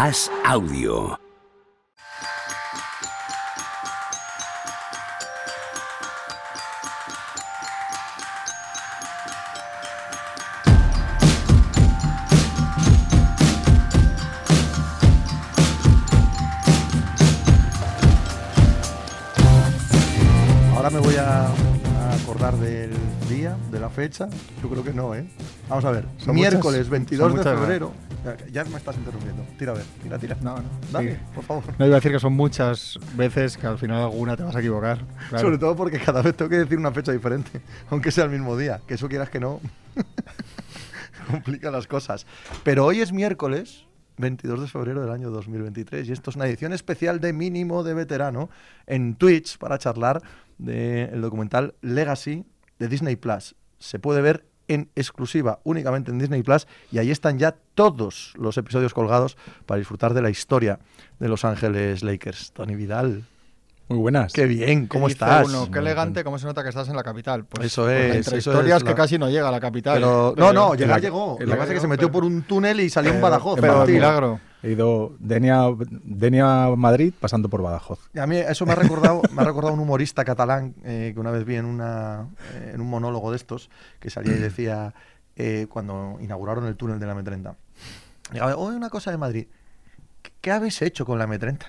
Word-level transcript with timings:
As 0.00 0.30
Audio. 0.48 1.18
Ahora 20.76 20.90
me 20.90 21.00
voy 21.00 21.16
a, 21.16 21.46
a 21.46 22.14
acordar 22.22 22.56
del 22.56 22.90
día, 23.28 23.56
de 23.70 23.80
la 23.80 23.90
fecha. 23.90 24.28
Yo 24.62 24.68
creo 24.68 24.82
que 24.82 24.92
no, 24.92 25.14
¿eh? 25.14 25.24
Vamos 25.68 25.84
a 25.84 25.90
ver. 25.90 26.06
Son 26.18 26.34
Miércoles 26.34 26.78
muchas- 26.80 26.90
22 26.90 27.26
son 27.26 27.32
de 27.32 27.38
muchas, 27.44 27.60
febrero. 27.60 27.92
Ya, 28.52 28.64
me 28.64 28.76
estás 28.76 28.96
interrumpiendo. 28.96 29.44
Tira 29.58 29.72
a 29.72 29.74
ver, 29.76 29.84
tira, 30.02 30.18
tira. 30.18 30.36
No, 30.42 30.56
no. 30.56 30.68
Dale, 30.92 31.14
sí. 31.14 31.20
por 31.34 31.44
favor. 31.44 31.64
No 31.78 31.86
iba 31.86 31.96
a 31.96 31.98
decir 32.00 32.12
que 32.12 32.20
son 32.20 32.34
muchas 32.34 32.98
veces 33.14 33.56
que 33.56 33.66
al 33.66 33.78
final 33.78 34.02
alguna 34.02 34.36
te 34.36 34.42
vas 34.42 34.54
a 34.54 34.60
equivocar. 34.60 35.04
claro. 35.28 35.44
Sobre 35.44 35.58
todo 35.58 35.76
porque 35.76 35.98
cada 35.98 36.22
vez 36.22 36.36
tengo 36.36 36.48
que 36.48 36.58
decir 36.58 36.78
una 36.78 36.92
fecha 36.92 37.12
diferente, 37.12 37.60
aunque 37.90 38.10
sea 38.10 38.24
el 38.24 38.30
mismo 38.30 38.56
día. 38.56 38.80
Que 38.86 38.94
eso 38.94 39.08
quieras 39.08 39.30
que 39.30 39.40
no, 39.40 39.60
complica 41.30 41.70
las 41.70 41.86
cosas. 41.86 42.26
Pero 42.62 42.84
hoy 42.84 43.00
es 43.00 43.12
miércoles 43.12 43.86
22 44.18 44.60
de 44.60 44.68
febrero 44.68 45.00
del 45.00 45.10
año 45.10 45.30
2023 45.30 46.08
y 46.08 46.12
esto 46.12 46.30
es 46.30 46.36
una 46.36 46.46
edición 46.46 46.72
especial 46.72 47.20
de 47.20 47.32
Mínimo 47.32 47.82
de 47.82 47.94
Veterano 47.94 48.50
en 48.86 49.14
Twitch 49.14 49.58
para 49.58 49.78
charlar 49.78 50.22
del 50.58 51.20
documental 51.20 51.74
Legacy 51.80 52.44
de 52.78 52.88
Disney 52.88 53.16
Plus. 53.16 53.56
Se 53.78 53.98
puede 53.98 54.20
ver 54.20 54.44
en 54.72 54.88
exclusiva 54.94 55.58
únicamente 55.64 56.10
en 56.10 56.18
Disney 56.18 56.42
Plus 56.42 56.66
y 56.92 56.98
ahí 56.98 57.10
están 57.10 57.38
ya 57.38 57.54
todos 57.74 58.32
los 58.38 58.56
episodios 58.56 58.94
colgados 58.94 59.36
para 59.66 59.78
disfrutar 59.78 60.14
de 60.14 60.22
la 60.22 60.30
historia 60.30 60.78
de 61.18 61.28
Los 61.28 61.44
Ángeles 61.44 62.02
Lakers. 62.02 62.52
Tony 62.52 62.74
Vidal, 62.76 63.24
Muy 63.88 63.98
buenas. 63.98 64.32
qué 64.32 64.46
bien, 64.46 64.86
¿cómo 64.86 65.08
Dice 65.08 65.14
estás? 65.24 65.48
uno, 65.48 65.70
qué 65.70 65.80
elegante, 65.80 66.22
cómo 66.22 66.38
se 66.38 66.46
nota 66.46 66.62
que 66.62 66.68
estás 66.68 66.88
en 66.88 66.94
la 66.96 67.02
capital. 67.02 67.44
Pues, 67.44 67.66
Eso 67.66 67.82
pues 67.82 67.96
es, 68.10 68.16
entre 68.16 68.38
eso 68.38 68.50
historias 68.50 68.76
es 68.78 68.84
que 68.84 68.90
la- 68.90 68.94
casi 68.96 69.18
no 69.18 69.28
llega 69.28 69.48
a 69.48 69.52
la 69.52 69.60
capital. 69.60 69.94
Pero, 69.94 70.30
¿eh? 70.30 70.34
no, 70.36 70.52
no, 70.52 70.70
Pero- 70.70 70.74
llegar 70.74 71.00
llegó. 71.00 71.36
Lo 71.40 71.46
la- 71.46 71.52
que 71.54 71.58
pasa 71.58 71.72
es 71.72 71.74
que 71.74 71.80
se 71.80 71.80
pero- 71.82 71.88
metió 71.88 72.12
por 72.12 72.24
un 72.24 72.42
túnel 72.42 72.80
y 72.80 72.88
salió 72.90 73.10
pero- 73.12 73.22
Badajoz. 73.22 73.58
pero- 73.60 73.84
milagro. 73.86 74.40
He 74.62 74.72
ido 74.72 75.14
Denia, 75.18 75.64
Denia 76.04 76.68
Madrid 76.76 77.14
pasando 77.18 77.48
por 77.48 77.62
Badajoz. 77.62 77.98
Y 78.14 78.18
a 78.18 78.26
mí 78.26 78.36
eso 78.36 78.66
me 78.66 78.72
ha 78.72 78.76
recordado, 78.76 79.22
me 79.34 79.42
ha 79.42 79.44
recordado 79.44 79.72
un 79.74 79.80
humorista 79.80 80.24
catalán 80.24 80.74
eh, 80.84 81.12
que 81.14 81.20
una 81.20 81.30
vez 81.30 81.44
vi 81.44 81.56
en, 81.56 81.64
una, 81.64 82.28
eh, 82.54 82.72
en 82.74 82.80
un 82.80 82.90
monólogo 82.90 83.30
de 83.30 83.36
estos 83.36 83.70
que 83.98 84.10
salía 84.10 84.34
y 84.34 84.38
decía 84.40 84.92
eh, 85.36 85.66
cuando 85.68 86.18
inauguraron 86.20 86.66
el 86.66 86.76
túnel 86.76 86.98
de 87.00 87.06
la 87.06 87.14
M30. 87.14 87.54
Llegaba, 88.32 88.56
"Oye, 88.56 88.76
una 88.76 88.90
cosa 88.90 89.10
de 89.10 89.16
Madrid. 89.16 89.46
¿Qué, 90.22 90.30
qué 90.40 90.50
habéis 90.52 90.82
hecho 90.82 91.06
con 91.06 91.18
la 91.18 91.26
M30? 91.26 91.60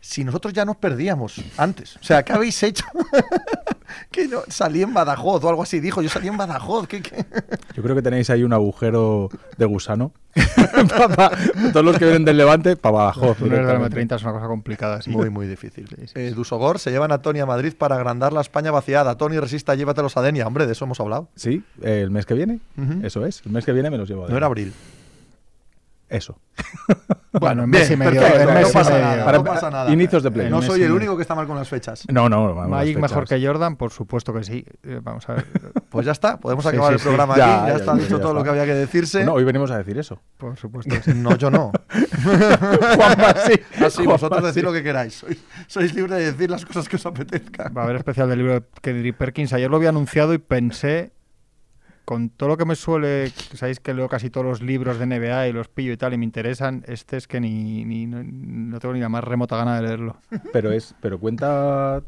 Si 0.00 0.24
nosotros 0.24 0.52
ya 0.52 0.64
nos 0.64 0.76
perdíamos 0.76 1.40
antes. 1.56 1.96
O 1.96 2.02
sea, 2.02 2.22
¿qué 2.24 2.32
habéis 2.32 2.62
hecho? 2.62 2.84
que 4.10 4.28
yo 4.28 4.42
salí 4.48 4.82
en 4.82 4.94
Badajoz 4.94 5.42
o 5.44 5.48
algo 5.48 5.62
así. 5.62 5.80
Dijo, 5.80 6.02
yo 6.02 6.08
salí 6.08 6.28
en 6.28 6.36
Badajoz. 6.36 6.86
¿qué, 6.88 7.02
qué? 7.02 7.24
Yo 7.74 7.82
creo 7.82 7.94
que 7.94 8.02
tenéis 8.02 8.28
ahí 8.30 8.42
un 8.42 8.52
agujero 8.52 9.28
de 9.56 9.64
gusano. 9.64 10.12
Todos 11.72 11.84
los 11.84 11.96
que 11.98 12.04
vienen 12.04 12.24
del 12.24 12.36
Levante, 12.36 12.76
para 12.76 12.92
Badajoz. 12.96 13.40
No 13.40 13.46
eres 13.46 13.58
de 13.58 13.64
la 13.64 13.78
directamente. 13.78 14.14
M30 14.14 14.16
es 14.16 14.22
una 14.24 14.32
cosa 14.32 14.46
complicada, 14.46 15.02
sí. 15.02 15.10
Muy, 15.10 15.30
muy 15.30 15.46
difícil. 15.46 15.86
Sí, 15.88 16.06
sí, 16.06 16.12
Eh. 16.16 16.32
Dusogor 16.34 16.78
se 16.78 16.90
llevan 16.90 17.12
a 17.12 17.18
Tony 17.22 17.40
a 17.40 17.46
Madrid 17.46 17.72
para 17.76 17.96
agrandar 17.96 18.32
la 18.32 18.40
España 18.40 18.70
vaciada. 18.70 19.16
Tony 19.16 19.38
resista, 19.38 19.74
llévatelos 19.74 20.16
a 20.16 20.22
Denia. 20.22 20.46
Hombre, 20.46 20.66
de 20.66 20.72
eso 20.72 20.84
hemos 20.84 20.98
hablado. 21.00 21.28
Sí, 21.36 21.62
eh, 21.82 22.00
el 22.02 22.10
mes 22.10 22.26
que 22.26 22.34
viene. 22.34 22.60
Eso 23.02 23.24
es. 23.26 23.42
El 23.46 23.52
mes 23.52 23.64
que 23.64 23.72
viene 23.72 23.90
me 23.90 23.98
los 23.98 24.08
llevo. 24.08 24.24
de 24.26 24.30
No 24.32 24.36
era 24.36 24.46
abril. 24.46 24.72
Eso. 26.08 26.40
Bueno, 27.32 27.64
en 27.64 27.70
Bien, 27.70 27.82
mes 27.82 27.90
y 27.90 27.96
medio. 27.96 28.20
perfecto, 28.20 28.48
en 28.50 28.62
no 28.62 28.68
pasa 28.72 28.90
medio. 28.90 29.04
nada, 29.04 29.24
Para- 29.26 29.38
no 29.38 29.44
pasa 29.44 29.70
nada. 29.70 29.92
inicios 29.92 30.22
de 30.22 30.30
play. 30.30 30.48
No 30.50 30.62
soy 30.62 30.82
el 30.82 30.90
único 30.92 31.16
que 31.16 31.22
está 31.22 31.34
mal 31.34 31.46
con 31.46 31.56
las 31.56 31.68
fechas. 31.68 32.04
No, 32.10 32.28
no. 32.28 32.54
vamos, 32.54 32.70
Magic 32.70 32.98
mejor 32.98 33.28
que 33.28 33.44
Jordan, 33.46 33.76
por 33.76 33.90
supuesto 33.92 34.32
que 34.32 34.42
sí. 34.42 34.64
Eh, 34.84 35.00
vamos 35.02 35.28
a 35.28 35.34
ver. 35.34 35.46
Pues 35.88 36.04
ya 36.04 36.12
está, 36.12 36.38
podemos 36.38 36.66
acabar 36.66 36.88
sí, 36.90 36.92
el 36.94 36.98
sí. 37.00 37.04
programa 37.06 37.34
Ya, 37.36 37.44
aquí. 37.60 37.66
Ya, 37.68 37.72
ya, 37.72 37.78
está 37.80 37.94
ya, 37.96 38.02
dicho 38.02 38.16
ya 38.16 38.22
todo 38.22 38.34
lo 38.34 38.42
que 38.44 38.50
había 38.50 38.66
que 38.66 38.74
decirse. 38.74 39.24
No, 39.24 39.32
hoy 39.34 39.44
venimos 39.44 39.70
a 39.70 39.78
decir 39.78 39.96
eso. 39.98 40.20
Por 40.36 40.54
supuesto 40.58 40.94
que 40.94 41.02
sí. 41.02 41.12
No, 41.14 41.34
yo 41.36 41.50
no. 41.50 41.72
Juanma, 42.24 43.34
sí. 43.46 43.52
Así, 43.84 43.96
Juanma, 43.96 44.12
vosotros 44.12 44.40
sí. 44.40 44.46
decid 44.48 44.62
lo 44.64 44.72
que 44.72 44.82
queráis. 44.82 45.14
Sois, 45.14 45.38
sois 45.66 45.94
libres 45.94 46.18
de 46.18 46.32
decir 46.32 46.50
las 46.50 46.64
cosas 46.66 46.88
que 46.88 46.96
os 46.96 47.06
apetezca. 47.06 47.70
Va 47.70 47.82
a 47.82 47.84
haber 47.84 47.96
especial 47.96 48.28
del 48.28 48.38
libro 48.38 48.54
de 48.54 48.62
Kendrick 48.82 49.16
Perkins. 49.16 49.52
Ayer 49.54 49.70
lo 49.70 49.76
había 49.76 49.88
anunciado 49.90 50.34
y 50.34 50.38
pensé, 50.38 51.12
con 52.08 52.30
todo 52.30 52.48
lo 52.48 52.56
que 52.56 52.64
me 52.64 52.74
suele, 52.74 53.28
sabéis 53.28 53.80
que 53.80 53.92
leo 53.92 54.08
casi 54.08 54.30
todos 54.30 54.46
los 54.46 54.62
libros 54.62 54.98
de 54.98 55.04
NBA 55.04 55.48
y 55.48 55.52
los 55.52 55.68
pillo 55.68 55.92
y 55.92 55.98
tal, 55.98 56.14
y 56.14 56.16
me 56.16 56.24
interesan, 56.24 56.82
este 56.86 57.18
es 57.18 57.28
que 57.28 57.38
ni, 57.38 57.84
ni 57.84 58.06
no, 58.06 58.22
no 58.24 58.80
tengo 58.80 58.94
ni 58.94 59.00
la 59.00 59.10
más 59.10 59.22
remota 59.22 59.58
gana 59.58 59.76
de 59.76 59.82
leerlo. 59.82 60.16
Pero 60.54 60.72
es, 60.72 60.94
pero 61.02 61.20
cuenta. 61.20 62.02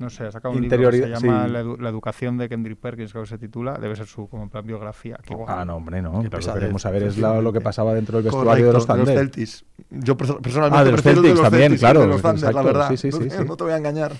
No 0.00 0.08
sé, 0.08 0.24
ha 0.24 0.32
sacado 0.32 0.54
un 0.54 0.62
libro 0.62 0.90
que 0.90 0.96
se 0.98 1.08
llama 1.08 1.44
sí. 1.46 1.52
la, 1.52 1.62
edu- 1.62 1.78
La 1.78 1.90
educación 1.90 2.38
de 2.38 2.48
Kendrick 2.48 2.78
Perkins, 2.80 3.12
creo 3.12 3.22
que 3.24 3.28
se 3.28 3.36
titula. 3.38 3.74
Debe 3.74 3.94
ser 3.94 4.06
su 4.06 4.26
como 4.28 4.42
en 4.44 4.48
plan 4.48 4.66
biografía. 4.66 5.18
Qué. 5.22 5.36
Ah, 5.46 5.64
no, 5.66 5.76
hombre, 5.76 6.00
no. 6.00 6.22
Lo 6.22 6.30
que 6.30 6.38
queremos 6.38 6.80
saber 6.82 7.02
es 7.02 7.18
la- 7.18 7.40
lo 7.42 7.52
que 7.52 7.60
pasaba 7.60 7.92
dentro 7.94 8.16
del 8.16 8.24
vestuario 8.24 8.66
de 8.68 8.72
los 8.72 8.86
Correcto, 8.86 9.04
Thunder. 9.06 9.24
Celtics. 9.26 9.64
Yo 9.90 10.16
perso- 10.16 10.40
personalmente 10.40 10.80
Ah, 10.80 10.84
de 10.84 10.90
los 10.92 11.02
prefiero 11.02 11.22
de 11.22 11.28
los 11.34 11.42
también, 11.42 11.62
Celtics 11.64 11.80
claro, 11.80 12.00
de 12.00 12.06
los 12.06 12.22
Thunder, 12.22 12.54
la 12.54 12.62
verdad. 12.62 12.88
sí, 12.88 12.96
sí, 12.96 13.10
no, 13.10 13.18
sí, 13.18 13.24
te- 13.28 13.36
sí. 13.38 13.44
no 13.46 13.56
te 13.56 13.64
voy 13.64 13.72
a 13.74 13.76
engañar. 13.76 14.12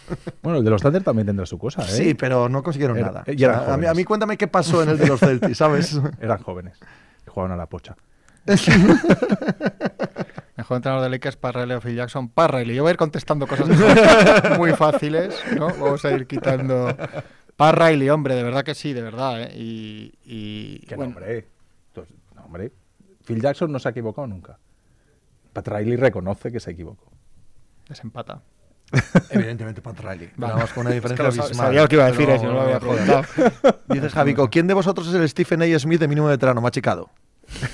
Bueno, 0.43 0.59
el 0.59 0.65
de 0.65 0.71
los 0.71 0.83
Thunder 0.83 1.03
también 1.03 1.27
tendrá 1.27 1.47
su 1.47 1.59
cosa, 1.59 1.81
¿eh? 1.83 1.87
Sí, 1.89 2.13
pero 2.15 2.49
no 2.51 2.63
consiguieron 2.63 3.01
nada. 3.01 3.25
y 3.27 3.43
eran 3.43 3.61
O 3.61 3.65
sea, 3.65 3.75
a, 3.75 3.77
mí, 3.79 3.85
a 3.87 3.89
jóvenes. 3.89 3.97
mí 3.97 4.05
cuéntame 4.05 4.37
qué 4.37 4.49
pasó 4.49 4.83
en 4.83 4.91
el 4.91 4.99
de 4.99 5.07
los 5.07 5.19
Celtics, 5.19 5.57
¿sabes? 5.57 5.99
Eran 6.21 6.43
jóvenes. 6.43 6.79
Jugaban 7.27 7.53
a 7.53 7.57
la 7.57 7.65
pocha. 7.67 7.97
Mejor 10.61 10.77
entrenador 10.77 11.03
de 11.05 11.09
Lakers, 11.09 11.37
Parra 11.39 11.65
o 11.75 11.81
Phil 11.81 11.97
Jackson. 11.97 12.29
Parra 12.29 12.63
Yo 12.63 12.83
voy 12.83 12.91
a 12.91 12.93
ir 12.93 12.99
contestando 12.99 13.47
cosas 13.47 13.67
que 14.43 14.49
muy 14.59 14.73
fáciles, 14.73 15.43
¿no? 15.57 15.69
Vamos 15.69 16.05
a 16.05 16.11
ir 16.13 16.27
quitando. 16.27 16.95
Parra 17.57 17.89
hombre, 18.13 18.35
de 18.35 18.43
verdad 18.43 18.63
que 18.63 18.75
sí, 18.75 18.93
de 18.93 19.01
verdad, 19.01 19.41
¿eh? 19.41 19.53
Y, 19.57 20.13
y 20.23 20.81
Que 20.81 20.97
bueno, 20.97 21.13
no, 21.13 21.17
hombre. 21.17 21.47
Entonces, 21.89 22.15
no, 22.37 22.43
hombre. 22.45 22.73
Phil 23.25 23.41
Jackson 23.41 23.73
no 23.73 23.79
se 23.79 23.89
ha 23.89 23.93
equivocado 23.93 24.27
nunca. 24.27 24.59
Pat 25.55 25.67
Riley 25.67 25.97
reconoce 25.97 26.53
que 26.53 26.61
se 26.61 26.73
equivocó. 26.73 27.11
desempata. 27.89 28.43
Evidentemente 29.31 29.81
Pat 29.81 29.99
Riley. 29.99 30.31
Vale. 30.37 30.53
Vamos 30.53 30.73
con 30.75 30.87
una 30.87 30.95
Es 30.95 31.01
que 31.01 31.09
diferencia 31.09 31.25
lo 31.25 31.33
sa- 31.33 31.43
abismal. 31.45 31.67
sabía 31.69 31.81
lo 31.83 31.89
que 31.89 31.95
iba 31.97 32.05
a 32.05 32.11
decir, 32.11 32.27
Pero- 32.27 32.39
eh, 32.39 32.45
no 32.45 32.53
lo 32.53 32.61
había 32.61 32.81
preguntado. 32.81 33.23
Dices, 33.89 34.13
Javico, 34.13 34.51
¿quién 34.51 34.67
de 34.67 34.75
vosotros 34.75 35.09
es 35.09 35.15
el 35.15 35.27
Stephen 35.27 35.63
A. 35.63 35.79
Smith 35.79 36.01
de 36.01 36.07
mínimo 36.09 36.27
veterano? 36.27 36.61
Machicado. 36.61 37.09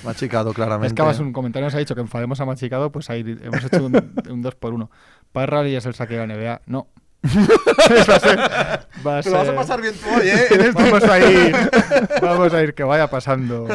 Machicado, 0.04 0.52
claramente. 0.52 0.88
Es 0.88 0.92
que 0.94 1.02
además 1.02 1.20
un 1.20 1.32
comentario 1.32 1.66
nos 1.66 1.74
ha 1.74 1.78
dicho 1.78 1.94
que 1.94 2.00
enfademos 2.00 2.40
a 2.40 2.44
Machicado, 2.44 2.90
pues 2.90 3.10
ahí 3.10 3.20
hemos 3.42 3.64
hecho 3.64 3.84
un, 3.84 4.12
un 4.30 4.42
2 4.42 4.54
por 4.54 4.74
1 4.74 4.90
Parra 5.32 5.66
es 5.66 5.86
el 5.86 5.94
saque 5.94 6.16
de 6.16 6.26
la 6.26 6.34
NBA. 6.34 6.62
No. 6.66 6.88
va 7.26 8.14
a 8.14 8.20
ser, 8.20 8.38
va 9.06 9.18
a 9.18 9.22
Te 9.22 9.30
lo 9.30 9.36
vas 9.36 9.48
a 9.48 9.54
pasar 9.54 9.80
bien 9.80 9.94
tú 9.94 10.08
hoy, 10.08 10.28
¿eh? 10.28 10.70
Vamos 10.74 11.04
a 11.04 11.18
ir. 11.18 11.56
Vamos 12.22 12.54
a 12.54 12.62
ir, 12.62 12.74
que 12.74 12.84
vaya 12.84 13.08
pasando. 13.08 13.66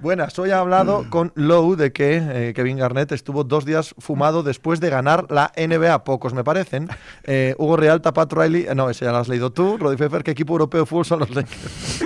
Buenas, 0.00 0.38
hoy 0.38 0.50
ha 0.50 0.60
hablado 0.60 1.04
con 1.10 1.30
Lowe 1.34 1.76
de 1.76 1.92
que 1.92 2.16
eh, 2.16 2.52
Kevin 2.54 2.78
Garnett 2.78 3.12
estuvo 3.12 3.44
dos 3.44 3.66
días 3.66 3.94
fumado 3.98 4.42
después 4.42 4.80
de 4.80 4.88
ganar 4.88 5.26
la 5.30 5.52
NBA. 5.56 6.04
Pocos 6.04 6.32
me 6.32 6.42
parecen. 6.42 6.88
Eh, 7.24 7.54
Hugo 7.58 7.76
Real, 7.76 8.00
Pat 8.00 8.32
Riley. 8.32 8.66
eh, 8.66 8.74
no, 8.74 8.88
ese 8.88 9.04
ya 9.04 9.12
lo 9.12 9.18
has 9.18 9.28
leído 9.28 9.52
tú. 9.52 9.76
Roddy 9.76 9.96
Pfeffer, 9.96 10.24
¿qué 10.24 10.30
equipo 10.30 10.54
europeo 10.54 10.80
de 10.80 10.86
fútbol 10.86 11.04
son 11.04 11.18
los 11.20 11.30
Lakers? 11.30 12.04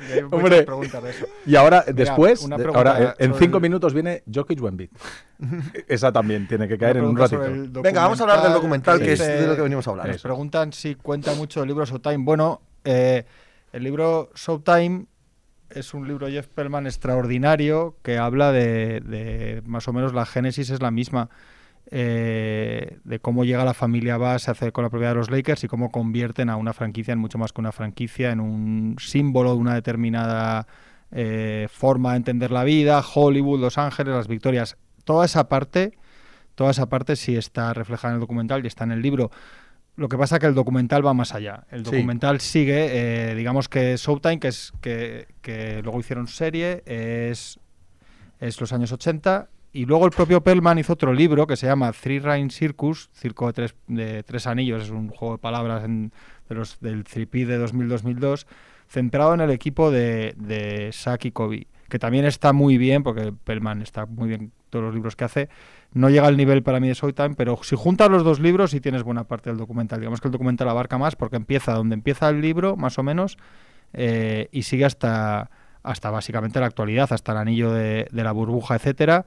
Hay 0.00 0.22
muchas 0.22 0.32
Hombre. 0.32 0.62
preguntas 0.62 1.02
de 1.02 1.10
eso. 1.10 1.26
Y 1.46 1.56
ahora, 1.56 1.84
después, 1.86 2.46
ahora, 2.74 3.14
en 3.18 3.34
cinco 3.34 3.58
el- 3.58 3.62
minutos 3.62 3.92
viene 3.94 4.22
Jokic 4.32 4.62
Wemby. 4.62 4.90
Esa 5.88 6.12
también 6.12 6.46
tiene 6.48 6.66
que 6.68 6.76
caer 6.78 6.98
en 6.98 7.04
un 7.04 7.16
ratito. 7.16 7.82
Venga, 7.82 8.02
vamos 8.02 8.20
a 8.20 8.24
hablar 8.24 8.42
del 8.42 8.52
documental, 8.52 8.98
que 9.00 9.12
es 9.12 9.18
de 9.18 9.46
lo 9.46 9.56
que 9.56 9.62
venimos 9.62 9.86
a 9.86 9.90
hablar. 9.90 10.06
Nos 10.06 10.16
Eso. 10.16 10.28
preguntan 10.28 10.72
si 10.72 10.94
cuenta 10.94 11.34
mucho 11.34 11.62
el 11.62 11.68
libro 11.68 11.84
Showtime. 11.84 12.18
Bueno, 12.18 12.60
eh, 12.84 13.24
el 13.72 13.82
libro 13.84 14.30
Showtime 14.34 15.06
es 15.70 15.94
un 15.94 16.08
libro 16.08 16.26
de 16.26 16.32
Jeff 16.32 16.48
Pellman 16.48 16.86
extraordinario 16.86 17.96
que 18.02 18.18
habla 18.18 18.50
de, 18.52 19.00
de 19.00 19.62
más 19.66 19.86
o 19.86 19.92
menos 19.92 20.12
la 20.14 20.26
génesis 20.26 20.70
es 20.70 20.82
la 20.82 20.90
misma. 20.90 21.30
Eh, 21.92 22.98
de 23.04 23.18
cómo 23.18 23.44
llega 23.44 23.64
la 23.64 23.74
familia 23.74 24.16
Bass, 24.16 24.42
se 24.42 24.50
hace 24.52 24.72
con 24.72 24.84
la 24.84 24.90
propiedad 24.90 25.12
de 25.12 25.18
los 25.18 25.30
Lakers 25.30 25.64
y 25.64 25.68
cómo 25.68 25.90
convierten 25.90 26.48
a 26.48 26.56
una 26.56 26.72
franquicia 26.72 27.12
en 27.12 27.18
mucho 27.18 27.36
más 27.38 27.52
que 27.52 27.60
una 27.60 27.72
franquicia, 27.72 28.30
en 28.30 28.40
un 28.40 28.96
símbolo 29.00 29.52
de 29.54 29.58
una 29.58 29.74
determinada 29.74 30.66
eh, 31.10 31.66
forma 31.70 32.12
de 32.12 32.18
entender 32.18 32.52
la 32.52 32.62
vida, 32.64 33.02
Hollywood, 33.14 33.60
Los 33.60 33.76
Ángeles, 33.78 34.14
las 34.14 34.28
victorias. 34.28 34.76
Toda 35.04 35.24
esa 35.24 35.48
parte, 35.48 35.98
toda 36.54 36.70
esa 36.70 36.88
parte 36.88 37.16
sí 37.16 37.36
está 37.36 37.74
reflejada 37.74 38.12
en 38.12 38.16
el 38.16 38.20
documental 38.20 38.62
y 38.64 38.68
está 38.68 38.84
en 38.84 38.92
el 38.92 39.02
libro. 39.02 39.30
Lo 39.96 40.08
que 40.08 40.16
pasa 40.16 40.36
es 40.36 40.40
que 40.40 40.46
el 40.46 40.54
documental 40.54 41.04
va 41.04 41.12
más 41.12 41.34
allá. 41.34 41.64
El 41.70 41.84
Sí. 41.84 41.90
documental 41.90 42.40
sigue, 42.40 43.30
eh, 43.32 43.34
digamos 43.34 43.68
que 43.68 43.96
Showtime, 43.96 44.38
que 44.38 44.48
es 44.48 44.72
que, 44.80 45.26
que 45.42 45.82
luego 45.82 45.98
hicieron 45.98 46.28
serie, 46.28 46.82
es, 46.86 47.58
es 48.38 48.60
los 48.60 48.72
años 48.72 48.92
80. 48.92 49.48
Y 49.72 49.86
luego 49.86 50.04
el 50.04 50.10
propio 50.10 50.40
Pellman 50.42 50.78
hizo 50.78 50.94
otro 50.94 51.12
libro 51.12 51.46
que 51.46 51.56
se 51.56 51.66
llama 51.66 51.92
Three 51.92 52.18
Ring 52.18 52.50
Circus, 52.50 53.08
Circo 53.12 53.46
de 53.46 53.52
Tres, 53.52 53.74
de 53.86 54.22
tres 54.24 54.46
Anillos, 54.48 54.82
es 54.82 54.90
un 54.90 55.08
juego 55.10 55.34
de 55.36 55.38
palabras 55.38 55.84
en- 55.84 56.12
de 56.48 56.54
los, 56.56 56.80
del 56.80 57.04
3P 57.04 57.46
de 57.46 57.64
2000-2002, 57.64 58.46
centrado 58.88 59.32
en 59.34 59.40
el 59.40 59.50
equipo 59.50 59.92
de, 59.92 60.34
de 60.36 60.90
y 61.22 61.30
Kobe, 61.30 61.68
que 61.88 62.00
también 62.00 62.24
está 62.24 62.52
muy 62.52 62.76
bien, 62.78 63.04
porque 63.04 63.32
Pellman 63.44 63.82
está 63.82 64.06
muy 64.06 64.28
bien 64.28 64.50
todos 64.70 64.84
los 64.86 64.94
libros 64.94 65.14
que 65.14 65.24
hace. 65.24 65.48
No 65.92 66.10
llega 66.10 66.26
al 66.26 66.36
nivel 66.36 66.64
para 66.64 66.80
mí 66.80 66.88
de 66.88 66.94
Showtime, 66.94 67.34
pero 67.36 67.56
si 67.62 67.76
juntas 67.76 68.10
los 68.10 68.24
dos 68.24 68.40
libros 68.40 68.72
sí 68.72 68.80
tienes 68.80 69.04
buena 69.04 69.22
parte 69.24 69.50
del 69.50 69.58
documental. 69.58 70.00
Digamos 70.00 70.20
que 70.20 70.26
el 70.26 70.32
documental 70.32 70.68
abarca 70.68 70.98
más 70.98 71.14
porque 71.14 71.36
empieza 71.36 71.74
donde 71.74 71.94
empieza 71.94 72.28
el 72.28 72.40
libro, 72.40 72.76
más 72.76 72.98
o 72.98 73.04
menos, 73.04 73.38
eh, 73.92 74.48
y 74.50 74.62
sigue 74.62 74.84
hasta, 74.84 75.50
hasta 75.84 76.10
básicamente 76.10 76.58
la 76.58 76.66
actualidad, 76.66 77.12
hasta 77.12 77.30
el 77.32 77.38
anillo 77.38 77.72
de, 77.72 78.08
de 78.10 78.24
la 78.24 78.32
burbuja, 78.32 78.74
etcétera 78.74 79.24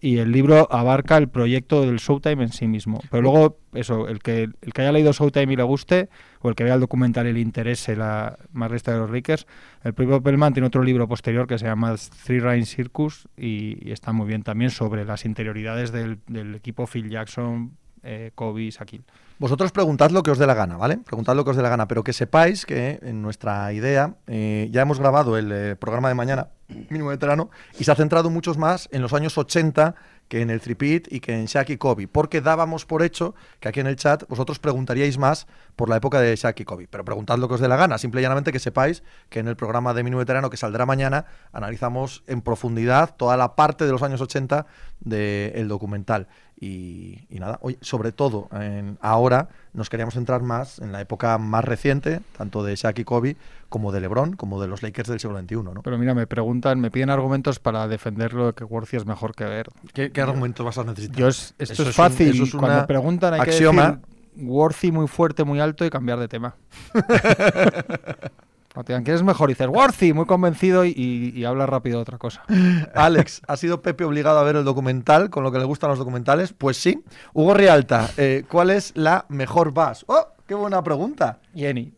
y 0.00 0.18
el 0.18 0.30
libro 0.32 0.68
abarca 0.70 1.16
el 1.16 1.28
proyecto 1.28 1.82
del 1.82 1.96
Showtime 1.96 2.42
en 2.42 2.52
sí 2.52 2.66
mismo. 2.66 3.00
Pero 3.10 3.22
luego, 3.22 3.58
eso, 3.74 4.08
el 4.08 4.20
que, 4.20 4.48
el 4.60 4.72
que 4.72 4.82
haya 4.82 4.92
leído 4.92 5.12
Showtime 5.12 5.52
y 5.52 5.56
le 5.56 5.62
guste, 5.62 6.08
o 6.40 6.48
el 6.48 6.54
que 6.54 6.64
vea 6.64 6.74
el 6.74 6.80
documental 6.80 7.26
y 7.26 7.32
le 7.32 7.40
interese 7.40 7.96
la 7.96 8.38
más 8.52 8.70
lista 8.70 8.92
de 8.92 8.98
los 8.98 9.10
Rickers, 9.10 9.46
el 9.84 9.94
propio 9.94 10.22
Pellman 10.22 10.52
tiene 10.52 10.66
otro 10.66 10.82
libro 10.82 11.08
posterior 11.08 11.46
que 11.46 11.58
se 11.58 11.66
llama 11.66 11.94
Three 12.24 12.40
Rhine 12.40 12.66
Circus 12.66 13.28
y, 13.36 13.90
está 13.90 14.12
muy 14.12 14.26
bien 14.26 14.42
también 14.42 14.70
sobre 14.70 15.04
las 15.04 15.24
interioridades 15.24 15.92
del, 15.92 16.18
equipo 16.54 16.86
Phil 16.86 17.08
Jackson, 17.08 17.72
eh, 18.02 18.30
Kobe, 18.34 18.70
Shaquille. 18.70 19.04
Vosotros 19.38 19.70
preguntad 19.70 20.10
lo 20.12 20.22
que 20.22 20.30
os 20.30 20.38
dé 20.38 20.46
la 20.46 20.54
gana, 20.54 20.78
¿vale? 20.78 20.96
Preguntad 20.96 21.36
lo 21.36 21.44
que 21.44 21.50
os 21.50 21.56
dé 21.56 21.62
la 21.62 21.68
gana, 21.68 21.86
pero 21.86 22.02
que 22.02 22.14
sepáis 22.14 22.64
que 22.64 22.98
en 23.02 23.20
nuestra 23.20 23.70
idea 23.74 24.14
eh, 24.26 24.68
ya 24.72 24.80
hemos 24.80 24.98
grabado 24.98 25.36
el 25.36 25.52
eh, 25.52 25.76
programa 25.76 26.08
de 26.08 26.14
mañana, 26.14 26.48
mínimo 26.88 27.10
veterano, 27.10 27.50
y 27.78 27.84
se 27.84 27.92
ha 27.92 27.94
centrado 27.94 28.30
muchos 28.30 28.56
más 28.56 28.88
en 28.92 29.02
los 29.02 29.12
años 29.12 29.36
80 29.36 29.94
que 30.28 30.40
en 30.40 30.48
el 30.48 30.60
Tripit 30.60 31.12
y 31.12 31.20
que 31.20 31.34
en 31.34 31.44
Shaq 31.46 31.70
y 31.70 31.76
Kobe, 31.76 32.08
porque 32.08 32.40
dábamos 32.40 32.86
por 32.86 33.02
hecho 33.02 33.34
que 33.60 33.68
aquí 33.68 33.80
en 33.80 33.86
el 33.86 33.96
chat 33.96 34.26
vosotros 34.28 34.58
preguntaríais 34.58 35.18
más 35.18 35.46
por 35.76 35.88
la 35.88 35.96
época 35.96 36.18
de 36.20 36.34
Shaq 36.34 36.60
y 36.60 36.64
Kobe, 36.64 36.88
pero 36.90 37.04
preguntad 37.04 37.38
lo 37.38 37.46
que 37.46 37.54
os 37.54 37.60
dé 37.60 37.68
la 37.68 37.76
gana, 37.76 37.98
simple 37.98 38.20
y 38.20 38.22
llanamente 38.22 38.52
que 38.52 38.58
sepáis 38.58 39.02
que 39.28 39.40
en 39.40 39.48
el 39.48 39.56
programa 39.56 39.94
de 39.94 40.02
Mínimo 40.02 40.20
Veterano 40.20 40.50
que 40.50 40.56
saldrá 40.56 40.86
mañana 40.86 41.26
analizamos 41.52 42.24
en 42.26 42.40
profundidad 42.40 43.14
toda 43.16 43.36
la 43.36 43.54
parte 43.54 43.84
de 43.84 43.92
los 43.92 44.02
años 44.02 44.20
80 44.20 44.66
del 45.00 45.68
documental. 45.68 46.26
Y, 46.58 47.26
nada, 47.30 47.58
hoy, 47.60 47.76
sobre 47.82 48.12
todo 48.12 48.48
en, 48.52 48.96
ahora 49.02 49.50
nos 49.74 49.90
queríamos 49.90 50.14
centrar 50.14 50.42
más 50.42 50.78
en 50.78 50.90
la 50.90 51.02
época 51.02 51.36
más 51.36 51.64
reciente, 51.64 52.20
tanto 52.36 52.64
de 52.64 52.74
Shaq 52.74 52.98
y 52.98 53.04
Kobe, 53.04 53.36
como 53.68 53.92
de 53.92 54.00
LeBron, 54.00 54.36
como 54.36 54.60
de 54.60 54.66
los 54.66 54.82
Lakers 54.82 55.08
del 55.08 55.20
siglo 55.20 55.38
XXI. 55.38 55.56
¿no? 55.56 55.82
Pero 55.82 55.98
mira, 55.98 56.14
me 56.14 56.26
preguntan, 56.26 56.80
me 56.80 56.90
piden 56.90 57.10
argumentos 57.10 57.58
para 57.58 57.86
defenderlo 57.88 58.46
de 58.46 58.52
que 58.54 58.64
Worthy 58.64 58.96
es 58.96 59.06
mejor 59.06 59.34
que 59.34 59.44
Ver. 59.44 59.68
¿Qué, 59.92 60.10
argumentos 60.20 60.64
vas 60.64 60.78
a 60.78 60.84
necesitar? 60.84 61.16
Yo 61.16 61.28
esto 61.28 61.54
es, 61.58 61.94
fácil. 61.94 62.42
Es 62.42 62.54
Cuando 62.54 62.86
preguntan 62.86 63.34
hay 63.34 63.40
axioma. 63.40 63.82
que 63.82 63.96
decir 63.98 64.16
Worthy 64.38 64.92
muy 64.92 65.08
fuerte, 65.08 65.44
muy 65.44 65.60
alto 65.60 65.84
y 65.84 65.90
cambiar 65.90 66.18
de 66.18 66.28
tema. 66.28 66.56
Cuando 68.84 69.04
¿quieres 69.04 69.22
mejor? 69.22 69.48
Y 69.48 69.54
dices, 69.54 69.68
Worthy, 69.68 70.12
muy 70.12 70.26
convencido 70.26 70.84
y, 70.84 71.42
habla 71.46 71.64
rápido 71.64 71.96
de 71.96 72.02
otra 72.02 72.18
cosa. 72.18 72.42
Alex, 72.94 73.40
¿ha 73.48 73.56
sido 73.56 73.80
Pepe 73.80 74.04
obligado 74.04 74.38
a 74.38 74.42
ver 74.42 74.56
el 74.56 74.64
documental 74.64 75.30
con 75.30 75.44
lo 75.44 75.50
que 75.50 75.58
le 75.58 75.64
gustan 75.64 75.88
los 75.88 75.98
documentales? 75.98 76.52
Pues 76.52 76.76
sí. 76.76 77.02
Hugo 77.32 77.54
Rialta, 77.54 78.10
eh, 78.18 78.44
¿cuál 78.50 78.68
es 78.68 78.92
la 78.94 79.24
mejor 79.30 79.70
bus? 79.70 80.04
¡Oh! 80.08 80.26
¡Qué 80.46 80.54
buena 80.54 80.84
pregunta! 80.84 81.38
Jenny. 81.54 81.94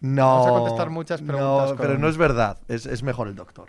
No. 0.00 0.26
Vamos 0.26 0.46
a 0.46 0.50
contestar 0.50 0.90
muchas 0.90 1.20
preguntas. 1.20 1.70
No, 1.72 1.76
pero 1.76 1.98
no 1.98 2.08
es 2.08 2.16
verdad. 2.16 2.56
Es, 2.66 3.02
mejor 3.02 3.28
el 3.28 3.34
doctor. 3.34 3.68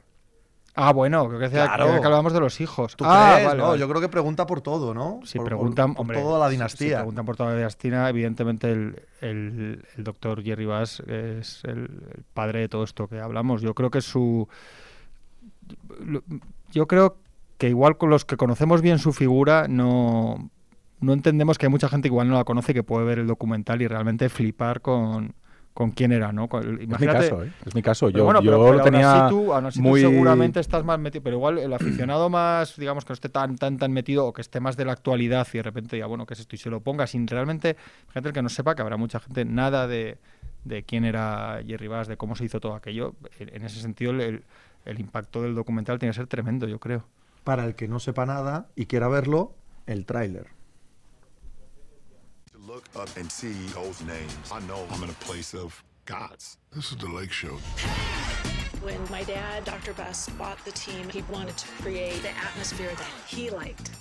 Ah, 0.75 0.91
bueno, 0.91 1.27
creo 1.27 1.39
que, 1.39 1.49
claro. 1.49 1.85
que, 1.85 2.05
hablábamos 2.05 2.33
de 2.33 2.39
los 2.39 2.59
hijos. 2.59 2.95
¿Tú 2.95 3.03
ah, 3.07 3.35
crees? 3.35 3.55
no, 3.55 3.75
yo 3.75 3.87
creo 3.87 4.01
que 4.01 4.09
pregunta 4.09 4.47
por 4.47 4.61
todo, 4.61 4.93
¿no? 4.93 5.19
Si 5.23 5.37
preguntan 5.39 5.93
por, 5.93 6.11
toda 6.11 6.39
la 6.39 6.49
dinastía. 6.49 6.89
Si, 6.89 6.95
preguntan 6.95 7.25
por 7.25 7.35
toda 7.35 7.51
la 7.51 7.57
dinastía, 7.57 8.09
evidentemente 8.09 8.71
el, 8.71 9.05
el, 9.21 9.85
doctor 9.97 10.41
Jerry 10.41 10.65
Bass 10.65 11.01
es 11.01 11.63
el, 11.65 12.23
padre 12.33 12.61
de 12.61 12.69
todo 12.69 12.83
esto 12.83 13.07
que 13.07 13.19
hablamos. 13.19 13.61
Yo 13.61 13.75
creo 13.75 13.91
que 13.91 14.01
su... 14.01 14.47
Yo 16.71 16.87
creo 16.87 17.17
que 17.59 17.69
igual 17.69 17.97
con 17.97 18.09
los 18.09 18.25
que 18.25 18.35
conocemos 18.35 18.81
bien 18.81 18.97
su 18.97 19.13
figura, 19.13 19.67
no, 19.67 20.49
no 21.01 21.13
entendemos 21.13 21.59
que 21.59 21.67
hay 21.67 21.71
mucha 21.71 21.87
gente 21.87 22.09
que 22.09 22.13
igual 22.13 22.29
no 22.29 22.35
la 22.35 22.45
conoce 22.45 22.73
que 22.73 22.81
puede 22.81 23.05
ver 23.05 23.19
el 23.19 23.27
documental 23.27 23.81
y 23.83 23.87
realmente 23.87 24.27
flipar 24.27 24.81
con, 24.81 25.35
con 25.73 25.91
quién 25.91 26.11
era, 26.11 26.31
¿no? 26.31 26.47
es 26.61 26.87
mi 26.87 27.07
caso, 27.07 27.43
¿eh? 27.43 27.51
Es 27.65 27.73
mi 27.73 27.81
caso. 27.81 28.09
Yo, 28.09 28.25
bueno, 28.25 28.41
yo 28.41 28.73
lo 28.73 28.83
tenía 28.83 29.27
tú, 29.27 29.51
muy... 29.77 30.01
seguramente 30.01 30.59
estás 30.59 30.83
más 30.83 30.99
metido, 30.99 31.23
pero 31.23 31.37
igual 31.37 31.57
el 31.57 31.73
aficionado 31.73 32.29
más, 32.29 32.77
digamos, 32.77 33.05
que 33.05 33.11
no 33.11 33.15
esté 33.15 33.29
tan, 33.29 33.57
tan, 33.57 33.77
tan 33.77 33.91
metido 33.91 34.27
o 34.27 34.33
que 34.33 34.41
esté 34.41 34.59
más 34.59 34.77
de 34.77 34.85
la 34.85 34.91
actualidad 34.91 35.47
y 35.51 35.57
de 35.57 35.63
repente 35.63 35.97
ya, 35.97 36.05
bueno, 36.05 36.27
¿qué 36.27 36.35
es 36.35 36.41
esto? 36.41 36.55
Y 36.55 36.59
se 36.59 36.69
lo 36.69 36.81
ponga 36.81 37.07
sin 37.07 37.27
realmente, 37.27 37.75
gente 38.13 38.31
que 38.33 38.41
no 38.43 38.49
sepa, 38.49 38.75
que 38.75 38.83
habrá 38.83 38.97
mucha 38.97 39.19
gente, 39.19 39.45
nada 39.45 39.87
de, 39.87 40.19
de 40.63 40.83
quién 40.83 41.05
era 41.05 41.59
Jerry 41.65 41.87
Bass, 41.87 42.07
de 42.07 42.17
cómo 42.17 42.35
se 42.35 42.45
hizo 42.45 42.59
todo 42.59 42.75
aquello. 42.75 43.15
En, 43.39 43.65
ese 43.65 43.81
sentido, 43.81 44.11
el, 44.11 44.43
el 44.85 44.99
impacto 44.99 45.41
del 45.41 45.55
documental 45.55 45.97
tiene 45.97 46.11
que 46.11 46.17
ser 46.17 46.27
tremendo, 46.27 46.67
yo 46.67 46.79
creo. 46.79 47.05
Para 47.43 47.65
el 47.65 47.73
que 47.73 47.87
no 47.87 47.99
sepa 47.99 48.27
nada 48.27 48.67
y 48.75 48.85
quiera 48.85 49.07
verlo, 49.07 49.53
el 49.87 50.05
tráiler. 50.05 50.47
Look 52.67 52.85
up 52.95 53.15
and 53.17 53.31
see 53.31 53.51
those 53.73 54.01
names, 54.03 54.33
I 54.51 54.59
know 54.61 54.85
I'm 54.91 55.03
in 55.03 55.09
a 55.09 55.13
place 55.13 55.53
of 55.53 55.83
gods. 56.05 56.57
This 56.73 56.91
is 56.91 56.97
the 56.97 57.07
Lake 57.07 57.31
Show. 57.31 57.57
When 58.81 58.99
my 59.09 59.23
dad, 59.23 59.65
Dr. 59.65 59.93
Best, 59.93 60.37
bought 60.37 60.63
the 60.65 60.71
team, 60.71 61.09
he 61.09 61.21
wanted 61.31 61.57
to 61.57 61.67
create 61.81 62.21
the 62.21 62.35
atmosphere 62.37 62.91
that 62.95 63.07
he 63.27 63.49
liked. 63.49 63.91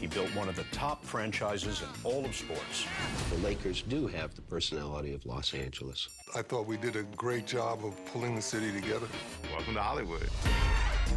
He 0.00 0.06
built 0.06 0.34
one 0.34 0.48
of 0.48 0.56
the 0.56 0.64
top 0.72 1.04
franchises 1.04 1.82
in 1.82 1.88
all 2.04 2.24
of 2.24 2.34
sports. 2.34 2.86
The 3.30 3.36
Lakers 3.38 3.82
do 3.82 4.06
have 4.06 4.34
the 4.34 4.42
personality 4.42 5.12
of 5.12 5.26
Los 5.26 5.52
Angeles. 5.52 6.08
I 6.34 6.42
thought 6.42 6.66
we 6.66 6.78
did 6.78 6.96
a 6.96 7.02
great 7.02 7.46
job 7.46 7.84
of 7.84 7.94
pulling 8.06 8.34
the 8.34 8.42
city 8.42 8.72
together. 8.72 9.06
Welcome 9.52 9.74
to 9.74 9.82
Hollywood. 9.82 10.28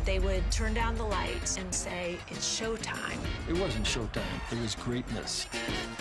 They 0.06 0.20
would 0.20 0.44
turn 0.52 0.74
down 0.74 0.96
the 0.96 1.04
lights 1.04 1.58
and 1.58 1.74
say, 1.74 2.18
it's 2.30 2.60
showtime. 2.60 3.18
It 3.48 3.58
wasn't 3.58 3.86
showtime, 3.86 4.52
it 4.52 4.60
was 4.62 4.76
greatness. 4.76 5.48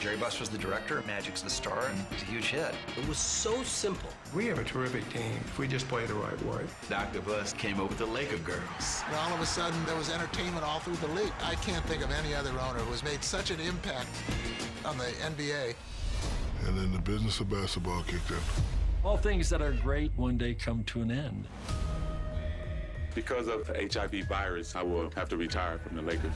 Jerry 0.00 0.16
Buss 0.16 0.40
was 0.40 0.48
the 0.48 0.58
director, 0.58 1.02
Magic's 1.06 1.42
the 1.42 1.50
star, 1.50 1.86
and 1.86 2.04
it's 2.10 2.22
a 2.22 2.26
huge 2.26 2.46
hit. 2.46 2.74
It 2.96 3.06
was 3.08 3.18
so 3.18 3.62
simple. 3.62 4.10
We 4.34 4.46
have 4.46 4.58
a 4.58 4.64
terrific 4.64 5.08
team 5.10 5.32
if 5.44 5.58
we 5.58 5.68
just 5.68 5.86
play 5.88 6.04
the 6.06 6.14
right 6.14 6.42
way. 6.46 6.64
Dr. 6.88 7.20
Buss 7.20 7.52
came 7.52 7.80
up 7.80 7.88
with 7.88 7.98
the 7.98 8.06
Laker 8.06 8.38
girls. 8.38 9.02
And 9.06 9.14
all 9.16 9.32
of 9.32 9.40
a 9.40 9.46
sudden, 9.46 9.84
there 9.86 9.96
was 9.96 10.10
entertainment 10.10 10.64
all 10.64 10.80
through 10.80 10.96
the 10.96 11.14
league. 11.14 11.32
I 11.44 11.54
can't 11.56 11.84
think 11.84 12.02
of 12.02 12.10
any 12.10 12.34
other 12.34 12.50
owner 12.50 12.80
who 12.80 12.90
has 12.90 13.04
made 13.04 13.22
such 13.22 13.50
an 13.50 13.60
impact 13.60 14.08
on 14.84 14.98
the 14.98 15.04
NBA. 15.04 15.74
And 16.66 16.76
then 16.76 16.92
the 16.92 17.00
business 17.00 17.40
of 17.40 17.50
basketball 17.50 18.02
kicked 18.02 18.30
in. 18.30 18.36
All 19.04 19.16
things 19.16 19.50
that 19.50 19.60
are 19.60 19.72
great 19.72 20.12
one 20.16 20.38
day 20.38 20.54
come 20.54 20.84
to 20.84 21.02
an 21.02 21.10
end. 21.10 21.46
Because 23.14 23.48
of 23.48 23.66
the 23.66 23.88
HIV 23.92 24.26
virus, 24.26 24.74
I 24.74 24.82
will 24.82 25.10
have 25.16 25.28
to 25.30 25.36
retire 25.36 25.78
from 25.78 25.96
the 25.96 26.02
Lakers. 26.02 26.32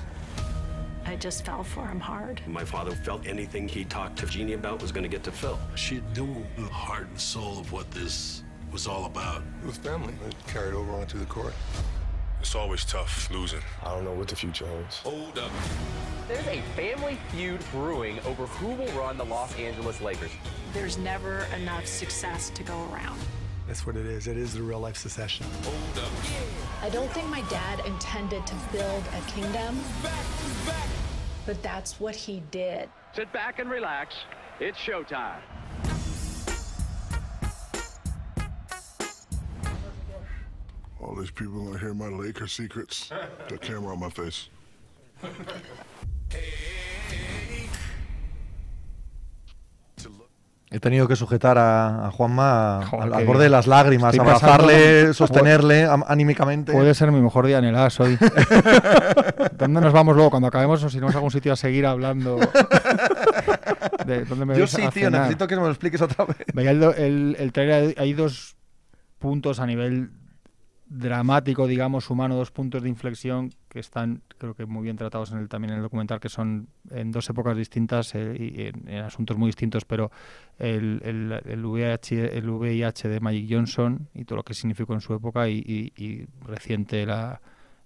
I 1.07 1.17
just 1.17 1.47
fell 1.47 1.63
for 1.63 1.87
him 1.87 2.01
hard. 2.01 2.43
My 2.47 2.65
father 2.65 2.91
felt 2.91 3.27
anything 3.27 3.69
he 3.69 3.85
talked 3.85 4.19
to 4.19 4.27
Jeannie 4.27 4.55
about 4.55 4.83
was 4.83 4.93
going 4.93 5.05
to 5.05 5.09
get 5.09 5.23
to 5.25 5.33
Phil. 5.33 5.59
She 5.77 6.03
knew 6.15 6.45
the 6.57 6.65
heart 6.65 7.07
and 7.09 7.21
soul 7.21 7.59
of 7.59 7.71
what 7.73 7.91
this 7.93 8.43
was 8.73 8.87
all 8.87 9.07
about. 9.07 9.43
It 9.63 9.67
was 9.67 9.79
family. 9.79 10.15
It 10.27 10.35
carried 10.49 10.75
over 10.75 10.93
onto 10.93 11.19
the 11.19 11.25
court. 11.27 11.55
It's 12.41 12.55
always 12.55 12.85
tough 12.85 13.31
losing. 13.31 13.63
I 13.83 13.95
don't 13.95 14.05
know 14.05 14.13
what 14.13 14.29
the 14.29 14.37
future 14.37 14.67
holds. 14.67 14.99
Hold 14.99 15.39
up. 15.39 15.51
There's 16.29 16.47
a 16.47 16.61
family 16.75 17.19
feud 17.31 17.61
brewing 17.71 18.19
over 18.27 18.47
who 18.47 18.69
will 18.75 18.93
run 19.01 19.17
the 19.17 19.25
Los 19.25 19.57
Angeles 19.59 20.01
Lakers. 20.01 20.33
There's 20.73 20.99
never 20.99 21.47
enough 21.57 21.87
success 21.87 22.51
to 22.51 22.63
go 22.63 22.75
around. 22.93 23.19
That's 23.67 23.85
what 23.87 23.97
it 23.97 24.07
is. 24.07 24.29
It 24.29 24.37
is 24.37 24.55
the 24.55 24.63
real 24.63 24.81
life 24.81 24.97
secession. 24.97 25.47
Hold 25.65 26.05
up. 26.05 26.13
I 26.83 26.89
don't 26.89 27.11
think 27.13 27.29
my 27.29 27.43
dad 27.43 27.85
intended 27.85 28.47
to 28.47 28.55
build 28.73 29.03
a 29.15 29.21
kingdom, 29.31 29.81
but 31.45 31.61
that's 31.63 31.99
what 31.99 32.15
he 32.15 32.43
did. 32.51 32.89
Sit 33.15 33.33
back 33.33 33.59
and 33.59 33.69
relax. 33.69 34.15
It's 34.61 34.79
showtime. 34.79 35.41
All 41.01 41.15
these 41.15 41.31
people 41.31 41.63
want 41.63 41.75
to 41.75 41.79
hear 41.79 41.95
my 41.95 42.09
Laker 42.09 42.47
secrets. 42.47 43.11
The 43.49 43.59
camera 43.59 43.93
on 43.93 44.01
my 44.01 44.11
face. 44.11 44.49
He 50.69 50.81
tenido 50.81 51.07
que 51.07 51.15
sujetar 51.15 51.59
a, 51.59 52.11
Juanma 52.11 52.81
al, 52.81 53.25
borde 53.25 53.45
de 53.45 53.51
las 53.51 53.69
lágrimas, 53.69 54.19
abrazarle, 54.19 55.15
sostenerle 55.15 55.89
anímicamente. 56.07 56.73
Puede 56.73 56.93
ser 56.95 57.13
mi 57.13 57.21
mejor 57.21 57.47
día 57.47 57.59
en 57.59 57.67
el 57.67 57.77
AS 57.77 58.01
hoy. 58.01 58.19
¿Dónde 59.59 59.81
nos 59.81 59.93
vamos 59.93 60.17
luego? 60.17 60.31
Cuando 60.31 60.49
acabemos, 60.49 60.83
o 60.83 60.91
si 60.91 60.99
nos 60.99 61.15
a 61.15 61.19
algún 61.19 61.31
sitio 61.31 61.53
a 61.53 61.57
seguir 61.57 61.87
hablando. 61.87 62.41
Yo 64.57 64.67
sí, 64.67 64.83
tío, 64.93 65.09
necesito 65.09 65.47
que 65.47 65.55
me 65.55 65.63
lo 65.63 65.71
expliques 65.71 66.03
otra 66.03 66.25
vez. 66.25 66.39
Veía 66.53 66.73
el, 66.73 67.37
el 67.39 67.53
trailer, 67.53 67.95
hay 67.97 68.13
dos 68.13 68.57
puntos 69.21 69.61
a 69.61 69.67
nivel 69.67 70.11
dramático, 70.89 71.67
digamos, 71.67 72.11
humano, 72.11 72.37
dos 72.37 72.51
puntos 72.53 72.83
de 72.83 72.89
inflexión 72.89 73.51
que 73.69 73.81
están, 73.81 74.23
creo 74.39 74.55
que 74.55 74.67
muy 74.67 74.85
bien 74.85 74.97
tratados 74.97 75.33
en 75.33 75.39
el, 75.39 75.49
también 75.49 75.73
en 75.73 75.79
el 75.79 75.83
documental, 75.83 76.21
que 76.21 76.29
son 76.29 76.69
en 76.91 77.11
dos 77.11 77.29
épocas 77.29 77.57
distintas 77.57 78.15
eh, 78.15 78.37
y 78.39 78.91
en, 78.93 78.99
asuntos 79.01 79.37
muy 79.37 79.49
distintos, 79.49 79.85
pero 79.85 80.11
el, 80.59 81.01
el, 81.05 81.41
el, 81.45 81.65
VIH, 81.67 82.39
el 82.39 82.49
VIH 82.49 83.09
de 83.09 83.21
Magic 83.21 83.49
Johnson 83.51 84.09
y 84.15 84.25
todo 84.25 84.37
lo 84.37 84.43
que 84.45 84.55
significó 84.55 84.95
en 84.95 85.01
su 85.01 85.13
época 85.13 85.49
y, 85.49 85.93
reciente 86.47 87.05
la, 87.05 87.41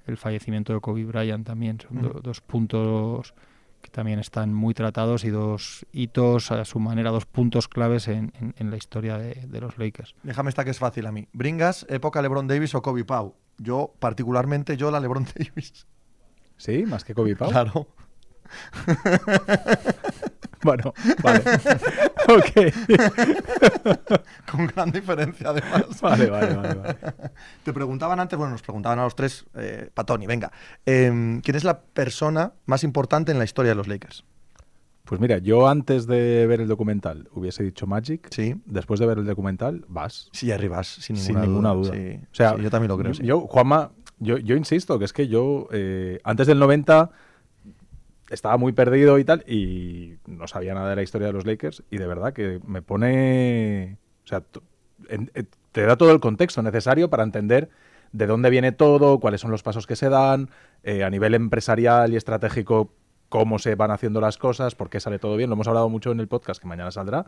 el 0.06 0.16
fallecimiento 0.18 0.74
de 0.74 0.80
Kobe 0.80 1.04
Bryant 1.04 1.46
también. 1.46 1.78
Son 1.80 2.02
do- 2.02 2.20
dos 2.22 2.40
puntos 2.42 3.34
que 3.80 3.90
también 3.90 4.18
están 4.18 4.52
muy 4.52 4.74
tratados 4.74 5.24
y 5.24 5.30
dos 5.30 5.86
hitos 5.92 6.50
a 6.50 6.64
su 6.64 6.78
manera, 6.80 7.10
dos 7.10 7.26
puntos 7.26 7.68
claves 7.68 8.08
en, 8.08 8.32
en- 8.40 8.54
en 8.58 8.70
la 8.70 8.76
historia 8.76 9.16
de, 9.18 9.34
de 9.46 9.60
los 9.60 9.78
Lakers. 9.78 10.14
Déjame 10.22 10.48
esta 10.50 10.64
que 10.64 10.70
es 10.70 10.78
fácil 10.78 11.06
a 11.06 11.12
mí. 11.12 11.28
¿Bringas 11.32 11.86
época 11.88 12.20
LeBron 12.22 12.46
Davis 12.46 12.74
o 12.74 12.82
Kobe 12.82 13.04
Pau? 13.04 13.34
Yo, 13.58 13.92
particularmente, 13.98 14.76
yo 14.76 14.90
la 14.90 15.00
LeBron 15.00 15.26
Davis. 15.34 15.86
¿Sí? 16.56 16.84
¿Más 16.86 17.04
que 17.04 17.14
Kobe 17.14 17.36
Pau? 17.36 17.50
Claro. 17.50 17.88
Bueno, 20.62 20.92
vale. 21.22 21.40
ok. 22.28 22.74
Con 24.50 24.66
gran 24.66 24.90
diferencia, 24.92 25.48
además. 25.48 26.00
Vale, 26.02 26.28
vale, 26.28 26.54
vale. 26.54 26.74
vale. 26.74 26.96
Te 27.64 27.72
preguntaban 27.72 28.20
antes, 28.20 28.38
bueno, 28.38 28.52
nos 28.52 28.60
preguntaban 28.62 28.98
a 28.98 29.04
los 29.04 29.16
tres, 29.16 29.46
eh, 29.54 29.88
Patoni, 29.94 30.26
venga. 30.26 30.52
em, 30.84 31.40
¿Quién 31.40 31.56
es 31.56 31.64
la 31.64 31.80
persona 31.80 32.52
más 32.66 32.84
importante 32.84 33.32
en 33.32 33.38
la 33.38 33.44
historia 33.44 33.70
de 33.70 33.76
los 33.76 33.88
Lakers? 33.88 34.22
Pues 35.04 35.18
mira, 35.18 35.38
yo 35.38 35.66
antes 35.66 36.06
de 36.06 36.46
ver 36.46 36.60
el 36.60 36.68
documental 36.68 37.26
hubiese 37.32 37.62
dicho 37.64 37.86
Magic. 37.86 38.28
Sí. 38.30 38.54
Después 38.66 39.00
de 39.00 39.06
ver 39.06 39.16
el 39.16 39.24
documental, 39.24 39.86
vas. 39.88 40.28
Sí, 40.32 40.52
arribas, 40.52 40.86
sin 40.88 41.16
Sin 41.16 41.36
ninguna, 41.40 41.46
ninguna 41.46 41.70
duda. 41.72 41.92
Sí, 41.94 42.20
O 42.22 42.34
sea, 42.34 42.54
sí, 42.56 42.62
yo 42.62 42.70
también 42.70 42.88
lo 42.90 42.98
creo. 42.98 43.12
yo- 43.12 43.14
sí. 43.18 43.24
Yo, 43.26 43.40
Juanma, 43.40 43.92
yo, 44.18 44.36
yo 44.36 44.56
insisto 44.56 44.98
que 44.98 45.06
es 45.06 45.14
que 45.14 45.26
yo 45.26 45.68
eh, 45.72 46.20
antes 46.22 46.46
del 46.46 46.58
90 46.58 47.10
estaba 48.30 48.56
muy 48.56 48.72
perdido 48.72 49.18
y 49.18 49.24
tal 49.24 49.44
y 49.46 50.16
no 50.26 50.46
sabía 50.46 50.74
nada 50.74 50.90
de 50.90 50.96
la 50.96 51.02
historia 51.02 51.26
de 51.26 51.32
los 51.32 51.44
Lakers 51.44 51.82
y 51.90 51.98
de 51.98 52.06
verdad 52.06 52.32
que 52.32 52.60
me 52.66 52.80
pone, 52.80 53.98
o 54.24 54.26
sea, 54.26 54.42
eh, 55.08 55.44
te 55.72 55.82
da 55.82 55.96
todo 55.96 56.12
el 56.12 56.20
contexto 56.20 56.62
necesario 56.62 57.10
para 57.10 57.24
entender 57.24 57.68
de 58.12 58.26
dónde 58.26 58.50
viene 58.50 58.72
todo, 58.72 59.20
cuáles 59.20 59.40
son 59.40 59.50
los 59.50 59.62
pasos 59.62 59.86
que 59.86 59.96
se 59.96 60.08
dan, 60.08 60.50
eh, 60.82 61.04
a 61.04 61.10
nivel 61.10 61.34
empresarial 61.34 62.12
y 62.12 62.16
estratégico 62.16 62.92
cómo 63.28 63.58
se 63.58 63.76
van 63.76 63.92
haciendo 63.92 64.20
las 64.20 64.36
cosas, 64.38 64.74
por 64.74 64.90
qué 64.90 64.98
sale 65.00 65.18
todo 65.18 65.36
bien. 65.36 65.48
Lo 65.48 65.54
hemos 65.54 65.68
hablado 65.68 65.88
mucho 65.88 66.10
en 66.10 66.20
el 66.20 66.26
podcast 66.26 66.60
que 66.60 66.66
mañana 66.66 66.90
saldrá, 66.90 67.26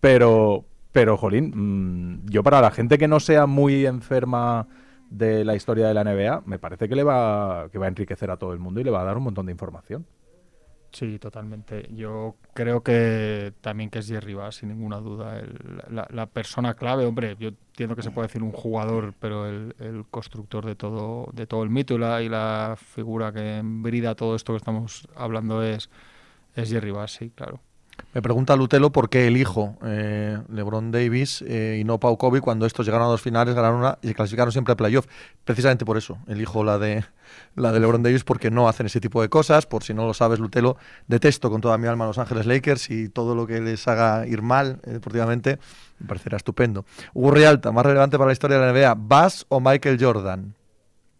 pero, 0.00 0.66
pero 0.92 1.16
jolín, 1.16 1.52
mm, 1.54 2.26
yo 2.30 2.42
para 2.42 2.60
la 2.60 2.70
gente 2.70 2.98
que 2.98 3.08
no 3.08 3.18
sea 3.18 3.46
muy 3.46 3.86
enferma 3.86 4.68
de 5.10 5.44
la 5.44 5.56
historia 5.56 5.88
de 5.88 5.94
la 5.94 6.04
NBA, 6.04 6.42
me 6.44 6.58
parece 6.58 6.88
que 6.88 6.94
le 6.94 7.02
va, 7.02 7.68
que 7.72 7.78
va 7.78 7.86
a 7.86 7.88
enriquecer 7.88 8.30
a 8.30 8.36
todo 8.36 8.52
el 8.52 8.58
mundo 8.58 8.80
y 8.80 8.84
le 8.84 8.90
va 8.90 9.00
a 9.00 9.04
dar 9.04 9.16
un 9.16 9.24
montón 9.24 9.46
de 9.46 9.52
información. 9.52 10.04
Sí, 10.92 11.18
totalmente. 11.18 11.88
Yo 11.94 12.36
creo 12.54 12.82
que 12.82 13.52
también 13.60 13.90
que 13.90 13.98
es 14.00 14.08
Jerry 14.08 14.34
Bass, 14.34 14.56
sin 14.56 14.70
ninguna 14.70 14.98
duda. 14.98 15.38
el- 15.38 15.82
la, 15.90 16.06
la 16.10 16.26
persona 16.26 16.74
clave, 16.74 17.04
hombre, 17.06 17.36
yo 17.38 17.48
entiendo 17.48 17.94
que 17.94 18.02
se 18.02 18.10
puede 18.10 18.28
decir 18.28 18.42
un 18.42 18.52
jugador, 18.52 19.14
pero 19.20 19.46
el, 19.46 19.74
constructor 20.10 20.64
de 20.64 20.74
todo, 20.76 21.28
de 21.32 21.46
todo 21.46 21.62
el 21.62 21.70
mito 21.70 21.94
y 21.94 21.98
la, 21.98 22.22
y 22.22 22.28
la 22.28 22.76
figura 22.78 23.32
que 23.32 23.60
brida 23.64 24.14
todo 24.14 24.34
esto 24.34 24.52
que 24.54 24.56
estamos 24.58 25.06
hablando 25.14 25.62
es, 25.62 25.90
es 26.56 26.70
Jerry 26.70 26.90
Bass, 26.92 27.12
sí, 27.12 27.30
claro. 27.30 27.60
Me 28.14 28.22
pregunta 28.22 28.56
Lutelo 28.56 28.90
por 28.90 29.10
qué 29.10 29.26
elijo 29.26 29.76
eh, 29.84 30.38
LeBron 30.50 30.90
Davis 30.90 31.44
eh, 31.46 31.78
y 31.80 31.84
no 31.84 32.00
Pau 32.00 32.16
Kobe 32.16 32.40
cuando 32.40 32.64
estos 32.64 32.86
llegaron 32.86 33.06
a 33.06 33.10
dos 33.10 33.20
finales, 33.20 33.54
ganaron 33.54 33.80
una 33.80 33.98
y 34.02 34.08
se 34.08 34.14
clasificaron 34.14 34.50
siempre 34.50 34.72
a 34.72 34.76
playoff. 34.76 35.06
Precisamente 35.44 35.84
por 35.84 35.98
eso 35.98 36.18
elijo 36.26 36.64
la 36.64 36.78
de 36.78 37.04
la 37.54 37.70
de 37.70 37.80
LeBron 37.80 38.02
Davis 38.02 38.24
porque 38.24 38.50
no 38.50 38.68
hacen 38.68 38.86
ese 38.86 39.00
tipo 39.00 39.20
de 39.20 39.28
cosas. 39.28 39.66
Por 39.66 39.84
si 39.84 39.94
no 39.94 40.06
lo 40.06 40.14
sabes, 40.14 40.38
Lutelo, 40.38 40.76
detesto 41.06 41.50
con 41.50 41.60
toda 41.60 41.76
mi 41.76 41.86
alma 41.86 42.04
a 42.04 42.08
Los 42.08 42.18
Ángeles 42.18 42.46
Lakers 42.46 42.90
y 42.90 43.08
todo 43.08 43.34
lo 43.34 43.46
que 43.46 43.60
les 43.60 43.86
haga 43.86 44.26
ir 44.26 44.42
mal 44.42 44.80
eh, 44.84 44.92
deportivamente 44.92 45.58
me 45.98 46.06
parecerá 46.06 46.36
estupendo. 46.36 46.84
Hugo 47.12 47.32
Rialta, 47.32 47.72
más 47.72 47.84
relevante 47.84 48.16
para 48.16 48.28
la 48.28 48.32
historia 48.32 48.58
de 48.58 48.66
la 48.66 48.72
NBA, 48.72 48.94
¿Bass 48.96 49.44
o 49.48 49.60
Michael 49.60 49.98
Jordan? 50.00 50.54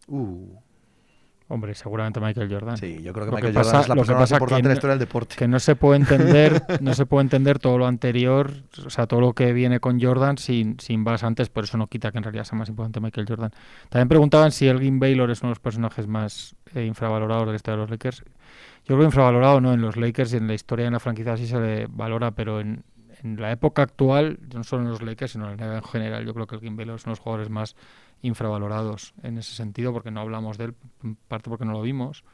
Uh, 0.07 0.57
Hombre, 1.50 1.75
seguramente 1.75 2.21
Michael 2.21 2.52
Jordan. 2.52 2.76
sí, 2.76 3.00
yo 3.02 3.12
creo 3.14 3.25
que 3.25 3.31
Lo 3.31 3.37
que 3.38 3.43
Michael 3.47 3.55
pasa- 3.55 3.71
Jordan 3.71 3.81
es 3.83 3.88
la 3.88 3.95
que 3.95 3.99
persona 4.00 4.19
más 4.21 4.31
importante 4.33 4.62
que 4.62 4.62
de 4.62 4.69
la 4.69 4.75
historia 4.75 4.90
del 4.93 4.99
deporte. 5.00 5.37
que 5.37 5.49
no 5.49 5.59
se 5.59 5.76
puede 5.76 5.97
entender 6.00 6.62
no 6.83 6.93
se 6.95 7.07
puede 7.07 7.23
entender 7.23 7.59
todo 7.59 7.78
lo 7.78 7.87
anterior 7.87 8.50
o 8.85 8.90
sea 8.90 9.07
todo 9.07 9.23
lo 9.23 9.33
que 9.33 9.52
viene 9.55 9.81
con 9.81 9.99
Jordan 9.99 10.37
sin 10.37 10.78
sin 10.78 11.05
Bass 11.05 11.25
antes 11.25 11.49
por 11.49 11.64
eso 11.64 11.78
no 11.78 11.87
quita 11.87 12.12
que 12.12 12.19
en 12.19 12.25
realidad 12.25 12.45
sea 12.45 12.59
más 12.59 12.69
importante 12.69 13.00
Michael 13.00 13.26
Jordan 13.26 13.50
también 13.88 14.09
preguntaban 14.09 14.52
si 14.52 14.69
Elgin 14.69 15.00
Baylor 15.00 15.31
es 15.31 15.40
uno 15.40 15.49
de 15.49 15.52
los 15.52 15.61
personajes 15.61 16.07
más 16.07 16.55
eh, 16.75 16.85
infravalorados 16.85 17.47
de 17.47 17.52
la 17.52 17.57
historia 17.57 17.76
de 17.76 17.83
los 17.83 17.90
Lakers 17.90 18.19
yo 18.85 18.95
creo 18.95 18.99
que 18.99 19.05
infravalorado 19.07 19.61
no 19.62 19.73
en 19.73 19.81
los 19.81 19.97
Lakers 19.97 20.35
y 20.35 20.37
en 20.37 20.49
la 20.49 20.55
historia 20.55 20.85
de 20.85 20.90
la 20.90 21.00
franquicia 21.00 21.35
sí 21.38 21.47
se 21.47 21.59
le 21.59 21.87
valora 21.88 22.33
pero 22.33 22.61
en, 22.61 22.85
en 23.23 23.40
la 23.40 23.50
época 23.52 23.81
actual 23.83 24.38
no 24.55 24.64
solo 24.64 24.83
en 24.83 24.90
los 24.90 25.00
Lakers 25.00 25.33
sino 25.33 25.50
en 25.50 25.57
la 25.59 25.76
en 25.78 25.83
general 25.83 26.26
yo 26.26 26.35
creo 26.35 26.47
que 26.47 26.57
Elgin 26.57 26.76
Baylor 26.76 26.97
es 26.97 27.05
uno 27.05 27.12
de 27.12 27.17
los 27.17 27.21
jugadores 27.21 27.49
más 27.49 27.75
infravalorados 28.23 29.15
en 29.23 29.39
ese 29.39 29.55
sentido 29.55 29.93
porque 29.93 30.11
no 30.11 30.21
hablamos 30.21 30.59
de 30.59 30.67
él 30.67 30.75
en 31.03 31.17
parte 31.17 31.51
porque 31.51 31.65
no 31.65 31.73
lo 31.73 31.83
vimos 31.83 32.25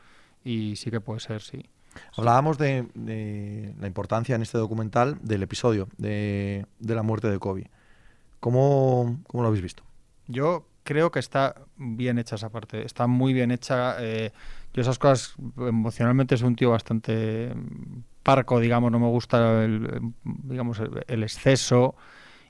y 0.45 0.77
sí 0.77 0.91
que 0.91 1.01
puede 1.01 1.21
ser 1.21 1.43
sí 1.43 1.69
Hablábamos 2.17 2.59
de, 2.59 2.89
de 2.95 3.75
la 3.79 3.87
importancia 3.87 4.35
en 4.35 4.43
este 4.43 4.59
documental 4.59 5.19
del 5.23 5.43
episodio 5.45 5.89
de, 5.97 6.67
de 6.81 6.95
la 6.95 7.03
muerte 7.03 7.31
de 7.31 7.39
Kobe. 7.39 7.71
¿Cómo, 8.41 9.21
cómo 9.27 9.43
lo 9.43 9.49
habéis 9.49 9.63
visto? 9.63 9.85
Yo 10.27 10.67
creo 10.83 11.11
que 11.11 11.19
está 11.19 11.55
bien 11.77 12.19
hecha 12.19 12.37
esa 12.37 12.51
parte, 12.51 12.85
está 12.85 13.07
muy 13.07 13.33
bien 13.33 13.51
hecha. 13.51 13.97
eh, 14.01 14.33
yo 14.73 14.83
esas 14.83 14.99
cosas, 14.99 15.35
emocionalmente 15.57 16.37
soy 16.37 16.49
un 16.49 16.57
tío 16.57 16.71
bastante 16.71 17.55
mm, 17.55 18.01
parco, 18.23 18.61
digamos, 18.61 18.91
no 18.91 18.99
me 18.99 19.07
gusta 19.09 19.65
el, 19.65 20.13
digamos, 20.25 20.81
el, 20.81 21.05
el 21.07 21.23
exceso 21.23 21.95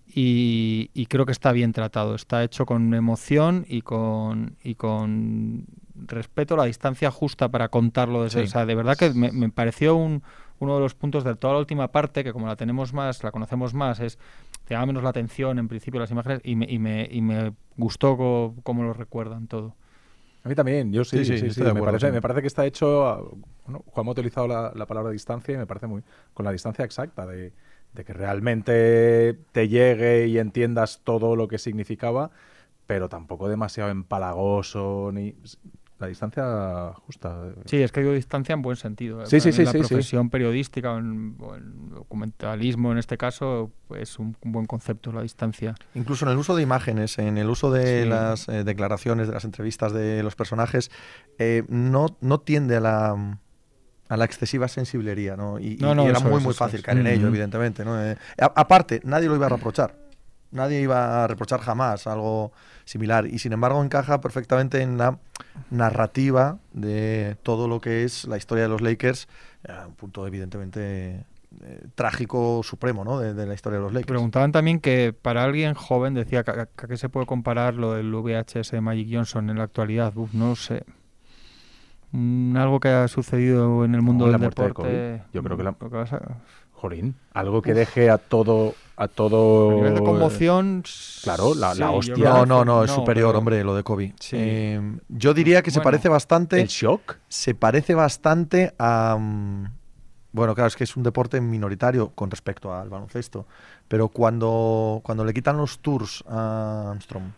y, 0.07 0.91
y 0.95 1.07
creo 1.07 1.27
que 1.27 1.33
está 1.33 1.53
bien 1.53 1.73
tratado, 1.73 2.15
está 2.15 2.45
hecho 2.45 2.67
con 2.67 2.95
emoción 2.95 3.65
y 3.69 3.83
con, 3.83 4.57
y 4.63 4.75
con 4.75 5.65
respeto, 5.95 6.57
la 6.57 6.65
distancia 6.65 7.11
justa 7.11 7.49
para 7.49 7.69
contarlo. 7.69 8.23
Desde, 8.25 8.41
Sí. 8.41 8.45
o 8.45 8.51
sea, 8.51 8.67
de 8.67 8.75
verdad 8.75 8.97
que 8.97 9.11
me, 9.15 9.33
me 9.33 9.49
pareció 9.51 9.97
un, 9.97 10.23
uno 10.61 10.75
de 10.75 10.81
los 10.81 10.95
puntos 10.95 11.25
de 11.25 11.35
toda 11.37 11.55
la 11.55 11.61
última 11.61 11.89
parte, 11.91 12.23
que 12.23 12.33
como 12.33 12.47
la 12.47 12.57
tenemos 12.57 12.93
más, 12.93 13.23
la 13.25 13.33
conocemos 13.33 13.75
más, 13.75 14.01
es 14.01 14.19
te 14.67 14.75
llama 14.75 14.87
menos 14.87 15.03
la 15.03 15.11
atención 15.11 15.59
en 15.59 15.69
principio 15.69 16.01
las 16.01 16.11
imágenes 16.11 16.41
y 16.45 16.57
me, 16.57 16.67
y 16.71 16.79
me, 16.79 17.09
y 17.11 17.21
me 17.21 17.53
gustó 17.77 18.17
co- 18.17 18.55
cómo 18.63 18.83
lo 18.83 18.93
recuerdan 18.93 19.47
todo. 19.47 19.75
A 20.43 20.49
mí 20.49 20.55
también, 20.55 20.93
yo 20.93 21.05
sí, 21.05 21.25
Sí, 21.25 21.51
sí, 21.51 21.61
me, 21.63 21.69
acuerdo, 21.71 21.87
parece, 21.87 22.07
sí. 22.09 22.13
me 22.13 22.21
parece 22.21 22.41
que 22.43 22.47
está 22.49 22.67
hecho, 22.67 23.39
bueno, 23.65 23.83
Juan 23.87 24.09
ha 24.09 24.11
utilizado 24.11 24.47
la, 24.47 24.73
la 24.75 24.85
palabra 24.87 25.11
distancia 25.11 25.55
y 25.55 25.57
me 25.57 25.67
parece 25.67 25.87
muy, 25.87 26.03
con 26.35 26.45
la 26.45 26.53
distancia 26.53 26.85
exacta, 26.85 27.27
de, 27.27 27.53
de 27.95 28.05
que 28.05 28.13
realmente 28.13 29.39
te 29.53 29.69
llegue 29.69 30.27
y 30.27 30.39
entiendas 30.39 31.01
todo 31.05 31.37
lo 31.37 31.49
que 31.49 31.59
significaba, 31.59 32.31
pero 32.87 33.09
tampoco 33.09 33.49
demasiado 33.49 33.91
empalagoso, 33.91 35.11
ni 35.13 35.35
la 36.01 36.09
distancia 36.09 36.93
justa. 37.07 37.53
Sí, 37.67 37.81
es 37.81 37.93
que 37.93 38.01
digo 38.01 38.13
distancia 38.13 38.53
en 38.53 38.63
buen 38.63 38.77
sentido. 38.77 39.23
¿eh? 39.23 39.27
Sí, 39.27 39.37
mí 39.37 39.41
sí, 39.41 39.49
en 39.61 39.65
La 39.67 39.71
sí, 39.73 39.79
sí. 39.83 39.89
profesión 39.89 40.29
periodística 40.29 40.93
o 40.93 40.99
en, 40.99 41.37
o 41.39 41.55
en 41.55 41.91
documentalismo 41.91 42.91
en 42.91 42.99
este 42.99 43.17
caso 43.17 43.71
es 43.97 44.19
un, 44.19 44.37
un 44.43 44.53
buen 44.53 44.67
concepto 44.67 45.13
la 45.13 45.23
distancia. 45.23 45.77
Incluso 45.95 46.27
en 46.27 46.33
el 46.33 46.39
uso 46.39 46.57
de 46.57 46.63
imágenes, 46.65 47.19
en 47.19 47.39
el 47.39 47.49
uso 47.49 47.71
de 47.71 48.03
Sí. 48.03 48.09
las 48.09 48.49
eh, 48.49 48.65
declaraciones, 48.65 49.29
de 49.29 49.35
las 49.35 49.45
entrevistas 49.45 49.93
de 49.93 50.23
los 50.25 50.35
personajes, 50.35 50.91
eh, 51.39 51.63
no, 51.69 52.17
no 52.21 52.41
tiende 52.41 52.77
a 52.77 52.81
la, 52.81 53.39
a 54.15 54.17
la 54.17 54.25
excesiva 54.25 54.69
sensiblería, 54.69 55.37
¿no? 55.37 55.59
Y, 55.59 55.77
No, 55.81 55.95
no, 55.95 56.05
y 56.05 56.09
era 56.09 56.21
muy, 56.21 56.39
es, 56.39 56.45
muy 56.45 56.55
fácil 56.55 56.83
caer 56.83 56.99
en 56.99 57.07
ello, 57.09 57.27
evidentemente. 57.29 57.85
¿no? 57.85 58.01
Eh, 58.03 58.17
a- 58.41 58.53
aparte, 58.55 59.01
nadie 59.05 59.29
lo 59.29 59.35
iba 59.37 59.47
a 59.47 59.51
reprochar. 59.51 59.97
Nadie 60.51 60.81
iba 60.81 61.25
a 61.25 61.27
reprochar 61.27 61.61
jamás 61.61 62.07
algo 62.07 62.53
similar. 62.85 63.27
Y 63.27 63.41
sin 63.41 63.53
embargo, 63.53 63.83
encaja 63.83 64.21
perfectamente 64.21 64.81
en 64.83 64.97
la 64.99 65.19
narrativa 65.71 66.59
de 66.73 67.37
todo 67.43 67.67
lo 67.69 67.81
que 67.81 68.05
es 68.05 68.25
la 68.27 68.37
historia 68.37 68.63
de 68.65 68.69
los 68.71 68.81
Lakers, 68.81 69.29
a 69.69 69.87
un 69.87 69.95
punto 69.95 70.27
evidentemente 70.27 71.25
eh, 71.63 71.87
trágico 71.95 72.61
supremo 72.63 73.05
¿no? 73.05 73.19
de, 73.19 73.35
de 73.35 73.47
la 73.47 73.55
historia 73.55 73.79
de 73.79 73.85
los 73.85 73.93
Lakers. 73.93 74.09
Preguntaban 74.09 74.53
también 74.53 74.79
que 74.81 75.13
para 75.21 75.43
alguien 75.45 75.75
joven, 75.75 76.15
decía 76.15 76.45
a 76.47 76.67
qué 76.87 76.97
se 76.97 77.09
puede 77.09 77.27
comparar 77.27 77.75
lo 77.75 77.95
del 77.95 78.13
VHS 78.15 78.71
de 78.71 78.81
Magic 78.81 79.09
Johnson 79.11 79.51
en 79.51 79.59
la 79.59 79.65
actualidad. 79.65 80.17
Uf, 80.17 80.33
no 80.35 80.55
sé. 80.57 80.85
Mm, 82.17 82.57
algo 82.57 82.79
que 82.79 82.89
ha 82.89 83.09
sucedido 83.09 83.85
en 83.85 83.95
el 83.97 84.01
mundo 84.03 84.27
No, 84.27 84.31
la 84.31 84.39
del 84.39 84.43
muerte 84.43 84.63
de 84.63 84.69
deporte. 84.69 84.91
Kobe. 84.91 85.23
Yo 85.33 85.43
creo 85.43 85.57
que 85.57 85.63
la- 85.65 86.39
Jolín, 86.73 87.17
algo 87.33 87.61
que 87.63 87.73
deje 87.75 88.09
a 88.11 88.19
todo, 88.19 88.75
a 88.97 89.09
todo... 89.09 89.71
A 89.71 89.75
nivel 89.75 89.95
de 89.95 90.01
conmoción. 90.03 90.85
claro, 91.25 91.55
la- 91.55 91.69
la 91.75 91.75
sí, 91.75 91.83
hostia. 91.83 92.29
No, 92.29 92.47
no, 92.47 92.65
no, 92.65 92.85
es 92.85 92.91
superior, 92.93 93.31
pero- 93.31 93.39
hombre, 93.39 93.65
lo 93.65 93.75
de 93.75 93.83
Kobe. 93.83 94.15
Sí. 94.21 94.37
Eh, 94.39 94.99
yo 95.09 95.35
diría 95.35 95.63
que 95.63 95.71
se 95.73 95.81
parece 95.81 96.09
bastante. 96.09 96.61
El 96.61 96.69
shock. 96.69 97.17
Se 97.29 97.55
parece 97.55 97.95
bastante 97.95 98.75
a. 98.79 99.17
mm, 99.19 99.65
Bueno, 100.33 100.55
claro, 100.55 100.69
es 100.69 100.77
que 100.77 100.85
es 100.85 100.97
un 100.97 101.03
deporte 101.05 101.41
minoritario 101.41 102.11
con 102.11 102.31
respecto 102.31 102.75
al 102.75 102.91
baloncesto. 102.91 103.47
Pero 103.89 104.09
cuando, 104.09 105.01
cuando 105.05 105.25
le 105.25 105.33
quitan 105.33 105.57
los 105.57 105.79
tours 105.79 106.23
a 106.29 106.91
Armstrong, 106.91 107.31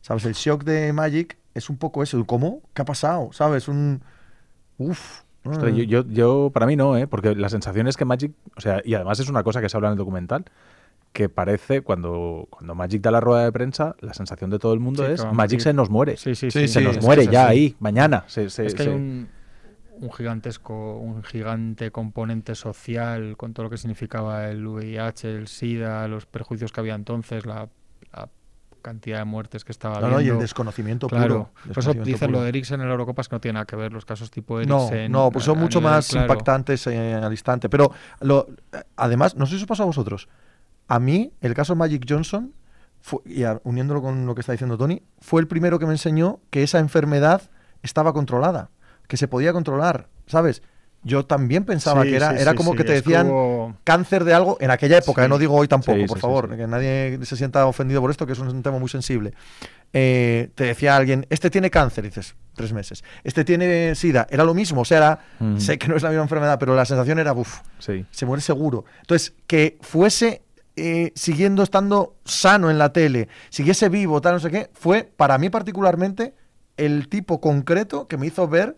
¿sabes? 0.00 0.24
El 0.24 0.32
shock 0.32 0.64
de 0.64 0.92
Magic 0.94 1.36
es 1.56 1.70
un 1.70 1.76
poco 1.78 2.02
eso. 2.02 2.16
el 2.18 2.26
¿Cómo? 2.26 2.60
¿Qué 2.74 2.82
ha 2.82 2.84
pasado? 2.84 3.30
¿Sabes? 3.32 3.68
Un. 3.68 4.02
Uf. 4.78 5.22
Ostras, 5.44 5.72
yo, 5.76 5.84
yo, 5.84 6.04
yo- 6.08 6.50
para 6.52 6.66
mí 6.66 6.74
no, 6.74 6.96
¿eh? 6.96 7.06
porque 7.06 7.34
la 7.36 7.48
sensación 7.48 7.86
es 7.86 7.96
que 7.96 8.04
Magic, 8.04 8.32
o 8.56 8.60
sea, 8.60 8.82
y 8.84 8.94
además 8.94 9.20
es 9.20 9.28
una 9.28 9.44
cosa 9.44 9.60
que 9.60 9.68
se 9.68 9.76
habla 9.76 9.88
en 9.88 9.92
el 9.92 9.98
documental, 9.98 10.44
que 11.12 11.28
parece, 11.28 11.82
cuando, 11.82 12.48
cuando 12.50 12.74
Magic 12.74 13.00
da 13.00 13.12
la 13.12 13.20
rueda 13.20 13.44
de 13.44 13.52
prensa, 13.52 13.94
la 14.00 14.12
sensación 14.12 14.50
de 14.50 14.58
todo 14.58 14.74
el 14.74 14.80
mundo 14.80 15.06
Sí, 15.06 15.12
es 15.12 15.32
Magic 15.32 15.60
se 15.60 15.72
nos 15.72 15.88
muere. 15.88 16.16
Sí, 16.16 16.34
sí, 16.34 16.50
Sí, 16.50 16.62
sí. 16.62 16.68
se 16.68 16.80
sí, 16.80 16.84
nos 16.84 17.00
muere 17.00 17.26
ya 17.28 17.44
así. 17.46 17.52
ahí, 17.52 17.76
mañana. 17.78 18.24
Se- 18.26 18.50
se- 18.50 18.66
Es 18.66 18.74
que 18.74 18.82
hay 18.82 18.88
un, 18.88 19.28
un 20.00 20.12
gigantesco, 20.12 20.98
un 20.98 21.22
gigante 21.22 21.92
componente 21.92 22.56
social 22.56 23.36
con 23.36 23.54
todo 23.54 23.64
lo 23.64 23.70
que 23.70 23.76
significaba 23.78 24.48
el 24.50 24.66
VIH, 24.66 25.30
el 25.32 25.46
SIDA, 25.46 26.08
los 26.08 26.26
perjuicios 26.26 26.72
que 26.72 26.80
había 26.80 26.96
entonces, 26.96 27.46
la 27.46 27.68
cantidad 28.86 29.18
de 29.18 29.24
muertes 29.24 29.64
que 29.64 29.72
estaba 29.72 29.98
No, 30.00 30.08
no, 30.08 30.20
y 30.20 30.28
el 30.28 30.38
desconocimiento 30.38 31.08
Claro, 31.08 31.50
puro. 31.64 31.74
por 31.74 31.78
eso 31.82 31.92
dicen 31.94 32.28
puro. 32.28 32.38
lo 32.38 32.42
de 32.44 32.50
Eriksen 32.50 32.80
en 32.80 32.86
la 32.86 32.92
Eurocopa 32.92 33.20
es 33.22 33.28
que 33.28 33.34
no 33.34 33.40
tiene 33.40 33.54
nada 33.54 33.64
que 33.66 33.74
ver 33.74 33.92
los 33.92 34.04
casos 34.04 34.30
tipo 34.30 34.60
No, 34.64 34.78
Eriksen. 34.86 35.10
no, 35.10 35.30
pues 35.32 35.44
son 35.44 35.56
a- 35.56 35.60
a 35.60 35.62
mucho 35.64 35.80
nivel, 35.80 35.92
más 35.94 36.08
claro. 36.08 36.24
impactantes 36.32 36.86
eh, 36.86 37.14
al 37.14 37.32
instante. 37.32 37.68
Pero 37.68 37.90
lo, 38.20 38.46
además, 38.94 39.34
no 39.34 39.44
sé 39.46 39.56
si 39.56 39.62
os 39.62 39.66
pasa 39.66 39.82
a 39.82 39.86
vosotros. 39.86 40.28
A 40.86 41.00
mí, 41.00 41.32
el 41.40 41.52
caso 41.54 41.74
Magic 41.74 42.06
Johnson, 42.08 42.52
fue- 43.00 43.18
y 43.26 43.42
a- 43.42 43.60
uniéndolo 43.64 44.00
con 44.02 44.24
lo 44.24 44.34
que 44.36 44.40
está 44.40 44.52
diciendo 44.52 44.78
Tony, 44.78 45.02
fue 45.20 45.40
el 45.40 45.48
primero 45.48 45.80
que 45.80 45.86
me 45.86 45.92
enseñó 45.92 46.38
que 46.50 46.62
esa 46.62 46.78
enfermedad 46.78 47.42
estaba 47.82 48.12
controlada, 48.12 48.70
que 49.08 49.16
se 49.16 49.26
podía 49.26 49.52
controlar, 49.52 50.08
¿sabes? 50.26 50.62
Yo 51.06 51.24
también 51.24 51.64
pensaba 51.64 52.02
Sí, 52.02 52.10
que 52.10 52.16
era, 52.16 52.30
sí, 52.32 52.42
era 52.42 52.54
como 52.54 52.72
sí, 52.72 52.78
que 52.78 52.82
te 52.84 52.94
decían 52.94 53.30
cáncer 53.84 54.24
de 54.24 54.34
algo 54.34 54.56
en 54.60 54.72
aquella 54.72 54.98
época, 54.98 55.24
eh, 55.24 55.28
no 55.28 55.38
digo 55.38 55.54
hoy 55.54 55.68
tampoco, 55.68 56.04
por 56.04 56.18
favor, 56.18 56.56
que 56.56 56.66
nadie 56.66 57.16
se 57.22 57.36
sienta 57.36 57.64
ofendido 57.66 58.00
por 58.00 58.10
esto, 58.10 58.26
que 58.26 58.32
es 58.32 58.38
un, 58.40 58.60
tema 58.60 58.80
muy 58.80 58.88
sensible. 58.88 59.32
Eh, 59.92 60.50
te 60.56 60.64
decía 60.64 60.96
alguien, 60.96 61.24
este 61.30 61.48
tiene 61.48 61.70
cáncer, 61.70 62.04
y 62.04 62.08
dices, 62.08 62.34
tres 62.56 62.72
meses. 62.72 63.04
Este 63.22 63.44
tiene 63.44 63.94
sida, 63.94 64.26
era 64.30 64.42
lo 64.42 64.52
mismo, 64.52 64.80
o 64.80 64.84
sea, 64.84 64.98
era- 64.98 65.18
Mm. 65.38 65.58
sé 65.58 65.78
que 65.78 65.86
no 65.86 65.94
es 65.94 66.02
la 66.02 66.08
misma 66.08 66.24
enfermedad, 66.24 66.58
pero 66.58 66.74
la 66.74 66.84
sensación 66.84 67.20
era, 67.20 67.32
uff, 67.34 67.60
se 67.78 68.26
muere 68.26 68.42
seguro. 68.42 68.84
Entonces, 69.02 69.32
que 69.46 69.78
fuese 69.82 70.42
eh, 70.74 71.12
siguiendo 71.14 71.62
estando 71.62 72.16
sano 72.24 72.68
en 72.68 72.78
la 72.78 72.92
tele, 72.92 73.28
siguiese 73.48 73.88
vivo, 73.88 74.20
tal, 74.20 74.34
no 74.34 74.40
sé 74.40 74.50
qué, 74.50 74.70
fue 74.74 75.04
para 75.16 75.38
mí 75.38 75.50
particularmente 75.50 76.34
el 76.76 77.08
tipo 77.08 77.40
concreto 77.40 78.08
que 78.08 78.18
me 78.18 78.26
hizo 78.26 78.46
ver 78.48 78.76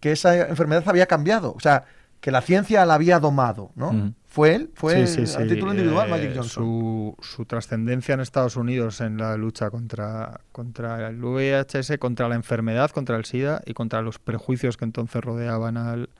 que 0.00 0.12
esa 0.12 0.48
enfermedad 0.48 0.82
había 0.86 1.06
cambiado. 1.06 1.52
O 1.52 1.60
sea, 1.60 1.84
que 2.20 2.30
la 2.30 2.42
ciencia 2.42 2.84
la 2.84 2.94
había 2.94 3.18
domado, 3.18 3.70
¿no? 3.76 4.12
Fue 4.26 4.54
él, 4.54 4.70
fue 4.74 5.06
Sí, 5.06 5.26
sí, 5.26 5.26
sí. 5.26 5.42
a 5.42 5.46
título 5.46 5.72
individual 5.72 6.06
Eh, 6.06 6.10
Magic 6.10 6.30
Johnson. 6.34 6.48
Su, 6.64 7.16
su 7.20 7.44
trascendencia 7.46 8.12
en 8.14 8.20
Estados 8.20 8.56
Unidos 8.56 9.00
en 9.00 9.16
la 9.16 9.36
lucha 9.36 9.70
contra, 9.70 10.40
contra 10.52 11.08
el 11.08 11.16
VIHS, 11.16 11.98
contra 11.98 12.28
la 12.28 12.34
enfermedad, 12.36 12.90
contra 12.90 13.16
el 13.16 13.24
SIDA 13.24 13.62
y 13.66 13.72
contra 13.74 14.02
los 14.02 14.18
prejuicios 14.18 14.76
que 14.76 14.84
entonces 14.84 15.22
rodeaban 15.24 15.76
al, 15.76 16.10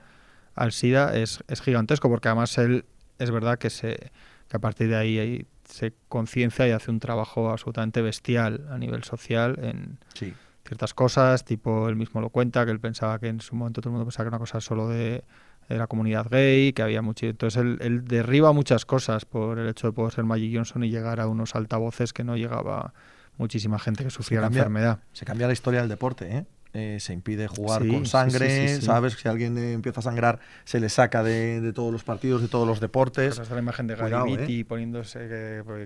al 0.55 0.71
SIDA 0.73 1.15
es, 1.15 1.43
es 1.47 1.61
gigantesco, 1.61 2.09
porque 2.09 2.27
además 2.27 2.57
él 2.57 2.83
es 3.19 3.31
verdad 3.31 3.57
que, 3.59 3.69
se, 3.69 4.11
que 4.49 4.57
a 4.57 4.59
partir 4.59 4.89
de 4.89 4.95
ahí, 4.97 5.19
ahí 5.19 5.45
se 5.69 5.93
conciencia 6.09 6.67
y 6.67 6.71
hace 6.71 6.91
un 6.91 6.99
trabajo 6.99 7.49
absolutamente 7.51 8.01
bestial 8.01 8.67
a 8.71 8.77
nivel 8.77 9.03
social 9.05 9.57
en 9.61 9.99
Sí. 10.15 10.33
Ciertas 10.71 10.93
cosas, 10.93 11.43
tipo 11.43 11.89
él 11.89 11.97
mismo 11.97 12.21
lo 12.21 12.29
cuenta, 12.29 12.63
que 12.63 12.71
él 12.71 12.79
pensaba 12.79 13.19
que 13.19 13.27
en 13.27 13.41
su 13.41 13.57
momento 13.57 13.81
todo 13.81 13.89
el 13.89 13.91
mundo 13.91 14.05
pensaba 14.05 14.23
que 14.23 14.27
era 14.29 14.37
una 14.37 14.39
cosa 14.39 14.61
solo 14.61 14.87
de, 14.87 15.25
de 15.67 15.77
la 15.77 15.87
comunidad 15.87 16.27
gay, 16.31 16.71
que 16.71 16.81
había 16.81 17.01
mucho... 17.01 17.25
Entonces 17.25 17.61
él, 17.61 17.77
él 17.81 18.05
derriba 18.05 18.53
muchas 18.53 18.85
cosas 18.85 19.25
por 19.25 19.59
el 19.59 19.67
hecho 19.67 19.87
de 19.87 19.93
poder 19.93 20.13
ser 20.13 20.23
Magic 20.23 20.55
Johnson 20.55 20.85
y 20.85 20.89
llegar 20.89 21.19
a 21.19 21.27
unos 21.27 21.55
altavoces 21.55 22.13
que 22.13 22.23
no 22.23 22.37
llegaba 22.37 22.93
muchísima 23.37 23.79
gente 23.79 24.05
que 24.05 24.11
sufría 24.11 24.39
la 24.39 24.47
enfermedad. 24.47 24.99
Se 25.11 25.25
cambia 25.25 25.47
la 25.47 25.53
historia 25.53 25.81
del 25.81 25.89
deporte, 25.89 26.37
¿eh? 26.37 26.45
Eh, 26.73 26.97
se 27.01 27.11
impide 27.11 27.47
jugar 27.47 27.81
Sí, 27.83 27.89
con 27.89 28.05
sí, 28.05 28.11
sangre, 28.11 28.49
sí, 28.49 28.75
sí, 28.75 28.79
sí. 28.79 28.85
¿sabes? 28.85 29.13
Si 29.13 29.27
alguien 29.27 29.57
eh, 29.57 29.73
empieza 29.73 29.99
a 29.99 30.03
sangrar, 30.03 30.39
se 30.63 30.79
le 30.79 30.87
saca 30.87 31.21
de, 31.21 31.59
de 31.59 31.73
todos 31.73 31.91
los 31.91 32.05
partidos, 32.05 32.41
de 32.41 32.47
todos 32.47 32.65
los 32.65 32.79
deportes. 32.79 33.27
Pues 33.35 33.39
hasta 33.39 33.55
la 33.55 33.61
imagen 33.61 33.87
de 33.87 33.95
Gary 33.95 34.11
Cuidado, 34.11 34.25
Beatty 34.37 34.63
poniéndose, 34.63 35.19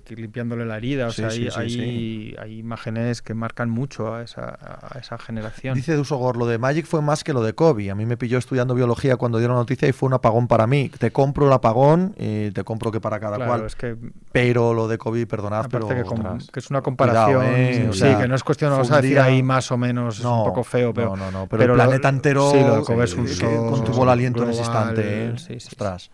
que 0.05 0.15
limpiándole 0.15 0.63
la 0.63 0.77
herida. 0.77 1.07
O 1.07 1.11
Sí, 1.11 1.21
sea, 1.23 1.31
sí, 1.31 1.47
hay, 1.55 1.69
sí, 1.71 1.79
hay, 1.81 2.35
hay 2.39 2.59
imágenes 2.59 3.23
que 3.23 3.33
marcan 3.33 3.69
mucho 3.71 4.13
a 4.13 4.21
esa, 4.21 4.57
a 4.61 4.99
esa 4.99 5.17
generación. 5.17 5.73
Dice 5.73 5.95
Dusogor, 5.95 6.37
lo 6.37 6.45
de 6.45 6.59
Magic 6.59 6.85
fue 6.85 7.01
más 7.01 7.23
que 7.23 7.33
lo 7.33 7.41
de 7.41 7.53
Kobe. 7.53 7.89
A 7.89 7.95
mí 7.95 8.05
me 8.05 8.15
pilló 8.15 8.37
estudiando 8.37 8.75
biología 8.75 9.15
cuando 9.17 9.39
dieron 9.39 9.55
la 9.55 9.61
noticia 9.61 9.87
y 9.87 9.91
fue 9.91 10.05
un 10.05 10.13
apagón 10.13 10.47
para 10.47 10.67
mí. 10.67 10.89
Te 10.99 11.09
compro 11.11 11.47
el 11.47 11.53
apagón 11.53 12.13
y 12.17 12.51
te 12.51 12.63
compro 12.63 12.91
que 12.91 13.01
para 13.01 13.19
cada 13.19 13.37
claro, 13.37 13.51
cual. 13.51 13.65
es 13.65 13.75
que 13.75 13.95
Pero 14.31 14.75
lo 14.75 14.87
de 14.87 14.99
Kobe, 14.99 15.25
perdonad, 15.25 15.65
pero... 15.71 15.87
Que, 15.87 16.01
ostras. 16.01 16.47
que 16.51 16.59
es 16.59 16.69
una 16.69 16.81
comparación, 16.83 17.37
Cuidado, 17.37 17.57
¿eh? 17.57 17.87
O 17.89 17.93
sí, 17.93 17.99
sea, 17.99 18.19
que 18.19 18.27
no 18.27 18.35
es 18.35 18.43
cuestión, 18.43 18.71
un 18.71 18.79
a 18.79 18.81
decir 18.97 19.01
día- 19.15 19.23
ahí 19.23 19.41
más 19.41 19.71
o 19.71 19.77
menos, 19.77 20.19
es 20.19 20.23
No, 20.23 20.43
un 20.43 20.49
poco 20.49 20.63
feo, 20.63 20.74
pero, 20.93 21.15
no, 21.15 21.15
no, 21.15 21.31
no, 21.31 21.47
pero, 21.47 21.63
el 21.63 21.71
planeta 21.73 22.09
entero 22.09 22.51
sí, 22.51 22.59
lo 22.59 22.83
de 22.83 23.07
show 23.07 23.69
contuvo 23.69 24.03
el 24.03 24.09
aliento 24.09 24.43
en 24.43 24.49
ese 24.49 24.59
instante. 24.59 25.01
¿eh? 25.03 25.33
sí, 25.37 25.45
sí, 25.45 25.59
sí. 25.59 25.67
Ostras. 25.71 26.11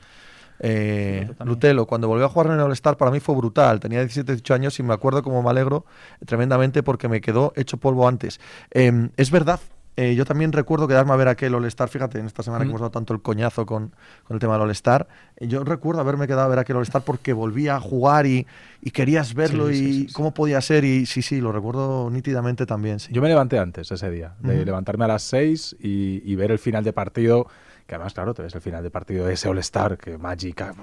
Eh, 0.64 1.28
Sí. 1.28 1.36
Lutelo, 1.44 1.88
cuando 1.88 2.08
volvió 2.08 2.26
a 2.26 2.30
jugar 2.30 2.48
en 2.48 2.54
el 2.54 2.60
All-Star 2.62 2.96
para 2.96 3.10
mí 3.10 3.20
fue 3.20 3.36
brutal. 3.36 3.80
Tenía 3.80 4.00
17, 4.00 4.34
18 4.34 4.54
años 4.54 4.80
y 4.80 4.84
me 4.84 4.94
acuerdo 4.94 5.24
como 5.24 5.42
me 5.42 5.50
alegro 5.50 5.86
tremendamente 6.26 6.84
porque 6.84 7.08
me 7.08 7.20
quedó 7.20 7.52
hecho 7.56 7.78
polvo 7.78 8.08
antes. 8.08 8.40
Eh, 8.72 9.10
es 9.18 9.32
verdad. 9.32 9.60
Eh, 10.04 10.16
yo 10.16 10.26
también 10.26 10.52
recuerdo 10.52 10.88
quedarme 10.88 11.14
a 11.14 11.16
ver 11.16 11.28
aquel 11.28 11.54
All-Star, 11.56 11.90
fíjate, 11.90 12.20
en 12.20 12.26
esta 12.26 12.44
semana 12.44 12.64
que 12.64 12.68
Mm. 12.68 12.72
hemos 12.72 12.82
dado 12.82 12.92
tanto 12.92 13.14
el 13.14 13.22
coñazo 13.22 13.66
con, 13.66 13.94
con 14.24 14.36
el 14.36 14.40
tema 14.40 14.54
del 14.54 14.64
All-Star. 14.64 15.08
eh, 15.38 15.48
Yo 15.48 15.64
recuerdo 15.64 16.02
haberme 16.02 16.28
quedado 16.28 16.44
a 16.44 16.48
ver 16.48 16.60
aquel 16.60 16.76
All-Star 16.78 17.04
porque 17.04 17.34
volvía 17.34 17.76
a 17.76 17.80
jugar 17.80 18.26
y, 18.26 18.48
y 18.82 18.92
querías 18.92 19.34
verlo 19.34 19.68
Sí, 19.70 19.74
y 19.74 19.78
sí, 19.78 19.94
sí, 19.94 20.08
sí. 20.08 20.14
cómo 20.14 20.34
podía 20.34 20.60
ser. 20.62 20.84
Y 20.86 21.06
sí, 21.06 21.22
sí, 21.22 21.42
lo 21.42 21.52
recuerdo 21.52 22.10
nítidamente 22.10 22.66
también. 22.66 22.98
Yo 22.98 23.22
me 23.22 23.30
levanté 23.30 23.60
antes 23.60 23.92
ese 23.92 24.10
día, 24.10 24.36
de 24.40 24.66
levantarme 24.66 25.06
a 25.06 25.10
las 25.10 25.24
6 25.24 25.76
y, 25.80 26.22
y 26.26 26.36
ver 26.36 26.52
el 26.52 26.60
final 26.60 26.84
de 26.84 26.94
partido, 26.94 27.48
que 27.88 27.96
además, 27.96 28.14
claro, 28.14 28.34
te 28.34 28.42
ves 28.42 28.56
el 28.56 28.62
final 28.62 28.84
de 28.84 28.90
partido 28.92 29.26
de 29.26 29.34
ese 29.34 29.50
All-Star, 29.50 29.98
que 29.98 30.18
Magic. 30.18 30.62
ah. 30.62 30.74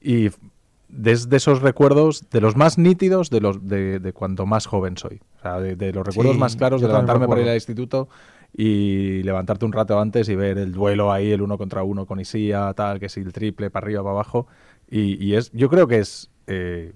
Y 0.00 0.30
desde 0.88 1.38
esos 1.38 1.60
recuerdos, 1.62 2.28
de 2.30 2.40
los 2.40 2.56
más 2.56 2.78
nítidos, 2.78 3.30
de 3.30 3.40
los 3.40 3.66
de, 3.66 4.12
más 4.46 4.66
joven 4.66 4.96
soy. 4.96 5.20
O 5.38 5.42
sea, 5.42 5.58
de, 5.58 5.74
de 5.76 5.92
los 5.92 6.06
recuerdos 6.06 6.34
Sí, 6.34 6.40
más 6.40 6.56
claros 6.56 6.80
de 6.80 6.86
levantarme 6.88 7.26
para 7.26 7.40
ir 7.40 7.48
al 7.48 7.54
instituto 7.54 8.08
y 8.56 9.22
levantarte 9.24 9.64
un 9.64 9.72
rato 9.72 9.98
antes 9.98 10.28
y 10.28 10.36
ver 10.36 10.58
el 10.58 10.72
duelo 10.72 11.12
ahí, 11.12 11.32
el 11.32 11.42
uno 11.42 11.58
contra 11.58 11.82
uno 11.82 12.06
con 12.06 12.20
Isia, 12.20 12.72
tal, 12.74 13.00
que 13.00 13.08
si 13.08 13.20
el 13.20 13.32
triple 13.32 13.70
para 13.70 13.84
arriba, 13.84 14.02
para 14.02 14.12
abajo. 14.12 14.46
Y, 14.88 15.22
y 15.24 15.34
es, 15.34 15.50
yo 15.52 15.68
creo 15.68 15.88
que 15.88 15.98
es 15.98 16.30
eh, 16.46 16.92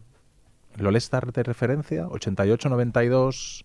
el 0.79 0.87
All-Star 0.87 1.33
de 1.33 1.43
referencia, 1.43 2.07
88, 2.09 2.69
92 2.69 3.65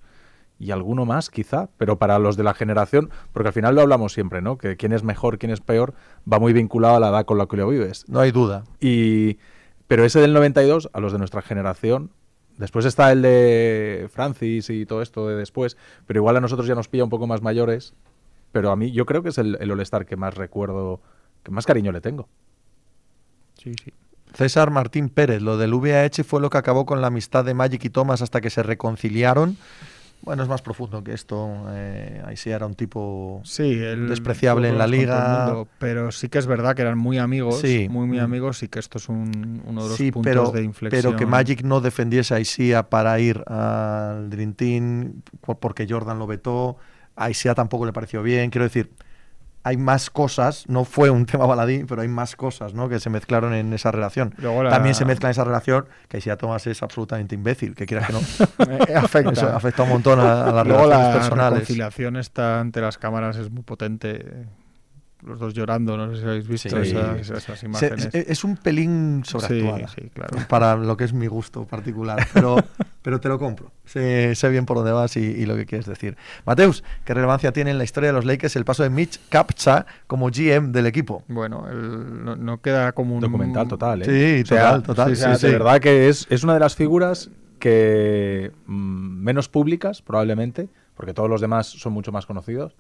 y 0.58 0.71
alguno 0.71 1.06
más 1.06 1.29
quizá, 1.29 1.69
pero 1.77 1.99
para 1.99 2.17
los 2.19 2.36
de 2.36 2.43
la 2.43 2.53
generación, 2.53 3.12
porque 3.32 3.49
al 3.49 3.53
final 3.53 3.75
lo 3.75 3.82
hablamos 3.82 4.13
siempre, 4.13 4.41
¿no? 4.41 4.58
Que 4.58 4.77
quién 4.77 4.93
es 4.93 5.03
mejor, 5.03 5.38
quién 5.38 5.51
es 5.51 5.62
peor, 5.62 5.93
va 6.32 6.39
muy 6.39 6.53
vinculado 6.53 6.95
a 6.95 6.99
la 6.99 7.10
edad 7.10 7.25
con 7.25 7.38
la 7.38 7.45
que 7.45 7.58
lo 7.58 7.67
vives. 7.67 8.06
No 8.08 8.19
hay 8.19 8.32
duda. 8.32 8.63
Y, 8.79 9.38
pero 9.88 10.06
ese 10.06 10.19
del 10.19 10.34
92, 10.34 10.89
a 10.93 10.99
los 10.99 11.12
de 11.12 11.19
nuestra 11.19 11.41
generación, 11.41 12.12
después 12.57 12.85
está 12.85 13.11
el 13.11 13.21
de 13.21 14.09
Francis 14.11 14.69
y 14.69 14.85
todo 14.85 15.01
esto 15.01 15.27
de 15.27 15.35
después, 15.35 15.77
pero 16.05 16.19
igual 16.19 16.37
a 16.37 16.41
nosotros 16.41 16.67
ya 16.67 16.75
nos 16.75 16.87
pilla 16.87 17.03
un 17.03 17.09
poco 17.09 17.27
más 17.27 17.41
mayores, 17.41 17.93
pero 18.51 18.71
a 18.71 18.75
mí 18.75 18.91
yo 18.91 19.05
creo 19.05 19.23
que 19.23 19.29
es 19.29 19.37
el, 19.37 19.57
el 19.59 19.71
All-Star 19.71 20.05
que 20.05 20.15
más 20.15 20.35
recuerdo, 20.35 21.01
que 21.43 21.51
más 21.51 21.65
cariño 21.65 21.91
le 21.91 22.01
tengo. 22.01 22.27
Sí, 23.55 23.73
sí. 23.83 23.93
César 24.33 24.71
Martín 24.71 25.09
Pérez, 25.09 25.41
lo 25.41 25.57
del 25.57 25.73
VIH 25.73 26.23
fue 26.23 26.41
lo 26.41 26.49
que 26.49 26.57
acabó 26.57 26.85
con 26.85 27.01
la 27.01 27.07
amistad 27.07 27.45
de 27.45 27.53
Magic 27.53 27.85
y 27.85 27.89
Thomas 27.89 28.21
hasta 28.21 28.41
que 28.41 28.49
se 28.49 28.63
reconciliaron. 28.63 29.57
Bueno, 30.25 30.41
es 30.41 30.47
más 30.47 30.62
profundo 30.62 31.03
que 31.03 31.12
esto. 31.13 31.65
Eh, 31.71 32.21
ahí 32.25 32.38
sí 32.38 32.49
era 32.49 32.65
un 32.65 32.75
tipo 32.75 33.41
Sí, 33.43 33.75
despreciable 33.75 34.69
en 34.69 34.77
la 34.77 34.88
liga. 34.88 35.47
mundo, 35.47 35.67
pero 35.79 36.13
sí 36.13 36.29
que 36.29 36.38
es 36.39 36.47
verdad 36.47 36.75
que 36.75 36.81
eran 36.81 36.97
muy 36.97 37.17
amigos, 37.17 37.59
Sí. 37.59 37.88
muy 37.89 38.07
muy 38.07 38.19
Mm. 38.19 38.23
amigos 38.23 38.63
y 38.63 38.69
que 38.69 38.79
esto 38.79 38.99
es 38.99 39.09
un, 39.09 39.62
uno 39.65 39.83
de 39.83 39.89
los 39.89 39.97
Sí, 39.97 40.12
puntos 40.13 40.29
pero, 40.31 40.51
de 40.51 40.63
inflexión. 40.63 41.01
pero 41.03 41.17
que 41.17 41.25
Magic 41.25 41.63
no 41.63 41.81
defendiese 41.81 42.36
a 42.36 42.39
para 42.89 43.19
ir 43.19 43.43
al 43.47 44.29
Dream 44.29 44.53
Team 44.53 45.21
por- 45.41 45.59
porque 45.59 45.86
Jordan 45.89 46.17
lo 46.19 46.25
vetó. 46.25 46.77
A 47.17 47.29
tampoco 47.53 47.86
le 47.86 47.91
pareció 47.91 48.23
bien. 48.23 48.49
Quiero 48.49 48.63
decir, 48.63 48.91
hay 49.63 49.78
más 49.78 50.10
cosas. 50.10 50.65
No 50.67 50.84
fue 50.86 51.10
un 51.10 51.26
tema 51.28 51.45
baladí, 51.45 51.84
pero 51.86 52.02
hay 52.02 52.08
más 52.08 52.36
cosas 52.36 52.73
¿no? 52.73 52.89
que 52.89 52.99
se 52.99 53.10
mezclaron 53.10 53.54
en 53.54 53.73
esa 53.73 53.91
relación. 53.91 54.34
Luego 54.38 54.63
la- 54.63 54.69
También 54.69 54.93
se 54.95 55.06
mezcla 55.06 55.30
en 55.30 55.32
esa 55.32 55.43
relación 55.43 55.86
que 56.10 56.17
Isia 56.17 56.38
Thomas 56.38 56.65
es 56.67 56.84
absolutamente 56.84 57.36
imbécil, 57.36 57.76
que 57.76 57.86
quieras 57.86 58.08
que 58.08 58.13
no. 58.13 58.19
Eh, 58.88 58.95
afecta. 58.95 59.32
Eso 59.32 59.47
afecta 59.56 59.84
un 59.84 59.89
montón 59.89 60.19
a, 60.19 60.43
a 60.47 60.52
las 60.52 60.67
Luego 60.67 60.84
relaciones 60.84 61.08
la 61.08 61.13
personales. 61.13 61.54
reconciliación 61.60 62.17
está 62.17 62.60
ante 62.60 62.82
las 62.82 62.97
cámaras 62.97 63.38
es 63.38 63.49
muy 63.52 63.63
potente. 63.63 64.45
Los 65.25 65.39
dos 65.39 65.53
llorando, 65.53 65.95
no 65.95 66.13
sé 66.13 66.21
si 66.21 66.27
habéis 66.27 66.47
visto 66.47 66.83
Sí. 66.83 66.91
esas, 67.19 67.29
esas 67.29 67.59
Se- 67.59 67.65
imágenes. 67.65 68.05
es, 68.13 68.27
es 68.29 68.43
un 68.43 68.57
pelín 68.57 69.23
sí, 69.25 69.31
sobreactuada 69.31 69.88
sí, 69.88 70.09
claro. 70.13 70.38
para 70.49 70.75
lo 70.75 70.97
que 70.97 71.05
es 71.05 71.13
mi 71.13 71.27
gusto 71.27 71.65
particular, 71.65 72.27
pero, 72.33 72.57
pero 73.01 73.19
te 73.21 73.29
lo 73.29 73.39
compro. 73.39 73.71
Sé, 73.86 74.36
sé 74.36 74.49
bien 74.49 74.65
por 74.65 74.77
dónde 74.77 74.91
vas 74.91 75.15
y, 75.15 75.21
y 75.21 75.45
lo 75.45 75.55
que 75.55 75.65
quieres 75.65 75.86
decir. 75.86 76.17
Mateus, 76.45 76.83
¿qué 77.05 77.13
relevancia 77.13 77.51
tiene 77.53 77.71
en 77.71 77.77
la 77.77 77.83
historia 77.86 78.07
de 78.09 78.13
los 78.13 78.25
Lakers 78.25 78.55
el 78.57 78.65
paso 78.65 78.83
de 78.83 78.89
Mitch 78.89 79.19
Kapcha 79.29 79.86
como 80.07 80.29
GM 80.29 80.71
del 80.73 80.88
equipo? 80.88 81.23
Bueno, 81.29 81.67
el- 81.69 82.23
no, 82.25 82.36
no 82.36 82.62
queda 82.62 82.91
como 82.91 83.15
un 83.15 83.21
Documental 83.21 83.67
total, 83.67 84.01
¿eh? 84.01 84.05
Sí, 84.05 84.43
O 84.43 84.45
sea, 84.45 84.63
total, 84.81 84.83
total. 84.83 85.07
sí, 85.07 85.13
O 85.13 85.15
sea, 85.15 85.36
sí, 85.36 85.41
sí. 85.41 85.47
de 85.47 85.53
verdad 85.53 85.79
que 85.79 86.09
es, 86.09 86.27
es 86.29 86.43
una 86.43 86.53
de 86.55 86.59
las 86.59 86.75
figuras 86.75 87.29
que 87.59 88.51
mm, 88.65 89.23
menos 89.23 89.47
públicas, 89.47 90.01
probablemente, 90.01 90.67
porque 90.95 91.13
todos 91.13 91.29
los 91.29 91.41
demás 91.41 91.65
son 91.67 91.93
mucho 91.93 92.12
más 92.12 92.25
conocidos. 92.25 92.75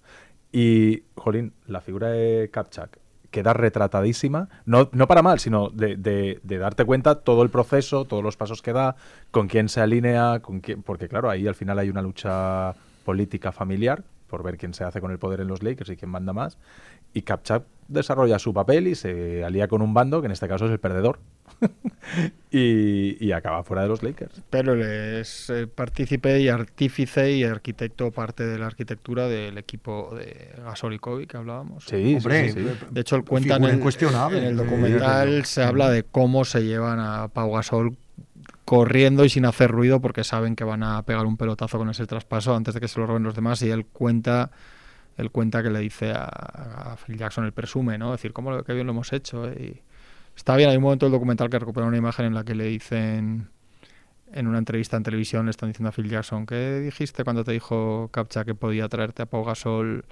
Y, 0.53 1.03
jolín, 1.15 1.51
la 1.67 1.81
figura 1.81 2.09
de 2.09 2.49
Kapchak, 2.53 2.99
queda 3.31 3.53
retratadísima, 3.53 4.47
no, 4.65 4.89
no 4.93 5.07
para 5.07 5.23
mal, 5.23 5.39
sino 5.39 5.69
de, 5.71 5.97
de- 5.97 6.39
de 6.43 6.57
darte 6.59 6.85
cuenta 6.85 7.15
todo 7.15 7.41
el 7.41 7.49
proceso, 7.49 8.05
todos 8.05 8.23
los 8.23 8.37
pasos 8.37 8.61
que 8.61 8.71
da, 8.71 8.95
con 9.31 9.47
quién 9.47 9.67
se 9.67 9.81
alinea, 9.81 10.39
con 10.43 10.59
quién, 10.59 10.83
porque 10.83 11.07
claro, 11.09 11.29
ahí 11.31 11.47
al 11.47 11.55
final 11.55 11.79
hay 11.79 11.89
una 11.89 12.03
lucha 12.03 12.75
política 13.03 13.51
familiar 13.51 14.03
por 14.27 14.43
ver 14.43 14.57
quién 14.57 14.75
se 14.75 14.83
hace 14.83 15.01
con 15.01 15.11
el 15.11 15.17
poder 15.17 15.41
en 15.41 15.47
los 15.47 15.63
Lakers 15.63 15.89
y 15.89 15.97
quién 15.97 16.11
manda 16.11 16.31
más. 16.33 16.57
Y 17.13 17.23
Kapchak 17.23 17.63
desarrolla 17.87 18.39
su 18.39 18.53
papel 18.53 18.87
y 18.87 18.95
se 18.95 19.43
alía 19.43 19.67
con 19.67 19.81
un 19.81 19.93
bando, 19.93 20.21
que 20.21 20.25
en 20.27 20.31
este 20.31 20.47
caso 20.47 20.65
es 20.65 20.71
el 20.71 20.79
perdedor, 20.79 21.19
y, 22.51 23.23
y 23.25 23.31
acaba 23.31 23.63
fuera 23.63 23.83
de 23.83 23.89
los 23.89 24.03
Lakers. 24.03 24.41
Pero 24.49 24.73
él 24.73 24.81
es 24.81 25.49
eh, 25.49 25.67
partícipe 25.67 26.39
y 26.39 26.49
artífice 26.49 27.31
y 27.31 27.43
arquitecto, 27.43 28.11
parte 28.11 28.45
de 28.45 28.57
la 28.59 28.67
arquitectura 28.67 29.27
del 29.27 29.57
equipo 29.57 30.13
de 30.15 30.49
Gasol 30.63 30.93
y 30.93 30.99
Kobe 30.99 31.27
que 31.27 31.37
hablábamos. 31.37 31.85
Sí, 31.85 32.15
Hombre, 32.17 32.51
sí, 32.51 32.59
sí, 32.59 32.67
sí. 32.67 32.85
De 32.91 33.01
hecho, 33.01 33.15
él 33.15 33.23
cuenta 33.23 33.55
en 33.55 33.63
el, 33.65 33.75
incuestionable. 33.75 34.37
en 34.39 34.43
el 34.45 34.53
Eh, 34.53 34.63
documental, 34.63 35.45
se 35.45 35.63
habla 35.63 35.89
de 35.89 36.03
cómo 36.03 36.45
se 36.45 36.63
llevan 36.63 36.99
a 36.99 37.27
Pau 37.29 37.51
Gasol 37.53 37.97
corriendo 38.65 39.25
y 39.25 39.29
sin 39.29 39.45
hacer 39.45 39.69
ruido 39.71 39.99
porque 39.99 40.23
saben 40.23 40.55
que 40.55 40.63
van 40.63 40.83
a 40.83 41.01
pegar 41.03 41.25
un 41.25 41.37
pelotazo 41.37 41.77
con 41.77 41.89
ese 41.89 42.05
traspaso 42.07 42.55
antes 42.55 42.73
de 42.73 42.79
que 42.79 42.87
se 42.87 42.99
lo 42.99 43.05
roben 43.07 43.23
los 43.23 43.35
demás 43.35 43.61
y 43.61 43.69
él 43.69 43.85
cuenta 43.85 44.51
él 45.17 45.31
cuenta 45.31 45.61
que 45.63 45.69
le 45.69 45.79
dice 45.79 46.11
a, 46.11 46.23
a 46.23 46.97
Phil 46.97 47.17
Jackson, 47.17 47.45
el 47.45 47.51
presume, 47.51 47.97
¿no? 47.97 48.13
Es 48.13 48.19
decir, 48.19 48.33
cómo 48.33 48.51
lo, 48.51 48.63
qué 48.63 48.73
bien 48.73 48.87
lo 48.87 48.93
hemos 48.93 49.13
hecho. 49.13 49.47
Y 49.51 49.81
está 50.35 50.55
bien, 50.55 50.69
hay 50.69 50.77
un 50.77 50.83
momento 50.83 51.05
del 51.05 51.13
documental 51.13 51.49
que 51.49 51.59
recupera 51.59 51.85
una 51.85 51.97
imagen 51.97 52.25
en 52.25 52.33
la 52.33 52.43
que 52.43 52.55
le 52.55 52.65
dicen 52.65 53.49
en 54.33 54.47
una 54.47 54.57
entrevista 54.57 54.97
en 54.97 55.03
televisión 55.03 55.45
le 55.45 55.51
están 55.51 55.69
diciendo 55.69 55.89
a 55.89 55.91
Phil 55.91 56.09
Jackson, 56.09 56.45
¿qué 56.45 56.79
dijiste 56.79 57.23
cuando 57.23 57.43
te 57.43 57.51
dijo 57.51 58.09
Captcha 58.11 58.43
que 58.43 58.55
podía 58.55 58.89
traerte 58.89 59.21
a 59.21 59.25
Pau 59.27 59.45
Gasol 59.45 60.05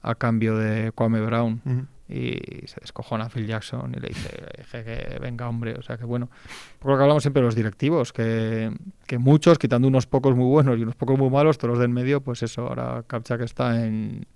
a 0.00 0.14
cambio 0.14 0.56
de 0.56 0.92
Kwame 0.92 1.20
Brown? 1.20 1.88
Y 2.08 2.66
se 2.66 2.80
descojona 2.80 3.24
a 3.24 3.28
Phil 3.30 3.46
Jackson 3.46 3.94
y 3.96 4.00
le 4.00 4.08
dice 4.08 4.28
que, 4.70 4.84
que 4.84 5.18
venga 5.20 5.48
hombre, 5.48 5.74
o 5.74 5.82
sea 5.82 5.96
que 5.96 6.04
bueno, 6.04 6.28
por 6.78 6.92
lo 6.92 6.96
que 6.98 7.02
hablamos 7.02 7.22
siempre 7.22 7.40
de 7.40 7.46
los 7.46 7.54
directivos, 7.54 8.12
que, 8.12 8.70
que 9.06 9.18
muchos, 9.18 9.58
quitando 9.58 9.88
unos 9.88 10.06
pocos 10.06 10.36
muy 10.36 10.46
buenos 10.46 10.78
y 10.78 10.82
unos 10.82 10.94
pocos 10.94 11.18
muy 11.18 11.30
malos, 11.30 11.58
todos 11.58 11.70
los 11.70 11.78
del 11.80 11.88
medio, 11.88 12.20
pues 12.20 12.42
eso, 12.42 12.68
ahora 12.68 13.04
Kapchak 13.06 13.40
está 13.40 13.84
en, 13.84 14.26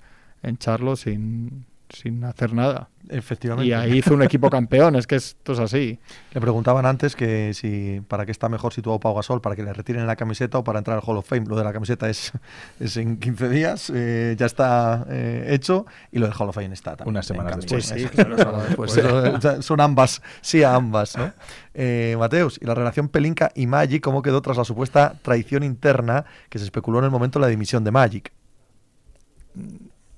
en 0.42 0.58
Charlo 0.58 0.96
sin, 0.96 1.66
sin 1.90 2.24
hacer 2.24 2.52
nada. 2.52 2.88
Efectivamente. 3.08 3.66
Y 3.66 3.72
ahí 3.72 3.98
hizo 3.98 4.14
un 4.14 4.22
equipo 4.22 4.50
campeón, 4.50 4.96
es 4.96 5.06
que 5.06 5.16
esto 5.16 5.52
es 5.52 5.58
así. 5.58 5.98
Le 6.32 6.40
preguntaban 6.40 6.84
antes 6.84 7.16
que 7.16 7.54
si 7.54 8.02
para 8.06 8.26
qué 8.26 8.32
está 8.32 8.48
mejor 8.48 8.74
situado 8.74 9.00
Pau 9.00 9.14
Gasol, 9.14 9.40
para 9.40 9.56
que 9.56 9.62
le 9.62 9.72
retiren 9.72 10.06
la 10.06 10.16
camiseta 10.16 10.58
o 10.58 10.64
para 10.64 10.78
entrar 10.78 10.98
al 10.98 11.02
Hall 11.06 11.16
of 11.16 11.26
Fame. 11.26 11.46
Lo 11.46 11.56
de 11.56 11.64
la 11.64 11.72
camiseta 11.72 12.08
es, 12.08 12.32
es 12.80 12.96
en 12.96 13.18
15 13.18 13.48
días, 13.48 13.90
eh, 13.94 14.36
ya 14.38 14.46
está 14.46 15.06
eh, 15.08 15.46
hecho, 15.50 15.86
y 16.12 16.18
lo 16.18 16.26
del 16.26 16.34
Hall 16.38 16.48
of 16.48 16.54
Fame 16.54 16.72
está 16.72 16.96
también. 16.96 17.14
Unas 17.14 17.26
semanas 17.26 17.56
después. 17.56 17.86
Sí, 17.86 18.00
sí, 18.00 18.06
claro, 18.06 18.36
pues, 18.76 18.94
después. 18.94 18.96
eso, 18.96 19.62
son 19.62 19.80
ambas, 19.80 20.22
sí 20.42 20.62
a 20.62 20.74
ambas, 20.74 21.16
¿no? 21.16 21.32
Eh, 21.74 22.16
Mateus, 22.18 22.58
¿y 22.60 22.66
la 22.66 22.74
relación 22.74 23.08
Pelinka 23.08 23.50
y 23.54 23.66
Magic 23.66 24.02
cómo 24.02 24.20
quedó 24.20 24.42
tras 24.42 24.56
la 24.56 24.64
supuesta 24.64 25.14
traición 25.22 25.62
interna 25.62 26.24
que 26.48 26.58
se 26.58 26.64
especuló 26.64 26.98
en 26.98 27.04
el 27.04 27.10
momento 27.10 27.38
de 27.38 27.46
la 27.46 27.48
dimisión 27.48 27.84
de 27.84 27.90
Magic? 27.90 28.32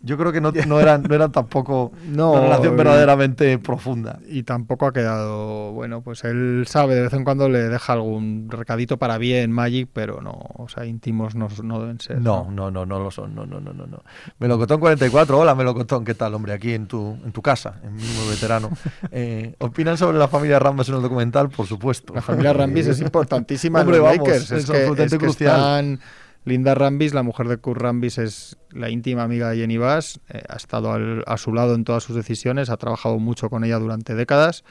Yo 0.03 0.17
creo 0.17 0.33
que 0.33 0.41
no, 0.41 0.51
no 0.67 0.81
eran, 0.81 1.03
no 1.03 1.15
eran 1.15 1.31
tampoco 1.33 1.93
No, 2.09 2.33
una 2.33 2.41
relación 2.43 2.77
verdaderamente 2.77 3.59
profunda. 3.59 4.19
Y 4.27 4.43
tampoco 4.45 4.87
ha 4.87 4.93
quedado, 4.93 5.73
bueno, 5.73 6.01
pues 6.03 6.25
él 6.25 6.65
sabe, 6.67 6.95
de 6.95 7.03
vez 7.03 7.13
en 7.13 7.25
cuando 7.25 7.49
le 7.49 7.69
deja 7.69 7.93
algún 7.93 8.49
recadito 8.51 8.97
para 8.99 9.19
bien 9.19 9.53
Magic, 9.53 9.89
pero 9.93 10.21
no, 10.21 10.33
o 10.55 10.69
sea, 10.69 10.87
íntimos 10.87 11.35
no, 11.35 11.49
no 11.63 11.81
deben 11.81 12.01
ser. 12.01 12.21
No, 12.21 12.49
no, 12.51 12.71
no, 12.71 12.87
no 12.87 12.99
lo 12.99 13.11
son, 13.11 13.35
no, 13.35 13.47
no, 13.47 13.61
no, 13.61 13.73
no. 13.73 13.87
no. 13.87 14.03
Melocotón 14.39 14.81
44, 14.81 15.39
hola 15.39 15.55
Melocotón, 15.55 16.05
¿qué 16.05 16.15
tal, 16.15 16.35
hombre? 16.35 16.53
Aquí 16.55 16.73
en 16.73 16.87
tu, 16.87 17.19
en 17.25 17.33
tu 17.33 17.43
casa, 17.43 17.75
en 17.85 17.95
mínimo 17.95 18.29
veterano. 18.29 18.71
Eh, 19.13 19.55
¿Opinan 19.59 19.97
sobre 19.97 20.19
la 20.19 20.29
familia 20.29 20.59
Rambis 20.59 20.89
en 20.89 20.95
el 20.97 21.03
documental? 21.03 21.49
Por 21.51 21.67
supuesto. 21.67 22.15
La 22.15 22.23
familia 22.23 22.53
Rambis 22.53 22.87
es 22.87 23.01
importantísima 23.01 23.81
Hombre, 23.81 23.97
en 23.97 24.03
los 24.03 24.11
vamos, 24.13 24.29
Lakers. 24.29 24.51
es 24.53 24.65
Es, 24.65 24.71
que, 24.71 25.03
es 25.05 25.11
que 25.13 25.19
crucial. 25.19 25.57
están 25.57 26.01
Linda 26.45 26.75
Rambis, 26.75 27.13
la 27.13 27.23
mujer 27.23 27.49
de 27.49 27.59
Kurt 27.59 27.81
Rambis, 27.81 28.17
es 28.19 28.57
la 28.71 28.89
íntima 28.89 29.25
amiga 29.25 29.51
de 29.51 29.59
Jenny 29.59 29.77
Bass. 29.77 30.21
eh, 30.31 30.43
ha 30.49 30.57
estado 30.57 30.91
a 31.27 31.37
su 31.37 31.53
lado 31.53 31.75
en 31.75 31.85
todas 31.85 32.03
sus 32.03 32.17
decisiones, 32.17 32.71
ha 32.71 32.79
trabajado 32.79 33.19
mucho 33.19 33.51
con 33.51 33.63
ella 33.63 33.79
durante 33.79 34.15
décadas 34.15 34.65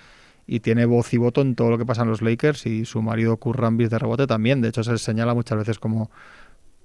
y 0.47 0.61
tiene 0.61 0.85
voz 0.85 1.13
y 1.13 1.17
voto 1.17 1.41
en 1.41 1.53
todo 1.53 1.69
lo 1.69 1.77
que 1.77 1.85
pasa 1.85 2.01
en 2.01 2.09
los 2.09 2.23
Lakers 2.23 2.65
y 2.65 2.85
su 2.85 3.03
marido 3.03 3.37
Kurt 3.37 3.59
Rambis 3.59 3.91
de 3.91 3.99
rebote 3.99 4.25
también. 4.25 4.61
De 4.61 4.69
hecho, 4.69 4.83
se 4.83 4.91
le 4.93 4.97
señala 4.97 5.35
muchas 5.35 5.59
veces 5.59 5.77
como 5.77 6.09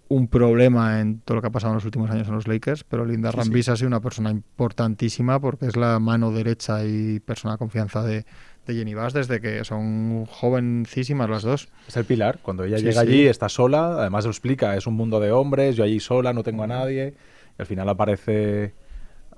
un 0.08 0.28
problema 0.28 1.00
en 1.00 1.20
todo 1.20 1.36
lo 1.36 1.40
que 1.40 1.48
ha 1.48 1.50
pasado 1.50 1.72
en 1.72 1.76
los 1.76 1.84
últimos 1.84 2.10
años 2.10 2.28
en 2.28 2.34
los 2.34 2.46
Lakers, 2.46 2.84
pero 2.84 3.04
Linda 3.04 3.30
Sí, 3.30 3.38
Rambis 3.38 3.68
ha 3.68 3.76
sido 3.76 3.88
una 3.88 4.00
persona 4.00 4.30
importantísima 4.30 5.40
porque 5.40 5.66
es 5.66 5.76
la 5.76 5.98
mano 5.98 6.30
derecha 6.30 6.84
y 6.84 7.20
persona 7.20 7.54
de 7.54 7.58
confianza 7.58 8.02
de, 8.02 8.24
de 8.66 8.74
Jenny 8.74 8.94
Bass 8.94 9.12
desde 9.14 9.40
que 9.40 9.64
son 9.64 10.26
jovencísimas 10.26 11.28
las 11.30 11.42
dos. 11.42 11.68
Es 11.88 11.96
el 11.96 12.04
pilar. 12.04 12.38
Cuando 12.42 12.64
ella 12.64 12.78
Sí, 12.78 12.84
llega 12.84 13.00
allí, 13.00 13.26
está 13.26 13.48
sola. 13.48 13.98
Además, 14.00 14.24
lo 14.24 14.30
explica: 14.30 14.76
es 14.76 14.86
un 14.86 14.94
mundo 14.94 15.20
de 15.20 15.32
hombres. 15.32 15.76
Yo 15.76 15.84
allí 15.84 16.00
sola, 16.00 16.32
no 16.32 16.42
tengo 16.42 16.62
a 16.64 16.66
nadie. 16.66 17.14
Y 17.58 17.62
al 17.62 17.66
final 17.66 17.88
aparece 17.88 18.74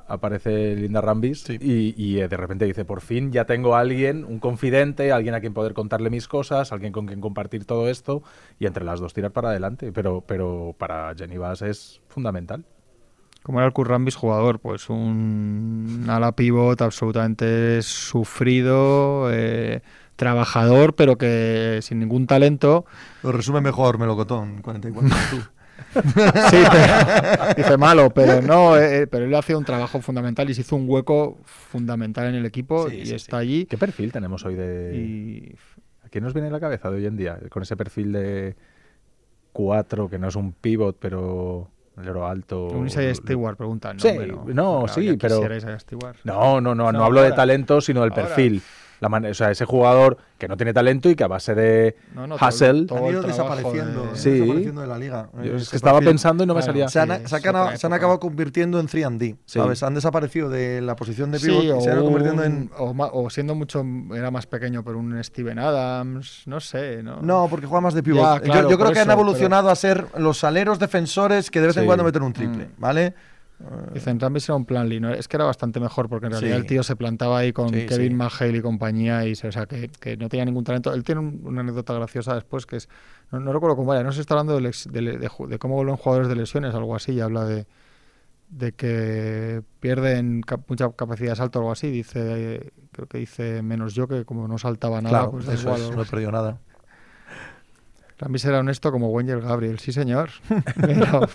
aparece 0.09 0.77
Linda 0.77 1.01
Rambis 1.01 1.43
Sí. 1.43 1.59
y, 1.61 1.95
y, 1.97 2.21
eh, 2.21 2.29
de 2.29 2.37
repente 2.37 2.65
dice: 2.65 2.85
Por 2.85 3.01
fin 3.01 3.33
ya 3.33 3.45
tengo 3.45 3.75
a 3.77 3.81
alguien, 3.81 4.25
un 4.25 4.39
confidente, 4.39 5.13
alguien 5.13 5.35
a 5.35 5.41
quien 5.41 5.55
poder 5.55 5.75
contarle 5.75 6.11
mis 6.11 6.29
cosas, 6.29 6.73
alguien 6.73 6.93
con 6.93 7.07
quien 7.07 7.21
compartir 7.21 7.65
todo 7.65 7.89
esto. 7.89 8.23
Y 8.59 8.67
entre 8.67 8.85
las 8.85 9.01
dos 9.01 9.15
tirar 9.15 9.33
para 9.33 9.51
adelante. 9.51 9.93
Pero, 9.93 10.23
pero 10.27 10.75
para 10.79 11.15
Jenny 11.15 11.39
Bass 11.39 11.63
es 11.63 12.01
fundamental. 12.09 12.65
¿Cómo 13.43 13.61
era 13.61 13.67
el 13.69 13.73
Kurt 13.73 13.91
Rambis 13.91 14.17
jugador? 14.17 14.59
Pues 14.59 14.91
un 14.91 16.07
ala 16.09 16.33
pivot 16.33 16.83
absolutamente 16.83 17.81
sufrido, 17.83 19.29
eh, 19.33 19.83
trabajador, 20.17 20.95
pero 20.97 21.17
que 21.17 21.79
sin 21.83 22.01
ningún 22.01 22.27
talento. 22.27 22.87
Lo 23.23 23.31
resume 23.31 23.61
mejor 23.61 23.99
Melocotón 23.99 24.63
44. 24.63 25.09
Sí, 26.51 26.57
pero- 26.71 27.55
dice 27.57 27.77
malo, 27.77 28.11
pero 28.11 28.43
no, 28.43 28.77
eh, 28.77 29.03
eh, 29.03 29.07
pero 29.07 29.25
él 29.25 29.35
hacía 29.35 29.57
un 29.57 29.65
trabajo 29.65 30.01
fundamental 30.01 30.49
y 30.51 30.55
se 30.55 30.61
hizo 30.63 30.77
un 30.77 30.89
hueco 30.89 31.39
fundamental 31.45 32.27
en 32.29 32.35
el 32.37 32.47
equipo 32.47 32.89
Sí, 32.89 32.97
y 32.97 33.07
sí, 33.07 33.15
está 33.15 33.39
allí. 33.39 33.67
¿Qué 33.67 33.79
perfil 33.79 34.13
tenemos 34.13 34.45
hoy 34.45 34.55
de.? 34.55 34.97
Y 34.97 35.55
¿A 36.05 36.09
quién 36.09 36.25
nos 36.25 36.33
viene 36.35 36.47
en 36.49 36.53
la 36.53 36.61
cabeza 36.61 36.91
de 36.91 36.97
hoy 36.99 37.07
en 37.07 37.17
día? 37.17 37.39
Con 37.51 37.63
ese 37.63 37.77
perfil 37.77 38.13
de 38.13 38.57
4, 39.53 40.09
que 40.09 40.19
no 40.19 40.29
es 40.29 40.37
un 40.37 40.53
pivot, 40.53 40.97
pero 41.01 41.71
alto. 42.29 42.67
un 42.69 42.87
Isaiah 42.89 43.15
Stewart 43.15 43.57
pregunta. 43.57 43.95
No, 43.95 44.01
Sí, 44.01 44.11
no, 44.19 44.45
Claro, 44.45 44.89
sí, 44.89 45.17
pero- 45.19 45.37
quisiera 45.37 45.57
Isaiah 45.57 45.79
Stewart. 45.79 46.17
No, 46.25 46.61
no, 46.61 46.75
no, 46.75 46.93
no, 46.93 46.99
No, 46.99 47.05
hablo 47.05 47.23
de 47.23 47.33
talento, 47.33 47.81
sino 47.81 48.03
del 48.03 48.11
Ahora. 48.11 48.25
perfil. 48.27 48.63
La 49.01 49.09
mane- 49.09 49.31
o 49.31 49.35
sea, 49.35 49.51
ese 49.51 49.65
jugador 49.65 50.17
que 50.39 50.49
no 50.49 50.57
tiene 50.57 50.73
talento 50.73 51.09
y 51.11 51.15
que 51.17 51.25
a 51.25 51.27
base 51.29 51.55
de 51.55 51.97
No, 52.15 52.27
no, 52.27 52.37
todo- 52.37 52.49
hustle. 52.49 52.87
todo 52.87 52.99
Han 52.99 53.05
el 53.05 53.11
ido 53.13 53.23
desapareciendo, 53.23 54.03
de- 54.03 54.09
han 54.11 54.17
Sí. 54.17 54.31
desapareciendo 54.31 54.81
de 54.83 54.87
la 54.87 54.99
liga. 54.99 55.29
Yo 55.43 55.57
es 55.57 55.69
que 55.71 55.77
estaba 55.77 55.99
perfil. 55.99 56.09
pensando 56.13 56.45
y 56.45 56.47
no 56.47 56.55
me 56.55 56.61
Claro. 56.61 56.73
salía. 56.73 56.89
Se 56.89 57.01
han, 57.01 57.09
Sí, 57.09 57.27
se 57.29 57.37
han 57.49 57.79
se 57.79 57.87
han 57.87 57.93
acabado 57.93 58.21
convirtiendo 58.21 58.81
en 58.81 58.87
3D, 58.87 59.37
Sí. 59.45 59.59
¿sabes? 59.59 59.83
Han 59.83 59.95
desaparecido 59.95 60.49
de 60.49 60.81
la 60.81 60.97
posición 60.97 61.31
de 61.31 61.39
Sí, 61.39 61.47
pivot 61.49 61.65
y 61.65 61.71
o, 61.71 61.81
se 61.81 61.91
han 61.91 61.97
ido 61.97 62.05
convirtiendo 62.05 62.45
en... 62.45 62.71
o, 62.79 62.95
o 63.13 63.31
siendo 63.31 63.55
mucho, 63.55 63.85
era 64.15 64.31
más 64.31 64.47
pequeño, 64.47 64.83
pero 64.85 64.99
un 64.99 65.23
Steven 65.23 65.59
Adams, 65.59 66.43
no 66.47 66.61
sé, 66.61 67.03
¿no? 67.03 67.21
No, 67.23 67.47
porque 67.51 67.67
juega 67.67 67.81
más 67.81 67.95
de 67.95 68.03
pivot. 68.03 68.23
Ya, 68.23 68.37
Yo- 68.37 68.43
claro, 68.43 68.71
yo, 68.71 68.77
creo 68.77 68.87
por 68.89 68.95
que 68.95 69.01
han 69.01 69.09
eso, 69.09 69.13
evolucionado 69.13 69.71
a 69.71 69.75
ser 69.77 70.07
los 70.19 70.43
aleros 70.45 70.79
defensores 70.79 71.51
que 71.51 71.61
de 71.61 71.69
vez 71.69 71.77
en 71.77 71.83
Sí. 71.83 71.87
cuando 71.87 72.05
meten 72.05 72.23
un 72.23 72.33
triple, 72.33 72.65
Mm. 72.67 72.71
¿vale? 72.81 73.15
Dicen, 73.95 74.21
Rambis 74.21 74.47
era 74.49 74.57
un 74.57 74.67
plan 74.67 74.87
no 75.01 75.11
es 75.11 75.29
que 75.29 75.37
era 75.39 75.47
bastante 75.47 75.81
mejor, 75.81 76.09
porque 76.11 76.27
en 76.27 76.33
realidad 76.33 76.57
Sí. 76.57 76.61
el 76.61 76.67
tío 76.67 76.83
se 76.83 76.95
plantaba 76.95 77.39
ahí 77.39 77.53
con 77.55 77.71
Sí, 77.71 77.87
Kevin 77.87 78.09
sí. 78.13 78.15
McHale 78.15 78.59
y 78.59 78.61
compañía, 78.61 79.25
y 79.27 79.33
o 79.33 79.53
sea, 79.53 79.65
que, 79.65 79.89
que 79.89 80.17
no 80.19 80.29
tenía 80.29 80.45
ningún 80.45 80.63
talento. 80.65 80.93
Él 80.93 81.03
tiene 81.05 81.23
un- 81.23 81.41
una 81.45 81.63
anécdota 81.63 81.95
graciosa 81.95 82.35
después, 82.35 82.67
que 82.67 82.77
es, 82.77 82.89
no, 83.33 83.41
no 83.41 83.53
recuerdo 83.55 83.75
cómo 83.77 83.95
era, 83.95 84.03
no 84.03 84.13
se 84.13 84.21
está 84.21 84.35
hablando 84.35 84.55
de, 84.57 84.61
lex- 84.69 84.91
de 84.91 85.01
de 85.19 85.19
de 85.49 85.59
cómo 85.59 85.75
vuelven 85.77 85.97
jugadores 85.97 86.29
de 86.29 86.37
lesiones, 86.37 86.75
algo 86.75 86.95
así, 86.95 87.13
y 87.13 87.21
habla 87.21 87.47
de, 87.47 87.67
de 88.51 88.73
que 88.73 89.63
pierden 89.81 90.43
cap- 90.43 90.61
mucha 90.69 90.91
capacidad 90.93 91.31
de 91.31 91.37
salto 91.37 91.59
o 91.59 91.63
algo 91.63 91.73
así, 91.73 91.91
dice, 91.91 92.73
creo 92.93 93.07
que 93.09 93.19
dice 93.19 93.63
menos 93.63 93.95
yo, 93.95 94.07
que 94.07 94.25
como 94.27 94.47
no 94.49 94.59
saltaba 94.59 95.01
nada, 95.01 95.09
claro, 95.19 95.31
pues 95.33 95.47
da 95.47 95.55
eso 95.55 95.63
igual, 95.69 95.81
es, 95.81 95.87
o 95.89 95.93
no 95.97 96.03
he 96.03 96.07
perdido 96.07 96.31
nada. 96.31 96.61
Rambis 98.19 98.47
era 98.47 98.61
honesto 98.61 98.91
como 98.91 99.09
Wenger 99.11 99.43
Gabriel, 99.43 99.79
sí 99.79 99.93
señor. 99.93 100.31
Pero- 100.81 101.29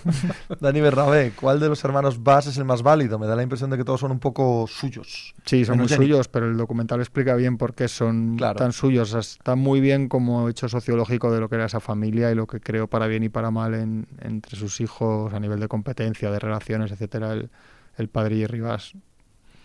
Dani 0.60 0.82
Bernabé, 0.82 1.32
¿cuál 1.40 1.60
de 1.60 1.70
los 1.70 1.84
hermanos 1.84 2.24
Bass 2.24 2.48
es 2.48 2.58
el 2.58 2.66
más 2.66 2.82
válido? 2.82 3.20
Me 3.20 3.28
da 3.28 3.36
la 3.36 3.44
impresión 3.44 3.70
de 3.70 3.78
que 3.78 3.84
todos 3.84 4.00
son 4.00 4.12
un 4.12 4.20
poco 4.20 4.66
suyos. 4.68 5.36
Sí, 5.46 5.64
son 5.64 5.78
muy 5.78 5.88
suyos, 5.90 6.28
pero 6.28 6.48
el 6.48 6.58
documental 6.58 7.00
explica 7.00 7.36
bien 7.36 7.58
por 7.60 7.76
qué 7.76 7.88
son 7.88 8.36
Claro. 8.36 8.58
tan 8.58 8.72
suyos. 8.74 9.14
Está 9.14 9.56
muy 9.56 9.80
bien 9.80 10.10
como 10.10 10.50
hecho 10.50 10.68
sociológico 10.70 11.32
de 11.32 11.40
lo 11.40 11.50
que 11.50 11.56
era 11.56 11.66
esa 11.66 11.80
familia 11.82 12.32
y 12.32 12.36
lo 12.36 12.48
que 12.48 12.60
creó 12.60 12.88
para 12.88 13.06
bien 13.06 13.22
y 13.24 13.30
para 13.30 13.52
mal 13.52 13.76
en- 13.76 14.08
entre 14.20 14.58
sus 14.58 14.82
hijos 14.82 15.32
a 15.36 15.40
nivel 15.40 15.60
de 15.60 15.68
competencia, 15.68 16.32
de 16.32 16.40
relaciones, 16.40 16.92
etcétera, 16.92 17.34
el, 17.34 17.52
el 17.98 18.08
padre 18.10 18.38
y 18.38 18.48
Rivas. 18.48 18.94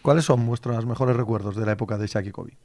¿Cuáles 0.03 0.25
son 0.27 0.45
vuestros 0.47 0.85
mejores 0.85 1.17
recuerdos 1.17 1.57
de 1.57 1.65
la 1.65 1.73
época 1.73 1.97
de 1.97 2.07
Shaq 2.09 2.27
y 2.27 2.31
Kobe? 2.31 2.59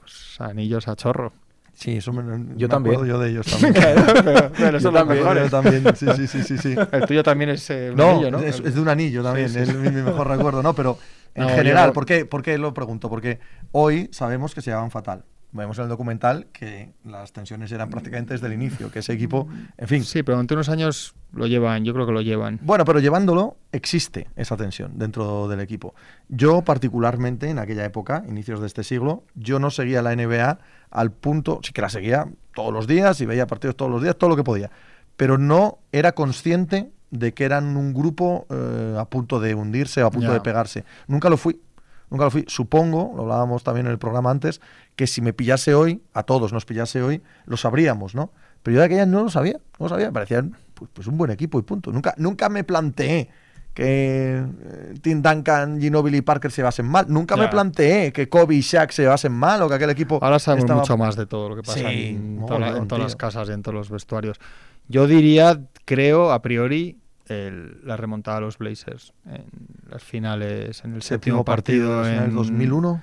Pues, 0.00 0.36
anillos 0.40 0.88
a 0.88 0.94
chorro. 0.94 1.32
Sí, 1.78 1.96
eso 1.96 2.12
me, 2.12 2.22
Yo 2.56 2.66
me 2.66 2.68
también. 2.68 2.96
acuerdo 2.96 3.06
yo 3.06 3.18
de 3.20 3.30
ellos 3.30 3.46
también. 3.50 3.72
pero, 3.72 4.50
pero 4.58 4.78
Yo 4.78 4.80
son 4.80 4.94
los 4.94 5.00
también, 5.06 5.20
mejores. 5.22 5.44
yo 5.44 5.50
también, 5.50 5.96
sí, 5.96 6.06
sí, 6.12 6.26
sí, 6.26 6.42
sí, 6.42 6.58
sí. 6.58 6.74
El 6.90 7.04
tuyo 7.06 7.22
también 7.22 7.50
es 7.50 7.70
eh, 7.70 7.90
un 7.92 7.98
No, 7.98 8.10
anillo, 8.10 8.30
¿no? 8.32 8.38
es, 8.40 8.58
es 8.58 8.74
de 8.74 8.80
un 8.80 8.88
anillo 8.88 9.22
también, 9.22 9.48
Sí, 9.48 9.54
sí, 9.54 9.60
es 9.60 9.68
mi, 9.76 9.88
mi 9.90 10.02
mejor 10.02 10.26
recuerdo, 10.28 10.62
¿no? 10.62 10.74
Pero 10.74 10.98
En 11.34 11.44
No, 11.44 11.54
general, 11.54 11.86
yo- 11.88 11.92
¿por, 11.92 12.04
qué, 12.04 12.24
¿por 12.26 12.42
qué 12.42 12.58
lo 12.58 12.74
pregunto? 12.74 13.08
Porque 13.08 13.38
hoy 13.70 14.08
sabemos 14.12 14.54
que 14.54 14.60
se 14.60 14.70
llevaban 14.70 14.90
fatal. 14.90 15.24
Vemos 15.50 15.78
en 15.78 15.84
el 15.84 15.88
documental 15.88 16.46
que 16.52 16.92
las 17.04 17.32
tensiones 17.32 17.72
eran 17.72 17.88
prácticamente 17.88 18.34
desde 18.34 18.46
el 18.48 18.52
inicio, 18.52 18.90
que 18.90 18.98
ese 18.98 19.14
equipo, 19.14 19.48
en 19.78 19.88
fin. 19.88 20.04
Sí, 20.04 20.22
pero 20.22 20.36
durante 20.36 20.54
unos 20.54 20.68
años 20.68 21.14
lo 21.32 21.46
llevan, 21.46 21.84
yo 21.84 21.94
creo 21.94 22.06
que 22.06 22.12
lo 22.12 22.20
llevan. 22.20 22.58
Bueno, 22.62 22.84
pero 22.84 23.00
llevándolo, 23.00 23.56
existe 23.72 24.28
esa 24.36 24.56
tensión 24.56 24.98
dentro 24.98 25.48
del 25.48 25.60
equipo. 25.60 25.94
Yo, 26.28 26.62
particularmente, 26.62 27.48
en 27.48 27.58
aquella 27.58 27.84
época, 27.84 28.24
inicios 28.28 28.60
de 28.60 28.66
este 28.66 28.84
siglo, 28.84 29.24
yo 29.34 29.58
no 29.58 29.70
seguía 29.70 30.02
la 30.02 30.14
NBA 30.14 30.58
al 30.90 31.12
punto, 31.12 31.60
sí 31.62 31.72
que 31.72 31.80
la 31.80 31.88
seguía 31.88 32.28
todos 32.54 32.72
los 32.72 32.86
días 32.86 33.20
y 33.20 33.26
veía 33.26 33.46
partidos 33.46 33.76
todos 33.76 33.90
los 33.90 34.02
días, 34.02 34.16
todo 34.16 34.30
lo 34.30 34.36
que 34.36 34.44
podía, 34.44 34.70
pero 35.16 35.38
no 35.38 35.78
era 35.92 36.12
consciente 36.12 36.90
de 37.10 37.32
que 37.32 37.44
eran 37.44 37.76
un 37.76 37.94
grupo 37.94 38.46
eh, 38.50 38.96
a 38.98 39.04
punto 39.06 39.40
de 39.40 39.54
hundirse 39.54 40.02
o 40.02 40.06
a 40.06 40.10
punto 40.10 40.32
de 40.32 40.40
pegarse. 40.40 40.84
Nunca 41.06 41.30
lo 41.30 41.36
fui. 41.36 41.60
Nunca 42.10 42.24
lo 42.24 42.30
fui. 42.30 42.44
Supongo, 42.48 43.12
lo 43.16 43.22
hablábamos 43.22 43.64
también 43.64 43.86
en 43.86 43.92
el 43.92 43.98
programa 43.98 44.30
antes, 44.30 44.60
que 44.96 45.06
si 45.06 45.20
me 45.20 45.32
pillase 45.32 45.74
hoy, 45.74 46.02
a 46.14 46.22
todos 46.22 46.52
nos 46.52 46.64
pillase 46.64 47.02
hoy, 47.02 47.22
lo 47.46 47.56
sabríamos, 47.56 48.14
¿no? 48.14 48.32
Pero 48.62 48.74
yo 48.76 48.80
de 48.80 48.86
aquella 48.86 49.06
no 49.06 49.22
lo 49.24 49.30
sabía, 49.30 49.54
no 49.78 49.84
lo 49.86 49.88
sabía. 49.88 50.06
Me 50.06 50.12
parecían 50.12 50.56
pues, 50.74 50.90
pues 50.92 51.06
un 51.06 51.16
buen 51.18 51.30
equipo 51.30 51.58
y 51.58 51.62
punto. 51.62 51.92
Nunca, 51.92 52.14
nunca 52.16 52.48
me 52.48 52.64
planteé 52.64 53.28
que 53.74 54.38
eh, 54.38 54.94
Tim 55.02 55.22
Duncan, 55.22 55.80
Ginobili 55.80 56.18
y 56.18 56.22
Parker 56.22 56.50
se 56.50 56.62
basen 56.62 56.86
mal. 56.86 57.06
Nunca 57.08 57.36
me 57.36 57.46
planteé 57.46 58.12
que 58.12 58.28
Kobe 58.28 58.56
y 58.56 58.60
Shaq 58.60 58.90
se 58.90 59.06
basen 59.06 59.32
mal 59.32 59.62
o 59.62 59.68
que 59.68 59.74
aquel 59.76 59.90
equipo 59.90 60.18
Ahora 60.20 60.40
sabemos 60.40 60.64
estaba- 60.64 60.80
mucho 60.80 60.96
más 60.96 61.14
de 61.14 61.26
todo 61.26 61.48
lo 61.48 61.54
que 61.56 61.62
pasa 61.62 61.78
Sí, 61.78 61.84
en, 61.86 62.44
todas 62.44 63.00
las 63.00 63.14
casas 63.14 63.48
y 63.48 63.52
en 63.52 63.62
todos 63.62 63.76
los 63.76 63.90
vestuarios. 63.90 64.40
Yo 64.88 65.06
diría, 65.06 65.60
creo, 65.84 66.32
a 66.32 66.42
priori, 66.42 66.98
el- 67.30 67.80
la 67.84 67.96
remontada 67.96 68.38
a 68.38 68.40
los 68.40 68.58
Blazers 68.58 69.12
en 69.26 69.44
las 69.90 70.02
finales, 70.02 70.84
en 70.84 70.94
el 70.94 71.02
séptimo, 71.02 71.44
partido, 71.44 72.06
en 72.06 72.14
en, 72.14 72.22
el 72.24 72.34
2001. 72.34 73.02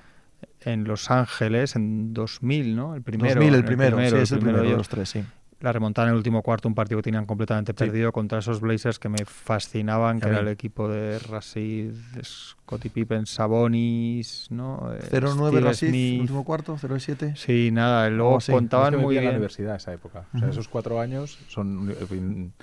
en 0.61 0.83
Los 0.83 1.11
Ángeles, 1.11 1.75
en 1.75 2.13
2000, 2.13 2.75
¿no? 2.75 2.95
El 2.95 3.01
primero. 3.01 3.35
2000, 3.35 3.53
el 3.53 3.59
en 3.61 3.65
primero, 3.65 3.97
sí, 4.09 4.15
es 4.17 4.31
el 4.31 4.39
primero 4.39 4.59
de 4.61 4.65
ellos. 4.67 4.77
los 4.79 4.89
tres, 4.89 5.09
sí. 5.09 5.23
La 5.61 5.71
remontada 5.71 6.07
en 6.07 6.11
el 6.11 6.17
último 6.17 6.43
cuarto, 6.43 6.67
un 6.67 6.75
partido 6.75 6.99
que 6.99 7.03
tenían 7.03 7.25
completamente 7.25 7.73
perdido 7.73 8.11
contra 8.11 8.39
esos 8.39 8.59
Blazers 8.59 8.99
que 8.99 9.07
me 9.09 9.23
fascinaban, 9.25 10.19
que 10.19 10.27
era 10.27 10.39
el 10.41 10.49
equipo 10.49 10.89
de 10.89 11.17
Rashid, 11.17 11.91
Scottie 12.23 12.91
Pippen, 12.91 13.25
Sabonis, 13.25 14.47
¿no? 14.51 14.91
Eh, 14.93 14.99
0-9 15.09 15.47
Steve 15.49 15.61
Rashid, 15.61 15.89
Smith. 15.89 16.21
último 16.21 16.43
cuarto, 16.43 16.77
0-7. 16.77 17.35
Sí, 17.35 17.69
nada, 17.71 18.09
luego 18.09 18.31
Algo 18.31 18.37
así. 18.39 18.51
contaban 18.51 18.93
Es 18.93 18.97
que 18.97 19.03
muy 19.03 19.13
pilla 19.13 19.19
en 19.21 19.25
la 19.25 19.29
bien. 19.31 19.37
universidad 19.39 19.75
esa 19.77 19.93
época. 19.93 20.25
O 20.35 20.39
sea, 20.39 20.49
esos 20.49 20.67
cuatro 20.67 20.99
años 20.99 21.39
son, 21.47 21.89
en 21.99 22.07
fin, 22.07 22.53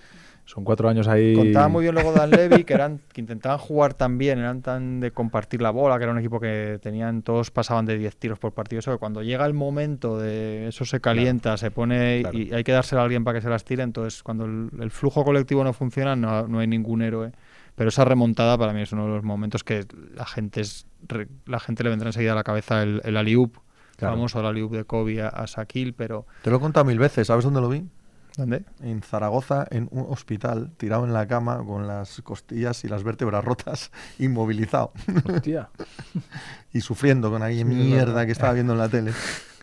son 0.52 0.64
cuatro 0.64 0.88
años 0.88 1.08
ahí. 1.08 1.34
Contaba 1.34 1.68
muy 1.68 1.82
bien 1.84 1.94
luego 1.94 2.12
Dan 2.12 2.30
Levy, 2.30 2.64
que 2.64 2.74
eran 2.74 3.00
que 3.12 3.20
intentaban 3.22 3.58
jugar 3.58 3.94
tan 3.94 4.18
bien, 4.18 4.38
eran 4.38 4.60
tan 4.60 5.00
de 5.00 5.10
compartir 5.10 5.62
la 5.62 5.70
bola, 5.70 5.96
que 5.96 6.02
era 6.04 6.12
un 6.12 6.18
equipo 6.18 6.38
que 6.40 6.78
tenían, 6.82 7.22
todos 7.22 7.50
pasaban 7.50 7.86
de 7.86 7.96
10 7.96 8.16
tiros 8.16 8.38
por 8.38 8.52
partido. 8.52 8.80
Eso 8.80 8.92
que 8.92 8.98
cuando 8.98 9.22
llega 9.22 9.46
el 9.46 9.54
momento 9.54 10.18
de 10.18 10.68
eso 10.68 10.84
se 10.84 11.00
calienta, 11.00 11.56
se 11.56 11.70
pone 11.70 12.20
Claro. 12.20 12.38
y 12.38 12.52
hay 12.52 12.64
que 12.64 12.72
dársela 12.72 13.00
a 13.00 13.04
alguien 13.04 13.24
para 13.24 13.38
que 13.38 13.42
se 13.42 13.48
las 13.48 13.64
tire, 13.64 13.82
entonces 13.82 14.22
cuando 14.22 14.44
el, 14.44 14.68
el 14.80 14.90
flujo 14.90 15.24
colectivo 15.24 15.64
no 15.64 15.72
funciona, 15.72 16.16
no, 16.16 16.46
no 16.46 16.58
hay 16.58 16.66
ningún 16.66 17.00
héroe. 17.00 17.32
Pero 17.74 17.88
esa 17.88 18.04
remontada 18.04 18.58
para 18.58 18.74
mí 18.74 18.82
es 18.82 18.92
uno 18.92 19.06
de 19.06 19.12
los 19.14 19.24
momentos 19.24 19.64
que 19.64 19.86
la 20.14 20.26
gente 20.26 20.60
es 20.60 20.86
la 21.46 21.58
gente 21.60 21.82
le 21.82 21.88
vendrá 21.90 22.10
enseguida 22.10 22.32
a 22.32 22.34
la 22.36 22.44
cabeza 22.44 22.82
el, 22.82 23.00
el 23.04 23.16
alley-oop, 23.16 23.56
Claro. 23.96 24.14
famoso 24.16 24.40
el 24.40 24.46
alley-oop 24.46 24.72
de 24.72 24.84
Kobe 24.84 25.22
a, 25.22 25.28
a 25.28 25.44
Shaquille, 25.46 25.92
pero 25.94 26.26
Te 26.42 26.50
lo 26.50 26.56
he 26.58 26.60
contado 26.60 26.84
mil 26.84 26.98
veces, 26.98 27.26
¿sabes 27.28 27.44
dónde 27.44 27.60
lo 27.62 27.68
vi? 27.70 27.84
¿Dónde? 28.36 28.64
En 28.80 29.02
Zaragoza, 29.02 29.66
en 29.70 29.88
un 29.90 30.06
hospital, 30.08 30.72
tirado 30.76 31.04
en 31.04 31.12
la 31.12 31.26
cama 31.26 31.62
con 31.64 31.86
las 31.86 32.20
costillas 32.22 32.84
y 32.84 32.88
las 32.88 33.04
vértebras 33.04 33.44
rotas, 33.44 33.90
inmovilizado 34.18 34.92
Hostia. 35.24 35.70
y 36.72 36.80
sufriendo 36.80 37.30
con 37.30 37.42
aquella 37.42 37.64
mierda 37.64 38.26
que 38.26 38.32
estaba 38.32 38.52
viendo 38.52 38.72
en 38.72 38.78
la 38.78 38.88
tele. 38.88 39.12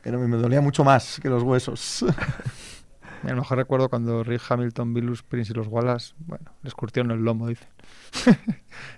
Pero 0.04 0.20
me 0.20 0.38
dolía 0.38 0.62
mucho 0.62 0.84
más 0.84 1.20
que 1.22 1.30
los 1.30 1.44
huesos. 1.44 2.06
A 3.24 3.30
lo 3.30 3.36
mejor 3.36 3.58
recuerdo 3.58 3.90
cuando 3.90 4.24
Rick 4.24 4.42
Hamilton, 4.50 4.94
Bilus 4.94 5.24
Prince 5.24 5.52
y 5.52 5.56
los 5.56 5.68
Wallace, 5.68 6.14
bueno, 6.20 6.52
les 6.64 6.74
curtieron 6.74 7.12
el 7.12 7.20
lomo, 7.20 7.48
dicen. 7.48 7.68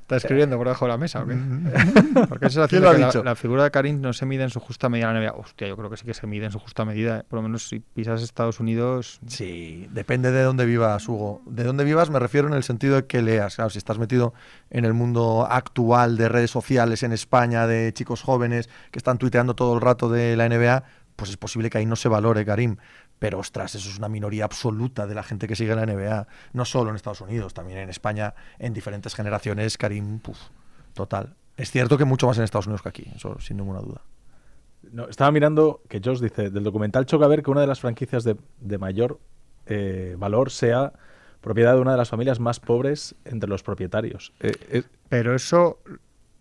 ¿Está 0.02 0.18
escribiendo 0.18 0.58
por 0.58 0.68
debajo 0.68 0.86
de 0.86 0.90
la 0.92 0.98
mesa 0.98 1.24
o 1.24 1.28
qué? 1.28 1.36
Porque 2.30 2.48
es 2.48 2.60
¿Quién 2.68 2.82
lo 2.84 2.90
ha 2.90 2.94
que 2.94 3.00
la, 3.00 3.08
dicho? 3.08 3.24
la 3.24 3.36
figura 3.36 3.64
de 3.64 3.72
Karim 3.72 4.02
no 4.02 4.14
se 4.14 4.26
mide 4.26 4.44
en 4.44 4.50
su 4.50 4.60
justa 4.60 4.90
medida 4.90 5.10
en 5.10 5.16
la 5.16 5.32
NBA. 5.32 5.40
Hostia, 5.40 5.68
yo 5.68 5.78
creo 5.78 5.90
que 5.90 5.98
sí 5.98 6.06
que 6.06 6.14
se 6.14 6.28
mide 6.28 6.46
en 6.46 6.52
su 6.52 6.60
justa 6.60 6.86
medida. 6.86 7.20
¿eh? 7.20 7.24
Por 7.28 7.38
lo 7.38 7.44
menos 7.44 7.68
si 7.68 7.80
pisas 7.80 8.22
Estados 8.22 8.60
Unidos... 8.60 9.20
Sí, 9.26 9.88
depende 9.92 10.32
de 10.32 10.44
dónde 10.44 10.66
vivas, 10.66 11.08
Hugo. 11.08 11.42
De 11.46 11.64
dónde 11.64 11.84
vivas 11.84 12.10
me 12.10 12.20
refiero 12.20 12.48
en 12.48 12.54
el 12.54 12.64
sentido 12.64 12.96
de 12.96 13.06
que 13.06 13.22
leas. 13.22 13.56
Claro, 13.56 13.70
si 13.70 13.78
estás 13.78 13.98
metido 13.98 14.34
en 14.70 14.86
el 14.86 14.94
mundo 14.94 15.48
actual 15.50 16.18
de 16.18 16.30
redes 16.30 16.52
sociales 16.52 17.04
en 17.04 17.14
España, 17.14 17.66
de 17.66 17.94
chicos 17.94 18.22
jóvenes 18.22 18.70
que 18.92 19.00
están 19.00 19.18
tuiteando 19.18 19.56
todo 19.56 19.74
el 19.76 19.82
rato 19.82 20.10
de 20.10 20.36
la 20.36 20.48
NBA, 20.48 20.84
pues 21.16 21.30
es 21.30 21.38
posible 21.38 21.70
que 21.70 21.78
ahí 21.78 21.86
no 21.86 21.96
se 21.96 22.10
valore 22.10 22.46
Karim. 22.46 22.78
Pero 23.22 23.38
ostras, 23.38 23.76
eso 23.76 23.88
es 23.88 24.00
una 24.00 24.10
minoría 24.10 24.46
absoluta 24.46 25.06
de 25.06 25.14
la 25.14 25.22
gente 25.22 25.48
que 25.48 25.56
sigue 25.56 25.76
la 25.76 25.86
NBA. 25.86 26.28
No 26.54 26.66
solo 26.66 26.90
en 26.90 26.96
Estados 26.96 27.22
Unidos, 27.22 27.54
también 27.54 27.78
en 27.78 27.88
España, 27.88 28.34
en 28.58 28.74
diferentes 28.74 29.14
generaciones, 29.14 29.78
Karim, 29.78 30.18
puf, 30.18 30.40
total. 30.96 31.36
Es 31.56 31.70
cierto 31.70 32.00
que 32.00 32.06
mucho 32.06 32.26
más 32.26 32.40
en 32.40 32.46
Estados 32.46 32.66
Unidos 32.66 32.82
que 32.82 32.90
aquí, 32.90 33.12
eso 33.16 33.40
sin 33.40 33.58
ninguna 33.58 33.80
duda. 33.82 34.02
No, 34.92 35.08
estaba 35.08 35.32
mirando 35.32 35.84
que 35.88 36.02
Josh 36.04 36.20
dice, 36.20 36.50
del 36.50 36.64
documental 36.64 37.06
choca 37.06 37.28
ver 37.28 37.44
que 37.44 37.52
una 37.52 37.62
de 37.62 37.68
las 37.68 37.80
franquicias 37.80 38.24
de, 38.24 38.38
de 38.60 38.80
mayor 38.80 39.20
eh, 39.68 40.16
valor 40.18 40.50
sea 40.50 40.92
propiedad 41.42 41.76
de 41.76 41.82
una 41.82 41.92
de 41.92 41.98
las 41.98 42.10
familias 42.10 42.40
más 42.40 42.60
pobres 42.60 43.14
entre 43.24 43.48
los 43.48 43.62
propietarios. 43.62 44.34
Eh, 44.40 44.54
eh, 44.72 44.84
Pero 45.10 45.36
eso 45.36 45.78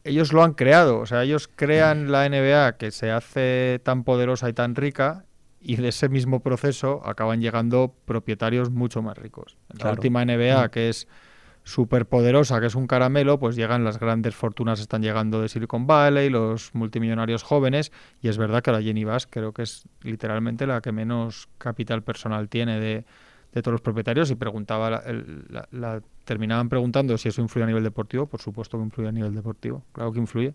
ellos 0.03 0.33
lo 0.33 0.43
han 0.43 0.55
creado. 0.55 0.99
O 1.01 1.05
sea, 1.05 1.25
ellos 1.25 1.47
crean 1.55 2.11
la 2.11 2.27
NBA 2.27 2.79
que 2.79 2.90
se 2.90 3.11
hace 3.11 3.83
tan 3.85 4.03
poderosa 4.03 4.49
y 4.49 4.55
tan 4.55 4.75
rica 4.75 5.27
y 5.61 5.77
de 5.77 5.88
ese 5.88 6.09
mismo 6.09 6.40
proceso 6.40 7.03
acaban 7.05 7.40
llegando 7.40 7.94
propietarios 8.07 8.70
mucho 8.70 9.03
más 9.03 9.16
ricos. 9.18 9.57
En 9.70 9.79
la 9.79 9.90
última 9.92 10.23
NBA, 10.25 10.66
Mm. 10.66 10.70
que 10.70 10.88
es 10.88 11.07
súper 11.62 12.07
poderosa, 12.07 12.59
que 12.61 12.66
es 12.66 12.75
un 12.75 12.87
caramelo, 12.87 13.38
pues 13.38 13.55
llegan 13.55 13.85
las 13.85 14.01
grandes 14.01 14.35
fortunas, 14.35 14.81
están 14.81 15.03
llegando 15.03 15.42
de 15.42 15.49
Silicon 15.51 15.87
Valley, 15.87 16.31
los 16.31 16.75
multimillonarios 16.75 17.42
jóvenes, 17.42 17.92
y 18.23 18.29
es 18.29 18.38
verdad 18.38 18.62
que 18.62 18.73
la 18.73 18.81
Jenny 18.81 19.05
Bass 19.05 19.27
creo 19.29 19.53
que 19.53 19.62
es 19.62 19.85
literalmente 20.03 20.66
la 20.66 20.81
que 20.81 20.90
menos 20.92 21.49
capital 21.59 22.03
personal 22.03 22.49
tiene 22.49 22.81
de, 22.81 23.05
de 23.53 23.62
todos 23.62 23.73
los 23.73 23.81
propietarios 23.83 24.31
y 24.31 24.37
preguntaba 24.37 24.88
la, 24.90 24.99
el- 25.01 25.44
la- 25.51 25.68
la- 25.70 26.03
terminaban 26.25 26.68
preguntando 26.70 27.18
si 27.18 27.29
eso 27.29 27.42
influye 27.42 27.64
a 27.64 27.66
nivel 27.66 27.83
deportivo 27.85 28.25
por 28.27 28.40
supuesto 28.40 28.79
que 28.79 28.85
influye 28.85 29.09
a 29.09 29.12
nivel 29.12 29.35
deportivo 29.35 29.83
claro 29.92 30.12
que 30.12 30.20
influye 30.20 30.55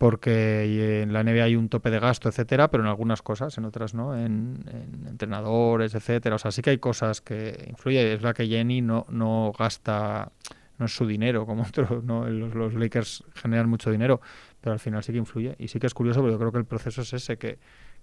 porque 0.00 1.02
en 1.02 1.12
la 1.12 1.22
NBA 1.22 1.44
hay 1.44 1.56
un 1.56 1.68
tope 1.68 1.90
de 1.90 2.00
gasto 2.00 2.30
etcétera 2.30 2.70
pero 2.70 2.82
en 2.82 2.88
algunas 2.88 3.20
cosas 3.20 3.58
en 3.58 3.66
otras 3.66 3.92
no 3.92 4.16
en, 4.16 4.64
en 4.72 5.06
entrenadores 5.06 5.94
etcétera. 5.94 6.36
O 6.36 6.38
sea 6.38 6.52
sí 6.52 6.62
que 6.62 6.70
hay 6.70 6.78
cosas 6.78 7.20
que 7.20 7.66
influyen. 7.68 8.06
Es 8.06 8.22
la 8.22 8.32
que 8.32 8.46
Jenny 8.46 8.80
no 8.80 9.04
no 9.10 9.52
gasta 9.58 10.32
no 10.78 10.86
es 10.86 10.96
su 10.96 11.06
dinero 11.06 11.44
como 11.44 11.64
otros 11.68 12.02
no 12.02 12.26
los, 12.26 12.72
Lakers 12.72 13.24
generan 13.34 13.68
mucho 13.68 13.90
dinero 13.90 14.22
pero 14.62 14.72
al 14.72 14.78
final 14.78 15.02
sí 15.02 15.12
que 15.12 15.18
influye. 15.18 15.54
Y 15.58 15.68
sí 15.68 15.78
que 15.78 15.86
es 15.86 15.92
curioso 15.92 16.20
porque 16.20 16.32
yo 16.32 16.38
creo 16.38 16.52
que 16.52 16.58
el 16.58 16.64
proceso 16.64 17.02
es 17.02 17.12
ese 17.12 17.36
que 17.36 17.58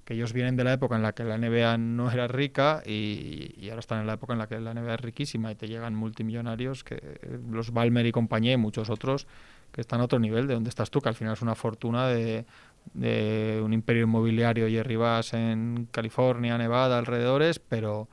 que 0.06 0.14
ellos 0.14 0.34
vienen 0.34 0.56
de 0.56 0.64
la 0.64 0.74
época 0.74 0.96
en 0.96 1.02
la 1.02 1.14
que 1.14 1.24
la 1.24 1.40
NBA 1.40 1.80
no 1.80 2.12
era 2.12 2.28
rica 2.28 2.84
y, 2.86 3.56
y 3.58 3.70
ahora 3.70 3.80
están 3.80 4.02
en 4.02 4.08
la 4.08 4.14
época 4.14 4.34
en 4.34 4.40
la 4.40 4.48
que 4.48 4.60
la 4.60 4.76
NBA 4.76 4.94
es 4.94 5.02
riquísima 5.02 5.52
y 5.52 5.56
te 5.56 5.68
llegan 5.68 5.96
multimillonarios, 5.96 6.84
que 6.84 7.20
los 7.50 7.72
Balmer 7.72 8.06
y 8.06 8.12
compañía 8.14 8.54
y 8.54 8.58
muchos 8.58 8.90
otros 8.90 9.28
que 9.72 9.82
están 9.82 10.02
a 10.02 10.06
otro 10.06 10.20
nivel 10.20 10.48
de 10.48 10.54
donde 10.56 10.70
estás 10.70 10.90
tú, 10.90 11.02
que 11.02 11.10
al 11.10 11.16
final 11.16 11.34
es 11.34 11.42
una 11.42 11.56
fortuna 11.56 12.08
de, 12.08 12.46
de 12.94 13.62
un 13.64 13.74
imperio 13.74 14.04
inmobiliario 14.04 14.68
y 14.68 14.78
arribas 14.78 15.34
en 15.34 15.88
California, 15.92 16.58
Nevada, 16.58 16.98
alrededores, 16.98 17.60
pero 17.60 18.08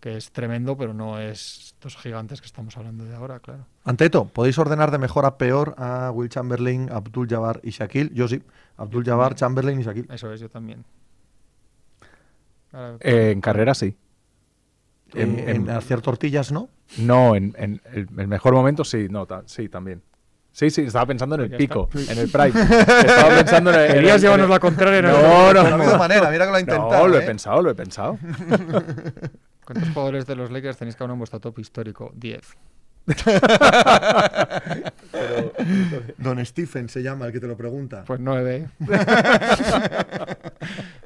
que 0.00 0.16
es 0.16 0.30
tremendo, 0.30 0.78
pero 0.78 0.94
no 0.94 1.18
es 1.20 1.74
estos 1.74 1.96
gigantes 1.98 2.40
que 2.40 2.46
estamos 2.46 2.74
hablando 2.78 3.04
de 3.04 3.14
ahora, 3.14 3.38
claro. 3.40 3.66
Anteto, 3.84 4.24
¿podéis 4.26 4.56
ordenar 4.58 4.90
de 4.90 4.96
mejor 4.98 5.26
a 5.26 5.36
peor 5.36 5.74
a 5.76 6.10
Will 6.10 6.30
Chamberlain, 6.30 6.90
Abdul 6.90 7.28
Jabbar 7.28 7.60
y 7.62 7.70
Shaquille? 7.70 8.10
Yo 8.14 8.26
sí. 8.26 8.42
Abdul 8.78 9.04
Jabbar, 9.04 9.34
Chamberlain 9.34 9.78
y 9.78 9.82
Shaquille. 9.82 10.08
Eso 10.14 10.32
es, 10.32 10.40
yo 10.40 10.48
también. 10.48 10.84
Ahora- 12.72 12.96
eh, 13.00 13.30
en 13.32 13.40
carrera 13.40 13.74
sí. 13.74 13.96
En, 15.14 15.38
En- 15.38 15.48
en- 15.48 15.48
en 15.48 15.70
hacer 15.70 16.00
tortillas, 16.02 16.52
¿no? 16.52 16.68
No, 16.98 17.34
en, 17.34 17.54
en 17.58 17.80
el, 17.92 18.08
el 18.16 18.28
mejor 18.28 18.54
momento 18.54 18.84
sí, 18.84 19.08
no, 19.10 19.26
ta- 19.26 19.42
sí, 19.46 19.68
también. 19.68 20.02
Sí, 20.52 20.68
sí, 20.70 20.82
estaba 20.82 21.06
pensando 21.06 21.36
en 21.36 21.42
el 21.42 21.50
pico, 21.56 21.88
en 21.94 22.18
el 22.18 22.28
prime. 22.32 22.48
Estaba 22.48 23.36
pensando 23.36 23.72
en 23.72 23.80
el... 23.80 23.92
Querías 23.94 24.20
llevarnos 24.20 24.50
la 24.50 24.58
contraria. 24.58 25.02
No, 25.02 25.52
No, 25.52 25.62
no, 25.62 25.74
habido 25.74 25.98
manera, 25.98 26.30
mira 26.30 26.44
que 26.44 26.50
lo 26.50 26.56
ha 26.56 26.60
intentado. 26.60 26.90
No, 26.90 27.08
lo 27.08 27.18
he 27.18 27.22
¿eh? 27.22 27.26
pensado, 27.26 27.62
lo 27.62 27.70
he 27.70 27.74
pensado. 27.74 28.18
¿Cuántos 29.64 29.88
jugadores 29.90 30.26
de 30.26 30.34
los 30.34 30.50
Lakers 30.50 30.76
tenéis 30.76 30.96
cada 30.96 31.04
uno 31.06 31.14
en 31.14 31.18
vuestro 31.20 31.38
top 31.40 31.58
histórico? 31.60 32.10
10. 32.14 32.40
Don 36.18 36.44
Stephen 36.44 36.88
se 36.88 37.02
llama 37.02 37.26
el 37.26 37.32
que 37.32 37.40
te 37.40 37.46
lo 37.46 37.56
pregunta. 37.56 38.04
Pues 38.06 38.20
9. 38.20 38.68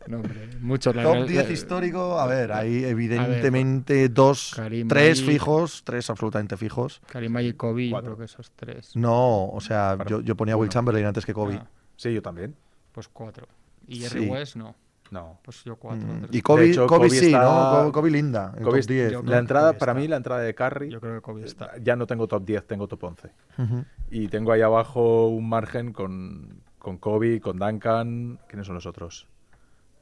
No, 0.07 0.17
hombre, 0.19 0.49
muchos. 0.61 0.95
la 0.95 1.03
Top 1.03 1.13
Real- 1.15 1.29
10 1.29 1.47
la- 1.47 1.53
histórico, 1.53 2.19
a 2.21 2.27
ver, 2.27 2.53
hay 2.53 2.85
evidentemente 2.85 4.09
dos, 4.09 4.53
Karim 4.55 4.89
tres 4.89 5.23
fijos, 5.23 5.83
tres 5.85 6.11
absolutamente 6.11 6.57
fijos. 6.57 7.01
Karim 7.09 7.39
y 7.41 7.53
Kobe, 7.55 7.87
yo 7.87 7.93
Cuatro. 7.93 8.11
creo 8.15 8.19
que 8.19 8.25
esos 8.33 8.51
tres. 8.53 8.95
No, 8.97 9.47
o 9.49 9.61
sea, 9.61 9.97
yo, 10.07 10.21
yo 10.21 10.37
ponía 10.37 10.55
a 10.55 10.57
Will. 10.57 10.69
Chamberlain 10.71 11.07
antes 11.07 11.25
que 11.25 11.33
Kobe. 11.35 11.57
Ah, 11.57 11.67
Sí, 11.97 12.13
yo 12.13 12.23
también. 12.23 12.55
pues 12.93 13.09
cuatro. 13.09 13.47
Y 13.87 14.01
Jerry 14.01 14.25
Sí. 14.25 14.31
West, 14.31 14.57
no. 14.57 14.75
No. 15.11 15.39
Pues 15.45 15.63
yo 15.65 15.77
cuatro. 15.77 16.07
Mm. 16.09 16.27
Y 16.33 16.41
Kobe, 16.43 16.71
hecho, 16.71 16.87
Kobe 16.87 17.07
Kobe 17.09 17.11
sí, 17.11 17.27
está- 17.27 17.83
¿no? 17.85 17.93
Kobe, 17.93 18.11
linda. 18.11 18.53
en 18.57 18.65
Kobe 18.65 18.81
top 18.81 18.89
10. 18.89 19.13
yo 19.13 19.21
creo 19.21 19.31
La 19.33 19.39
entrada, 19.39 19.69
Kobe 19.71 19.79
para 19.79 19.93
está. 19.93 20.01
mí, 20.01 20.09
la 20.09 20.17
entrada 20.17 20.41
de 20.41 20.55
Curry, 20.55 20.91
Yo 20.91 21.01
creo 21.01 21.15
que 21.17 21.21
Kobe 21.21 21.45
está. 21.45 21.73
ya 21.81 21.95
no 21.97 22.07
tengo 22.07 22.27
top 22.27 22.45
10, 22.45 22.67
tengo 22.67 22.89
top 22.89 23.05
11. 23.05 23.31
Ujú. 23.59 23.85
Y 24.11 24.29
tengo 24.29 24.53
ahí 24.53 24.63
abajo 24.63 25.29
un 25.29 25.49
margen 25.49 25.93
con, 25.93 26.63
con 26.79 26.99
Kobe, 26.99 27.41
con 27.41 27.59
Duncan. 27.59 28.39
¿Quiénes 28.49 28.67
son 28.67 28.75
los 28.77 28.87
otros? 28.87 29.29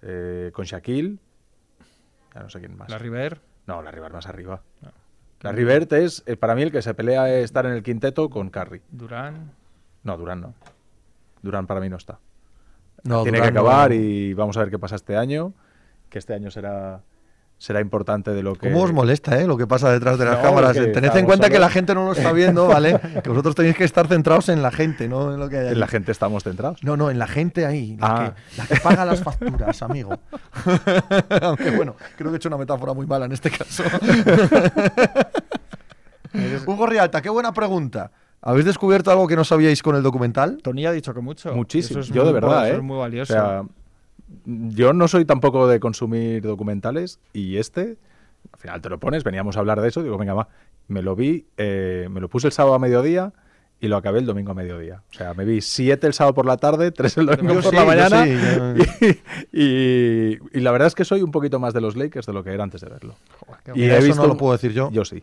Eh, 0.03 0.51
con 0.53 0.65
Shaquille. 0.65 1.19
Ya 2.35 2.43
no 2.43 2.51
sé 2.51 2.59
quién 2.61 2.77
más. 2.77 2.91
La 2.91 2.99
River. 2.99 3.41
No, 3.67 3.83
la 3.83 3.91
River 3.91 4.13
más 4.13 4.27
arriba. 4.27 4.63
No. 4.81 4.91
La 5.43 5.51
Rivert 5.51 5.93
es, 5.93 6.23
eh, 6.27 6.37
para 6.37 6.55
mí, 6.55 6.63
el 6.63 6.71
que 6.71 6.83
se 6.83 6.95
pelea 6.95 7.29
es 7.35 7.45
estar 7.47 7.67
en 7.67 7.73
el 7.73 7.83
quinteto 7.83 8.31
con 8.31 8.49
Curry. 8.51 8.81
Durán. 8.91 9.51
No, 10.05 10.17
Durán 10.17 10.41
no. 10.41 10.55
Durán 11.43 11.67
para 11.67 11.81
mí 11.81 11.89
no 11.89 11.97
está. 11.97 12.21
No, 13.03 13.25
Tiene 13.25 13.41
que 13.41 13.49
acabar 13.49 13.91
no. 13.91 13.97
y 13.97 14.35
vamos 14.35 14.57
a 14.57 14.61
ver 14.61 14.71
qué 14.71 14.79
pasa 14.79 14.95
este 14.95 15.17
año. 15.17 15.53
Que 16.09 16.19
este 16.21 16.35
año 16.35 16.51
será, 16.51 17.03
será 17.63 17.81
importante 17.81 18.33
de 18.33 18.43
lo 18.43 18.57
que. 18.57 18.73
¿Cómo 18.73 18.83
os 18.83 18.93
molesta, 18.93 19.41
eh? 19.41 19.47
Lo 19.47 19.57
que 19.57 19.69
pasa 19.69 19.93
detrás 19.93 20.19
de 20.19 20.25
las 20.25 20.39
No, 20.39 20.43
cámaras. 20.43 20.73
Tened 20.75 21.17
en 21.17 21.25
cuenta 21.25 21.49
que 21.49 21.61
la 21.61 21.71
gente 21.71 21.95
no 21.95 22.07
lo 22.07 22.13
está 22.13 22.33
viendo, 22.33 22.67
¿vale? 22.67 22.99
que 23.23 23.31
vosotros 23.31 23.55
tenéis 23.55 23.77
que 23.77 23.85
estar 23.85 24.09
centrados 24.09 24.49
en 24.49 24.63
la 24.63 24.73
gente, 24.73 25.07
no 25.07 25.33
en 25.33 25.39
lo 25.39 25.49
que 25.49 25.59
hay 25.59 25.69
En 25.69 25.79
la 25.79 25.87
gente 25.87 26.11
estamos 26.11 26.43
centrados. 26.43 26.83
No, 26.83 26.97
no, 26.97 27.09
en 27.09 27.21
la 27.21 27.29
gente 27.29 27.65
ahí, 27.65 27.97
la, 28.01 28.07
Ah. 28.09 28.35
que, 28.35 28.59
la 28.59 28.67
que 28.67 28.77
paga 28.81 29.05
las 29.05 29.23
facturas, 29.23 29.81
amigo. 29.81 30.19
Aunque 31.43 31.71
bueno, 31.71 31.95
creo 32.17 32.31
que 32.31 32.35
he 32.35 32.39
hecho 32.39 32.49
una 32.49 32.59
metáfora 32.59 32.95
muy 32.95 33.07
mala 33.07 33.27
en 33.27 33.33
este 33.33 33.51
caso. 33.51 33.85
Hugo 36.67 36.87
Rialta, 36.87 37.23
qué 37.23 37.29
buena 37.31 37.53
pregunta. 37.53 38.11
¿Habéis 38.41 38.65
descubierto 38.67 39.13
algo 39.13 39.29
que 39.29 39.37
no 39.37 39.45
sabíais 39.45 39.83
con 39.85 39.95
el 39.95 40.03
documental? 40.03 40.59
Tony 40.63 40.85
ha 40.87 40.91
dicho 40.93 41.15
que 41.15 41.21
mucho. 41.21 41.55
Muchísimo. 41.55 42.01
Eso 42.01 42.09
es 42.11 42.15
yo 42.15 42.23
muy 42.23 42.29
de 42.29 42.33
verdad, 42.33 42.49
bueno, 42.49 42.65
¿eh? 42.65 42.69
eso 42.71 42.77
es 42.79 42.83
muy 42.83 42.99
valioso. 42.99 43.33
O 43.33 43.37
sea, 43.37 43.63
yo 44.45 44.93
no 44.93 45.09
soy 45.09 45.25
tampoco 45.25 45.67
de 45.67 45.81
consumir 45.81 46.43
documentales 46.43 47.19
y 47.33 47.57
este, 47.57 47.97
al 48.53 48.59
final 48.59 48.81
te 48.83 48.89
lo 48.89 48.99
pones, 48.99 49.25
veníamos 49.25 49.57
a 49.57 49.61
hablar 49.61 49.81
de 49.81 49.89
eso, 49.89 50.03
digo, 50.03 50.19
venga, 50.19 50.35
va. 50.35 50.49
Me 50.89 51.01
lo 51.03 51.15
vi, 51.17 51.47
eh, 51.57 52.09
me 52.11 52.21
lo 52.21 52.29
puse 52.29 52.49
el 52.49 52.53
sábado 52.53 52.75
a 52.75 52.79
mediodía 52.79 53.33
y 53.81 53.89
lo 53.89 53.97
acabé 53.97 54.19
el 54.21 54.27
domingo 54.27 54.53
a 54.53 54.55
mediodía. 54.55 55.03
O 55.11 55.15
sea, 55.15 55.35
me 55.35 55.45
vi 55.45 55.61
siete 55.61 56.07
el 56.07 56.13
sábado 56.13 56.35
por 56.35 56.47
la 56.47 56.57
tarde, 56.57 56.91
tres 56.93 57.17
el 57.19 57.27
domingo 57.27 57.55
Yo 57.55 57.61
por 57.63 57.71
sí, 57.71 57.77
la 57.77 57.85
mañana. 57.85 58.25
sí, 58.25 59.19
y, 59.53 59.63
y- 59.63 60.39
y 60.53 60.61
la 60.61 60.71
verdad 60.73 60.89
es 60.89 60.95
que 60.95 61.05
soy 61.05 61.23
un 61.23 61.31
poquito 61.31 61.59
más 61.61 61.73
de 61.75 61.81
los 61.81 61.97
Lakers 61.97 62.27
de 62.27 62.33
lo 62.33 62.43
que 62.45 62.51
era 62.53 62.65
antes 62.65 62.81
de 62.81 62.89
verlo. 62.89 63.15
Joder, 63.47 63.77
Y 63.77 63.85
he 63.85 63.97
eso 63.97 64.07
visto- 64.07 64.23
no 64.23 64.29
lo 64.29 64.37
puedo 64.37 64.53
decir 64.53 64.73
yo. 64.73 64.91
Yo 64.93 65.05
sí. 65.05 65.23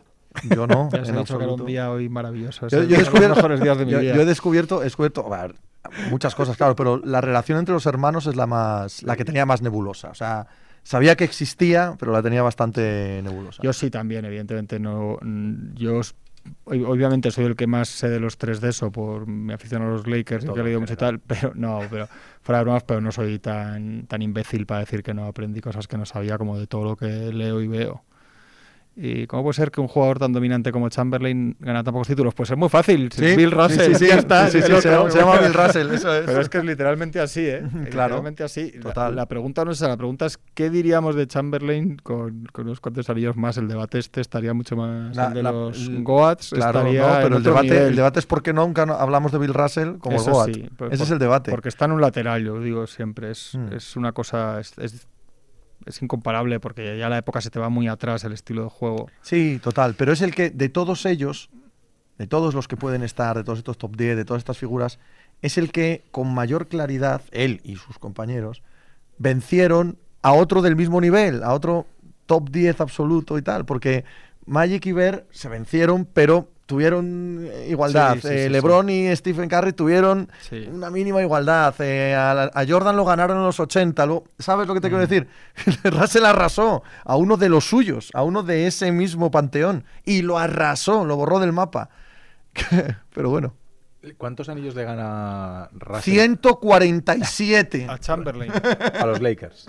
Yo 0.50 0.66
no, 0.66 0.88
Ya 0.92 1.04
se 1.04 1.10
en 1.10 1.16
ha 1.16 1.20
dicho 1.20 1.38
que 1.38 1.44
era 1.44 1.52
un 1.52 1.66
día 1.66 1.90
hoy 1.90 2.08
maravilloso. 2.08 2.68
Yo, 2.68 2.82
es 2.82 2.88
yo 2.88 2.96
he 2.96 2.98
descubierto, 2.98 3.28
los 3.30 3.36
mejores 3.38 3.60
días 3.60 3.78
de 3.78 3.84
mi 3.86 3.92
yo- 3.92 4.00
vida. 4.00 4.14
yo 4.14 4.20
he 4.22 4.24
descubierto, 4.24 4.80
he 4.80 4.84
descubierto 4.84 5.32
a 5.32 5.42
ver, 5.42 5.56
muchas 6.10 6.34
cosas, 6.34 6.56
claro, 6.56 6.76
pero 6.76 6.98
la 7.04 7.20
relación 7.20 7.58
entre 7.58 7.72
los 7.74 7.86
hermanos 7.86 8.26
es 8.26 8.36
la 8.36 8.46
más, 8.46 9.02
la 9.02 9.16
que 9.16 9.24
tenía 9.24 9.44
más 9.46 9.62
nebulosa. 9.62 10.10
O 10.10 10.14
sea, 10.14 10.46
sabía 10.82 11.16
que 11.16 11.24
existía, 11.24 11.96
pero 11.98 12.12
la 12.12 12.22
tenía 12.22 12.42
bastante 12.42 13.20
nebulosa. 13.22 13.62
Yo 13.62 13.72
sí 13.72 13.90
también, 13.90 14.24
evidentemente. 14.24 14.78
no 14.78 15.18
Yo 15.74 16.00
obviamente 16.64 17.30
soy 17.30 17.44
el 17.44 17.56
que 17.56 17.66
más 17.66 17.88
sé 17.88 18.08
de 18.08 18.18
los 18.20 18.38
tres 18.38 18.60
de 18.60 18.70
eso 18.70 18.90
por 18.90 19.26
mi 19.26 19.52
afición 19.52 19.82
a 19.82 19.88
los 19.90 20.06
Lakers 20.06 20.44
y 20.44 20.46
Todo 20.46 20.54
que 20.54 20.60
he 20.62 20.64
leído 20.64 20.80
mucho 20.80 20.94
y 20.94 20.96
tal, 20.96 21.18
pero 21.20 21.52
no, 21.54 21.80
pero 21.90 22.08
fuera 22.42 22.58
de 22.60 22.64
bromas, 22.64 22.84
pero 22.84 23.00
no 23.00 23.12
soy 23.12 23.38
tan, 23.38 24.06
tan 24.06 24.22
imbécil 24.22 24.64
para 24.66 24.80
decir 24.80 25.02
que 25.02 25.12
no 25.12 25.26
aprendí 25.26 25.60
cosas 25.60 25.86
que 25.86 25.98
no 25.98 26.06
sabía 26.06 26.38
como 26.38 26.58
de 26.58 26.66
todo 26.66 26.84
lo 26.84 26.96
que 26.96 27.06
leo 27.32 27.60
y 27.60 27.68
veo. 27.68 28.04
¿Y 28.96 29.26
cómo 29.28 29.44
puede 29.44 29.54
ser 29.54 29.70
que 29.70 29.80
un 29.80 29.88
jugador 29.88 30.18
tan 30.18 30.32
dominante 30.32 30.72
como 30.72 30.88
Chamberlain 30.88 31.56
gana 31.60 31.82
tan 31.82 31.94
pocos 31.94 32.08
títulos? 32.08 32.34
Pues 32.34 32.50
es 32.50 32.56
muy 32.58 32.68
fácil. 32.68 33.10
Sí, 33.12 33.34
Bill 33.36 33.50
Russell, 33.50 33.94
sí, 33.94 33.94
sí, 33.94 34.06
ya 34.08 34.16
está. 34.16 34.48
se, 34.48 34.60
llama, 34.60 35.10
se 35.10 35.18
llama 35.18 35.38
Bill 35.38 35.54
Russell, 35.54 35.90
eso 35.92 36.12
es. 36.14 36.26
Pero 36.26 36.40
es 36.40 36.48
que 36.48 36.58
es 36.58 36.64
literalmente 36.64 37.18
así, 37.20 37.46
¿eh? 37.46 37.60
Claro, 37.90 38.16
Literalmente 38.16 38.42
así. 38.44 38.72
La- 38.74 38.80
total. 38.80 39.16
La, 39.16 39.26
pregunta 39.26 39.64
no 39.64 39.70
es 39.70 39.78
esa, 39.78 39.88
la 39.88 39.96
pregunta 39.96 40.26
es 40.26 40.38
¿qué 40.54 40.68
diríamos 40.70 41.14
de 41.14 41.26
Chamberlain 41.26 41.96
con, 42.02 42.44
con 42.52 42.66
unos 42.66 42.80
cuantos 42.80 43.08
anillos 43.08 43.36
más? 43.36 43.56
El 43.56 43.68
debate 43.68 43.98
este 43.98 44.20
estaría 44.20 44.52
mucho 44.54 44.76
más... 44.76 45.16
La- 45.16 45.28
el 45.28 45.34
de 45.34 45.42
la- 45.44 45.52
los 45.52 45.88
Goats 46.02 46.50
Claro, 46.50 46.80
estaría 46.80 47.00
no, 47.06 47.22
pero 47.22 47.36
el 47.38 47.42
debate, 47.42 47.66
nivel. 47.68 47.82
el 47.86 47.96
debate 47.96 48.18
es 48.18 48.26
por 48.26 48.42
qué 48.42 48.52
nunca 48.52 48.82
hablamos 48.82 49.32
de 49.32 49.38
Bill 49.38 49.54
Russell 49.54 49.96
como 49.98 50.16
Eso 50.16 50.26
el 50.30 50.32
Goat. 50.34 50.54
sí, 50.54 50.68
pues 50.76 50.92
Ese 50.92 50.98
por- 50.98 51.06
es 51.06 51.10
el 51.12 51.18
debate. 51.18 51.50
Porque 51.52 51.68
está 51.68 51.84
en 51.86 51.92
un 51.92 52.00
lateral, 52.00 52.44
yo 52.44 52.60
digo 52.60 52.86
siempre. 52.86 53.30
Es, 53.30 53.54
Mm. 53.54 53.72
es 53.72 53.96
una 53.96 54.12
cosa... 54.12 54.60
Es, 54.60 54.76
es, 54.78 55.06
es 55.86 56.02
incomparable 56.02 56.60
porque 56.60 56.98
ya 56.98 57.08
la 57.08 57.18
época 57.18 57.40
se 57.40 57.50
te 57.50 57.58
va 57.58 57.68
muy 57.68 57.88
atrás 57.88 58.24
el 58.24 58.32
estilo 58.32 58.64
de 58.64 58.70
juego. 58.70 59.08
Sí, 59.22 59.60
total. 59.62 59.94
Pero 59.94 60.12
es 60.12 60.22
el 60.22 60.34
que, 60.34 60.50
de 60.50 60.68
todos 60.68 61.06
ellos, 61.06 61.50
de 62.18 62.26
todos 62.26 62.54
los 62.54 62.68
que 62.68 62.76
pueden 62.76 63.02
estar, 63.02 63.36
de 63.36 63.44
todos 63.44 63.58
estos 63.58 63.78
top 63.78 63.96
10, 63.96 64.16
de 64.16 64.24
todas 64.24 64.40
estas 64.40 64.58
figuras, 64.58 64.98
es 65.42 65.58
el 65.58 65.72
que 65.72 66.04
con 66.10 66.32
mayor 66.32 66.68
claridad, 66.68 67.22
él 67.30 67.60
y 67.64 67.76
sus 67.76 67.98
compañeros, 67.98 68.62
vencieron 69.18 69.98
a 70.22 70.32
otro 70.32 70.62
del 70.62 70.76
mismo 70.76 71.00
nivel, 71.00 71.42
a 71.42 71.54
otro 71.54 71.86
top 72.26 72.50
10 72.50 72.80
absoluto 72.80 73.38
y 73.38 73.42
tal. 73.42 73.64
Porque 73.64 74.04
Magic 74.46 74.84
y 74.86 74.92
Ver 74.92 75.26
se 75.30 75.48
vencieron, 75.48 76.04
pero 76.04 76.48
tuvieron 76.70 77.44
eh, 77.50 77.66
igualdad. 77.68 78.14
Sí, 78.14 78.20
sí, 78.22 78.28
Eh, 78.28 78.44
sí, 78.44 78.48
LeBron 78.50 78.88
y 78.88 79.16
Stephen 79.16 79.48
Curry 79.48 79.72
tuvieron 79.72 80.30
Sí. 80.48 80.68
una 80.72 80.88
mínima 80.88 81.20
igualdad. 81.20 81.74
Eh, 81.80 82.14
a, 82.14 82.48
Jordan 82.66 82.96
lo 82.96 83.04
ganaron 83.04 83.38
en 83.38 83.42
los 83.42 83.58
80. 83.58 84.06
lo- 84.06 84.22
¿Sabes 84.38 84.68
lo 84.68 84.74
que 84.74 84.80
te 84.80 84.88
quiero 84.88 85.04
decir? 85.04 85.26
Russell 85.84 86.24
arrasó 86.24 86.84
a 87.04 87.16
uno 87.16 87.36
de 87.36 87.48
los 87.48 87.64
suyos, 87.64 88.10
a 88.14 88.22
uno 88.22 88.44
de 88.44 88.68
ese 88.68 88.92
mismo 88.92 89.32
panteón. 89.32 89.84
Y 90.04 90.22
lo 90.22 90.38
arrasó, 90.38 91.04
lo 91.04 91.16
borró 91.16 91.40
del 91.40 91.52
mapa. 91.52 91.90
Pero 93.14 93.30
bueno. 93.30 93.54
¿Cuántos 94.16 94.48
anillos 94.48 94.74
le 94.76 94.84
gana 94.84 95.68
Russell 95.72 96.14
147. 96.14 97.86
A 97.90 97.98
Chamberlain. 97.98 98.50
a 98.98 99.06
los 99.06 99.20
Lakers? 99.20 99.66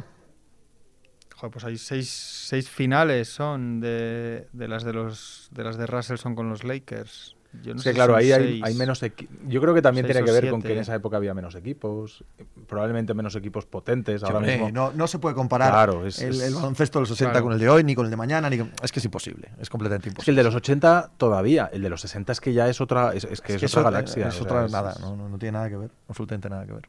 Joder, 1.41 1.51
pues 1.53 1.65
hay 1.65 1.77
seis, 1.79 2.07
seis 2.47 2.69
finales 2.69 3.27
son 3.27 3.79
de, 3.81 4.47
de 4.53 4.67
las 4.67 4.83
de 4.83 4.93
los 4.93 5.49
de 5.51 5.63
las 5.63 5.75
de 5.75 5.87
Russell 5.87 6.17
son 6.17 6.35
con 6.35 6.47
los 6.49 6.63
Lakers. 6.63 7.35
Yo 7.63 7.73
no 7.73 7.81
sé 7.81 7.89
si 7.89 7.95
claro, 7.95 8.15
ahí 8.15 8.31
hay, 8.31 8.43
seis. 8.43 8.63
hay 8.63 8.75
menos. 8.75 9.01
Yo 9.47 9.59
creo 9.59 9.73
que 9.73 9.81
también 9.81 10.05
tiene 10.05 10.23
que 10.23 10.31
ver 10.31 10.51
con 10.51 10.61
que 10.61 10.71
en 10.73 10.77
esa 10.77 10.93
época 10.93 11.17
había 11.17 11.33
menos 11.33 11.55
equipos, 11.55 12.23
probablemente 12.67 13.15
menos 13.15 13.35
equipos 13.35 13.65
potentes. 13.65 14.21
Ahora 14.23 14.39
mismo. 14.39 14.69
no, 14.71 14.93
no 14.93 15.07
se 15.07 15.17
puede 15.17 15.33
comparar 15.33 15.71
Claro, 15.71 16.05
es- 16.05 16.21
el, 16.21 16.39
el 16.39 16.53
baloncesto 16.53 16.99
de 16.99 17.01
los 17.01 17.09
60 17.09 17.31
Claro. 17.31 17.43
con 17.45 17.53
el 17.53 17.59
de 17.59 17.69
hoy, 17.69 17.83
ni 17.83 17.95
con 17.95 18.05
el 18.05 18.11
de 18.11 18.17
mañana, 18.17 18.47
ni 18.47 18.59
con- 18.59 18.71
Es 18.83 18.91
que 18.91 18.99
es 18.99 19.05
imposible. 19.05 19.49
Es 19.59 19.67
completamente 19.71 20.09
Es 20.09 20.13
que 20.13 20.19
imposible. 20.19 20.31
el 20.33 20.35
de 20.35 20.43
los 20.43 20.55
80 20.55 21.11
todavía, 21.17 21.71
el 21.73 21.81
de 21.81 21.89
los 21.89 22.01
60 22.01 22.31
es 22.33 22.39
que 22.39 22.53
ya 22.53 22.69
es 22.69 22.79
otra, 22.79 23.13
es, 23.15 23.23
es 23.23 23.41
que 23.41 23.55
es, 23.55 23.59
que 23.59 23.65
otra 23.65 23.65
eso, 23.65 23.83
galaxia. 23.83 24.27
Es 24.27 24.35
sea, 24.35 24.43
otra 24.43 24.67
nada, 24.67 24.91
es- 24.91 24.99
no, 25.01 25.15
no, 25.17 25.27
no 25.27 25.39
tiene 25.39 25.53
nada 25.53 25.69
que 25.69 25.77
ver. 25.77 25.89
Absolutamente 26.07 26.49
nada 26.49 26.65
que 26.67 26.73
ver. 26.73 26.87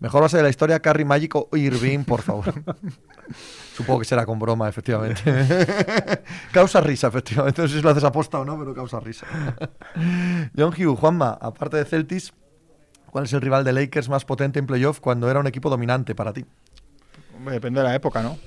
Mejor 0.00 0.22
base 0.22 0.36
de 0.36 0.42
la 0.42 0.48
historia, 0.48 0.80
Carrie 0.80 1.04
Magic 1.04 1.34
o 1.34 1.48
Irving, 1.56 2.04
por 2.04 2.22
favor. 2.22 2.52
Supongo 3.74 4.00
que 4.00 4.04
será 4.04 4.26
con 4.26 4.38
broma, 4.38 4.68
efectivamente. 4.68 5.22
causa 6.52 6.80
risa, 6.80 7.08
efectivamente. 7.08 7.62
No 7.62 7.68
sé 7.68 7.76
si 7.76 7.82
lo 7.82 7.90
haces 7.90 8.04
aposta 8.04 8.38
o 8.38 8.44
no, 8.44 8.58
pero 8.58 8.74
causa 8.74 9.00
risa. 9.00 9.26
John 10.56 10.72
Hugh, 10.72 10.96
Juanma, 10.96 11.38
aparte 11.40 11.76
de 11.76 11.84
Celtis, 11.84 12.32
¿cuál 13.10 13.24
es 13.24 13.32
el 13.32 13.40
rival 13.40 13.64
de 13.64 13.72
Lakers 13.72 14.08
más 14.08 14.24
potente 14.24 14.58
en 14.58 14.66
playoff 14.66 15.00
cuando 15.00 15.30
era 15.30 15.40
un 15.40 15.46
equipo 15.46 15.70
dominante 15.70 16.14
para 16.14 16.32
ti? 16.32 16.44
Hombre, 17.36 17.54
Depende 17.54 17.80
de 17.80 17.88
la 17.88 17.94
época, 17.94 18.22
¿no? 18.22 18.38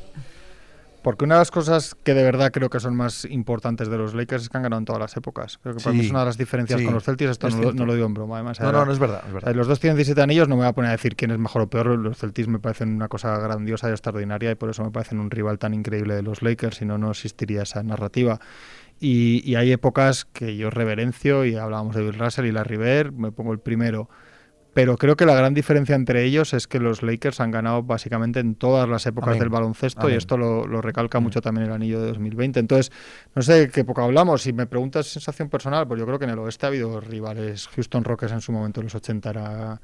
Porque 1.07 1.23
una 1.23 1.35
de 1.35 1.39
las 1.39 1.51
cosas 1.51 1.95
que 2.03 2.13
de 2.13 2.21
verdad 2.21 2.51
creo 2.51 2.69
que 2.69 2.81
son 2.81 2.93
más 2.93 3.23
importantes 3.23 3.87
de 3.87 3.97
los 3.97 4.13
Lakers 4.13 4.43
es 4.43 4.49
que 4.49 4.57
han 4.57 4.63
ganado 4.63 4.79
en 4.81 4.83
todas 4.83 4.99
las 4.99 5.15
épocas. 5.15 5.57
Creo 5.63 5.73
que 5.73 5.81
para 5.81 5.93
Sí, 5.93 5.99
mí 5.99 6.03
es 6.05 6.11
una 6.11 6.19
de 6.19 6.25
las 6.25 6.37
diferencias 6.37 6.77
sí, 6.81 6.85
con 6.85 6.93
los 6.93 7.05
Celtics. 7.05 7.31
Esto 7.31 7.47
es 7.47 7.53
no, 7.55 7.61
lo- 7.61 7.63
cierto. 7.69 7.79
no 7.79 7.85
lo 7.85 7.93
digo 7.93 8.05
en 8.07 8.13
broma, 8.13 8.35
además. 8.35 8.59
No, 8.59 8.67
era- 8.67 8.79
no, 8.79 8.85
no 8.87 8.91
es 8.91 8.99
verdad. 8.99 9.21
Es 9.47 9.55
los 9.55 9.67
dos 9.67 9.79
tienen 9.79 9.95
17 9.95 10.21
anillos, 10.21 10.49
no 10.49 10.55
me 10.57 10.63
voy 10.63 10.67
a 10.69 10.73
poner 10.73 10.89
a 10.89 10.91
decir 10.91 11.15
quién 11.15 11.31
es 11.31 11.39
mejor 11.39 11.61
o 11.61 11.69
peor. 11.69 11.87
Los 11.97 12.17
Celtics 12.17 12.49
me 12.49 12.59
parecen 12.59 12.89
una 12.93 13.07
cosa 13.07 13.37
grandiosa 13.39 13.87
y 13.87 13.91
extraordinaria 13.91 14.51
y 14.51 14.55
por 14.55 14.69
eso 14.69 14.83
me 14.83 14.91
parecen 14.91 15.21
un 15.21 15.31
rival 15.31 15.59
tan 15.59 15.73
increíble 15.73 16.13
de 16.13 16.23
los 16.23 16.41
Lakers, 16.41 16.75
si 16.75 16.83
no, 16.85 16.97
no 16.97 17.09
existiría 17.11 17.61
esa 17.61 17.81
narrativa. 17.83 18.41
Y, 18.99 19.49
y 19.49 19.55
hay 19.55 19.71
épocas 19.71 20.25
que 20.25 20.57
yo 20.57 20.69
reverencio 20.71 21.45
y 21.45 21.55
hablábamos 21.55 21.95
de 21.95 22.01
Bill 22.01 22.19
Russell 22.19 22.47
y 22.47 22.51
Larry 22.51 22.75
Bird, 22.77 23.13
me 23.13 23.31
pongo 23.31 23.53
el 23.53 23.59
primero. 23.59 24.09
Pero 24.77 24.95
creo 24.95 25.15
que 25.17 25.25
la 25.25 25.33
gran 25.33 25.55
diferencia 25.55 25.95
entre 25.95 26.23
ellos 26.23 26.53
es 26.53 26.67
que 26.67 26.79
los 26.79 27.01
Lakers 27.01 27.39
han 27.39 27.49
ganado 27.49 27.81
básicamente 27.81 28.39
en 28.39 28.53
todas 28.53 28.87
las 28.87 29.07
épocas 29.07 29.29
Amén. 29.29 29.39
del 29.39 29.49
baloncesto 29.49 30.01
Amén. 30.01 30.13
y 30.13 30.17
esto 30.19 30.37
lo, 30.37 30.67
lo 30.67 30.83
recalca 30.83 31.19
mucho 31.19 31.41
también 31.41 31.65
el 31.65 31.73
anillo 31.73 31.99
de 31.99 32.09
2020. 32.09 32.59
Entonces, 32.59 32.91
no 33.33 33.41
sé 33.41 33.53
de 33.53 33.69
qué 33.69 33.79
época 33.79 34.03
hablamos. 34.03 34.43
Si 34.43 34.53
me 34.53 34.67
preguntas 34.67 35.07
sensación 35.07 35.49
personal, 35.49 35.87
pues 35.87 35.99
yo 35.99 36.05
creo 36.05 36.19
que 36.19 36.25
en 36.25 36.29
el 36.31 36.37
oeste 36.37 36.67
ha 36.67 36.69
habido 36.69 37.01
rivales. 37.01 37.67
Houston 37.69 38.03
Rockets 38.03 38.33
en 38.33 38.41
su 38.41 38.51
momento 38.51 38.79
en 38.81 38.85
los 38.85 38.93
80 38.93 39.29
era 39.31 39.81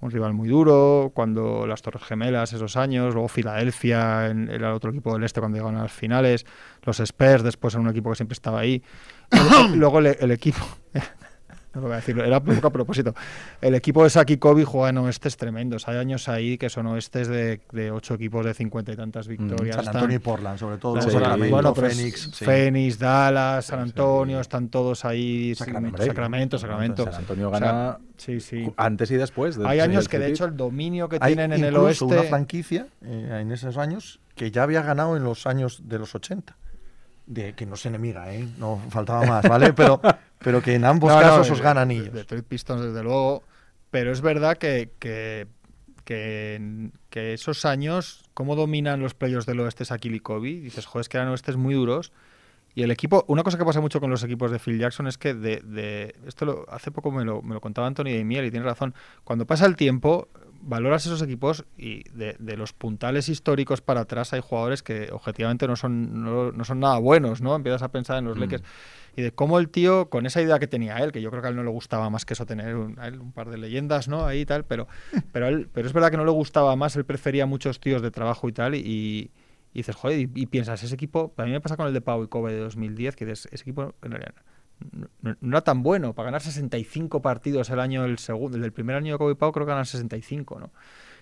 un 0.00 0.10
rival 0.12 0.32
muy 0.32 0.48
duro. 0.48 1.10
Cuando 1.12 1.66
las 1.66 1.82
Torres 1.82 2.04
Gemelas, 2.04 2.52
esos 2.52 2.76
años. 2.76 3.14
Luego 3.14 3.26
Filadelfia 3.26 4.26
en- 4.28 4.48
era 4.48 4.68
el 4.68 4.74
otro 4.74 4.90
equipo 4.90 5.12
del 5.12 5.24
este 5.24 5.40
cuando 5.40 5.56
llegaron 5.58 5.76
a 5.80 5.82
las 5.82 5.92
finales. 5.92 6.46
Los 6.84 7.00
Spurs 7.00 7.42
después 7.42 7.74
era 7.74 7.80
un 7.80 7.88
equipo 7.88 8.10
que 8.10 8.14
siempre 8.16 8.34
estaba 8.34 8.60
ahí. 8.60 8.80
Luego 9.74 9.98
el, 9.98 10.06
el 10.20 10.30
equipo... 10.30 10.60
no 11.76 11.82
lo 11.82 11.88
voy 11.88 11.92
a 11.92 11.96
decir, 11.96 12.18
era 12.18 12.38
un 12.38 12.44
poco 12.44 12.66
a 12.68 12.70
propósito. 12.72 13.14
El 13.60 13.74
equipo 13.74 14.02
de 14.02 14.10
Saki 14.10 14.38
Kobe 14.38 14.64
juega 14.64 14.88
en 14.88 14.98
oestes 14.98 15.36
tremendos. 15.36 15.86
Hay 15.88 15.98
años 15.98 16.28
ahí 16.28 16.56
que 16.56 16.70
son 16.70 16.86
oestes 16.86 17.28
de, 17.28 17.60
de 17.70 17.90
ocho 17.90 18.14
equipos 18.14 18.44
de 18.46 18.54
cincuenta 18.54 18.92
y 18.92 18.96
tantas 18.96 19.28
victorias. 19.28 19.76
San 19.76 19.84
Están- 19.84 19.96
Antonio 19.96 20.16
y 20.16 20.20
Portland, 20.20 20.58
sobre 20.58 20.78
todo. 20.78 21.00
Sí, 21.02 21.10
bueno, 21.50 21.74
Phoenix. 21.74 22.30
sí. 22.34 22.44
Phoenix, 22.44 22.98
Dallas, 22.98 23.66
San 23.66 23.80
Antonio, 23.80 24.40
están 24.40 24.68
todos 24.68 25.04
ahí. 25.04 25.54
Sacramento. 25.54 26.02
Sacramento, 26.02 26.58
Sacramento. 26.58 27.04
San 27.04 27.14
Antonio 27.16 27.48
O 27.48 27.50
sea, 27.50 27.60
gana 27.60 27.98
antes 28.78 29.10
y 29.10 29.16
después. 29.16 29.58
Hay 29.64 29.80
años 29.80 30.08
que 30.08 30.18
de 30.18 30.28
hecho 30.30 30.46
el 30.46 30.56
dominio 30.56 31.08
que 31.08 31.18
Hay 31.20 31.34
tienen 31.34 31.52
en 31.52 31.64
el 31.64 31.76
oeste. 31.76 32.04
una 32.06 32.22
franquicia 32.22 32.86
eh, 33.04 33.38
en 33.42 33.52
esos 33.52 33.76
años 33.76 34.20
que 34.34 34.50
ya 34.50 34.62
había 34.62 34.82
ganado 34.82 35.16
en 35.16 35.24
los 35.24 35.46
años 35.46 35.82
de 35.88 35.98
los 35.98 36.14
80. 36.14 36.56
De, 37.26 37.54
que 37.54 37.66
no 37.66 37.74
es 37.74 37.84
enemiga, 37.84 38.32
¿eh? 38.32 38.46
No 38.56 38.80
faltaba 38.88 39.26
más, 39.26 39.48
¿vale? 39.48 39.72
Pero, 39.72 40.00
pero 40.38 40.62
que 40.62 40.74
en 40.74 40.84
ambos 40.84 41.12
No, 41.12 41.20
casos 41.20 41.50
os 41.50 41.60
ganan 41.60 41.90
ellos. 41.90 42.06
De 42.12 42.20
Detroit 42.20 42.44
Pistons, 42.44 42.82
desde 42.82 43.02
luego. 43.02 43.42
Pero 43.90 44.12
es 44.12 44.20
verdad 44.20 44.56
que, 44.58 44.90
que, 44.98 45.46
que, 46.04 46.90
que 47.10 47.32
esos 47.32 47.64
años, 47.64 48.24
cómo 48.34 48.56
dominan 48.56 49.00
los 49.00 49.14
playoffs 49.14 49.46
del 49.46 49.60
oeste 49.60 49.84
Sakil 49.84 50.14
y 50.14 50.20
Kobe, 50.20 50.48
dices, 50.60 50.86
joder, 50.86 51.02
es 51.02 51.08
que 51.08 51.16
eran 51.18 51.28
oestes 51.28 51.56
muy 51.56 51.74
duros. 51.74 52.12
Y 52.74 52.82
el 52.82 52.90
equipo, 52.90 53.24
una 53.28 53.42
cosa 53.42 53.56
que 53.56 53.64
pasa 53.64 53.80
mucho 53.80 54.00
con 54.00 54.10
los 54.10 54.22
equipos 54.22 54.50
de 54.50 54.58
Phil 54.58 54.78
Jackson 54.78 55.06
es 55.06 55.16
que 55.16 55.32
de, 55.32 55.62
de- 55.64 56.14
esto 56.26 56.44
lo, 56.44 56.66
hace 56.68 56.90
poco 56.90 57.10
me 57.10 57.24
lo, 57.24 57.40
me 57.40 57.54
lo 57.54 57.60
contaba 57.62 57.86
Anthony 57.86 58.04
de 58.10 58.24
Miel 58.24 58.44
y 58.44 58.50
tiene 58.50 58.66
razón. 58.66 58.94
Cuando 59.24 59.46
pasa 59.46 59.64
el 59.64 59.76
tiempo, 59.76 60.28
valoras 60.66 61.06
esos 61.06 61.22
equipos 61.22 61.64
y 61.78 62.02
de, 62.10 62.36
de 62.38 62.56
los 62.56 62.72
puntales 62.72 63.28
históricos 63.28 63.80
para 63.80 64.00
atrás 64.02 64.32
hay 64.32 64.40
jugadores 64.40 64.82
que 64.82 65.08
objetivamente 65.12 65.66
no 65.66 65.76
son, 65.76 66.22
no, 66.24 66.52
no 66.52 66.64
son 66.64 66.80
nada 66.80 66.98
buenos, 66.98 67.40
¿no? 67.40 67.54
Empiezas 67.54 67.82
a 67.82 67.90
pensar 67.90 68.18
en 68.18 68.24
los 68.26 68.36
Mm. 68.36 68.40
Lakers 68.40 68.62
y 69.16 69.22
de 69.22 69.32
cómo 69.32 69.58
el 69.58 69.70
tío, 69.70 70.10
con 70.10 70.26
esa 70.26 70.42
idea 70.42 70.58
que 70.58 70.66
tenía 70.66 70.98
él, 70.98 71.10
que 71.12 71.22
yo 71.22 71.30
creo 71.30 71.40
que 71.40 71.48
a 71.48 71.50
él 71.50 71.56
no 71.56 71.62
le 71.64 71.70
gustaba 71.70 72.10
más 72.10 72.24
que 72.26 72.34
eso, 72.34 72.44
tener 72.44 72.76
un, 72.76 72.98
a 72.98 73.08
él 73.08 73.18
un 73.20 73.32
par 73.32 73.48
de 73.48 73.56
leyendas, 73.58 74.08
¿no? 74.08 74.26
Ahí 74.26 74.40
y 74.40 74.46
tal, 74.46 74.64
pero, 74.64 74.88
pero, 75.32 75.46
él- 75.48 75.68
pero 75.72 75.86
es 75.86 75.92
verdad 75.94 76.10
que 76.10 76.16
no 76.18 76.24
le 76.24 76.32
gustaba 76.32 76.76
más, 76.76 76.96
él 76.96 77.04
prefería 77.06 77.46
muchos 77.46 77.80
tíos 77.80 78.02
de 78.02 78.10
trabajo 78.10 78.48
y 78.48 78.52
tal, 78.52 78.74
y, 78.74 78.78
y 78.80 79.30
dices, 79.72 79.96
joder, 79.96 80.18
y, 80.20 80.30
y 80.34 80.46
piensas, 80.46 80.82
ese 80.82 80.94
equipo, 80.94 81.32
a 81.38 81.44
mí 81.44 81.50
me 81.50 81.60
pasa 81.60 81.76
con 81.76 81.86
el 81.86 81.94
de 81.94 82.00
Pau 82.02 82.22
y 82.24 82.28
Kobe 82.28 82.52
de 82.52 82.58
2010, 82.60 83.16
que 83.16 83.24
dices, 83.24 83.48
ese 83.52 83.62
equipo 83.62 83.94
en 84.02 84.10
realidad 84.10 84.34
no, 85.22 85.36
era 85.42 85.60
tan 85.62 85.82
bueno, 85.82 86.12
para 86.12 86.26
ganar 86.26 86.42
65 86.42 87.22
partidos 87.22 87.70
el 87.70 87.80
año 87.80 88.02
del 88.02 88.18
segundo, 88.18 88.56
el 88.56 88.62
del 88.62 88.72
primer 88.72 88.96
año 88.96 89.14
de 89.14 89.18
Kobe 89.18 89.32
y 89.32 89.34
Pau 89.36 89.52
creo 89.52 89.66
que 89.66 89.70
ganan 89.70 89.86
65, 89.86 90.58
¿no? 90.60 90.70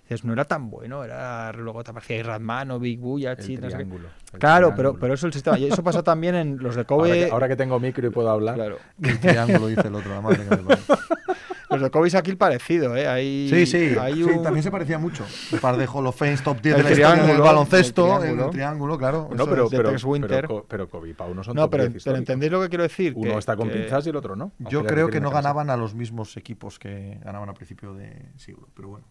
Dices, 0.03 0.23
no 0.25 0.35
era 0.35 0.45
tan 0.45 0.69
bueno, 0.69 1.03
era 1.03 1.51
luego 1.53 1.83
te 1.83 1.91
aparecía 1.93 2.23
Radman 2.23 2.73
o 2.73 2.79
Big 2.79 2.99
Buya, 2.99 3.37
Chit, 3.37 3.61
no 3.61 3.71
sé 3.71 3.77
triángulo, 3.77 4.09
Claro, 4.39 4.75
pero, 4.77 4.99
pero 4.99 5.15
eso 5.15 5.27
es 5.27 5.31
el 5.31 5.33
sistema. 5.33 5.59
Y 5.59 5.65
eso 5.67 5.83
pasa 5.83 6.03
también 6.05 6.35
en 6.35 6.59
los 6.59 6.75
de 6.75 6.83
Ahora 6.83 6.87
Kobe. 6.87 7.13
que, 7.13 7.31
ahora 7.31 7.49
que 7.49 7.57
tengo 7.57 7.81
micro 7.81 8.07
y 8.07 8.11
puedo 8.11 8.29
hablar. 8.29 8.55
claro. 8.57 8.79
El 9.03 9.19
triángulo, 9.19 9.67
dice 9.69 9.89
el 9.89 9.95
otro, 9.95 10.13
la 10.13 10.21
madre 10.21 10.45
que 10.45 10.51
me 10.51 10.57
parió. 10.59 10.85
Los 11.71 11.81
de 11.81 11.91
Kobe 11.91 12.09
y 12.09 12.11
Shaquille 12.11 12.37
parecido, 12.37 12.97
¿eh? 12.97 13.07
Hay, 13.09 13.49
Sí, 13.49 13.67
sí, 13.67 13.97
hay 13.99 14.23
sí, 14.23 14.31
también 14.43 14.62
se 14.62 14.71
parecía 14.71 14.99
mucho. 14.99 15.25
Un 15.53 15.59
par 15.59 15.77
de 15.77 15.87
Hall 15.87 16.07
of 16.07 16.17
Fame 16.17 16.37
top 16.37 16.61
10 16.61 16.75
El 16.77 16.83
de 16.83 16.85
la 16.85 16.91
historia 16.91 17.09
del 17.11 17.19
triángulo, 17.23 17.45
baloncesto, 17.45 18.03
el 18.15 18.19
triángulo. 18.21 18.45
el 18.45 18.51
triángulo, 18.51 18.99
claro. 18.99 19.29
No, 19.35 19.47
pero, 19.47 19.69
pero, 19.71 19.91
Winter. 20.05 20.47
pero, 20.49 20.67
pero 20.69 20.89
Kobe 20.89 21.11
y 21.11 21.15
Pau 21.15 21.35
no 21.35 21.43
son 21.43 21.57
No, 21.57 21.62
top 21.62 21.71
pero, 21.73 21.89
10 21.89 22.05
pero 22.05 22.17
entendéis 22.17 22.53
lo 22.53 22.61
que 22.62 22.69
quiero 22.69 22.83
decir. 22.85 23.12
Uno 23.17 23.33
que- 23.33 23.39
está 23.39 23.57
con 23.57 23.69
que- 23.69 23.77
pinzas 23.79 24.07
y 24.07 24.11
el 24.11 24.17
otro 24.17 24.37
no. 24.37 24.53
Yo 24.59 24.81
Aunque 24.81 24.93
creo 24.95 25.09
que 25.09 25.21
no 25.21 25.31
ganaban 25.31 25.71
a 25.71 25.77
los 25.77 25.95
mismos 25.95 26.37
equipos 26.37 26.79
que 26.79 27.19
ganaban 27.25 27.49
a 27.49 27.55
principio 27.55 27.95
de 27.95 28.31
siglo, 28.37 28.69
pero 28.75 28.89
bueno. 28.89 29.07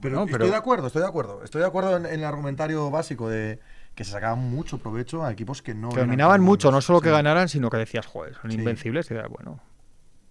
Pero, 0.00 0.16
No, 0.16 0.24
estoy 0.24 0.48
de 0.48 0.56
acuerdo, 0.56 0.86
estoy 0.86 1.02
de 1.02 1.08
acuerdo. 1.08 1.44
Estoy 1.44 1.60
de 1.60 1.66
acuerdo 1.66 1.96
en, 1.96 2.06
en 2.06 2.14
el 2.14 2.24
argumentario 2.24 2.90
básico 2.90 3.28
de 3.28 3.60
que 3.94 4.02
se 4.04 4.12
sacaban 4.12 4.38
mucho 4.50 4.78
provecho 4.78 5.22
a 5.24 5.30
equipos 5.30 5.60
que 5.60 5.74
no 5.74 5.90
que 5.90 6.00
dominaban 6.00 6.40
mucho, 6.40 6.70
no 6.70 6.80
solo 6.80 7.02
que 7.02 7.10
ganaran, 7.10 7.48
sino 7.50 7.68
que 7.68 7.76
decías, 7.76 8.06
joder, 8.06 8.34
son 8.40 8.50
Sí. 8.50 8.56
invencibles. 8.56 9.10
Y 9.10 9.14
era 9.14 9.28
bueno. 9.28 9.60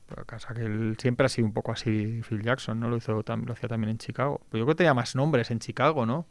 Pero 0.09 0.25
casa 0.25 0.53
que 0.55 0.61
él 0.61 0.95
siempre 0.99 1.25
ha 1.27 1.29
sido 1.29 1.45
un 1.45 1.53
poco 1.53 1.71
así, 1.71 2.21
Phil 2.27 2.41
Jackson, 2.41 2.79
¿no? 2.79 2.89
Lo 2.89 2.97
hizo 2.97 3.23
tam- 3.23 3.45
lo 3.45 3.53
hacía 3.53 3.69
también 3.69 3.91
en 3.91 3.97
Chicago. 3.99 4.41
Pero 4.49 4.59
yo 4.61 4.65
creo 4.65 4.75
que 4.75 4.77
tenía 4.79 4.93
más 4.95 5.15
nombres 5.15 5.51
en 5.51 5.59
Chicago, 5.59 6.05
¿no? 6.05 6.25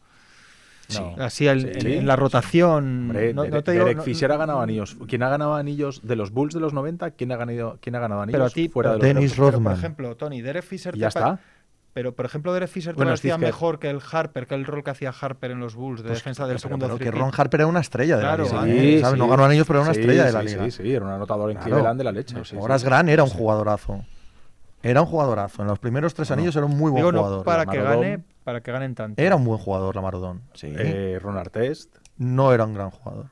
No. 0.95 1.15
Así 1.23 1.45
Sí. 1.45 1.49
en, 1.49 1.87
en 1.87 2.07
la 2.07 2.17
rotación. 2.17 3.11
Hombre, 3.11 3.35
no, 3.35 3.43
Derek, 3.43 3.55
no 3.55 3.63
te 3.63 3.73
digo- 3.73 3.85
Derek 3.85 3.99
no- 3.99 4.03
Fisher 4.05 4.33
ha 4.33 4.37
ganado 4.39 4.61
anillos. 4.61 4.97
¿Quién 5.07 5.23
ha 5.23 5.29
ganado 5.29 5.55
anillos 5.55 6.01
de 6.07 6.17
los 6.17 6.31
Bulls 6.33 6.55
de 6.55 6.61
los 6.61 6.73
90? 6.73 7.11
¿Quién 7.11 7.31
ha 7.31 7.37
ganado, 7.37 7.79
quién 7.83 7.95
ha 7.95 8.01
ganado 8.01 8.23
anillos 8.23 8.39
Pero 8.39 8.47
a 8.47 8.51
ti, 8.51 8.69
fuera 8.69 8.91
de 8.93 8.97
los 8.99 9.07
Dennis 9.07 9.33
pero, 9.35 9.51
Rodman. 9.51 9.63
por 9.75 9.79
ejemplo, 9.79 10.17
Tony, 10.17 10.41
Derek 10.41 10.65
Fisher. 10.65 10.97
Y 10.97 11.01
ya 11.01 11.09
está. 11.09 11.41
Pero, 11.95 12.15
por 12.15 12.27
ejemplo, 12.27 12.53
Derek 12.53 12.69
Fisher 12.69 12.95
te 12.95 13.03
Bueno, 13.03 13.15
Kerr. 13.21 13.39
mejor 13.39 13.79
que 13.79 13.91
el 13.91 14.01
Harper, 14.13 14.47
que 14.47 14.55
el 14.55 14.65
rol 14.67 14.85
que 14.85 14.91
hacía 14.91 15.13
Harper 15.19 15.51
en 15.51 15.59
los 15.59 15.75
Bulls 15.75 16.03
de 16.03 16.09
Pues, 16.09 16.19
defensa 16.21 16.45
del 16.45 16.51
pero- 16.51 16.59
segundo 16.61 16.87
pero 16.87 16.99
que 16.99 17.05
triple. 17.07 17.21
Ron 17.21 17.33
Harper 17.37 17.61
era 17.63 17.67
una 17.67 17.81
estrella 17.81 18.17
de 18.17 18.23
Claro, 18.23 18.45
la 18.45 18.63
liga. 18.65 18.81
sí, 18.81 18.95
¿eh? 18.97 19.01
¿sabes? 19.01 19.19
No 19.19 19.27
ganó 19.29 19.45
anillos, 19.47 19.67
pero 19.67 19.81
era 19.81 19.87
una 19.89 19.95
Sí, 19.95 20.01
estrella 20.01 20.23
de 20.25 20.29
sí, 20.31 20.35
la 20.37 20.43
liga. 20.43 20.65
Sí, 20.65 20.71
sí, 20.71 20.93
era 20.95 21.05
un 21.05 21.11
anotador 21.11 21.51
en 21.51 21.57
Claro. 21.57 21.71
Cleveland 21.73 21.99
de 21.99 22.05
la 22.05 22.13
leche. 22.13 22.37
sí, 22.45 22.57
Horace 22.59 22.81
sí. 22.85 22.87
Grant 22.87 23.09
era 23.09 23.25
un 23.25 23.31
jugadorazo. 23.31 24.05
Era 24.83 25.01
un 25.01 25.07
jugadorazo. 25.09 25.63
En 25.63 25.69
los 25.69 25.79
primeros 25.81 26.15
tres 26.15 26.29
Bueno. 26.29 26.41
anillos 26.41 26.57
era 26.57 26.67
un 26.67 26.77
muy 26.77 26.91
buen 26.93 27.03
Digo, 27.03 27.11
no 27.13 27.19
jugador. 27.19 27.45
para 27.45 27.67
que 27.67 27.83
gane, 27.83 28.23
para 28.45 28.61
que 28.61 28.71
ganen 28.71 28.95
tanto. 28.95 29.21
Era 29.21 29.35
un 29.35 29.45
buen 29.45 29.59
jugador, 29.59 29.97
Lamarodón. 29.97 30.43
Sí. 30.55 30.73
Eh, 30.77 31.19
Ron 31.21 31.37
Artest. 31.37 31.97
no 32.19 32.53
era 32.53 32.65
un 32.65 32.75
gran 32.75 32.91
jugador. 32.91 33.27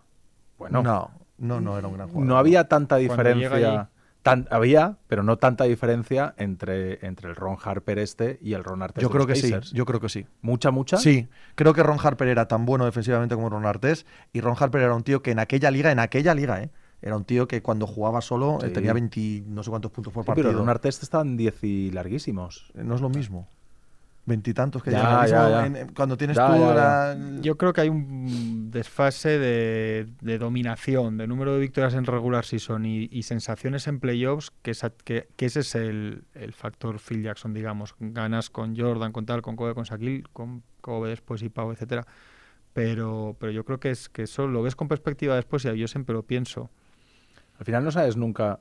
Bueno, 0.58 0.82
no, 0.82 1.10
no, 1.38 1.60
no 1.60 1.78
era 1.78 1.86
un 1.86 1.94
gran 1.94 2.08
jugador. 2.08 2.26
no 2.26 2.36
había 2.38 2.64
tanta 2.66 2.96
Cuando 2.96 3.22
llega 3.22 3.34
diferencia. 3.34 3.90
Tan- 4.30 4.48
había, 4.50 4.98
pero 5.08 5.22
no 5.22 5.36
tanta 5.38 5.64
diferencia 5.64 6.34
entre, 6.36 7.04
entre 7.06 7.28
el 7.30 7.36
Ron 7.36 7.56
Harper 7.62 7.98
este 7.98 8.38
y 8.42 8.54
el 8.54 8.64
Ron 8.64 8.82
Artest. 8.82 9.02
Yo 9.02 9.08
de 9.08 9.12
creo 9.12 9.26
los 9.26 9.34
que 9.34 9.34
sí. 9.40 9.50
Pacers. 9.52 9.72
Yo 9.72 9.84
creo 9.86 10.00
que 10.00 10.08
sí. 10.08 10.26
Mucha, 10.42 10.70
mucha. 10.70 10.96
Sí, 10.96 11.28
creo 11.54 11.72
que 11.74 11.82
Ron 11.82 11.98
Harper 12.02 12.28
era 12.28 12.48
tan 12.48 12.64
bueno 12.66 12.84
defensivamente 12.84 13.34
como 13.34 13.48
Ron 13.48 13.66
Artés 13.66 14.04
y 14.32 14.40
Ron 14.40 14.56
Harper 14.58 14.82
era 14.82 14.94
un 14.94 15.02
tío 15.04 15.22
que 15.22 15.30
en 15.30 15.38
aquella 15.38 15.70
liga, 15.70 15.92
en 15.92 15.98
aquella 16.00 16.34
liga, 16.34 16.62
¿eh? 16.62 16.70
era 17.02 17.14
un 17.16 17.24
tío 17.24 17.46
que 17.46 17.62
cuando 17.62 17.86
jugaba 17.86 18.20
solo 18.20 18.58
eh, 18.62 18.68
Sí. 18.68 18.72
tenía 18.72 18.92
20 18.94 19.44
no 19.46 19.62
sé 19.62 19.70
cuántos 19.70 19.92
puntos 19.92 20.12
por 20.12 20.24
Sí, 20.24 20.26
partido. 20.28 20.48
pero 20.48 20.58
Ron 20.58 20.68
Artest 20.70 21.02
estaban 21.02 21.36
10 21.36 21.62
y 21.62 21.90
larguísimos. 21.92 22.72
No 22.74 22.94
es 22.94 23.00
lo 23.00 23.08
mismo. 23.10 23.48
Veintitantos 24.28 24.82
que 24.82 24.90
Ya, 24.90 24.98
llegan 24.98 25.12
al 25.20 25.28
ya, 25.28 25.36
mismo- 25.44 25.50
ya. 25.50 25.66
en- 25.66 25.76
en- 25.76 25.94
cuando 25.94 26.16
tienes 26.16 26.36
Ya, 26.36 26.46
tú 26.48 26.52
ya, 26.54 26.58
ya. 26.58 26.74
la- 26.74 27.40
Yo 27.42 27.56
creo 27.56 27.72
que 27.72 27.80
hay 27.82 27.88
un 27.88 28.70
desfase 28.72 29.38
de, 29.38 30.08
de 30.20 30.38
dominación, 30.38 31.16
de 31.16 31.28
número 31.28 31.54
de 31.54 31.60
victorias 31.60 31.94
en 31.94 32.04
regular 32.04 32.44
season 32.44 32.84
y, 32.86 33.08
y 33.12 33.22
sensaciones 33.22 33.86
en 33.86 34.00
playoffs, 34.00 34.50
que, 34.62 34.72
esa- 34.72 34.90
que, 34.90 35.28
que 35.36 35.46
ese 35.46 35.60
es 35.60 35.74
el, 35.76 36.24
el 36.34 36.52
factor 36.52 36.98
Phil 36.98 37.22
Jackson, 37.22 37.54
digamos. 37.54 37.94
Ganas 38.00 38.50
con 38.50 38.76
Jordan, 38.76 39.12
con 39.12 39.26
tal, 39.26 39.42
con 39.42 39.54
Kobe, 39.54 39.74
con 39.74 39.84
Shaquille, 39.84 40.24
con 40.32 40.64
Kobe 40.80 41.08
después 41.10 41.40
y 41.42 41.48
Pau, 41.48 41.70
etcétera. 41.70 42.04
Pero, 42.72 43.36
pero 43.38 43.52
yo 43.52 43.64
creo 43.64 43.78
que 43.78 43.90
es 43.90 44.08
que 44.08 44.24
eso 44.24 44.48
lo 44.48 44.60
ves 44.62 44.74
con 44.74 44.88
perspectiva 44.88 45.36
después 45.36 45.64
y 45.64 45.78
yo 45.78 45.86
siempre 45.88 46.14
lo 46.14 46.24
pienso. 46.24 46.68
Al 47.60 47.64
final 47.64 47.84
no 47.84 47.90
sabes 47.92 48.16
nunca 48.16 48.58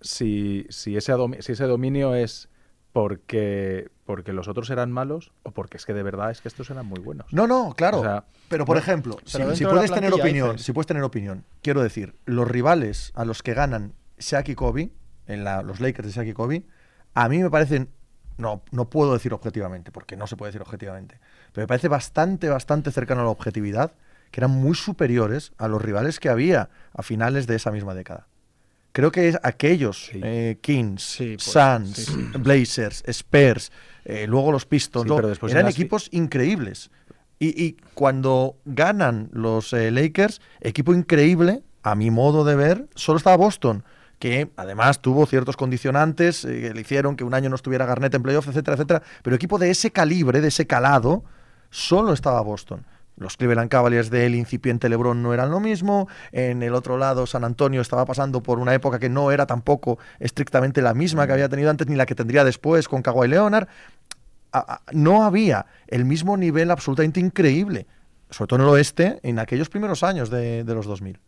si, 0.00 0.66
si, 0.70 0.96
ese, 0.96 1.12
si 1.40 1.52
ese 1.52 1.64
dominio 1.64 2.14
es 2.14 2.48
porque, 2.92 3.90
porque 4.04 4.32
los 4.32 4.48
otros 4.48 4.70
eran 4.70 4.90
malos 4.90 5.32
o 5.42 5.52
porque 5.52 5.76
es 5.76 5.86
que 5.86 5.94
de 5.94 6.02
verdad 6.02 6.30
es 6.30 6.40
que 6.40 6.48
estos 6.48 6.70
eran 6.70 6.86
muy 6.86 7.00
buenos. 7.00 7.32
No, 7.32 7.46
no, 7.46 7.74
claro. 7.76 8.00
O 8.00 8.02
sea, 8.02 8.24
pero 8.48 8.64
por 8.64 8.76
no, 8.76 8.80
ejemplo, 8.82 9.16
si, 9.24 9.38
pero 9.38 9.70
puedes 9.70 9.92
tener 9.92 10.12
opinión, 10.12 10.52
dices. 10.52 10.66
si 10.66 10.72
puedes 10.72 10.86
tener 10.86 11.02
opinión, 11.02 11.44
quiero 11.62 11.82
decir, 11.82 12.16
los 12.24 12.48
rivales 12.48 13.12
a 13.14 13.24
los 13.24 13.42
que 13.42 13.54
ganan 13.54 13.94
Shaq 14.18 14.48
y 14.50 14.54
Kobe, 14.54 14.90
en 15.26 15.44
la- 15.44 15.62
los 15.62 15.80
Lakers 15.80 16.08
de 16.08 16.12
Shaq 16.14 16.26
y 16.28 16.32
Kobe, 16.32 16.66
a 17.14 17.28
mí 17.28 17.38
me 17.38 17.50
parecen, 17.50 17.90
no, 18.38 18.62
no 18.72 18.90
puedo 18.90 19.12
decir 19.12 19.32
objetivamente, 19.34 19.92
porque 19.92 20.16
no 20.16 20.26
se 20.26 20.36
puede 20.36 20.48
decir 20.50 20.62
objetivamente, 20.62 21.20
pero 21.52 21.64
me 21.64 21.68
parece 21.68 21.88
bastante, 21.88 22.48
bastante 22.48 22.90
cercano 22.90 23.20
a 23.20 23.24
la 23.24 23.30
objetividad, 23.30 23.92
que 24.30 24.40
eran 24.40 24.50
muy 24.52 24.74
superiores 24.74 25.52
a 25.58 25.68
los 25.68 25.82
rivales 25.82 26.20
que 26.20 26.28
había 26.28 26.70
a 26.92 27.02
finales 27.02 27.46
de 27.46 27.56
esa 27.56 27.70
misma 27.70 27.94
década. 27.94 28.26
Creo 28.92 29.12
que 29.12 29.28
es 29.28 29.38
aquellos 29.42 30.06
Sí. 30.06 30.20
eh, 30.22 30.58
Kings, 30.60 31.02
Sí, 31.02 31.36
pues, 31.36 31.44
Suns, 31.44 31.96
sí. 31.96 32.30
Blazers, 32.38 33.02
Spurs, 33.06 33.70
eh, 34.04 34.26
luego 34.26 34.52
los 34.52 34.66
Pistons, 34.66 35.10
eran 35.50 35.64
las 35.64 35.74
equipos 35.74 36.08
increíbles. 36.12 36.90
Y, 37.38 37.48
y 37.64 37.76
cuando 37.94 38.56
ganan 38.64 39.30
los 39.32 39.72
eh, 39.72 39.90
Lakers, 39.90 40.40
equipo 40.60 40.92
increíble, 40.92 41.62
a 41.82 41.94
mi 41.94 42.10
modo 42.10 42.44
de 42.44 42.54
ver, 42.56 42.88
solo 42.94 43.16
estaba 43.16 43.36
Boston, 43.36 43.84
que 44.18 44.50
además 44.56 45.00
tuvo 45.00 45.24
ciertos 45.24 45.56
condicionantes 45.56 46.42
que 46.42 46.74
le 46.74 46.80
hicieron 46.80 47.16
que 47.16 47.24
un 47.24 47.32
año 47.32 47.48
no 47.48 47.56
estuviera 47.56 47.86
Garnett 47.86 48.14
en 48.14 48.22
playoff, 48.22 48.48
etcétera, 48.48 48.74
etcétera. 48.74 49.02
Pero 49.22 49.34
equipo 49.36 49.58
de 49.58 49.70
ese 49.70 49.90
calibre, 49.90 50.42
de 50.42 50.48
ese 50.48 50.66
calado, 50.66 51.24
solo 51.70 52.12
estaba 52.12 52.42
Boston. 52.42 52.84
Los 53.16 53.36
Cleveland 53.36 53.68
Cavaliers 53.70 54.08
del 54.08 54.34
incipiente 54.34 54.88
LeBron 54.88 55.22
no 55.22 55.34
eran 55.34 55.50
lo 55.50 55.60
mismo. 55.60 56.08
En 56.32 56.62
el 56.62 56.74
otro 56.74 56.96
lado, 56.96 57.26
San 57.26 57.44
Antonio 57.44 57.80
estaba 57.80 58.06
pasando 58.06 58.42
por 58.42 58.58
una 58.58 58.72
época 58.74 58.98
que 58.98 59.10
no 59.10 59.30
era 59.30 59.46
tampoco 59.46 59.98
estrictamente 60.18 60.80
la 60.80 60.94
misma 60.94 61.26
que 61.26 61.34
había 61.34 61.48
tenido 61.48 61.70
antes 61.70 61.86
ni 61.86 61.96
la 61.96 62.06
que 62.06 62.14
tendría 62.14 62.44
después 62.44 62.88
con 62.88 63.02
Kawhi 63.02 63.28
Leonard 63.28 63.68
no 64.92 65.22
había 65.24 65.66
el 65.86 66.04
mismo 66.04 66.36
nivel 66.36 66.70
absolutamente 66.70 67.20
increíble, 67.20 67.86
sobre 68.30 68.48
todo 68.48 68.60
en 68.60 68.66
el 68.66 68.72
oeste, 68.72 69.20
en 69.22 69.38
aquellos 69.38 69.68
primeros 69.68 70.02
años 70.02 70.30
de, 70.30 70.64
de 70.64 70.74
los 70.74 70.86
2000. 70.86 71.18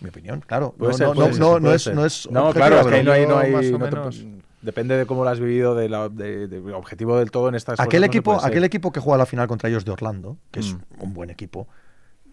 Mi 0.00 0.08
opinión, 0.08 0.40
claro. 0.40 0.74
No, 0.78 0.92
ser, 0.92 1.08
no, 1.08 1.14
puede 1.14 1.28
no, 1.28 1.34
ser, 1.34 1.40
no, 1.40 1.54
no 1.54 1.60
puede 1.60 1.76
es, 1.76 1.86
no 1.94 2.04
es 2.04 2.28
No, 2.30 2.48
objetiva, 2.48 2.66
claro, 2.66 2.80
es 2.82 2.86
que 2.88 2.94
ahí 2.96 3.04
no 3.04 3.12
hay. 3.38 3.50
No 3.50 3.58
hay 3.58 4.42
no 4.62 4.66
depende 4.66 4.96
de 4.96 5.06
cómo 5.06 5.24
lo 5.24 5.30
has 5.30 5.40
vivido, 5.40 5.74
de 5.74 5.88
la, 5.88 6.08
de- 6.08 6.46
de- 6.48 6.72
objetivo 6.72 7.18
del 7.18 7.30
todo 7.30 7.48
en 7.48 7.54
estas 7.54 7.74
aquel 7.80 7.86
cosas 7.86 8.00
no 8.00 8.00
se 8.00 8.06
equipo, 8.06 8.44
aquel 8.44 8.64
equipo 8.64 8.92
que 8.92 9.00
juega 9.00 9.18
la 9.18 9.26
final 9.26 9.46
contra 9.48 9.68
ellos 9.68 9.84
de 9.84 9.90
Orlando, 9.92 10.36
que 10.50 10.60
es 10.60 10.74
Mm. 10.74 10.78
un 11.02 11.12
buen 11.14 11.30
equipo, 11.30 11.68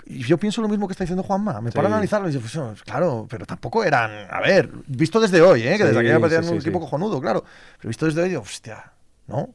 y 0.05 0.19
yo 0.23 0.37
pienso 0.37 0.61
lo 0.61 0.69
mismo 0.69 0.87
que 0.87 0.93
está 0.93 1.03
diciendo 1.03 1.23
Juanma. 1.23 1.59
Me 1.61 1.71
Sí. 1.71 1.75
paro 1.75 1.87
a 1.87 1.91
analizarlo 1.91 2.27
y 2.29 2.31
digo, 2.31 2.41
pues, 2.41 2.55
oh, 2.57 2.73
claro, 2.85 3.27
pero 3.29 3.45
tampoco 3.45 3.83
eran. 3.83 4.11
A 4.31 4.39
ver, 4.39 4.69
visto 4.87 5.19
desde 5.19 5.41
hoy, 5.41 5.63
¿eh? 5.63 5.77
que 5.77 5.83
desde 5.85 5.99
Sí, 5.99 6.05
me 6.07 6.19
parecían 6.19 6.43
sí, 6.45 6.53
un 6.53 6.61
sí, 6.61 6.67
equipo 6.69 6.79
cojonudo, 6.79 7.19
claro. 7.19 7.43
Pero 7.77 7.89
visto 7.89 8.05
desde 8.05 8.21
hoy, 8.23 8.29
digo, 8.29 8.41
hostia, 8.41 8.93
¿no? 9.27 9.49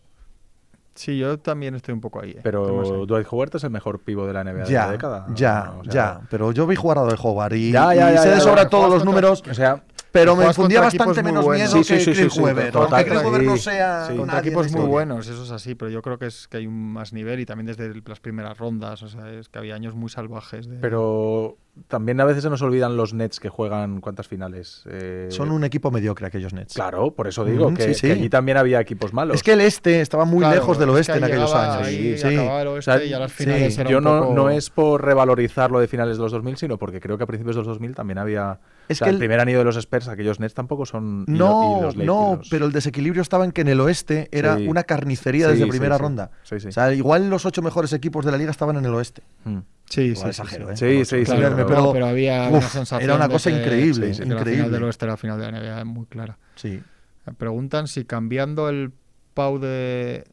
Sí, 0.95 1.18
yo 1.18 1.39
también 1.41 1.75
estoy 1.75 1.93
un 1.93 2.01
poco 2.01 2.20
ahí. 2.22 2.31
¿eh? 2.33 2.41
Pero 2.43 3.05
Dwight 3.05 3.27
Howard 3.29 3.57
es 3.57 3.64
el 3.64 3.70
mejor 3.70 3.99
pivo 4.01 4.27
de 4.29 4.33
la 4.33 4.45
NBA 4.45 4.64
de 4.64 4.72
la 4.75 4.91
década. 4.93 5.27
ya, 5.35 5.72
O 5.81 5.85
sea, 5.85 5.93
ya. 5.93 6.20
Pero 6.31 6.53
yo 6.53 6.68
vi 6.68 6.77
jugar 6.77 6.99
a 6.99 7.03
Dwight 7.03 7.18
Howard 7.20 7.55
y, 7.55 7.72
Ya, 7.72 7.93
ya, 7.95 8.12
y 8.12 8.14
ya, 8.14 8.25
de 8.27 8.41
sobra 8.41 8.68
todos 8.68 8.89
los 8.93 9.05
números, 9.05 9.43
O 9.51 9.55
sea, 9.55 9.83
pero 10.15 10.37
me 10.37 10.47
infundía 10.47 10.81
bastante 10.81 11.23
muy 11.23 11.33
menos 11.33 11.45
buenos. 11.45 11.75
miedo 11.75 11.85
Sí, 11.85 11.93
que 11.95 11.99
sí, 11.99 12.05
sí, 12.05 12.11
Chris 12.21 12.33
sí, 12.33 12.39
sí, 12.39 12.41
Webber. 12.41 12.71
total, 12.73 12.93
Aunque 12.95 13.11
Chris 13.11 13.19
sí. 13.21 13.27
Webber 13.27 13.43
no 13.43 13.57
sea 13.57 14.07
Sí. 14.09 14.17
contra 14.17 14.39
equipos 14.39 14.71
muy 14.73 14.87
buenos, 14.87 15.27
eso 15.27 15.43
es 15.43 15.51
así, 15.51 15.75
pero 15.75 15.91
yo 15.91 16.03
creo 16.03 16.19
que 16.19 16.27
es 16.27 16.47
que 16.47 16.59
hay 16.59 16.67
un 16.69 16.93
más 16.93 17.12
nivel 17.12 17.41
y 17.41 17.47
también 17.47 17.67
desde 17.67 17.93
las 18.07 18.21
primeras 18.21 18.57
rondas, 18.57 19.03
o 19.03 19.09
sea, 19.09 19.29
es 19.33 19.49
que 19.49 19.59
había 19.59 19.75
años 19.75 19.95
muy 19.97 20.09
salvajes. 20.09 20.69
De... 20.69 20.77
pero 20.77 21.59
también 21.89 22.20
a 22.20 22.25
veces 22.25 22.43
se 22.45 22.51
nos 22.51 22.62
olvidan 22.62 22.97
los 22.97 23.14
Nets 23.14 23.41
que 23.41 23.49
juegan 23.49 24.01
cuántas 24.01 24.29
finales. 24.29 24.85
Eh, 24.89 25.27
Son 25.31 25.51
un 25.51 25.64
equipo 25.64 25.91
mediocre 25.91 26.27
aquellos 26.27 26.53
Nets. 26.53 26.75
Claro, 26.75 27.12
por 27.14 27.27
eso 27.27 27.45
digo 27.45 27.70
Mm, 27.70 27.75
que, 27.75 27.83
sí, 27.83 27.95
sí. 27.95 28.07
que 28.07 28.12
allí 28.12 28.29
también 28.29 28.57
había 28.59 28.81
equipos 28.81 29.12
malos. 29.12 29.35
Es 29.37 29.43
que 29.43 29.53
el 29.55 29.61
este 29.61 30.01
estaba 30.01 30.25
muy 30.25 30.39
Claro, 30.41 30.55
lejos 30.55 30.79
del 30.79 30.89
es 30.91 30.95
oeste 30.97 31.12
en 31.16 31.25
aquellos 31.25 31.53
años. 31.55 31.87
ahí, 31.87 32.16
Sí. 32.18 32.27
acababa 32.29 32.62
el 32.62 32.68
oeste 32.68 32.91
O 32.91 32.95
sea, 32.99 33.05
y 33.05 33.12
a 33.12 33.18
las 33.18 33.33
sí, 33.33 33.45
finales 33.45 33.79
era 33.79 33.91
Yo 33.91 33.99
un 33.99 34.05
no, 34.05 34.20
poco- 34.20 34.35
no 34.35 34.51
es 34.51 34.70
por 34.70 35.05
revalorizar 35.05 35.70
lo 35.70 35.81
de 35.81 35.89
finales 35.89 36.16
de 36.16 36.22
los 36.22 36.33
2000, 36.33 36.57
sino 36.57 36.79
porque 36.79 37.01
creo 37.01 37.18
que 37.18 37.25
a 37.25 37.27
principios 37.27 37.57
de 37.57 37.61
los 37.61 37.66
2000 37.68 37.95
también 37.95 38.18
había... 38.18 38.61
Es 38.89 38.99
o 38.99 38.99
sea, 38.99 39.07
que 39.07 39.11
el 39.11 39.14
el- 39.16 39.18
primer 39.20 39.41
anillo 39.41 39.59
de 39.59 39.64
los 39.64 39.77
Spurs, 39.77 40.09
aquellos 40.09 40.39
Nets 40.41 40.55
tampoco 40.55 40.87
son... 40.87 41.25
y 41.27 41.33
lo- 41.33 41.37
y 41.37 41.39
No, 41.39 41.79
los 41.83 41.97
no, 41.97 42.37
los- 42.39 42.49
pero 42.51 42.66
el 42.66 42.72
desequilibrio 42.72 43.22
estaba 43.22 43.45
en 43.45 43.53
que 43.53 43.62
en 43.62 43.68
el 43.68 43.81
oeste 43.81 44.29
era 44.31 44.57
Sí. 44.59 44.68
una 44.68 44.85
carnicería 44.85 45.47
Sí, 45.47 45.53
desde 45.53 45.64
sí, 45.64 45.70
primera 45.70 45.97
sí. 45.97 46.03
ronda. 46.03 46.31
Sí, 46.45 46.61
sí. 46.61 46.68
O 46.68 46.72
sea, 46.72 46.93
igual 46.93 47.29
los 47.31 47.45
ocho 47.47 47.62
mejores 47.62 47.93
equipos 47.93 48.25
de 48.25 48.31
la 48.33 48.39
liga 48.39 48.51
estaban 48.51 48.77
en 48.77 48.85
el 48.85 48.95
oeste. 48.95 49.22
Mm. 49.45 49.59
Sí, 49.89 50.14
sí, 50.14 50.22
sí, 50.22 50.28
exagero, 50.28 50.76
sí. 50.76 50.85
¿eh? 50.87 51.05
Sí, 51.05 51.24
Claro, 51.24 51.57
pero- 51.66 51.93
pero- 51.93 52.07
había 52.07 52.49
Uf, 52.49 52.59
una 52.59 52.61
sensación 52.68 53.03
era 53.03 53.14
una 53.16 53.28
de 53.28 53.32
cosa 53.35 53.51
que- 53.51 53.57
increíble, 53.59 54.09
sí, 54.09 54.14
sí, 54.14 54.28
que 54.28 54.35
La 54.35 54.45
final 54.45 54.70
del 54.72 54.82
oeste 54.85 55.05
era 55.05 55.12
la 55.12 55.16
final 55.16 55.39
de 55.39 55.53
la 55.53 55.59
NBA 55.61 55.85
muy 55.85 56.07
clara. 56.07 56.39
Sí. 56.57 56.80
Me 57.26 57.32
preguntan 57.35 57.87
si 57.87 58.05
cambiando 58.05 58.68
el 58.68 58.93
Pau 59.35 59.59
de, 59.59 60.24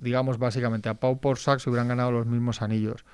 digamos 0.00 0.38
básicamente 0.38 0.88
a 0.88 0.94
Pau 0.94 1.20
por 1.20 1.38
se 1.58 1.70
hubieran 1.70 1.88
ganado 1.88 2.10
los 2.12 2.26
mismos 2.26 2.62
anillos. 2.62 3.04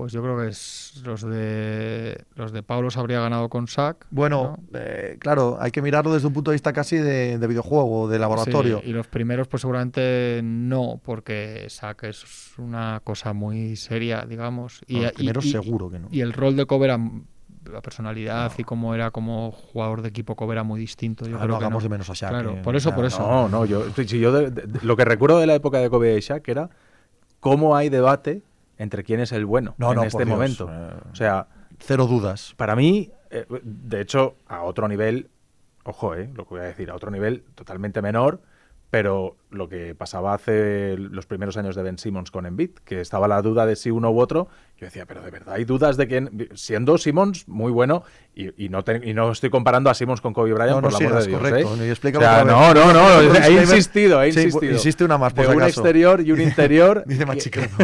Pues 0.00 0.14
yo 0.14 0.22
creo 0.22 0.38
que 0.38 0.48
es, 0.48 1.02
los 1.04 1.20
de 1.20 2.24
los 2.34 2.52
de 2.52 2.62
Pau 2.62 2.80
los 2.80 2.96
habría 2.96 3.20
ganado 3.20 3.50
con 3.50 3.68
Sack. 3.68 4.06
Bueno, 4.10 4.56
eh, 4.72 5.16
claro, 5.18 5.58
hay 5.60 5.70
que 5.72 5.82
mirarlo 5.82 6.14
desde 6.14 6.26
un 6.26 6.32
punto 6.32 6.52
de 6.52 6.54
vista 6.54 6.72
casi 6.72 6.96
de, 6.96 7.36
de 7.36 7.46
videojuego, 7.46 8.08
de 8.08 8.18
laboratorio. 8.18 8.80
y 8.82 8.92
los 8.92 9.06
primeros 9.08 9.46
pues 9.46 9.60
seguramente 9.60 10.40
no, 10.42 10.98
porque 11.04 11.66
Sack 11.68 12.04
es 12.04 12.24
una 12.56 13.02
cosa 13.04 13.34
muy 13.34 13.76
seria, 13.76 14.24
digamos. 14.26 14.80
Y, 14.86 15.00
los 15.02 15.12
primeros 15.12 15.44
y- 15.44 15.50
seguro 15.52 15.90
que 15.90 15.98
no. 15.98 16.08
Y 16.10 16.22
el 16.22 16.32
rol 16.32 16.56
de 16.56 16.64
Kobe 16.64 16.86
era 16.86 16.98
la 17.70 17.82
personalidad 17.82 18.50
y 18.56 18.64
cómo 18.64 18.94
era 18.94 19.10
como 19.10 19.52
jugador 19.52 20.00
de 20.00 20.08
equipo 20.08 20.34
Kobe 20.34 20.54
era 20.54 20.62
muy 20.62 20.80
distinto. 20.80 21.26
Yo 21.26 21.36
Ah, 21.36 21.40
creo 21.40 21.48
no 21.52 21.58
que 21.58 21.64
hagamos 21.66 21.82
no. 21.82 21.88
de 21.90 21.90
menos 21.90 22.08
a 22.08 22.14
Shaq. 22.14 22.30
Claro, 22.30 22.52
eh, 22.52 22.60
por 22.64 22.74
eso, 22.74 22.94
por 22.94 23.04
eso. 23.04 23.18
No, 23.20 23.50
no, 23.50 23.66
yo, 23.66 23.84
si 23.94 24.18
yo 24.18 24.32
de- 24.32 24.50
de- 24.50 24.62
de- 24.62 24.80
lo 24.82 24.96
que 24.96 25.04
recuerdo 25.04 25.38
de 25.38 25.46
la 25.46 25.56
época 25.56 25.76
de 25.78 25.90
Kobe 25.90 26.16
y 26.16 26.20
Shaq 26.20 26.48
era 26.48 26.70
cómo 27.38 27.76
hay 27.76 27.90
debate 27.90 28.42
entre 28.80 29.04
quién 29.04 29.20
es 29.20 29.32
el 29.32 29.46
bueno 29.46 29.74
No, 29.78 29.90
en 29.90 29.96
no, 29.96 30.02
este 30.04 30.24
Dios, 30.24 30.28
momento. 30.36 30.68
eh. 30.72 30.90
O 31.12 31.14
sea, 31.14 31.46
Cero 31.78 32.06
dudas. 32.06 32.54
para 32.56 32.74
mí, 32.76 33.10
eh, 33.30 33.46
de 33.62 34.00
hecho, 34.00 34.36
a 34.46 34.62
otro 34.62 34.88
nivel, 34.88 35.30
ojo, 35.84 36.14
eh, 36.14 36.30
lo 36.34 36.44
que 36.44 36.50
voy 36.54 36.60
a 36.60 36.64
decir, 36.64 36.90
a 36.90 36.94
otro 36.94 37.10
nivel 37.10 37.44
totalmente 37.54 38.02
menor, 38.02 38.40
pero 38.90 39.36
lo 39.50 39.68
que 39.68 39.94
pasaba 39.94 40.34
hace 40.34 40.96
los 40.98 41.26
primeros 41.26 41.56
años 41.56 41.76
de 41.76 41.82
Ben 41.84 41.96
Simmons 41.98 42.30
con 42.32 42.44
Embiid, 42.44 42.70
que 42.84 43.00
estaba 43.00 43.28
la 43.28 43.40
duda 43.40 43.64
de 43.64 43.76
si 43.76 43.90
uno 43.90 44.10
u 44.10 44.18
otro, 44.20 44.48
yo 44.80 44.86
decía, 44.86 45.04
pero 45.06 45.20
de 45.20 45.30
verdad 45.30 45.54
hay 45.56 45.64
dudas 45.64 45.96
de 45.98 46.06
quién, 46.08 46.48
siendo 46.54 46.96
Simmons 46.96 47.46
muy 47.46 47.70
bueno, 47.70 48.02
y, 48.34 48.64
y 48.64 48.68
no, 48.70 48.82
te- 48.82 49.00
y 49.04 49.12
no 49.12 49.30
estoy 49.32 49.50
comparando 49.50 49.90
a 49.90 49.94
Simmons 49.94 50.20
con 50.22 50.32
Kobe 50.32 50.54
Bryant, 50.54 50.70
No, 50.70 50.80
no 50.80 50.88
por 50.88 50.96
amor 50.96 51.22
sigas, 51.22 51.24
de 51.24 51.28
Dios. 51.30 51.40
correcto. 51.40 51.58
¿eh? 51.84 51.92
O 52.16 52.20
sea, 52.20 52.44
no, 52.44 52.60
vez. 52.72 52.74
no, 52.74 52.92
no, 52.94 53.20
he 53.44 53.52
insistido, 53.52 54.22
he 54.22 54.32
Sí, 54.32 54.40
insistido. 54.40 54.72
insiste 54.72 55.04
una 55.04 55.18
más, 55.18 55.32
por 55.34 55.46
de 55.48 55.54
un 55.54 55.62
acaso. 55.62 55.80
exterior 55.80 56.20
y 56.22 56.32
un 56.32 56.40
interior. 56.42 57.04
Dice 57.06 57.26
Machicano. 57.26 57.68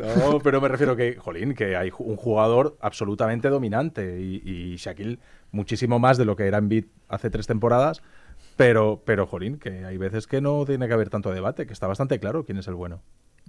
no, 0.00 0.38
pero 0.40 0.60
me 0.60 0.68
refiero 0.68 0.96
que, 0.96 1.16
jolín, 1.16 1.54
que 1.54 1.76
hay 1.76 1.90
un 1.98 2.16
jugador 2.16 2.76
absolutamente 2.80 3.48
dominante 3.48 4.20
y, 4.20 4.42
y 4.44 4.76
Shaquille 4.76 5.18
muchísimo 5.50 5.98
más 5.98 6.18
de 6.18 6.24
lo 6.24 6.36
que 6.36 6.46
era 6.46 6.58
Embiid 6.58 6.86
hace 7.08 7.30
tres 7.30 7.46
temporadas, 7.46 8.02
pero, 8.58 9.02
pero, 9.06 9.26
jolín, 9.26 9.56
que 9.58 9.86
hay 9.86 9.96
veces 9.96 10.26
que 10.26 10.42
no 10.42 10.66
tiene 10.66 10.86
que 10.88 10.92
haber 10.92 11.08
tanto 11.08 11.30
debate, 11.32 11.66
que 11.66 11.72
está 11.72 11.86
bastante 11.86 12.18
claro 12.20 12.44
quién 12.44 12.58
es 12.58 12.68
el 12.68 12.74
bueno. 12.74 13.00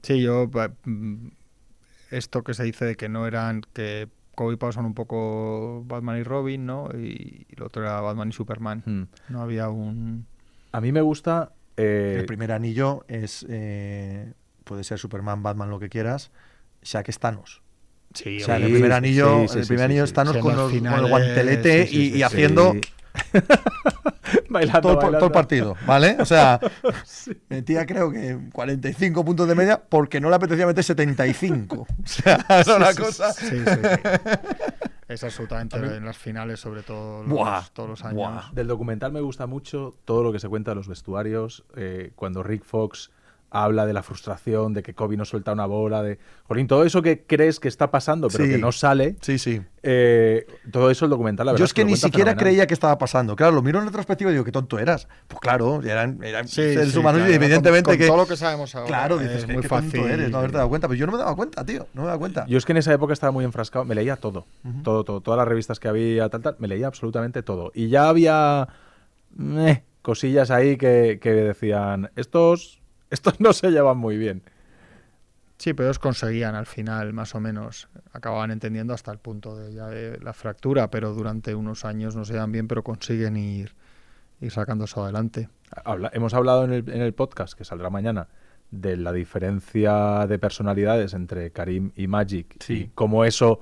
Sí, 0.03 0.21
yo 0.21 0.49
mm, 0.85 1.27
esto 2.11 2.43
que 2.43 2.53
se 2.53 2.63
dice 2.63 2.85
de 2.85 2.95
que 2.95 3.09
no 3.09 3.27
eran 3.27 3.61
que 3.73 4.07
Kobe 4.35 4.53
y 4.53 4.57
Pau 4.57 4.71
son 4.71 4.85
un 4.85 4.93
poco 4.93 5.83
Batman 5.85 6.19
y 6.19 6.23
Robin, 6.23 6.65
¿no? 6.65 6.89
Y, 6.93 7.45
y 7.49 7.55
el 7.57 7.63
otro 7.63 7.81
era 7.83 7.99
Batman 7.99 8.29
y 8.29 8.31
Superman. 8.31 8.83
Hmm. 8.85 9.03
No 9.33 9.41
había 9.41 9.67
un 9.69 10.25
A 10.71 10.79
mí 10.79 10.91
me 10.93 11.01
gusta... 11.01 11.51
eh, 11.75 12.17
El 12.19 12.25
primer 12.25 12.51
anillo 12.53 13.03
es. 13.07 13.45
eh, 13.49 14.31
puede 14.63 14.83
ser 14.83 14.99
Superman, 14.99 15.43
Batman, 15.43 15.69
lo 15.69 15.79
que 15.79 15.89
quieras. 15.89 16.31
Shaq 16.83 17.09
es 17.09 17.19
Thanos. 17.19 17.61
Sí, 18.13 18.41
O 18.41 18.45
sea, 18.45 18.57
sí, 18.57 18.63
el 18.63 18.71
primer 18.71 18.93
anillo, 18.93 19.41
sí, 19.41 19.47
sí, 19.49 19.59
el 19.59 19.67
primer 19.67 19.79
sí, 19.79 19.85
anillo 19.85 20.05
sí. 20.05 20.09
es 20.09 20.13
Thanos 20.13 20.37
con, 20.37 20.55
los- 20.55 20.71
con 20.71 20.85
el 20.93 21.05
guantelete 21.07 21.85
sí, 21.87 21.91
sí, 21.91 21.97
y, 22.07 22.11
sí, 22.11 22.17
y 22.19 22.21
haciendo 22.23 22.73
bailando, 24.49 24.81
todo, 24.97 25.11
todo 25.11 25.25
el 25.25 25.31
partido, 25.31 25.75
¿vale? 25.85 26.17
O 26.19 26.25
sea, 26.25 26.59
metía 27.49 27.85
creo 27.85 28.11
que 28.11 28.37
45 28.51 29.23
puntos 29.25 29.47
de 29.47 29.55
media 29.55 29.81
porque 29.87 30.19
no 30.19 30.29
le 30.29 30.35
apetecía 30.35 30.65
meter 30.67 30.83
75. 30.83 31.75
O 31.81 31.87
sea, 32.05 32.45
era 32.49 32.75
una 32.75 32.93
cosa. 32.93 33.31
Sí, 33.33 33.47
sí, 33.49 33.57
sí. 33.65 33.69
Es 35.09 35.23
absolutamente 35.23 35.75
en 35.77 36.05
las 36.05 36.19
finales, 36.19 36.59
sobre 36.59 36.83
todo 36.83 37.23
los- 37.23 37.31
Buah, 37.31 37.63
todos 37.73 37.89
los 37.89 38.05
años. 38.05 38.17
buah. 38.17 38.51
Del 38.51 38.67
documental 38.67 39.11
me 39.11 39.21
gusta 39.21 39.47
mucho 39.47 39.95
todo 40.05 40.21
lo 40.21 40.31
que 40.31 40.37
se 40.39 40.47
cuenta 40.47 40.69
de 40.71 40.75
los 40.75 40.87
vestuarios, 40.87 41.63
eh, 41.75 42.11
cuando 42.15 42.43
Rick 42.43 42.63
Fox 42.63 43.09
habla 43.51 43.85
de 43.87 43.93
la 43.93 44.03
frustración, 44.03 44.73
de 44.73 44.83
que 44.83 44.93
Kobe 44.93 45.17
no 45.17 45.25
suelta 45.25 45.51
una 45.53 45.65
bola, 45.65 46.03
de... 46.03 46.19
Jolín, 46.47 46.67
todo 46.67 46.83
eso 46.85 47.01
que 47.01 47.23
crees 47.25 47.59
que 47.59 47.67
está 47.67 47.89
pasando, 47.89 48.27
pero 48.27 48.43
Sí. 48.45 48.51
que 48.51 48.57
no 48.59 48.71
sale, 48.71 49.15
Sí, 49.21 49.39
sí. 49.39 49.59
eh, 49.81 50.45
todo 50.71 50.91
eso 50.91 51.05
el 51.05 51.11
documental, 51.11 51.47
la 51.47 51.53
verdad 51.53 51.59
Yo 51.59 51.65
es 51.65 51.73
que 51.73 51.83
ni 51.83 51.95
siquiera 51.95 52.31
fenomenal. 52.31 52.43
creía 52.43 52.67
que 52.67 52.73
estaba 52.75 52.97
pasando. 52.99 53.35
Claro, 53.35 53.53
lo 53.53 53.61
miro 53.63 53.79
en 53.79 53.85
retrospectiva 53.85 54.29
y 54.29 54.33
digo, 54.33 54.45
qué 54.45 54.51
tonto 54.51 54.77
eras. 54.77 55.07
Pues 55.27 55.39
claro, 55.39 55.81
eran, 55.83 56.23
eran 56.23 56.47
Sí, 56.47 56.55
seres 56.55 56.91
sí, 56.91 56.97
humanos 56.99 57.21
claro, 57.21 57.31
y 57.31 57.35
evidentemente 57.35 57.85
con, 57.85 57.93
con 57.93 57.97
que... 57.99 58.07
todo 58.07 58.17
lo 58.17 58.27
que 58.27 58.37
sabemos 58.37 58.75
ahora. 58.75 58.87
Claro, 58.87 59.17
dices, 59.17 59.37
es 59.37 59.45
"Qué- 59.45 59.53
muy 59.53 59.61
qué 59.63 59.67
fácil. 59.67 59.91
tonto 59.93 60.07
eres 60.09 60.29
no 60.29 60.37
haberte 60.37 60.57
dado 60.57 60.69
cuenta. 60.69 60.87
Pero 60.87 60.99
yo 60.99 61.05
no 61.07 61.11
me 61.13 61.17
daba 61.17 61.35
cuenta, 61.35 61.65
tío. 61.65 61.87
No 61.93 62.01
me 62.03 62.07
daba 62.07 62.19
cuenta. 62.19 62.45
Yo 62.47 62.57
es 62.57 62.65
que 62.65 62.73
en 62.73 62.77
esa 62.77 62.93
época 62.93 63.13
estaba 63.13 63.31
muy 63.31 63.45
enfrascado, 63.45 63.83
me 63.83 63.95
leía 63.95 64.15
todo, 64.15 64.45
todo, 64.83 65.03
todo, 65.03 65.21
todas 65.21 65.37
las 65.39 65.47
revistas 65.47 65.79
que 65.79 65.87
había, 65.87 66.29
tal, 66.29 66.41
tal, 66.41 66.55
me 66.59 66.67
leía 66.67 66.85
absolutamente 66.85 67.41
todo. 67.41 67.71
Y 67.73 67.87
ya 67.89 68.09
había 68.09 68.67
eh, 69.39 69.83
cosillas 70.01 70.51
ahí 70.51 70.77
que, 70.77 71.19
que 71.21 71.31
decían, 71.33 72.11
estos, 72.15 72.78
estos 73.09 73.39
no 73.39 73.53
se 73.53 73.71
llevan 73.71 73.97
muy 73.97 74.17
bien. 74.17 74.41
Sí, 75.57 75.73
pero 75.73 75.87
ellos 75.89 75.99
conseguían 75.99 76.55
al 76.55 76.65
final, 76.65 77.11
más 77.11 77.35
o 77.35 77.39
menos. 77.41 77.89
Acababan 78.13 78.49
entendiendo 78.51 78.93
hasta 78.93 79.11
el 79.11 79.17
punto 79.17 79.57
de, 79.57 79.73
ya 79.73 79.87
de 79.87 80.17
la 80.21 80.31
fractura, 80.33 80.89
pero 80.89 81.13
durante 81.13 81.53
unos 81.53 81.83
años 81.83 82.15
no 82.15 82.23
se 82.23 82.35
dan 82.35 82.51
bien, 82.53 82.67
pero 82.69 82.81
consiguen 82.81 83.35
ir, 83.35 83.73
ir 84.39 84.51
sacando 84.51 84.85
eso 84.85 85.03
adelante. 85.03 85.49
Habla- 85.83 86.11
hemos 86.13 86.33
hablado 86.33 86.63
en 86.63 86.71
el, 86.71 86.89
en 86.89 87.01
el 87.01 87.13
podcast 87.13 87.55
que 87.57 87.65
saldrá 87.65 87.89
mañana 87.89 88.29
de 88.71 88.95
la 88.95 89.11
diferencia 89.11 90.25
de 90.27 90.39
personalidades 90.39 91.13
entre 91.13 91.51
Karim 91.51 91.91
y 91.95 92.07
Magic 92.07 92.55
Sí. 92.63 92.73
y 92.73 92.87
cómo 92.95 93.25
eso 93.25 93.59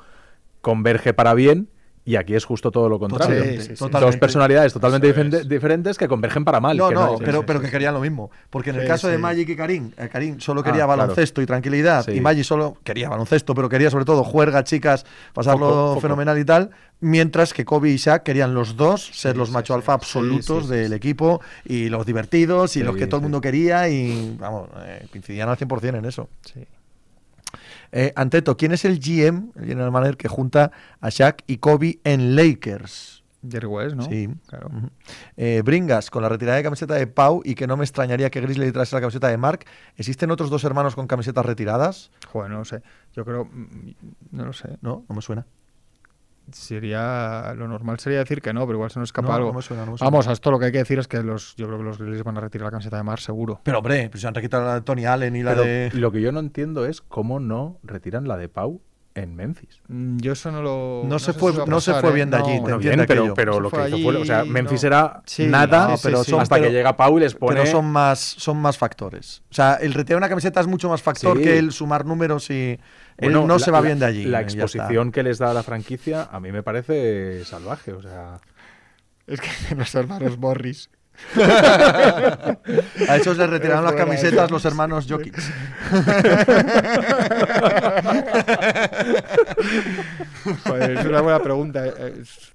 converge 0.61 1.13
para 1.15 1.33
bien. 1.33 1.69
Y 2.07 2.15
aquí 2.15 2.35
es 2.35 2.45
justo 2.45 2.71
todo 2.71 2.87
lo 2.87 2.97
contrario. 2.99 3.43
Sí, 3.43 3.61
sí, 3.61 3.75
sí. 3.75 3.85
Dos 3.91 4.15
personalidades 4.15 4.71
totalmente 4.71 5.07
diferente- 5.07 5.43
diferentes 5.43 5.97
que 5.97 6.07
convergen 6.07 6.45
para 6.45 6.61
mal. 6.61 6.77
No, 6.77 6.87
que 6.87 6.95
no, 6.95 7.17
pero, 7.17 7.45
pero 7.45 7.59
que 7.59 7.69
querían 7.69 7.93
lo 7.93 7.99
mismo. 7.99 8.31
Porque 8.49 8.69
en 8.69 8.77
el 8.77 8.83
Sí, 8.83 8.87
caso 8.87 9.07
de. 9.09 9.17
Magic 9.17 9.49
y 9.49 9.55
Karim, 9.57 9.91
eh, 9.97 10.07
Karim 10.09 10.39
solo 10.39 10.61
Ah, 10.61 10.63
quería 10.63 10.85
claro. 10.85 11.01
baloncesto 11.01 11.41
y 11.41 11.45
tranquilidad. 11.45 12.05
Sí. 12.05 12.11
Y 12.13 12.21
Magic 12.21 12.45
solo 12.45 12.77
quería 12.85 13.09
baloncesto, 13.09 13.53
pero 13.53 13.67
quería 13.67 13.91
sobre 13.91 14.05
todo 14.05 14.23
juerga, 14.23 14.63
chicas, 14.63 15.05
pasarlo 15.33 15.67
Foco, 15.67 15.87
foco. 15.89 16.01
fenomenal 16.01 16.39
y 16.39 16.45
tal. 16.45 16.69
Mientras 17.01 17.53
que 17.53 17.65
Kobe 17.65 17.89
y 17.89 17.97
Shaq 17.97 18.23
querían 18.23 18.53
los 18.53 18.77
dos 18.77 19.05
ser 19.13 19.33
Sí, 19.33 19.37
los 19.37 19.49
sí, 19.49 19.53
macho 19.53 19.73
sí. 19.73 19.77
alfa 19.77 19.91
absolutos 19.93 20.45
Sí, 20.63 20.69
sí, 20.69 20.75
sí, 20.75 20.75
del 20.83 20.93
equipo 20.93 21.41
y 21.65 21.89
los 21.89 22.05
divertidos 22.05 22.75
y 22.77 22.79
Sí, 22.79 22.85
los 22.85 22.95
que 22.95 23.05
todo 23.07 23.17
el 23.17 23.23
mundo 23.23 23.41
quería. 23.41 23.89
Y 23.89 24.37
vamos, 24.39 24.69
eh, 24.85 25.07
coincidían 25.11 25.49
al 25.49 25.57
100% 25.57 25.97
en 25.97 26.05
eso. 26.05 26.29
Sí. 26.41 26.61
Eh, 27.91 28.13
Anteto, 28.15 28.57
¿quién 28.57 28.71
es 28.71 28.85
el 28.85 28.99
GM, 28.99 29.51
el 29.55 29.65
general 29.65 29.91
manager 29.91 30.17
que 30.17 30.27
junta 30.27 30.71
a 30.99 31.09
Shaq 31.09 31.43
y 31.47 31.57
Kobe 31.57 31.99
en 32.03 32.35
Lakers? 32.35 33.23
Jerry 33.49 33.67
West, 33.67 33.95
¿no? 33.95 34.03
Sí. 34.03 34.27
Claro. 34.47 34.69
Eh, 35.37 35.61
Bringas, 35.63 36.09
con 36.09 36.21
la 36.23 36.27
retirada 36.29 36.57
de 36.57 36.63
camiseta 36.63 36.95
de 36.95 37.07
Pau 37.07 37.41
y 37.45 37.55
que 37.55 37.67
no 37.67 37.77
me 37.77 37.83
extrañaría 37.85 38.29
que 38.29 38.41
Grizzly 38.41 38.71
trase 38.71 38.95
la 38.95 38.99
camiseta 39.01 39.27
de 39.29 39.37
Mark, 39.37 39.63
¿existen 39.95 40.31
otros 40.31 40.49
dos 40.49 40.63
hermanos 40.63 40.95
con 40.95 41.07
camisetas 41.07 41.45
retiradas? 41.45 42.11
Joder, 42.27 42.49
no 42.51 42.57
lo 42.57 42.65
sé. 42.65 42.81
Yo 43.13 43.23
creo. 43.23 43.45
mm, 43.45 43.91
No 44.31 44.45
lo 44.45 44.53
sé. 44.53 44.77
No, 44.81 45.05
no 45.07 45.15
me 45.15 45.21
suena. 45.21 45.45
Sería 46.51 47.53
lo 47.55 47.67
normal 47.67 47.99
sería 47.99 48.19
decir 48.19 48.41
que 48.41 48.53
no, 48.53 48.65
pero 48.65 48.77
igual 48.77 48.91
se 48.91 48.99
nos 48.99 49.09
escapa 49.09 49.29
No, 49.29 49.33
algo. 49.35 49.47
no 49.49 49.55
me 49.57 49.61
suena, 49.61 49.85
no 49.85 49.91
me 49.93 49.97
suena. 49.97 50.09
Vamos, 50.11 50.27
a 50.27 50.31
esto 50.33 50.51
lo 50.51 50.59
que 50.59 50.65
hay 50.65 50.71
que 50.71 50.77
decir 50.79 50.99
es 50.99 51.07
que 51.07 51.21
los, 51.23 51.55
yo 51.55 51.65
creo 51.67 51.77
que 51.79 51.83
los 51.83 51.97
Grizzlies 51.97 52.23
van 52.23 52.37
a 52.37 52.41
retirar 52.41 52.65
la 52.65 52.71
camiseta 52.71 52.97
de 52.97 53.03
Mar 53.03 53.19
seguro. 53.19 53.61
Pero 53.63 53.79
hombre, 53.79 54.09
pues 54.09 54.21
se 54.21 54.27
han 54.27 54.33
requitado 54.35 54.65
la 54.65 54.75
de 54.75 54.81
Tony 54.81 55.05
Allen 55.05 55.35
y 55.35 55.43
la 55.43 55.51
Pero 55.51 55.63
de. 55.63 55.91
lo 55.93 56.11
que 56.11 56.21
yo 56.21 56.31
no 56.31 56.39
entiendo 56.39 56.85
es 56.85 57.01
cómo 57.01 57.39
no 57.39 57.79
retiran 57.83 58.27
la 58.27 58.37
de 58.37 58.49
Pau 58.49 58.81
en 59.17 59.35
Memphis. 59.35 59.81
Mm, 59.87 60.17
Yo 60.19 60.33
eso 60.33 60.51
no 60.51 60.61
lo. 60.61 61.03
No 61.05 61.19
se 61.19 61.33
fue- 61.33 61.53
no 61.65 61.81
se 61.81 61.93
fue 61.95 62.09
¿eh? 62.09 62.13
bien 62.13 62.29
de 62.29 62.37
allí, 62.37 62.47
No. 62.49 62.55
te 62.55 62.61
Bueno, 62.61 62.77
bien, 62.77 63.05
pero, 63.07 63.33
pero 63.33 63.59
lo 63.59 63.69
que 63.71 63.77
fue 63.77 63.89
hizo 63.89 63.97
fue, 64.11 64.15
o 64.17 64.25
sea, 64.25 64.43
Memphis 64.45 64.83
no. 64.83 64.87
era 64.87 65.21
Sí, 65.25 65.45
nada 65.47 65.87
no, 65.89 65.95
pero 66.01 66.23
son- 66.23 66.39
hasta 66.41 66.55
pero- 66.55 66.67
que 66.67 66.73
llega 66.73 66.95
Pau 66.95 67.17
y 67.17 67.21
les 67.21 67.33
pone... 67.35 67.55
Pero 67.59 67.69
son 67.71 67.85
más, 67.85 68.19
son 68.19 68.57
más 68.57 68.77
factores. 68.77 69.41
O 69.49 69.53
sea, 69.53 69.75
el 69.75 69.93
retirar 69.93 70.17
una 70.17 70.29
camiseta 70.29 70.59
es 70.61 70.67
mucho 70.67 70.87
más 70.89 71.01
factor 71.01 71.37
Sí. 71.37 71.43
que 71.43 71.57
el 71.57 71.71
sumar 71.71 72.05
números 72.05 72.49
y. 72.49 72.79
Bueno, 73.19 73.41
él 73.41 73.47
no 73.47 73.53
la- 73.55 73.59
se 73.59 73.71
va 73.71 73.81
bien 73.81 73.97
de 73.99 74.05
allí. 74.05 74.25
La 74.25 74.41
está. 74.41 74.63
exposición 74.63 75.11
que 75.11 75.23
les 75.23 75.39
da 75.39 75.51
a 75.51 75.53
la 75.53 75.63
franquicia 75.63 76.29
a 76.31 76.39
mí 76.39 76.51
me 76.51 76.61
parece 76.63 77.43
salvaje, 77.45 77.93
o 77.93 78.01
sea... 78.01 78.37
Es 79.25 79.41
que 79.41 79.49
los 79.75 79.93
hermanos 79.95 80.37
Morris. 80.37 80.89
A 83.09 83.15
esos 83.17 83.37
les 83.37 83.49
retiraron 83.49 83.83
las 83.83 83.93
camisetas 83.93 84.45
eso. 84.45 84.53
los 84.53 84.65
hermanos 84.65 85.05
Jokic. 85.09 85.37
Joder, 90.65 90.91
es 90.97 91.05
una 91.05 91.21
buena 91.21 91.39
pregunta. 91.39 91.85
eh, 91.85 92.13
es- 92.21 92.53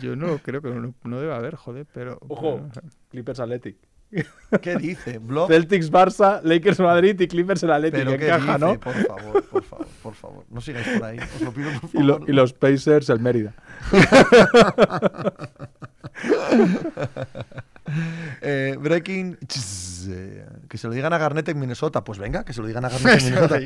Yo 0.00 0.16
no 0.16 0.38
creo 0.38 0.62
que 0.62 0.70
no, 0.70 0.94
no 1.04 1.20
debe 1.20 1.34
haber, 1.34 1.54
joder, 1.56 1.86
pero. 1.92 2.18
Ojo. 2.28 2.68
pero- 2.72 2.86
Clippers 3.10 3.40
Athletic. 3.40 3.76
¿Qué 4.62 4.76
dice? 4.76 5.18
¿Blog? 5.18 5.48
Celtics 5.48 5.90
Barça, 5.90 6.40
Lakers 6.44 6.78
Madrid 6.78 7.20
y 7.20 7.26
Clippers 7.26 7.62
el 7.64 7.72
Athletic. 7.72 8.04
¿Pero 8.04 8.16
qué 8.18 8.26
encaja, 8.28 8.54
dice? 8.54 8.58
¿no? 8.66 8.80
Por 8.80 8.94
favor, 8.94 9.44
por 9.44 9.64
favor, 9.64 9.86
por 10.02 10.14
favor. 10.14 10.44
No 10.48 10.60
sigáis 10.60 10.86
por 10.88 11.04
ahí. 11.04 11.18
Os 11.18 11.40
lo 11.42 11.52
pido 11.52 11.70
por 11.80 11.90
Y, 11.92 12.02
lo- 12.04 12.14
favor. 12.14 12.30
y 12.30 12.32
los 12.32 12.52
Pacers 12.52 13.08
el 13.10 13.20
Mérida. 13.20 13.54
Eh, 18.42 18.76
breaking. 18.80 19.36
Que 20.68 20.78
se 20.78 20.86
lo 20.86 20.92
digan 20.94 21.12
a 21.12 21.18
Garnett 21.18 21.48
en 21.48 21.58
Minnesota. 21.58 22.04
Pues 22.04 22.18
venga, 22.18 22.44
que 22.44 22.52
se 22.52 22.60
lo 22.60 22.66
digan 22.66 22.84
a 22.84 22.88
Garnett 22.88 23.18
en 23.20 23.24
Minnesota. 23.34 23.58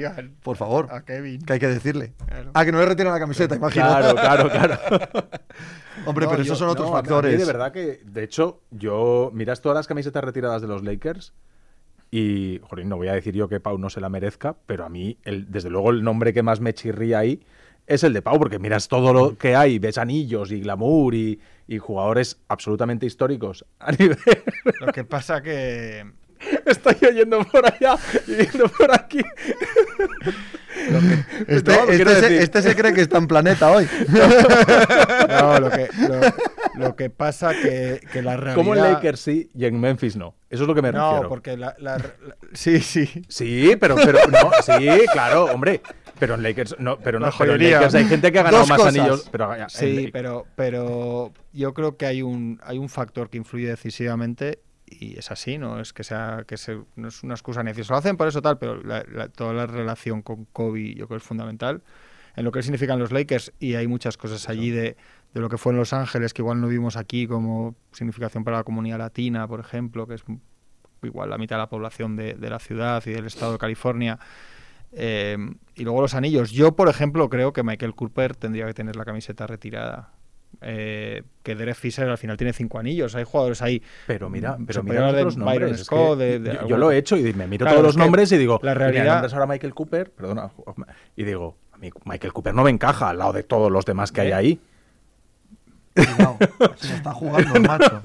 Por 0.43 0.57
favor. 0.57 0.89
A 0.91 1.03
Kevin. 1.05 1.43
Que 1.43 1.55
hay 1.55 1.59
que 1.59 1.69
decirle. 1.69 2.13
Claro. 2.27 2.51
Ah, 2.55 2.65
que 2.65 2.73
no 2.73 2.79
le 2.79 2.87
retiran 2.87 3.13
la 3.13 3.19
camiseta, 3.21 3.55
imagino. 3.57 3.87
Claro, 3.87 4.15
claro, 4.15 4.51
claro. 4.51 4.79
Hombre, 6.07 6.25
No, 6.27 6.31
pero 6.31 6.37
yo- 6.39 6.43
esos 6.43 6.59
son 6.59 6.69
otros 6.69 6.87
a 6.89 6.91
mí 6.91 6.97
factores. 6.97 7.39
de 7.39 7.45
verdad 7.45 7.73
que, 7.73 8.01
de 8.05 8.25
hecho, 8.25 8.61
yo 8.71 9.31
miras 9.35 9.61
todas 9.61 9.77
las 9.77 9.87
camisetas 9.87 10.25
retiradas 10.25 10.63
de 10.63 10.69
los 10.69 10.83
Lakers 10.83 11.35
y, 12.11 12.61
joder, 12.69 12.87
no 12.87 12.97
voy 12.97 13.09
a 13.09 13.13
decir 13.13 13.35
yo 13.35 13.49
que 13.49 13.61
Pau 13.61 13.77
no 13.79 13.91
se 13.91 14.01
la 14.01 14.09
merezca, 14.09 14.57
pero 14.67 14.85
a 14.85 14.89
mí, 14.89 15.19
el, 15.25 15.51
desde 15.51 15.69
luego, 15.71 15.91
el 15.91 16.03
nombre 16.03 16.33
que 16.33 16.43
más 16.43 16.61
me 16.61 16.73
chirría 16.75 17.19
ahí 17.19 17.43
es 17.91 18.05
el 18.05 18.13
de 18.13 18.23
Pau, 18.23 18.39
porque 18.39 18.59
miras 18.59 18.89
todo 18.89 19.13
lo 19.13 19.37
que 19.37 19.55
hay, 19.57 19.79
ves 19.79 19.99
anillos 19.99 20.51
y 20.53 20.61
glamour 20.61 21.15
y, 21.15 21.39
y 21.69 21.79
jugadores 21.79 22.39
absolutamente 22.49 23.05
históricos 23.07 23.65
a 23.79 23.93
nivel... 23.93 24.17
Lo 24.81 24.93
que 24.93 25.05
pasa 25.05 25.43
que. 25.43 26.05
Estoy 26.67 26.97
oyendo 27.07 27.45
por 27.45 27.67
allá 27.67 27.97
y 28.27 28.35
viendo 28.35 28.69
por 28.69 28.93
aquí. 28.95 29.21
Este, 31.47 31.73
No, 31.77 31.85
este 31.91 32.15
se, 32.21 32.43
este 32.43 32.63
se 32.63 32.75
cree 32.77 32.95
que 32.95 33.03
está 33.03 33.19
en 33.19 33.27
planeta 33.29 33.71
hoy. 33.71 33.87
No, 35.29 35.61
lo 35.61 35.71
que, 35.71 35.89
lo, 36.09 36.21
lo 36.87 36.97
que 36.97 37.11
pasa 37.11 37.53
que, 37.53 38.01
que 38.13 38.23
la 38.23 38.37
realidad. 38.37 38.55
Como 38.57 38.75
en 38.75 38.83
Lakers 38.83 39.21
sí 39.21 39.51
y 39.55 39.65
en 39.67 39.79
Memphis 39.79 40.17
no. 40.17 40.35
Eso 40.49 40.63
es 40.65 40.69
lo 40.69 40.75
que 40.75 40.83
me 40.83 40.91
No, 40.93 41.11
refiero. 41.11 41.29
porque 41.29 41.57
la, 41.57 41.75
la- 41.79 41.99
la- 41.99 42.15
Sí, 42.53 42.81
sí. 42.81 43.07
Sí, 43.29 43.77
pero, 43.79 43.95
pero 43.97 44.19
no, 44.29 44.51
sí, 44.63 44.89
claro, 45.13 45.45
hombre. 45.47 45.83
Pero 46.21 46.35
en 46.35 46.43
Lakers, 46.43 46.77
no, 46.79 46.99
pero 46.99 47.19
no, 47.19 47.31
pero 47.39 47.55
en. 47.55 47.63
Lakers 47.73 47.95
hay 47.95 48.05
gente 48.05 48.31
que 48.31 48.39
ha 48.39 48.43
ganado 48.43 48.61
Dos 48.61 48.69
más 48.69 48.79
cosas. 48.79 48.97
anillos. 48.97 49.29
Pero, 49.33 49.55
en 49.55 49.69
Sí, 49.71 50.11
pero, 50.13 50.47
pero 50.55 51.33
yo 51.53 51.75
creo 51.75 51.97
que 51.97 52.07
hay 52.07 52.23
un, 52.23 52.61
hay 52.63 52.79
un 52.79 52.89
factor 52.89 53.29
que 53.31 53.39
influye 53.39 53.67
decisivamente 53.67 54.61
y 54.87 55.19
es 55.19 55.31
así, 55.31 55.57
no 55.57 55.81
es 55.81 55.93
que 55.93 56.03
sea 56.05 56.45
que 56.47 56.57
se, 56.57 56.79
no 56.97 57.09
es 57.09 57.23
una 57.23 57.35
excusa 57.35 57.63
ni 57.63 57.73
lo 57.73 57.97
hacen 57.97 58.17
por 58.17 58.27
eso 58.29 58.43
tal, 58.43 58.59
pero 58.59 58.83
la- 58.83 59.05
la- 59.13 59.29
toda 59.29 59.53
la 59.53 59.67
relación 59.67 60.21
con 60.23 60.45
Kobe 60.47 60.95
yo 60.95 61.07
creo 61.07 61.19
que 61.19 61.23
es 61.23 61.29
fundamental 61.29 61.83
en 62.37 62.45
lo 62.45 62.51
que 62.53 62.63
significan 62.63 62.99
los 62.99 63.13
Lakers 63.13 63.53
y 63.61 63.75
hay 63.77 63.87
muchas 63.87 64.17
cosas 64.17 64.49
allí 64.49 64.71
de, 64.71 64.97
de 65.33 65.41
lo 65.41 65.49
que 65.49 65.59
fue 65.59 65.73
en 65.73 65.79
Los 65.79 65.93
Ángeles 65.93 66.35
que 66.35 66.43
igual 66.43 66.61
no 66.61 66.67
vimos 66.69 66.97
aquí 66.97 67.27
como 67.29 67.75
significación 67.93 68.43
para 68.45 68.59
la 68.59 68.65
comunidad 68.65 68.99
latina, 68.99 69.47
por 69.49 69.61
ejemplo, 69.61 70.07
que 70.09 70.15
es 70.15 70.25
igual 71.03 71.31
la 71.31 71.39
mitad 71.39 71.57
de 71.57 71.61
la 71.61 71.69
población 71.69 72.17
de, 72.17 72.35
de 72.35 72.51
la 72.51 72.59
ciudad 72.59 73.03
y 73.07 73.11
del 73.11 73.27
estado 73.27 73.53
de 73.53 73.59
California. 73.59 74.19
Eh, 74.93 75.37
y 75.77 75.85
luego 75.85 76.01
los 76.01 76.15
anillos. 76.15 76.51
Yo, 76.51 76.73
por 76.73 76.89
ejemplo, 76.89 77.29
creo 77.31 77.53
que 77.53 77.63
Michael 77.63 77.95
Cooper 77.95 78.35
tendría 78.37 78.67
que 78.67 78.75
tener 78.75 78.97
la 78.97 79.05
camiseta 79.05 79.47
retirada. 79.47 80.11
Eh, 80.63 81.23
que 81.45 81.55
Derek 81.55 81.77
Fisher 81.77 82.09
al 82.09 82.19
final 82.19 82.37
tiene 82.37 82.53
cinco 82.53 82.79
anillos. 82.81 83.15
Hay 83.15 83.25
jugadores 83.25 83.63
ahí. 83.63 83.83
pero 84.07 84.29
mira, 84.29 84.59
Mm, 84.59 84.67
pero 84.67 84.83
mira 84.83 85.13
de 85.13 85.25
los 85.25 85.37
Byron 85.37 85.55
nombres. 85.61 85.81
es 85.81 85.87
Scott, 85.87 86.19
que 86.19 86.25
de- 86.25 86.39
de 86.41 86.59
yo, 86.69 86.77
lo 86.77 86.91
he 86.91 86.99
hecho 86.99 87.17
y 87.17 87.33
me 87.35 87.47
miro 87.47 87.65
Claro, 87.65 87.79
todos 87.79 87.95
los 87.95 87.97
nombres 87.97 88.31
y 88.33 88.37
digo, 88.37 88.59
la 88.63 88.75
realidad- 88.75 89.25
ahora 89.33 89.47
Michael 89.47 89.73
Cooper, 89.75 90.11
perdona, 90.11 90.51
y 91.17 91.23
digo, 91.25 91.57
a 91.73 91.79
mí 91.79 91.91
Michael 92.05 92.33
Cooper 92.33 92.53
no 92.53 92.65
me 92.65 92.71
encaja 92.71 93.11
al 93.11 93.19
lado 93.19 93.33
de 93.33 93.45
todos 93.45 93.71
los 93.71 93.85
demás 93.85 94.11
que 94.11 94.23
hay 94.23 94.29
¿Eh? 94.31 94.35
ahí. 94.35 94.61
Cuidado, 95.95 96.37
se 96.77 96.95
está 96.97 97.13
jugando 97.13 97.55
el 97.55 97.63
macho. 97.63 98.01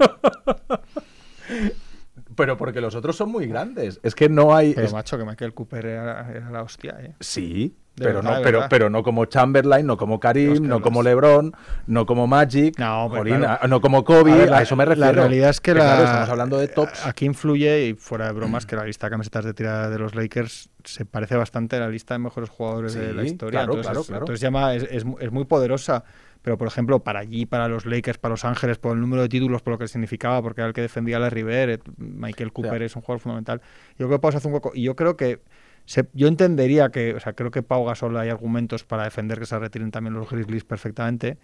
Pero 2.36 2.56
porque 2.56 2.80
los 2.80 2.94
otros 2.94 3.16
son 3.16 3.30
muy 3.30 3.46
grandes. 3.46 3.98
Es 4.02 4.14
que 4.14 4.28
no 4.28 4.54
hay. 4.54 4.74
Pero 4.74 4.86
es- 4.86 4.92
macho, 4.92 5.16
que 5.18 5.24
Michael 5.24 5.54
Cooper 5.54 5.86
era, 5.86 6.30
era 6.30 6.50
la 6.50 6.62
hostia. 6.62 6.96
¿eh? 7.00 7.14
Sí, 7.20 7.74
De 7.96 8.04
pero 8.04 8.18
verdad, 8.18 8.36
no, 8.36 8.42
pero, 8.42 8.66
pero 8.68 8.90
no 8.90 9.02
como 9.02 9.24
Chamberlain, 9.24 9.86
no 9.86 9.96
como 9.96 10.20
Karim, 10.20 10.68
no 10.68 10.82
como 10.82 11.02
LeBron, 11.02 11.52
no 11.86 12.04
como 12.04 12.26
Magic, 12.26 12.78
No, 12.78 13.10
claro. 13.10 13.66
no 13.68 13.80
como 13.80 14.04
Kobe, 14.04 14.32
A 14.32 14.36
ver, 14.36 14.62
eso 14.62 14.76
me 14.76 14.84
refiero. 14.84 15.12
La 15.12 15.18
realidad 15.22 15.48
es 15.50 15.60
que 15.62 15.72
Pero 15.72 15.84
la, 15.84 15.90
claro, 15.92 16.04
estamos 16.04 16.28
hablando 16.28 16.58
de 16.58 16.68
tops. 16.68 17.06
Aquí 17.06 17.24
influye, 17.24 17.86
y 17.86 17.94
fuera 17.94 18.26
de 18.26 18.32
bromas, 18.32 18.66
que 18.66 18.76
la 18.76 18.84
lista 18.84 19.06
de 19.06 19.12
camisetas 19.12 19.44
de 19.46 19.54
tirada 19.54 19.88
de 19.88 19.98
los 19.98 20.14
Lakers 20.14 20.68
se 20.84 21.06
parece 21.06 21.36
bastante 21.36 21.76
a 21.76 21.80
la 21.80 21.88
lista 21.88 22.12
de 22.14 22.18
mejores 22.18 22.50
jugadores 22.50 22.94
de 22.94 23.14
la 23.14 23.24
historia. 23.24 23.60
claro, 23.60 23.72
entonces, 23.72 23.86
claro, 23.86 24.00
es, 24.02 24.06
claro. 24.06 24.22
entonces 24.22 24.40
llama, 24.42 24.74
es, 24.74 24.82
es 24.90 25.04
es 25.20 25.32
muy 25.32 25.44
poderosa. 25.46 26.04
Pero, 26.46 26.56
por 26.58 26.68
ejemplo, 26.68 27.00
para 27.02 27.18
allí, 27.18 27.44
para 27.44 27.66
los 27.66 27.86
Lakers, 27.86 28.18
para 28.18 28.34
Los 28.34 28.44
Ángeles, 28.44 28.78
por 28.78 28.92
el 28.94 29.00
número 29.00 29.22
de 29.22 29.28
títulos, 29.28 29.62
por 29.62 29.72
lo 29.72 29.78
que 29.78 29.88
significaba, 29.88 30.40
porque 30.42 30.60
era 30.60 30.68
el 30.68 30.74
que 30.74 30.80
defendía 30.80 31.16
a 31.16 31.28
Bird, 31.28 31.70
eh, 31.70 31.80
Michael 31.96 32.52
Cooper 32.52 32.82
es 32.84 32.94
un 32.94 33.02
jugador 33.02 33.18
fundamental. 33.20 33.60
Yo 33.98 34.06
creo 34.06 34.10
que 34.10 34.18
Pau 34.20 34.30
se 34.30 34.38
hace 34.38 34.46
un 34.46 34.54
hueco. 34.54 34.70
Y 34.72 34.82
yo 34.84 34.94
creo 34.94 35.16
que 35.16 35.40
se- 35.86 36.06
yo 36.12 36.28
entendería 36.28 36.90
que, 36.90 37.14
o 37.14 37.20
sea, 37.20 37.32
creo 37.32 37.50
que 37.50 37.64
Pau 37.64 37.84
Gasol 37.84 38.16
hay 38.16 38.28
argumentos 38.28 38.84
para 38.84 39.02
defender 39.02 39.40
que 39.40 39.46
se 39.46 39.58
retiren 39.58 39.90
también 39.90 40.14
los 40.14 40.30
Grizzlies 40.30 40.62
perfectamente, 40.62 41.36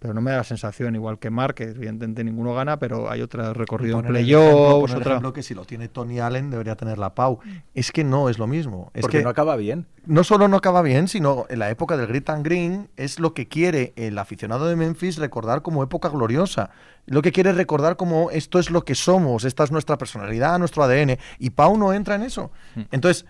pero 0.00 0.14
no 0.14 0.22
me 0.22 0.30
da 0.30 0.38
la 0.38 0.44
sensación, 0.44 0.94
igual 0.94 1.18
que 1.18 1.28
Mark, 1.28 1.54
que 1.56 1.64
evidentemente 1.64 2.24
ninguno 2.24 2.54
gana, 2.54 2.78
pero 2.78 3.10
hay 3.10 3.20
otro 3.20 3.52
recorrido 3.52 4.00
en 4.00 4.06
playoffs, 4.06 4.94
otra... 4.94 5.10
ejemplo 5.10 5.34
que 5.34 5.42
si 5.42 5.54
lo 5.54 5.66
tiene 5.66 5.88
Tony 5.88 6.20
Allen 6.20 6.50
debería 6.50 6.74
tener 6.74 6.96
la 6.96 7.14
Pau. 7.14 7.38
Es 7.74 7.92
que 7.92 8.02
no 8.02 8.30
es 8.30 8.38
lo 8.38 8.46
mismo. 8.46 8.90
Es 8.94 9.02
porque 9.02 9.18
que 9.18 9.24
no 9.24 9.28
acaba 9.28 9.56
bien. 9.56 9.86
no 10.06 10.24
solo 10.24 10.48
no 10.48 10.56
acaba 10.56 10.80
bien, 10.80 11.06
sino 11.06 11.44
en 11.50 11.58
la 11.58 11.68
época 11.68 11.98
del 11.98 12.06
Grit 12.06 12.30
and 12.30 12.42
Green 12.42 12.88
es 12.96 13.20
lo 13.20 13.34
que 13.34 13.46
quiere 13.46 13.92
el 13.94 14.16
aficionado 14.16 14.66
de 14.68 14.74
Memphis 14.74 15.18
recordar 15.18 15.60
como 15.60 15.82
época 15.82 16.08
gloriosa. 16.08 16.70
Lo 17.04 17.20
que 17.20 17.30
quiere 17.30 17.52
recordar 17.52 17.96
como 17.96 18.30
esto 18.30 18.58
es 18.58 18.70
lo 18.70 18.86
que 18.86 18.94
somos, 18.94 19.44
esta 19.44 19.64
es 19.64 19.70
nuestra 19.70 19.98
personalidad, 19.98 20.58
nuestro 20.58 20.82
ADN. 20.82 21.18
Y 21.38 21.50
Pau 21.50 21.76
no 21.76 21.92
entra 21.92 22.14
en 22.14 22.22
eso. 22.22 22.50
Hmm. 22.74 22.82
Entonces, 22.90 23.26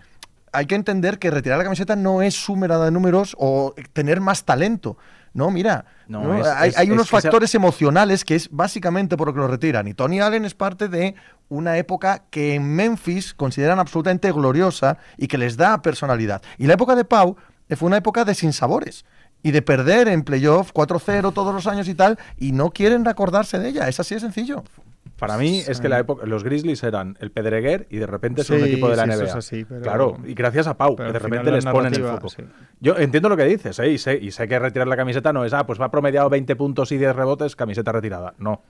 hay 0.53 0.67
que 0.67 0.75
entender 0.75 1.19
que 1.19 1.31
retirar 1.31 1.57
la 1.57 1.65
camiseta 1.65 1.97
no 1.97 2.21
es 2.21 2.33
súmera 2.33 2.79
de 2.79 2.91
números 2.91 3.35
o 3.37 3.73
tener 3.93 4.21
más 4.21 4.45
talento. 4.45 4.97
No, 5.33 5.49
mira, 5.49 5.85
No, 6.07 6.23
¿no? 6.23 6.37
es- 6.37 6.47
hay, 6.47 6.69
es- 6.69 6.77
hay 6.77 6.87
es 6.87 6.91
unos 6.93 7.07
sea- 7.07 7.21
factores 7.21 7.55
emocionales 7.55 8.25
que 8.25 8.35
es 8.35 8.49
básicamente 8.51 9.15
por 9.15 9.27
lo 9.27 9.33
que 9.33 9.39
lo 9.39 9.47
retiran. 9.47 9.87
Y 9.87 9.93
Tony 9.93 10.19
Allen 10.19 10.43
es 10.45 10.53
parte 10.55 10.87
de 10.89 11.15
una 11.47 11.77
época 11.77 12.23
que 12.29 12.55
en 12.55 12.75
Memphis 12.75 13.33
consideran 13.33 13.79
absolutamente 13.79 14.31
gloriosa 14.31 14.97
y 15.17 15.27
que 15.27 15.37
les 15.37 15.55
da 15.57 15.81
personalidad. 15.81 16.41
Y 16.57 16.67
la 16.67 16.73
época 16.73 16.95
de 16.95 17.05
Pau 17.05 17.37
eh, 17.69 17.75
fue 17.77 17.87
una 17.87 17.97
época 17.97 18.25
de 18.25 18.35
sinsabores 18.35 19.05
y 19.43 19.51
de 19.51 19.61
perder 19.61 20.07
en 20.09 20.23
playoff 20.23 20.71
4-0 20.73 21.31
todos 21.33 21.53
los 21.55 21.65
años 21.65 21.87
y 21.87 21.95
tal, 21.95 22.19
y 22.37 22.51
no 22.51 22.71
quieren 22.71 23.07
acordarse 23.07 23.57
de 23.57 23.69
ella. 23.69 23.87
Es 23.87 23.99
así 23.99 24.13
de 24.15 24.21
sencillo. 24.21 24.63
Para 25.21 25.37
mí 25.37 25.61
es 25.67 25.79
que 25.79 25.87
la 25.87 25.99
época, 25.99 26.25
los 26.25 26.43
Grizzlies 26.43 26.81
eran 26.81 27.15
el 27.19 27.29
Pedreguer 27.29 27.85
y 27.91 27.97
de 27.97 28.07
repente 28.07 28.43
son 28.43 28.57
un 28.57 28.65
equipo 28.65 28.89
de 28.89 28.95
la 28.95 29.03
sí, 29.03 29.09
NBA. 29.09 29.15
eso 29.15 29.23
es 29.25 29.35
así, 29.35 29.65
pero- 29.65 29.81
claro, 29.81 30.17
y 30.25 30.33
gracias 30.33 30.65
a 30.65 30.75
Pau, 30.75 30.95
que 30.95 31.03
de 31.03 31.19
repente 31.19 31.51
les 31.51 31.63
ponen 31.63 31.93
el 31.93 32.03
foco. 32.03 32.27
Yo 32.79 32.97
entiendo 32.97 33.29
lo 33.29 33.37
que 33.37 33.45
dices, 33.45 33.77
¿eh? 33.77 33.89
y, 33.91 33.99
sé, 33.99 34.17
y 34.17 34.31
sé 34.31 34.47
que 34.47 34.57
retirar 34.57 34.87
la 34.87 34.97
camiseta 34.97 35.31
no 35.31 35.45
es, 35.45 35.53
ah, 35.53 35.67
pues 35.67 35.79
va 35.79 35.91
promediado 35.91 36.27
20 36.27 36.55
puntos 36.55 36.91
y 36.91 36.97
10 36.97 37.15
rebotes, 37.15 37.55
camiseta 37.55 37.91
retirada. 37.91 38.33
No. 38.39 38.63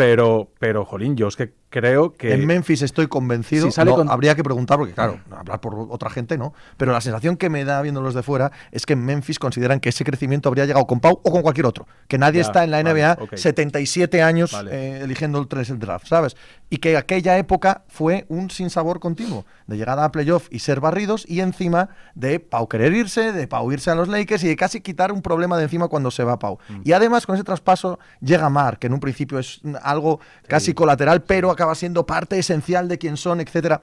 Pero, 0.00 0.50
pero, 0.58 0.84
jolín, 0.86 1.14
yo 1.14 1.28
es 1.28 1.36
que 1.36 1.52
creo 1.68 2.14
que... 2.14 2.32
En 2.32 2.46
Memphis 2.46 2.80
estoy 2.80 3.06
convencido. 3.06 3.66
Si 3.66 3.72
sale 3.72 3.90
no, 3.90 3.96
con- 3.98 4.10
Habría 4.10 4.34
que 4.34 4.42
preguntar, 4.42 4.78
porque 4.78 4.94
claro, 4.94 5.20
hablar 5.30 5.60
por 5.60 5.74
otra 5.90 6.08
gente 6.08 6.38
no. 6.38 6.54
Pero 6.78 6.90
la 6.92 7.02
sensación 7.02 7.36
que 7.36 7.50
me 7.50 7.64
da 7.66 7.82
viéndolos 7.82 8.14
de 8.14 8.22
fuera 8.22 8.50
es 8.72 8.86
que 8.86 8.94
en 8.94 9.04
Memphis 9.04 9.38
consideran 9.38 9.78
que 9.78 9.90
ese 9.90 10.02
crecimiento 10.04 10.48
habría 10.48 10.64
llegado 10.64 10.86
con 10.86 11.00
Pau 11.00 11.20
o 11.22 11.30
con 11.30 11.42
cualquier 11.42 11.66
otro. 11.66 11.86
Que 12.08 12.16
nadie 12.16 12.40
Ya, 12.40 12.46
está 12.46 12.64
en 12.64 12.70
la 12.70 12.82
vale, 12.82 13.02
NBA 13.02 13.18
ok. 13.20 13.34
77 13.36 14.22
años 14.22 14.52
Vale. 14.52 14.70
eh, 14.72 15.00
eligiendo 15.04 15.38
el 15.38 15.48
3 15.48 15.68
el 15.70 15.78
draft, 15.78 16.06
¿sabes? 16.06 16.34
Y 16.72 16.78
que 16.78 16.96
aquella 16.96 17.36
época 17.36 17.82
fue 17.88 18.26
un 18.28 18.48
sinsabor 18.48 19.00
continuo. 19.00 19.44
De 19.66 19.76
llegada 19.76 20.04
a 20.04 20.12
playoff 20.12 20.46
y 20.50 20.60
ser 20.60 20.80
barridos 20.80 21.24
y 21.28 21.40
encima 21.40 21.90
de 22.14 22.38
Pau 22.38 22.68
querer 22.68 22.92
irse, 22.92 23.32
de 23.32 23.48
Pau 23.48 23.70
irse 23.72 23.90
a 23.90 23.96
los 23.96 24.06
Lakers 24.06 24.44
y 24.44 24.48
de 24.48 24.56
casi 24.56 24.80
quitar 24.80 25.10
un 25.10 25.20
problema 25.20 25.56
de 25.56 25.64
encima 25.64 25.88
cuando 25.88 26.12
se 26.12 26.22
va 26.22 26.38
Pau. 26.38 26.58
Mm. 26.68 26.80
Y 26.84 26.92
además 26.92 27.26
con 27.26 27.34
ese 27.34 27.42
traspaso 27.42 27.98
llega 28.20 28.48
Mark, 28.48 28.78
que 28.78 28.86
en 28.86 28.92
un 28.92 29.00
principio 29.00 29.40
es 29.40 29.60
algo 29.82 30.20
casi 30.46 30.72
colateral, 30.72 31.22
pero 31.22 31.50
acaba 31.50 31.74
siendo 31.74 32.06
parte 32.06 32.38
esencial 32.38 32.86
de 32.86 32.98
quién 32.98 33.16
son, 33.16 33.40
etcétera. 33.40 33.82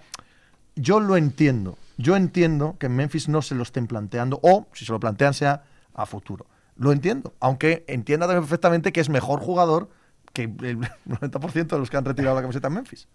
Yo 0.76 1.00
lo 1.00 1.18
entiendo. 1.18 1.78
Yo 1.98 2.16
entiendo 2.16 2.78
que 2.80 2.86
en 2.86 2.96
Memphis 2.96 3.28
no 3.28 3.42
se 3.42 3.56
lo 3.56 3.64
estén 3.64 3.88
planteando 3.88 4.40
o 4.44 4.68
si 4.74 4.86
se 4.86 4.92
lo 4.92 5.00
plantean 5.00 5.34
sea 5.34 5.64
a 5.94 6.06
futuro. 6.06 6.46
Lo 6.78 6.92
entiendo, 6.92 7.34
aunque 7.40 7.84
entienda 7.88 8.28
también 8.28 8.44
perfectamente 8.44 8.94
que 8.94 9.02
es 9.02 9.10
mejor 9.10 9.40
jugador 9.40 9.90
que 10.38 10.44
el 10.44 10.80
90% 11.08 11.68
de 11.68 11.80
los 11.80 11.90
que 11.90 11.98
han 11.98 12.06
retirado 12.06 12.36
la 12.36 12.42
camiseta 12.42 12.68
en 12.68 12.74
Memphis. 12.76 13.08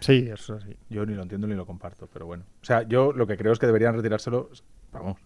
Sí, 0.00 0.28
eso 0.30 0.60
sí. 0.60 0.76
Yo 0.90 1.04
ni 1.06 1.14
lo 1.14 1.22
entiendo 1.22 1.46
ni 1.46 1.54
lo 1.54 1.66
comparto, 1.66 2.08
pero 2.12 2.26
bueno. 2.26 2.44
O 2.62 2.64
sea, 2.64 2.82
yo 2.82 3.12
lo 3.12 3.26
que 3.26 3.36
creo 3.36 3.52
es 3.52 3.58
que 3.58 3.66
deberían 3.66 3.94
retirárselo, 3.94 4.50
vamos, 4.92 5.16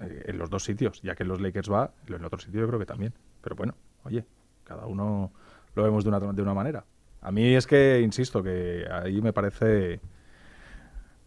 eh, 0.00 0.24
en 0.26 0.38
los 0.38 0.48
dos 0.48 0.64
sitios, 0.64 1.02
ya 1.02 1.14
que 1.14 1.24
en 1.24 1.28
los 1.28 1.40
Lakers 1.40 1.70
va, 1.70 1.92
en 2.06 2.14
el 2.14 2.24
otro 2.24 2.38
sitio 2.38 2.60
yo 2.60 2.68
creo 2.68 2.78
que 2.78 2.86
también. 2.86 3.12
Pero 3.42 3.56
bueno, 3.56 3.74
oye, 4.04 4.24
cada 4.62 4.86
uno 4.86 5.32
lo 5.74 5.82
vemos 5.82 6.04
de 6.04 6.10
una, 6.10 6.20
de 6.20 6.42
una 6.42 6.54
manera. 6.54 6.84
A 7.20 7.30
mí 7.32 7.54
es 7.54 7.66
que, 7.66 8.00
insisto, 8.00 8.42
que 8.42 8.86
ahí 8.90 9.20
me 9.20 9.32
parece... 9.32 10.00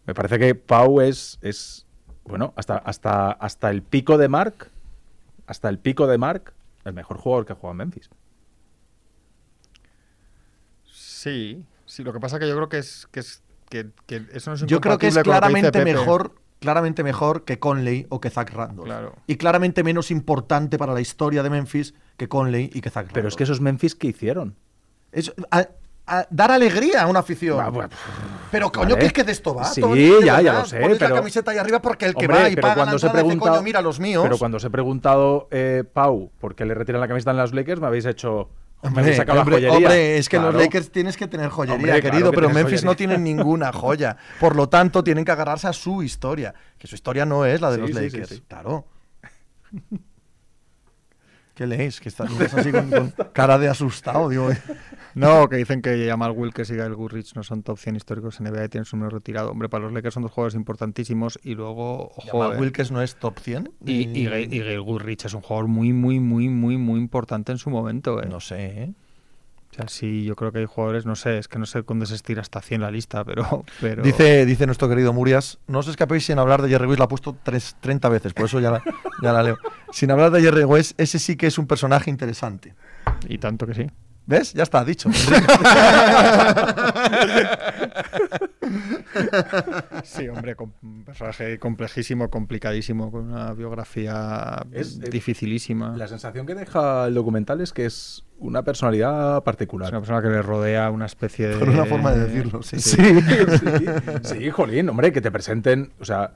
Me 0.06 0.14
parece 0.14 0.38
que 0.38 0.54
Pau 0.54 1.02
es, 1.02 1.38
es 1.42 1.86
bueno, 2.24 2.54
hasta, 2.56 2.78
hasta, 2.78 3.30
hasta 3.32 3.70
el 3.70 3.82
pico 3.82 4.16
de 4.16 4.28
Mark, 4.28 4.70
hasta 5.46 5.68
el 5.68 5.78
pico 5.78 6.06
de 6.06 6.16
Mark, 6.16 6.54
el 6.84 6.94
mejor 6.94 7.18
jugador 7.18 7.44
que 7.44 7.52
ha 7.52 7.56
jugado 7.56 7.72
en 7.72 7.76
Memphis. 7.76 8.08
Sí, 11.18 11.64
sí, 11.84 12.04
lo 12.04 12.12
que 12.12 12.20
pasa 12.20 12.38
que 12.38 12.46
yo 12.48 12.54
creo 12.54 12.68
que 12.68 12.78
es 12.78 13.08
que, 13.10 13.20
es, 13.20 13.42
que, 13.68 13.88
que 14.06 14.22
eso 14.32 14.50
no 14.50 14.54
es 14.56 14.62
Yo 14.66 14.80
creo 14.80 14.98
que 14.98 15.08
es 15.08 15.18
claramente 15.18 15.72
Pepe. 15.72 15.84
mejor, 15.94 16.34
claramente 16.60 17.02
mejor 17.02 17.44
que 17.44 17.58
Conley 17.58 18.06
o 18.08 18.20
que 18.20 18.30
Zach 18.30 18.52
Randolph. 18.52 18.86
Claro. 18.86 19.14
Y 19.26 19.36
claramente 19.36 19.82
menos 19.82 20.12
importante 20.12 20.78
para 20.78 20.94
la 20.94 21.00
historia 21.00 21.42
de 21.42 21.50
Memphis 21.50 21.94
que 22.16 22.28
Conley 22.28 22.70
y 22.72 22.80
que 22.80 22.90
Zach 22.90 23.08
Pero 23.12 23.26
es 23.28 23.34
que 23.34 23.42
Randolph. 23.44 23.50
esos 23.56 23.60
Memphis 23.60 23.94
que 23.96 24.06
hicieron. 24.06 24.54
Es- 25.10 25.32
a- 25.50 25.66
a 26.10 26.26
dar 26.30 26.50
alegría 26.52 27.02
a 27.02 27.06
una 27.06 27.18
afición. 27.18 27.58
Ah, 27.60 27.88
Pero 28.50 28.70
coño, 28.72 28.90
Vale. 28.90 28.98
que 29.00 29.06
es 29.06 29.12
que 29.12 29.24
de 29.24 29.32
esto 29.32 29.54
va. 29.54 29.64
Sí, 29.64 29.82
ya, 30.24 30.40
ya 30.40 30.52
verdad. 30.52 30.58
lo 30.60 30.64
sé, 30.66 30.80
Pones 30.80 30.98
pero- 30.98 31.14
la 31.14 31.20
camiseta 31.20 31.50
ahí 31.50 31.58
arriba 31.58 31.82
porque 31.82 32.06
el 32.06 32.14
que 32.14 32.24
Hombre, 32.26 32.42
va 32.42 32.48
y 32.48 32.54
pero 32.54 32.62
paga 32.62 32.74
la 32.76 32.80
cuando 32.82 32.96
os 32.96 33.02
he 33.02 33.06
entrada 33.06 33.22
dice, 33.24 33.32
preguntado- 33.32 33.56
coño, 33.56 33.64
mira 33.64 33.82
los 33.82 34.00
míos. 34.00 34.22
Pero 34.22 34.38
cuando 34.38 34.56
os 34.56 34.64
he 34.64 34.70
preguntado, 34.70 35.48
eh, 35.50 35.84
Pau, 35.92 36.30
¿por 36.40 36.54
qué 36.54 36.64
le 36.64 36.72
retiran 36.74 37.00
la 37.02 37.08
camiseta 37.08 37.32
en 37.32 37.36
las 37.36 37.52
Lakers? 37.52 37.80
Me 37.80 37.88
habéis 37.88 38.06
hecho. 38.06 38.48
Hombre, 38.80 39.18
hombre, 39.70 40.18
es 40.18 40.28
que 40.28 40.36
Claro. 40.36 40.52
los 40.52 40.62
Lakers 40.62 40.92
tienes 40.92 41.16
que 41.16 41.26
tener 41.26 41.48
joyería, 41.48 41.74
Hombre, 41.76 41.90
claro 42.00 42.10
querido, 42.12 42.30
que 42.30 42.34
pero 42.36 42.50
Memphis 42.50 42.84
no 42.84 42.94
tienen 42.94 43.24
ninguna 43.24 43.72
joya. 43.72 44.16
Por 44.38 44.54
lo 44.54 44.68
tanto, 44.68 45.02
tienen 45.02 45.24
que 45.24 45.32
agarrarse 45.32 45.66
a 45.66 45.72
su 45.72 46.02
historia. 46.02 46.54
Que 46.78 46.86
su 46.86 46.94
historia 46.94 47.26
no 47.26 47.44
es 47.44 47.60
la 47.60 47.70
de 47.70 47.76
Sí, 47.76 47.80
los 47.80 47.90
sí, 47.90 47.94
Lakers. 47.96 48.28
sí. 48.28 48.42
Claro. 48.46 48.86
¿Qué 51.54 51.66
leéis? 51.66 52.00
Que 52.00 52.08
estás 52.08 52.30
estás 52.30 52.54
así 52.54 52.70
con, 52.70 52.88
con 52.90 53.10
cara 53.32 53.58
de 53.58 53.68
asustado, 53.68 54.28
digo. 54.28 54.48
No, 55.14 55.48
que 55.48 55.56
dicen 55.56 55.82
que 55.82 56.06
Jamal 56.08 56.32
Wilkes 56.32 56.70
y 56.70 56.74
Gail 56.76 56.94
Goodrich 56.94 57.34
no 57.34 57.42
son 57.42 57.62
top 57.62 57.78
100 57.78 57.96
históricos 57.96 58.40
en 58.40 58.46
NBA 58.46 58.64
y 58.64 58.68
tienen 58.68 58.84
su 58.84 58.96
número 58.96 59.16
retirado. 59.16 59.50
Hombre, 59.50 59.68
para 59.68 59.84
los 59.84 59.92
Lakers 59.92 60.14
son 60.14 60.22
dos 60.22 60.32
jugadores 60.32 60.54
importantísimos 60.54 61.38
y 61.42 61.54
luego, 61.54 62.12
Jamal 62.30 62.58
Wilkes 62.60 62.90
no 62.90 63.02
es 63.02 63.16
top 63.16 63.38
100. 63.38 63.70
y, 63.84 63.92
y, 64.20 64.26
Gail- 64.28 64.52
y 64.52 64.60
Gail 64.60 64.80
Goodrich 64.80 65.24
es 65.24 65.34
un 65.34 65.40
jugador 65.40 65.68
muy, 65.68 65.92
muy, 65.92 66.20
muy, 66.20 66.48
muy, 66.48 66.76
muy 66.76 67.00
importante 67.00 67.52
en 67.52 67.58
su 67.58 67.70
momento. 67.70 68.22
eh. 68.22 68.26
No 68.28 68.40
sé, 68.40 68.66
¿eh? 68.84 68.92
O 69.70 69.74
sea, 69.74 69.86
sí, 69.88 70.24
yo 70.24 70.34
creo 70.34 70.50
que 70.50 70.60
hay 70.60 70.64
jugadores, 70.64 71.04
no 71.04 71.14
sé, 71.14 71.36
es 71.36 71.46
que 71.46 71.58
no 71.58 71.66
sé 71.66 71.82
cuándo 71.82 72.06
se 72.06 72.14
estira 72.14 72.40
hasta 72.40 72.62
100 72.62 72.80
la 72.80 72.90
lista, 72.90 73.22
pero... 73.22 73.64
pero... 73.82 74.02
Dice, 74.02 74.46
dice 74.46 74.64
nuestro 74.64 74.88
querido 74.88 75.12
Murias, 75.12 75.58
no 75.66 75.80
os 75.80 75.88
escapéis 75.88 76.24
sin 76.24 76.38
hablar 76.38 76.62
de 76.62 76.70
Jerry 76.70 76.86
West, 76.86 76.98
la 77.00 77.04
ha 77.04 77.08
puesto 77.08 77.36
tres, 77.42 77.76
30 77.80 78.08
veces, 78.08 78.32
por 78.32 78.46
eso 78.46 78.60
ya 78.60 78.70
la, 78.70 78.82
ya 79.22 79.32
la 79.32 79.42
leo. 79.42 79.58
Sin 79.92 80.10
hablar 80.10 80.30
de 80.30 80.40
Jerry 80.40 80.64
West, 80.64 80.98
ese 80.98 81.18
sí 81.18 81.36
que 81.36 81.46
es 81.48 81.58
un 81.58 81.66
personaje 81.66 82.08
interesante. 82.08 82.74
Y 83.28 83.36
tanto 83.38 83.66
que 83.66 83.74
sí. 83.74 83.86
¿Ves? 84.28 84.52
Ya 84.52 84.62
está, 84.62 84.84
dicho. 84.84 85.08
Sí, 90.04 90.28
hombre, 90.28 90.54
un 90.82 91.04
personaje 91.04 91.58
complejísimo, 91.58 92.28
complicadísimo, 92.30 93.10
con 93.10 93.30
una 93.32 93.52
biografía 93.54 94.64
Es- 94.72 94.98
es- 95.02 95.10
dificilísima. 95.10 95.96
La 95.96 96.06
sensación 96.08 96.46
que 96.46 96.54
deja 96.54 97.06
el 97.06 97.14
documental 97.14 97.60
es 97.60 97.72
que 97.72 97.86
es 97.86 98.24
una 98.38 98.62
personalidad 98.62 99.38
Es 99.38 99.42
particular. 99.42 99.90
una 99.90 100.00
persona 100.00 100.22
que 100.22 100.28
le 100.28 100.42
rodea 100.42 100.90
una 100.90 101.06
especie 101.06 101.48
de... 101.48 101.56
Por 101.56 101.68
una 101.70 101.84
forma 101.86 102.12
de 102.12 102.26
decirlo, 102.28 102.62
sí. 102.62 102.78
Sí, 102.78 102.96
sí, 102.96 103.86
sí, 104.22 104.50
jolín, 104.50 104.88
hombre, 104.90 105.12
que 105.12 105.20
te 105.20 105.30
presenten, 105.30 105.92
o 106.00 106.04
sea, 106.04 106.32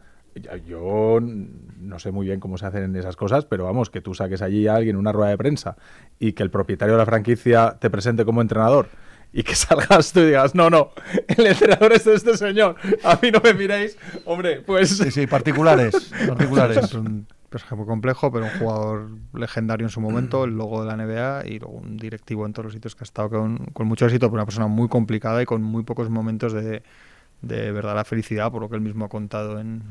yo 0.66 1.18
no 1.20 1.98
sé 1.98 2.10
muy 2.12 2.26
bien 2.26 2.40
cómo 2.40 2.58
se 2.58 2.66
hacen 2.66 2.94
esas 2.96 3.16
cosas, 3.16 3.44
pero 3.44 3.64
vamos, 3.64 3.90
que 3.90 4.00
tú 4.00 4.14
saques 4.14 4.42
allí 4.42 4.66
a 4.66 4.76
alguien 4.76 4.96
en 4.96 5.00
una 5.00 5.12
rueda 5.12 5.30
de 5.30 5.38
prensa 5.38 5.76
y 6.18 6.32
que 6.32 6.42
el 6.42 6.50
propietario 6.50 6.94
de 6.94 6.98
la 6.98 7.06
franquicia 7.06 7.76
te 7.78 7.90
presente 7.90 8.24
como 8.24 8.40
entrenador 8.40 8.88
y 9.32 9.42
que 9.42 9.54
salgas 9.54 10.12
tú 10.12 10.20
y 10.20 10.26
digas, 10.26 10.54
no, 10.54 10.70
no, 10.70 10.90
el 11.28 11.46
entrenador 11.46 11.92
es 11.92 12.06
este 12.06 12.36
señor, 12.36 12.76
a 13.04 13.18
mí 13.20 13.30
no 13.30 13.40
me 13.42 13.54
miréis, 13.54 13.98
hombre, 14.24 14.60
pues... 14.60 14.96
Sí, 14.96 15.10
sí, 15.10 15.26
particulares. 15.26 16.12
particulares. 16.28 16.78
Es 16.78 16.94
un 16.94 17.26
personaje 17.48 17.76
muy 17.76 17.86
complejo, 17.86 18.32
pero 18.32 18.46
un 18.46 18.58
jugador 18.58 19.10
legendario 19.34 19.86
en 19.86 19.90
su 19.90 20.00
momento, 20.00 20.44
el 20.44 20.56
logo 20.56 20.84
de 20.84 20.88
la 20.88 20.96
NBA 20.96 21.46
y 21.46 21.58
luego 21.58 21.74
un 21.74 21.96
directivo 21.98 22.46
en 22.46 22.52
todos 22.52 22.66
los 22.66 22.74
sitios 22.74 22.94
que 22.94 23.02
ha 23.02 23.04
estado 23.04 23.28
con, 23.30 23.58
con 23.72 23.86
mucho 23.86 24.06
éxito, 24.06 24.26
pero 24.28 24.34
una 24.34 24.46
persona 24.46 24.66
muy 24.66 24.88
complicada 24.88 25.42
y 25.42 25.44
con 25.44 25.62
muy 25.62 25.82
pocos 25.82 26.08
momentos 26.08 26.52
de, 26.52 26.82
de 27.42 27.72
verdadera 27.72 28.04
felicidad, 28.04 28.50
por 28.50 28.62
lo 28.62 28.70
que 28.70 28.76
él 28.76 28.80
mismo 28.80 29.04
ha 29.04 29.08
contado 29.08 29.58
en, 29.60 29.82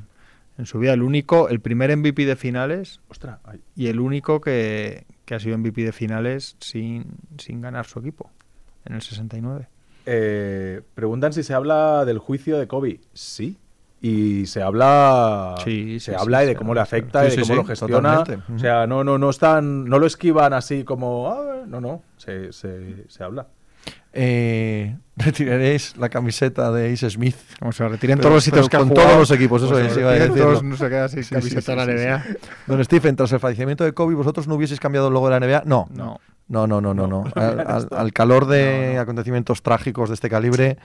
en 0.57 0.65
su 0.65 0.79
vida. 0.79 0.93
El 0.93 1.01
único, 1.01 1.49
el 1.49 1.59
primer 1.59 1.95
MVP 1.95 2.25
de 2.25 2.35
finales 2.35 2.99
Ostras, 3.09 3.39
ay, 3.43 3.61
y 3.75 3.87
el 3.87 3.99
único 3.99 4.41
que, 4.41 5.05
que 5.25 5.35
ha 5.35 5.39
sido 5.39 5.57
MVP 5.57 5.83
de 5.83 5.91
finales 5.91 6.55
sin, 6.59 7.05
sin 7.37 7.61
ganar 7.61 7.85
su 7.85 7.99
equipo, 7.99 8.29
en 8.85 8.95
el 8.95 9.01
69. 9.01 9.67
eh, 10.05 10.81
preguntan 10.95 11.31
si 11.33 11.43
se 11.43 11.53
habla 11.53 12.05
del 12.05 12.17
juicio 12.19 12.57
de 12.59 12.67
Kobe. 12.67 12.99
Sí. 13.13 13.57
Y 14.03 14.47
se 14.47 14.63
habla, 14.63 15.53
Sí, 15.63 15.99
se 15.99 16.11
sí, 16.13 16.17
habla 16.19 16.39
de 16.41 16.55
cómo 16.55 16.73
le 16.73 16.79
afecta 16.81 17.23
y 17.27 17.35
de 17.35 17.41
cómo 17.43 17.55
lo 17.55 17.63
gestiona. 17.65 18.17
totalmente. 18.23 18.53
O 18.53 18.57
sea, 18.57 18.87
no, 18.87 19.03
no, 19.03 19.19
no 19.19 19.29
están, 19.29 19.85
no 19.85 19.99
lo 19.99 20.07
esquivan 20.07 20.53
así 20.53 20.83
como, 20.83 21.29
"Ah", 21.31 21.65
no, 21.67 21.79
no, 21.79 22.01
se, 22.17 22.51
se, 22.51 23.07
se 23.09 23.23
habla. 23.23 23.45
Eh, 24.13 24.95
retiraréis 25.15 25.95
la 25.97 26.09
camiseta 26.09 26.71
de 26.71 26.91
Ace 26.93 27.09
Smith. 27.09 27.35
La 27.59 27.87
retiren 27.87 28.19
todos 28.19 28.33
los 28.35 28.43
sitios 28.43 28.67
que 28.69 28.77
con 28.77 28.89
jugado, 28.89 29.07
todos 29.07 29.19
los 29.21 29.31
equipos, 29.31 29.63
eso 29.63 29.77
es, 29.79 29.95
iba 29.97 30.09
a 30.09 30.13
decirlo. 30.13 30.35
todos, 30.45 30.63
no 30.63 30.75
se 30.77 30.89
queda 30.89 31.07
sin 31.09 31.23
Sí, 31.23 31.35
camiseta 31.35 31.61
sí, 31.61 31.71
sí, 31.71 31.75
la 31.75 31.85
NBA. 31.85 32.23
Don 32.67 32.83
Stephen, 32.83 33.15
tras 33.15 33.31
el 33.31 33.39
fallecimiento 33.39 33.83
de 33.83 33.93
Kobe, 33.93 34.15
¿vosotros 34.15 34.47
no 34.47 34.55
hubieseis 34.55 34.79
cambiado 34.79 35.07
el 35.07 35.13
logo 35.13 35.29
de 35.29 35.39
la 35.39 35.45
NBA? 35.45 35.63
No. 35.65 35.87
No. 35.93 36.19
No, 36.47 36.67
no, 36.67 36.81
no, 36.81 36.93
no, 36.93 37.07
no. 37.07 37.23
Al, 37.35 37.59
al- 37.61 37.87
al 37.95 38.11
calor 38.11 38.45
de 38.45 38.97
acontecimientos 38.99 39.61
trágicos 39.61 40.09
de 40.09 40.15
este 40.15 40.29
calibre, 40.29 40.77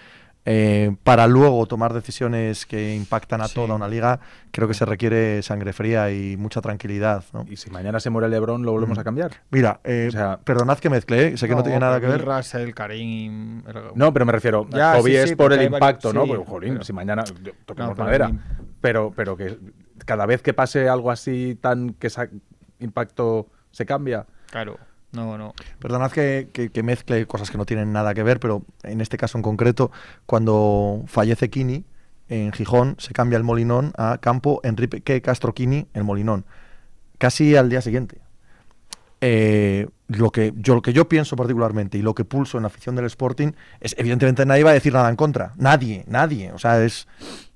eh, 0.48 0.94
para 1.02 1.26
luego 1.26 1.66
tomar 1.66 1.92
decisiones 1.92 2.64
que 2.66 2.94
impactan 2.94 3.40
a 3.42 3.48
Sí. 3.48 3.54
toda 3.56 3.74
una 3.74 3.88
liga, 3.88 4.20
creo 4.52 4.68
que 4.68 4.74
se 4.74 4.84
requiere 4.84 5.42
sangre 5.42 5.72
fría 5.72 6.10
y 6.12 6.36
mucha 6.36 6.60
tranquilidad. 6.62 7.24
¿no? 7.32 7.44
Y 7.50 7.56
si 7.56 7.68
mañana 7.70 7.98
se 8.00 8.10
muere 8.10 8.28
LeBron, 8.28 8.62
¿lo 8.62 8.70
volvemos 8.72 8.96
Mm. 8.96 9.00
a 9.00 9.04
cambiar? 9.04 9.30
Mira, 9.50 9.80
eh, 9.84 10.06
O 10.08 10.12
sea- 10.12 10.38
perdonad 10.42 10.78
que 10.78 10.88
mezcle, 10.88 11.26
¿eh? 11.26 11.36
sé 11.36 11.48
que 11.48 11.54
no, 11.54 11.62
tiene 11.64 11.80
nada 11.80 12.00
que 12.00 12.06
ver. 12.06 12.24
Russell, 12.24 12.70
Karim... 12.72 13.58
el- 13.66 13.74
No, 13.96 14.12
pero 14.12 14.24
me 14.24 14.32
refiero, 14.32 14.66
Ya, 14.70 14.94
Kobe 14.96 15.10
sí, 15.10 15.16
es 15.16 15.28
sí, 15.30 15.36
por 15.36 15.52
el 15.52 15.58
varios- 15.58 15.72
impacto, 15.74 16.12
¿no? 16.12 16.22
sí, 16.24 16.28
Porque, 16.30 16.44
jolín, 16.50 16.72
pero- 16.74 16.84
si 16.84 16.92
mañana 16.92 17.24
toquemos 17.66 17.98
No, 17.98 18.04
madera. 18.04 18.30
Pero, 18.80 19.12
pero 19.16 19.36
que 19.36 19.58
cada 20.04 20.26
vez 20.26 20.42
que 20.42 20.54
pase 20.54 20.88
algo 20.88 21.10
así 21.10 21.58
tan 21.60 21.90
que 21.94 22.06
esa 22.06 22.28
impacto 22.78 23.48
se 23.72 23.84
cambia. 23.86 24.26
Claro, 24.50 24.78
no, 25.12 25.38
no. 25.38 25.54
Perdonad 25.78 26.10
que, 26.10 26.70
mezcle 26.82 27.26
cosas 27.26 27.50
que 27.50 27.58
no 27.58 27.64
tienen 27.64 27.92
nada 27.92 28.14
que 28.14 28.22
ver, 28.22 28.40
pero 28.40 28.62
en 28.82 29.00
este 29.00 29.16
caso 29.16 29.38
en 29.38 29.42
concreto, 29.42 29.90
cuando 30.26 31.02
fallece 31.06 31.48
Kini 31.48 31.84
en 32.28 32.52
Gijón, 32.52 32.96
se 32.98 33.12
cambia 33.14 33.36
el 33.36 33.44
Molinón 33.44 33.92
a 33.96 34.18
campo 34.18 34.60
Enrique 34.62 35.22
Castro 35.22 35.54
Kini, 35.54 35.86
el 35.94 36.04
Molinón, 36.04 36.44
casi 37.18 37.56
al 37.56 37.70
día 37.70 37.80
siguiente. 37.80 38.20
Eh, 39.22 39.88
lo 40.08 40.30
que 40.30 40.52
yo 40.56 40.74
lo 40.74 40.82
que 40.82 40.92
yo 40.92 41.08
pienso 41.08 41.36
particularmente 41.36 41.96
y 41.96 42.02
lo 42.02 42.14
que 42.14 42.24
pulso 42.24 42.58
en 42.58 42.62
la 42.62 42.66
afición 42.66 42.94
del 42.96 43.06
Sporting 43.06 43.52
es 43.80 43.94
evidentemente 43.98 44.44
nadie 44.44 44.62
va 44.62 44.70
a 44.70 44.74
decir 44.74 44.92
nada 44.92 45.08
en 45.08 45.16
contra 45.16 45.52
nadie 45.56 46.04
nadie 46.06 46.52
o 46.52 46.58
sea 46.58 46.84
es 46.84 47.08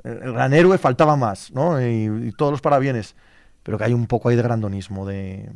el 0.03 0.33
gran 0.33 0.53
héroe 0.55 0.79
faltaba 0.79 1.17
más 1.17 1.53
no 1.53 1.81
y, 1.81 2.29
y 2.29 2.33
todos 2.33 2.51
los 2.51 2.63
parabienes 2.63 3.15
pero 3.63 3.77
que 3.77 3.85
hay 3.85 3.93
un 3.93 4.07
poco 4.07 4.31
ahí 4.31 4.37
de 4.37 4.43
grandonismo 4.43 5.07
de 5.07 5.51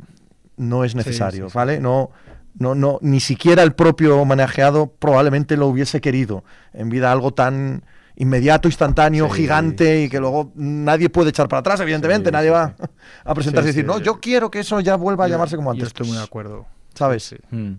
no 0.57 0.83
es 0.83 0.95
necesario 0.95 1.45
sí, 1.45 1.51
sí. 1.51 1.57
vale 1.57 1.79
no 1.79 2.11
no, 2.57 2.73
no, 2.73 2.99
ni 3.01 3.19
siquiera 3.19 3.63
el 3.63 3.73
propio 3.73 4.17
homenajeado 4.17 4.87
probablemente 4.87 5.57
lo 5.57 5.67
hubiese 5.67 5.99
querido 5.99 6.45
en 6.71 6.87
vida 6.89 7.11
algo 7.11 7.33
tan 7.33 7.83
inmediato, 8.15 8.69
instantáneo, 8.69 9.27
Sí. 9.29 9.41
gigante 9.41 10.03
y 10.03 10.09
que 10.09 10.21
luego 10.21 10.53
nadie 10.55 11.09
puede 11.09 11.31
echar 11.31 11.49
para 11.49 11.59
atrás, 11.59 11.81
evidentemente, 11.81 12.29
Sí, 12.29 12.31
nadie 12.31 12.47
sí, 12.47 12.53
va 12.53 12.73
a 13.25 13.33
presentarse 13.33 13.73
Sí, 13.73 13.79
y 13.79 13.81
decir, 13.81 13.83
sí. 13.83 13.87
no, 13.87 13.99
yo 14.01 14.21
quiero 14.21 14.49
que 14.49 14.59
eso 14.59 14.79
ya 14.79 14.95
vuelva 14.95 15.25
a 15.25 15.27
llamarse 15.27 15.57
como 15.57 15.71
Yo 15.71 15.73
antes. 15.73 15.87
estoy 15.87 16.07
muy 16.07 16.15
de 16.15 16.23
acuerdo. 16.23 16.65
¿Sabes? 16.93 17.23
Sí. 17.23 17.35
Mm. 17.51 17.73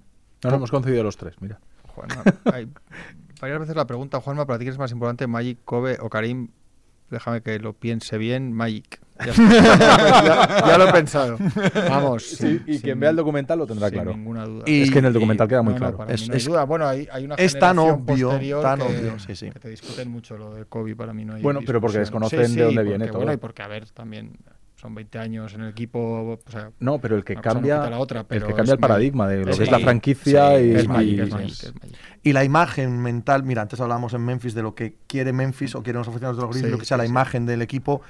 Nos 0.45 0.53
hemos 0.53 0.71
concedido 0.71 1.03
los 1.03 1.17
tres, 1.17 1.37
mira. 1.41 1.59
Juanma, 1.95 2.23
hay 2.53 2.69
varias 3.41 3.61
veces 3.61 3.77
la 3.77 3.87
pregunta, 3.87 4.21
Juanma, 4.21 4.45
¿para 4.47 4.59
ti 4.59 4.67
qué 4.67 4.73
es 4.73 4.79
más 4.79 4.93
importante, 4.93 5.27
Magic, 5.27 5.61
Kobe 5.65 5.97
o 6.03 6.11
Karim? 6.11 6.49
Déjame 7.09 7.41
que 7.41 7.59
lo 7.59 7.73
piense 7.73 8.19
bien, 8.19 8.53
Magic. 8.53 9.01
Ya, 9.25 9.33
está. 9.33 10.23
Ya- 10.61 10.67
ya 10.67 10.79
lo 10.79 10.89
he 10.89 10.93
pensado. 10.93 11.39
Vamos. 11.89 12.23
Sí, 12.25 12.61
y 12.67 12.73
sin- 12.75 12.83
quien 12.83 13.01
vea 13.01 13.11
el 13.11 13.17
documental 13.17 13.59
lo 13.59 13.67
tendrá 13.67 13.89
sin 13.89 13.97
claro. 13.99 14.13
ninguna 14.17 14.45
duda. 14.45 14.65
Y- 14.67 14.83
es 14.83 14.91
que 14.91 14.99
en 14.99 15.07
el 15.07 15.13
documental 15.13 15.49
queda 15.49 15.63
muy 15.63 15.75
No, 15.75 15.79
claro. 15.79 16.07
Es- 16.09 16.29
no 16.29 16.33
hay 16.35 16.39
es- 16.39 16.45
duda. 16.47 16.65
Bueno, 16.65 16.87
hay, 16.87 17.09
hay 17.11 17.25
una 17.25 17.35
es 17.37 17.59
tan 17.59 17.79
obvio, 17.79 18.31
tan 18.61 18.79
que, 18.81 18.85
obvio, 18.85 19.19
sí, 19.19 19.35
sí. 19.35 19.51
que 19.51 19.59
te 19.61 19.69
discuten 19.71 20.11
mucho 20.11 20.37
lo 20.37 20.55
de 20.55 20.65
Kobe, 20.67 20.95
para 20.97 21.13
mí 21.13 21.25
no 21.25 21.35
hay 21.35 21.43
Bueno, 21.43 21.61
pero 21.65 21.81
porque 21.81 21.99
desconocen 21.99 22.55
de 22.55 22.63
dónde 22.63 22.75
porque, 22.77 22.89
viene 22.89 23.07
todo. 23.09 23.19
Bueno, 23.19 23.33
y 23.33 23.37
porque, 23.39 23.63
a 23.63 23.69
ver, 23.69 23.89
también 23.91 24.33
son 24.75 24.95
20 24.95 25.19
años 25.19 25.55
en 25.55 25.63
el 25.63 25.71
equipo, 25.71 25.99
o 26.47 26.51
sea, 26.51 26.71
No, 26.81 26.99
pero 27.01 27.17
el 27.17 27.25
que 27.25 27.35
cambia, 27.37 27.77
quita 27.79 27.91
la 27.91 27.99
otra, 27.99 28.27
el 28.29 28.45
que 28.45 28.53
cambia 28.53 28.75
el 28.75 28.79
paradigma 28.79 29.27
de 29.27 29.43
lo 29.43 29.51
es 29.51 29.57
que 29.57 29.65
es 29.65 29.71
la 29.71 29.79
franquicia 29.79 30.59
Sí, 30.59 30.65
y, 30.65 30.87
Magic, 30.89 31.13
y- 31.15 31.17
Magic, 31.33 31.33
Magic. 31.33 31.75
Y 32.23 32.33
la 32.35 32.45
imagen 32.45 33.01
mental, 33.01 33.43
mira, 33.43 33.63
antes 33.63 33.81
hablábamos 33.81 34.13
en 34.13 34.23
Memphis 34.23 34.53
de 34.55 34.63
lo 34.63 34.75
que 34.75 34.97
quiere 35.07 35.33
Memphis 35.33 35.75
o 35.77 35.83
quieren 35.83 36.01
los 36.01 36.09
aficionados 36.09 36.37
de 36.37 36.43
los 36.43 36.51
Grizzlies, 36.51 36.69
Sí, 36.69 36.73
lo 36.73 36.79
que 36.79 36.85
sea 36.85 36.97
sí, 36.97 37.01
la 37.01 37.05
sí. 37.07 37.11
imagen 37.11 37.47
del 37.47 37.63
equipo, 37.63 38.03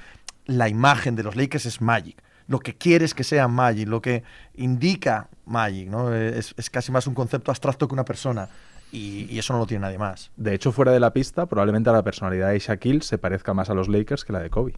la 0.47 0.67
imagen 0.69 1.15
de 1.15 1.23
los 1.23 1.35
Lakers 1.35 1.65
es 1.67 1.79
Magic. 1.81 2.21
Lo 2.47 2.59
que 2.59 2.75
quieres 2.75 3.13
que 3.13 3.23
sea 3.23 3.47
Magic, 3.47 3.87
lo 3.87 4.01
que 4.01 4.23
indica 4.55 5.27
Magic, 5.45 5.89
¿no? 5.89 6.13
Es, 6.15 6.53
es 6.57 6.69
casi 6.69 6.91
más 6.91 7.05
un 7.07 7.13
concepto 7.13 7.51
abstracto 7.51 7.87
que 7.87 7.93
una 7.93 8.05
persona. 8.05 8.49
Y, 8.91 9.27
y 9.29 9.37
eso 9.37 9.51
no 9.51 9.59
lo 9.59 9.65
tiene 9.67 9.81
nadie 9.81 9.97
más. 9.97 10.31
De 10.37 10.53
hecho, 10.53 10.71
fuera 10.71 10.93
de 10.93 11.01
la 11.01 11.11
pista, 11.11 11.45
probablemente 11.45 11.91
la 11.91 12.03
personalidad 12.03 12.51
de 12.51 12.59
Shaquille 12.59 13.01
se 13.01 13.17
parezca 13.17 13.53
más 13.53 13.69
a 13.69 13.73
los 13.73 13.89
Lakers 13.89 14.23
que 14.23 14.31
la 14.31 14.39
de 14.39 14.49
Kobe. 14.49 14.75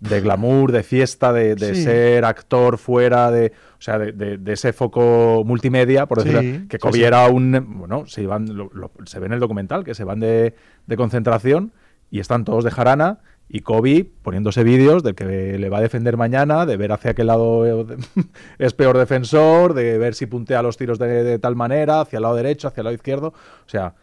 De 0.00 0.20
glamour, 0.20 0.72
de 0.72 0.82
fiesta, 0.82 1.32
de, 1.32 1.54
de 1.54 1.74
Sí. 1.76 1.84
ser 1.84 2.24
actor 2.24 2.76
fuera, 2.76 3.30
de, 3.30 3.52
o 3.78 3.80
sea, 3.80 3.98
de, 3.98 4.10
de- 4.12 4.36
de 4.36 4.52
ese 4.52 4.72
foco 4.72 5.42
multimedia, 5.46 6.06
por 6.06 6.20
Sí, 6.22 6.28
decirlo, 6.28 6.66
que 6.68 6.78
Kobe 6.80 6.98
sí. 6.98 7.04
era 7.04 7.28
un, 7.28 7.78
bueno, 7.78 8.04
se 8.06 8.20
iban, 8.22 8.54
lo- 8.56 8.68
lo- 8.74 8.90
se 9.06 9.20
ve 9.20 9.26
en 9.26 9.32
el 9.34 9.40
documental, 9.40 9.84
que 9.84 9.94
se 9.94 10.02
van 10.02 10.18
de, 10.18 10.56
de 10.88 10.96
concentración 10.96 11.72
y 12.10 12.18
están 12.18 12.44
todos 12.44 12.64
de 12.64 12.72
jarana 12.72 13.20
y 13.54 13.60
Kobe 13.60 14.06
poniéndose 14.22 14.64
vídeos 14.64 15.02
del 15.02 15.14
que 15.14 15.58
le 15.58 15.68
va 15.68 15.78
a 15.78 15.82
defender 15.82 16.16
mañana, 16.16 16.64
de 16.64 16.76
ver 16.78 16.90
hacia 16.90 17.12
qué 17.14 17.22
lado 17.22 17.86
es 18.58 18.72
peor 18.72 18.96
defensor, 18.96 19.74
de 19.74 19.98
ver 19.98 20.14
si 20.14 20.24
puntea 20.26 20.62
los 20.62 20.76
tiros 20.78 20.98
de, 20.98 21.22
de 21.22 21.38
tal 21.38 21.54
manera, 21.54 22.00
hacia 22.00 22.16
el 22.16 22.22
lado 22.22 22.34
derecho, 22.34 22.66
hacia 22.68 22.80
el 22.80 22.84
lado 22.86 22.94
izquierdo, 22.94 23.28
o 23.28 23.68
sea, 23.68 23.94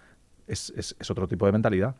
es, 0.47 0.71
es- 0.77 0.95
es 0.99 1.11
otro 1.11 1.27
tipo 1.27 1.45
de 1.47 1.51
mentalidad. 1.51 1.95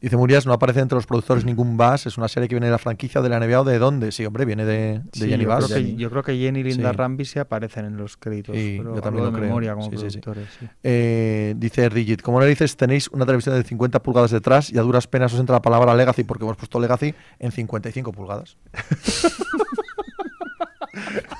Dice 0.00 0.18
Murias, 0.18 0.44
no 0.44 0.52
aparece 0.52 0.80
entre 0.80 0.96
los 0.96 1.06
productores 1.06 1.46
ningún 1.46 1.78
Bass, 1.78 2.04
es 2.06 2.18
una 2.18 2.28
serie 2.28 2.46
que 2.46 2.54
viene 2.54 2.66
de 2.66 2.72
la 2.72 2.78
franquicia 2.78 3.22
de 3.22 3.28
la 3.30 3.40
NBA 3.40 3.60
o 3.60 3.64
de 3.64 3.78
dónde. 3.78 4.12
Sí, 4.12 4.26
hombre, 4.26 4.44
viene 4.44 4.66
de, 4.66 4.98
de 4.98 5.02
Sí, 5.14 5.28
Jenny 5.28 5.44
yo, 5.44 5.48
Bass. 5.48 5.64
creo 5.66 5.78
que, 5.78 5.94
yo 5.96 6.10
creo 6.10 6.22
que 6.22 6.36
Jenny 6.36 6.60
y 6.60 6.64
Linda 6.64 6.90
Sí. 6.90 6.96
Rambi 6.96 7.24
se 7.24 7.40
aparecen 7.40 7.86
en 7.86 7.96
los 7.96 8.18
créditos. 8.18 8.54
Sí, 8.54 8.74
pero 8.78 8.96
yo 8.96 9.00
también 9.00 9.24
lo 9.24 9.30
de 9.30 9.36
creo. 9.36 9.46
memoria 9.48 9.74
como 9.74 9.90
Sí, 9.90 9.96
sí, 9.96 10.10
sí. 10.10 10.18
productores. 10.20 10.48
sí. 10.60 10.68
Eh, 10.82 11.54
dice 11.56 11.88
Rigid, 11.88 12.18
como 12.20 12.38
narices 12.38 12.76
tenéis 12.76 13.08
una 13.08 13.24
televisión 13.24 13.54
de 13.54 13.62
50 13.62 14.02
pulgadas 14.02 14.30
detrás 14.30 14.70
y 14.70 14.76
a 14.78 14.82
duras 14.82 15.06
penas 15.06 15.32
os 15.32 15.40
entra 15.40 15.54
la 15.56 15.62
palabra 15.62 15.94
Legacy 15.94 16.24
porque 16.24 16.44
hemos 16.44 16.58
puesto 16.58 16.78
Legacy 16.78 17.14
en 17.38 17.52
55 17.52 18.12
pulgadas. 18.12 18.58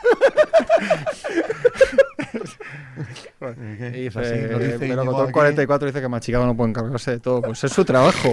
Y 3.53 4.05
dice, 4.05 4.21
Así 4.21 4.35
nos 4.51 4.61
dice 4.61 4.77
pero 4.79 5.23
aquí. 5.23 5.33
44 5.33 5.87
dice 5.87 6.01
que 6.01 6.09
Machicado 6.09 6.47
no 6.47 6.57
puede 6.57 6.71
encargarse 6.71 7.13
de 7.13 7.21
todo. 7.21 7.43
Pues 7.43 7.63
es 7.65 7.73
su 7.73 7.85
trabajo. 7.85 8.33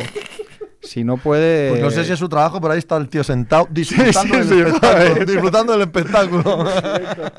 Si 0.82 1.03
no 1.03 1.18
puede. 1.18 1.70
Pues 1.70 1.82
no 1.82 1.91
sé 1.91 2.03
si 2.03 2.12
es 2.12 2.20
su 2.20 2.28
trabajo, 2.28 2.59
pero 2.59 2.74
ahí 2.74 2.80
está 2.80 2.97
el 2.97 3.07
tío 3.07 3.24
sentado 3.24 3.68
disfrutando, 3.70 4.34
sí, 4.34 4.39
del, 4.39 4.47
sí, 4.47 4.59
espectáculo, 4.59 5.09
joder. 5.09 5.26
disfrutando 5.28 5.74
del 5.74 5.82
espectáculo. 5.82 6.66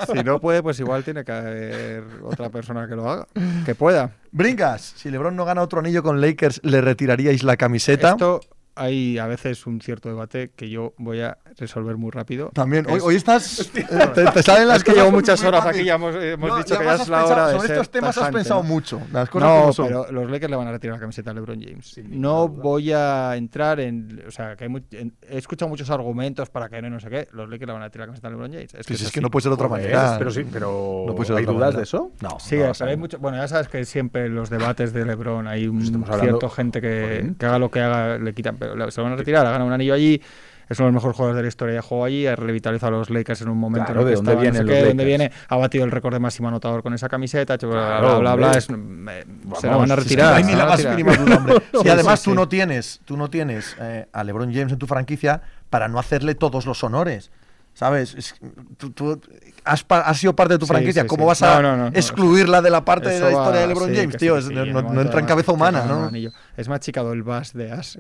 Si 0.13 0.23
no 0.25 0.41
puede, 0.41 0.63
pues 0.63 0.79
igual 0.81 1.03
tiene 1.05 1.25
que 1.25 1.33
haber 1.33 2.05
otra 2.23 2.51
persona 2.51 2.87
que 2.87 2.95
lo 2.95 3.09
haga. 3.11 3.27
Que 3.65 3.75
pueda. 3.75 4.13
Brincas, 4.31 4.95
si 4.97 5.11
LeBron 5.11 5.35
no 5.35 5.45
gana 5.45 5.63
otro 5.63 5.81
anillo 5.81 6.03
con 6.03 6.21
Lakers, 6.21 6.61
¿le 6.63 6.81
retiraríais 6.81 7.43
la 7.43 7.57
camiseta? 7.57 8.11
Esto 8.11 8.41
hay 8.75 9.19
a 9.19 9.27
veces 9.27 9.67
un 9.67 9.81
cierto 9.81 10.09
debate 10.09 10.51
que 10.57 10.71
yo 10.71 10.95
voy 10.99 11.21
a 11.21 11.39
resolver 11.59 11.97
muy 11.97 12.11
rápido. 12.11 12.51
También, 12.55 12.87
hoy, 12.89 12.97
es- 12.99 13.03
hoy 13.03 13.17
estás. 13.17 13.61
eh, 13.77 13.85
te, 14.15 14.25
te 14.27 14.43
salen 14.43 14.69
las 14.69 14.79
es 14.79 14.85
que 14.85 14.93
llevo 14.93 15.11
muy 15.11 15.21
muchas 15.21 15.43
horas 15.45 15.65
aquí, 15.67 15.85
ya 15.85 15.95
hemos, 15.95 16.15
hemos 16.17 16.49
No, 16.51 16.57
dicho 16.59 16.79
que 16.79 16.85
ya 16.85 16.95
es 16.95 17.09
la 17.09 17.21
has 17.23 17.27
hora 17.31 17.37
pensado- 17.37 17.47
de 17.49 17.53
Sobre 17.55 17.69
ser 17.69 17.77
estos 17.77 17.91
temas 17.91 18.19
has 18.19 18.31
pensado 18.31 18.63
¿no? 18.63 18.69
mucho. 18.69 19.01
Las 19.13 19.29
cosas 19.31 19.49
No, 19.49 19.61
como 19.61 19.73
son. 19.73 19.87
pero 19.89 20.07
los 20.13 20.31
Lakers 20.31 20.51
le 20.51 20.57
van 20.57 20.69
a 20.69 20.73
retirar 20.73 20.97
la 20.97 21.01
camiseta 21.01 21.31
a 21.31 21.35
LeBron 21.35 21.61
James. 21.61 22.01
no 22.09 22.49
voy 22.49 22.93
a 22.93 23.37
entrar 23.37 23.81
en. 23.81 24.23
O 24.27 24.31
sea, 24.31 24.57
que 24.57 24.65
hay 24.65 24.71
mu- 24.71 24.81
en- 24.93 25.15
he 25.29 25.39
escuchado 25.39 25.69
muchos 25.69 25.91
argumentos 25.91 26.51
para 26.51 26.69
que 26.69 26.81
no, 26.83 26.91
no 26.91 27.01
sé 27.01 27.09
qué. 27.11 27.29
Los 27.33 27.49
Lakers 27.49 27.67
le 27.67 27.73
van 27.73 27.83
a 27.83 27.87
retirar 27.87 28.07
la 28.09 28.13
camiseta 28.13 28.29
a 28.29 28.31
LeBron 28.31 28.53
James. 28.53 28.75
Es 28.75 28.87
Pues 28.87 29.11
que 29.13 29.21
no 29.21 29.31
puede 29.31 29.43
ser 29.43 29.51
de 29.51 29.55
otra 29.55 29.69
manera. 29.69 30.17
Pero 30.19 30.31
sí, 30.31 30.45
pero 30.51 31.05
No 31.07 31.15
puede 31.15 31.29
ser 31.29 31.37
¿hay 31.37 31.45
dudas 31.45 31.59
manera. 31.61 31.77
de 31.77 31.83
eso? 31.83 32.13
No, 32.21 32.39
Sí, 32.41 32.57
no, 32.57 32.73
pero 32.79 32.91
hay 32.91 32.97
mucho, 32.97 33.19
bueno, 33.19 33.37
ya 33.39 33.49
sabes 33.49 33.69
que 33.69 33.85
siempre 33.85 34.27
en 34.27 34.35
los 34.35 34.51
debates 34.51 34.93
de 34.93 35.05
LeBron 35.05 35.47
hay 35.47 35.67
un 35.69 35.83
estamos 35.83 36.09
hablando- 36.09 36.39
cierto 36.39 36.49
gente 36.51 36.81
que 36.81 37.35
haga 37.41 37.59
lo 37.59 37.71
que 37.71 37.81
haga, 37.81 38.19
le 38.19 38.35
quitan, 38.35 38.57
pero 38.71 38.91
se 38.91 39.01
lo 39.01 39.05
van 39.05 39.13
a 39.15 39.17
retirar, 39.17 39.47
ha 39.47 39.51
ganado 39.51 39.67
un 39.67 39.73
anillo 39.73 39.95
allí, 39.95 40.21
es 40.69 40.79
uno 40.79 40.87
de 40.87 40.93
los 40.93 41.03
mejores 41.03 41.17
jugadores 41.17 41.37
de 41.37 41.43
la 41.43 41.49
historia 41.49 41.75
de 41.75 41.81
juego 41.83 42.05
allí, 42.05 42.27
ha 42.27 42.35
revitalizado 42.37 42.95
a 42.95 42.99
los 42.99 43.11
Lakers 43.11 43.43
en 43.43 43.49
un 43.49 43.59
momento 43.59 43.93
Claro, 43.93 44.01
en 44.03 44.07
el 44.09 44.11
que 44.11 44.11
¿de 44.11 44.17
dónde 44.17 44.33
estaban, 44.33 44.53
no 44.55 44.59
sé 44.61 44.65
qué, 44.65 44.83
de 44.83 44.89
dónde 44.89 45.05
viene, 45.05 45.33
ha 45.49 45.57
batido 45.57 45.85
el 45.85 45.91
récord 45.91 46.15
de 46.15 46.21
máximo 46.21 46.49
anotador 46.49 46.83
con 46.83 46.95
esa 46.95 47.09
camiseta, 47.09 47.55
hecho 47.55 47.69
bla, 47.69 47.99
Claro, 48.01 48.21
bla, 48.21 48.35
bla, 48.37 48.53
es- 48.53 48.69
Vamos, 48.69 49.61
se 49.61 49.67
la 49.67 49.77
van 49.77 49.91
a 49.91 49.95
si 49.97 50.01
es 50.01 50.07
que 50.07 50.11
retirar. 50.17 50.31
no 50.31 50.37
hay 50.37 50.45
ni 50.45 50.55
la 50.55 50.77
retirar. 50.77 51.37
hombre. 51.39 51.55
Y 51.85 51.89
además 51.89 52.23
tú 52.23 52.35
no 52.35 52.49
tienes, 52.49 53.01
tú 53.05 53.17
no 53.17 53.29
tienes 53.29 53.77
eh, 53.81 54.07
a 54.13 54.25
LeBron 54.25 54.53
James 54.53 54.73
en 54.73 54.79
tu 54.79 54.87
franquicia 54.87 55.43
para 55.69 55.89
no 55.89 55.99
hacerle 55.99 56.35
todos 56.35 56.65
los 56.65 56.83
honores. 56.85 57.31
¿Sabes? 57.75 58.15
Es- 58.15 58.35
tú, 58.77 58.91
tú 58.91 59.21
has, 59.65 59.85
has 59.89 60.19
sido 60.19 60.37
parte 60.37 60.55
de 60.55 60.59
tu 60.59 60.67
franquicia. 60.67 61.03
sí, 61.03 61.09
¿Cómo 61.09 61.25
sí. 61.25 61.29
vas 61.29 61.43
a 61.43 61.55
No, 61.57 61.63
no, 61.63 61.77
no, 61.77 61.91
no, 61.91 61.97
excluirla 61.97 62.61
de 62.61 62.71
la 62.71 62.85
parte 62.85 63.09
de 63.09 63.19
la 63.21 63.31
historia 63.31 63.51
va- 63.51 63.59
de 63.61 63.67
LeBron 63.67 63.95
James, 63.95 64.17
tío? 64.17 64.37
Es- 64.37 64.51
no, 64.51 65.01
entra 65.01 65.21
en 65.21 65.27
cabeza 65.27 65.53
humana, 65.53 65.85
¿no? 65.87 66.11
Es 66.57 66.69
machicado 66.69 67.13
el 67.13 67.23
bas 67.23 67.53
de 67.55 67.73
As. 67.73 67.99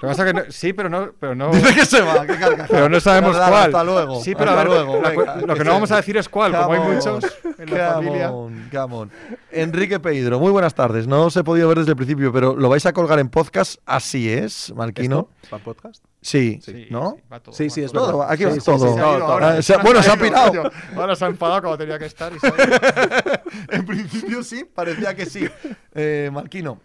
Que- 0.00 0.06
Lo 0.06 0.12
que 0.12 0.16
pasa 0.16 0.24
que 0.24 0.32
no- 0.34 0.42
sí, 0.52 0.72
pero 0.72 0.88
no, 0.88 1.10
pero 1.20 1.34
no. 1.34 1.50
Dice 1.52 1.74
que 1.74 1.84
se 1.86 2.00
va, 2.00 2.22
que 2.26 2.36
carcajada. 2.36 2.66
Pero 2.68 2.88
no 2.88 3.00
sabemos 3.00 3.32
Nada, 3.34 3.48
cuál. 3.50 3.62
Hasta 3.64 3.84
luego. 3.84 4.20
Sí, 4.22 4.34
pero 4.34 4.50
hasta 4.50 4.60
a 4.60 4.64
ver, 4.64 4.72
luego, 4.72 5.02
la- 5.02 5.08
venga, 5.10 5.36
lo 5.46 5.54
que 5.54 5.64
no 5.64 5.70
vamos 5.72 5.90
a 5.92 5.96
decir 5.96 6.16
es 6.16 6.28
cuál, 6.28 6.52
como 6.52 6.72
hay 6.72 6.80
muchos 6.80 7.24
en 7.58 7.70
la 7.76 7.92
familia. 7.94 8.32
on, 8.32 8.68
come 8.72 8.94
on. 8.96 9.10
Enrique 9.52 10.00
Pedro, 10.00 10.38
muy 10.40 10.50
buenas 10.52 10.74
tardes. 10.74 11.06
No 11.06 11.24
os 11.26 11.36
he 11.36 11.44
podido 11.44 11.68
ver 11.68 11.78
desde 11.78 11.90
el 11.90 11.96
principio, 11.96 12.32
pero 12.32 12.56
lo 12.56 12.68
vais 12.68 12.86
a 12.86 12.92
colgar 12.92 13.18
en 13.18 13.28
podcast. 13.28 13.80
Así 13.86 14.30
es, 14.32 14.72
Malquino. 14.74 15.28
¿Esto? 15.42 15.50
¿Para 15.50 15.64
podcast? 15.64 16.04
Sí, 16.22 16.60
Sí, 16.62 16.86
¿no? 16.90 17.14
sí, 17.16 17.22
va 17.32 17.40
todo, 17.40 17.54
Sí, 17.54 17.64
es 17.82 17.92
todo. 17.92 18.22
Aquí 18.22 18.42
Sí, 18.44 18.48
va 18.48 18.52
sí, 18.54 18.60
todo. 18.62 18.94
sí, 18.94 19.00
ahora. 19.00 19.48
Ah, 19.58 19.78
bueno, 19.82 20.02
se 20.02 20.10
ha 20.10 20.16
pirado. 20.16 20.70
Ahora 20.94 21.16
se 21.16 21.24
ha 21.24 21.28
enfadado 21.28 21.62
como 21.62 21.78
tenía 21.78 21.98
que 21.98 22.06
estar. 22.06 22.30
y. 22.32 22.36
En 23.74 23.86
principio 23.86 24.42
sí, 24.42 24.64
parecía 24.64 25.14
que 25.14 25.26
sí. 25.26 25.48
Eh, 25.94 26.30
Marquino, 26.32 26.78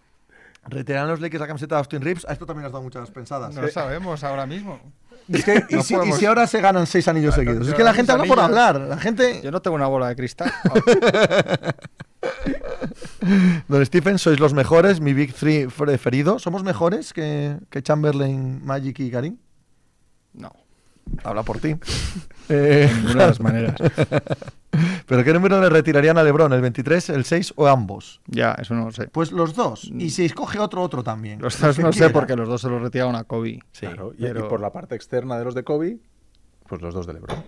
¿retirarán 0.68 1.10
los 1.10 1.20
Lakers 1.22 1.42
la 1.42 1.48
camiseta 1.48 1.76
de 1.76 1.80
Austin 1.80 2.02
Reeves? 2.02 2.26
A 2.26 2.34
esto 2.34 2.46
también 2.46 2.66
has 2.66 2.72
dado 2.72 2.84
muchas 2.84 3.10
pensadas. 3.12 3.54
No 3.54 3.62
lo 3.62 3.70
sabemos 3.70 4.24
ahora 4.24 4.46
mismo. 4.46 4.80
Es 5.28 5.44
que, 5.44 5.64
¿y, 5.70 5.76
No 5.76 5.84
si, 5.84 5.96
y 5.96 6.12
si 6.14 6.26
ahora 6.26 6.46
se 6.46 6.62
ganan 6.62 6.86
seis 6.86 7.08
anillos 7.08 7.34
seguidos? 7.36 7.68
Es 7.68 7.74
que 7.74 7.84
la 7.84 7.94
gente 7.94 8.12
habla 8.12 8.26
por 8.26 8.40
hablar. 8.40 8.80
La 8.80 8.98
gente... 8.98 9.42
Yo 9.44 9.52
no 9.52 9.62
tengo 9.62 9.76
una 9.76 9.88
bola 9.88 10.08
de 10.10 10.16
cristal. 10.16 10.52
Don 13.68 13.86
Stephen, 13.86 14.20
sois 14.20 14.40
los 14.40 14.54
mejores, 14.54 15.02
mi 15.02 15.14
Big 15.14 15.34
Three 15.34 15.68
preferido. 15.68 16.38
¿Somos 16.40 16.64
mejores 16.64 17.12
que, 17.14 17.58
que 17.70 17.82
Chamberlain, 17.82 18.64
Magic 18.64 19.00
y 19.00 19.10
Karim? 19.10 19.38
No, 20.34 20.52
Habla 21.24 21.44
por 21.44 21.60
ti. 21.60 21.76
Eh, 22.50 22.90
de 22.90 22.94
ninguna 22.94 23.24
de 23.24 23.28
las 23.28 23.40
maneras. 23.40 23.76
¿Pero 25.08 25.24
qué 25.24 25.34
número 25.34 25.62
le 25.62 25.70
retirarían 25.70 26.18
a 26.18 26.24
LeBron? 26.24 26.52
¿El 26.54 26.62
23, 26.62 27.10
el 27.12 27.26
6 27.26 27.54
o 27.58 27.68
ambos? 27.68 28.22
Ya, 28.28 28.54
eso 28.54 28.74
no 28.74 28.86
lo 28.86 28.92
sé. 28.92 29.08
Pues 29.08 29.32
los 29.32 29.54
dos. 29.56 29.92
Y 29.94 30.10
si 30.10 30.26
escoge 30.26 30.60
otro, 30.60 30.82
otro 30.82 31.04
también. 31.04 31.42
Los 31.42 31.60
dos 31.60 31.78
no 31.80 31.94
sé 31.94 32.10
porque 32.10 32.36
los 32.36 32.48
dos 32.48 32.62
se 32.62 32.70
los 32.70 32.82
retiraron 32.82 33.16
a 33.16 33.24
Kobe. 33.24 33.60
Sí, 33.72 33.86
Claro, 33.86 34.14
y, 34.18 34.22
pero- 34.24 34.46
y 34.46 34.50
por 34.50 34.60
la 34.62 34.72
parte 34.72 34.96
externa 34.96 35.38
de 35.38 35.46
los 35.46 35.54
de 35.56 35.64
Kobe, 35.64 36.00
pues 36.68 36.82
los 36.82 36.94
dos 36.94 37.06
de 37.08 37.14
LeBron. 37.14 37.44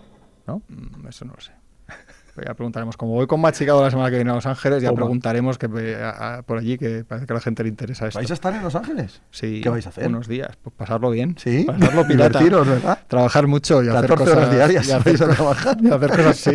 ¿No? 0.45 0.61
Mm, 0.67 1.07
Eso 1.07 1.25
no 1.25 1.33
lo 1.33 1.41
sé. 1.41 1.51
Pero 2.37 2.49
ya 2.51 2.53
preguntaremos. 2.53 2.95
Como 2.97 3.13
voy 3.13 3.25
con 3.25 3.41
Machicado 3.41 3.81
la 3.81 3.89
semana 3.89 4.11
que 4.11 4.17
viene 4.17 4.29
a 4.29 4.35
Los 4.35 4.45
Ángeles, 4.45 4.83
ya 4.83 4.89
Toma. 4.89 4.97
preguntaremos 4.97 5.57
que, 5.57 5.95
a- 5.99 6.35
a- 6.37 6.41
por 6.43 6.59
allí, 6.59 6.77
que 6.77 7.03
parece 7.03 7.25
que 7.25 7.33
a 7.33 7.35
la 7.35 7.41
gente 7.41 7.63
le 7.63 7.69
interesa 7.69 8.05
esto. 8.07 8.19
¿Vais 8.19 8.29
a 8.29 8.33
estar 8.35 8.53
en 8.53 8.61
Los 8.61 8.75
Ángeles? 8.75 9.21
Sí, 9.31 9.59
¿Qué 9.63 9.69
vais 9.69 9.83
a 9.87 9.89
hacer? 9.89 10.05
Unos 10.07 10.27
días. 10.27 10.51
Pues 10.61 10.75
pasarlo 10.77 11.09
bien. 11.09 11.35
Sí, 11.39 11.63
Pasarlo 11.65 12.05
pirata. 12.07 12.39
¿verdad? 12.39 12.99
Trabajar 13.07 13.47
mucho 13.47 13.81
y 13.83 13.87
hacer 13.89 14.07
14 14.07 14.33
cosas. 14.35 14.51
diarias 14.51 14.87
y 14.87 14.91
hacer, 14.91 15.23
a 15.23 15.27
trabajar. 15.29 15.77
y 15.81 15.89
hacer 15.89 16.09
cosas 16.11 16.37
sí. 16.37 16.51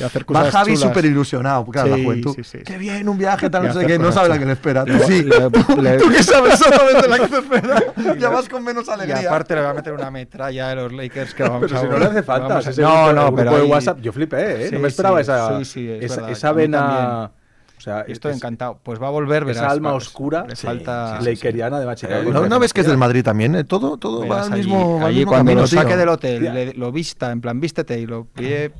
Y 0.00 0.02
hacer 0.02 0.24
cosas 0.24 0.46
Va 0.46 0.50
Javi 0.50 0.76
súper 0.76 1.04
ilusionado, 1.04 1.64
claro, 1.66 1.94
Sí, 1.94 1.98
la 2.00 2.04
juventud. 2.04 2.34
sí, 2.34 2.42
sí. 2.42 2.58
Qué 2.64 2.76
bien, 2.76 3.08
un 3.08 3.16
viaje, 3.16 3.48
tal, 3.48 3.64
Y 3.64 3.68
no 3.68 3.74
sé 3.74 3.86
qué. 3.86 3.98
No 4.00 4.10
sabe 4.10 4.28
la 4.30 4.38
que 4.40 4.46
le 4.46 4.52
espera. 4.52 4.84
Tú 4.84 4.98
sí. 5.06 5.22
le- 5.22 5.38
le- 5.82 5.98
Tú 5.98 6.08
que 6.10 6.22
sabes 6.24 6.54
exactamente 6.54 7.06
la 7.08 7.18
que 7.20 7.28
te 7.28 7.38
espera. 7.38 7.82
Ya 8.18 8.30
vas 8.30 8.48
con 8.48 8.64
menos 8.64 8.88
Y 8.88 8.90
alegría. 8.90 9.28
aparte 9.28 9.54
le 9.54 9.60
voy 9.60 9.70
a 9.70 9.74
meter 9.74 9.92
una 9.92 10.10
metralla 10.10 10.68
de 10.70 10.74
los 10.74 10.92
Lakers 10.92 11.34
que 11.34 11.42
vamos 11.48 11.60
Pero 11.62 11.76
a 11.78 11.80
si 11.82 11.86
no 11.86 11.98
le 11.98 12.06
hace 12.06 12.22
falta. 12.24 12.58
a- 12.58 12.60
no, 12.80 13.12
no, 13.12 13.34
pero 13.36 13.56
de 13.56 13.62
WhatsApp, 13.62 14.00
yo 14.00 14.12
flipé, 14.12 14.66
¿eh? 14.66 14.70
No 14.72 14.80
me 14.80 14.88
esperaba 14.88 15.19
esa, 15.20 15.58
Sí, 15.58 15.64
sí, 15.64 15.88
es 15.90 16.04
esa, 16.04 16.14
verdad, 16.16 16.30
esa 16.30 16.52
vena. 16.52 17.30
O 17.78 17.82
sea, 17.82 18.02
estoy 18.02 18.32
es- 18.32 18.36
encantado. 18.36 18.78
Pues 18.82 19.00
va 19.02 19.06
a 19.06 19.10
volver, 19.10 19.46
verás. 19.46 19.62
esa 19.62 19.70
alma 19.72 19.94
oscura 19.94 20.44
sí, 20.54 20.66
falta. 20.66 21.18
sí, 21.20 21.24
lakeriana 21.30 21.80
de 21.80 21.86
Machicado. 21.86 22.24
¿No, 22.24 22.46
no 22.46 22.58
ves 22.58 22.74
que 22.74 22.82
es 22.82 22.86
del 22.86 22.98
Madrid 22.98 23.24
también? 23.24 23.54
eh? 23.54 23.64
Todo, 23.64 23.96
todo 23.96 24.26
va 24.28 24.42
al 24.42 24.52
allí- 24.52 24.64
mismo, 24.64 25.00
allí 25.04 25.24
cuando 25.24 25.46
camino, 25.46 25.60
lo 25.62 25.66
saque 25.66 25.86
tío. 25.88 25.96
del 25.96 26.08
hotel, 26.10 26.42
le- 26.54 26.74
lo 26.74 26.92
vista, 26.92 27.32
en 27.32 27.40
plan, 27.40 27.58
vístete 27.58 27.98
y 27.98 28.04
lo 28.06 28.26
pide 28.26 28.72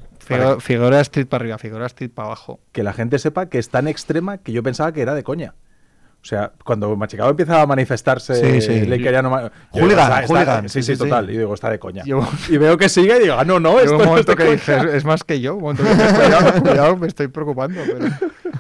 Figueroa 0.61 1.01
Street 1.01 1.27
para 1.29 1.43
arriba, 1.43 1.57
Figueroa 1.59 1.87
Street 1.87 2.11
para 2.15 2.27
abajo. 2.27 2.61
que 2.73 2.83
la 2.83 2.93
gente 2.93 3.19
sepa 3.19 3.47
que 3.47 3.59
es 3.59 3.71
tan 3.71 3.89
extrema 3.89 4.37
que 4.39 4.53
yo 4.53 4.63
pensaba 4.63 4.93
que 4.93 5.01
era 5.01 5.15
de 5.15 5.23
coña. 5.25 5.55
O 6.23 6.25
sea, 6.27 6.53
cuando 6.65 6.95
Machicado 6.97 7.31
empieza 7.31 7.63
a 7.63 7.67
manifestarse 7.67 8.35
Sí, 8.35 8.61
sí. 8.61 8.87
ma- 9.23 9.51
Hooligan, 9.71 10.21
digo, 10.23 10.35
hooligan, 10.35 10.69
sí, 10.69 10.83
sí, 10.83 10.93
sí, 10.93 10.93
sí, 10.97 10.99
total. 11.03 11.31
Y 11.31 11.39
digo, 11.39 11.55
está 11.55 11.71
de 11.71 11.79
coña. 11.79 12.03
Y 12.49 12.57
veo 12.59 12.77
que 12.77 12.91
sigue 12.91 13.17
y 13.17 13.21
digo, 13.21 13.37
ah, 13.39 13.45
no, 13.45 13.59
no, 13.59 13.81
esto 13.81 13.93
un 13.93 13.99
no 13.99 14.03
es 14.05 14.09
momento 14.11 14.33
de 14.33 14.37
que 14.37 14.51
dije, 14.53 14.77
es, 14.77 14.85
es 14.97 15.05
más 15.07 15.25
que 15.25 15.41
yo. 15.41 15.55
Un 15.57 15.63
momento 15.63 15.83
que 15.83 15.89
dije, 15.95 16.13
cuidado, 16.15 16.53
cuidado, 16.63 16.97
me 16.99 17.07
estoy 17.07 17.29
preocupando, 17.29 17.81
pero, 17.87 18.07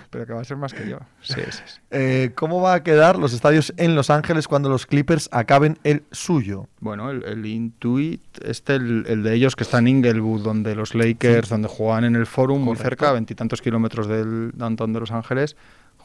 pero 0.08 0.26
que 0.26 0.32
va 0.32 0.40
a 0.40 0.44
ser 0.44 0.56
más 0.56 0.72
que 0.72 0.88
yo. 0.88 1.00
Sí, 1.20 1.34
sí, 1.50 1.62
sí. 1.66 1.80
Eh, 1.90 2.30
¿Cómo 2.34 2.62
va 2.62 2.72
a 2.74 2.82
quedar 2.82 3.18
los 3.18 3.34
estadios 3.34 3.74
en 3.76 3.94
Los 3.94 4.08
Ángeles 4.08 4.48
cuando 4.48 4.70
los 4.70 4.86
Clippers 4.86 5.28
acaben 5.30 5.78
el 5.84 6.04
suyo? 6.12 6.66
Bueno, 6.80 7.10
el, 7.10 7.24
el 7.24 7.44
Intuit, 7.44 8.22
este, 8.42 8.76
el, 8.76 9.04
el 9.06 9.22
de 9.22 9.34
ellos 9.34 9.54
que 9.54 9.64
está 9.64 9.78
en 9.80 9.88
Inglewood, 9.88 10.42
donde 10.42 10.74
los 10.74 10.94
Lakers, 10.94 11.50
donde 11.50 11.68
juegan 11.68 12.04
en 12.04 12.16
el 12.16 12.24
Forum, 12.24 12.62
muy 12.62 12.76
cerca, 12.76 13.12
veintitantos 13.12 13.60
kilómetros 13.60 14.06
del 14.08 14.52
downtown 14.54 14.94
de 14.94 15.00
Los 15.00 15.10
Ángeles, 15.10 15.56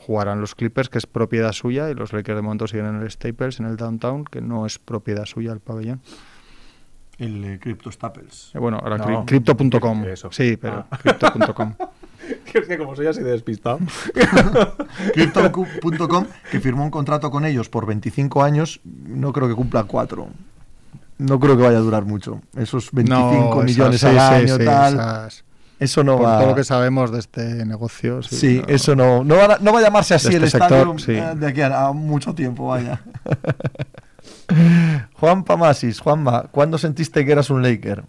jugarán 0.06 0.40
los 0.42 0.54
Clippers, 0.56 0.90
que 0.90 0.98
es 1.00 1.06
propiedad 1.08 1.52
suya, 1.52 1.90
y 1.90 1.96
los 1.96 2.14
Lakers 2.14 2.36
de 2.36 2.42
momento 2.42 2.68
siguen 2.68 2.86
en 2.86 3.02
el 3.02 3.10
Staples, 3.10 3.60
en 3.60 3.66
el 3.66 3.76
downtown, 3.78 4.26
que 4.26 4.40
no 4.42 4.66
es 4.66 4.78
propiedad 4.78 5.26
suya 5.26 5.52
el 5.52 5.60
pabellón. 5.60 6.02
El 7.18 7.44
eh, 7.46 7.60
Crypto 7.62 7.92
Staples. 7.92 8.52
Eh, 8.54 8.60
bueno, 8.60 8.78
ahora 8.84 8.98
No, 8.98 9.26
crypto.com. 9.26 10.06
Sí, 10.32 10.58
pero 10.58 10.86
Ah. 10.92 10.98
crypto.com. 11.02 11.74
Es 12.56 12.68
que 12.68 12.78
como 12.78 12.96
soy 12.96 13.06
así 13.08 13.22
de 13.22 13.32
despistado. 13.32 13.78
Crypto.com, 15.14 16.26
que 16.52 16.60
firmó 16.60 16.84
un 16.84 16.90
contrato 16.90 17.30
con 17.30 17.46
ellos 17.46 17.70
por 17.70 17.86
25 17.86 18.44
años, 18.44 18.80
no 18.84 19.32
creo 19.34 19.48
que 19.48 19.54
cumpla 19.56 19.84
4. 19.84 20.28
No 21.18 21.40
creo 21.40 21.56
que 21.56 21.64
vaya 21.64 21.78
a 21.78 21.82
durar 21.82 22.06
mucho. 22.06 22.42
Esos 22.58 22.92
25 22.92 23.56
No, 23.56 23.62
millones 23.64 23.96
esas- 24.04 24.18
al 24.18 24.40
sí, 24.40 24.44
año, 24.52 24.58
sí, 24.58 24.66
tal. 24.66 24.94
esas- 24.94 25.44
Eso 25.80 26.04
no 26.04 26.18
por 26.18 26.26
va. 26.26 26.40
todo 26.40 26.50
lo 26.50 26.56
que 26.56 26.64
sabemos 26.64 27.12
de 27.12 27.20
este 27.20 27.66
negocio. 27.66 28.22
Sí, 28.24 28.36
Sí, 28.36 28.62
no. 28.66 28.74
eso 28.74 28.96
no. 28.96 29.24
No 29.24 29.36
va, 29.36 29.56
a, 29.56 29.58
no 29.60 29.74
va 29.74 29.80
a 29.80 29.84
llamarse 29.84 30.14
así 30.14 30.30
el 30.34 30.44
este 30.44 30.58
estadio 30.58 30.98
sector, 30.98 31.02
sí. 31.02 31.12
eh, 31.14 31.36
de 31.36 31.48
aquí 31.48 31.62
a, 31.62 31.88
a 31.88 31.92
mucho 31.94 32.34
tiempo, 32.34 32.68
vaya. 32.68 33.02
Juan 35.14 35.44
Pamasis, 35.44 36.00
Juanma, 36.00 36.44
¿cuándo 36.52 36.78
sentiste 36.78 37.26
que 37.26 37.32
eras 37.32 37.50
un 37.50 37.64
Laker? 37.64 38.04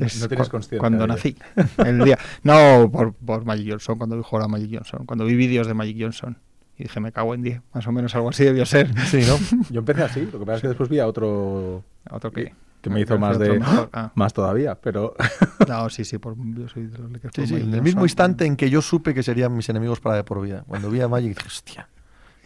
Es 0.00 0.20
no 0.20 0.28
tienes 0.28 0.48
consciencia 0.48 0.78
Cuando 0.78 1.06
nací. 1.08 1.36
El 1.84 2.04
día. 2.04 2.16
No, 2.44 2.88
por, 2.90 3.12
por 3.14 3.44
Magic 3.44 3.68
Johnson, 3.70 3.98
cuando 3.98 4.16
vi 4.16 4.22
jugar 4.22 4.44
a 4.44 4.48
Magic 4.48 4.70
Johnson. 4.72 5.04
Cuando 5.06 5.24
vi 5.24 5.34
vídeos 5.34 5.66
de 5.66 5.74
Magic 5.74 5.96
Johnson. 6.00 6.38
Y 6.76 6.84
dije, 6.84 7.00
me 7.00 7.10
cago 7.10 7.34
en 7.34 7.42
10. 7.42 7.60
Más 7.74 7.86
o 7.88 7.92
menos 7.92 8.14
algo 8.14 8.28
así 8.28 8.44
debió 8.44 8.64
ser. 8.64 8.88
Sí, 9.06 9.22
¿no? 9.26 9.36
Yo 9.70 9.80
empecé 9.80 10.02
así, 10.04 10.28
lo 10.32 10.38
que 10.38 10.46
pasa 10.46 10.56
es 10.56 10.62
que 10.62 10.68
después 10.68 10.88
vi 10.88 11.00
a 11.00 11.06
otro 11.08 11.82
Otro 12.10 12.30
que. 12.30 12.54
Que 12.80 12.90
me 12.90 13.00
hizo 13.00 13.18
más 13.18 13.38
de. 13.38 13.60
Ah. 13.92 14.12
más 14.14 14.32
todavía, 14.32 14.74
pero 14.76 15.14
No, 15.68 15.88
sí, 15.90 16.04
sí, 16.04 16.18
por, 16.18 16.36
yo 16.36 16.68
soy 16.68 16.86
de 16.86 16.98
los 16.98 17.10
Lakers 17.10 17.32
Sí, 17.34 17.46
sí, 17.46 17.54
en 17.56 17.74
el 17.74 17.82
mismo 17.82 18.04
instante 18.04 18.44
en 18.46 18.56
que 18.56 18.70
yo 18.70 18.82
supe 18.82 19.14
que 19.14 19.22
serían 19.22 19.54
mis 19.56 19.68
enemigos 19.68 20.00
para 20.00 20.16
de 20.16 20.24
por 20.24 20.40
vida. 20.42 20.64
Cuando 20.68 20.90
vi 20.90 21.00
a 21.00 21.08
Magic 21.08 21.34
dije, 21.36 21.46
hostia, 21.46 21.88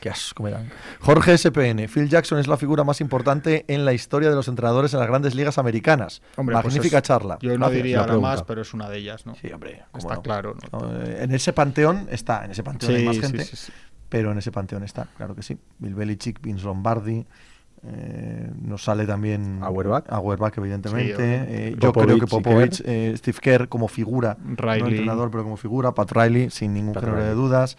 qué 0.01 0.11
asco 0.11 0.43
me 0.43 0.51
dan. 0.51 0.69
Jorge 1.01 1.37
SPN, 1.39 1.87
Phil 1.89 2.09
Jackson 2.09 2.39
es 2.39 2.49
la 2.49 2.57
figura 2.57 2.83
más 2.85 3.01
importante 3.01 3.65
en 3.69 3.85
la 3.85 3.93
historia 3.93 4.31
de 4.31 4.35
los 4.37 4.49
entrenadores 4.49 4.93
en 4.95 5.01
las 5.01 5.09
grandes 5.09 5.35
ligas 5.35 5.59
americanas. 5.59 6.23
Hombre, 6.37 6.55
pues 6.55 6.65
Magnífica 6.67 6.99
es- 6.99 7.03
charla. 7.05 7.39
Yo 7.41 7.51
no 7.53 7.59
Gracias. 7.67 7.77
diría 7.77 8.07
la 8.07 8.19
más, 8.19 8.43
pero 8.43 8.63
es 8.63 8.73
una 8.75 8.89
de 8.89 8.99
ellas, 8.99 9.27
¿no? 9.27 9.35
Sí, 9.37 9.49
hombre, 9.53 9.83
Está 9.97 10.15
no. 10.17 10.23
claro. 10.23 10.57
eh, 11.05 11.19
En 11.23 11.33
ese 11.33 11.53
panteón 11.53 12.09
está, 12.11 12.45
en 12.45 12.51
ese 12.53 12.63
panteón 12.63 12.95
hay 12.95 13.05
más 13.05 13.17
sí, 13.17 13.23
gente, 13.23 13.45
sí, 13.45 13.57
sí. 13.57 13.73
pero 14.09 14.33
en 14.33 14.39
ese 14.39 14.51
panteón 14.51 14.83
está, 14.83 15.07
claro 15.17 15.35
que 15.37 15.43
sí. 15.43 15.57
Bill 15.79 15.95
Belichick, 15.95 16.41
Vince 16.41 16.65
Lombardi, 16.65 17.25
eh, 17.85 18.51
nos 18.61 18.85
sale 18.85 19.07
también 19.07 19.59
Auerbach. 19.63 20.05
Auerbach, 20.09 20.57
evidentemente. 20.59 21.17
Sí, 21.17 21.23
Eh, 21.23 21.71
yo 21.79 21.93
Popovich 21.93 22.07
creo 22.07 22.19
que 22.21 22.27
Popovich, 22.27 22.83
eh, 22.85 23.15
Steve 23.17 23.39
Kerr 23.41 23.69
como 23.69 23.89
figura, 23.89 24.37
no 24.41 24.73
entrenador, 24.75 25.31
pero 25.31 25.43
como 25.43 25.57
figura, 25.57 25.93
Pat 25.93 26.13
Riley, 26.13 26.51
sin 26.51 26.75
ningún 26.75 26.95
Pat 26.95 27.05
género 27.05 27.25
de 27.25 27.35
dudas. 27.35 27.77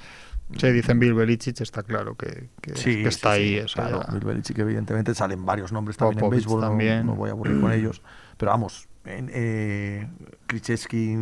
Sí, 0.58 0.70
dicen 0.72 1.00
Bill 1.00 1.14
Belichick, 1.14 1.62
está 1.62 1.82
claro 1.84 2.16
que, 2.16 2.50
que- 2.62 2.76
Sí, 2.76 3.02
que 3.02 3.08
está 3.10 3.36
sí, 3.36 3.60
ahí. 3.60 3.66
claro. 3.74 4.02
Bill 4.12 4.26
Belichick, 4.26 4.60
evidentemente, 4.60 5.16
salen 5.16 5.46
varios 5.46 5.72
nombres 5.72 5.98
también 5.98 6.24
en 6.26 6.30
béisbol, 6.30 6.62
no- 6.62 6.68
también. 6.68 7.06
No, 7.06 7.16
voy 7.16 7.30
a 7.30 7.32
aburrir 7.32 7.60
con 7.62 7.72
ellos. 7.72 8.02
Pero 8.38 8.52
vamos, 8.52 8.88
en, 9.06 9.32
eh, 9.34 10.08
Krzyzewski, 10.48 11.18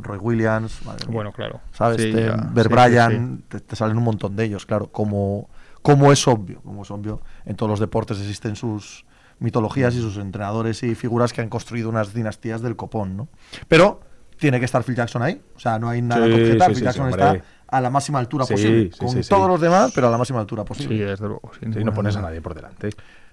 Roy 0.00 0.18
Williams, 0.18 0.84
madre 0.84 1.06
mía. 1.06 1.14
Bueno, 1.14 1.32
claro. 1.32 1.60
¿sabes? 1.72 1.98
Te-. 1.98 2.12
Ver 2.12 2.32
Sí, 2.32 2.62
sí, 2.62 2.68
Bryan, 2.68 3.42
Te, 3.48 3.60
te 3.60 3.76
salen 3.76 3.96
un 3.98 4.04
montón 4.04 4.34
de 4.36 4.44
ellos, 4.44 4.66
claro. 4.66 4.86
Como, 4.90 5.48
como 5.82 6.12
es 6.12 6.26
obvio, 6.28 6.60
como 6.62 6.82
es 6.82 6.90
obvio, 6.90 7.20
en 7.44 7.56
todos 7.56 7.68
los 7.70 7.80
deportes 7.80 8.18
existen 8.18 8.56
sus 8.56 9.04
mitologías 9.38 9.94
y 9.94 10.00
sus 10.00 10.16
entrenadores 10.18 10.82
y 10.84 10.94
figuras 10.94 11.32
que 11.32 11.40
han 11.40 11.48
construido 11.48 11.88
unas 11.88 12.14
dinastías 12.14 12.62
del 12.62 12.76
copón, 12.76 13.16
¿no? 13.16 13.28
Pero 13.68 14.00
tiene 14.38 14.58
que 14.58 14.64
estar 14.64 14.82
Phil 14.84 14.94
Jackson 14.96 15.22
ahí, 15.22 15.40
o 15.56 15.58
sea, 15.58 15.78
no 15.78 15.88
hay 15.88 16.02
nada 16.02 16.24
Sí, 16.26 16.32
que 16.32 16.42
objetar. 16.42 16.68
sí, 16.68 16.74
Phil 16.74 16.78
sí, 16.78 16.84
Jackson 16.84 17.06
sí, 17.06 17.10
está 17.10 17.42
a 17.68 17.80
la 17.80 17.90
máxima 17.90 18.18
altura 18.18 18.44
Sí, 18.44 18.54
posible, 18.54 18.90
sí, 18.92 18.98
con 18.98 19.08
sí, 19.08 19.22
sí. 19.22 19.28
todos 19.28 19.48
los 19.48 19.60
demás, 19.60 19.92
pero 19.94 20.08
a 20.08 20.10
la 20.10 20.18
máxima 20.18 20.40
altura 20.40 20.62
Sí, 20.62 20.68
posible. 20.68 21.04
desde 21.06 21.26
luego. 21.26 21.50
sí, 21.58 21.66
no 21.84 21.92
pones 21.94 22.14
a 22.16 22.22
nadie 22.22 22.40
por 22.40 22.54
delante. 22.54 22.90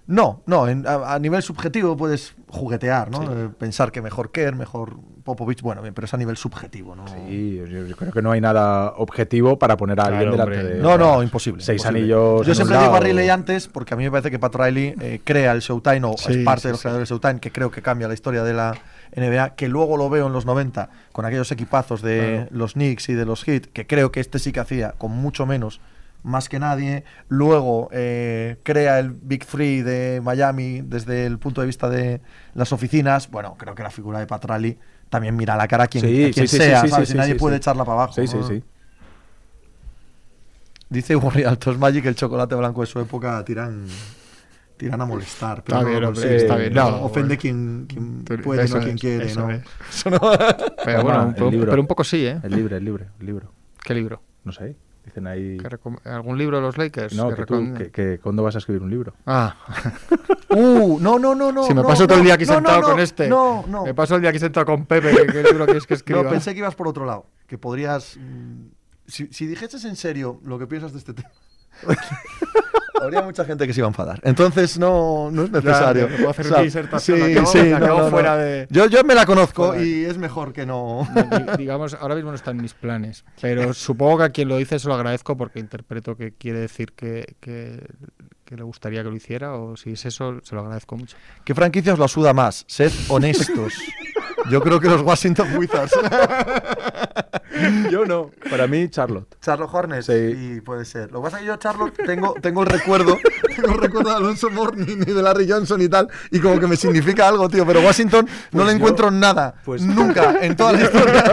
No, 0.10 0.42
no, 0.48 0.68
en- 0.68 0.88
a, 0.88 1.14
a 1.14 1.20
nivel 1.20 1.44
subjetivo 1.44 1.96
puedes 1.96 2.34
juguetear, 2.48 3.12
¿no? 3.12 3.22
Sí. 3.22 3.28
Eh, 3.30 3.50
pensar 3.60 3.92
que 3.92 4.02
mejor 4.02 4.32
Kerr, 4.32 4.56
mejor 4.56 4.98
Popovich, 5.24 5.62
bueno, 5.62 5.84
bien, 5.84 5.94
pero 5.94 6.06
es 6.06 6.14
a 6.16 6.18
nivel 6.18 6.36
subjetivo, 6.36 6.96
¿no? 6.96 7.08
Sí, 7.08 7.58
yo, 7.58 7.68
yo 7.86 7.96
creo 7.96 8.12
que 8.12 8.22
no 8.24 8.32
hay 8.32 8.42
nada 8.42 8.94
objetivo 8.98 9.60
para 9.60 9.78
poner 9.78 10.00
a 10.00 10.06
alguien 10.06 10.32
Claro, 10.32 10.50
delante 10.50 10.60
hombre. 10.62 10.76
de 10.78 10.82
No, 10.82 10.98
no, 10.98 11.22
imposible. 11.22 11.62
Seis 11.64 11.82
imposible. 11.84 12.00
anillos. 12.16 12.48
Yo 12.48 12.56
siempre 12.56 12.80
digo 12.80 12.96
a. 12.96 13.00
Riley 13.00 13.30
antes, 13.30 13.68
porque 13.68 13.94
a 13.94 13.98
mí 13.98 14.04
me 14.06 14.10
parece 14.10 14.32
que 14.32 14.40
Pat 14.40 14.56
Riley 14.56 14.96
eh, 15.00 15.22
crea 15.24 15.52
el 15.52 15.60
Showtime 15.60 16.02
o 16.06 16.18
Sí, 16.18 16.32
es 16.34 16.38
parte 16.44 16.62
sí, 16.62 16.68
de 16.70 16.72
los 16.72 16.80
sí. 16.80 16.84
creadores 16.84 17.08
del 17.08 17.16
Showtime, 17.20 17.40
que 17.40 17.52
creo 17.52 17.70
que 17.70 17.84
cambia 17.84 18.08
la 18.08 18.16
historia 18.16 18.44
de 18.44 18.54
la 18.56 18.74
NBA, 19.16 19.52
que 19.56 19.68
luego 19.68 19.96
lo 19.96 20.10
veo 20.10 20.26
en 20.26 20.34
los 20.34 20.48
90 20.48 20.90
con 21.12 21.26
aquellos 21.26 21.52
equipazos 21.52 22.02
de 22.02 22.48
los 22.50 22.74
Knicks 22.74 23.10
y 23.10 23.14
de 23.14 23.26
los 23.26 23.44
Heat, 23.44 23.68
que 23.74 23.86
creo 23.86 24.12
que 24.12 24.22
este 24.22 24.40
sí 24.40 24.52
que 24.52 24.60
hacía 24.60 24.94
con 24.98 25.12
mucho 25.12 25.46
menos, 25.46 25.82
más 26.24 26.50
que 26.50 26.60
nadie. 26.60 27.04
Luego 27.28 27.90
eh, 27.92 28.58
crea 28.64 29.00
el 29.00 29.12
Big 29.12 29.46
Three 29.46 29.82
de 29.82 30.22
Miami 30.24 30.82
desde 30.84 31.26
el 31.26 31.40
punto 31.40 31.62
de 31.62 31.68
vista 31.68 31.90
de 31.90 32.22
las 32.54 32.72
oficinas. 32.74 33.30
Bueno, 33.32 33.56
creo 33.58 33.76
que 33.76 33.84
la 33.84 33.90
figura 33.92 34.20
de 34.20 34.28
Pat 34.28 34.46
Riley 34.46 34.78
también 35.10 35.36
mira 35.36 35.56
a 35.56 35.58
la 35.58 35.68
cara 35.68 35.86
a 35.86 35.88
quien, 35.88 36.04
Sí, 36.06 36.26
a 36.26 36.32
quien 36.32 36.48
sí, 36.48 36.58
sí, 36.58 36.64
sea, 36.64 36.82
sí, 36.82 36.88
sí, 36.88 36.92
¿sabes? 36.94 37.10
sí, 37.10 37.16
y 37.16 37.18
nadie 37.18 37.34
sí, 37.34 37.40
puede 37.40 37.56
sí. 37.56 37.58
echarla 37.58 37.84
para 37.86 37.96
abajo. 38.04 38.14
Sí, 38.14 38.28
sí, 38.28 38.38
¿no? 38.38 38.48
sí. 38.48 38.64
Dice 40.90 41.16
Uri 41.16 41.44
Altos 41.44 41.78
Magic 41.78 42.02
que 42.04 42.10
el 42.10 42.16
chocolate 42.16 42.56
blanco 42.56 42.82
de 42.82 42.88
su 42.88 43.00
época 43.00 43.44
tiran 43.46 43.86
tiran 44.78 45.02
a 45.02 45.06
molestar. 45.06 45.62
Pero 45.64 45.78
Está 45.78 45.84
no 45.84 45.90
bien, 45.92 46.04
hombre, 46.06 46.36
está 46.38 46.56
bien. 46.56 46.74
No, 46.74 46.90
No, 46.90 47.02
ofende 47.04 47.36
bueno. 47.36 47.42
quien, 47.42 47.86
quien 47.88 48.24
Tú- 48.24 48.38
puede, 48.42 48.64
eso 48.64 48.78
no 48.78 48.84
quien 48.84 48.96
es, 48.96 49.02
quiere. 49.02 49.26
eso 49.26 49.42
¿no? 49.42 49.52
es. 49.52 49.62
Eso 49.94 50.10
no- 50.10 50.20
Pero 50.86 51.04
bueno, 51.04 51.28
el 51.30 51.34
pero, 51.36 51.52
libro. 51.52 51.70
pero 51.70 51.82
un 51.82 51.88
poco 51.88 52.04
sí, 52.04 52.26
¿eh? 52.26 52.40
El 52.44 52.56
libre, 52.56 52.78
el 52.78 52.86
libre, 52.86 53.08
el 53.20 53.26
libro. 53.26 53.52
¿Qué 53.84 53.94
libro? 53.94 54.22
No 54.46 54.52
sé. 54.54 54.76
Dicen 55.10 55.26
ahí. 55.28 55.58
¿Qué 55.58 55.68
recom- 55.70 56.00
¿Algún 56.06 56.38
libro 56.38 56.58
de 56.58 56.62
los 56.62 56.78
Lakers? 56.78 57.16
No, 57.16 57.30
que 57.30 57.36
que 57.36 57.46
tú, 57.46 57.74
que, 57.76 57.92
que 57.92 58.20
¿cuándo 58.20 58.44
vas 58.44 58.54
a 58.56 58.60
escribir 58.60 58.84
un 58.84 58.90
libro? 58.92 59.14
Ah, 59.26 59.56
Uh, 60.52 60.98
no, 61.00 61.20
no, 61.20 61.36
no, 61.36 61.52
no. 61.52 61.64
si 61.64 61.74
me 61.76 61.82
no, 61.82 61.88
paso 61.88 62.08
todo 62.08 62.18
no, 62.18 62.22
el 62.22 62.26
día 62.26 62.34
aquí 62.34 62.46
no, 62.46 62.54
sentado 62.56 62.82
no, 62.82 62.88
con 62.88 63.00
este. 63.00 63.28
No, 63.28 63.66
no. 63.68 63.84
Me 63.86 63.94
paso 63.94 64.16
el 64.16 64.22
día 64.22 64.32
aquí 64.32 64.40
sentado 64.40 64.66
con 64.66 64.86
Pepe. 64.88 65.12
¿Qué, 65.12 65.28
qué 65.28 65.44
libro 65.44 65.66
quieres 65.66 65.86
que 65.86 65.94
escriba? 66.00 66.24
No, 66.24 66.30
pensé 66.30 66.54
que 66.54 66.60
ibas 66.60 66.74
por 66.76 66.88
otro 66.88 67.06
lado. 67.06 67.28
Que 67.48 67.58
podrías. 67.60 68.18
mm, 68.18 68.66
Si, 69.06 69.28
si 69.28 69.46
dijeses 69.46 69.86
en 69.86 69.96
serio 69.96 70.40
lo 70.44 70.58
que 70.58 70.66
piensas 70.68 70.92
de 70.92 70.98
este 71.00 71.14
tema. 71.14 71.30
Habría 73.02 73.22
mucha 73.22 73.46
gente 73.46 73.66
que 73.68 73.74
se 73.74 73.80
iba 73.80 73.88
a 73.88 73.90
enfadar. 73.90 74.20
Entonces 74.24 74.78
no, 74.80 75.30
no 75.32 75.44
es 75.44 75.52
necesario. 75.52 76.08
me 76.10 76.16
puedo 76.18 76.30
hacer 76.30 76.46
O 76.46 76.50
sea, 76.50 76.58
una 76.58 76.64
disertación, 76.66 77.18
sí, 77.20 77.24
acabo- 77.34 77.52
sí, 77.52 77.72
acabo 77.74 78.00
no, 78.02 78.10
fuera 78.10 78.38
de- 78.38 78.68
Yo, 78.70 78.86
yo 78.88 79.04
me 79.04 79.16
la 79.16 79.26
conozco 79.26 79.68
Fuera 79.68 79.82
de- 79.82 79.88
y 79.88 80.06
es 80.06 80.18
mejor 80.18 80.54
que 80.54 80.66
no. 80.66 81.08
Di- 81.16 81.58
digamos, 81.58 81.94
ahora 81.96 82.16
mismo 82.16 82.30
no 82.32 82.36
está 82.36 82.52
en 82.52 82.58
mis 82.62 82.74
planes, 82.74 83.24
pero 83.42 83.74
supongo 83.74 84.18
que 84.20 84.24
a 84.24 84.30
quien 84.30 84.48
lo 84.48 84.58
dice 84.58 84.80
se 84.80 84.88
lo 84.88 84.94
agradezco 84.96 85.36
porque 85.38 85.60
interpreto 85.60 86.16
que 86.16 86.34
quiere 86.34 86.60
decir 86.60 86.94
que, 86.94 87.36
que, 87.40 87.86
que 88.46 88.56
le 88.56 88.64
gustaría 88.64 89.04
que 89.04 89.10
lo 89.10 89.16
hiciera 89.16 89.54
o 89.54 89.78
si 89.78 89.92
es 89.94 90.06
eso, 90.06 90.40
se 90.44 90.56
lo 90.56 90.62
agradezco 90.62 90.98
mucho. 90.98 91.16
¿Qué 91.46 91.54
franquicia 91.56 91.94
os 91.94 92.00
la 92.00 92.08
suda 92.08 92.34
más? 92.34 92.66
Sed 92.68 92.92
honestos. 93.10 93.74
Yo 94.50 94.62
creo 94.62 94.80
que 94.80 94.88
los 94.90 95.02
Washington 95.02 95.56
Wizards. 95.58 95.94
Yo 97.92 98.06
no. 98.06 98.32
Para 98.50 98.68
mí, 98.68 98.88
Charlotte. 98.90 99.36
Charlotte 99.42 99.70
Hornets. 99.74 100.06
Sí. 100.06 100.34
Sí, 100.34 100.62
puede 100.62 100.86
ser. 100.86 101.12
Lo 101.12 101.20
que 101.20 101.24
pasa 101.26 101.38
es 101.38 101.42
que 101.42 101.48
yo, 101.48 101.56
Charlotte, 101.58 101.94
tengo, 102.06 102.34
tengo 102.42 102.62
el 102.64 102.68
recuerdo. 102.70 103.18
tengo 103.56 103.74
el 103.76 103.82
recuerdo 103.82 104.10
de 104.12 104.16
Alonso 104.16 104.50
Morning 104.50 104.98
y 105.06 105.12
de 105.12 105.22
Larry 105.22 105.50
Johnson 105.50 105.82
y 105.82 105.90
tal. 105.90 106.08
Y 106.32 106.40
como 106.40 106.60
que 106.60 106.68
me 106.68 106.76
significa 106.78 107.28
algo, 107.28 107.50
tío. 107.50 107.66
Pero 107.66 107.82
Washington 107.82 108.26
no 108.26 108.32
Pues 108.52 108.66
le 108.66 108.72
yo- 108.72 108.78
encuentro 108.78 109.12
nada. 109.12 109.56
pues- 109.66 109.82
Nunca. 109.82 110.36
En 110.42 110.56
toda 110.56 110.72
la 110.74 110.82
historia. 110.84 111.24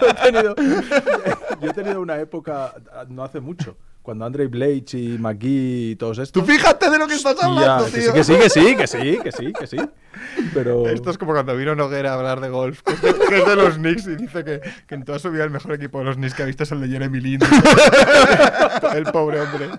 yo, 0.00 0.08
he 0.08 0.14
tenido, 0.32 0.54
yo 1.60 1.70
he 1.70 1.74
tenido 1.74 2.00
una 2.00 2.18
época, 2.18 2.72
no 3.08 3.22
hace 3.22 3.40
mucho, 3.40 3.76
cuando 4.06 4.24
Andre 4.24 4.46
Blake 4.46 4.96
y 4.96 5.18
McGee 5.18 5.90
y 5.90 5.96
todos 5.96 6.18
estos. 6.18 6.40
Tú 6.40 6.48
fíjate 6.48 6.88
de 6.88 6.96
lo 6.96 7.08
que 7.08 7.14
estás 7.14 7.36
hablando, 7.42 7.86
que 7.86 7.98
tío. 7.98 8.12
sí, 8.12 8.12
que 8.14 8.24
sí, 8.24 8.36
que 8.36 8.48
sí, 8.48 8.76
que 8.76 8.86
sí, 8.86 9.18
que 9.20 9.32
sí, 9.32 9.52
que 9.52 9.66
sí. 9.66 9.76
Pero. 10.54 10.86
Esto 10.86 11.10
es 11.10 11.18
como 11.18 11.32
cuando 11.32 11.56
vino 11.56 11.74
Noguera 11.74 12.12
a 12.12 12.14
hablar 12.14 12.40
de 12.40 12.48
golf, 12.48 12.82
que 12.82 12.92
es 12.92 13.02
de, 13.02 13.14
que 13.14 13.38
es 13.38 13.46
de 13.46 13.56
los 13.56 13.74
Knicks, 13.74 14.06
y 14.06 14.14
dice 14.14 14.44
que, 14.44 14.60
que 14.86 14.94
en 14.94 15.04
toda 15.04 15.18
su 15.18 15.28
vida 15.32 15.42
el 15.42 15.50
mejor 15.50 15.74
equipo 15.74 15.98
de 15.98 16.04
los 16.04 16.14
Knicks 16.14 16.34
que 16.34 16.44
ha 16.44 16.46
visto 16.46 16.62
es 16.62 16.70
el 16.70 16.80
de 16.82 16.88
Jeremy 16.88 17.20
Lin. 17.20 17.40
el 18.94 19.04
pobre 19.06 19.40
hombre. 19.40 19.70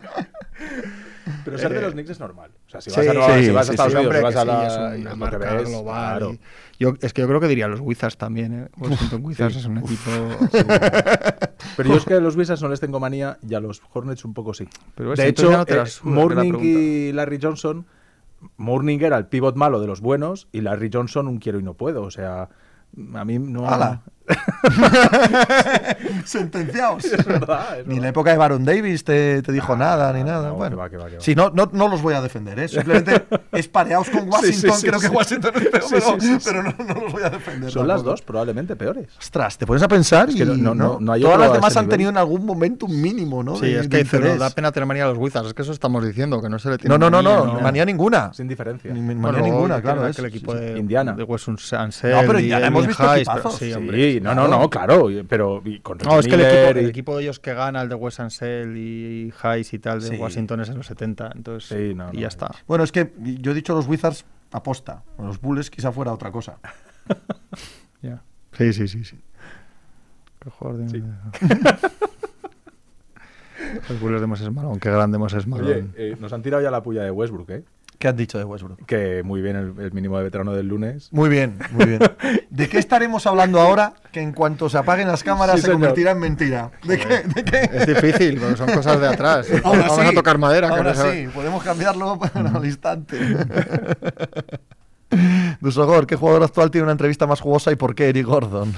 Pero 1.51 1.57
ser 1.61 1.71
de 1.73 1.77
Eh, 1.79 1.81
los 1.81 1.93
Knicks 1.93 2.09
es 2.11 2.19
normal. 2.19 2.51
O 2.67 2.69
sea, 2.69 2.81
si 2.81 2.89
Sí, 2.89 2.97
vas 2.97 3.07
a, 3.07 3.13
Nueva- 3.13 3.37
sí, 3.37 3.45
si 3.45 3.51
vas 3.51 3.69
a 3.69 3.71
Estados 3.71 3.93
Unidos, 3.93 4.15
si 4.15 4.21
vas 4.23 4.35
a 4.35 4.45
la. 4.45 4.67
es 4.67 4.73
y 4.99 5.01
una 5.01 5.09
lo 5.09 5.15
que 5.15 5.15
marca 5.19 5.37
ves, 5.53 5.69
global. 5.69 6.17
claro. 6.17 6.33
y- 6.33 6.39
yo, 6.79 6.93
es 7.01 7.13
que 7.13 7.21
yo 7.21 7.27
creo 7.27 7.39
que 7.39 7.47
diría 7.47 7.67
los 7.67 7.79
Wizards 7.79 8.17
también, 8.17 8.53
¿eh? 8.53 8.67
Washington 8.77 9.21
Wizards 9.25 9.55
es 9.55 9.65
un 9.65 9.77
equipo... 9.79 10.11
Pero 11.75 11.89
yo 11.89 11.95
es 11.95 12.05
que 12.05 12.13
a 12.15 12.19
los 12.19 12.35
Wizards 12.35 12.61
no 12.61 12.69
les 12.69 12.79
tengo 12.79 12.99
manía 12.99 13.37
y 13.47 13.53
a 13.55 13.59
los 13.59 13.81
Hornets 13.93 14.25
un 14.25 14.33
poco 14.33 14.53
sí. 14.53 14.67
Pero 14.95 15.13
de 15.13 15.27
hecho, 15.27 15.51
eh, 15.51 15.57
la 15.57 15.65
pregunta. 15.65 16.63
y 16.63 17.11
Larry 17.13 17.39
Johnson. 17.41 17.85
Mourning 18.57 19.01
era 19.03 19.17
el 19.17 19.25
pivot 19.25 19.55
malo 19.55 19.79
de 19.81 19.87
los 19.87 19.99
buenos 19.99 20.47
y 20.51 20.61
Larry 20.61 20.91
Johnson 20.93 21.27
un 21.27 21.39
quiero 21.39 21.59
y 21.59 21.63
no 21.63 21.73
puedo. 21.73 22.03
O 22.03 22.11
sea, 22.11 22.49
a 23.15 23.25
mí 23.25 23.39
no. 23.39 23.65
Sentenciados. 26.25 27.05
Es 27.05 27.25
verdad, 27.25 27.79
es 27.79 27.87
Ni 27.87 27.95
en 27.95 28.01
la 28.01 28.07
verdad. 28.07 28.09
época 28.09 28.31
de 28.31 28.37
Baron 28.37 28.65
Davis 28.65 29.03
te, 29.03 29.41
te 29.41 29.51
dijo 29.51 29.73
Ah, 29.73 29.77
nada, 29.77 30.13
ni 30.13 30.23
nada. 30.23 30.49
no, 30.49 30.55
bueno, 30.55 30.75
que 30.75 30.81
va, 30.81 30.89
que 30.89 30.97
va, 30.97 31.07
que 31.09 31.15
va. 31.15 31.21
Sí, 31.21 31.35
no, 31.35 31.49
no, 31.51 31.69
no 31.71 31.87
los 31.87 32.01
voy 32.01 32.13
a 32.13 32.21
defender, 32.21 32.59
¿eh? 32.59 32.67
simplemente 32.67 33.25
es 33.51 33.67
pareados 33.67 34.09
con 34.09 34.27
Washington. 34.29 34.71
sí, 34.79 34.87
Creo 34.87 34.99
sí. 34.99 35.07
que 35.09 35.15
Washington 35.15 35.51
es 35.55 35.67
peor, 35.67 35.83
Sí, 35.83 35.89
pero, 35.91 36.05
sí, 36.19 36.27
sí, 36.27 36.39
sí. 36.39 36.45
pero 36.45 36.63
no, 36.63 36.73
no 36.87 37.01
los 37.01 37.11
voy 37.13 37.23
a 37.23 37.29
defender. 37.29 37.71
Son 37.71 37.87
las 37.87 38.03
dos 38.03 38.21
probablemente 38.21 38.75
peores. 38.75 39.07
Ostras, 39.19 39.57
te 39.57 39.65
pones 39.65 39.83
a 39.83 39.87
pensar 39.87 40.29
Es 40.29 40.35
que 40.35 40.45
no- 40.45 40.55
no- 40.55 40.75
no- 40.75 40.97
no 40.99 41.11
hay 41.13 41.21
todas 41.21 41.39
las 41.39 41.53
demás 41.53 41.75
han 41.77 41.85
nivel. 41.85 41.91
tenido 41.91 42.09
en 42.09 42.17
algún 42.17 42.45
momento 42.45 42.85
un 42.87 43.01
mínimo, 43.01 43.43
¿no? 43.43 43.55
Sí, 43.55 43.67
de- 43.67 43.79
es 43.81 43.87
que 43.87 43.97
dice, 43.97 44.17
no, 44.17 44.23
interés. 44.25 44.39
da 44.39 44.49
pena 44.49 44.71
tener 44.71 44.87
manía 44.87 45.05
a 45.05 45.07
los 45.07 45.17
Wizards, 45.17 45.47
es 45.47 45.53
que 45.53 45.61
eso 45.61 45.71
estamos 45.71 46.05
diciendo, 46.05 46.41
que 46.41 46.49
no 46.49 46.59
se 46.59 46.69
le 46.69 46.77
tiene 46.77 46.97
No, 46.97 47.09
no, 47.09 47.21
no, 47.21 47.45
no, 47.45 47.59
manía, 47.61 47.85
ninguna. 47.85 48.33
Sin 48.33 48.47
diferencia. 48.47 48.93
Manía 48.93 49.41
ninguna, 49.41 49.81
claro. 49.81 50.07
es, 50.07 50.17
equipo 50.19 50.53
sí, 50.53 50.57
sí. 50.59 50.65
de, 50.65 50.79
Indiana. 50.79 51.13
de 51.13 51.23
No, 52.11 52.21
pero 52.25 52.39
Indiana 52.39 52.67
hemos 52.67 52.87
visto 52.87 53.03
Sí, 53.57 53.73
hombre. 53.73 54.16
Sí, 54.17 54.23
no, 54.23 54.33
no, 54.35 54.47
no, 54.47 54.69
claro. 54.69 55.07
Pero 55.27 55.61
con 55.83 55.97
No, 55.99 56.19
es 56.19 56.27
que 56.27 56.35
el 56.35 56.41
equipo, 56.41 56.79
y- 56.79 56.83
el 56.83 56.89
equipo 56.89 57.17
de 57.17 57.23
ellos 57.23 57.39
que 57.39 57.53
gana, 57.53 57.81
el 57.81 57.89
de 57.89 57.95
Wes 57.95 58.19
Ansel 58.19 58.77
y 58.77 59.33
Hayes 59.41 59.73
y 59.73 59.79
tal, 59.79 60.01
de 60.01 60.07
Sí. 60.09 60.15
Washington 60.17 60.61
es 60.61 60.69
en 60.69 60.77
los 60.77 60.87
70, 60.87 61.31
entonces, 61.35 61.69
Sí, 61.69 61.93
no, 61.95 62.09
y 62.11 62.15
no, 62.17 62.21
ya 62.21 62.27
está. 62.27 62.51
Bueno, 62.67 62.83
es 62.83 62.91
que 62.91 63.11
yo 63.19 63.51
he 63.51 63.55
dicho 63.55 63.73
los 63.73 63.87
Wizards 63.87 64.25
aposta. 64.51 65.03
Los 65.19 65.41
Bulls 65.41 65.69
quizá 65.69 65.91
fuera 65.91 66.11
otra 66.13 66.31
cosa. 66.31 66.57
Ya. 68.01 68.21
Sí, 68.53 68.73
sí, 68.73 68.87
sí, 68.87 69.03
sí. 69.03 69.17
Qué. 70.39 70.51
Sí. 70.87 71.03
Los 73.89 73.99
Bulls 73.99 74.21
de 74.21 74.27
Moses 74.27 74.51
Malone, 74.51 74.79
qué 74.79 74.91
grande 74.91 75.17
Moses 75.17 75.47
Malone. 75.47 75.71
Oye, 75.71 75.85
eh, 75.97 76.15
nos 76.19 76.31
han 76.31 76.41
tirado 76.41 76.61
ya 76.63 76.69
la 76.71 76.83
puya 76.83 77.01
de 77.03 77.11
Westbrook, 77.11 77.49
¿eh? 77.49 77.63
¿Qué 77.99 78.07
has 78.07 78.15
dicho 78.15 78.37
de 78.37 78.43
Westbrook? 78.43 78.85
Que 78.85 79.23
muy 79.23 79.41
bien 79.41 79.55
el, 79.55 79.73
el 79.79 79.91
mínimo 79.91 80.17
de 80.19 80.25
veterano 80.25 80.53
del 80.53 80.67
lunes. 80.67 81.09
Muy 81.11 81.29
bien, 81.29 81.57
muy 81.71 81.85
bien. 81.85 81.99
¿De 82.51 82.69
qué 82.69 82.77
estaremos 82.77 83.25
hablando 83.25 83.59
ahora 83.59 83.93
que 84.11 84.21
en 84.21 84.33
cuanto 84.33 84.69
se 84.69 84.77
apaguen 84.77 85.07
las 85.07 85.23
cámaras 85.23 85.55
Sí, 85.55 85.61
se 85.61 85.65
señor. 85.67 85.79
convertirá 85.79 86.11
en 86.11 86.19
mentira? 86.19 86.71
¿De 86.83 86.97
qué? 86.99 87.23
¿De 87.23 87.43
qué? 87.43 87.69
Es 87.73 87.87
difícil, 87.87 88.39
porque 88.39 88.55
son 88.55 88.71
cosas 88.71 88.99
de 89.01 89.07
atrás. 89.07 89.47
Ahora 89.63 89.81
Vamos 89.87 89.99
sí, 89.99 90.07
a 90.07 90.13
tocar 90.13 90.37
madera. 90.37 90.67
que 90.67 90.75
Ahora 90.75 90.93
no 90.93 91.01
se- 91.01 91.23
sí, 91.25 91.27
podemos 91.33 91.63
cambiarlo 91.63 92.19
al 92.33 92.65
instante. 92.65 93.17
Dusogor, 95.61 96.05
¿qué 96.05 96.17
jugador 96.17 96.43
actual 96.43 96.69
tiene 96.69 96.83
una 96.83 96.91
entrevista 96.91 97.25
más 97.25 97.39
jugosa 97.39 97.71
y 97.71 97.75
por 97.77 97.95
qué 97.95 98.09
Eric 98.09 98.25
Gordon? 98.25 98.73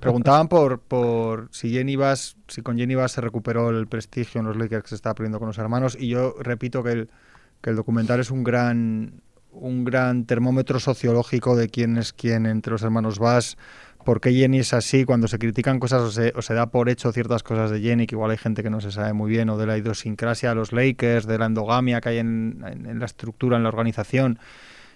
Preguntaban 0.00 0.48
por, 0.48 0.80
por 0.80 1.48
si 1.52 1.70
Jenny 1.70 1.94
Bass, 1.94 2.36
si 2.48 2.62
con 2.62 2.78
Jenny 2.78 2.94
Bass 2.94 3.12
se 3.12 3.20
recuperó 3.20 3.68
el 3.70 3.86
prestigio 3.86 4.40
en 4.40 4.46
los 4.46 4.56
Lakers 4.56 4.82
que 4.82 4.88
se 4.88 4.94
estaba 4.94 5.14
perdiendo 5.14 5.38
con 5.38 5.46
los 5.48 5.58
hermanos. 5.58 5.96
Y 6.00 6.08
yo 6.08 6.34
repito 6.40 6.82
que 6.82 6.92
el, 6.92 7.10
que 7.60 7.70
el 7.70 7.76
documental 7.76 8.20
es 8.20 8.30
un 8.30 8.44
gran, 8.44 9.20
un 9.52 9.84
gran 9.84 10.24
termómetro 10.24 10.80
sociológico 10.80 11.56
de 11.56 11.68
quién 11.68 11.96
es 11.98 12.12
quién 12.12 12.46
entre 12.46 12.72
los 12.72 12.82
hermanos 12.82 13.18
Bass. 13.18 13.56
por 14.04 14.20
qué 14.20 14.32
Jenny 14.32 14.60
es 14.60 14.72
así, 14.72 15.04
cuando 15.04 15.28
se 15.28 15.38
critican 15.38 15.80
cosas 15.80 16.02
o 16.02 16.10
se, 16.10 16.32
o 16.34 16.40
se 16.40 16.54
da 16.54 16.70
por 16.70 16.88
hecho 16.88 17.12
ciertas 17.12 17.42
cosas 17.42 17.70
de 17.70 17.80
Jenny, 17.80 18.06
que 18.06 18.14
igual 18.14 18.30
hay 18.30 18.38
gente 18.38 18.62
que 18.62 18.70
no 18.70 18.80
se 18.80 18.90
sabe 18.90 19.12
muy 19.12 19.30
bien, 19.30 19.50
o 19.50 19.58
de 19.58 19.66
la 19.66 19.76
idiosincrasia 19.76 20.50
de 20.50 20.54
los 20.54 20.72
Lakers, 20.72 21.26
de 21.26 21.38
la 21.38 21.46
endogamia 21.46 22.00
que 22.00 22.10
hay 22.10 22.18
en, 22.18 22.64
la 22.98 23.04
estructura, 23.04 23.56
en 23.56 23.64
la 23.64 23.68
organización. 23.68 24.38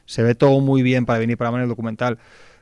Se 0.06 0.22
ve 0.22 0.34
todo 0.34 0.60
muy 0.60 0.82
bien 0.82 1.04
para 1.04 1.18
venir 1.18 1.36
para 1.36 1.50
ver 1.50 1.62
el 1.62 1.68
documental. 1.68 2.18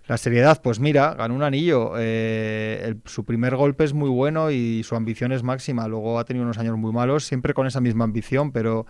La 0.07 0.17
seriedad, 0.17 0.61
pues 0.61 0.81
mira, 0.81 1.15
ganó 1.15 1.35
un 1.35 1.43
anillo. 1.45 1.93
eh, 1.97 2.97
su 3.05 3.25
primer 3.25 3.55
golpe 3.55 3.85
es 3.85 3.93
muy 3.93 4.09
bueno 4.09 4.51
y 4.51 4.83
su 4.83 4.97
ambición 4.97 5.31
es 5.31 5.45
máxima. 5.45 5.87
Luego 5.87 6.19
ha 6.19 6.25
tenido 6.25 6.45
unos 6.45 6.59
años 6.59 6.77
muy 6.77 6.93
malos, 6.93 7.25
siempre 7.25 7.55
con 7.55 7.69
esa 7.69 7.81
misma 7.81 8.05
ambición, 8.05 8.51
pero, 8.51 8.87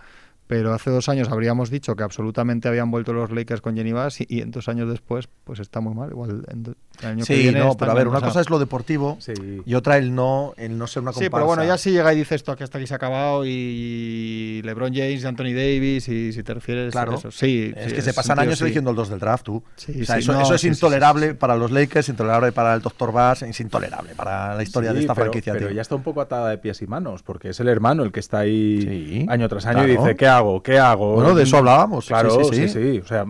pero 0.51 0.73
hace 0.73 0.89
dos 0.89 1.07
años 1.07 1.29
habríamos 1.29 1.69
dicho 1.69 1.95
que 1.95 2.03
absolutamente 2.03 2.67
habían 2.67 2.91
vuelto 2.91 3.13
los 3.13 3.31
Lakers 3.31 3.61
con 3.61 3.73
Jenny 3.77 3.93
Bass 3.93 4.19
y, 4.19 4.25
y 4.27 4.41
en 4.41 4.51
dos 4.51 4.67
años 4.67 4.89
después, 4.89 5.29
pues 5.45 5.61
está 5.61 5.79
muy 5.79 5.93
mal. 5.95 6.09
Igual 6.09 6.43
en 6.51 6.63
do- 6.63 6.75
el 6.99 7.07
año 7.07 7.25
que 7.25 7.33
Sí, 7.33 7.41
viene 7.43 7.59
no, 7.59 7.77
pero 7.77 7.91
a 7.91 7.93
ver, 7.93 8.09
una 8.09 8.19
cosa 8.19 8.41
es 8.41 8.49
lo 8.49 8.59
deportivo 8.59 9.15
Sí. 9.21 9.31
y 9.65 9.73
otra 9.75 9.95
el 9.97 10.13
no, 10.13 10.53
el 10.57 10.77
no 10.77 10.87
ser 10.87 11.03
una 11.03 11.11
comparsa. 11.13 11.25
Sí, 11.25 11.29
pero 11.31 11.45
bueno, 11.45 11.63
ya 11.63 11.77
si 11.77 11.91
llega 11.91 12.11
y 12.13 12.17
dice 12.17 12.35
esto 12.35 12.53
que 12.57 12.65
hasta 12.65 12.79
aquí 12.79 12.85
se 12.85 12.93
ha 12.93 12.97
acabado 12.97 13.45
y 13.45 14.61
LeBron 14.65 14.93
James 14.93 15.23
y 15.23 15.25
Anthony 15.25 15.53
Davis 15.53 16.07
y 16.09 16.33
si 16.33 16.43
te 16.43 16.53
refieres 16.53 16.91
Claro. 16.91 17.13
a 17.13 17.15
eso. 17.15 17.31
Sí, 17.31 17.71
Es 17.75 17.89
sí, 17.91 17.95
que 17.95 18.01
se 18.01 18.13
pasan 18.13 18.35
sentido 18.35 18.41
años 18.49 18.57
sí. 18.59 18.65
eligiendo 18.65 18.89
el 18.89 18.95
2 18.97 19.09
del 19.09 19.19
draft, 19.19 19.45
tú. 19.45 19.63
Sí, 19.77 20.01
o 20.01 20.05
sea, 20.05 20.15
sí, 20.15 20.21
eso, 20.21 20.33
no, 20.33 20.41
eso 20.41 20.55
es 20.55 20.63
intolerable 20.65 21.27
sí, 21.27 21.31
sí. 21.31 21.37
para 21.37 21.55
los 21.55 21.71
Lakers, 21.71 22.09
intolerable 22.09 22.51
para 22.51 22.73
el 22.73 22.81
Dr. 22.81 23.13
Bass, 23.13 23.41
es 23.43 23.59
intolerable 23.61 24.15
para 24.15 24.53
la 24.55 24.63
historia 24.63 24.91
de 24.93 24.99
esta 24.99 25.13
pero, 25.15 25.25
franquicia. 25.27 25.53
Pero 25.53 25.67
tío. 25.67 25.75
ya 25.75 25.81
está 25.81 25.95
un 25.95 26.03
poco 26.03 26.19
atada 26.19 26.49
de 26.49 26.57
pies 26.57 26.81
y 26.81 26.87
manos, 26.87 27.23
porque 27.23 27.49
es 27.49 27.59
el 27.61 27.69
hermano 27.69 28.03
el 28.03 28.11
que 28.11 28.19
está 28.19 28.39
ahí 28.39 28.81
Sí, 28.81 29.25
año 29.29 29.47
tras 29.47 29.65
año 29.65 29.87
y 29.87 29.91
dice, 29.91 30.15
¿qué 30.15 30.27
hago? 30.27 30.40
¿Qué 30.63 30.77
hago? 30.79 31.13
Bueno, 31.15 31.35
de 31.35 31.43
eso 31.43 31.57
hablábamos. 31.57 32.07
Claro, 32.07 32.31
Sí, 32.43 32.49
sí, 32.51 32.55
sí, 32.55 32.67
sí. 32.69 32.91
sí. 32.93 32.99
O 32.99 33.07
sea, 33.07 33.25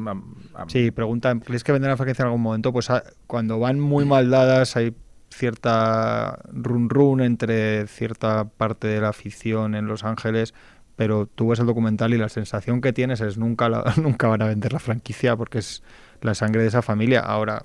Sí, 0.68 0.92
preguntan, 0.92 1.40
¿crees 1.40 1.64
que 1.64 1.72
vendrá 1.72 1.92
la 1.92 1.98
franquicia 1.98 2.24
en 2.24 2.28
algún 2.28 2.42
momento? 2.42 2.72
Pues 2.72 2.90
ah, 2.90 3.04
cuando 3.28 3.58
van 3.60 3.80
muy 3.80 4.06
mal 4.06 4.30
dadas 4.30 4.76
hay 4.76 4.94
cierta 5.30 6.38
run 6.52 6.90
run 6.90 7.22
entre 7.22 7.88
cierta 7.88 8.46
parte 8.46 8.88
de 8.88 9.02
la 9.02 9.10
afición 9.10 9.76
en 9.76 9.88
Los 9.88 10.04
Ángeles, 10.04 10.54
pero 10.96 11.26
tú 11.26 11.48
ves 11.50 11.60
el 11.60 11.66
documental 11.66 12.14
y 12.14 12.18
la 12.18 12.30
sensación 12.30 12.80
que 12.82 12.94
tienes 12.94 13.22
es 13.22 13.38
nunca 13.38 13.70
la- 13.70 13.84
nunca 13.98 14.28
van 14.28 14.42
a 14.42 14.46
vender 14.46 14.72
la 14.74 14.80
franquicia 14.80 15.36
porque 15.36 15.60
es 15.60 15.82
la 16.22 16.36
sangre 16.36 16.62
de 16.62 16.68
esa 16.68 16.82
familia. 16.82 17.22
Ahora 17.22 17.64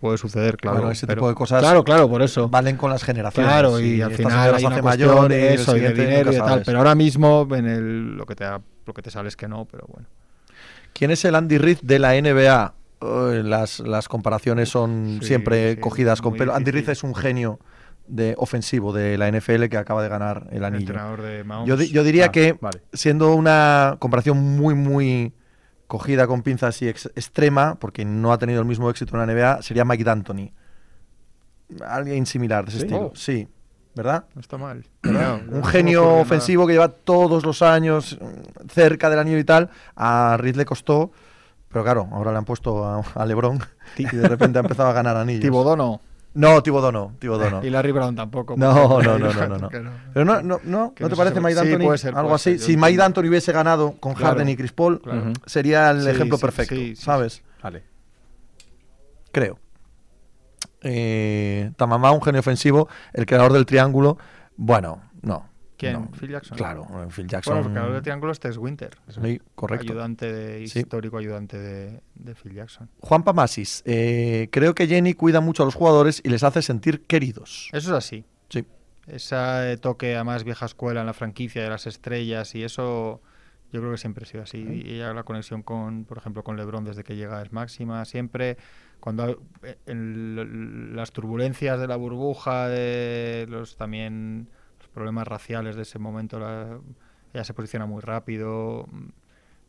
puede 0.00 0.16
suceder, 0.16 0.56
claro. 0.56 0.78
Bueno, 0.78 0.92
ese 0.92 1.06
pero- 1.06 1.20
tipo 1.20 1.28
de 1.28 1.34
cosas 1.34 1.60
Claro, 1.60 1.84
claro, 1.84 2.08
por 2.08 2.22
eso. 2.22 2.48
Valen 2.48 2.76
con 2.76 2.90
las 2.90 3.02
generaciones. 3.04 3.50
Claro, 3.50 3.78
y 3.80 4.00
al 4.00 4.12
final 4.12 4.54
hay 4.54 4.64
una 4.64 4.80
mayor 4.80 5.28
de 5.28 5.54
eso 5.54 5.76
y 5.76 5.80
de 5.80 5.88
siguiente 5.88 6.02
dinero 6.10 6.30
y 6.30 6.34
de 6.34 6.40
tal. 6.40 6.48
sabes. 6.48 6.66
Pero 6.66 6.78
ahora 6.78 6.94
mismo 6.94 7.46
en 7.52 7.66
el, 7.66 8.16
lo 8.16 8.24
que 8.24 8.34
te 8.36 8.44
da- 8.44 8.60
lo 8.88 8.94
que 8.94 9.02
te 9.02 9.10
sale 9.10 9.28
es 9.28 9.36
que 9.36 9.46
no, 9.48 9.64
pero 9.66 9.86
bueno. 9.88 10.08
¿Quién 10.92 11.10
es 11.12 11.24
el 11.24 11.34
Andy 11.36 11.58
Reid 11.58 11.78
de 11.82 11.98
la 12.00 12.14
NBA? 12.20 12.74
Las, 13.44 13.78
las 13.80 14.08
comparaciones 14.08 14.68
son 14.70 15.18
Sí, 15.20 15.28
siempre 15.28 15.74
sí, 15.74 15.80
cogidas 15.80 16.20
con 16.20 16.34
pelo. 16.34 16.52
Andy. 16.54 16.72
Reid 16.72 16.88
es 16.88 17.04
un 17.04 17.14
genio 17.14 17.60
de 18.08 18.34
ofensivo 18.38 18.92
de 18.92 19.16
la 19.18 19.30
NFL 19.30 19.66
que 19.68 19.76
acaba 19.76 20.02
de 20.02 20.08
ganar 20.08 20.48
el 20.50 20.64
anillo. 20.64 20.80
entrenador 20.80 21.22
de 21.22 21.44
Mahomes. 21.44 21.68
Yo, 21.68 21.76
di- 21.76 21.90
yo 21.90 22.02
diría 22.02 22.24
Ah, 22.26 22.32
que, 22.32 22.54
vale. 22.60 22.80
siendo 22.92 23.34
una 23.34 23.96
comparación 24.00 24.38
muy, 24.38 24.74
muy 24.74 25.32
cogida 25.86 26.26
con 26.26 26.42
pinzas 26.42 26.80
y 26.82 26.88
ex- 26.88 27.10
extrema, 27.14 27.76
porque 27.78 28.04
no 28.04 28.32
ha 28.32 28.38
tenido 28.38 28.60
el 28.60 28.66
mismo 28.66 28.90
éxito 28.90 29.14
en 29.14 29.26
la 29.26 29.32
NBA, 29.32 29.62
sería 29.62 29.84
Mike 29.84 30.02
D'Antoni. 30.04 30.52
Alguien 31.86 32.24
similar 32.26 32.64
de 32.64 32.70
ese 32.70 32.78
¿Sí? 32.80 32.86
estilo. 32.86 33.06
Oh. 33.06 33.12
Sí, 33.14 33.46
¿verdad? 33.98 34.24
No 34.34 34.40
está 34.40 34.56
mal. 34.56 34.84
¿verdad? 35.02 35.40
No, 35.44 35.50
no 35.50 35.56
un 35.58 35.64
genio 35.64 36.14
ofensivo 36.20 36.66
que 36.66 36.72
lleva 36.72 36.88
todos 36.88 37.44
los 37.44 37.60
años 37.62 38.16
mm, 38.20 38.68
cerca 38.70 39.10
del 39.10 39.18
anillo 39.18 39.38
y 39.38 39.44
tal. 39.44 39.68
A 39.96 40.36
Reed 40.38 40.54
le 40.56 40.64
costó, 40.64 41.10
pero 41.68 41.82
claro, 41.84 42.08
ahora 42.12 42.30
le 42.30 42.38
han 42.38 42.44
puesto 42.44 42.84
a, 42.84 43.02
a 43.14 43.26
LeBron 43.26 43.58
y 43.98 44.04
de 44.04 44.28
repente 44.28 44.58
ha 44.58 44.62
empezado 44.62 44.88
a 44.88 44.92
ganar 44.92 45.16
anillos. 45.16 45.42
Thibodeau 45.42 45.76
no. 45.76 46.00
No, 46.34 46.62
Thibodeau 46.62 46.92
no, 46.92 47.12
Thibodeau 47.18 47.50
no. 47.50 47.64
Y 47.64 47.70
Larry 47.70 47.90
Brown 47.90 48.14
tampoco. 48.14 48.54
No, 48.56 49.02
no, 49.02 49.18
no, 49.18 49.32
no, 49.32 49.58
no, 49.58 49.68
Pero 49.68 50.24
no, 50.24 50.40
no, 50.42 50.42
no, 50.42 50.60
¿no 50.62 50.94
no 50.96 51.08
te 51.08 51.16
parece 51.16 51.40
Mike 51.40 51.54
sí, 51.54 51.56
D'Antoni? 51.56 51.84
puede 51.84 51.98
ser, 51.98 52.14
Algo 52.14 52.28
puede 52.28 52.34
así. 52.36 52.58
Si 52.60 52.76
Mike. 52.76 52.96
D'Antoni 52.98 53.28
hubiese 53.28 53.50
ganado 53.50 53.94
con 53.98 54.14
Claro, 54.14 54.28
Harden 54.36 54.48
y 54.50 54.56
Chris 54.56 54.72
Paul, 54.72 55.02
sería 55.46 55.90
el 55.90 56.02
Sí, 56.02 56.10
ejemplo 56.10 56.36
sí, 56.36 56.42
perfecto, 56.42 56.74
sí, 56.76 56.94
sí, 56.94 57.02
¿sabes? 57.02 57.42
Vale. 57.62 57.82
Creo. 59.32 59.58
Eh, 60.82 61.72
Tamamá, 61.76 62.12
un 62.12 62.22
genio 62.22 62.40
ofensivo, 62.40 62.88
el 63.12 63.26
creador 63.26 63.52
del 63.52 63.66
triángulo. 63.66 64.18
Bueno, 64.56 65.02
no. 65.22 65.48
¿Quién? 65.76 65.92
no. 65.92 66.10
Phil 66.10 66.30
Jackson. 66.30 66.56
Claro, 66.58 66.86
eh, 66.90 67.06
Phil 67.10 67.28
Jackson. 67.28 67.54
Bueno, 67.54 67.68
porque 67.68 67.78
ahora 67.78 67.96
el 67.96 68.02
triángulo 68.02 68.32
este 68.32 68.48
es 68.48 68.56
Winter. 68.56 68.98
Sí, 69.08 69.40
correcto. 69.54 69.92
Ayudante 69.92 70.32
de, 70.32 70.66
Sí. 70.66 70.80
histórico 70.80 71.18
ayudante 71.18 71.56
de, 71.56 72.00
de 72.16 72.34
Phil 72.34 72.52
Jackson. 72.54 72.90
Juan 73.00 73.22
Pamasis, 73.22 73.82
eh, 73.86 74.48
creo 74.50 74.74
que 74.74 74.88
Jenny 74.88 75.14
cuida 75.14 75.40
mucho 75.40 75.62
a 75.62 75.66
los 75.66 75.76
jugadores 75.76 76.20
y 76.24 76.30
les 76.30 76.42
hace 76.42 76.62
sentir 76.62 77.02
queridos. 77.06 77.68
Eso 77.72 77.90
es 77.90 77.96
así. 77.96 78.24
Sí. 78.48 78.66
Ese 79.06 79.76
toque 79.80 80.16
a 80.16 80.24
más 80.24 80.42
vieja 80.42 80.66
escuela 80.66 81.00
en 81.00 81.06
la 81.06 81.14
franquicia 81.14 81.62
de 81.62 81.70
las 81.70 81.86
estrellas 81.86 82.56
y 82.56 82.64
eso 82.64 83.22
yo 83.72 83.80
creo 83.80 83.92
que 83.92 83.98
siempre 83.98 84.24
ha 84.24 84.26
sido 84.26 84.42
así. 84.42 84.58
Y 84.84 84.94
ella 84.94 85.14
la 85.14 85.22
conexión 85.22 85.62
con, 85.62 86.04
por 86.06 86.18
ejemplo, 86.18 86.42
con 86.42 86.56
LeBron 86.56 86.84
desde 86.84 87.04
que 87.04 87.14
llega 87.14 87.40
es 87.40 87.52
máxima. 87.52 88.04
Siempre 88.04 88.56
cuando 89.00 89.42
en 89.86 90.38
l- 90.38 90.94
las 90.96 91.12
turbulencias 91.12 91.78
de 91.80 91.86
la 91.86 91.96
burbuja, 91.96 92.68
de 92.68 93.46
los 93.48 93.76
también 93.76 94.48
los 94.78 94.88
problemas 94.88 95.26
raciales 95.28 95.76
de 95.76 95.82
ese 95.82 95.98
momento. 95.98 96.38
La, 96.38 96.78
ella 97.32 97.44
se 97.44 97.54
posiciona 97.54 97.86
muy 97.86 98.00
rápido. 98.00 98.86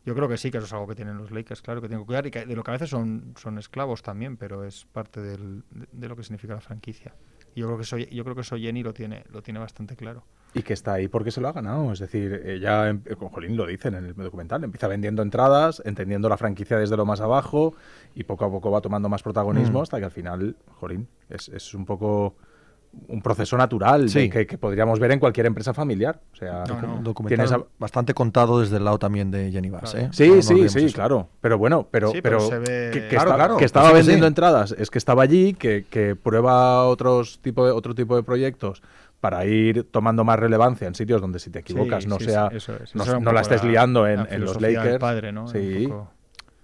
Yo 0.06 0.14
creo 0.14 0.28
que 0.28 0.38
sí, 0.38 0.50
que 0.50 0.56
eso 0.58 0.66
es 0.66 0.72
algo 0.72 0.86
que 0.86 0.94
tienen 0.94 1.18
los 1.18 1.30
Lakers, 1.30 1.60
claro, 1.60 1.82
que 1.82 1.88
tienen 1.88 2.04
que 2.04 2.06
cuidar 2.06 2.26
y 2.26 2.30
que 2.30 2.46
de 2.46 2.56
lo 2.56 2.62
que 2.64 2.70
a 2.70 2.72
veces 2.72 2.88
son, 2.88 3.34
son 3.36 3.58
esclavos 3.58 4.02
también, 4.02 4.38
pero 4.38 4.64
es 4.64 4.86
parte 4.86 5.20
de, 5.20 5.62
de 5.92 6.08
lo 6.08 6.16
que 6.16 6.22
significa 6.22 6.54
la 6.54 6.60
franquicia. 6.62 7.14
Y 7.54 7.60
yo 7.60 7.66
creo 7.66 7.76
que 7.76 7.82
eso, 7.82 7.98
yo 7.98 8.24
creo 8.24 8.34
que 8.34 8.40
eso 8.40 8.56
Jenny 8.56 8.82
lo 8.82 8.94
tiene, 8.94 9.24
lo 9.30 9.42
tiene 9.42 9.60
bastante 9.60 9.96
claro. 9.96 10.24
Y 10.52 10.62
que 10.62 10.72
está 10.72 10.94
ahí 10.94 11.06
porque 11.06 11.30
se 11.30 11.40
lo 11.40 11.48
ha 11.48 11.52
ganado. 11.52 11.92
Es 11.92 12.00
decir, 12.00 12.42
ella, 12.44 12.88
em- 12.88 13.02
con 13.18 13.28
Jolín 13.28 13.56
lo 13.56 13.66
dicen 13.66 13.94
en 13.94 14.06
el 14.06 14.14
documental, 14.14 14.64
empieza 14.64 14.88
vendiendo 14.88 15.22
entradas, 15.22 15.80
entendiendo 15.84 16.28
la 16.28 16.36
franquicia 16.36 16.76
desde 16.76 16.96
lo 16.96 17.06
más 17.06 17.20
abajo 17.20 17.74
y 18.16 18.24
poco 18.24 18.44
a 18.44 18.50
poco 18.50 18.70
va 18.70 18.80
tomando 18.80 19.08
más 19.08 19.22
protagonismo 19.22 19.78
Mm. 19.78 19.82
hasta 19.82 19.98
que 20.00 20.04
al 20.06 20.10
final, 20.10 20.56
Jolín, 20.80 21.06
es, 21.28 21.48
es 21.50 21.72
un 21.74 21.84
poco 21.86 22.34
un 23.06 23.22
proceso 23.22 23.56
natural 23.56 24.08
de 24.10 24.28
que, 24.28 24.48
que 24.48 24.58
podríamos 24.58 24.98
ver 24.98 25.12
en 25.12 25.20
cualquier 25.20 25.46
empresa 25.46 25.72
familiar. 25.72 26.20
O 26.32 26.34
sea, 26.36 26.64
No, 26.66 26.82
no. 26.82 26.94
Un 26.96 27.04
documental 27.04 27.46
tienes 27.46 27.52
a- 27.52 27.64
bastante 27.78 28.14
contado 28.14 28.58
desde 28.58 28.78
el 28.78 28.84
lado 28.84 28.98
también 28.98 29.30
de 29.30 29.52
Jenny 29.52 29.70
Bass, 29.70 29.92
Claro. 29.92 30.06
¿eh? 30.06 30.10
Sí, 30.12 30.28
No 30.28 30.42
sí, 30.42 30.68
sí, 30.68 30.84
eso. 30.86 30.94
claro. 30.96 31.28
Pero 31.40 31.56
bueno, 31.56 31.86
pero, 31.88 32.10
Sí, 32.10 32.20
pero 32.20 32.40
ve- 32.50 32.90
que, 32.92 33.02
que 33.02 33.08
Claro, 33.10 33.30
está- 33.30 33.34
claro, 33.36 33.56
que 33.58 33.64
estaba 33.64 33.92
vendiendo 33.92 34.26
sí. 34.26 34.28
entradas, 34.28 34.72
es 34.76 34.90
que 34.90 34.98
estaba 34.98 35.22
allí, 35.22 35.54
que, 35.54 35.84
que 35.88 36.16
prueba 36.16 36.84
otros 36.88 37.38
tipo 37.40 37.64
de, 37.64 37.70
otro 37.70 37.94
tipo 37.94 38.16
de 38.16 38.24
proyectos 38.24 38.82
para 39.20 39.44
ir 39.44 39.86
tomando 39.90 40.24
más 40.24 40.38
relevancia 40.38 40.86
en 40.88 40.94
sitios 40.94 41.20
donde 41.20 41.38
si 41.38 41.50
te 41.50 41.58
equivocas 41.60 42.04
Sí, 42.04 42.08
no 42.08 42.18
sí, 42.18 42.24
sea 42.24 42.48
sí, 42.50 42.56
eso 42.56 42.74
es. 42.82 42.94
no, 42.94 43.02
Eso 43.04 43.20
no 43.20 43.32
la 43.32 43.42
estés 43.42 43.62
liando 43.64 44.06
en, 44.06 44.16
la 44.24 44.28
en 44.30 44.44
los 44.44 44.60
Lakers. 44.60 44.98
padre, 44.98 45.30
¿no? 45.32 45.46
Sí. 45.48 45.86
poco- 45.88 46.10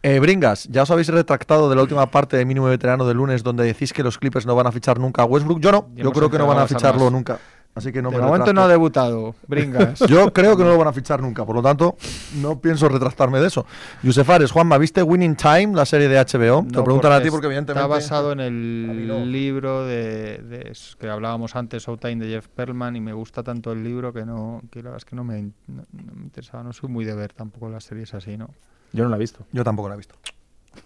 Eh, 0.02 0.20
Bringas, 0.20 0.68
ya 0.70 0.82
os 0.84 0.90
habéis 0.90 1.08
retractado 1.08 1.68
de 1.68 1.74
la 1.74 1.82
última 1.82 2.06
parte 2.10 2.36
de 2.36 2.44
mínimo 2.44 2.66
veterano 2.66 3.06
de 3.08 3.14
lunes 3.14 3.42
donde 3.42 3.64
decís 3.64 3.92
que 3.92 4.02
los 4.04 4.18
Clippers 4.18 4.46
no 4.46 4.54
van 4.54 4.66
a 4.68 4.72
fichar 4.72 5.00
nunca 5.00 5.22
a 5.22 5.24
Westbrook. 5.24 5.58
Yo 5.60 5.72
no, 5.72 5.88
Ya 5.96 6.04
yo 6.04 6.12
creo 6.12 6.30
que 6.30 6.38
no 6.38 6.46
van 6.46 6.58
a 6.58 6.66
ficharlo 6.68 7.10
nunca. 7.10 7.38
Así 7.76 7.92
que 7.92 8.00
no 8.00 8.10
de 8.10 8.16
me 8.16 8.22
momento 8.22 8.54
no 8.54 8.62
ha 8.62 8.68
debutado, 8.68 9.34
Bringas. 9.46 9.98
Yo 10.08 10.32
creo 10.32 10.56
que 10.56 10.64
no 10.64 10.70
lo 10.70 10.78
van 10.78 10.88
a 10.88 10.92
fichar 10.94 11.20
nunca, 11.20 11.44
por 11.44 11.54
lo 11.54 11.62
tanto, 11.62 11.96
no 12.36 12.58
pienso 12.58 12.88
retractarme 12.88 13.38
de 13.38 13.48
eso. 13.48 13.66
Yusef 14.02 14.28
Ares, 14.30 14.50
Juanma, 14.50 14.78
¿viste 14.78 15.02
Winning 15.02 15.36
Time, 15.36 15.74
la 15.74 15.84
serie 15.84 16.08
de 16.08 16.16
HBO? 16.18 16.64
Te 16.66 16.72
lo 16.76 16.84
preguntan 16.84 17.12
a 17.12 17.20
ti 17.22 17.30
porque 17.30 17.46
evidentemente... 17.48 17.82
Está 17.82 17.86
basado 17.94 18.32
en 18.32 18.40
el 18.40 19.30
libro 19.30 19.84
de, 19.86 20.72
que 20.98 21.08
hablábamos 21.10 21.54
antes, 21.54 21.82
Showtime 21.84 22.16
de 22.24 22.30
Jeff 22.32 22.48
Perlman, 22.48 22.96
y 22.96 23.00
me 23.02 23.12
gusta 23.12 23.42
tanto 23.42 23.72
el 23.72 23.84
libro 23.84 24.10
que 24.10 24.24
no 24.24 24.62
que 24.70 24.78
la 24.78 24.90
verdad 24.90 24.96
es 24.96 25.04
que 25.04 25.14
no 25.14 25.24
me, 25.24 25.42
no- 25.42 25.84
no 25.92 26.12
me 26.14 26.22
interesaba. 26.22 26.62
No 26.64 26.72
soy 26.72 26.88
muy 26.88 27.04
de 27.04 27.14
ver 27.14 27.34
tampoco 27.34 27.68
las 27.68 27.84
series 27.84 28.14
así, 28.14 28.38
¿no? 28.38 28.48
Yo 28.94 29.04
no 29.04 29.10
la 29.10 29.16
he 29.16 29.20
visto. 29.20 29.44
Yo 29.52 29.64
tampoco 29.64 29.88
la 29.90 29.96
he 29.96 29.98
visto. 29.98 30.14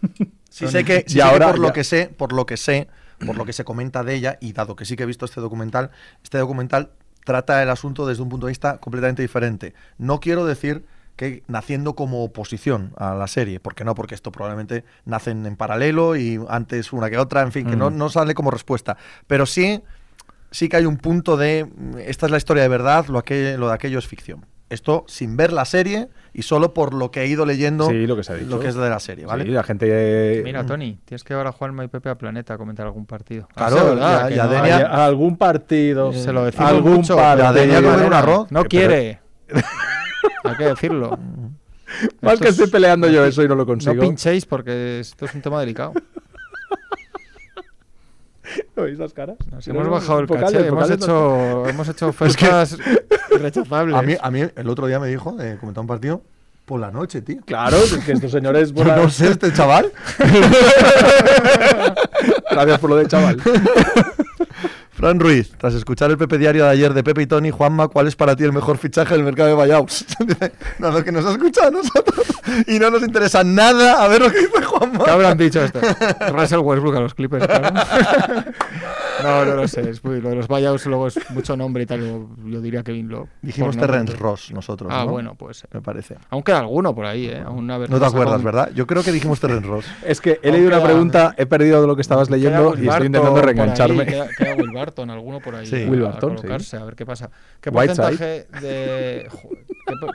Sí 0.50 0.66
sé 0.66 0.84
que, 0.84 0.96
sí 0.96 1.04
Y 1.06 1.10
sé 1.10 1.14
que 1.18 1.22
ahora 1.22 1.46
por 1.50 1.60
lo 1.60 1.72
que 1.72 1.84
sé, 1.84 2.12
por 2.16 2.32
lo 2.32 2.44
que 2.44 2.56
sé, 2.56 2.88
por 3.26 3.36
lo 3.36 3.44
que 3.44 3.52
se 3.52 3.64
comenta 3.64 4.02
de 4.02 4.14
ella, 4.14 4.38
y 4.40 4.52
dado 4.52 4.76
que 4.76 4.84
sí 4.84 4.97
que 4.97 5.02
he 5.05 5.06
visto 5.06 5.24
este 5.24 5.40
documental, 5.40 5.90
este 6.22 6.38
documental 6.38 6.90
trata 7.24 7.62
el 7.62 7.70
asunto 7.70 8.06
desde 8.06 8.22
un 8.22 8.28
punto 8.28 8.47
de 8.47 8.51
vista 8.52 8.78
completamente 8.78 9.22
diferente. 9.22 9.74
No 9.98 10.20
quiero 10.20 10.47
decir 10.47 10.84
que 11.16 11.42
naciendo 11.48 11.94
como 11.94 12.24
oposición 12.24 12.92
a 12.97 13.14
la 13.14 13.26
serie, 13.26 13.60
porque 13.60 13.84
no, 13.84 13.94
porque 13.94 14.14
esto 14.14 14.32
probablemente 14.32 14.84
nacen 15.05 15.44
en 15.44 15.55
paralelo 15.56 16.16
y 16.16 16.40
antes 16.48 16.92
una 16.94 17.10
que 17.10 17.18
otra, 17.18 17.42
en 17.42 17.52
fin, 17.52 17.66
que 17.66 17.76
no, 17.76 17.90
Mm. 17.90 17.97
no 17.98 18.09
sale 18.09 18.32
como 18.34 18.51
respuesta. 18.51 18.97
Pero 19.26 19.44
sí, 19.44 19.82
sí 20.51 20.70
que 20.70 20.78
hay 20.78 20.86
un 20.86 20.97
punto 20.97 21.36
de 21.36 21.68
esta 22.06 22.24
es 22.24 22.32
la 22.32 22.38
historia 22.38 22.62
de 22.62 22.70
verdad, 22.70 23.05
lo, 23.09 23.18
aquel- 23.22 23.59
lo 23.60 23.68
de 23.68 23.74
aquello 23.74 23.98
es 23.98 24.06
ficción. 24.06 24.47
Esto 24.70 25.05
sin 25.09 25.36
ver 25.36 25.52
la 25.52 25.64
serie 25.64 26.09
y 26.32 26.42
solo 26.42 26.72
por 26.72 26.94
lo 26.94 27.10
que 27.10 27.22
he 27.22 27.26
ido 27.26 27.44
leyendo 27.44 27.88
Sí, 27.90 28.06
lo 28.06 28.14
que 28.16 28.22
se 28.22 28.32
ha 28.32 28.36
dicho. 28.36 28.48
lo 28.48 28.60
que 28.60 28.68
es 28.68 28.76
de 28.76 28.88
la 28.88 29.01
serie, 29.01 29.26
¿vale? 29.26 29.42
Sí, 29.44 29.51
la 29.51 29.64
gente 29.64 29.86
eh, 29.90 30.42
Mira, 30.44 30.64
Tony, 30.64 30.98
tienes 31.05 31.24
que 31.24 31.34
llevar 31.34 31.48
a 31.48 31.52
Juanma 31.52 31.84
y 31.84 31.88
Pepe 31.88 32.09
a 32.09 32.14
Planeta 32.16 32.55
a 32.55 32.59
comentar 32.59 32.86
algún 32.86 33.05
partido. 33.05 33.48
Ah, 33.51 33.66
Claro, 33.68 33.76
sí, 33.76 33.84
¿verdad? 33.97 34.28
ya- 34.30 34.36
ya 34.36 34.44
no 34.47 34.52
Denia- 34.52 34.76
hay- 34.76 34.82
a- 34.84 35.05
algún 35.06 35.36
partido, 35.36 36.12
Se 36.12 36.32
lo 36.32 36.44
decimos 36.44 36.68
algún 36.70 36.92
mucho. 36.98 37.16
partido. 37.16 37.52
Denia 37.52 37.82
comer 37.82 38.06
un 38.06 38.12
arroz. 38.14 38.52
No 38.52 38.60
Pero- 38.60 38.68
quiere. 38.68 39.20
Hay 40.44 40.56
que 40.56 40.64
decirlo. 40.64 41.18
Más 42.22 42.34
Esto 42.34 42.44
que 42.44 42.48
es- 42.51 42.55
estoy 42.59 42.70
peleando 42.70 43.09
yo 43.09 43.24
eso 43.24 43.42
y 43.42 43.48
no 43.48 43.56
lo 43.56 43.62
No 43.62 43.66
consigo. 43.66 44.01
pinchéis 44.01 44.47
porque 44.47 45.01
esto 45.01 45.24
es 45.24 45.34
un 45.34 45.42
tema 45.42 45.59
delicado. 45.59 45.92
¿No 48.77 48.85
veis 48.85 48.98
las 48.98 49.12
caras? 49.12 49.36
Nos 49.51 49.66
hemos 49.68 49.85
no, 49.85 49.90
bajado 49.90 50.20
el 50.20 50.27
vocal- 50.27 50.52
caché, 50.52 50.66
hemos 50.66 50.90
hecho, 50.90 51.66
hemos 51.68 51.89
hecho 51.89 52.09
ofertas 52.09 52.77
irrechazables. 53.31 53.97
A 53.97 54.02
mí, 54.02 54.16
a 54.20 54.31
mí 54.31 54.43
el 54.55 54.68
otro 54.68 54.86
día 54.86 54.98
me 54.98 55.09
dijo, 55.09 55.36
eh, 55.40 55.56
comentar 55.60 55.82
un 55.82 55.86
partido, 55.89 56.22
por 56.64 56.81
la 56.81 56.90
noche, 56.90 57.20
tío. 57.22 57.40
Claro, 57.44 57.77
es 57.78 57.97
que 57.98 58.12
estos 58.12 58.31
señores... 58.31 58.72
Por 58.72 58.86
la- 58.86 58.97
no 58.97 59.10
sé, 59.10 59.28
este 59.31 59.52
chaval. 59.52 59.90
Gracias 62.51 62.78
por 62.78 62.90
lo 62.90 62.97
de 62.97 63.06
chaval. 63.06 63.40
Fran 65.01 65.18
Ruiz, 65.18 65.51
tras 65.56 65.72
escuchar 65.72 66.10
el 66.10 66.18
Pepe 66.18 66.36
Diario 66.36 66.64
de 66.64 66.68
ayer 66.68 66.93
de 66.93 67.02
Pepe 67.02 67.22
y 67.22 67.27
Tony, 67.27 67.51
Juanma, 67.51 67.89
¿cuál 67.89 68.06
es 68.06 68.16
para 68.16 68.36
ti 68.36 68.44
el 68.44 68.52
mejor 68.52 68.77
fichaje 68.77 69.14
del 69.14 69.24
mercado 69.24 69.56
de 69.56 69.66
no, 70.78 70.90
lo 70.90 71.02
que 71.02 71.10
nos 71.10 71.24
ha 71.24 71.32
escuchado 71.32 71.68
a 71.68 71.70
nosotros. 71.70 72.27
Y 72.66 72.78
no 72.78 72.90
nos 72.90 73.02
interesa 73.02 73.43
nada 73.43 74.05
a 74.05 74.09
ver 74.09 74.20
lo 74.20 74.31
que 74.31 74.40
dice 74.40 74.62
Juanma. 74.62 75.02
¿Qué 75.02 75.10
habrán 75.10 75.39
dicho 75.39 75.64
esto? 75.64 75.81
Russell 76.35 76.59
Westbrook 76.59 76.97
a 76.97 77.01
los 77.01 77.14
Clippers, 77.14 77.47
claro. 77.47 77.70
No, 79.22 79.44
no 79.44 79.55
lo 79.56 79.68
sé. 79.68 79.88
Es 79.90 80.02
muy- 80.05 80.20
lo 80.20 80.30
de 80.30 80.36
los 80.36 80.48
buyouts 80.48 80.86
luego 80.86 81.06
es 81.09 81.18
mucho 81.30 81.56
nombre 81.56 81.82
y 81.82 81.86
tal. 81.86 82.01
Yo, 82.01 82.28
yo 82.47 82.60
diría 82.60 82.82
Kevin 82.82 83.09
Love. 83.09 83.28
Dijimos. 83.42 83.76
Terrence 83.76 84.16
Ross 84.16 84.51
nosotros, 84.52 84.90
Ah, 84.94 85.05
¿no? 85.05 85.12
bueno, 85.12 85.34
pues. 85.34 85.64
Me 85.72 85.80
parece. 85.80 86.16
Aún 86.30 86.42
queda 86.42 86.59
alguno 86.60 86.94
por 86.94 87.06
ahí, 87.06 87.26
¿eh? 87.26 87.42
Aún 87.44 87.70
haber 87.70 87.90
No 87.90 87.98
te 87.98 88.06
acuerdas, 88.06 88.38
un- 88.38 88.44
¿verdad? 88.44 88.70
Yo 88.74 88.86
creo 88.86 89.02
que 89.02 89.12
dijimos 89.12 89.40
Terrence 89.40 89.66
Ross. 89.66 89.84
Es 90.05 90.20
que 90.20 90.38
he 90.42 90.51
leído 90.52 90.68
una 90.68 90.82
pregunta, 90.82 91.34
he 91.36 91.47
perdido 91.47 91.86
lo 91.86 91.94
que 91.97 92.02
estabas 92.02 92.30
leyendo 92.30 92.74
y 92.76 92.88
estoy 92.88 93.06
intentando 93.06 93.40
reengancharme. 93.42 94.02
ahí, 94.02 94.06
Queda, 94.09 94.28
queda 94.36 94.55
Will 94.56 94.72
Barton, 94.72 95.10
alguno 95.10 95.40
por 95.40 95.55
ahí. 95.55 95.66
Sí. 95.66 95.84
a- 95.84 95.90
Will 95.90 96.05
a 96.05 96.09
Barton, 96.10 96.30
sí. 96.30 96.36
colocarse, 96.42 96.76
a 96.76 96.84
ver 96.84 96.94
qué 96.97 97.06
pasa. 97.06 97.30
¿Qué 97.60 97.70
porcentaje 97.72 98.47
de. 98.60 99.26
Joder, 99.30 99.64
¿qué 99.86 99.94
por- 100.01 100.14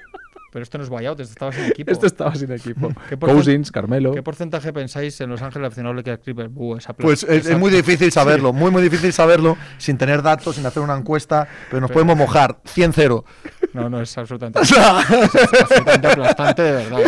Pero 0.56 0.64
esto 0.64 0.77
no 0.77 0.86
es 0.86 0.90
buyout, 0.90 1.19
esto 1.19 1.34
estaba 1.34 1.52
sin 1.52 1.65
equipo. 1.65 1.91
Este 1.91 2.07
estaba 2.07 2.34
sin 2.34 2.49
equipo. 2.49 2.88
¿Qué 3.10 3.19
porcent- 3.19 3.34
Cousins, 3.34 3.72
Carmelo. 3.73 4.14
¿Qué 4.14 4.23
porcentaje 4.23 4.72
pensáis 4.72 5.19
en 5.19 5.30
Los 5.30 5.41
Ángeles 5.41 5.68
aficionados 5.68 6.02
de 6.02 6.18
Clippers? 6.18 6.49
Buh, 6.49 6.77
esa 6.77 6.94
Pues 6.94 7.23
es, 7.23 7.30
esa- 7.45 7.52
es 7.52 7.60
muy 7.60 7.69
difícil 7.72 8.10
saberlo, 8.10 8.53
muy, 8.53 8.72
muy 8.72 8.82
difícil 8.82 9.11
saberlo 9.11 9.57
sin 9.77 9.98
tener 9.98 10.22
datos, 10.22 10.56
sin 10.56 10.65
hacer 10.65 10.82
una 10.82 10.95
encuesta, 10.95 11.45
pero 11.69 11.82
nos 11.82 11.90
Pero- 11.90 11.95
podemos 11.95 12.15
mojar. 12.15 12.61
100-0. 12.64 13.26
No, 13.73 13.90
no, 13.90 13.99
es 14.02 14.18
absolutamente, 14.18 14.60
O 14.61 14.64
sea, 14.64 15.02
es 15.02 15.36
absolutamente 15.61 16.07
aplastante 16.07 16.61
de 16.61 16.72
verdad. 16.72 16.99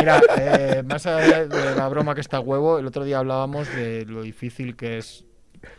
Mira, 0.00 0.22
eh, 0.38 0.82
más 0.88 1.04
allá 1.04 1.44
de 1.46 1.74
la 1.76 1.86
broma 1.88 2.14
que 2.14 2.22
está 2.22 2.38
a 2.38 2.40
huevo, 2.40 2.78
el 2.78 2.86
otro 2.86 3.04
día 3.04 3.18
hablábamos 3.18 3.68
de 3.76 4.06
lo 4.06 4.22
difícil 4.22 4.74
que 4.74 4.96
es. 4.96 5.26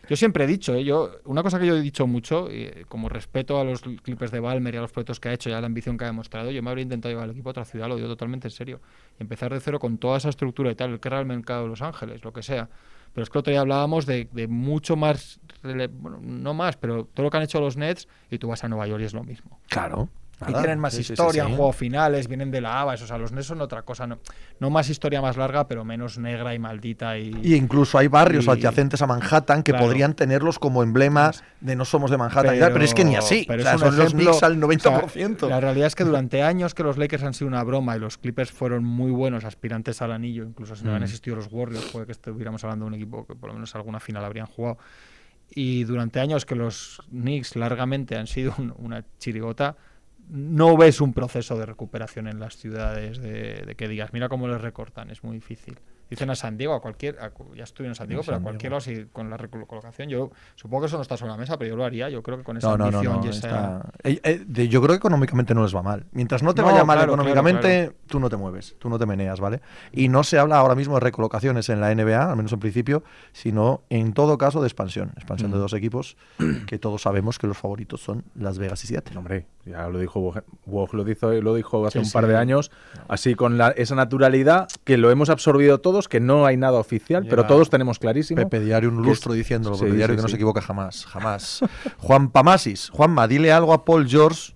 Yo 0.10 0.16
siempre 0.16 0.44
he 0.44 0.48
dicho, 0.48 0.74
¿eh? 0.76 0.84
yo, 0.84 1.12
una 1.26 1.44
cosa 1.44 1.60
que 1.60 1.66
yo 1.66 1.76
he 1.76 1.82
dicho 1.82 2.07
mucho, 2.07 2.52
y, 2.52 2.64
eh, 2.64 2.86
como 2.88 3.10
respeto 3.10 3.60
a 3.60 3.64
los 3.64 3.82
Clippers 3.82 4.32
de 4.32 4.40
Balmer 4.40 4.74
y 4.74 4.78
a 4.78 4.82
los 4.82 4.91
proyectos 4.91 5.20
que 5.20 5.30
ha 5.30 5.34
hecho 5.34 5.49
y 5.49 5.53
a 5.53 5.62
la 5.62 5.68
ambición 5.68 5.98
que 5.98 6.06
ha 6.06 6.07
demostrado, 6.07 6.52
yo 6.52 6.62
me 6.62 6.70
habría 6.70 6.84
intentado 6.84 7.12
llevar 7.12 7.26
al 7.26 7.32
equipo 7.32 7.49
a 7.49 7.52
otra 7.52 7.66
ciudad, 7.66 7.88
lo 7.88 7.95
digo 7.95 8.07
totalmente 8.07 8.48
en 8.48 8.52
serio, 8.52 8.82
y 9.20 9.24
empezar 9.24 9.53
de 9.53 9.60
cero 9.60 9.80
con 9.80 9.98
toda 9.98 10.18
esa 10.18 10.30
estructura 10.30 10.72
y 10.72 10.76
tal, 10.76 10.91
el 10.91 10.99
que 10.99 11.07
era 11.07 11.20
el 11.20 11.26
mercado 11.26 11.64
de 11.64 11.70
Los 11.70 11.82
Ángeles, 11.82 12.24
lo 12.24 12.34
que 12.34 12.44
sea. 12.44 12.70
Pero 13.14 13.24
es 13.24 13.30
que 13.30 13.40
otro 13.40 13.52
día 13.52 13.62
hablábamos 13.62 14.06
de, 14.06 14.28
mucho 14.49 14.98
más, 14.98 15.40
no 15.64 16.53
más, 16.53 16.76
pero 16.76 17.06
todo 17.06 17.24
lo 17.24 17.32
que 17.32 17.38
han 17.38 17.44
hecho 17.44 17.62
los 17.62 17.78
Nets 17.78 18.10
y 18.30 18.38
tú 18.40 18.49
vas 18.49 18.64
a 18.64 18.68
Nueva 18.68 18.88
York 18.88 19.02
y 19.02 19.06
es 19.06 19.14
lo 19.14 19.24
mismo. 19.24 19.60
claro. 19.70 20.10
Y 20.48 20.53
tienen 20.53 20.80
más 20.80 20.98
historia, 20.99 21.44
han 21.45 21.52
jugado 21.56 21.72
finales, 21.72 22.28
vienen 22.28 22.52
de 22.52 22.60
la 22.62 22.82
ABA, 22.82 22.95
eso, 22.95 23.06
o 23.06 23.07
sea, 23.07 23.18
los 23.18 23.32
Nets 23.32 23.48
son 23.48 23.62
otra 23.62 23.84
cosa, 23.84 24.06
no, 24.06 24.20
no 24.60 24.70
más 24.70 24.90
historia 24.90 25.22
más 25.22 25.38
larga, 25.38 25.68
pero 25.68 25.86
menos 25.86 26.18
negra 26.18 26.53
y 26.53 26.60
maldita 26.60 27.18
y... 27.18 27.32
Y 27.41 27.56
incluso 27.56 27.98
hay 27.98 28.07
barrios 28.07 28.45
Y- 28.45 28.49
adyacentes 28.49 29.02
a 29.02 29.07
Manhattan 29.07 29.64
que 29.64 29.72
Claro. 29.72 29.86
podrían 29.86 30.14
tenerlos 30.14 30.60
como 30.60 30.84
emblema 30.84 31.32
de 31.62 31.76
no 31.76 31.86
somos 31.86 32.12
de 32.12 32.18
Manhattan 32.18 32.56
y 32.56 32.60
tal, 32.60 32.74
pero 32.74 32.84
es 32.84 32.94
que 32.94 33.06
ni 33.06 33.16
así. 33.16 33.45
pero 33.48 33.62
o 33.62 33.64
sea, 33.66 33.78
son 33.78 33.95
los 33.95 34.07
ejemplo- 34.14 34.32
Knicks 34.32 34.44
al 34.44 34.62
o 34.64 34.72
sea, 34.80 34.91
90%. 34.99 35.48
la 35.49 35.60
realidad 35.62 35.88
es 35.88 35.95
que 35.95 36.03
durante 36.03 36.44
años 36.44 36.74
que 36.74 36.84
los 36.84 36.98
Lakers 36.98 37.24
han 37.24 37.34
sido 37.34 37.48
una 37.48 37.64
broma 37.64 37.95
y 37.95 37.99
los 37.99 38.18
Clippers 38.18 38.52
fueron 38.52 38.84
muy 38.84 39.12
buenos 39.12 39.45
aspirantes 39.45 40.02
al 40.02 40.12
anillo, 40.12 40.44
incluso 40.44 40.76
si 40.76 40.84
no 40.84 40.90
hubieran 40.90 41.02
Mm. 41.03 41.06
existido 41.06 41.36
los 41.38 41.48
Warriors, 41.52 41.86
puede 41.86 42.06
que 42.07 42.12
estuviéramos 42.12 42.64
hablando 42.64 42.86
de 42.86 42.88
un 42.90 42.94
equipo 42.95 43.26
que 43.26 43.36
por 43.36 43.48
lo 43.49 43.53
menos 43.53 43.74
alguna 43.76 43.99
final 43.99 44.24
habrían 44.26 44.48
jugado. 44.48 44.78
Y 45.49 45.84
durante 45.84 46.20
años 46.20 46.45
que 46.45 46.56
los 46.56 47.02
Knicks 47.10 47.56
largamente 47.56 48.18
han 48.18 48.28
sido 48.28 48.53
un- 48.57 48.74
una 48.78 49.06
chirigota, 49.20 49.76
no 50.30 50.77
ves 50.77 51.02
un 51.02 51.14
proceso 51.14 51.57
de 51.57 51.65
recuperación 51.65 52.27
en 52.27 52.39
las 52.39 52.57
ciudades 52.57 53.19
de, 53.19 53.64
de 53.65 53.76
que 53.76 53.88
digas, 53.88 54.14
mira 54.14 54.30
cómo 54.30 54.47
les 54.47 54.61
recortan, 54.61 55.10
es 55.10 55.23
muy 55.23 55.35
difícil. 55.35 55.77
Dicen 56.10 56.30
a 56.30 56.36
San 56.36 56.57
Diego, 56.57 56.73
a 56.76 56.82
cualquier, 56.82 57.18
a 57.19 57.32
ya 57.56 57.64
estuve 57.64 57.88
en 57.88 57.95
San 57.95 58.07
Diego, 58.07 58.22
En 58.22 58.26
pero 58.26 58.36
a 58.36 58.40
San 58.40 58.44
cualquier 58.44 58.72
lado 58.72 58.77
así, 58.77 59.07
con 59.11 59.30
la 59.30 59.38
recolocación, 59.38 60.07
yo 60.10 60.30
supongo 60.56 60.82
que 60.82 60.88
eso 60.88 60.98
no 60.98 61.02
está 61.02 61.18
sobre 61.18 61.32
la 61.32 61.38
mesa, 61.38 61.57
pero 61.57 61.69
yo 61.69 61.76
lo 61.76 61.84
haría, 61.84 62.10
yo 62.10 62.22
creo 62.22 62.38
que 62.38 62.44
con 62.44 62.57
esa 62.57 62.69
No, 62.69 62.77
no, 62.77 62.91
no, 62.91 62.98
ambición 62.99 63.19
no, 63.22 63.26
y 63.26 63.30
esa... 63.30 63.38
está- 63.48 63.91
Eh, 64.03 64.19
eh, 64.23 64.44
de- 64.45 64.68
yo 64.68 64.82
creo 64.82 64.91
que 64.94 64.98
económicamente 64.98 65.56
no 65.56 65.64
les 65.64 65.76
va 65.76 65.82
mal. 65.82 66.06
Mientras 66.11 66.44
no 66.44 66.53
te 66.53 66.61
No, 66.61 66.68
vaya 66.68 66.84
mal 66.86 66.98
claro, 66.98 67.14
económicamente, 67.14 67.91
tú 68.07 68.19
no 68.19 68.30
te 68.30 68.38
mueves, 68.38 68.76
tú 68.77 68.90
no 68.90 68.99
te 68.99 69.06
meneas, 69.06 69.40
¿vale? 69.40 69.61
Y 69.91 70.10
no 70.10 70.23
se 70.23 70.38
habla 70.38 70.57
ahora 70.57 70.76
mismo 70.76 70.94
de 70.95 70.99
recolocaciones 70.99 71.69
en 71.69 71.82
la 71.82 71.90
NBA, 71.94 72.30
al 72.30 72.36
menos 72.38 72.53
en 72.53 72.60
principio, 72.60 73.03
sino 73.34 73.82
en 73.90 74.14
todo 74.14 74.38
caso 74.38 74.61
de 74.61 74.68
expansión. 74.68 75.11
Expansión 75.15 75.52
de 75.52 75.57
dos 75.57 75.73
equipos 75.73 76.18
que 76.68 76.77
todos 76.77 77.02
sabemos 77.02 77.40
que 77.40 77.48
los 77.48 77.57
favoritos 77.57 78.02
son 78.02 78.23
Las 78.36 78.57
Vegas 78.60 78.84
y 78.84 78.88
Seattle. 78.88 79.18
Hombre, 79.18 79.48
ya 79.65 79.88
lo 79.90 79.99
dijo 79.99 80.19
Woj, 80.65 80.94
lo 80.94 81.03
dijo, 81.03 81.32
lo 81.32 81.56
dijo 81.56 81.86
hace 81.88 81.99
Sí, 81.99 82.06
un 82.06 82.11
par 82.11 82.26
sí. 82.26 82.30
de 82.30 82.38
años, 82.38 82.72
así 83.07 83.34
con 83.36 83.57
la- 83.57 83.69
esa 83.72 83.95
naturalidad 83.95 84.68
que 84.84 84.98
lo 84.98 85.10
hemos 85.11 85.30
absorbido 85.30 85.80
todos, 85.96 86.08
que 86.10 86.20
no 86.20 86.46
hay 86.46 86.58
nada 86.58 86.78
oficial, 86.78 87.26
pero 87.30 87.46
todos 87.46 87.70
tenemos 87.70 88.00
clarísimo. 88.00 88.42
Pepe 88.42 88.60
Diario 88.60 88.90
un 88.90 89.02
lustro 89.02 89.34
es- 89.34 89.38
diciéndolo, 89.38 89.76
Sí, 89.78 89.86
Pepe 89.86 89.96
Diario 89.96 90.16
sí, 90.16 90.18
que 90.18 90.22
no 90.24 90.28
se 90.28 90.36
equivoca 90.36 90.62
jamás, 90.62 91.06
jamás. 91.06 91.62
Juan 92.00 92.30
Pamasis, 92.30 92.90
Juanma, 92.90 93.28
dile 93.28 93.52
algo 93.54 93.72
a 93.74 93.86
Paul 93.86 94.08
George, 94.08 94.54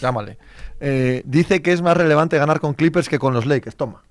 llámale. 0.00 0.38
Eh, 0.80 1.22
dice 1.24 1.62
que 1.62 1.72
es 1.72 1.80
más 1.80 1.96
relevante 1.96 2.36
ganar 2.38 2.58
con 2.58 2.74
Clippers 2.74 3.08
que 3.08 3.18
con 3.20 3.34
los 3.34 3.46
Lakers. 3.46 3.76
Toma, 3.76 4.02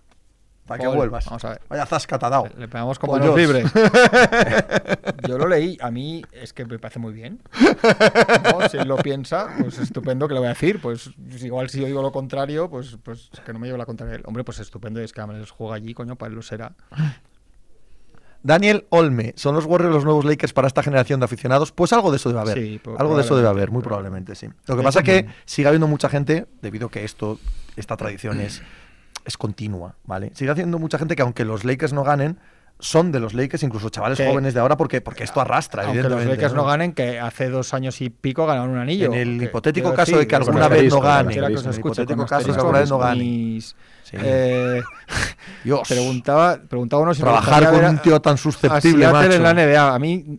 para 0.71 0.89
que 0.89 0.95
vuelvas. 0.95 1.25
vamos 1.25 1.45
a 1.45 1.49
ver. 1.49 1.61
Vaya 1.69 1.85
zasca 1.85 2.17
te 2.17 2.25
ha 2.25 2.29
dado. 2.29 2.47
Le 2.57 2.67
pegamos 2.67 2.97
manos 3.01 3.25
George. 3.25 3.41
libres. 3.41 3.71
Yo 5.27 5.37
lo 5.37 5.47
leí, 5.47 5.77
a 5.81 5.91
mí 5.91 6.23
es 6.31 6.53
que 6.53 6.65
me 6.65 6.79
parece 6.79 6.99
muy 6.99 7.13
bien. 7.13 7.39
No, 8.51 8.67
Si 8.69 8.77
él 8.77 8.87
lo 8.87 8.97
piensa, 8.97 9.47
pues 9.59 9.77
estupendo 9.79 10.27
que 10.27 10.33
le 10.33 10.39
voy 10.39 10.47
a 10.47 10.51
decir. 10.51 10.81
Pues 10.81 11.09
igual 11.41 11.69
si 11.69 11.79
yo 11.79 11.85
digo 11.87 12.01
lo 12.01 12.11
contrario, 12.11 12.69
pues, 12.69 12.97
pues 13.03 13.29
que 13.45 13.53
no 13.53 13.59
me 13.59 13.67
lleve 13.67 13.77
la 13.77 13.85
contraria. 13.85 14.19
Hombre, 14.25 14.43
pues 14.43 14.59
estupendo, 14.59 14.99
es 14.99 15.13
que 15.13 15.21
Amels 15.21 15.51
juega 15.51 15.75
allí, 15.75 15.93
coño, 15.93 16.15
para 16.15 16.29
él 16.29 16.35
lo 16.35 16.41
será. 16.41 16.73
Daniel 18.43 18.85
Olme, 18.89 19.33
¿son 19.35 19.55
los 19.55 19.65
Warriors 19.65 19.93
los 19.93 20.05
nuevos 20.05 20.25
Lakers 20.25 20.53
para 20.53 20.67
esta 20.67 20.81
generación 20.81 21.19
de 21.19 21.25
aficionados? 21.25 21.71
Pues 21.71 21.93
algo 21.93 22.11
de 22.11 22.17
eso 22.17 22.29
debe 22.29 22.41
haber. 22.41 22.57
Sí, 22.57 22.81
algo 22.97 23.15
de 23.15 23.23
eso 23.23 23.35
debe 23.35 23.47
haber, 23.47 23.69
muy 23.71 23.83
probablemente, 23.83 24.35
sí. 24.35 24.47
Lo 24.65 24.75
que 24.75 24.83
pasa 24.83 24.99
es 24.99 25.05
que 25.05 25.27
sigue 25.45 25.67
habiendo 25.67 25.87
mucha 25.87 26.09
gente, 26.09 26.47
debido 26.61 26.87
a 26.87 26.91
que 26.91 27.03
esto, 27.03 27.39
esta 27.75 27.97
tradición 27.97 28.41
es, 28.41 28.61
es 29.25 29.37
continua, 29.37 29.95
¿vale? 30.05 30.31
Sigue 30.35 30.51
haciendo 30.51 30.79
mucha 30.79 30.97
gente 30.97 31.15
que 31.15 31.21
aunque 31.21 31.45
los 31.45 31.63
Lakers 31.65 31.93
no 31.93 32.03
ganen, 32.03 32.37
son 32.79 33.11
de 33.11 33.19
los 33.19 33.35
Lakers, 33.35 33.61
incluso 33.61 33.89
chavales 33.89 34.17
Que- 34.17 34.27
jóvenes 34.27 34.55
de 34.55 34.59
ahora, 34.59 34.75
porque, 34.75 35.01
porque 35.01 35.23
esto 35.23 35.39
arrastra, 35.39 35.83
Aunque 35.83 36.01
los. 36.01 36.25
Lakers 36.25 36.53
no 36.53 36.65
ganen, 36.65 36.93
que 36.93 37.19
hace 37.19 37.49
dos 37.49 37.75
años 37.75 38.01
y 38.01 38.09
pico 38.09 38.47
ganaron 38.47 38.71
un 38.71 38.77
anillo. 38.79 39.05
En 39.07 39.13
el 39.13 39.37
Que- 39.39 39.45
hipotético 39.45 39.93
caso 39.93 40.17
de 40.17 40.25
que 40.27 40.35
alguna 40.35 40.67
vez 40.67 40.91
no 40.91 40.99
gane, 40.99 41.33
en 41.35 41.43
el 41.43 41.51
hipotético 41.53 42.25
caso 42.25 42.47
de 42.47 42.53
que 42.53 42.59
alguna 42.59 42.79
vez 42.79 42.89
no 42.89 42.97
gane. 42.97 43.23
mis- 43.23 43.75
Sí. 44.03 44.17
eh, 44.19 44.81
Dios, 45.63 45.87
preguntaba, 45.87 46.57
preguntaba 46.67 47.03
uno 47.03 47.13
si 47.13 47.21
trabajar 47.21 47.69
con 47.69 47.85
un 47.85 47.97
tío 47.99 48.19
tan 48.19 48.37
susceptible, 48.37 49.07
macho. 49.11 49.31
en 49.31 49.43
la 49.43 49.53
NBA. 49.53 49.93
A 49.95 49.99
mí 49.99 50.37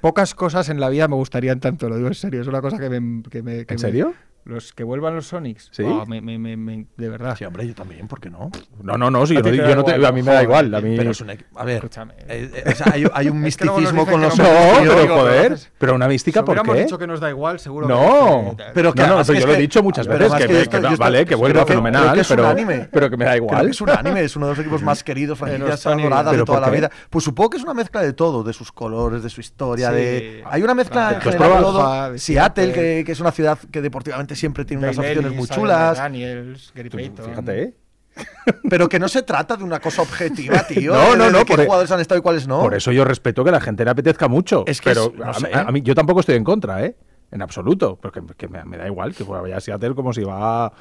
pocas 0.00 0.34
cosas 0.34 0.68
en 0.68 0.80
la 0.80 0.88
vida 0.88 1.06
me 1.08 1.14
gustarían 1.14 1.60
tanto, 1.60 1.88
lo 1.88 1.96
digo 1.96 2.08
en 2.08 2.14
serio. 2.14 2.42
Es 2.42 2.48
una 2.48 2.60
cosa 2.60 2.76
que 2.78 2.90
me... 2.90 3.22
Que 3.22 3.42
me 3.42 3.60
¿En 3.60 3.66
me- 3.70 3.78
serio? 3.78 4.14
Los 4.44 4.72
que 4.74 4.84
vuelvan 4.84 5.14
los 5.14 5.26
Sonics. 5.26 5.70
¿Sí? 5.72 5.82
Buah, 5.82 6.04
me- 6.06 6.20
me- 6.20 6.38
me- 6.38 6.56
me- 6.56 6.86
de 6.96 7.08
verdad. 7.08 7.34
Sí, 7.36 7.44
hombre, 7.44 7.66
yo 7.66 7.74
también, 7.74 8.06
¿por 8.08 8.20
qué 8.20 8.28
no? 8.28 8.50
No, 8.82 8.98
no, 8.98 9.10
no, 9.10 9.26
sí, 9.26 9.34
A 9.34 9.40
yo 9.40 9.42
ti 9.44 9.50
no, 9.50 9.56
te 9.56 9.56
yo 9.62 9.68
da 9.68 9.74
no 9.76 9.84
te- 9.84 9.90
igual, 9.92 10.04
a 10.06 10.12
mí 10.12 10.22
me 10.22 10.32
da 10.32 10.42
igual. 10.42 10.74
A 10.74 10.80
mí, 10.82 10.94
Pero 10.96 11.10
es 11.12 11.20
un 11.22 11.28
equi- 11.28 11.44
A 11.56 11.64
ver, 11.64 11.76
Escúchame. 11.76 12.14
eh, 12.28 12.50
eh, 12.54 12.64
o 12.66 12.74
sea, 12.74 12.92
hay, 12.92 13.06
hay 13.12 13.28
un 13.30 13.40
misticismo 13.42 14.06
con 14.06 14.20
los 14.20 14.36
no 14.36 14.44
pero 14.44 15.00
digo, 15.00 15.14
joder, 15.16 15.48
pero- 15.48 15.60
pero 15.78 15.94
una 15.94 16.08
mística, 16.08 16.40
Si 16.40 16.44
¿por 16.46 16.62
qué? 16.62 16.82
dicho 16.84 16.98
que 16.98 17.06
nos 17.06 17.20
da 17.20 17.30
igual, 17.30 17.58
seguro 17.58 17.88
No, 17.88 18.54
que- 18.56 18.64
Pero 18.74 18.92
que 18.92 19.00
no, 19.02 19.18
no, 19.18 19.24
pero 19.24 19.32
yo 19.38 19.46
que- 19.46 19.52
lo 19.52 19.54
he 19.54 19.60
dicho 19.62 19.82
muchas 19.82 20.06
veces, 20.06 20.32
que, 20.34 20.46
que 20.46 20.60
esto- 20.62 20.76
esto- 20.76 20.96
vale, 20.98 21.24
que 21.24 21.34
vuelva 21.34 21.64
fenomenal, 21.64 22.12
que 22.14 22.20
es 22.20 22.30
un 22.30 22.36
pero, 22.36 22.48
anime. 22.48 22.88
pero 22.92 23.08
que 23.08 23.16
me 23.16 23.24
da 23.24 23.36
igual. 23.36 23.64
que 23.64 23.70
es 23.70 23.80
un 23.80 23.90
anime, 23.90 24.20
es 24.24 24.36
uno 24.36 24.46
de 24.48 24.52
los 24.52 24.58
equipos 24.58 24.82
más 24.82 25.02
queridos, 25.02 25.38
franquicias 25.38 25.86
adoradas 25.86 26.26
de 26.26 26.30
¿Pero 26.32 26.44
toda 26.44 26.60
la 26.60 26.68
vida. 26.70 26.90
Pues 27.08 27.24
supongo 27.24 27.50
que 27.50 27.56
es 27.56 27.62
una 27.62 27.74
mezcla 27.74 28.02
de 28.02 28.12
todo, 28.12 28.42
de 28.42 28.52
sus 28.52 28.70
colores, 28.72 29.22
de 29.22 29.30
su 29.30 29.40
historia, 29.40 29.90
de... 29.90 30.42
Hay 30.50 30.62
una 30.62 30.74
mezcla 30.74 31.12
en 31.14 31.20
Pues 31.20 31.34
general 31.34 31.48
de 31.48 31.56
prueba- 31.64 31.72
todo. 32.04 32.12
de 32.12 32.18
Seattle, 32.18 32.72
que 33.04 33.10
es 33.12 33.20
una 33.20 33.32
ciudad 33.32 33.58
que 33.70 33.80
deportivamente 33.80 34.33
siempre 34.34 34.64
tiene 34.64 34.82
unas 34.88 34.98
Ellis, 34.98 35.32
muy 35.32 35.46
chulas, 35.48 35.98
Daniels, 35.98 36.72
Gary 36.74 36.90
Payton. 36.90 37.26
Fíjate, 37.30 37.62
¿eh? 37.62 37.74
pero 38.70 38.88
que 38.88 38.98
no 39.00 39.08
se 39.08 39.22
trata 39.22 39.56
de 39.56 39.64
una 39.64 39.80
cosa 39.80 40.02
objetiva, 40.02 40.64
tío. 40.68 40.92
No, 40.94 41.16
no, 41.16 41.24
de 41.26 41.32
no, 41.32 41.38
qué 41.44 41.52
por 41.54 41.60
e- 41.60 41.64
jugadores 41.64 41.90
han 41.90 42.00
estado 42.00 42.18
y 42.20 42.22
cuáles 42.22 42.46
no. 42.46 42.60
Por 42.60 42.74
eso 42.74 42.92
yo 42.92 43.04
respeto 43.04 43.42
que 43.44 43.50
la 43.50 43.60
gente 43.60 43.84
le 43.84 43.90
apetezca 43.90 44.28
mucho. 44.28 44.64
Es 44.66 44.80
que 44.80 44.90
pero 44.90 45.06
es- 45.12 45.14
no 45.18 45.24
a, 45.30 45.34
sé. 45.34 45.46
mí- 45.48 45.52
a 45.52 45.64
mí 45.72 45.82
yo 45.82 45.94
tampoco 45.94 46.20
estoy 46.20 46.36
en 46.36 46.44
contra, 46.44 46.84
¿eh? 46.84 46.96
En 47.32 47.42
absoluto. 47.42 47.98
Porque 48.00 48.22
que 48.36 48.46
me, 48.48 48.64
me 48.64 48.76
da 48.76 48.86
igual 48.86 49.14
que 49.14 49.24
vaya 49.24 49.56
a 49.56 49.60
Seattle 49.60 49.94
como 49.96 50.12
si 50.12 50.22
va. 50.22 50.72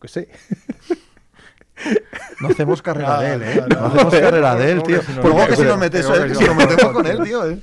qué 0.00 0.08
sé. 0.08 0.28
No 2.40 2.48
hacemos 2.48 2.80
carrera 2.80 3.18
Ah, 3.18 3.22
de 3.22 3.34
él, 3.34 3.42
¿eh? 3.42 3.64
No 3.68 3.86
hacemos 3.86 4.14
carrera 4.14 4.54
de 4.54 4.72
él, 4.72 4.82
tío. 4.82 5.00
Por 5.02 5.24
luego 5.26 5.46
que 5.46 5.56
si 5.56 5.62
nos 5.62 5.78
metes, 5.78 6.06
¿eh? 6.08 6.34
si 6.34 6.44
nos 6.44 6.56
metemos 6.56 6.84
mete- 6.84 6.92
con 6.92 7.06
él, 7.06 7.22
tío, 7.22 7.50
¿eh? 7.50 7.60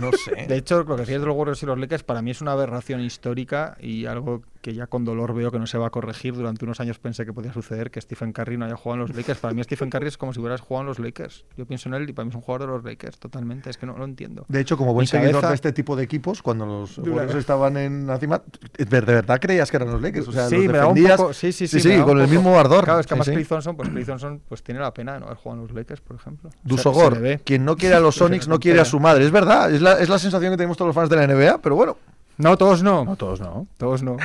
No 0.00 0.12
sé. 0.12 0.46
De 0.46 0.56
hecho, 0.56 0.84
lo 0.84 0.94
que 0.94 1.00
decías 1.02 1.20
de 1.20 1.26
los 1.26 1.36
Warriors 1.36 1.60
y 1.62 1.66
los 1.66 1.76
Lakers 1.76 2.04
para 2.04 2.22
mí 2.22 2.30
es 2.30 2.40
una 2.40 2.52
aberración 2.52 3.00
histórica 3.00 3.76
y 3.80 4.06
algo 4.06 4.42
que 4.60 4.74
ya 4.74 4.86
con 4.86 5.04
dolor 5.04 5.34
veo 5.34 5.50
que 5.50 5.58
no 5.58 5.66
se 5.66 5.78
va 5.78 5.86
a 5.86 5.90
corregir. 5.90 6.34
Durante 6.34 6.64
unos 6.64 6.80
años 6.80 6.98
pensé 6.98 7.24
que 7.24 7.32
podía 7.32 7.52
suceder 7.52 7.90
que 7.90 8.00
Stephen 8.00 8.32
Curry 8.32 8.56
no 8.56 8.64
haya 8.66 8.76
jugado 8.76 9.02
en 9.02 9.08
los 9.08 9.16
Lakers. 9.16 9.38
Para 9.38 9.54
mí 9.54 9.62
Stephen 9.62 9.88
Curry 9.90 10.08
es 10.08 10.18
como 10.18 10.32
si 10.32 10.40
hubieras 10.40 10.60
jugado 10.60 10.82
en 10.82 10.86
los 10.88 10.98
Lakers. 10.98 11.44
Yo 11.56 11.64
pienso 11.66 11.88
en 11.88 11.94
él 11.94 12.08
y 12.10 12.12
para 12.12 12.24
mí 12.24 12.30
es 12.30 12.34
un 12.34 12.40
jugador 12.42 12.68
de 12.68 12.74
los 12.74 12.84
Lakers, 12.84 13.18
totalmente. 13.18 13.70
Es 13.70 13.78
que 13.78 13.86
no 13.86 13.96
lo 13.96 14.04
entiendo. 14.04 14.44
De 14.48 14.60
hecho, 14.60 14.76
como 14.76 14.92
buen 14.94 15.04
Mi 15.04 15.06
seguidor 15.06 15.32
cabeza- 15.42 15.48
de 15.50 15.54
este 15.54 15.72
tipo 15.72 15.94
de 15.96 16.04
equipos, 16.04 16.42
cuando 16.42 16.66
los. 16.66 16.98
Warriors 16.98 17.34
estaban 17.36 17.76
en 17.76 18.06
la 18.06 18.18
cima, 18.18 18.42
¿de 18.76 19.00
verdad 19.00 19.38
creías 19.40 19.70
que 19.70 19.76
eran 19.76 19.90
los 19.90 20.02
Lakers? 20.02 20.28
O 20.28 20.32
sea, 20.32 20.48
sí, 20.48 20.56
los 20.56 20.66
me 20.72 20.78
da 20.78 20.86
un 20.88 21.02
poco. 21.16 21.32
Sí, 21.32 21.52
sí, 21.52 21.66
sí. 21.68 21.80
sí, 21.80 21.90
un 21.96 22.02
con 22.02 22.20
el 22.20 22.28
mismo 22.28 22.58
ardor. 22.58 22.84
Claro, 22.84 23.00
es 23.00 23.06
que 23.06 23.14
Sí, 23.14 23.20
además 23.20 23.26
sí. 23.26 23.32
Clay 23.32 23.44
Thompson, 23.44 23.76
pues 23.76 23.88
Clay 23.88 24.04
Thompson 24.04 24.40
pues 24.48 24.62
tiene 24.62 24.80
la 24.80 24.92
pena 24.92 25.14
de 25.14 25.20
no 25.20 25.26
haber 25.26 25.38
jugado 25.38 25.62
en 25.62 25.66
los 25.68 25.76
Lakers, 25.76 26.00
por 26.00 26.16
ejemplo. 26.16 26.50
Dusogor, 26.64 27.14
le 27.14 27.20
ve. 27.20 27.40
quien 27.44 27.64
no 27.64 27.76
quiere 27.76 27.94
a 27.94 28.00
los 28.00 28.14
Sonics 28.16 28.48
no 28.48 28.58
quiere 28.58 28.80
a 28.80 28.84
su 28.84 28.98
madre. 29.00 29.24
Es 29.24 29.30
verdad, 29.30 29.72
es 29.72 29.80
la, 29.80 29.98
es 30.00 30.08
la 30.08 30.18
sensación 30.18 30.50
que 30.52 30.56
tenemos 30.56 30.76
todos 30.76 30.88
los 30.88 30.94
fans 30.94 31.08
de 31.10 31.16
la 31.16 31.26
NBA, 31.26 31.58
pero 31.62 31.76
bueno. 31.76 31.96
No, 32.38 32.56
todos 32.56 32.82
no. 32.82 33.04
No, 33.04 33.16
todos 33.16 33.40
no. 33.40 33.66
Todos 33.76 34.02
no. 34.02 34.16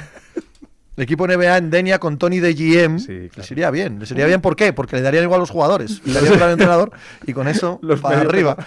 El 0.95 1.03
equipo 1.03 1.27
NBA 1.27 1.57
en 1.57 1.69
Denia 1.71 1.99
con 1.99 2.17
Tony 2.17 2.39
de 2.39 2.53
GM 2.53 2.99
Sí, 2.99 3.29
le 3.35 3.43
sería 3.43 3.69
bien. 3.71 3.99
Le 3.99 4.05
sería 4.05 4.25
bien, 4.27 4.39
¿por 4.41 4.55
qué? 4.55 4.71
Porque 4.73 4.95
le 4.95 5.01
darían 5.01 5.23
igual 5.23 5.39
a 5.39 5.41
los 5.41 5.49
jugadores. 5.49 6.01
Le 6.05 6.13
darían 6.13 6.33
igual 6.33 6.43
al 6.49 6.51
entrenador 6.53 6.91
y 7.25 7.33
con 7.33 7.47
eso 7.47 7.79
Los 7.83 7.99
para 8.01 8.21
arriba. 8.21 8.55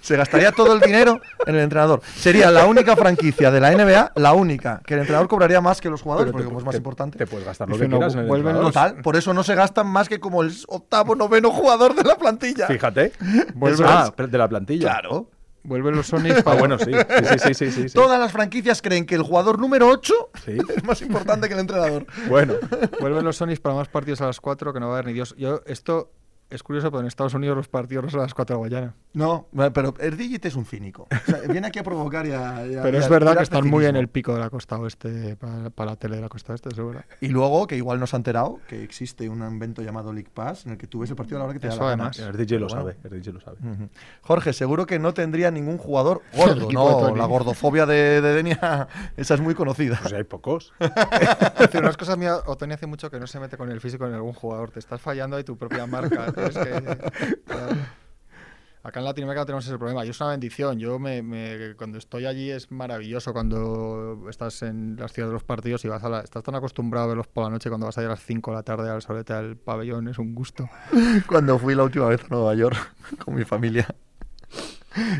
Se 0.00 0.16
gastaría 0.16 0.52
todo 0.52 0.72
el 0.72 0.80
dinero 0.80 1.20
en 1.46 1.54
el 1.56 1.60
entrenador. 1.62 2.00
Sería 2.16 2.50
la 2.50 2.64
única 2.66 2.96
franquicia 2.96 3.50
de 3.50 3.60
la 3.60 3.72
NBA, 3.72 4.12
la 4.14 4.32
única, 4.32 4.80
que 4.86 4.94
el 4.94 5.00
entrenador 5.00 5.28
cobraría 5.28 5.60
más 5.60 5.80
que 5.82 5.90
los 5.90 6.00
jugadores, 6.00 6.32
Pero 6.32 6.32
porque 6.32 6.44
te- 6.44 6.48
como 6.48 6.58
es 6.60 6.64
más 6.64 6.72
te- 6.72 6.76
importante. 6.78 7.18
Te 7.18 7.26
puedes 7.26 7.44
gastar 7.44 7.68
lo 7.68 7.76
que 7.76 7.88
no, 7.88 7.98
quieras 7.98 8.14
en 8.14 8.20
el 8.20 8.26
vuelven 8.26 8.56
entrenador. 8.56 8.72
Total, 8.72 9.02
por 9.02 9.16
eso 9.16 9.34
no 9.34 9.42
se 9.42 9.54
gastan 9.54 9.86
más 9.88 10.08
que 10.08 10.18
como 10.18 10.42
el 10.42 10.52
octavo, 10.68 11.14
noveno 11.14 11.50
jugador 11.50 11.94
de 11.94 12.04
la 12.04 12.16
plantilla. 12.16 12.66
Fíjate. 12.68 13.12
Vuelve- 13.54 13.84
ah, 13.86 14.10
de 14.16 14.38
la 14.38 14.48
plantilla. 14.48 14.88
Claro. 14.88 15.28
Vuelven 15.64 15.96
los 15.96 16.06
Sonics 16.06 16.36
Ah, 16.38 16.42
para. 16.42 16.58
bueno, 16.60 16.78
sí. 16.78 16.92
Sí, 16.92 17.38
sí, 17.38 17.54
sí, 17.54 17.70
sí, 17.72 17.88
sí. 17.88 17.94
Todas 17.94 18.18
las 18.18 18.32
franquicias 18.32 18.80
creen 18.82 19.04
que 19.06 19.14
el 19.16 19.22
jugador 19.22 19.58
número 19.58 19.88
8 19.88 20.14
Sí. 20.44 20.56
es 20.76 20.84
más 20.84 21.00
importante 21.02 21.48
que 21.48 21.54
el 21.54 21.60
entrenador. 21.60 22.06
Bueno, 22.28 22.54
Vuelven 23.00 23.24
los 23.24 23.36
Sonics 23.36 23.60
para 23.60 23.74
más 23.74 23.88
partidos 23.88 24.20
a 24.20 24.26
las 24.26 24.40
4 24.40 24.72
que 24.72 24.80
no 24.80 24.86
va 24.88 24.92
a 24.94 24.96
haber 24.98 25.06
ni 25.06 25.12
Dios. 25.14 25.34
Yo, 25.38 25.62
esto 25.66 26.12
es 26.50 26.62
curioso, 26.62 26.90
pero 26.90 27.00
en 27.00 27.06
Estados 27.06 27.34
Unidos 27.34 27.56
los 27.56 27.68
partidos 27.68 28.04
no 28.04 28.10
son 28.10 28.20
a 28.20 28.22
las 28.24 28.34
4 28.34 28.56
de 28.56 28.62
la 28.62 28.68
mañana. 28.76 28.94
No, 29.12 29.48
pero 29.74 29.94
Erdillit 29.98 30.44
es 30.46 30.54
un 30.56 30.64
cínico. 30.64 31.06
O 31.10 31.30
sea, 31.30 31.40
viene 31.48 31.66
aquí 31.66 31.78
a 31.78 31.82
provocar 31.82 32.26
y 32.26 32.32
a. 32.32 32.66
y 32.66 32.74
a- 32.76 32.82
Pero 32.82 32.96
y 32.98 33.00
es 33.00 33.08
verdad 33.08 33.36
que 33.36 33.42
están 33.42 33.68
muy 33.68 33.84
en 33.86 33.96
el 33.96 34.08
pico 34.08 34.32
de 34.34 34.40
la 34.40 34.48
costa 34.50 34.78
oeste 34.78 35.36
para, 35.36 35.70
para 35.70 35.90
la 35.92 35.96
tele 35.96 36.16
de 36.16 36.22
la 36.22 36.28
costa 36.28 36.52
oeste, 36.52 36.74
seguro. 36.74 37.02
Y 37.20 37.28
luego, 37.28 37.66
que 37.66 37.76
igual 37.76 37.98
nos 38.00 38.14
ha 38.14 38.16
enterado, 38.18 38.60
que 38.68 38.82
existe 38.82 39.28
un 39.28 39.42
evento 39.42 39.82
llamado 39.82 40.12
League 40.12 40.30
Pass 40.32 40.66
en 40.66 40.72
el 40.72 40.78
que 40.78 40.86
tú 40.86 41.00
ves 41.00 41.10
el 41.10 41.16
partido 41.16 41.36
a 41.36 41.40
la 41.40 41.44
hora 41.46 41.54
que 41.54 41.60
te 41.60 41.68
Eso 41.68 41.78
da 41.78 41.84
la 41.84 41.90
gana. 41.90 42.10
además. 42.14 42.18
el 42.34 42.36
DJ 42.36 42.58
lo 42.60 42.68
sabe. 42.68 42.96
El 43.04 43.10
DJ 43.10 43.32
lo 43.32 43.40
sabe. 43.40 43.58
Jorge, 44.22 44.52
seguro 44.52 44.86
que 44.86 44.98
no 44.98 45.12
tendría 45.14 45.50
ningún 45.50 45.78
jugador 45.78 46.22
gordo. 46.36 46.68
no, 46.72 47.14
la 47.16 47.26
gordofobia 47.26 47.86
de, 47.86 48.20
de 48.20 48.34
Denia, 48.34 48.88
esa 49.16 49.34
es 49.34 49.40
muy 49.40 49.54
conocida. 49.54 49.98
Pues 50.00 50.14
hay 50.14 50.24
pocos. 50.24 50.72
Hace 50.80 51.78
unas 51.78 51.96
cosas 51.96 52.16
mías, 52.16 52.40
Otoni 52.46 52.74
hace 52.74 52.86
mucho 52.86 53.10
que 53.10 53.18
no 53.18 53.26
se 53.26 53.40
mete 53.40 53.56
con 53.56 53.70
el 53.70 53.80
físico 53.80 54.06
en 54.06 54.14
algún 54.14 54.32
jugador. 54.32 54.70
Te 54.70 54.78
estás 54.78 55.00
fallando 55.00 55.36
ahí 55.36 55.44
tu 55.44 55.56
propia 55.56 55.86
marca. 55.86 56.32
Que- 56.54 56.98
Acá 58.84 59.00
en 59.00 59.04
Latinoamérica 59.06 59.44
tenemos 59.44 59.66
ese 59.66 59.76
problema 59.76 60.06
y 60.06 60.08
es 60.10 60.20
una 60.20 60.30
bendición. 60.30 60.78
Yo 60.78 60.98
me, 60.98 61.20
me- 61.20 61.74
cuando 61.76 61.98
estoy 61.98 62.24
allí 62.26 62.50
es 62.50 62.70
maravilloso 62.70 63.32
cuando 63.34 64.26
estás 64.30 64.62
en 64.62 64.96
las 64.96 65.12
ciudades 65.12 65.30
de 65.30 65.34
los 65.34 65.44
partidos 65.44 65.84
y 65.84 65.88
vas 65.88 66.02
a 66.04 66.08
la, 66.08 66.20
estás 66.20 66.42
tan 66.44 66.54
acostumbrado 66.54 67.04
a 67.06 67.08
verlos 67.08 67.26
por 67.26 67.44
la 67.44 67.50
noche 67.50 67.68
cuando 67.68 67.86
vas 67.86 67.98
a 67.98 68.02
ir 68.02 68.06
a 68.06 68.10
las 68.10 68.22
5 68.22 68.52
de 68.52 68.56
la 68.56 68.62
tarde 68.62 68.88
al 68.88 69.02
solete 69.02 69.32
al 69.34 69.56
pabellón, 69.56 70.08
es 70.08 70.18
un 70.18 70.34
gusto. 70.34 70.70
Cuando 71.26 71.58
fui 71.58 71.74
la 71.74 71.82
última 71.82 72.06
vez 72.06 72.22
a 72.24 72.28
Nueva 72.30 72.54
York 72.54 72.76
con 73.24 73.34
mi 73.34 73.44
familia, 73.44 73.86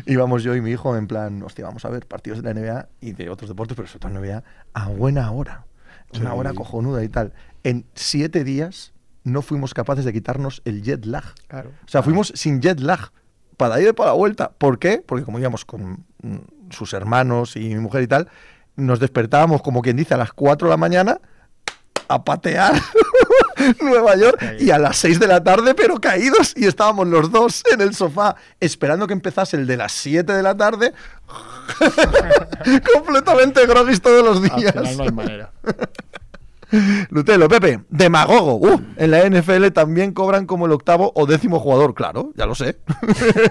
íbamos 0.07 0.41
yo 0.41 0.55
y 0.55 0.61
mi 0.61 0.71
hijo 0.71 0.95
en 0.97 1.07
plan, 1.07 1.43
hostia, 1.43 1.65
vamos 1.65 1.85
a 1.85 1.89
ver 1.89 2.07
partidos 2.07 2.41
de 2.41 2.51
la 2.53 2.59
NBA 2.59 2.87
y 3.01 3.11
de 3.11 3.29
otros 3.29 3.49
deportes, 3.49 3.75
pero 3.75 3.87
sobre 3.87 3.99
todo 3.99 4.11
NBA, 4.19 4.43
a 4.73 4.87
buena 4.89 5.29
hora. 5.31 5.65
Una 6.19 6.31
Sí. 6.31 6.35
hora 6.37 6.53
cojonuda 6.53 7.03
y 7.03 7.09
tal. 7.09 7.33
En 7.63 7.85
siete 7.93 8.43
días 8.43 8.93
no 9.23 9.41
fuimos 9.41 9.73
capaces 9.73 10.05
de 10.05 10.13
quitarnos 10.13 10.61
el 10.65 10.81
jet 10.81 11.05
lag. 11.05 11.23
Claro. 11.47 11.71
O 11.85 11.87
sea, 11.87 12.03
fuimos 12.03 12.31
sin 12.35 12.61
jet 12.61 12.79
lag 12.79 13.11
para 13.57 13.79
ir 13.81 13.89
y 13.89 13.93
para 13.93 14.11
la 14.11 14.15
vuelta. 14.15 14.51
¿Por 14.57 14.79
qué? 14.79 15.03
Porque 15.05 15.25
como 15.25 15.39
íbamos 15.39 15.65
con 15.65 16.05
mm, 16.21 16.37
sus 16.69 16.93
hermanos 16.93 17.55
y 17.55 17.61
mi 17.69 17.75
mujer 17.75 18.03
y 18.03 18.07
tal, 18.07 18.29
nos 18.75 18.99
despertábamos, 18.99 19.61
como 19.61 19.81
quien 19.81 19.97
dice, 19.97 20.13
a 20.13 20.17
las 20.17 20.31
4 20.33 20.67
de 20.67 20.71
la 20.71 20.77
mañana 20.77 21.19
a 22.07 22.23
patear 22.23 22.73
Nueva 23.81 24.15
York 24.15 24.43
y 24.59 24.71
a 24.71 24.79
las 24.79 24.97
6 24.97 25.19
de 25.19 25.27
la 25.27 25.43
tarde, 25.43 25.75
pero 25.75 25.99
caídos. 25.99 26.53
Y 26.55 26.65
estábamos 26.65 27.07
los 27.07 27.31
dos 27.31 27.63
en 27.71 27.81
el 27.81 27.93
sofá 27.93 28.35
esperando 28.59 29.05
que 29.05 29.13
empezase 29.13 29.57
el 29.57 29.67
de 29.67 29.77
las 29.77 29.91
7 29.91 30.33
de 30.33 30.41
la 30.41 30.55
tarde. 30.57 30.93
completamente 32.93 33.65
groguis 33.65 34.01
todos 34.01 34.23
los 34.23 34.51
Al 34.51 34.59
días. 34.59 34.71
final 34.71 34.97
no 34.97 35.03
hay 35.03 35.11
manera. 35.11 35.51
Lutelo, 37.09 37.47
Pepe, 37.47 37.81
demagogo. 37.89 38.55
Uh, 38.55 38.81
en 38.97 39.11
la 39.11 39.27
NFL 39.29 39.67
también 39.73 40.13
cobran 40.13 40.45
como 40.45 40.65
el 40.65 40.71
octavo 40.71 41.11
o 41.15 41.25
décimo 41.25 41.59
jugador. 41.59 41.93
Claro, 41.93 42.31
ya 42.35 42.45
lo 42.45 42.55
sé. 42.55 42.79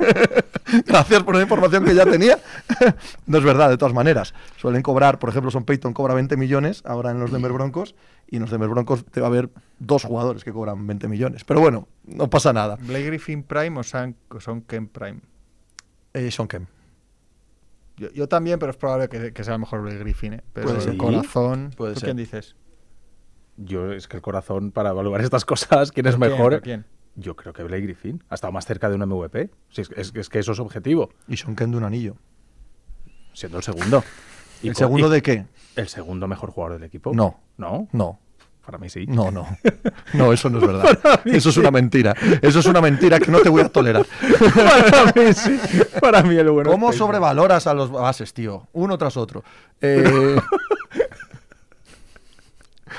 Gracias 0.87 1.23
por 1.23 1.35
la 1.35 1.43
información 1.43 1.85
que 1.85 1.95
ya 1.95 2.05
tenía. 2.05 2.39
no 3.27 3.39
es 3.39 3.45
verdad, 3.45 3.71
de 3.71 3.79
todas 3.79 3.95
maneras. 3.95 4.35
Suelen 4.57 4.83
cobrar, 4.83 5.19
por 5.19 5.31
ejemplo, 5.31 5.51
Son 5.51 5.65
Peyton 5.65 5.93
cobra 5.95 6.15
20 6.15 6.37
millones 6.37 6.83
ahora 6.85 7.11
en 7.11 7.21
los 7.21 7.33
Denver 7.33 7.53
Broncos 7.53 7.95
y 8.31 8.37
en 8.37 8.43
los 8.43 8.51
Denver 8.51 8.69
Broncos 8.69 9.05
te 9.07 9.21
va 9.21 9.27
a 9.27 9.31
haber 9.31 9.51
dos 9.79 10.05
jugadores 10.05 10.45
que 10.45 10.53
cobran 10.53 10.87
20 10.87 11.09
millones. 11.09 11.45
Pero 11.45 11.61
bueno, 11.61 11.89
no 12.05 12.29
pasa 12.29 12.53
nada. 12.53 12.77
¿Blake 12.77 13.07
Griffin 13.07 13.43
Prime 13.43 13.81
o 13.81 13.83
Son, 13.83 14.15
Son 14.41 14.61
Ken 14.63 14.89
Prime? 14.89 15.21
Eh, 16.13 16.31
Sean 16.31 16.49
Kemp. 16.49 16.69
Yo, 17.97 18.11
yo 18.13 18.29
también, 18.29 18.59
pero 18.59 18.71
es 18.71 18.77
probable 18.77 19.09
que, 19.09 19.33
que 19.33 19.45
sea 19.45 19.59
mejor 19.59 19.83
Blake 19.83 19.99
Griffin. 19.99 20.35
¿eh? 20.35 20.45
Pero 20.53 20.67
Puede 20.69 20.79
el 20.79 20.85
ser. 20.85 20.97
corazón. 20.97 21.71
Puede 21.77 21.95
¿Tú 21.95 22.01
ser. 22.01 22.09
quién 22.09 22.17
dices? 22.17 22.55
Yo, 23.59 23.93
es 23.93 24.07
que 24.09 24.17
el 24.17 24.23
corazón, 24.23 24.71
para 24.71 24.91
evaluar 24.91 25.21
estas 25.21 25.45
cosas, 25.45 25.91
¿quién 25.93 26.07
es 26.07 26.17
¿Quién? 26.17 26.31
mejor? 26.31 26.61
¿Quién? 26.63 26.87
Yo 27.17 27.35
creo 27.35 27.53
que 27.53 27.65
Blake 27.65 27.83
Griffin 27.83 28.23
ha 28.29 28.37
estado 28.37 28.53
más 28.53 28.65
cerca 28.65 28.89
de 28.89 28.95
un 28.95 29.03
MVP. 29.03 29.51
Si 29.71 29.81
es, 29.81 29.91
es- 29.97 30.13
es 30.15 30.29
que 30.29 30.39
eso 30.39 30.53
es 30.53 30.61
objetivo, 30.61 31.11
Y 31.27 31.37
Sean 31.37 31.57
Kemp 31.57 31.73
de 31.73 31.79
un 31.79 31.85
anillo. 31.85 32.15
siendo 33.33 33.59
el 33.59 33.65
segundo. 33.65 34.05
Y 34.63 34.69
¿El 34.69 34.75
con- 34.75 34.79
segundo 34.79 35.09
y- 35.09 35.11
de 35.11 35.23
qué? 35.23 35.45
El 35.77 35.89
segundo 35.89 36.27
mejor 36.29 36.51
jugador 36.51 36.79
del 36.79 36.87
equipo. 36.87 37.13
No. 37.15 37.39
¿No? 37.57 37.89
No. 37.93 38.19
Para 38.65 38.79
mí 38.79 38.89
sí. 38.91 39.07
No, 39.07 39.31
no. 39.31 39.47
No, 40.13 40.33
eso 40.33 40.51
no 40.51 40.59
es 40.59 40.67
verdad. 40.67 40.99
Eso 41.25 41.49
es 41.49 41.57
una 41.57 41.71
mentira. 41.71 42.15
Eso 42.43 42.59
es 42.59 42.67
una 42.67 42.81
mentira 42.83 43.19
que 43.19 43.31
no 43.31 43.41
te 43.41 43.49
voy 43.49 43.63
a 43.63 43.69
tolerar. 43.71 44.05
Para 44.55 45.13
mí 45.15 45.33
sí. 45.33 45.59
Para 46.01 46.23
mí 46.23 46.37
el 46.37 46.51
bueno. 46.51 46.71
¿Cómo 46.71 46.93
sobrevaloras 46.93 47.67
a 47.67 47.73
los 47.75 47.91
bases, 47.91 48.35
tío? 48.35 48.69
Uno 48.75 48.99
tras 48.99 49.17
otro. 49.17 49.43
Eh, 49.81 50.37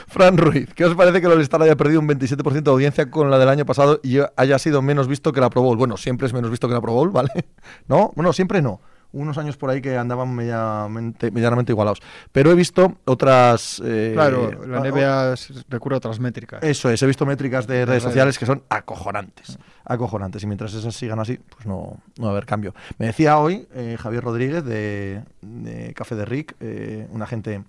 Fran 0.09 0.37
Ruiz, 0.37 0.73
¿qué 0.73 0.85
os 0.85 0.95
parece 0.95 1.21
que 1.21 1.27
el 1.27 1.33
All-Star 1.33 1.61
haya 1.61 1.75
perdido 1.77 1.99
un 1.99 2.07
27% 2.07 2.61
de 2.63 2.71
audiencia 2.71 3.09
con 3.11 3.29
la 3.29 3.37
del 3.39 3.49
año 3.49 3.65
pasado 3.65 3.99
y 4.03 4.17
haya 4.35 4.57
sido 4.59 4.81
menos 4.81 5.07
visto 5.07 5.31
que 5.31 5.39
la 5.39 5.49
Pro 5.49 5.61
Bowl? 5.61 5.77
Bueno, 5.77 5.97
siempre 5.97 6.27
es 6.27 6.33
menos 6.33 6.49
visto 6.49 6.67
que 6.67 6.73
la 6.73 6.81
Pro 6.81 6.93
Bowl, 6.93 7.09
¿vale? 7.09 7.29
¿No? 7.87 8.11
Bueno, 8.15 8.33
siempre 8.33 8.61
no. 8.61 8.81
Unos 9.11 9.39
años 9.39 9.57
por 9.57 9.71
ahí 9.71 9.81
que 9.81 9.97
andaban 9.97 10.35
medianamente, 10.35 11.31
medianamente 11.31 11.71
igualados. 11.71 11.99
Pero 12.31 12.51
he 12.51 12.55
visto 12.55 12.97
otras... 13.05 13.81
eh, 13.83 14.11
Claro, 14.13 14.51
la 14.67 14.77
ah, 14.77 14.81
NBA 14.87 15.33
s- 15.33 15.53
recurre 15.67 15.95
a 15.95 15.97
otras 15.97 16.19
métricas. 16.19 16.61
Eso 16.61 16.91
es, 16.91 17.01
he 17.01 17.07
visto 17.07 17.25
métricas 17.25 17.65
de 17.65 17.73
redes 17.85 17.87
redes. 17.87 18.03
sociales 18.03 18.37
que 18.37 18.45
son 18.45 18.61
acojonantes. 18.69 19.57
Acojonantes. 19.85 20.43
Y 20.43 20.45
mientras 20.47 20.75
esas 20.75 20.93
sigan 20.95 21.19
así, 21.19 21.39
pues 21.55 21.65
no, 21.65 21.97
no 22.17 22.23
va 22.25 22.29
a 22.29 22.31
haber 22.33 22.45
cambio. 22.45 22.75
Me 22.99 23.07
decía 23.07 23.39
hoy 23.39 23.67
eh, 23.73 23.97
Javier 23.99 24.23
Rodríguez 24.23 24.63
de, 24.63 25.23
de 25.41 25.91
Café 25.95 26.13
de 26.15 26.25
Rick, 26.25 26.55
eh, 26.59 27.07
una 27.09 27.25
gente 27.25 27.63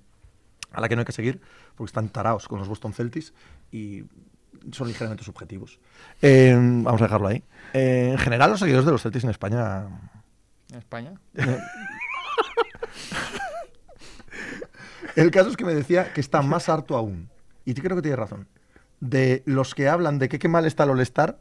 a 0.72 0.80
la 0.82 0.88
que 0.90 0.94
no 0.96 1.00
hay 1.00 1.06
que 1.06 1.12
seguir, 1.12 1.40
porque 1.80 1.88
están 1.88 2.10
taraos 2.10 2.46
con 2.46 2.58
los 2.58 2.68
Boston 2.68 2.92
Celtics 2.92 3.32
y 3.72 4.04
son 4.70 4.86
ligeramente 4.86 5.24
subjetivos. 5.24 5.78
Eh, 6.20 6.52
vamos 6.54 7.00
a 7.00 7.04
dejarlo 7.04 7.28
ahí. 7.28 7.42
Eh, 7.72 8.10
en 8.12 8.18
general, 8.18 8.50
los 8.50 8.60
seguidores 8.60 8.84
de 8.84 8.92
los 8.92 9.00
Celtics 9.00 9.24
en 9.24 9.30
España 9.30 9.86
¿En 10.70 10.76
España? 10.78 11.14
El 15.16 15.30
caso 15.30 15.48
es 15.48 15.56
que 15.56 15.64
me 15.64 15.72
decía 15.72 16.12
que 16.12 16.20
está 16.20 16.42
más 16.42 16.68
harto 16.68 16.98
aún. 16.98 17.30
Y 17.64 17.72
creo 17.72 17.96
que 17.96 18.02
tiene 18.02 18.16
razón. 18.16 18.46
De 19.00 19.42
los 19.46 19.74
que 19.74 19.88
hablan 19.88 20.18
de 20.18 20.28
que 20.28 20.38
qué 20.38 20.48
mal 20.48 20.66
está 20.66 20.84
el 20.84 20.90
All-Star, 20.90 21.38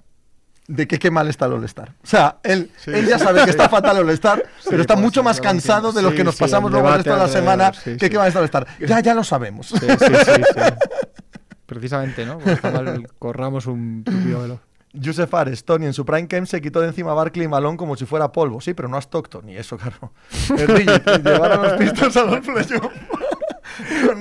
de 0.70 0.88
que 0.88 1.00
qué 1.00 1.10
mal 1.10 1.28
está 1.28 1.48
el 1.48 1.54
All-Star. 1.54 1.96
O 2.04 2.06
sea, 2.08 2.38
él, 2.44 2.70
Sí. 2.78 2.91
él 2.94 3.08
ya 3.08 3.18
sabe 3.18 3.44
que 3.44 3.50
está 3.50 3.68
fatal 3.70 3.98
el 3.98 4.04
All-Star, 4.04 4.44
pero 4.70 4.82
está 4.82 4.94
pues, 4.94 5.04
mucho 5.04 5.24
más 5.24 5.41
cansado 5.41 5.91
de 5.91 6.04
lo 6.04 6.12
Sí, 6.12 6.18
que 6.18 6.24
nos 6.24 6.36
sí, 6.36 6.41
pasamos 6.44 6.70
luego 6.72 6.86
de 6.86 6.91
la 6.91 6.98
alrededor, 7.00 7.28
semana 7.30 7.74
sí, 7.74 7.98
que 7.98 8.06
sí. 8.06 8.10
qué 8.12 8.18
mal 8.20 8.28
está 8.28 8.40
el 8.40 8.44
All-Star. 8.44 8.68
Ya, 8.88 9.00
ya 9.00 9.16
lo 9.16 9.24
sabemos. 9.24 9.66
Sí, 9.68 9.80
sí, 9.80 9.88
sí, 9.90 10.34
sí. 10.36 10.62
Precisamente, 11.66 12.24
¿no? 12.26 12.36
Porque 12.36 12.52
está 12.54 12.72
mal, 12.72 13.08
corramos 13.18 13.66
un 13.66 14.04
tupido 14.04 14.41
velo. 14.41 14.60
Joseph 15.04 15.32
Ares, 15.36 15.64
Tony 15.66 15.86
en 15.86 15.94
su 15.94 16.04
prime 16.04 16.26
game 16.28 16.48
se 16.48 16.60
quitó 16.62 16.82
de 16.82 16.88
encima 16.88 17.12
a 17.12 17.14
Barkley 17.14 17.46
y 17.46 17.48
Malone 17.48 17.78
como 17.78 17.96
si 17.96 18.06
fuera 18.06 18.32
polvo. 18.32 18.60
Sí, 18.62 18.74
pero 18.74 18.88
no 18.88 18.98
a 18.98 19.02
Stockton, 19.02 19.48
y 19.50 19.56
eso, 19.56 19.78
claro. 19.78 20.14
El 20.58 20.68
Digit, 20.68 21.08
llevaron 21.24 21.62
los 21.64 21.74
Pistons 21.74 22.18
a 22.18 22.24
los 22.24 22.40
playoffs. 22.40 22.90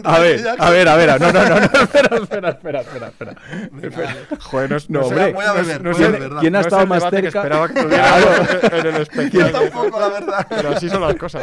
A 0.05 0.18
ver, 0.20 0.40
a 0.59 0.70
ver, 0.70 0.89
a 0.89 0.97
ver. 0.97 1.20
No, 1.20 1.32
no, 1.32 1.43
no, 1.48 1.60
no. 1.60 1.64
Espera, 1.66 2.16
espera, 2.16 2.51
espera, 2.51 2.80
espera. 2.80 3.09
espera. 3.09 4.16
Joder, 4.40 4.70
no, 4.70 4.76
No, 4.76 4.80
sé- 4.80 5.14
hombre. 5.14 5.32
voy 5.32 5.44
a 5.44 5.52
beber, 5.52 5.82
no 5.85 5.93
voy 5.93 6.05
a 6.05 6.09
beber, 6.09 6.30
¿Quién 6.40 6.56
ha 6.56 6.59
no 6.59 6.60
es 6.60 6.66
estado 6.66 6.86
más 6.86 6.98
debate 7.01 7.16
que 7.22 7.30
cerca? 7.30 7.39
esperaba 7.39 7.68
que 7.68 7.82
tuviera 7.82 8.18
en 8.78 8.86
el 8.86 8.94
Yo 8.94 9.02
espectáculo. 9.02 9.51
tampoco, 9.70 10.01
la 10.01 10.09
verdad. 10.09 10.47
Pero 10.48 10.68
así 10.70 10.89
son 10.89 11.01
las 11.02 11.14
cosas. 11.16 11.43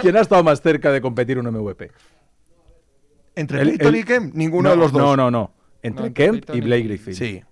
¿Quién 0.00 0.16
ha 0.16 0.20
estado 0.20 0.42
más 0.44 0.60
cerca 0.60 0.90
de 0.92 1.00
competir 1.00 1.38
un 1.38 1.46
MVP? 1.46 1.90
Entre 3.36 3.60
el- 3.62 3.96
y 3.96 4.04
Kemp, 4.04 4.34
ninguno 4.34 4.68
no, 4.68 4.74
de 4.74 4.76
los 4.76 4.92
dos. 4.92 5.00
No, 5.02 5.16
no, 5.16 5.30
no. 5.30 5.52
Entre 5.82 6.08
No, 6.08 6.14
Kemp 6.14 6.44
y- 6.54 6.60
Blake 6.60 6.82
Griffin. 6.84 7.14
Sí. 7.14 7.42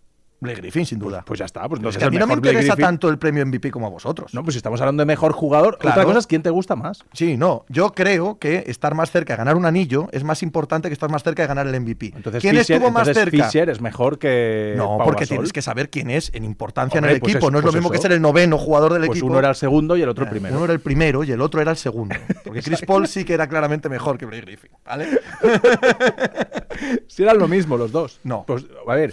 Blake 0.40 0.60
Griffin, 0.60 0.86
sin 0.86 0.98
duda. 0.98 1.24
Pues 1.27 1.39
ya 1.40 1.47
está. 1.47 1.62
Pues 1.69 1.78
Es 1.78 1.81
entonces 1.81 1.98
que 1.98 2.05
a 2.06 2.10
mí 2.10 2.16
no 2.16 2.27
me 2.27 2.35
interesa 2.35 2.77
tanto 2.77 3.09
el 3.09 3.19
premio 3.19 3.44
MVP 3.44 3.70
como 3.73 3.86
a 3.86 3.90
vosotros. 3.90 4.32
No, 4.35 4.43
pues 4.44 4.55
si 4.55 4.59
estamos 4.59 4.81
hablando 4.81 5.01
de 5.01 5.06
mejor 5.06 5.32
jugador. 5.32 5.78
Claro. 5.78 5.94
Otra 6.01 6.05
cosa 6.05 6.19
es 6.20 6.27
quién 6.27 6.43
te 6.43 6.51
gusta 6.51 6.77
más. 6.77 7.05
Sí, 7.12 7.36
no. 7.36 7.65
Yo 7.69 7.93
creo 7.93 8.39
que 8.39 8.65
estar 8.69 8.94
más 8.94 9.10
cerca 9.10 9.32
de 9.32 9.39
ganar 9.39 9.56
un 9.56 9.66
anillo 9.66 10.09
es 10.12 10.23
más 10.23 10.43
importante 10.43 10.89
que 10.89 10.93
estar 10.93 11.10
más 11.10 11.23
cerca 11.24 11.43
de 11.43 11.48
ganar 11.48 11.66
el 11.66 11.81
MVP. 11.81 12.12
Entonces, 12.15 12.40
¿Quién 12.40 12.56
estuvo 12.56 12.90
más 12.90 13.09
cerca? 13.09 13.47
Fisher 13.47 13.69
es 13.69 13.81
mejor 13.81 14.19
que. 14.19 14.74
no, 14.77 14.97
Pau 14.98 15.06
porque 15.06 15.23
Gasol. 15.24 15.39
tienes 15.39 15.52
que 15.52 15.62
saber 15.62 15.90
quién 15.90 16.10
es 16.10 16.31
en 16.35 16.44
importancia 16.44 16.98
Hombre, 16.98 17.10
en 17.12 17.16
el 17.16 17.20
pues 17.20 17.35
equipo. 17.35 17.51
no 17.51 17.59
es 17.59 17.65
lo 17.65 17.70
pues 17.73 17.81
mismo 17.82 17.90
que 17.90 17.98
ser 17.98 18.12
el 18.12 18.20
noveno 18.23 18.59
jugador 18.59 18.93
del 18.93 19.06
Pues 19.06 19.16
equipo. 19.16 19.27
uno 19.27 19.39
era 19.40 19.48
el 19.48 19.56
segundo 19.56 19.97
y 19.97 20.02
el 20.02 20.09
otro 20.09 20.24
el 20.24 20.31
primero. 20.31 20.55
Uno 20.55 20.65
era 20.66 20.73
el 20.74 20.81
primero 20.81 21.24
y 21.24 21.32
el 21.32 21.40
otro 21.40 21.60
era 21.60 21.73
el 21.73 21.77
segundo. 21.77 22.15
Porque 22.44 22.62
Chris 22.62 22.82
Paul 22.82 23.09
sí 23.09 23.24
que 23.24 23.35
era 23.35 23.48
claramente 23.48 23.89
mejor 23.89 24.16
que 24.19 24.27
Blake 24.27 24.43
Griffin. 24.43 24.70
¿Vale? 24.85 25.09
Si 27.09 27.23
eran 27.24 27.39
lo 27.39 27.48
mismo 27.48 27.77
los 27.77 27.90
dos. 27.90 28.20
No. 28.23 28.44
Pues, 28.47 28.65
a 28.86 28.94
ver. 28.94 29.12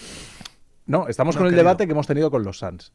No, 0.85 1.07
estamos 1.07 1.35
No, 1.35 1.39
con 1.39 1.47
el 1.47 1.51
querido. 1.53 1.63
debate 1.63 1.85
que 1.85 1.91
hemos 1.93 2.07
tenido 2.07 2.29
con 2.31 2.43
los 2.43 2.59
Suns. 2.59 2.91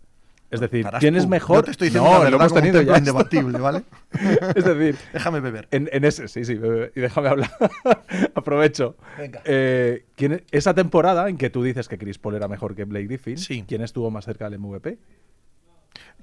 Es 0.51 0.59
decir, 0.59 0.85
¿quién 0.99 1.15
es 1.15 1.29
mejor? 1.29 1.59
Yo 1.59 1.63
te 1.63 1.71
estoy 1.71 1.89
diciendo 1.91 2.11
no, 2.11 2.29
lo 2.29 2.37
hemos 2.37 2.53
tenido 2.53 2.83
ya. 2.83 2.99
indebatible, 2.99 3.57
¿vale? 3.61 3.85
es 4.57 4.65
decir, 4.65 4.97
Déjame 5.13 5.39
beber. 5.39 5.69
en, 5.71 5.89
en 5.93 6.05
ese, 6.05 6.27
sí, 6.27 6.45
sí, 6.45 6.55
bebe, 6.57 6.91
y 6.97 7.01
déjame 7.01 7.29
hablar. 7.29 7.51
Aprovecho. 8.35 8.97
Venga. 9.17 9.43
Eh, 9.45 10.07
¿quién 10.17 10.43
esa 10.51 10.75
temporada 10.75 11.29
en 11.29 11.37
que 11.37 11.51
tú 11.51 11.63
dices 11.63 11.87
que 11.89 11.99
Chris 11.99 12.19
Paul 12.19 12.35
era 12.35 12.49
mejor 12.49 12.75
que 12.75 12.83
Blake 12.85 13.07
Griffin, 13.07 13.39
Sí. 13.39 13.65
¿quién 13.67 13.83
estuvo 13.83 14.11
más 14.11 14.25
cerca 14.25 14.51
del 14.51 14.59
MVP? 14.59 14.99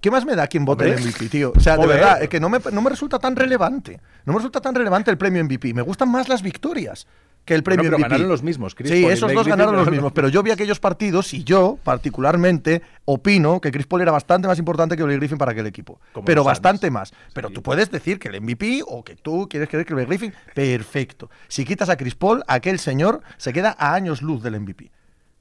¿Qué 0.01 0.11
más 0.11 0.25
me 0.25 0.35
da 0.35 0.47
quien 0.47 0.65
vote 0.65 0.85
el. 0.93 0.99
MVP, 1.01 1.29
tío? 1.29 1.53
O 1.55 1.59
sea, 1.59 1.77
de 1.77 1.83
Joder. 1.83 1.97
verdad, 1.99 2.21
es 2.23 2.29
que 2.29 2.39
no 2.39 2.49
me, 2.49 2.59
no 2.71 2.81
me 2.81 2.89
resulta 2.89 3.19
tan 3.19 3.35
relevante. 3.35 3.99
No 4.25 4.33
me 4.33 4.39
resulta 4.39 4.61
tan 4.61 4.75
relevante 4.75 5.09
el 5.09 5.17
premio 5.17 5.43
MVP. 5.43 5.73
Me 5.73 5.81
gustan 5.81 6.11
más 6.11 6.27
las 6.29 6.41
victorias 6.41 7.07
que 7.47 7.55
el 7.55 7.63
premio 7.63 7.83
Bueno, 7.89 7.95
pero 7.95 7.97
MVP. 7.97 8.09
ganaron 8.09 8.29
los 8.29 8.43
mismos, 8.43 8.75
Chris 8.75 8.91
sí, 8.91 9.01
Paul 9.01 9.13
esos 9.13 9.33
dos 9.33 9.47
ganaron 9.47 9.75
los 9.75 9.89
mismos. 9.89 10.11
Pero 10.11 10.27
yo 10.29 10.43
vi 10.43 10.51
aquellos 10.51 10.79
partidos 10.79 11.33
y 11.33 11.43
yo, 11.43 11.79
particularmente, 11.83 12.81
opino 13.05 13.59
que 13.61 13.71
Chris 13.71 13.87
Paul 13.87 14.01
era 14.01 14.11
bastante 14.11 14.47
más 14.47 14.59
importante 14.59 14.95
que 14.95 15.03
Blake 15.03 15.17
Griffin 15.19 15.37
para 15.39 15.53
aquel 15.53 15.65
equipo. 15.65 15.99
Como 16.11 16.25
pero 16.25 16.43
bastante 16.43 16.91
más. 16.91 17.13
Pero 17.33 17.47
Sí. 17.47 17.53
tú 17.55 17.63
puedes 17.63 17.89
decir 17.89 18.19
que 18.19 18.27
el 18.27 18.35
MVP 18.41 18.81
o 18.85 19.03
que 19.03 19.15
tú 19.15 19.47
quieres 19.49 19.69
creer 19.69 19.85
que 19.85 19.93
Blake 19.95 20.09
Griffin, 20.09 20.33
perfecto. 20.53 21.29
Si 21.47 21.65
quitas 21.65 21.89
a 21.89 21.97
Chris 21.97 22.13
Paul, 22.15 22.43
aquel 22.47 22.77
señor 22.77 23.21
se 23.37 23.53
queda 23.53 23.75
a 23.79 23.93
años 23.95 24.21
luz 24.21 24.43
del 24.43 24.59
MVP. 24.59 24.91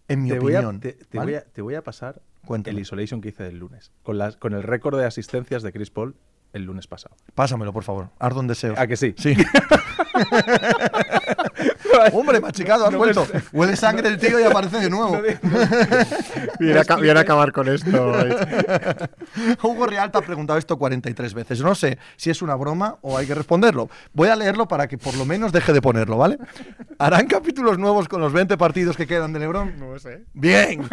En 0.09 0.23
mi 0.23 0.31
te, 0.31 0.39
voy 0.39 0.55
a, 0.55 0.61
opinión. 0.61 0.79
te, 0.81 0.93
te 0.93 1.19
¿vale? 1.19 1.33
voy 1.33 1.39
a, 1.41 1.45
te 1.45 1.61
voy 1.63 1.75
a 1.75 1.83
pasar 1.83 2.23
Cuéntame. 2.45 2.77
el 2.77 2.83
isolation 2.83 3.21
que 3.21 3.31
hice 3.31 3.43
del 3.43 3.59
lunes, 3.59 3.91
con, 4.05 4.17
las, 4.17 4.37
con 4.37 4.55
el 4.55 4.63
récord 4.63 4.97
de 4.97 5.05
asistencias 5.05 5.65
de 5.65 5.73
Chris 5.73 5.91
Paul 5.91 6.15
el 6.53 6.63
lunes 6.63 6.87
pasado. 6.87 7.17
Pásamelo, 7.35 7.73
por 7.73 7.83
favor. 7.83 8.11
Ardo 8.21 8.39
un 8.41 8.47
deseo. 8.47 8.75
¿A 8.79 8.87
que 8.87 8.97
sí? 8.97 9.15
Sí. 9.19 9.35
Hombre, 12.13 12.41
machicado, 12.41 12.87
has 12.87 12.93
No 12.93 12.99
vuelto. 12.99 13.27
Huele 13.53 13.77
sangre 13.77 14.09
el 14.09 14.19
tío 14.19 14.39
y 14.41 14.43
aparece 14.45 14.81
de 14.81 14.91
nuevo. 14.91 15.21
Viene 16.59 16.81
a, 16.81 16.97
viene 16.97 17.19
a 17.19 17.23
acabar 17.23 17.53
con 17.53 17.69
esto. 17.69 17.87
Hugo 19.63 19.87
Real 19.87 20.11
te 20.11 20.19
ha 20.19 20.21
preguntado 20.21 20.59
esto 20.59 20.79
43 20.79 21.35
veces. 21.35 21.61
No 21.61 21.75
sé 21.75 21.99
si 22.17 22.31
es 22.31 22.43
una 22.43 22.55
broma 22.55 22.97
o 23.03 23.17
hay 23.17 23.27
que 23.27 23.35
responderlo. 23.35 23.89
Voy 24.13 24.29
a 24.29 24.37
leerlo 24.37 24.67
para 24.69 24.89
que 24.89 24.99
por 24.99 25.15
lo 25.15 25.25
menos 25.25 25.53
deje 25.53 25.73
de 25.73 25.81
ponerlo, 25.81 26.17
¿vale? 26.19 26.39
¿Harán 26.99 27.27
capítulos 27.27 27.79
nuevos 27.79 28.09
con 28.09 28.21
los 28.21 28.33
20 28.33 28.57
partidos 28.57 28.97
que 28.97 29.07
quedan 29.07 29.33
de 29.33 29.41
Lebron? 29.41 29.79
No 29.79 29.99
sé. 29.99 30.25
Bien. 30.33 30.89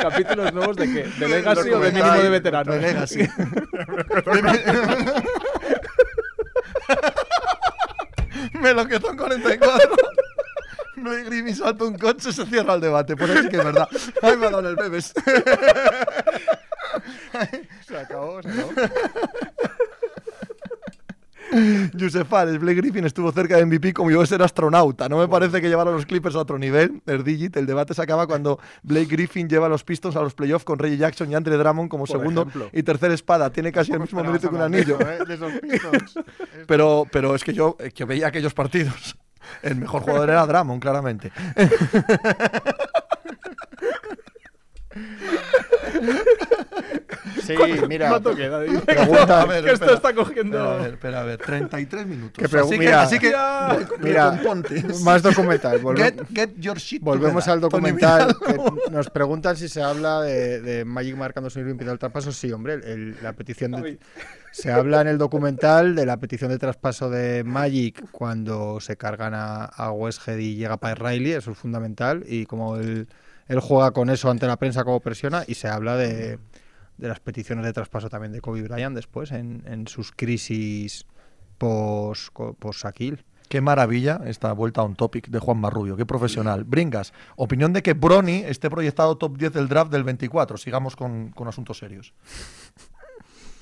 ¿Capítulos 0.00 0.52
nuevos 0.52 0.76
de 0.76 0.92
qué? 0.92 1.08
¿De 1.18 1.28
Legacy 1.28 1.70
o 1.70 1.80
de 1.80 1.92
mínimo 1.92 2.12
de 2.12 2.28
veterano? 2.30 2.72
De 2.72 2.80
Legacy. 2.80 3.28
Me 8.60 8.72
lo 8.74 8.86
que 8.86 9.00
son 9.00 9.16
44. 9.16 9.90
Blake 10.96 11.24
Griffin 11.24 11.56
salta 11.56 11.84
un 11.84 11.98
coche, 11.98 12.32
se 12.32 12.46
cierra 12.46 12.74
el 12.74 12.80
debate. 12.80 13.16
Pues 13.16 13.30
así 13.30 13.48
que 13.48 13.56
es 13.56 13.64
verdad. 13.64 13.88
Ay, 14.22 14.36
me 14.36 14.46
ha 14.46 14.50
dado 14.50 14.60
en 14.60 14.66
el 14.66 14.76
bebés. 14.76 15.12
Se 17.86 17.96
acabó, 17.96 18.42
se 18.42 18.48
acabó. 18.50 18.72
Joseph 21.98 22.28
Fares, 22.28 22.58
Blake 22.58 22.76
Griffin 22.76 23.04
estuvo 23.04 23.30
cerca 23.32 23.56
de 23.56 23.66
MVP 23.66 23.92
como 23.92 24.10
yo 24.10 24.20
de 24.20 24.26
ser 24.26 24.42
astronauta. 24.42 25.08
No 25.08 25.18
me 25.18 25.28
parece 25.28 25.60
que 25.60 25.68
llevar 25.68 25.88
a 25.88 25.90
los 25.90 26.06
Clippers 26.06 26.34
a 26.34 26.40
otro 26.40 26.58
nivel. 26.58 27.02
El 27.06 27.24
Digit, 27.24 27.56
el 27.56 27.66
debate 27.66 27.94
se 27.94 28.02
acaba 28.02 28.26
cuando 28.26 28.58
Blake 28.82 29.06
Griffin 29.06 29.48
lleva 29.48 29.66
a 29.66 29.68
los 29.68 29.84
Pistons 29.84 30.16
a 30.16 30.22
los 30.22 30.34
playoffs 30.34 30.64
con 30.64 30.78
Reggie 30.78 30.96
Jackson 30.96 31.30
y 31.30 31.34
Andre 31.34 31.56
Drummond 31.56 31.90
como 31.90 32.04
Por 32.06 32.18
segundo 32.18 32.42
ejemplo. 32.42 32.70
y 32.72 32.82
tercer 32.82 33.10
espada. 33.12 33.50
Tiene 33.50 33.72
casi 33.72 33.92
el 33.92 34.00
mismo 34.00 34.20
Pero 34.20 34.32
mérito 34.32 34.50
que 34.50 34.56
un 34.56 34.62
anillo. 34.62 34.98
¿eh? 35.00 35.18
De 35.26 35.34
esos 35.34 35.52
Pistons. 35.60 36.18
Pero, 36.66 37.06
pero 37.10 37.34
es 37.34 37.44
que 37.44 37.52
yo, 37.52 37.76
eh, 37.80 37.90
que 37.90 38.04
veía 38.04 38.28
aquellos 38.28 38.54
partidos. 38.54 39.16
El 39.62 39.76
mejor 39.76 40.02
jugador 40.02 40.30
era 40.30 40.46
Dramon, 40.46 40.80
claramente. 40.80 41.32
Sí, 47.42 47.54
mira. 47.88 48.08
¿Cuánto 48.10 48.34
queda? 48.34 48.60
Pregunta- 48.60 49.42
A 49.42 49.46
ver, 49.46 49.64
que 49.64 49.70
esto 49.72 49.84
espera. 49.86 49.94
está 49.94 50.14
cogiendo. 50.14 50.58
Espera, 50.58 50.72
a 50.72 50.76
ver, 50.82 50.92
espera, 50.92 51.20
a 51.20 51.24
ver. 51.24 51.38
33 51.38 52.06
minutos. 52.06 52.50
Que 52.50 52.58
así, 52.58 52.78
mira, 52.78 52.90
que, 52.90 52.96
así 52.96 53.18
que, 53.18 53.32
Mira. 54.00 54.40
Más 55.02 55.22
documental. 55.22 55.80
volve- 55.82 56.02
Get, 56.02 56.20
get 56.34 56.50
your 56.58 56.78
shit 56.78 57.02
Volvemos 57.02 57.44
together, 57.44 57.52
al 57.54 57.60
documental. 57.60 58.36
Que 58.38 58.90
nos 58.90 59.10
preguntan 59.10 59.56
si 59.56 59.68
se 59.68 59.82
habla 59.82 60.20
de, 60.20 60.60
de 60.60 60.84
Magic 60.84 61.16
marcando 61.16 61.50
su 61.50 61.62
limpio 61.62 61.86
del 61.88 61.98
traspaso. 61.98 62.32
Sí, 62.32 62.52
hombre, 62.52 62.74
el- 62.74 63.16
la 63.22 63.32
petición 63.32 63.72
de, 63.72 63.98
se 64.52 64.70
habla 64.70 65.00
en 65.00 65.08
el 65.08 65.18
documental 65.18 65.94
de 65.94 66.06
la 66.06 66.16
petición 66.18 66.50
de 66.50 66.58
traspaso 66.58 67.08
de 67.10 67.42
Magic 67.44 68.02
cuando 68.10 68.80
se 68.80 68.96
cargan 68.96 69.34
a, 69.34 69.64
a 69.64 69.90
Westhead 69.92 70.38
y 70.38 70.56
llega 70.56 70.76
Pat 70.76 70.98
Riley, 70.98 71.32
eso 71.32 71.52
es 71.52 71.58
fundamental. 71.58 72.24
Y 72.26 72.46
como 72.46 72.76
él, 72.76 73.08
él 73.48 73.60
juega 73.60 73.90
con 73.92 74.10
eso 74.10 74.30
ante 74.30 74.46
la 74.46 74.56
prensa 74.56 74.84
como 74.84 75.00
presiona, 75.00 75.44
y 75.46 75.54
se 75.54 75.68
habla 75.68 75.96
de, 75.96 76.38
de 77.02 77.08
las 77.08 77.18
peticiones 77.18 77.64
de 77.64 77.72
traspaso 77.72 78.08
también 78.08 78.32
de 78.32 78.40
Kobe 78.40 78.62
Bryant 78.62 78.94
después 78.94 79.32
en, 79.32 79.64
en 79.66 79.88
sus 79.88 80.12
crisis 80.12 81.04
post, 81.58 82.28
post 82.32 82.84
Shaquille. 82.84 83.24
Qué 83.48 83.60
maravilla 83.60 84.20
esta 84.24 84.52
vuelta 84.52 84.82
a 84.82 84.84
un 84.84 84.94
topic 84.94 85.28
de 85.28 85.40
Juan 85.40 85.58
Marrubio, 85.58 85.96
qué 85.96 86.06
profesional. 86.06 86.62
Bringas, 86.64 87.12
opinión 87.36 87.72
de 87.72 87.82
que 87.82 87.94
Brony 87.94 88.44
esté 88.46 88.70
proyectado 88.70 89.18
top 89.18 89.36
10 89.36 89.52
del 89.52 89.68
draft 89.68 89.90
del 89.90 90.04
24. 90.04 90.56
Sigamos 90.56 90.94
con, 90.94 91.32
con 91.32 91.48
asuntos 91.48 91.76
serios. 91.76 92.14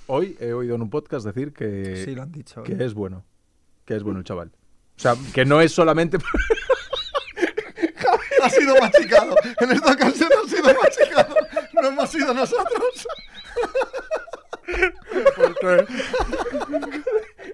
Hoy 0.06 0.36
he 0.38 0.52
oído 0.52 0.74
en 0.74 0.82
un 0.82 0.90
podcast 0.90 1.24
decir 1.24 1.54
que, 1.54 2.12
lo 2.14 2.22
han 2.22 2.32
dicho. 2.32 2.62
que 2.62 2.76
es 2.84 2.92
bueno. 2.92 3.24
Que 3.86 3.96
es 3.96 4.02
bueno 4.02 4.18
el 4.18 4.24
chaval. 4.24 4.52
O 4.96 5.00
sea, 5.00 5.14
que 5.32 5.46
no 5.46 5.62
es 5.62 5.72
solamente. 5.72 6.18
Ha 8.42 8.48
sido 8.48 8.74
machicado. 8.80 9.34
En 9.60 9.72
esta 9.72 9.92
ocasión 9.92 10.30
ha 10.32 10.48
sido 10.48 10.74
machicado. 10.82 11.34
No 11.74 11.88
hemos 11.88 12.10
sido 12.10 12.32
nosotros. 12.32 13.06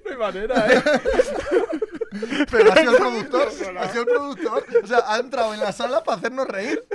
No 0.05 0.11
hay 0.11 0.17
manera, 0.19 0.67
¿eh? 0.73 0.83
Pero 2.51 2.73
ha 2.73 2.77
sido 2.77 2.93
el 2.93 2.97
productor. 2.99 3.49
Ha 3.79 3.89
sido 3.91 4.03
el 4.03 4.09
productor. 4.09 4.65
O 4.83 4.87
sea, 4.87 5.01
ha 5.07 5.19
entrado 5.19 5.53
en 5.55 5.61
la 5.61 5.73
sala 5.73 6.03
para 6.03 6.19
hacernos 6.19 6.47
reír. 6.49 6.83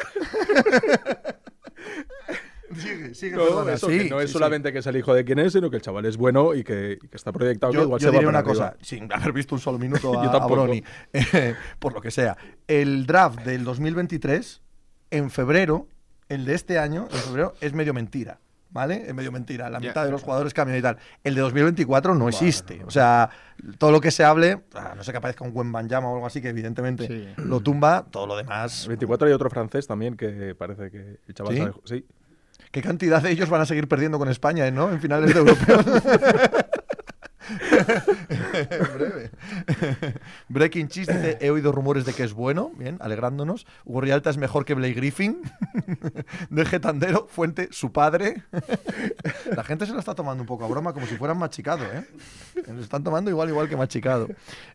Sigue, 2.73 3.13
sigue. 3.13 3.35
No, 3.35 3.43
perdona. 3.43 3.73
eso, 3.73 3.89
Sí, 3.89 3.97
que 3.97 4.09
no 4.09 4.21
es 4.21 4.27
sí, 4.27 4.27
sí. 4.29 4.33
solamente 4.33 4.71
que 4.71 4.79
es 4.79 4.87
el 4.87 4.95
hijo 4.95 5.13
de 5.13 5.25
quien 5.25 5.39
es, 5.39 5.51
sino 5.51 5.69
que 5.69 5.75
el 5.75 5.81
chaval 5.81 6.05
es 6.05 6.15
bueno 6.15 6.53
y 6.55 6.63
que, 6.63 6.97
y 7.01 7.07
que 7.09 7.17
está 7.17 7.33
proyectado 7.33 7.73
que 7.73 7.77
Yo, 7.79 7.83
igual 7.83 7.99
yo 7.99 8.07
se 8.09 8.13
diré 8.15 8.27
una 8.27 8.39
arriba. 8.39 8.53
cosa, 8.53 8.77
sin 8.81 9.11
haber 9.11 9.33
visto 9.33 9.55
un 9.55 9.59
solo 9.59 9.77
minuto 9.77 10.17
a, 10.19 10.25
a. 10.25 10.47
Brony, 10.47 10.81
eh, 11.11 11.55
por 11.79 11.91
lo 11.93 11.99
que 11.99 12.11
sea. 12.11 12.37
El 12.69 13.05
draft 13.05 13.39
del 13.41 13.65
2023, 13.65 14.61
en 15.09 15.29
febrero, 15.31 15.87
el 16.29 16.45
de 16.45 16.53
este 16.55 16.79
año, 16.79 17.09
en 17.11 17.17
febrero, 17.19 17.53
es 17.59 17.73
medio 17.73 17.93
mentira. 17.93 18.39
¿Vale? 18.71 19.03
Es 19.05 19.13
medio 19.13 19.31
mentira. 19.33 19.69
La 19.69 19.79
mitad 19.81 20.05
de 20.05 20.11
los 20.11 20.21
jugadores 20.23 20.53
cambian 20.53 20.79
y 20.79 20.81
tal. 20.81 20.97
El 21.25 21.35
de 21.35 21.41
2024 21.41 22.15
no 22.15 22.29
existe. 22.29 22.81
O 22.85 22.89
sea, 22.91 23.29
todo 23.77 23.91
lo 23.91 23.99
que 23.99 24.11
se 24.11 24.23
hable, 24.23 24.61
a 24.73 24.95
no 24.95 25.03
sé 25.03 25.11
que 25.11 25.17
aparezca 25.17 25.43
un 25.43 25.53
buen 25.53 25.71
Banjama 25.73 26.07
o 26.09 26.13
algo 26.15 26.25
así, 26.27 26.41
que 26.41 26.49
evidentemente 26.49 27.05
Sí. 27.07 27.27
lo 27.43 27.59
tumba, 27.59 28.05
todo 28.09 28.27
lo 28.27 28.37
demás. 28.37 28.83
El 28.83 28.89
24 28.89 29.27
hay 29.27 29.33
otro 29.33 29.49
francés 29.49 29.87
también 29.87 30.15
que 30.15 30.55
parece 30.57 30.89
que 30.89 31.19
el 31.27 31.33
chaval 31.33 31.53
¿Sí? 31.53 31.59
sabe- 31.59 31.73
sí. 31.83 32.05
¿Qué 32.71 32.81
cantidad 32.81 33.21
de 33.21 33.31
ellos 33.31 33.49
van 33.49 33.59
a 33.59 33.65
seguir 33.65 33.89
perdiendo 33.89 34.17
con 34.17 34.29
España, 34.29 34.65
eh, 34.65 34.71
¿no? 34.71 34.89
En 34.89 35.01
finales 35.01 35.33
de 35.33 35.39
europeos. 35.41 35.85
En. 40.51 40.53
Breaking 40.53 40.87
Cheese 40.87 41.13
dice, 41.13 41.37
he 41.41 41.49
oído 41.49 41.71
rumores 41.71 42.05
de 42.05 42.13
que 42.13 42.23
es 42.23 42.33
bueno, 42.33 42.71
bien, 42.77 42.97
alegrándonos. 42.99 43.65
Hugo 43.85 44.01
Rialta 44.01 44.29
es 44.29 44.37
mejor 44.37 44.65
que 44.65 44.73
Blake 44.73 44.93
Griffin. 44.93 45.41
De 46.49 46.79
Tandero, 46.79 47.27
fuente, 47.29 47.69
su 47.71 47.91
padre. 47.91 48.43
La 49.55 49.63
gente 49.63 49.85
se 49.85 49.93
lo 49.93 49.99
está 49.99 50.15
tomando 50.15 50.43
un 50.43 50.47
poco 50.47 50.65
a 50.65 50.67
broma, 50.67 50.93
como 50.93 51.05
si 51.05 51.15
fueran 51.15 51.37
machicado, 51.37 51.85
¿eh? 51.85 52.05
Se 52.65 52.73
lo 52.73 52.81
están 52.81 53.03
tomando 53.03 53.29
igual, 53.29 53.49
igual 53.49 53.69
que 53.69 53.75
machicado. 53.75 54.27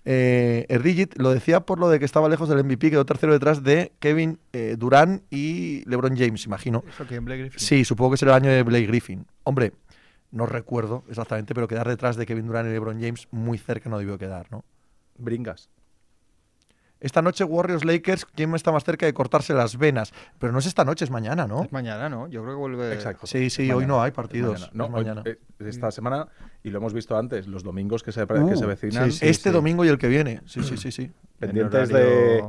Eh, 0.05 0.67
Erdigit 0.69 1.17
lo 1.19 1.31
decía 1.31 1.61
por 1.61 1.79
lo 1.79 1.89
de 1.89 1.99
que 1.99 2.05
estaba 2.05 2.29
lejos 2.29 2.49
del 2.49 2.65
MVP, 2.65 2.91
quedó 2.91 3.05
tercero 3.05 3.33
detrás 3.33 3.63
de 3.63 3.93
Kevin 3.99 4.39
eh, 4.53 4.77
Durant 4.79 5.23
y 5.31 5.83
LeBron 5.89 6.17
James, 6.17 6.45
imagino. 6.47 6.85
¿Eso 6.89 7.05
quién, 7.07 7.25
Blake 7.25 7.43
Griffin? 7.43 7.61
Sí, 7.61 7.85
supongo 7.85 8.13
que 8.13 8.17
será 8.19 8.37
el 8.37 8.45
año 8.45 8.51
de 8.51 8.63
Blake 8.63 8.87
Griffin. 8.87 9.27
Hombre, 9.45 9.73
no 10.31 10.47
recuerdo 10.47 11.05
exactamente, 11.09 11.55
pero 11.55 11.69
quedar 11.69 11.89
detrás 11.89 12.17
de 12.17 12.27
Kevin 12.27 12.47
Durant 12.47 12.69
y 12.69 12.73
LeBron 12.73 13.01
James 13.01 13.29
muy 13.31 13.59
cerca 13.59 13.89
no 13.89 13.99
debió 13.99 14.19
quedar, 14.19 14.51
¿no? 14.51 14.65
Bringas. 15.19 15.71
Esta 16.99 17.21
noche 17.21 17.45
Warriors 17.45 17.85
Lakers, 17.85 18.25
¿quién 18.25 18.55
está 18.55 18.73
más 18.73 18.83
cerca 18.83 19.05
de 19.05 19.13
cortarse 19.13 19.53
las 19.53 19.77
venas? 19.77 20.15
Pero 20.39 20.53
no 20.55 20.59
es 20.61 20.67
esta 20.67 20.83
noche, 20.83 21.05
es 21.05 21.11
mañana, 21.11 21.47
¿no? 21.47 21.63
Es 21.65 21.71
mañana, 21.71 22.09
¿no? 22.09 22.27
Yo 22.27 22.43
creo 22.43 22.55
que 22.55 22.59
vuelve. 22.59 22.93
Exacto. 22.95 23.27
Sí, 23.27 23.51
sí, 23.51 23.71
hoy 23.71 23.85
no 23.85 24.01
hay 24.03 24.09
Es 24.09 24.15
partidos. 24.15 24.55
mañana. 24.55 24.71
No, 24.73 24.85
es 24.87 24.91
hoy- 24.95 25.05
mañana. 25.05 25.23
eh, 25.27 25.39
esta 25.61 25.91
semana, 25.91 26.27
y 26.63 26.71
lo 26.71 26.79
hemos 26.79 26.95
visto 26.95 27.17
antes, 27.19 27.47
los 27.49 27.63
domingos 27.63 28.03
que 28.03 28.13
se, 28.13 28.23
Uh, 28.23 28.49
que 28.49 28.57
se 28.57 28.65
vecinan, 28.65 29.13
sí, 29.13 29.19
sí. 29.19 29.27
este 29.29 29.51
domingo 29.53 29.85
y 29.85 29.89
el 29.89 29.99
que 29.99 30.09
viene. 30.09 30.41
Sí, 30.47 30.63
sí, 30.63 30.79
sí, 30.79 30.91
sí. 30.91 31.13
pendientes 31.39 31.91
horario- 31.91 32.47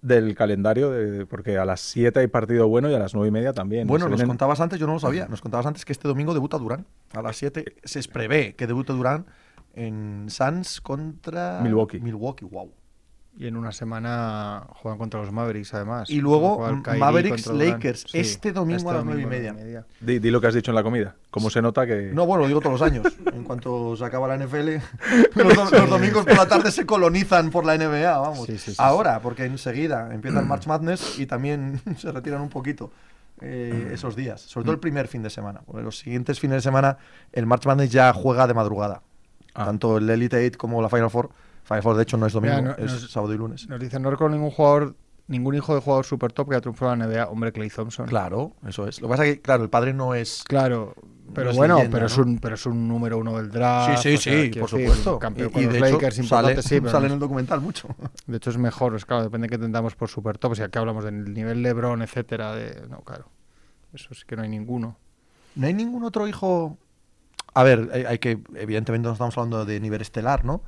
de, 0.00 0.14
del 0.16 0.34
calendario, 0.34 0.90
de- 0.90 1.26
porque 1.26 1.58
a 1.58 1.66
las 1.66 1.80
7 1.82 2.20
hay 2.20 2.28
partido 2.28 2.66
bueno 2.68 2.90
y 2.90 2.94
a 2.94 2.98
las 2.98 3.12
9 3.12 3.28
y 3.28 3.30
media 3.30 3.52
también. 3.52 3.86
Bueno, 3.86 4.06
nos 4.08 4.16
vienen- 4.16 4.28
contabas 4.28 4.58
antes, 4.60 4.78
yo 4.80 4.86
no 4.86 4.94
lo 4.94 5.00
sabía, 5.00 5.28
nos 5.28 5.42
contabas 5.42 5.66
antes 5.66 5.84
que 5.84 5.92
este 5.92 6.08
domingo 6.08 6.32
debuta 6.32 6.56
Durán. 6.56 6.86
A 7.12 7.20
las 7.20 7.36
7 7.36 7.76
se 7.84 8.02
prevé 8.08 8.54
que 8.54 8.66
debute 8.66 8.94
Durán 8.94 9.26
en 9.76 10.26
Suns 10.28 10.80
contra 10.80 11.60
Milwaukee. 11.62 12.00
Milwaukee, 12.00 12.44
wow. 12.44 12.72
Y 13.38 13.46
en 13.46 13.56
una 13.58 13.70
semana 13.70 14.66
juegan 14.76 14.96
contra 14.98 15.20
los 15.20 15.30
Mavericks, 15.30 15.74
además. 15.74 16.08
Y 16.08 16.22
luego, 16.22 16.58
Mavericks. 16.98 17.46
Lakers, 17.48 18.06
este 18.14 18.50
domingo 18.50 18.88
a 18.90 18.94
las 18.94 19.04
nueve 19.04 19.20
y 19.20 19.26
media. 19.26 19.54
Di, 20.00 20.18
di 20.20 20.30
lo 20.30 20.40
que 20.40 20.46
has 20.46 20.54
dicho 20.54 20.70
en 20.70 20.74
la 20.74 20.82
comida. 20.82 21.16
¿Cómo 21.30 21.50
se 21.50 21.60
nota 21.60 21.86
que.? 21.86 22.12
No, 22.14 22.24
bueno, 22.24 22.44
lo 22.44 22.48
digo 22.48 22.60
todos 22.60 22.80
los 22.80 22.82
años. 22.90 23.06
En 23.36 23.44
cuanto 23.44 23.94
se 23.94 24.04
acaba 24.06 24.26
la 24.26 24.38
NFL, 24.42 24.76
los, 25.34 25.54
do- 25.54 25.70
los 25.70 25.90
domingos 25.90 26.24
por 26.24 26.34
la 26.38 26.48
tarde 26.48 26.70
se 26.70 26.86
colonizan 26.86 27.50
por 27.50 27.66
la 27.66 27.76
NBA, 27.76 28.16
vamos. 28.18 28.46
Sí, 28.46 28.56
sí, 28.56 28.70
sí, 28.70 28.76
Ahora, 28.78 29.20
porque 29.20 29.44
enseguida 29.44 30.08
empieza 30.14 30.40
el 30.40 30.46
March 30.48 30.66
Madness 30.66 31.18
y 31.18 31.26
también 31.26 31.82
se 31.98 32.10
retiran 32.10 32.40
un 32.40 32.48
poquito 32.48 32.90
eh, 33.42 33.90
esos 33.92 34.16
días, 34.16 34.40
sobre 34.40 34.64
todo 34.64 34.72
el 34.72 34.80
primer 34.80 35.08
fin 35.08 35.22
de 35.22 35.28
semana. 35.28 35.60
Porque 35.66 35.82
los 35.82 35.98
siguientes 35.98 36.40
fines 36.40 36.56
de 36.56 36.62
semana 36.62 36.96
el 37.34 37.44
March 37.44 37.66
Madness 37.66 37.90
ya 37.90 38.10
juega 38.14 38.46
de 38.46 38.54
madrugada. 38.54 39.02
Ah. 39.56 39.64
Tanto 39.66 39.96
el 39.98 40.08
Elite 40.10 40.38
Eight 40.42 40.56
como 40.56 40.80
la 40.82 40.88
Final 40.88 41.10
Four. 41.10 41.30
Final 41.64 41.82
Four, 41.82 41.96
de 41.96 42.02
hecho, 42.04 42.16
no 42.16 42.26
es 42.26 42.32
domingo, 42.32 42.56
Mira, 42.56 42.76
no- 42.78 42.84
es 42.84 42.92
nos- 42.92 43.10
sábado 43.10 43.32
y 43.34 43.38
lunes. 43.38 43.68
Nos 43.68 43.80
dicen, 43.80 44.02
no 44.02 44.10
recuerdo 44.10 44.36
ningún 44.36 44.50
jugador, 44.50 44.94
ningún 45.26 45.54
hijo 45.54 45.74
de 45.74 45.80
jugador 45.80 46.04
super 46.04 46.30
top 46.32 46.50
que 46.50 46.56
ha 46.56 46.60
triunfado 46.60 46.92
en 46.92 46.98
la 47.00 47.06
NBA. 47.06 47.26
Hombre, 47.28 47.50
Clay 47.52 47.70
Thompson. 47.70 48.06
Claro, 48.06 48.52
eso 48.68 48.86
es. 48.86 49.00
Lo 49.00 49.08
que 49.08 49.10
pasa 49.12 49.26
es 49.26 49.34
que, 49.36 49.42
claro, 49.42 49.64
el 49.64 49.70
padre 49.70 49.92
no 49.94 50.14
es 50.14 50.44
Claro, 50.46 50.94
pero 51.34 51.50
No 51.50 51.56
bueno, 51.56 51.74
leyenda, 51.76 51.96
pero, 51.96 52.06
es 52.06 52.16
un, 52.18 52.38
pero 52.38 52.54
es 52.54 52.66
un 52.66 52.86
número 52.86 53.18
uno 53.18 53.36
del 53.36 53.50
draft. 53.50 53.98
Sí, 53.98 54.16
sí, 54.16 54.30
sea, 54.30 54.32
sí, 54.44 54.60
por 54.60 54.70
decir, 54.70 54.86
supuesto. 54.88 55.18
Campeón 55.18 55.48
Y- 55.48 55.52
con 55.52 55.62
y 55.62 55.64
los 55.64 55.72
de 55.72 55.78
hecho, 55.80 55.90
Lakers, 55.94 56.14
sale, 56.14 56.24
importante, 56.26 56.62
sí, 56.62 56.80
pero 56.80 56.90
sale 56.92 57.06
en 57.06 57.12
el 57.14 57.18
documental 57.18 57.60
mucho. 57.60 57.88
de 58.26 58.36
hecho 58.36 58.50
es 58.50 58.58
mejor, 58.58 58.94
es 58.94 59.04
claro, 59.04 59.24
depende 59.24 59.46
de 59.46 59.50
qué 59.50 59.58
tentamos 59.58 59.96
por 59.96 60.08
super 60.08 60.38
top. 60.38 60.52
O 60.52 60.54
sea, 60.54 60.68
que 60.68 60.78
hablamos 60.78 61.02
del 61.02 61.32
nivel 61.34 61.62
LeBron, 61.62 62.02
etcétera. 62.02 62.54
De, 62.54 62.86
no, 62.88 63.00
claro. 63.00 63.24
Eso 63.92 64.14
sí 64.14 64.22
que 64.26 64.36
no 64.36 64.42
hay 64.42 64.48
ninguno. 64.48 64.96
No 65.56 65.66
hay 65.66 65.74
ningún 65.74 66.04
otro 66.04 66.28
hijo. 66.28 66.78
A 67.56 67.62
ver, 67.64 67.88
hay, 67.92 68.04
hay 68.04 68.18
que. 68.18 68.38
Evidentemente 68.54 69.06
no 69.06 69.12
estamos 69.12 69.36
hablando 69.38 69.64
de 69.64 69.80
nivel 69.80 70.00
estelar, 70.02 70.44
¿no? 70.44 70.62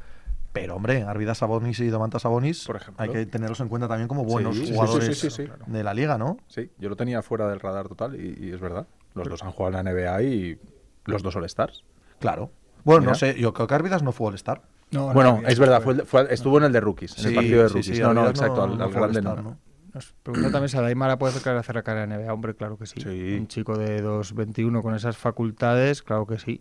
Pero, 0.52 0.74
hombre, 0.76 1.02
Arvidas 1.02 1.38
Sabonis 1.38 1.78
y 1.80 1.88
Domantas 1.88 2.22
Sabonis. 2.22 2.64
Por 2.66 2.76
ejemplo. 2.76 3.02
Hay 3.04 3.10
que 3.10 3.26
tenerlos 3.26 3.60
en 3.60 3.68
cuenta 3.68 3.86
también 3.86 4.08
como 4.08 4.24
buenos 4.24 4.54
Sí, 4.56 4.62
sí, 4.62 4.66
sí, 4.68 4.74
jugadores 4.74 5.18
sí, 5.18 5.30
sí, 5.30 5.44
sí. 5.44 5.50
de 5.66 5.84
la 5.84 5.92
liga, 5.94 6.16
¿no? 6.18 6.38
Sí, 6.48 6.70
yo 6.78 6.88
lo 6.88 6.96
tenía 6.96 7.20
fuera 7.22 7.46
del 7.48 7.60
radar 7.60 7.86
total 7.88 8.16
y, 8.18 8.46
y 8.46 8.52
es 8.52 8.60
verdad. 8.60 8.86
Los 9.14 9.28
dos 9.28 9.42
han 9.42 9.52
jugado 9.52 9.78
en 9.78 9.84
la 9.84 9.92
NBA 9.92 10.22
y 10.22 10.58
los 11.04 11.22
dos 11.22 11.36
All-Stars. 11.36 11.84
Claro. 12.18 12.50
Bueno, 12.84 13.00
Mira. 13.02 13.12
no 13.12 13.18
sé, 13.18 13.38
yo 13.38 13.52
creo 13.52 13.66
que 13.66 13.74
Arvidas 13.74 14.02
no 14.02 14.12
fue 14.12 14.28
All-Star. 14.28 14.62
No, 14.90 15.12
bueno, 15.12 15.40
no, 15.42 15.48
es 15.48 15.58
verdad, 15.58 15.82
fue 15.82 15.92
el 15.92 15.98
de- 15.98 16.04
fue- 16.06 16.26
estuvo 16.32 16.56
en 16.56 16.64
el 16.64 16.72
de 16.72 16.80
rookies, 16.80 17.18
en 17.18 17.26
el 17.28 17.34
partido 17.34 17.62
de 17.64 17.68
rookies. 17.68 17.86
sí, 17.96 18.00
no, 18.00 18.14
no, 18.14 18.26
exacto, 18.28 18.62
al, 18.62 18.78
no 18.78 18.84
al 18.84 18.90
grande 18.90 19.20
no. 19.20 19.58
Nos 19.92 20.12
pregunta 20.22 20.50
también 20.50 20.68
si 20.70 20.76
Adaimara 20.78 21.18
puede 21.18 21.34
hacer 21.36 21.56
hacer 21.56 21.82
cara 21.82 22.04
en 22.04 22.10
NBA. 22.10 22.32
Hombre, 22.32 22.54
claro 22.54 22.78
que 22.78 22.86
sí. 22.86 23.00
Sí. 23.00 23.36
Un 23.38 23.48
chico 23.48 23.76
de 23.76 24.02
2.21 24.02 24.80
con 24.82 24.94
esas 24.94 25.16
facultades, 25.18 26.02
claro 26.02 26.26
que 26.26 26.38
sí. 26.38 26.60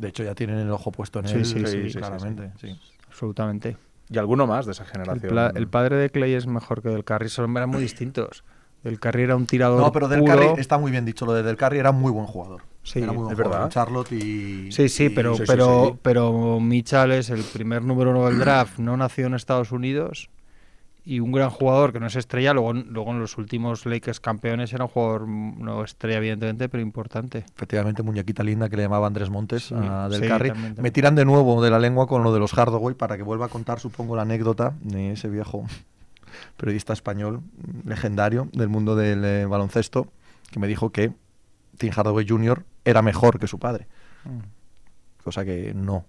De 0.00 0.08
hecho, 0.08 0.22
ya 0.24 0.34
tienen 0.34 0.58
el 0.58 0.70
ojo 0.70 0.90
puesto 0.90 1.18
en 1.20 1.28
Sí, 1.28 1.34
él. 1.34 1.44
sí, 1.44 1.66
sí, 1.66 1.90
sí, 1.90 1.98
claramente. 1.98 2.50
sí. 2.60 2.78
Absolutamente. 3.08 3.76
Y 4.08 4.18
alguno 4.18 4.46
más 4.46 4.66
de 4.66 4.72
esa 4.72 4.84
generación. 4.84 5.52
el 5.54 5.68
padre 5.68 5.96
de 5.96 6.10
Clay 6.10 6.32
es 6.34 6.46
mejor 6.46 6.82
que 6.82 6.88
del 6.88 7.04
Curry. 7.04 7.28
Son 7.28 7.54
eran 7.56 7.68
muy 7.70 7.82
distintos. 7.82 8.42
Del 8.82 8.98
Curry 8.98 9.24
era 9.24 9.36
un 9.36 9.46
tirador 9.46 9.78
No, 9.78 9.92
pero 9.92 10.08
Del 10.08 10.20
puro. 10.20 10.34
Curry 10.34 10.60
está 10.60 10.78
muy 10.78 10.90
bien 10.90 11.04
dicho. 11.04 11.26
Lo 11.26 11.34
de 11.34 11.42
Del 11.42 11.56
Curry 11.58 11.78
era 11.78 11.92
muy 11.92 12.10
buen 12.10 12.26
jugador. 12.26 12.62
Sí, 12.82 13.00
era 13.00 13.12
muy 13.12 13.24
buen 13.24 13.32
es 13.32 13.36
jugador. 13.36 13.52
verdad. 13.58 13.70
Charlotte 13.70 14.12
y. 14.12 14.72
Sí, 14.72 14.88
sí, 14.88 15.04
y- 15.04 15.08
pero, 15.10 15.34
sí, 15.34 15.40
sí, 15.42 15.44
pero, 15.46 15.84
sí. 15.92 15.98
pero 16.02 16.60
Mitchell 16.60 17.12
es 17.12 17.28
el 17.28 17.42
primer 17.44 17.82
número 17.82 18.10
uno 18.10 18.24
del 18.26 18.38
draft, 18.38 18.78
no 18.78 18.96
nació 18.96 19.26
en 19.26 19.34
Estados 19.34 19.70
Unidos 19.70 20.30
y 21.04 21.20
un 21.20 21.32
gran 21.32 21.50
jugador 21.50 21.92
que 21.92 22.00
no 22.00 22.06
es 22.06 22.16
estrella, 22.16 22.52
luego, 22.52 22.72
luego 22.72 23.10
en 23.12 23.20
los 23.20 23.38
últimos 23.38 23.86
Lakers 23.86 24.20
campeones 24.20 24.72
era 24.72 24.84
un 24.84 24.90
jugador 24.90 25.26
mm, 25.26 25.62
no 25.62 25.84
estrella, 25.84 26.18
evidentemente, 26.18 26.68
pero 26.68 26.82
importante. 26.82 27.38
Efectivamente, 27.38 28.02
muñequita 28.02 28.42
linda 28.42 28.68
que 28.68 28.76
le 28.76 28.82
llamaba 28.82 29.06
Andrés 29.06 29.30
Montes 29.30 29.64
Sí, 29.64 29.74
a 29.76 30.08
Del 30.08 30.22
sí, 30.22 30.28
Carri. 30.28 30.48
también, 30.48 30.74
también. 30.74 30.82
Me 30.82 30.90
tiran 30.90 31.14
de 31.14 31.24
nuevo 31.24 31.62
de 31.62 31.70
la 31.70 31.78
lengua 31.78 32.06
con 32.06 32.22
lo 32.22 32.32
de 32.32 32.38
los 32.38 32.52
Hardaway 32.52 32.94
para 32.94 33.16
que 33.16 33.22
vuelva 33.22 33.46
a 33.46 33.48
contar, 33.48 33.80
supongo, 33.80 34.16
la 34.16 34.22
anécdota 34.22 34.74
de 34.80 35.12
ese 35.12 35.28
viejo 35.28 35.64
periodista 36.56 36.92
español 36.92 37.40
mm, 37.40 37.88
legendario 37.88 38.48
del 38.52 38.68
mundo 38.68 38.96
del 38.96 39.24
eh, 39.24 39.46
baloncesto 39.46 40.08
que 40.50 40.58
me 40.60 40.66
dijo 40.66 40.90
que 40.90 41.12
Tim 41.78 41.92
Hardaway 41.94 42.26
Jr. 42.28 42.64
era 42.84 43.02
mejor 43.02 43.38
que 43.38 43.46
su 43.46 43.58
padre. 43.58 43.86
Cosa 45.24 45.44
que 45.44 45.72
no. 45.74 46.04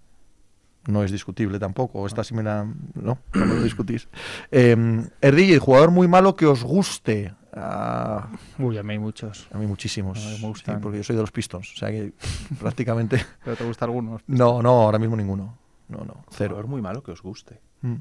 No 0.87 1.03
es 1.03 1.11
discutible 1.11 1.59
tampoco. 1.59 2.07
Esta 2.07 2.23
sí 2.23 2.33
me 2.33 2.41
la. 2.43 2.63
No, 2.95 3.19
no 3.33 3.45
me 3.45 3.55
lo 3.55 3.63
discutís. 3.63 4.07
Eh, 4.51 4.75
Erdille, 5.21 5.59
jugador 5.59 5.91
muy 5.91 6.07
malo 6.07 6.35
que 6.35 6.47
os 6.47 6.63
guste. 6.63 7.33
Ah, 7.53 8.29
Uy, 8.57 8.77
a 8.77 8.83
mí 8.83 8.93
hay 8.93 8.99
muchos. 8.99 9.47
a 9.53 9.57
mí 9.57 9.67
muchísimos. 9.67 10.17
A 10.17 10.21
mí 10.21 10.31
me 10.31 10.37
sí, 10.37 10.45
gustan. 10.47 10.81
porque 10.81 10.97
yo 10.97 11.03
soy 11.03 11.15
de 11.15 11.21
los 11.21 11.31
Pistons. 11.31 11.73
O 11.73 11.77
sea 11.77 11.89
que 11.91 12.13
prácticamente. 12.59 13.23
¿Pero 13.43 13.55
te 13.57 13.63
gusta 13.65 13.85
algunos? 13.85 14.21
No, 14.27 14.61
no, 14.63 14.69
ahora 14.81 14.97
mismo 14.97 15.15
ninguno. 15.15 15.57
No, 15.87 15.99
no, 15.99 16.23
Cero. 16.31 16.55
cero. 16.57 16.67
muy 16.67 16.81
malo 16.81 17.03
que 17.03 17.11
os 17.11 17.21
guste. 17.21 17.59
Mm. 17.81 17.93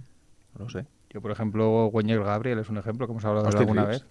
No 0.58 0.64
lo 0.64 0.68
sé. 0.70 0.86
Yo, 1.10 1.20
por 1.20 1.32
ejemplo, 1.32 1.86
Weñer 1.88 2.22
Gabriel 2.22 2.60
es 2.60 2.68
un 2.70 2.78
ejemplo 2.78 3.06
que 3.06 3.12
hemos 3.12 3.24
hablado 3.24 3.50
de 3.50 3.58
alguna 3.58 3.82
Reeves. 3.84 4.02
vez. 4.02 4.10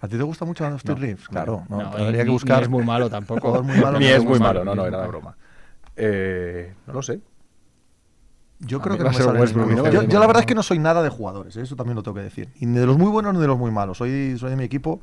¿A 0.00 0.08
ti 0.08 0.16
te 0.16 0.22
gusta 0.24 0.44
mucho 0.44 0.66
Austin 0.66 0.94
No, 0.94 1.00
Reeves? 1.00 1.28
Claro, 1.28 1.64
no, 1.68 1.82
No, 1.82 1.90
tendría 1.92 2.18
que 2.20 2.24
ni- 2.26 2.32
buscar. 2.32 2.58
ni 2.58 2.62
es 2.64 2.68
muy 2.68 2.84
malo 2.84 3.08
tampoco. 3.08 3.40
Jugador 3.48 3.64
muy 3.64 3.78
malo, 3.80 3.98
Ni 4.00 4.06
no 4.08 4.14
es 4.14 4.24
muy 4.24 4.38
malo, 4.40 4.64
no, 4.64 4.74
no, 4.74 4.84
era 4.86 4.98
malo. 4.98 5.08
broma. 5.08 5.36
Eh, 5.96 6.74
no 6.86 6.92
lo 6.92 7.02
sé. 7.02 7.20
Yo 8.60 8.78
A 8.78 8.82
creo 8.82 8.96
que 8.98 9.04
no 9.04 9.10
me 9.10 9.14
sale 9.16 9.38
Westbrook, 9.40 9.70
yo, 10.08 10.18
la 10.18 10.26
verdad 10.26 10.40
es 10.40 10.46
que 10.46 10.54
no 10.54 10.62
soy 10.64 10.78
nada 10.80 11.02
de 11.02 11.08
jugadores, 11.10 11.56
¿eh? 11.56 11.62
eso 11.62 11.76
también 11.76 11.94
lo 11.94 12.02
tengo 12.02 12.16
que 12.16 12.22
decir. 12.22 12.48
Ni 12.60 12.78
de 12.78 12.86
los 12.86 12.98
muy 12.98 13.08
buenos 13.10 13.32
ni 13.34 13.40
de 13.40 13.46
los 13.46 13.56
muy 13.58 13.70
malos. 13.70 13.98
Soy, 13.98 14.36
soy 14.38 14.50
de 14.50 14.56
mi 14.56 14.64
equipo, 14.64 15.00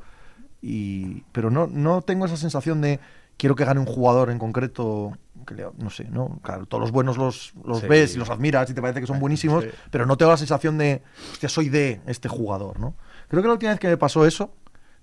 y 0.60 1.22
pero 1.32 1.50
no, 1.50 1.66
no 1.66 2.02
tengo 2.02 2.26
esa 2.26 2.36
sensación 2.36 2.80
de 2.80 3.00
quiero 3.36 3.54
que 3.54 3.64
gane 3.64 3.80
un 3.80 3.86
jugador 3.86 4.30
en 4.30 4.38
concreto. 4.38 5.16
Que 5.46 5.54
le- 5.54 5.66
no 5.78 5.90
sé, 5.90 6.08
¿no? 6.10 6.40
Claro, 6.42 6.66
todos 6.66 6.80
los 6.80 6.90
buenos 6.90 7.16
los, 7.18 7.52
los 7.64 7.80
Sí. 7.80 7.86
ves 7.86 8.14
y 8.16 8.18
los 8.18 8.30
admiras 8.30 8.68
y 8.68 8.74
te 8.74 8.80
parece 8.82 9.00
que 9.00 9.06
son 9.06 9.20
buenísimos, 9.20 9.62
sí. 9.64 9.70
pero 9.90 10.04
no 10.04 10.16
tengo 10.16 10.32
la 10.32 10.36
sensación 10.38 10.76
de, 10.76 11.02
hostia, 11.32 11.48
soy 11.48 11.68
de 11.68 12.00
este 12.06 12.28
jugador, 12.28 12.80
¿no? 12.80 12.94
Creo 13.28 13.42
que 13.42 13.46
la 13.48 13.54
última 13.54 13.70
vez 13.70 13.78
que 13.78 13.86
me 13.88 13.96
pasó 13.96 14.26
eso 14.26 14.52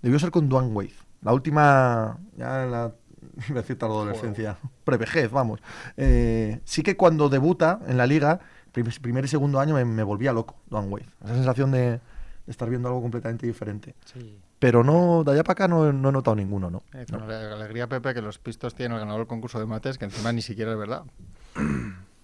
debió 0.02 0.20
ser 0.20 0.32
con 0.32 0.50
Dwayne 0.50 0.74
Wade. 0.74 0.92
La 1.22 1.32
última, 1.34 2.18
ya 2.36 2.64
en 2.66 2.72
la, 2.72 2.92
iba 3.50 3.60
a 3.60 3.62
decir 3.62 3.78
adolescencia, 3.82 4.58
prevejez, 4.84 5.32
vamos. 5.32 5.60
Eh, 5.98 6.60
sí 6.66 6.84
que 6.84 6.96
cuando 6.98 7.30
debuta 7.30 7.80
en 7.88 7.98
la 7.98 8.06
liga, 8.08 8.40
prim- 8.72 8.88
primer 9.02 9.26
y 9.26 9.28
segundo 9.28 9.60
año 9.60 9.76
me, 9.76 9.86
me 9.86 10.04
volvía 10.04 10.34
loco, 10.34 10.56
Dwayne 10.70 10.90
Wade. 10.90 11.06
Esa 11.24 11.34
sensación 11.36 11.72
de, 11.72 11.92
de 11.92 12.00
estar 12.48 12.70
viendo 12.70 12.88
algo 12.90 13.02
completamente 13.02 13.46
diferente. 13.48 13.96
Sí. 14.06 14.38
Pero 14.60 14.82
no, 14.84 15.24
de 15.26 15.32
allá 15.34 15.44
para 15.44 15.52
acá 15.54 15.68
no, 15.68 15.92
no 15.92 16.10
he 16.10 16.12
notado 16.14 16.36
ninguno, 16.36 16.70
¿no? 16.72 16.84
Eh, 16.94 17.06
No. 17.12 17.20
con 17.20 17.28
la 17.28 17.54
alegría, 17.54 17.88
Pepe, 17.88 18.14
que 18.14 18.22
los 18.22 18.40
pistos 18.40 18.74
tienen 18.76 18.98
ganado 18.98 19.20
el 19.20 19.28
concurso 19.28 19.60
de 19.60 19.66
mates, 19.66 19.98
que 19.98 20.06
encima 20.06 20.32
ni 20.32 20.42
siquiera 20.42 20.72
es 20.72 20.78
verdad. 20.78 21.04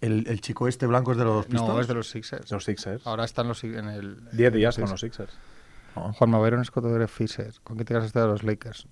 El, 0.02 0.26
el 0.30 0.40
chico 0.40 0.70
este 0.70 0.88
blanco 0.88 1.12
es 1.12 1.18
de 1.18 1.26
los 1.26 1.46
Pistons. 1.46 1.68
No, 1.68 1.82
es 1.82 1.88
de 1.90 1.94
los 1.94 2.10
Sixers. 2.10 2.50
Los 2.52 2.64
Sixers. 2.64 3.06
Ahora 3.06 3.26
están 3.26 3.50
los 3.50 3.62
en 3.66 3.90
el... 3.90 4.30
10 4.32 4.54
días 4.54 4.78
con 4.78 4.90
los 4.90 5.02
Sixers. 5.02 5.34
No. 5.94 6.14
Juan 6.14 6.30
Mavero 6.30 6.64
Scott 6.64 6.86
o 6.86 6.88
Derek 6.88 7.10
Fisher. 7.10 7.52
¿Con 7.66 7.76
qué 7.76 7.84
te 7.84 7.94
quedas 7.94 8.06
este 8.06 8.20
de 8.22 8.28
los 8.28 8.44
Lakers? 8.44 8.88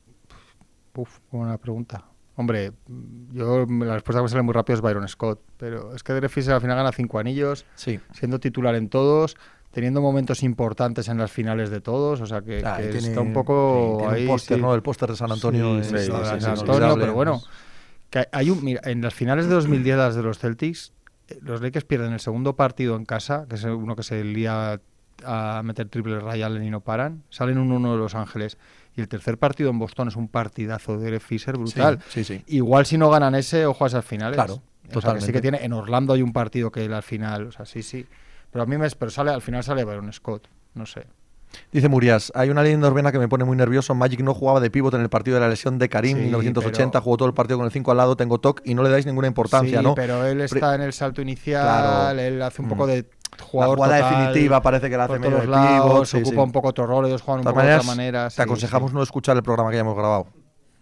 Uf, 0.98 1.20
buena 1.32 1.58
pregunta. 1.58 2.04
Hombre, 2.36 2.72
yo 3.32 3.66
la 3.68 3.94
respuesta 3.96 4.20
que 4.20 4.24
me 4.24 4.30
sale 4.30 4.42
muy 4.44 4.54
rápido 4.54 4.76
es 4.76 4.82
Byron 4.82 5.08
Scott, 5.08 5.42
pero 5.58 5.96
es 5.96 6.04
que 6.04 6.28
Fisher 6.30 6.54
al 6.54 6.62
final 6.62 6.76
gana 6.78 6.92
cinco 6.92 7.20
anillos, 7.20 7.66
Sí. 7.76 8.00
siendo 8.14 8.40
titular 8.40 8.76
en 8.76 8.90
todos, 8.90 9.38
teniendo 9.72 10.02
momentos 10.02 10.42
importantes 10.44 11.08
en 11.08 11.18
las 11.18 11.32
finales 11.32 11.70
de 11.70 11.82
todos, 11.82 12.20
o 12.22 12.26
sea 12.26 12.42
que, 12.42 12.64
Ah, 12.66 12.78
que 12.78 12.88
y 12.88 12.92
tiene- 12.92 13.08
está 13.10 13.22
un 13.22 13.34
poco 13.34 13.98
sí, 14.02 14.06
ahí. 14.16 14.22
un 14.24 14.28
póster, 14.28 14.58
sí. 14.58 14.62
¿no? 14.62 14.74
El 14.76 14.82
póster 14.82 15.10
de 15.10 15.16
San 15.16 15.32
Antonio. 15.32 15.84
Sí, 15.84 15.96
es- 15.96 16.06
San 16.08 16.46
Antonio, 16.58 16.96
pero 17.00 17.14
bueno, 17.14 17.42
que 18.10 18.28
hay 18.32 18.50
un, 18.50 18.64
mira, 18.64 18.82
en 18.86 19.02
las 19.02 19.14
finales 19.14 19.48
de 19.48 19.54
2010 19.56 19.98
las 19.98 20.16
de 20.16 20.24
los 20.24 20.40
Celtics, 20.40 20.94
eh, 21.30 21.38
los 21.42 21.62
Lakers 21.62 21.86
pierden 21.86 22.14
el 22.14 22.20
segundo 22.20 22.56
partido 22.56 22.96
en 22.96 23.06
casa, 23.06 23.46
que 23.50 23.56
es 23.56 23.64
uno 23.66 23.96
que 23.96 24.04
se 24.04 24.24
lía 24.24 24.80
a 25.26 25.62
meter 25.64 25.90
triple 25.90 26.20
Ray 26.20 26.44
Allen 26.44 26.64
y 26.64 26.70
no 26.70 26.82
paran, 26.82 27.24
salen 27.30 27.58
un 27.58 27.72
1 27.72 27.92
de 27.94 27.98
Los 27.98 28.14
Ángeles 28.14 28.58
y 28.98 29.02
el 29.02 29.08
tercer 29.08 29.38
partido 29.38 29.70
en 29.70 29.78
Boston 29.80 30.08
es 30.10 30.16
un 30.16 30.28
partidazo 30.28 30.98
de 30.98 31.06
Derek 31.06 31.22
Fisher 31.22 31.56
brutal. 31.58 32.00
Sí, 32.10 32.24
sí, 32.24 32.40
sí. 32.40 32.44
Igual 32.48 32.86
si 32.86 32.98
no 32.98 33.10
ganan 33.10 33.36
ese, 33.36 33.66
ojo 33.68 33.84
a 33.86 33.88
esas 33.88 34.04
finales. 34.04 34.36
Claro, 34.36 34.54
O 34.56 34.58
sea, 34.58 34.64
que 34.82 34.88
sí 34.88 34.92
totalmente. 34.94 35.34
que 35.34 35.42
tiene, 35.42 35.64
en 35.64 35.72
Orlando 35.74 36.14
hay 36.14 36.22
un 36.24 36.34
partido 36.34 36.72
que 36.72 36.84
él 36.84 36.94
al 36.94 37.04
final, 37.04 37.48
o 37.48 37.52
sea, 37.52 37.66
sí, 37.66 37.84
sí. 37.84 38.06
Pero 38.52 38.64
a 38.64 38.66
mí 38.66 38.78
me, 38.78 38.90
pero 38.90 39.12
sale, 39.12 39.32
al 39.32 39.42
final 39.42 39.64
sale 39.64 39.84
Byron 39.86 40.12
Scott, 40.12 40.48
no 40.74 40.86
sé. 40.86 41.06
Dice 41.72 41.88
Murias, 41.88 42.32
hay 42.36 42.50
una 42.50 42.62
leyenda 42.62 42.90
urbana 42.90 43.12
que 43.12 43.20
me 43.20 43.30
pone 43.30 43.46
muy 43.46 43.56
nervioso. 43.56 43.96
Magic 43.96 44.20
no 44.20 44.34
jugaba 44.34 44.60
de 44.60 44.70
pívot 44.70 44.94
en 44.96 45.02
el 45.02 45.10
partido 45.10 45.36
de 45.36 45.42
la 45.42 45.48
lesión 45.48 45.78
de 45.80 45.88
Karim 45.88 46.18
Sí, 46.18 46.24
1980, 46.24 46.92
pero- 46.92 47.04
jugó 47.04 47.18
todo 47.18 47.28
el 47.30 47.34
partido 47.34 47.58
con 47.58 47.66
el 47.66 47.72
5 47.72 47.92
al 47.92 47.98
lado, 47.98 48.18
tengo 48.18 48.40
TOC 48.40 48.62
y 48.66 48.74
no 48.74 48.84
le 48.84 48.90
dais 48.90 49.06
ninguna 49.06 49.28
importancia, 49.28 49.78
sí, 49.80 49.84
¿no? 49.84 49.96
pero 49.96 50.26
él 50.26 50.38
Pre- 50.38 50.46
está 50.46 50.76
en 50.76 50.82
el 50.82 50.92
salto 50.92 51.22
inicial, 51.22 51.64
Claro. 51.64 52.20
él 52.20 52.42
hace 52.42 52.62
un 52.62 52.68
Mm. 52.68 52.70
poco 52.70 52.88
de 52.88 53.06
La 53.38 53.44
jugador 53.46 53.78
jugada 53.78 53.98
total, 53.98 54.20
definitiva 54.28 54.62
parece 54.62 54.90
que 54.90 54.98
la 54.98 55.04
hace 55.06 55.20
medio 55.20 55.30
todos 55.30 55.42
de 55.42 55.48
lados, 55.48 56.10
se 56.10 56.18
sí, 56.18 56.24
ocupa 56.24 56.42
sí. 56.42 56.46
un 56.46 56.52
poco 56.52 56.68
otro 56.70 56.86
rol, 56.86 57.06
ellos 57.06 57.22
juegan 57.22 57.40
un 57.40 57.54
poco 57.54 57.66
de 57.66 57.76
otra 57.76 57.88
manera. 57.88 58.30
te 58.30 58.36
sí, 58.36 58.42
aconsejamos 58.42 58.94
no 58.94 59.04
escuchar 59.04 59.38
el 59.38 59.44
programa 59.44 59.70
que 59.70 59.78
hayamos 59.78 59.96
grabado. 59.96 60.28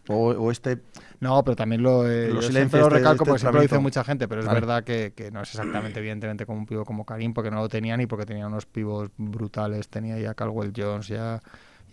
O, 0.08 0.30
o 0.30 0.52
este. 0.52 0.82
No, 1.20 1.44
pero 1.44 1.56
también 1.56 1.82
lo, 1.82 2.10
eh, 2.10 2.30
yo 2.34 2.42
siempre 2.42 2.80
lo 2.80 2.90
de 2.90 2.98
recalco 2.98 3.24
este 3.24 3.26
porque 3.26 3.40
siempre 3.40 3.60
lo 3.60 3.62
dice 3.64 3.80
mucha 3.80 4.04
gente, 4.04 4.28
pero 4.28 4.42
es 4.42 4.48
Vale. 4.48 4.60
verdad 4.60 4.84
que, 4.84 5.14
que 5.16 5.32
no 5.32 5.42
es 5.42 5.50
exactamente, 5.50 6.00
evidentemente, 6.00 6.46
como 6.46 6.60
un 6.60 6.66
pivo 6.66 6.86
como 6.86 7.06
Karim, 7.06 7.34
porque 7.34 7.50
no 7.50 7.58
lo 7.58 7.70
tenía 7.70 7.98
ni 7.98 8.06
porque 8.06 8.26
tenía 8.26 8.46
unos 8.46 8.66
pivos 8.66 9.10
brutales. 9.18 9.88
Tenía 9.88 10.20
ya 10.20 10.32
a 10.32 10.34
Caldwell 10.36 10.74
Jones, 10.76 11.08
ya, 11.08 11.42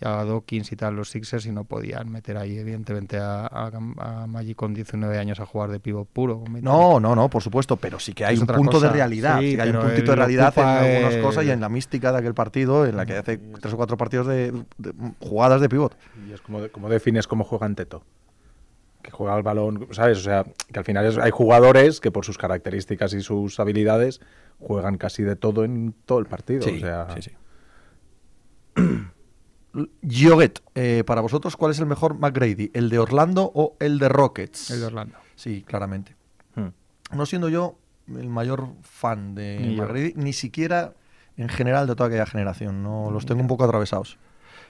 ya 0.03 0.19
a 0.19 0.25
Dawkins 0.25 0.71
y 0.71 0.75
tal, 0.75 0.95
los 0.95 1.09
Sixers, 1.09 1.45
y 1.45 1.51
no 1.51 1.63
podían 1.63 2.11
meter 2.11 2.37
ahí, 2.37 2.57
evidentemente, 2.57 3.17
a, 3.17 3.45
a, 3.47 3.67
a 3.67 4.27
Magic 4.27 4.55
con 4.57 4.73
19 4.73 5.17
años 5.17 5.39
a 5.39 5.45
jugar 5.45 5.69
de 5.69 5.79
pivo 5.79 6.05
puro. 6.05 6.39
con 6.39 6.53
20. 6.53 6.61
No, 6.61 6.99
no, 6.99 7.15
no, 7.15 7.29
por 7.29 7.41
supuesto, 7.41 7.77
pero 7.77 7.99
sí 7.99 8.13
que 8.13 8.25
hay 8.25 8.35
Es 8.35 8.41
un 8.41 8.47
punto 8.47 8.79
de 8.79 8.89
realidad. 8.89 9.39
Sí, 9.39 9.51
sí 9.51 9.55
que 9.55 9.61
hay 9.61 9.69
un 9.69 9.79
puntito 9.81 10.11
de 10.11 10.15
realidad 10.17 10.53
en 10.57 10.63
algunas 10.65 11.13
el- 11.15 11.21
cosas 11.21 11.45
y 11.45 11.51
en 11.51 11.61
la 11.61 11.69
mística 11.69 12.11
de 12.11 12.17
aquel 12.19 12.33
partido, 12.33 12.85
en 12.85 12.97
la 12.97 13.05
que 13.05 13.17
hace 13.17 13.37
tres 13.37 13.73
o 13.73 13.77
cuatro 13.77 13.97
partidos 13.97 14.27
de, 14.27 14.51
de 14.77 14.93
jugadas 15.19 15.61
de 15.61 15.69
pívot. 15.69 15.97
Y 16.27 16.33
es 16.33 16.41
como, 16.41 16.67
como 16.69 16.89
defines 16.89 17.27
cómo 17.27 17.43
juega 17.43 17.65
en 17.65 17.75
Teto. 17.75 18.03
Que 19.01 19.11
juega 19.11 19.33
al 19.35 19.43
balón, 19.43 19.87
¿sabes? 19.91 20.17
O 20.19 20.21
sea, 20.21 20.45
que 20.71 20.79
al 20.79 20.85
final 20.85 21.05
es- 21.05 21.17
hay 21.17 21.31
jugadores 21.31 21.99
que 21.99 22.09
por 22.11 22.23
sus 22.25 22.37
características 22.37 23.13
y 23.13 23.21
sus 23.21 23.59
habilidades 23.59 24.21
juegan 24.59 24.97
casi 24.97 25.23
de 25.23 25.35
todo 25.35 25.65
en 25.65 25.93
todo 26.05 26.19
el 26.19 26.25
partido. 26.25 26.65
o 26.65 26.79
sea, 26.79 27.07
sí, 27.15 27.21
sí. 27.23 27.31
Gioguet, 30.07 30.61
eh, 30.75 31.03
para 31.05 31.21
vosotros, 31.21 31.57
¿cuál 31.57 31.71
es 31.71 31.79
el 31.79 31.85
mejor 31.85 32.17
McGrady? 32.19 32.71
¿El 32.73 32.89
de 32.89 32.99
Orlando 32.99 33.51
o 33.53 33.75
el 33.79 33.99
de 33.99 34.09
Rockets? 34.09 34.69
El 34.71 34.81
de 34.81 34.85
Orlando. 34.85 35.15
Sí, 35.35 35.63
claramente. 35.65 36.15
hmm. 36.55 36.67
No 37.15 37.25
siendo 37.25 37.49
yo 37.49 37.75
el 38.07 38.29
mayor 38.29 38.67
fan 38.81 39.35
de 39.35 39.59
Ni 39.59 39.75
yo. 39.75 39.83
McGrady, 39.83 40.13
ni 40.15 40.33
siquiera 40.33 40.93
en 41.37 41.49
general 41.49 41.87
de 41.87 41.95
toda 41.95 42.07
aquella 42.07 42.25
generación. 42.25 42.83
No 42.83 43.09
los 43.11 43.25
tengo 43.25 43.41
un 43.41 43.47
poco 43.47 43.63
atravesados. 43.63 44.17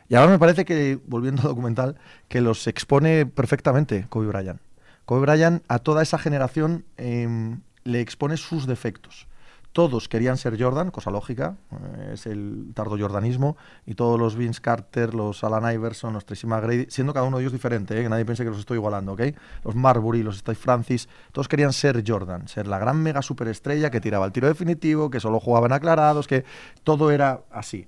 Y 0.09 0.15
ahora 0.15 0.31
me 0.31 0.39
parece 0.39 0.65
que, 0.65 0.99
volviendo 1.07 1.41
al 1.43 1.49
documental, 1.49 1.97
que 2.27 2.41
los 2.41 2.67
expone 2.67 3.25
perfectamente 3.25 4.05
Kobe 4.09 4.27
Bryant. 4.27 4.61
Kobe 5.05 5.21
Bryant 5.21 5.63
a 5.67 5.79
toda 5.79 6.01
esa 6.01 6.17
generación 6.17 6.85
em, 6.97 7.61
le 7.83 7.99
expone 7.99 8.37
sus 8.37 8.67
defectos. 8.67 9.27
Todos 9.73 10.07
querían 10.07 10.37
ser 10.37 10.61
Jordan, 10.61 10.91
cosa 10.91 11.09
lógica, 11.09 11.55
eh, 11.71 12.11
es 12.13 12.27
el 12.27 12.71
tardo 12.75 12.95
jordanismo, 12.97 13.57
y 13.87 13.95
todos 13.95 14.19
los 14.19 14.35
Vince 14.35 14.61
Carter, 14.61 15.15
los 15.15 15.43
Alan 15.43 15.73
Iverson, 15.73 16.13
los 16.13 16.25
Tracy 16.25 16.45
McGrady, 16.45 16.85
siendo 16.89 17.11
cada 17.11 17.25
uno 17.25 17.37
de 17.37 17.43
ellos 17.43 17.53
diferente, 17.53 17.99
eh, 17.99 18.03
que 18.03 18.09
nadie 18.09 18.23
piense 18.23 18.43
que 18.43 18.51
los 18.51 18.59
estoy 18.59 18.77
igualando, 18.77 19.13
¿ok? 19.13 19.21
Los 19.65 19.73
Marbury, 19.73 20.21
los 20.21 20.37
Steve 20.37 20.53
Francis, 20.55 21.09
todos 21.31 21.47
querían 21.47 21.73
ser 21.73 22.03
Jordan, 22.07 22.47
ser 22.47 22.67
la 22.67 22.77
gran 22.77 23.01
mega 23.01 23.23
superestrella 23.23 23.89
que 23.89 23.99
tiraba 23.99 24.27
el 24.27 24.31
tiro 24.31 24.47
definitivo, 24.47 25.09
que 25.09 25.19
solo 25.19 25.39
jugaba 25.39 25.65
en 25.65 25.73
aclarados, 25.73 26.27
que 26.27 26.45
todo 26.83 27.09
era 27.09 27.41
así. 27.51 27.87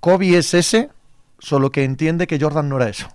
Kobe 0.00 0.36
es 0.36 0.52
ese, 0.52 0.90
solo 1.38 1.70
que 1.72 1.84
entiende 1.84 2.26
que 2.26 2.38
Jordan 2.38 2.68
no 2.68 2.76
era 2.76 2.88
eso. 2.90 3.08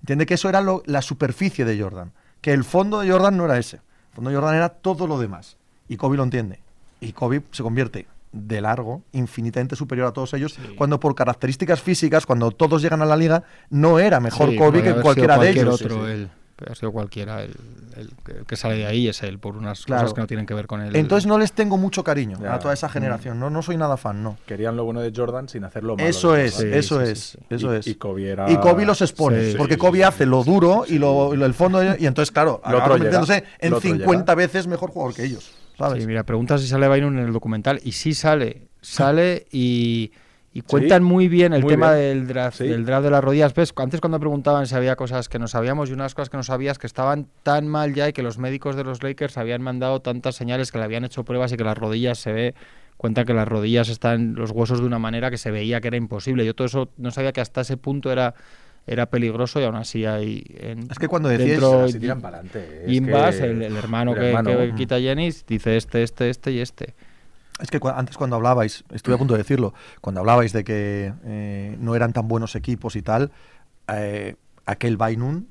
Entiende 0.00 0.26
que 0.26 0.34
eso 0.34 0.50
era 0.50 0.60
lo- 0.60 0.82
la 0.84 1.00
superficie 1.00 1.64
de 1.64 1.80
Jordan, 1.80 2.12
que 2.42 2.52
el 2.52 2.62
fondo 2.62 3.00
de 3.00 3.10
Jordan 3.10 3.38
no 3.38 3.46
era 3.46 3.56
ese. 3.58 3.76
El 4.10 4.14
fondo 4.16 4.30
de 4.30 4.36
Jordan 4.36 4.54
era 4.54 4.68
todo 4.68 5.06
lo 5.06 5.18
demás. 5.18 5.56
Y 5.88 5.96
Kobe 5.96 6.18
lo 6.18 6.24
entiende. 6.24 6.60
Y 7.00 7.12
Kobe 7.12 7.42
se 7.52 7.62
convierte 7.62 8.06
de 8.32 8.60
largo, 8.60 9.02
infinitamente 9.12 9.74
superior 9.76 10.06
a 10.08 10.12
todos 10.12 10.34
ellos, 10.34 10.52
Sí. 10.54 10.74
cuando 10.76 11.00
por 11.00 11.14
características 11.14 11.80
físicas, 11.80 12.26
cuando 12.26 12.50
todos 12.50 12.82
llegan 12.82 13.00
a 13.02 13.06
la 13.06 13.16
liga, 13.16 13.42
no 13.70 13.98
era 13.98 14.20
mejor 14.20 14.50
Sí, 14.50 14.56
Kobe 14.56 14.82
que 14.82 14.94
cualquiera 14.94 15.34
sido 15.34 15.44
de 15.44 15.50
ellos. 15.50 15.80
otro, 15.82 15.94
Sí, 15.94 16.00
sí. 16.06 16.10
él. 16.12 16.30
Podría 16.56 16.70
haber 16.72 16.78
sido 16.78 16.92
cualquiera. 16.92 17.42
El, 17.44 17.54
el 17.96 18.44
que- 18.44 18.56
sale 18.56 18.74
de 18.78 18.86
ahí 18.86 19.06
es 19.06 19.22
él, 19.22 19.38
por 19.38 19.56
unas 19.56 19.84
Claro. 19.84 20.02
cosas 20.02 20.14
que 20.14 20.20
no 20.22 20.26
tienen 20.26 20.44
que 20.44 20.54
ver 20.54 20.66
con 20.66 20.80
él. 20.82 20.94
Entonces 20.96 21.24
no 21.26 21.38
les 21.38 21.52
tengo 21.52 21.76
mucho 21.78 22.02
cariño 22.02 22.36
Ya. 22.42 22.54
a 22.54 22.58
toda 22.58 22.74
esa 22.74 22.88
generación. 22.88 23.38
No, 23.38 23.48
no 23.48 23.62
soy 23.62 23.76
nada 23.76 23.96
fan, 23.96 24.24
no. 24.24 24.36
Querían 24.44 24.76
lo 24.76 24.82
bueno 24.84 25.00
de 25.00 25.12
Jordan 25.14 25.48
sin 25.48 25.62
hacer 25.62 25.84
lo 25.84 25.94
malo. 25.96 26.08
Eso 26.08 26.34
es, 26.34 26.58
eso 26.58 26.98
sí, 27.04 27.12
es, 27.12 27.18
sí, 27.20 27.38
sí. 27.38 27.44
eso 27.54 27.72
y, 27.74 27.76
es. 27.78 27.86
Y 27.86 27.94
Kobe 27.94 28.28
era... 28.28 28.50
Y 28.50 28.56
Kobe 28.56 28.84
los 28.84 29.00
expone, 29.02 29.52
Sí, 29.52 29.56
porque 29.56 29.74
sí, 29.74 29.78
Kobe 29.78 29.98
sí, 29.98 30.02
hace 30.02 30.24
sí, 30.24 30.30
lo 30.30 30.42
duro 30.42 30.82
sí, 30.86 30.96
y 30.96 30.98
lo, 30.98 31.32
y 31.32 31.36
lo- 31.36 31.46
el 31.46 31.54
fondo, 31.54 31.80
y 31.96 32.06
entonces, 32.06 32.32
claro, 32.32 32.60
Lo 32.68 32.82
convirtiéndose 32.82 33.34
llega, 33.34 33.46
en 33.60 33.70
lo 33.70 33.76
otro 33.78 33.88
50 33.90 34.32
llega. 34.32 34.34
veces 34.34 34.66
mejor 34.66 34.90
jugador 34.90 35.14
que 35.14 35.24
ellos, 35.24 35.52
¿sabes? 35.78 36.02
Sí, 36.02 36.06
mira, 36.06 36.24
pregunta 36.24 36.58
si 36.58 36.66
sale 36.66 36.88
Byron 36.88 37.18
en 37.18 37.26
el 37.26 37.32
documental. 37.32 37.80
Y 37.84 37.92
sí 37.92 38.12
sale, 38.14 38.68
sale 38.80 39.46
y, 39.52 40.12
y 40.52 40.60
cuentan 40.62 41.02
muy 41.02 41.28
bien 41.28 41.52
el 41.52 41.62
muy 41.62 41.70
tema 41.70 41.92
bien. 41.94 42.18
del 42.20 42.26
draft, 42.28 42.58
Sí. 42.58 42.66
del 42.68 42.84
draft 42.84 43.04
de 43.04 43.10
las 43.10 43.22
rodillas. 43.24 43.54
¿Ves? 43.54 43.72
Antes 43.76 44.00
cuando 44.00 44.18
preguntaban 44.20 44.66
si 44.66 44.74
había 44.74 44.96
cosas 44.96 45.28
que 45.28 45.38
no 45.38 45.46
sabíamos 45.48 45.90
y 45.90 45.92
unas 45.92 46.14
cosas 46.14 46.30
que 46.30 46.36
no 46.36 46.42
sabías 46.42 46.78
que 46.78 46.86
estaban 46.86 47.28
tan 47.42 47.68
mal 47.68 47.94
ya 47.94 48.08
y 48.08 48.12
que 48.12 48.22
los 48.22 48.38
médicos 48.38 48.76
de 48.76 48.84
los 48.84 49.02
Lakers 49.02 49.38
habían 49.38 49.62
mandado 49.62 50.00
tantas 50.02 50.34
señales 50.36 50.72
que 50.72 50.78
le 50.78 50.84
habían 50.84 51.04
hecho 51.04 51.24
pruebas 51.24 51.52
y 51.52 51.56
que 51.56 51.64
las 51.64 51.78
rodillas 51.78 52.18
se 52.18 52.32
ve 52.32 52.54
cuentan 52.96 53.26
que 53.26 53.32
las 53.34 53.46
rodillas 53.46 53.88
están 53.88 54.34
los 54.34 54.50
huesos 54.50 54.80
de 54.80 54.86
una 54.86 54.98
manera 54.98 55.30
que 55.30 55.38
se 55.38 55.52
veía 55.52 55.80
que 55.80 55.86
era 55.86 55.96
imposible. 55.96 56.44
Yo 56.44 56.54
todo 56.54 56.66
eso 56.66 56.88
no 56.96 57.12
sabía 57.12 57.32
que 57.32 57.40
hasta 57.40 57.60
ese 57.60 57.76
punto 57.76 58.10
era 58.10 58.34
era 58.88 59.06
peligroso 59.06 59.60
y 59.60 59.64
aún 59.64 59.76
así 59.76 60.04
hay 60.04 60.44
en, 60.58 60.90
Es 60.90 60.98
que 60.98 61.08
cuando 61.08 61.28
dentro 61.28 61.84
Así 61.84 61.98
tiran 61.98 62.20
para 62.20 62.38
adelante. 62.38 63.10
Bass, 63.12 63.40
el, 63.40 63.62
el 63.62 63.76
hermano, 63.76 64.12
el 64.12 64.18
que, 64.18 64.28
hermano, 64.28 64.50
que 64.50 64.72
mm. 64.72 64.76
quita 64.76 64.98
Jennings, 64.98 65.44
dice 65.46 65.76
este, 65.76 66.02
este, 66.02 66.30
este 66.30 66.52
y 66.52 66.60
este. 66.60 66.94
Es 67.60 67.70
que 67.70 67.80
cua- 67.80 67.94
antes 67.96 68.16
cuando 68.16 68.36
hablabais, 68.36 68.84
estuve 68.92 69.16
a 69.16 69.18
punto 69.18 69.34
de 69.34 69.38
decirlo, 69.38 69.74
cuando 70.00 70.20
hablabais 70.20 70.52
de 70.52 70.64
que 70.64 71.12
eh, 71.24 71.76
no 71.80 71.94
eran 71.94 72.12
tan 72.12 72.28
buenos 72.28 72.54
equipos 72.54 72.94
y 72.96 73.02
tal, 73.02 73.32
eh, 73.92 74.36
aquel 74.64 74.96
Bainun, 74.96 75.48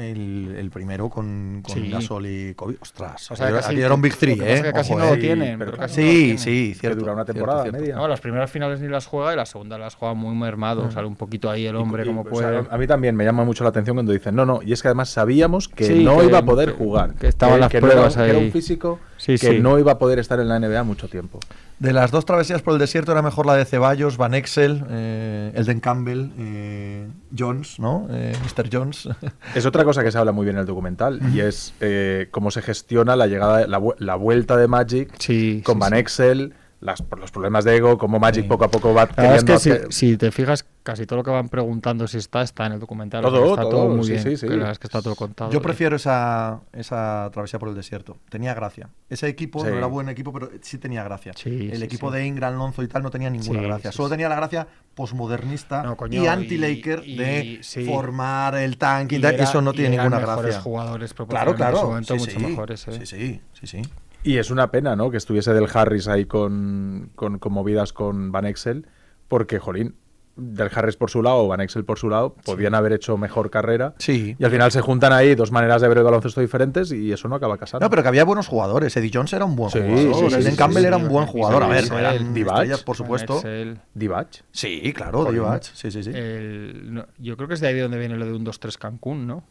el, 0.00 0.54
el 0.58 0.70
primero 0.70 1.08
con, 1.08 1.62
con 1.64 1.74
Sí. 1.74 1.90
Gasol 1.90 2.26
y 2.26 2.54
Kobe, 2.54 2.76
ostras, 2.80 3.30
O 3.30 3.36
sea, 3.36 3.50
casi- 3.52 3.80
era 3.80 3.94
un 3.94 4.02
Big 4.02 4.12
lo 4.14 4.18
Three, 4.18 4.34
que 4.34 4.40
pasa 4.40 4.50
¿eh? 4.50 4.54
es 4.54 4.62
que 4.62 4.72
casi 4.72 4.92
Ojo, 4.92 5.00
no 5.00 5.06
lo 5.08 5.14
eh. 5.14 5.16
tienen, 5.18 5.58
pero 5.58 5.72
casi 5.72 5.80
casi 5.80 6.00
no 6.00 6.06
lo 6.06 6.12
Sí, 6.12 6.18
tienen. 6.20 6.38
sí, 6.38 6.68
Que 6.74 6.78
cierto. 6.80 7.00
dura 7.00 7.12
una 7.12 7.24
temporada 7.24 7.62
cierto. 7.62 7.80
media. 7.80 7.94
No, 7.96 8.08
las 8.08 8.20
primeras 8.20 8.50
finales 8.50 8.80
ni 8.80 8.88
las 8.88 9.06
juega 9.06 9.32
y 9.32 9.36
la 9.36 9.46
segunda 9.46 9.78
las 9.78 9.94
juega 9.94 10.14
muy 10.14 10.34
mermado. 10.34 10.90
Sale 10.90 11.06
un 11.06 11.16
poquito 11.16 11.50
ahí 11.50 11.66
el 11.66 11.76
hombre 11.76 12.02
Y- 12.04 12.06
como 12.06 12.22
o 12.22 12.24
sea, 12.24 12.30
puede. 12.48 12.66
a 12.70 12.78
mí 12.78 12.86
también 12.86 13.14
me 13.14 13.24
llama 13.24 13.44
mucho 13.44 13.62
la 13.64 13.70
atención 13.70 13.96
cuando 13.96 14.12
dicen, 14.12 14.34
no, 14.34 14.44
no, 14.46 14.60
y 14.62 14.72
es 14.72 14.82
que 14.82 14.88
además 14.88 15.10
sabíamos 15.10 15.68
que 15.68 15.84
Sí, 15.84 16.02
no 16.04 16.18
que- 16.18 16.26
iba 16.26 16.38
a 16.38 16.44
poder 16.44 16.70
que- 16.72 16.78
jugar. 16.78 17.14
que 17.14 17.28
estaban 17.28 17.60
las 17.60 17.72
no 17.72 17.80
pruebas 17.80 18.16
que 18.16 18.22
era 18.24 18.38
ahí. 18.38 18.44
un 18.46 18.50
físico 18.52 18.98
Sí, 19.20 19.32
que 19.38 19.48
sí. 19.50 19.58
no 19.60 19.78
iba 19.78 19.92
a 19.92 19.98
poder 19.98 20.18
estar 20.18 20.40
en 20.40 20.48
la 20.48 20.58
NBA 20.58 20.82
mucho 20.82 21.06
tiempo. 21.06 21.40
De 21.78 21.92
las 21.92 22.10
dos 22.10 22.24
travesías 22.24 22.62
por 22.62 22.72
el 22.72 22.78
desierto 22.78 23.12
era 23.12 23.20
mejor 23.20 23.44
la 23.44 23.54
de 23.54 23.66
Ceballos, 23.66 24.16
Van 24.16 24.32
Exel, 24.34 24.82
eh, 24.90 25.52
Elden 25.54 25.80
Campbell, 25.80 26.30
eh, 26.38 27.06
Jones, 27.38 27.78
¿no? 27.78 28.06
Eh, 28.10 28.32
Mr. 28.42 28.68
Jones. 28.72 29.08
Es 29.54 29.66
otra 29.66 29.84
cosa 29.84 30.02
que 30.02 30.10
se 30.10 30.16
habla 30.18 30.32
muy 30.32 30.44
bien 30.44 30.56
en 30.56 30.60
el 30.60 30.66
documental 30.66 31.20
y 31.34 31.40
es 31.40 31.74
eh, 31.80 32.28
cómo 32.30 32.50
se 32.50 32.62
gestiona 32.62 33.14
la 33.14 33.26
llegada, 33.26 33.66
la, 33.66 33.78
vu- 33.78 33.94
la 33.98 34.14
vuelta 34.14 34.56
de 34.56 34.68
Magic 34.68 35.12
Sí, 35.18 35.60
con 35.64 35.74
sí, 35.76 35.80
Van 35.80 35.92
sí. 35.92 35.98
Exel, 35.98 36.54
las, 36.80 37.02
por 37.02 37.18
los 37.18 37.30
problemas 37.30 37.64
de 37.64 37.76
ego, 37.76 37.98
cómo 37.98 38.18
Magic 38.18 38.44
Sí. 38.44 38.48
poco 38.48 38.64
a 38.64 38.70
poco 38.70 38.94
va 38.94 39.04
verdad 39.04 39.36
es 39.36 39.44
que 39.44 39.58
si, 39.58 39.70
hacer- 39.70 39.92
si 39.92 40.16
te 40.16 40.30
fijas, 40.30 40.64
casi 40.82 41.04
todo 41.04 41.18
lo 41.18 41.22
que 41.24 41.30
van 41.30 41.50
preguntando 41.50 42.08
si 42.08 42.16
está, 42.16 42.40
está 42.40 42.64
en 42.66 42.72
el 42.72 42.80
documental. 42.80 43.22
Todo, 43.22 43.50
está 43.50 43.62
todo, 43.62 43.70
todo, 43.70 43.88
muy 43.96 44.04
sí, 44.04 44.12
bien. 44.12 44.22
sí, 44.22 44.36
sí. 44.38 44.46
que 44.46 44.52
la 44.52 44.56
verdad 44.56 44.72
es 44.72 44.78
que 44.78 44.86
está 44.86 45.02
todo 45.02 45.14
contado. 45.14 45.50
Yo 45.50 45.60
prefiero 45.60 45.96
esa, 45.96 46.60
esa 46.72 47.28
travesía 47.32 47.58
por 47.58 47.68
el 47.68 47.74
desierto. 47.74 48.16
Tenía 48.30 48.54
gracia. 48.54 48.88
Ese 49.10 49.28
equipo 49.28 49.60
Sí. 49.62 49.70
no 49.70 49.76
era 49.76 49.86
buen 49.88 50.08
equipo, 50.08 50.32
pero 50.32 50.48
sí 50.62 50.78
tenía 50.78 51.04
gracia. 51.04 51.32
Sí, 51.36 51.68
el 51.70 51.78
sí, 51.78 51.84
equipo 51.84 52.10
sí. 52.10 52.16
de 52.16 52.26
Ingram, 52.26 52.56
Lonzo 52.56 52.82
y 52.82 52.88
tal 52.88 53.02
no 53.02 53.10
tenía 53.10 53.28
ninguna 53.28 53.60
Sí, 53.60 53.66
gracia. 53.66 53.92
sí, 53.92 53.96
Solo 53.98 54.08
sí. 54.08 54.12
tenía 54.14 54.28
la 54.30 54.36
gracia 54.36 54.66
posmodernista 54.94 55.82
No, 55.82 55.96
y 56.10 56.26
anti-Laker 56.26 57.02
y- 57.04 57.16
de 57.16 57.44
y- 57.44 57.62
sí. 57.62 57.84
formar 57.84 58.54
el 58.54 58.78
tanque 58.78 59.16
y, 59.16 59.18
Y 59.20 59.26
era- 59.26 59.44
Eso 59.44 59.60
no 59.60 59.72
y 59.72 59.76
tiene 59.76 59.94
eran 59.96 60.06
ninguna 60.10 60.20
mejores 60.26 60.44
gracia. 60.46 60.60
jugadores 60.62 61.12
Claro, 61.14 61.26
proporcionalmente 61.26 61.62
en 61.62 61.68
claro. 61.68 61.78
su 61.80 61.86
momento 61.88 62.14
sí, 62.14 62.20
mucho 62.20 62.38
sí. 62.40 62.46
mejores. 62.46 62.88
¿eh? 62.88 62.92
Sí, 62.92 63.06
sí, 63.06 63.40
sí, 63.52 63.66
sí. 63.66 63.82
Y 64.22 64.36
es 64.36 64.50
una 64.50 64.70
pena, 64.70 64.96
¿no? 64.96 65.10
Que 65.10 65.16
estuviese 65.16 65.52
Del 65.54 65.66
Harris 65.72 66.06
ahí 66.08 66.26
con, 66.26 67.10
con, 67.14 67.38
con 67.38 67.52
movidas 67.52 67.92
con 67.92 68.32
Van 68.32 68.44
Exel, 68.46 68.86
porque, 69.28 69.58
jolín, 69.58 69.94
Del 70.36 70.70
Harris 70.74 70.96
por 70.96 71.10
su 71.10 71.22
lado, 71.22 71.48
Van 71.48 71.60
Exel 71.62 71.84
por 71.86 71.98
su 71.98 72.10
lado, 72.10 72.34
podían 72.44 72.74
haber 72.74 72.92
hecho 72.92 73.16
mejor 73.16 73.50
carrera. 73.50 73.94
Sí. 73.98 74.36
Y 74.38 74.44
al 74.44 74.50
final 74.50 74.70
se 74.72 74.80
juntan 74.82 75.12
ahí 75.14 75.34
dos 75.34 75.50
maneras 75.52 75.80
de 75.82 75.88
ver 75.88 75.98
el 75.98 76.04
baloncesto 76.04 76.40
diferentes 76.42 76.92
y 76.92 77.12
eso 77.12 77.28
no 77.28 77.34
acaba 77.36 77.56
casando. 77.56 77.84
No, 77.86 77.90
pero 77.90 78.02
que 78.02 78.08
había 78.08 78.24
buenos 78.24 78.46
jugadores. 78.46 78.94
Eddie 78.96 79.10
Jones 79.12 79.32
era 79.32 79.44
un 79.46 79.56
buen 79.56 79.70
Sí, 79.70 79.78
jugador. 79.80 80.30
sí, 80.30 80.42
sí, 80.42 80.50
sí, 80.50 80.56
Campbell 80.56 80.82
sí, 80.82 80.86
era 80.88 80.96
sí, 80.98 81.02
un 81.02 81.08
buen 81.08 81.26
sí, 81.26 81.32
jugador. 81.32 81.62
sí, 81.62 81.64
a 81.64 81.72
ver, 81.72 81.84
sí, 81.84 81.90
no 81.90 81.94
sí, 81.96 82.00
eran 82.00 82.34
Divac, 82.34 82.54
estrellas, 82.56 82.82
por 82.84 82.96
supuesto. 82.96 83.34
Excel, 83.36 83.80
Divac. 83.94 84.28
Sí, 84.52 84.92
claro. 84.94 85.30
Divac. 85.32 85.62
Sí, 85.62 85.90
sí, 85.90 86.02
sí. 86.02 86.10
el- 86.14 86.92
no, 86.94 87.06
yo 87.18 87.36
creo 87.36 87.48
que 87.48 87.54
es 87.54 87.60
de 87.60 87.68
ahí 87.68 87.74
de 87.74 87.82
donde 87.82 87.98
viene 87.98 88.16
lo 88.16 88.26
de 88.26 88.32
un 88.34 88.44
2-3 88.44 88.76
Cancún, 88.78 89.26
¿no? 89.26 89.44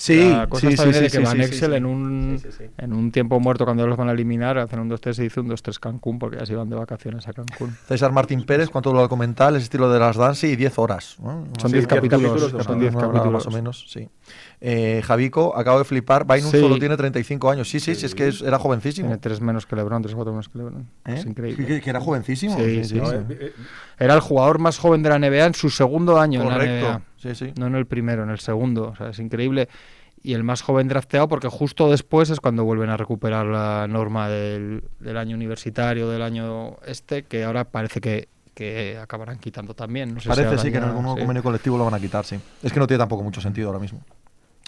Sí, 0.00 0.30
La 0.30 0.46
cosa 0.48 0.68
sí, 0.68 0.74
está 0.74 0.84
sí, 0.84 0.88
viene 0.90 1.02
de 1.02 1.10
sí, 1.10 1.18
que 1.18 1.26
sí, 1.26 1.36
Van 1.36 1.48
sí, 1.48 1.58
sí. 1.58 1.64
en 1.64 1.84
un 1.84 2.38
Sí, 2.40 2.48
sí, 2.52 2.56
sí. 2.56 2.70
en 2.78 2.92
un 2.92 3.10
tiempo 3.10 3.40
muerto 3.40 3.64
cuando 3.64 3.84
los 3.84 3.96
van 3.96 4.08
a 4.08 4.12
eliminar 4.12 4.56
hacen 4.56 4.78
un 4.78 4.88
2-3 4.88 5.18
y 5.18 5.22
dice 5.22 5.40
un 5.40 5.48
2-3 5.48 5.80
Cancún 5.80 6.20
porque 6.20 6.36
ya 6.38 6.46
se 6.46 6.52
iban 6.52 6.70
de 6.70 6.76
vacaciones 6.76 7.26
a 7.26 7.32
Cancún. 7.32 7.76
César 7.88 8.12
Martín 8.12 8.44
Pérez, 8.44 8.70
¿cuánto 8.70 8.92
el 8.92 8.96
documental? 8.98 9.56
Es 9.56 9.64
estilo 9.64 9.90
de 9.90 9.98
las 9.98 10.16
Dance 10.16 10.46
y 10.46 10.54
10 10.54 10.78
horas. 10.78 11.16
¿no? 11.20 11.48
Son 11.58 11.70
Sí, 11.70 11.78
10 11.78 11.88
capítulos, 11.88 12.30
capítulos, 12.42 12.64
son 12.64 12.78
10 12.78 12.94
una 12.94 13.08
hora 13.08 13.12
capítulos. 13.18 13.44
Más 13.46 13.52
o 13.52 13.56
menos, 13.56 13.84
sí. 13.88 14.08
Eh, 14.60 15.02
Javico, 15.04 15.56
acabo 15.56 15.78
de 15.80 15.84
flipar. 15.84 16.24
Bainun 16.24 16.52
Sí. 16.52 16.60
solo 16.60 16.78
tiene 16.78 16.96
35 16.96 17.50
años. 17.50 17.68
Sí, 17.68 17.80
sí, 17.80 17.96
sí, 17.96 18.06
es 18.06 18.14
que 18.14 18.28
es- 18.28 18.42
era 18.42 18.60
jovencísimo. 18.60 19.08
Tiene 19.08 19.18
3 19.20 19.40
menos 19.40 19.66
que 19.66 19.74
LeBron, 19.74 20.00
3 20.02 20.14
o 20.14 20.16
4 20.16 20.32
menos 20.32 20.48
que 20.48 20.58
LeBron. 20.58 20.88
¿Eh? 21.06 21.14
Es 21.14 21.26
increíble. 21.26 21.66
Que, 21.66 21.80
que 21.80 21.90
era 21.90 22.00
jovencísimo. 22.00 22.56
Sí, 22.56 22.84
sí, 22.84 23.00
sí. 23.00 23.16
Era 23.98 24.14
el 24.14 24.20
jugador 24.20 24.60
más 24.60 24.78
joven 24.78 25.02
de 25.02 25.08
la 25.08 25.18
NBA 25.18 25.46
en 25.46 25.54
su 25.54 25.70
segundo 25.70 26.20
año 26.20 26.42
en 26.42 26.48
la 26.48 26.54
Correcto. 26.54 26.86
NBA. 26.86 27.02
Sí, 27.18 27.34
sí. 27.34 27.52
No 27.58 27.66
en 27.66 27.74
el 27.74 27.86
primero, 27.86 28.22
en 28.22 28.30
el 28.30 28.38
segundo. 28.38 28.88
O 28.88 28.96
sea, 28.96 29.10
es 29.10 29.18
increíble. 29.18 29.68
Y 30.22 30.34
el 30.34 30.42
más 30.42 30.62
joven 30.62 30.88
drafteado 30.88 31.28
porque 31.28 31.48
justo 31.48 31.90
después 31.90 32.30
es 32.30 32.40
cuando 32.40 32.64
vuelven 32.64 32.90
a 32.90 32.96
recuperar 32.96 33.46
la 33.46 33.86
norma 33.88 34.28
del, 34.28 34.82
del 34.98 35.16
año 35.16 35.36
universitario, 35.36 36.08
del 36.08 36.22
año 36.22 36.76
este, 36.84 37.22
que 37.22 37.44
ahora 37.44 37.64
parece 37.64 38.00
que, 38.00 38.28
que 38.54 38.98
acabarán 38.98 39.38
quitando 39.38 39.74
también. 39.74 40.14
No 40.14 40.20
sé 40.20 40.24
si 40.24 40.28
Parece 40.28 40.58
sí 40.58 40.72
que 40.72 40.78
en 40.78 40.84
algún 40.84 41.04
sí. 41.14 41.20
convenio 41.20 41.42
colectivo 41.44 41.78
lo 41.78 41.84
van 41.84 41.94
a 41.94 42.00
quitar, 42.00 42.24
sí. 42.24 42.40
Es 42.62 42.72
que 42.72 42.80
no 42.80 42.88
tiene 42.88 42.98
tampoco 42.98 43.22
mucho 43.22 43.40
sentido 43.40 43.68
ahora 43.68 43.78
mismo. 43.78 44.00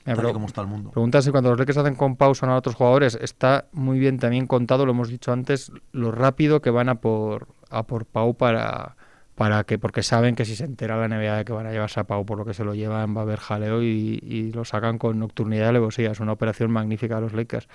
Eh, 0.06 0.12
pero 0.14 0.32
como 0.32 0.46
está 0.46 0.60
el 0.60 0.68
mundo. 0.68 0.90
Pregunta 0.90 1.20
si 1.20 1.30
cuando 1.30 1.50
los 1.50 1.58
Lakers 1.58 1.78
hacen 1.78 1.94
con 1.96 2.16
pausa 2.16 2.46
a 2.46 2.56
otros 2.56 2.76
jugadores, 2.76 3.18
está 3.20 3.66
muy 3.72 3.98
bien 3.98 4.18
también 4.18 4.46
contado, 4.46 4.86
lo 4.86 4.92
hemos 4.92 5.08
dicho 5.08 5.32
antes, 5.32 5.72
lo 5.92 6.12
rápido 6.12 6.62
que 6.62 6.70
van 6.70 6.88
a 6.88 6.96
por, 6.96 7.48
a 7.68 7.82
por 7.82 8.06
Pau 8.06 8.34
para, 8.34 8.96
para 9.40 9.64
que, 9.64 9.78
porque 9.78 10.02
saben 10.02 10.34
que 10.36 10.44
si 10.44 10.54
se 10.54 10.66
entera 10.66 10.98
la 10.98 11.08
NBA 11.08 11.38
de 11.38 11.44
que 11.46 11.54
van 11.54 11.66
a 11.66 11.72
llevarse 11.72 11.98
a 11.98 12.04
Pau 12.04 12.26
por 12.26 12.36
lo 12.36 12.44
que 12.44 12.52
se 12.52 12.62
lo 12.62 12.74
llevan, 12.74 13.16
va 13.16 13.20
a 13.20 13.22
haber 13.22 13.38
jaleo 13.38 13.82
y, 13.82 14.52
lo 14.52 14.66
sacan 14.66 14.98
con 14.98 15.18
nocturnidad 15.18 15.64
y 15.64 15.68
alevosía. 15.70 16.10
Es 16.10 16.20
una 16.20 16.32
operación 16.32 16.70
magnífica 16.70 17.14
de 17.14 17.20
los 17.22 17.32
Lakers. 17.32 17.66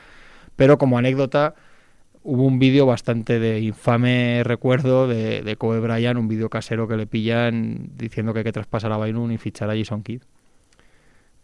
Pero 0.55 0.77
como 0.77 0.99
anécdota, 0.99 1.55
hubo 2.21 2.43
un 2.43 2.59
vídeo 2.59 2.85
bastante 2.85 3.39
de 3.39 3.61
infame 3.61 4.43
recuerdo 4.43 5.07
de, 5.07 5.41
de 5.41 5.55
Kobe 5.55 5.79
Bryant, 5.79 6.19
un 6.19 6.27
vídeo 6.27 6.51
casero 6.51 6.87
que 6.87 6.97
le 6.97 7.07
pillan 7.07 7.89
diciendo 7.97 8.31
que 8.33 8.41
hay 8.41 8.45
que 8.45 8.51
traspasar 8.51 8.91
a 8.91 8.97
Bainun 8.97 9.31
y 9.31 9.39
fichar 9.39 9.71
a 9.71 9.75
Jason 9.75 10.03
Kidd. 10.03 10.21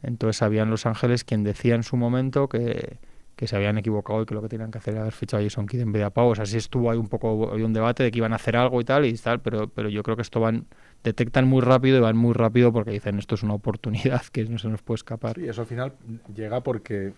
Entonces 0.04 0.44
habían 0.44 0.70
Los 0.70 0.86
Ángeles 0.86 1.24
quien 1.24 1.44
decía 1.44 1.74
en 1.74 1.82
su 1.82 1.98
momento 1.98 2.48
que, 2.48 3.00
que 3.42 3.48
se 3.48 3.56
habían 3.56 3.76
equivocado 3.80 4.22
y 4.22 4.28
que 4.28 4.36
lo 4.36 4.42
que 4.44 4.50
tenían 4.50 4.70
que 4.70 4.78
hacer 4.78 4.94
era 4.94 5.02
haber 5.02 5.14
fichado 5.14 5.42
a 5.42 5.44
Jason 5.44 5.66
Kidd 5.66 5.82
en 5.82 5.92
vez 5.92 6.02
de 6.02 6.06
a 6.06 6.10
Pau. 6.12 6.28
O 6.30 6.36
sea, 6.36 6.46
sí 6.46 6.58
estuvo 6.58 6.92
ahí 6.92 7.00
un 7.00 7.08
poco, 7.08 7.50
había 7.52 7.66
un 7.66 7.74
debate 7.74 8.04
de 8.04 8.12
que 8.12 8.20
iban 8.20 8.34
a 8.34 8.36
hacer 8.36 8.56
algo 8.56 8.80
y 8.80 8.84
tal 8.84 9.04
y 9.04 9.14
tal, 9.14 9.40
pero, 9.40 9.68
pero 9.68 9.90
yo 9.90 10.04
creo 10.04 10.16
que 10.16 10.22
esto 10.22 10.40
van, 10.40 10.68
detectan 11.04 11.48
muy 11.48 11.62
rápido 11.62 11.98
y 11.98 12.02
van 12.02 12.16
muy 12.16 12.34
rápido 12.34 12.72
porque 12.72 12.92
dicen 12.92 13.18
esto 13.18 13.34
es 13.34 13.42
una 13.42 13.56
oportunidad 13.56 14.22
que 14.32 14.46
no 14.46 14.60
se 14.60 14.68
nos 14.68 14.84
puede 14.84 14.98
escapar. 14.98 15.38
Sí, 15.38 15.48
eso 15.48 15.62
al 15.62 15.66
final 15.66 15.94
llega 16.36 16.62
porque. 16.62 17.14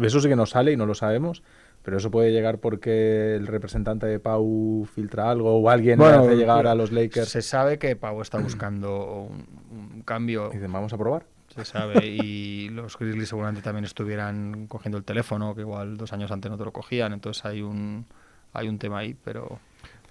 Eso 0.00 0.20
sí 0.20 0.28
que 0.28 0.34
no 0.34 0.46
sale 0.46 0.72
y 0.72 0.76
no 0.76 0.84
lo 0.84 0.96
sabemos, 0.96 1.44
pero 1.84 1.98
eso 1.98 2.10
puede 2.10 2.32
llegar 2.32 2.58
porque 2.58 3.36
el 3.36 3.46
representante 3.46 4.06
de 4.06 4.18
Pau 4.18 4.84
filtra 4.92 5.30
algo 5.30 5.60
o 5.60 5.70
alguien 5.70 5.96
Bueno, 5.96 6.24
hace 6.24 6.34
llegar 6.34 6.66
a 6.66 6.74
los 6.74 6.90
Lakers 6.90 7.28
Se 7.28 7.40
sabe 7.40 7.78
que 7.78 7.94
Pau 7.94 8.20
está 8.20 8.38
buscando 8.38 9.28
un, 9.30 9.46
un 9.94 10.02
cambio 10.02 10.48
y 10.50 10.54
dicen, 10.54 10.72
vamos 10.72 10.92
a 10.92 10.98
probar. 10.98 11.24
Se 11.54 11.64
sabe 11.64 12.06
y 12.06 12.68
los 12.70 12.98
Grizzlies 12.98 13.28
seguramente 13.28 13.62
también 13.62 13.84
estuvieran 13.84 14.66
cogiendo 14.66 14.98
el 14.98 15.04
teléfono 15.04 15.54
que 15.54 15.62
igual 15.62 15.96
dos 15.96 16.12
años 16.12 16.30
antes 16.30 16.50
no 16.50 16.58
te 16.58 16.64
lo 16.64 16.72
cogían 16.72 17.12
entonces 17.12 17.44
hay 17.44 17.62
un 17.62 18.06
hay 18.52 18.68
un 18.68 18.78
tema 18.78 18.98
ahí 18.98 19.14
pero 19.24 19.58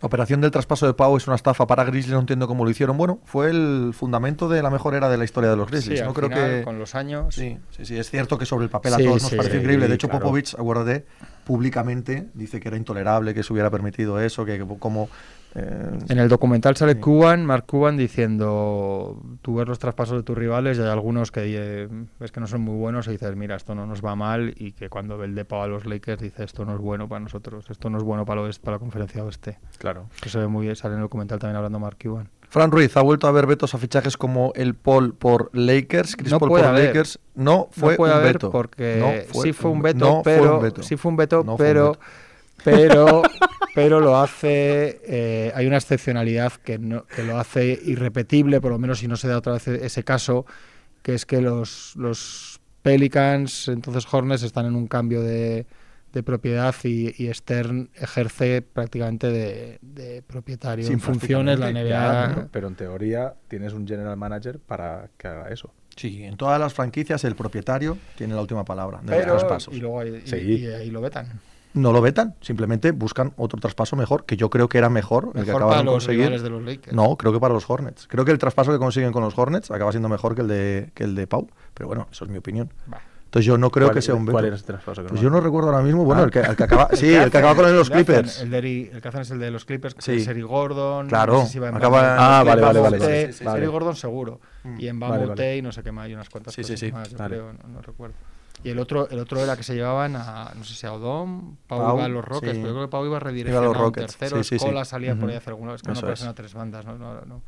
La 0.01 0.07
operación 0.07 0.41
del 0.41 0.49
traspaso 0.49 0.88
de 0.88 0.93
Pau 0.95 1.15
es 1.15 1.27
una 1.27 1.35
estafa 1.35 1.68
para 1.68 1.84
Grizzlies, 1.84 2.13
no 2.13 2.22
entiendo 2.22 2.47
cómo 2.47 2.65
lo 2.65 2.72
hicieron. 2.72 2.97
Bueno, 2.97 3.19
fue 3.23 3.51
el 3.51 3.91
fundamento 3.93 4.49
de 4.49 4.63
la 4.63 4.72
mejor 4.72 4.95
era 4.95 5.09
de 5.09 5.18
la 5.18 5.26
historia 5.26 5.51
de 5.51 5.55
los 5.55 5.69
Grizzlies. 5.69 5.99
sí, 5.99 6.03
no 6.03 6.09
al 6.09 6.15
creo 6.15 6.30
final, 6.30 6.49
que 6.49 6.63
con 6.63 6.80
los 6.80 6.95
años 6.95 7.35
Sí, 7.35 7.59
sí, 7.69 7.85
sí, 7.85 7.99
es 7.99 8.09
cierto 8.09 8.39
que 8.39 8.47
sobre 8.47 8.63
el 8.65 8.72
papel 8.72 8.95
a 8.95 8.97
Sí, 8.97 9.03
todos 9.03 9.22
nos 9.22 9.35
pareció 9.35 9.59
increíble. 9.59 9.88
De 9.88 9.93
hecho, 9.93 10.07
claro. 10.07 10.23
Popovich, 10.26 10.55
acuérdate, 10.55 11.05
públicamente 11.45 12.30
dice 12.34 12.59
que 12.59 12.69
era 12.69 12.77
intolerable 12.77 13.35
que 13.35 13.43
se 13.43 13.53
hubiera 13.53 13.69
permitido 13.69 14.19
eso, 14.19 14.43
que, 14.43 14.57
que 14.57 14.65
como... 14.80 15.07
eh, 15.55 15.89
en 16.09 16.17
el 16.19 16.29
documental 16.29 16.75
sale 16.77 16.93
Sí. 16.93 16.99
Cuban 16.99 17.45
Mark 17.45 17.65
Cuban 17.67 17.97
diciendo 17.97 19.21
tú 19.41 19.55
ves 19.55 19.67
los 19.67 19.79
traspasos 19.79 20.17
de 20.17 20.23
tus 20.23 20.37
rivales 20.37 20.77
y 20.77 20.81
hay 20.81 20.87
algunos 20.89 21.31
que 21.31 21.41
eh, 21.45 21.87
ves 22.19 22.31
que 22.31 22.39
no 22.39 22.47
son 22.47 22.61
muy 22.61 22.75
buenos 22.77 23.07
y 23.07 23.11
dices 23.11 23.35
mira 23.35 23.55
esto 23.55 23.75
no 23.75 23.85
nos 23.85 24.03
va 24.03 24.15
mal 24.15 24.53
y 24.57 24.71
que 24.73 24.89
cuando 24.89 25.17
ve 25.17 25.25
el 25.25 25.35
de 25.35 25.45
Pau 25.45 25.61
a 25.61 25.67
los 25.67 25.85
Lakers 25.85 26.21
dice 26.21 26.43
esto 26.43 26.65
no 26.65 26.73
es 26.75 26.79
bueno 26.79 27.07
para 27.07 27.19
nosotros 27.19 27.65
esto 27.69 27.89
no 27.89 27.97
es 27.97 28.03
bueno 28.03 28.25
para, 28.25 28.41
el 28.41 28.47
oeste- 28.47 28.61
para 28.63 28.75
la 28.75 28.79
conferencia 28.79 29.23
oeste 29.23 29.59
Claro. 29.77 30.07
eso 30.21 30.29
se 30.29 30.37
ve 30.39 30.47
muy 30.47 30.65
bien 30.65 30.75
sale 30.75 30.93
en 30.93 30.99
el 30.99 31.05
documental 31.05 31.39
también 31.39 31.57
hablando 31.57 31.79
Mark 31.79 31.97
Cuban 32.01 32.29
Fran 32.49 32.69
Ruiz 32.69 32.97
ha 32.97 33.01
vuelto 33.01 33.27
a 33.27 33.29
haber 33.29 33.47
vetos 33.47 33.73
a 33.75 33.77
fichajes 33.77 34.17
como 34.17 34.51
el 34.55 34.75
Paul 34.75 35.13
por 35.13 35.49
Lakers, 35.53 36.17
Chris 36.17 36.33
No 36.33 36.39
Paul 36.39 36.49
puede 36.49 36.63
por 36.65 36.73
haber. 36.73 36.85
Lakers. 36.87 37.17
No 37.33 37.69
fue 37.71 37.91
no 37.91 37.95
puede 37.97 38.11
un 38.13 38.19
haber 38.19 38.33
veto. 38.33 38.51
porque 38.51 38.97
No 39.33 39.41
sí 39.41 39.53
fue 39.53 39.71
un 39.71 39.81
veto, 39.81 39.99
no 39.99 40.21
fue 40.21 40.35
pero 40.35 40.57
un 40.57 40.61
veto. 40.63 40.83
sí 40.83 40.97
fue 40.97 41.11
un 41.11 41.15
veto, 41.15 41.37
No 41.45 41.55
fue 41.55 41.67
un 41.67 41.73
pero 41.73 41.87
veto. 41.91 41.99
Pero 42.63 43.23
pero 43.75 43.99
lo 43.99 44.17
hace 44.17 44.99
eh, 45.05 45.51
hay 45.55 45.65
una 45.67 45.77
excepcionalidad 45.77 46.53
que 46.53 46.77
no 46.77 47.05
que 47.05 47.23
lo 47.23 47.38
hace 47.38 47.79
irrepetible, 47.85 48.59
por 48.61 48.71
lo 48.71 48.79
menos 48.79 48.99
si 48.99 49.07
no 49.07 49.15
se 49.15 49.27
da 49.27 49.38
otra 49.38 49.53
vez 49.53 49.67
ese 49.67 50.03
caso, 50.03 50.45
que 51.01 51.13
es 51.13 51.25
que 51.25 51.41
los 51.41 51.93
los 51.95 52.59
Pelicans, 52.81 53.67
entonces 53.67 54.05
Hornets 54.11 54.43
están 54.43 54.65
en 54.65 54.75
un 54.75 54.88
cambio 54.88 55.21
de 55.21 55.65
de 56.13 56.23
propiedad 56.23 56.75
y, 56.83 57.13
y 57.23 57.33
Stern 57.33 57.89
ejerce 57.95 58.61
prácticamente 58.61 59.27
de, 59.31 59.77
de 59.81 60.21
propietario 60.21 60.85
Sí, 60.85 60.91
en 60.91 60.99
funciones 60.99 61.57
la 61.57 61.69
NBA 61.69 61.88
Ya, 61.88 62.27
pero, 62.27 62.49
pero 62.51 62.67
en 62.67 62.75
teoría 62.75 63.33
tienes 63.47 63.71
un 63.71 63.88
general 63.88 64.17
manager 64.17 64.59
para 64.59 65.09
que 65.17 65.29
haga 65.29 65.47
eso. 65.47 65.71
Sí, 65.95 66.23
en 66.23 66.35
todas 66.35 66.59
las 66.59 66.73
franquicias 66.73 67.23
el 67.23 67.35
propietario 67.35 67.97
tiene 68.17 68.33
la 68.35 68.41
última 68.41 68.65
palabra 68.65 68.99
de 68.99 69.05
pero 69.05 69.19
los 69.35 69.41
traspasos. 69.43 69.73
y 69.73 69.79
luego 69.79 70.01
ahí, 70.01 70.21
y- 70.25 70.35
y 70.55 70.65
ahí 70.67 70.91
lo 70.91 70.99
vetan 70.99 71.39
No 71.73 71.93
lo 71.93 72.02
vetan, 72.02 72.35
simplemente 72.41 72.91
buscan 72.91 73.34
otro 73.38 73.60
traspaso 73.60 73.95
mejor, 73.95 74.26
que 74.26 74.35
yo 74.38 74.49
creo 74.49 74.68
que 74.68 74.77
era 74.77 74.89
mejor, 74.89 75.26
el 75.35 75.45
que 75.45 75.52
mejor 75.52 75.56
acabaron 75.61 75.69
para 75.69 75.80
de 75.80 75.85
los 75.85 75.93
conseguir. 76.06 76.41
de 76.41 76.49
los 76.49 76.61
Lakers 76.64 76.93
No, 76.95 77.15
creo 77.15 77.31
que 77.31 77.39
para 77.39 77.53
los 77.53 77.69
Hornets. 77.69 78.07
Creo 78.07 78.26
que 78.26 78.31
el 78.31 78.38
traspaso 78.38 78.72
que 78.72 78.77
consiguen 78.80 79.11
con 79.14 79.23
los 79.23 79.38
Hornets 79.38 79.72
acaba 79.72 79.91
siendo 79.91 80.10
mejor 80.10 80.35
que 80.35 80.41
el 80.41 80.48
de, 80.49 80.91
que 80.93 81.03
el 81.06 81.15
de 81.15 81.27
Pau. 81.27 81.48
Pero 81.73 81.88
bueno, 81.88 82.07
eso 82.11 82.26
es 82.26 82.30
mi 82.31 82.38
opinión. 82.38 82.69
Va. 82.93 82.99
Entonces 83.23 83.45
yo 83.45 83.57
no 83.57 83.69
creo 83.72 83.88
¿Cuál- 83.88 83.95
que 83.95 84.02
sea 84.02 84.14
un 84.15 84.26
veto. 84.26 84.34
¿Cuál 84.34 84.43
era 84.48 84.56
ese 84.57 84.65
traspaso? 84.65 85.03
que 85.03 85.07
Pues 85.07 85.22
no- 85.22 85.23
yo 85.23 85.30
no 85.30 85.39
recuerdo 85.39 85.69
ahora 85.69 85.81
mismo. 85.81 86.03
Bueno, 86.03 86.23
Ah. 86.23 86.26
el, 86.26 86.31
que, 86.31 86.39
el 86.41 86.56
que 86.57 86.64
acaba. 86.65 86.89
Sí, 86.93 87.14
el 87.14 87.31
que 87.31 87.38
acaba 87.38 87.56
con 87.56 87.73
los 87.73 87.89
El 87.89 87.95
de 87.99 88.03
Clippers. 88.03 88.41
El, 88.41 88.49
de 88.52 88.60
Eri- 88.61 88.89
el 88.93 89.02
que 89.02 89.07
hacen 89.07 89.22
es 89.22 89.31
el 89.31 89.39
de 89.39 89.52
los 89.52 89.64
Clippers, 89.64 89.95
Sí. 89.99 90.11
es 90.18 90.27
Eri 90.27 90.41
Gordon. 90.41 91.07
Claro, 91.07 91.34
no 91.35 91.45
sé 91.45 91.53
si 91.53 91.60
va 91.60 91.69
en 91.69 91.76
acaba 91.77 91.99
en 92.02 92.06
Ah, 92.19 92.43
vale, 92.45 92.61
vale, 92.61 92.80
vale, 92.81 92.99
sí, 92.99 93.06
sí, 93.31 93.38
sí. 93.38 93.43
Eri 93.45 93.53
Vale. 93.53 93.68
Gordon 93.68 93.95
seguro. 93.95 94.41
Mm. 94.65 94.76
Y 94.81 94.88
en 94.89 94.99
Vale, 94.99 95.14
Bamute 95.23 95.41
vale. 95.43 95.57
y 95.57 95.61
no 95.61 95.72
sé 95.72 95.81
qué 95.81 95.93
más, 95.93 96.06
hay 96.07 96.14
unas 96.15 96.30
cuantas 96.30 96.53
Sí, 96.53 96.61
sí, 96.65 96.73
cosas 96.73 96.80
sí. 96.81 96.91
más, 96.91 97.10
yo 97.10 97.18
Vale. 97.18 97.35
creo, 97.38 97.53
no, 97.53 97.69
no 97.76 97.81
recuerdo. 97.81 98.15
Y 98.63 98.69
el 98.69 98.79
otro, 98.79 99.09
el 99.09 99.19
otro 99.19 99.41
era 99.41 99.57
que 99.57 99.63
se 99.63 99.73
llevaban 99.73 100.15
a, 100.15 100.51
no 100.55 100.63
sé 100.63 100.75
si 100.75 100.85
a 100.85 100.93
Odom, 100.93 101.55
Pau, 101.67 101.79
Pau, 101.79 101.95
iba 101.95 102.05
a 102.05 102.07
los 102.07 102.23
Rockets, 102.23 102.53
sí. 102.53 102.59
pero 102.61 102.67
yo 102.67 102.73
creo 102.73 102.88
que 102.88 102.91
Pau 102.91 103.05
iba 103.05 103.17
a 103.17 103.19
los 103.19 103.55
a 103.55 103.69
un 103.69 103.73
Rockets, 103.73 104.17
tercero, 104.17 104.43
sí, 104.43 104.49
sí. 104.49 104.55
Escola 104.55 104.85
salía 104.85 105.15
por 105.15 105.23
Ujú. 105.23 105.29
ahí 105.29 105.35
a 105.35 105.38
hacer 105.39 105.51
alguna 105.53 105.71
vez, 105.71 105.81
que 105.81 105.91
no 105.91 105.97
aparecen 105.97 106.27
a 106.27 106.35
tres 106.35 106.53
bandas, 106.53 106.85
no, 106.85 106.97
no, 106.97 107.41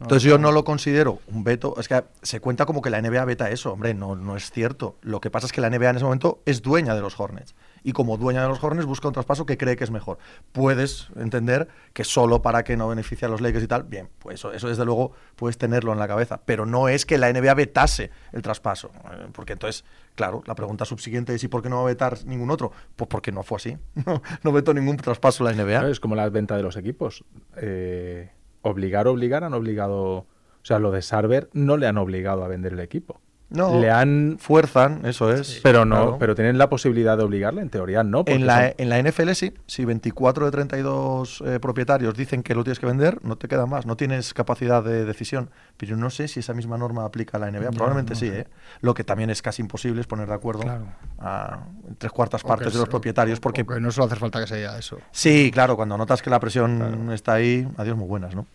Entonces 0.00 0.22
yo 0.22 0.38
no 0.38 0.52
lo 0.52 0.64
considero 0.64 1.20
un 1.26 1.42
veto. 1.42 1.74
Es 1.78 1.88
que 1.88 2.04
se 2.22 2.40
cuenta 2.40 2.66
como 2.66 2.82
que 2.82 2.90
la 2.90 3.00
NBA 3.00 3.24
veta 3.24 3.50
eso. 3.50 3.72
Hombre, 3.72 3.94
no, 3.94 4.14
no 4.14 4.36
es 4.36 4.50
cierto. 4.50 4.96
Lo 5.02 5.20
que 5.20 5.30
pasa 5.30 5.46
es 5.46 5.52
que 5.52 5.60
la 5.60 5.70
NBA 5.70 5.90
en 5.90 5.96
ese 5.96 6.04
momento 6.04 6.40
es 6.46 6.62
dueña 6.62 6.94
de 6.94 7.00
los 7.00 7.18
Hornets. 7.18 7.54
Y 7.84 7.92
como 7.92 8.16
dueña 8.16 8.42
de 8.42 8.48
los 8.48 8.64
Hornets 8.64 8.86
busca 8.86 9.06
un 9.08 9.14
traspaso 9.14 9.44
que 9.44 9.58
cree 9.58 9.76
que 9.76 9.84
es 9.84 9.90
mejor. 9.90 10.18
Puedes 10.52 11.08
entender 11.16 11.68
que 11.92 12.02
solo 12.02 12.40
para 12.40 12.64
que 12.64 12.76
no 12.78 12.88
beneficie 12.88 13.26
a 13.26 13.28
los 13.28 13.42
Lakers 13.42 13.64
y 13.64 13.68
tal, 13.68 13.82
bien, 13.84 14.08
pues 14.18 14.36
eso, 14.40 14.52
eso 14.52 14.68
desde 14.68 14.86
luego 14.86 15.12
puedes 15.36 15.58
tenerlo 15.58 15.92
en 15.92 15.98
la 15.98 16.08
cabeza. 16.08 16.40
Pero 16.46 16.64
no 16.64 16.88
es 16.88 17.04
que 17.04 17.18
la 17.18 17.30
NBA 17.30 17.52
vetase 17.52 18.10
el 18.32 18.40
traspaso. 18.40 18.90
Eh, 19.12 19.28
Porque 19.32 19.52
entonces, 19.52 19.84
claro, 20.14 20.42
la 20.46 20.54
pregunta 20.54 20.86
subsiguiente 20.86 21.34
es 21.34 21.44
¿y 21.44 21.48
por 21.48 21.62
qué 21.62 21.68
no 21.68 21.76
va 21.76 21.82
a 21.82 21.86
vetar 21.86 22.24
ningún 22.24 22.50
otro? 22.50 22.72
Pues 22.96 23.06
porque 23.08 23.30
no 23.30 23.42
fue 23.42 23.56
así. 23.56 23.76
No, 24.42 24.52
vetó 24.52 24.72
ningún 24.72 24.96
traspaso 24.96 25.44
la 25.44 25.52
NBA. 25.52 25.90
Es 25.90 26.00
como 26.00 26.14
la 26.14 26.28
venta 26.30 26.56
de 26.56 26.62
los 26.62 26.76
equipos. 26.76 27.24
Eh, 27.56 28.30
obligar, 28.62 29.06
obligar, 29.08 29.44
han 29.44 29.52
obligado. 29.54 30.00
O 30.00 30.66
sea, 30.66 30.78
lo 30.78 30.90
de 30.90 31.02
Sarver 31.02 31.50
no 31.52 31.76
le 31.76 31.86
han 31.86 31.98
obligado 31.98 32.44
a 32.44 32.48
vender 32.48 32.72
el 32.72 32.80
equipo. 32.80 33.20
No, 33.50 33.78
Le 33.80 33.90
han. 33.90 34.36
fuerzan, 34.40 35.04
eso 35.06 35.32
es. 35.32 35.60
Pero 35.62 35.84
no, 35.84 35.94
claro. 35.96 36.16
pero 36.18 36.34
tienen 36.34 36.58
la 36.58 36.68
posibilidad 36.68 37.16
de 37.16 37.22
obligarle, 37.24 37.60
en 37.62 37.70
teoría 37.70 38.02
no. 38.02 38.24
porque 38.24 38.34
En 38.34 38.46
la, 38.46 38.62
son- 38.68 38.74
en 38.78 38.88
la 38.88 38.98
NFL 38.98 39.30
sí, 39.34 39.52
si 39.66 39.84
24 39.84 40.46
de 40.46 40.50
32 40.50 41.42
eh, 41.46 41.60
propietarios 41.60 42.16
dicen 42.16 42.42
que 42.42 42.54
lo 42.54 42.64
tienes 42.64 42.80
que 42.80 42.86
vender, 42.86 43.18
no 43.22 43.36
te 43.36 43.46
queda 43.46 43.66
más, 43.66 43.86
no 43.86 43.96
tienes 43.96 44.34
capacidad 44.34 44.82
de 44.82 45.04
decisión. 45.04 45.50
Pero 45.76 45.96
no 45.96 46.10
sé 46.10 46.26
si 46.26 46.40
esa 46.40 46.52
misma 46.54 46.78
norma 46.78 47.04
aplica 47.04 47.36
a 47.36 47.40
la 47.40 47.50
NBA, 47.50 47.70
probablemente 47.70 48.14
no 48.14 48.18
sí. 48.20 48.26
¿eh? 48.28 48.46
Lo 48.80 48.92
que 48.94 49.04
también 49.04 49.30
es 49.30 49.40
casi 49.42 49.62
imposible 49.62 50.00
es 50.00 50.06
poner 50.08 50.26
de 50.26 50.34
acuerdo 50.34 50.62
Claro. 50.62 50.86
a 51.20 51.60
tres 51.98 52.10
cuartas 52.12 52.42
partes 52.42 52.72
de 52.72 52.78
los 52.80 52.88
propietarios, 52.88 53.38
porque 53.40 53.62
no 53.64 53.90
solo 53.92 54.06
hace 54.06 54.16
falta 54.16 54.40
que 54.40 54.46
sea 54.48 54.78
eso. 54.78 54.98
sí, 55.12 55.50
claro, 55.52 55.76
cuando 55.76 55.96
notas 55.96 56.22
que 56.22 56.30
la 56.30 56.40
presión 56.40 56.78
Claro. 56.78 57.12
está 57.12 57.34
ahí, 57.34 57.68
adiós 57.76 57.96
muy 57.96 58.08
buenas, 58.08 58.34
¿no? 58.34 58.46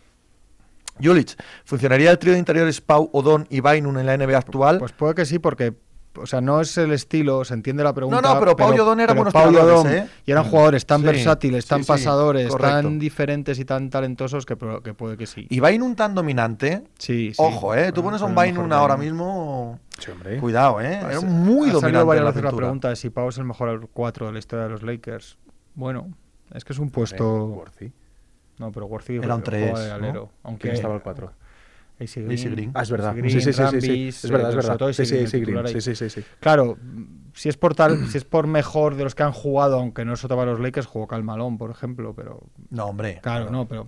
Julich, 1.02 1.36
¿funcionaría 1.66 2.12
el 2.12 2.20
trío 2.20 2.34
de 2.34 2.40
interiores 2.40 2.82
Pau, 2.82 3.10
Odón 3.14 3.48
y 3.50 3.60
Bainun 3.60 3.98
en 4.00 4.06
la 4.06 4.18
NBA 4.18 4.38
actual? 4.38 4.80
Pues 4.80 4.92
puede 4.92 5.16
que 5.16 5.26
sí, 5.26 5.40
porque 5.40 5.74
o 6.16 6.26
sea, 6.26 6.42
no 6.42 6.60
es 6.60 6.78
el 6.78 6.92
estilo, 6.92 7.46
se 7.46 7.54
entiende 7.54 7.84
la 7.84 7.94
pregunta. 7.94 8.22
no, 8.22 8.40
pero 8.40 8.56
Pau 8.56 8.76
y 8.76 8.80
Odón 8.80 9.00
eran 9.00 9.16
buenos 9.16 9.34
Pau 9.34 9.52
¿eh? 9.88 10.08
Y 10.26 10.32
eran 10.32 10.44
jugadores 10.44 10.86
tan 10.86 11.02
Sí, 11.02 11.06
versátiles, 11.08 11.66
tan 11.66 11.80
sí, 11.80 11.84
sí, 11.84 11.88
pasadores, 11.88 12.50
correcto. 12.50 12.76
tan 12.82 13.00
diferentes 13.00 13.60
y 13.60 13.66
tan 13.66 13.90
talentosos 13.90 14.46
que, 14.46 14.56
puede 14.56 15.18
que 15.18 15.28
sí. 15.28 15.46
y 15.50 15.60
Bainun 15.60 15.96
tan 15.96 16.16
dominante, 16.16 16.84
sí, 16.98 17.32
sí. 17.34 17.36
ojo, 17.38 17.76
¿eh? 17.76 17.92
Tú 17.92 18.02
Bueno, 18.02 18.18
pones 18.18 18.22
a 18.22 18.26
un 18.26 18.36
Bainun 18.36 18.74
ahora 18.74 18.98
mismo... 18.98 19.80
Sí, 20.00 20.12
hombre. 20.12 20.38
Cuidado, 20.40 20.82
¿eh? 20.82 20.94
Era 20.96 21.22
muy 21.22 21.70
ha 21.70 21.74
dominante. 21.74 21.80
salido 21.82 22.02
en 22.02 22.08
varias 22.08 22.24
la 22.26 22.32
veces 22.32 22.44
la 22.44 22.52
pregunta 22.52 22.90
de 22.90 22.96
si 22.96 23.10
Pau 23.10 23.30
es 23.30 23.38
el 23.38 23.46
mejor 23.46 23.90
4 23.94 24.26
de 24.28 24.34
la 24.34 24.40
historia 24.40 24.64
de 24.64 24.70
los 24.72 24.82
Lakers. 24.84 25.38
Bueno, 25.76 26.10
es 26.54 26.66
que 26.66 26.74
es 26.74 26.80
un 26.80 26.90
puesto. 26.90 27.64
No, 28.60 28.72
pero 28.72 28.86
Worthy 28.86 29.16
Era 29.16 29.36
un 29.36 29.42
jugaba 29.42 29.44
tres, 29.44 29.80
de 29.80 29.90
¿no? 29.90 29.96
alero. 29.96 30.30
Aunque 30.44 30.62
¿Quién 30.64 30.74
estaba 30.76 30.94
el 30.96 31.02
4? 31.02 31.34
AC 32.00 32.04
AC 32.04 32.22
Green. 32.26 32.52
Green. 32.52 32.72
Ah, 32.76 32.84
es 32.84 32.92
verdad. 32.92 33.12
AC 33.18 33.24
Sí, 33.24 33.42
sí, 33.42 33.42
sí, 33.42 33.54
sí, 33.54 33.82
sí. 33.82 33.88
Rambis, 33.88 34.24
Es 34.26 34.32
verdad, 34.32 34.50
es 34.52 34.56
verdad. 34.56 34.78
todo 34.78 34.94
Sí, 34.94 35.06
Green. 35.42 35.66
ahí. 35.66 35.74
Sí, 35.74 35.82
sí, 35.82 35.96
sí, 35.96 36.10
sí. 36.10 36.26
Claro, 36.40 36.78
si 37.34 37.50
es 37.50 37.58
por 37.58 37.76
tal, 37.76 38.08
si 38.08 38.18
es 38.18 38.26
por 38.26 38.48
mejor 38.48 38.96
de 38.96 39.04
los 39.04 39.16
que 39.16 39.24
han 39.24 39.32
jugado, 39.32 39.80
aunque 39.80 40.06
no 40.06 40.14
eso 40.14 40.28
te 40.28 40.36
va 40.36 40.44
a 40.44 40.46
los 40.46 40.60
Lakers, 40.60 40.88
jugó 40.88 41.08
Cal 41.08 41.24
Malone, 41.24 41.58
por 41.58 41.72
ejemplo, 41.72 42.14
pero 42.14 42.42
No, 42.70 42.86
hombre. 42.86 43.20
claro, 43.22 43.50
no, 43.50 43.68
pero 43.68 43.88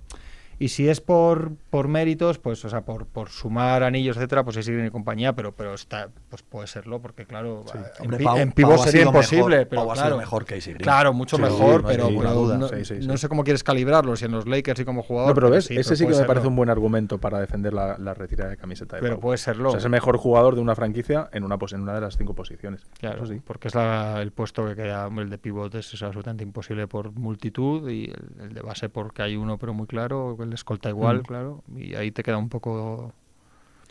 y 0.63 0.69
si 0.69 0.87
es 0.87 1.01
por, 1.01 1.53
por 1.69 1.87
méritos, 1.87 2.37
pues, 2.39 2.63
o 2.65 2.69
sea, 2.69 2.81
por, 2.81 3.05
por 3.07 3.29
sumar 3.29 3.83
anillos, 3.83 4.15
etcétera, 4.17 4.43
pues 4.43 4.63
sí, 4.63 4.71
y 4.71 4.89
compañía, 4.91 5.33
pero, 5.33 5.53
pero 5.53 5.73
está, 5.73 6.09
pues 6.29 6.43
puede 6.43 6.67
serlo, 6.67 7.01
porque 7.01 7.25
claro, 7.25 7.63
Sí. 7.71 7.77
en, 7.77 8.05
Hombre, 8.05 8.23
Pau- 8.23 8.37
en 8.37 8.51
pivot 8.51 8.75
Pau 8.75 8.83
sería 8.85 9.01
imposible, 9.03 9.57
mejor- 9.57 9.67
pero 9.69 9.81
Pau 9.81 9.91
ha 9.91 9.95
sido 9.95 10.05
claro, 10.05 10.17
mejor 10.17 10.45
que 10.45 10.59
Green. 10.59 10.77
claro, 10.77 11.13
mucho 11.13 11.37
Sí, 11.37 11.41
mejor, 11.41 11.81
no 11.81 11.87
pero, 11.87 12.09
duda. 12.09 12.57
no, 12.57 13.17
sé 13.17 13.27
cómo 13.29 13.43
quieres 13.43 13.63
calibrarlo, 13.63 14.15
si 14.15 14.25
en 14.25 14.31
los 14.31 14.47
Lakers 14.47 14.79
y 14.81 14.85
como 14.85 15.01
jugador. 15.03 15.29
No, 15.29 15.35
pero 15.35 15.49
ves, 15.49 15.71
ese 15.71 15.95
sí 15.95 16.05
que 16.05 16.13
me 16.15 16.25
parece 16.25 16.47
un 16.47 16.55
buen 16.55 16.69
argumento 16.69 17.17
para 17.17 17.39
defender 17.39 17.73
la, 17.73 17.97
la 17.97 18.13
retirada 18.13 18.49
de 18.51 18.57
camiseta 18.57 18.97
de 18.97 19.01
Pero 19.01 19.15
Pau. 19.15 19.21
puede 19.21 19.37
serlo. 19.37 19.69
O 19.69 19.71
sea, 19.71 19.79
es 19.79 19.85
el 19.85 19.91
mejor 19.91 20.17
jugador 20.17 20.55
de 20.55 20.61
una 20.61 20.75
franquicia 20.75 21.29
en 21.33 21.43
una, 21.43 21.57
en 21.71 21.81
una 21.81 21.93
de 21.95 22.01
las 22.01 22.17
cinco 22.17 22.33
posiciones. 22.35 22.81
Claro, 22.99 23.23
Eso 23.23 23.33
sí. 23.33 23.41
porque 23.43 23.67
es 23.69 23.75
la- 23.75 24.21
el 24.21 24.31
puesto 24.31 24.65
que 24.67 24.75
queda, 24.75 25.07
el 25.17 25.29
de 25.29 25.37
pivot 25.37 25.73
es, 25.75 25.93
es 25.93 26.03
absolutamente 26.03 26.43
imposible 26.43 26.87
por 26.87 27.11
multitud 27.13 27.89
y 27.89 28.05
el, 28.05 28.41
el 28.41 28.53
de 28.53 28.61
base 28.61 28.89
porque 28.89 29.21
hay 29.23 29.35
uno 29.35 29.57
pero 29.57 29.73
muy 29.73 29.87
claro, 29.87 30.37
el 30.39 30.50
de 30.51 30.55
escolta 30.55 30.89
igual, 30.89 31.19
Mm. 31.19 31.23
claro, 31.23 31.63
y 31.75 31.95
ahí 31.95 32.11
te 32.11 32.21
queda 32.23 32.37
un 32.37 32.49
poco... 32.49 33.13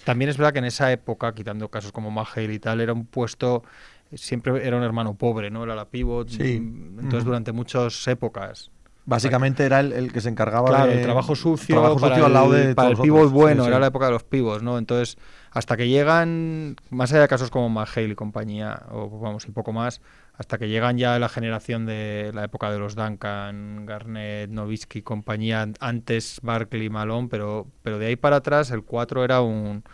También 0.05 0.31
es 0.31 0.39
verdad 0.39 0.53
que 0.55 0.61
en 0.61 0.65
esa 0.65 0.91
época, 0.93 1.35
quitando 1.35 1.69
casos 1.69 1.93
como 1.93 2.11
Magel 2.11 2.53
y 2.53 2.59
tal, 2.59 2.81
era 2.81 2.93
un 2.95 3.05
puesto, 3.05 3.63
siempre 4.15 4.67
era 4.67 4.77
un 4.79 4.83
hermano 4.83 5.15
pobre, 5.15 5.51
¿no? 5.51 5.63
Era 5.65 5.75
la 5.75 5.85
pivot, 5.87 6.29
Sí. 6.31 6.59
mm, 6.61 7.01
entonces 7.01 7.25
durante 7.25 7.53
muchas 7.53 8.07
épocas. 8.09 8.71
Básicamente 9.05 9.65
era 9.65 9.81
el, 9.81 9.93
el 9.93 10.13
que 10.13 10.21
se 10.21 10.29
encargaba 10.29 10.69
Claro, 10.69 10.91
de. 10.91 10.99
el 10.99 11.03
trabajo 11.03 11.35
sucio, 11.35 11.75
trabajo 11.75 11.99
para 11.99 12.15
sucio 12.15 12.27
al 12.27 12.33
lado 12.33 12.55
el, 12.55 12.69
de 12.69 12.75
para 12.75 12.91
el 12.91 12.97
pivot 12.97 13.21
otros. 13.21 13.33
bueno, 13.33 13.63
Sí, 13.65 13.69
era 13.69 13.77
sí. 13.77 13.81
la 13.81 13.87
época 13.89 14.07
de 14.07 14.13
los 14.13 14.23
pivots, 14.25 14.63
¿no? 14.63 14.79
Entonces, 14.79 15.19
hasta 15.51 15.77
que 15.77 15.89
llegan, 15.89 16.77
más 16.91 17.11
allá 17.13 17.23
de 17.23 17.29
casos 17.29 17.51
como 17.51 17.69
McHale 17.69 18.09
y 18.09 18.15
compañía, 18.15 18.83
o 18.93 19.19
vamos, 19.19 19.47
y 19.49 19.51
poco 19.53 19.73
más, 19.73 20.01
hasta 20.41 20.57
que 20.57 20.71
llegan 20.71 20.97
ya 20.97 21.19
la 21.19 21.29
generación 21.29 21.85
de 21.85 22.31
la 22.33 22.45
época 22.45 22.71
de 22.73 22.79
los 22.79 22.95
Duncan, 22.97 23.85
Garnett, 23.85 24.49
Nowitzki 24.51 25.01
y 25.01 25.03
compañía, 25.03 25.69
antes 25.81 26.39
Barkley, 26.43 26.89
Malone, 26.89 27.29
pero, 27.31 27.67
pero 27.83 27.99
de 27.99 28.07
ahí 28.07 28.17
para 28.17 28.37
atrás 28.37 28.71
el 28.71 28.83
4 28.83 29.23
era 29.23 29.43
un, 29.43 29.85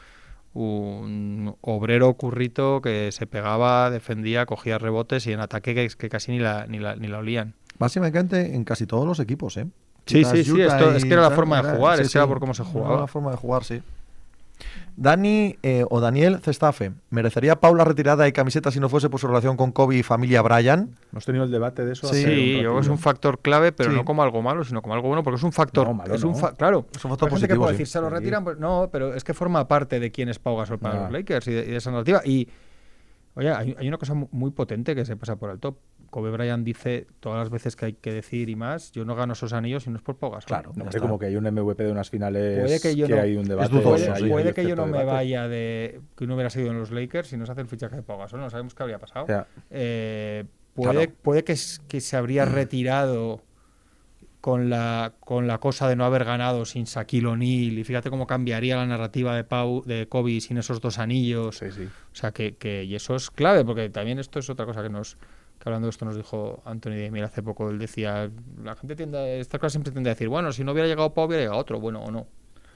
un 0.55 1.57
obrero 1.63 2.15
currito 2.15 2.81
que 2.81 3.11
se 3.11 3.27
pegaba, 3.27 3.91
defendía, 3.91 4.47
cogía 4.47 4.79
rebotes 4.79 5.27
y 5.27 5.33
en 5.33 5.41
ataque 5.41 5.75
que, 5.75 5.89
que 5.89 6.09
casi 6.09 6.31
ni 6.31 6.39
la, 6.39 6.67
ni 6.69 6.79
la, 6.79 6.95
ni 6.95 7.09
la 7.09 7.19
olían. 7.19 7.55
Básicamente 7.81 8.55
en 8.55 8.63
casi 8.63 8.87
todos 8.87 9.05
los 9.05 9.19
equipos, 9.19 9.57
¿eh? 9.57 9.67
Sí, 10.07 10.19
Quizás 10.19 10.33
sí, 10.39 10.45
sí, 10.45 10.61
esto- 10.61 10.93
es 10.95 11.05
que 11.05 11.13
era 11.13 11.23
la 11.23 11.33
forma 11.33 11.61
de 11.61 11.77
jugar, 11.77 11.99
es 12.01 12.13
que 12.13 12.19
era 12.19 12.29
por 12.29 12.39
cómo 12.39 12.55
se 12.55 12.63
Era 12.63 12.71
jugaba. 12.71 13.01
la 13.01 13.07
forma 13.09 13.33
de 13.33 13.37
jugar, 13.37 13.65
sí. 13.65 13.83
Dani 14.97 15.59
eh, 15.63 15.85
o 15.91 16.01
Daniel 16.01 16.39
Cestafe, 16.41 16.93
¿merecería 17.11 17.61
Paula 17.61 17.85
retirada 17.85 18.25
de 18.25 18.33
camiseta 18.33 18.71
si 18.71 18.81
no 18.81 18.89
fuese 18.89 19.11
por 19.11 19.21
su 19.21 19.27
relación 19.27 19.57
con 19.57 19.71
Kobe 19.73 19.97
y 19.97 20.03
familia 20.03 20.41
Bryan? 20.41 20.97
Hemos 21.13 21.25
tenido 21.27 21.45
el 21.45 21.51
debate 21.51 21.85
de 21.85 21.93
eso. 21.93 22.07
Sí, 22.09 22.21
hace 22.25 22.31
un 22.33 22.47
yo 22.55 22.59
creo 22.61 22.75
que 22.77 22.81
es 22.81 22.89
un 22.89 22.99
factor 22.99 23.41
clave, 23.41 23.73
pero 23.73 23.91
Sí. 23.91 23.97
no 23.97 24.05
como 24.07 24.23
algo 24.23 24.41
malo, 24.41 24.65
sino 24.65 24.81
como 24.81 24.95
algo 24.95 25.09
bueno, 25.09 25.23
porque 25.23 25.37
es 25.37 25.43
un 25.43 25.53
factor. 25.53 25.87
No, 25.87 25.95
malo 25.95 26.15
es 26.15 26.25
un 26.25 26.33
no. 26.33 26.39
fa- 26.39 26.55
claro. 26.55 26.87
Es 26.97 27.05
un 27.05 27.11
factor 27.11 27.29
que 27.29 27.55
puede 27.57 27.73
sí. 27.73 27.73
decir, 27.75 27.87
se 27.89 28.01
lo 28.01 28.09
retiran, 28.09 28.43
pues 28.45 28.59
no, 28.59 28.89
pero 28.91 29.13
es 29.13 29.23
que 29.23 29.35
forma 29.35 29.69
parte 29.69 30.01
de 30.01 30.11
quién 30.11 30.31
es 30.31 30.39
Pau 30.39 30.57
Gasol 30.57 30.79
para 30.79 30.99
Ah. 30.99 31.03
los 31.05 31.13
Lakers 31.13 31.47
y 31.49 31.53
de, 31.53 31.63
y 31.67 31.71
de 31.73 31.77
esa 31.77 31.91
narrativa. 31.91 32.23
Y, 32.25 32.49
oye, 33.35 33.51
hay, 33.53 33.77
hay 33.79 33.89
una 33.89 33.99
cosa 33.99 34.15
mu- 34.15 34.29
muy 34.33 34.51
potente 34.51 34.95
que 34.95 35.05
se 35.05 35.17
pasa 35.17 35.37
por 35.37 35.51
el 35.51 35.59
top. 35.59 35.77
Kobe 36.11 36.31
Bryant 36.31 36.65
dice 36.65 37.07
todas 37.21 37.39
las 37.39 37.51
veces 37.51 37.77
que 37.77 37.87
hay 37.87 37.93
que 37.95 38.13
decir 38.13 38.49
y 38.49 38.57
más, 38.57 38.93
yo 38.93 39.05
no 39.05 39.15
gano 39.15 39.33
esos 39.35 39.53
anillos 39.53 39.85
si 39.85 39.91
no 39.91 39.97
es 39.97 40.03
por 40.03 40.17
Pau 40.17 40.31
Gasol. 40.31 40.47
Claro. 40.49 40.73
No, 40.75 40.85
está. 40.85 41.01
como 41.01 41.19
que 41.19 41.27
hay 41.27 41.37
un 41.37 41.45
MVP 41.45 41.85
de 41.85 41.91
unas 41.93 42.09
finales 42.11 42.61
Puede 42.61 42.81
que 42.81 42.95
yo 42.97 43.09
no- 43.09 43.21
hay 43.21 43.37
un 43.37 43.45
debate. 43.45 43.69
dudoso, 43.71 43.89
Puede, 44.29 44.49
sí, 44.49 44.55
que 44.55 44.67
yo 44.67 44.77
no 44.77 44.87
me 44.87 45.05
vaya 45.05 45.49
de 45.49 46.01
que 46.17 46.27
no 46.27 46.35
hubiera 46.35 46.51
sido 46.51 46.71
en 46.71 46.79
los 46.79 46.91
Lakers 46.91 47.29
si 47.29 47.37
no 47.37 47.47
se 47.47 47.53
hace 47.53 47.61
el 47.61 47.69
fichaje 47.69 47.97
de 47.97 48.03
Pau 48.03 48.19
Gasol, 48.19 48.41
no 48.41 48.49
sabemos 48.51 48.75
qué 48.75 48.83
habría 48.83 48.99
pasado. 48.99 49.27
Eh, 49.71 50.45
puede, 50.75 50.93
Claro. 50.93 51.13
puede 51.23 51.45
que, 51.45 51.55
que 51.89 52.01
se 52.01 52.17
habría 52.17 52.45
retirado 52.45 53.43
con 54.41 54.71
la, 54.71 55.15
con 55.19 55.49
la 55.49 55.59
cosa 55.59 55.89
de 55.89 55.97
no 55.97 56.05
haber 56.05 56.25
ganado 56.25 56.65
sin 56.67 56.85
Shaquille 56.85 57.27
O'Neal 57.27 57.79
y 57.79 57.83
fíjate 57.85 58.11
cómo 58.11 58.29
cambiaría 58.29 58.77
la 58.77 58.87
narrativa 58.87 59.35
de 59.35 59.43
Pau 59.43 59.83
de 59.85 60.07
Kobe 60.09 60.41
sin 60.41 60.59
esos 60.59 60.81
dos 60.81 61.01
anillos. 61.01 61.59
Sí, 61.59 61.73
sí. 61.73 61.83
O 61.85 62.15
sea, 62.15 62.31
que, 62.31 62.55
que- 62.55 62.85
y 62.85 62.95
eso 62.95 63.17
es 63.17 63.31
clave 63.31 63.65
porque 63.65 63.89
también 63.91 64.21
esto 64.21 64.39
es 64.39 64.49
otra 64.49 64.65
cosa 64.65 64.85
que 64.85 64.89
nos 64.91 65.17
que 65.67 65.71
hablando 65.71 65.87
de 65.87 65.91
esto 65.91 66.05
nos 66.05 66.17
dijo 66.17 66.63
Anthony 66.65 66.91
de 66.93 67.11
Mil 67.11 67.25
hace 67.25 67.43
poco, 67.43 67.69
él 67.71 67.79
decía, 67.79 68.31
la 68.63 68.77
gente 68.77 68.95
tiende, 68.97 69.19
a- 69.19 69.29
esta 69.35 69.59
cosa 69.59 69.71
siempre 69.71 69.93
tiende 69.93 70.11
a 70.11 70.15
decir, 70.15 70.29
bueno, 70.29 70.53
si 70.53 70.63
no 70.65 70.73
hubiera 70.73 70.89
llegado 70.89 71.13
Pau 71.13 71.27
hubiera 71.27 71.43
llegado 71.43 71.59
otro, 71.61 71.81
bueno 71.81 72.01
o 72.01 72.11
no. 72.11 72.27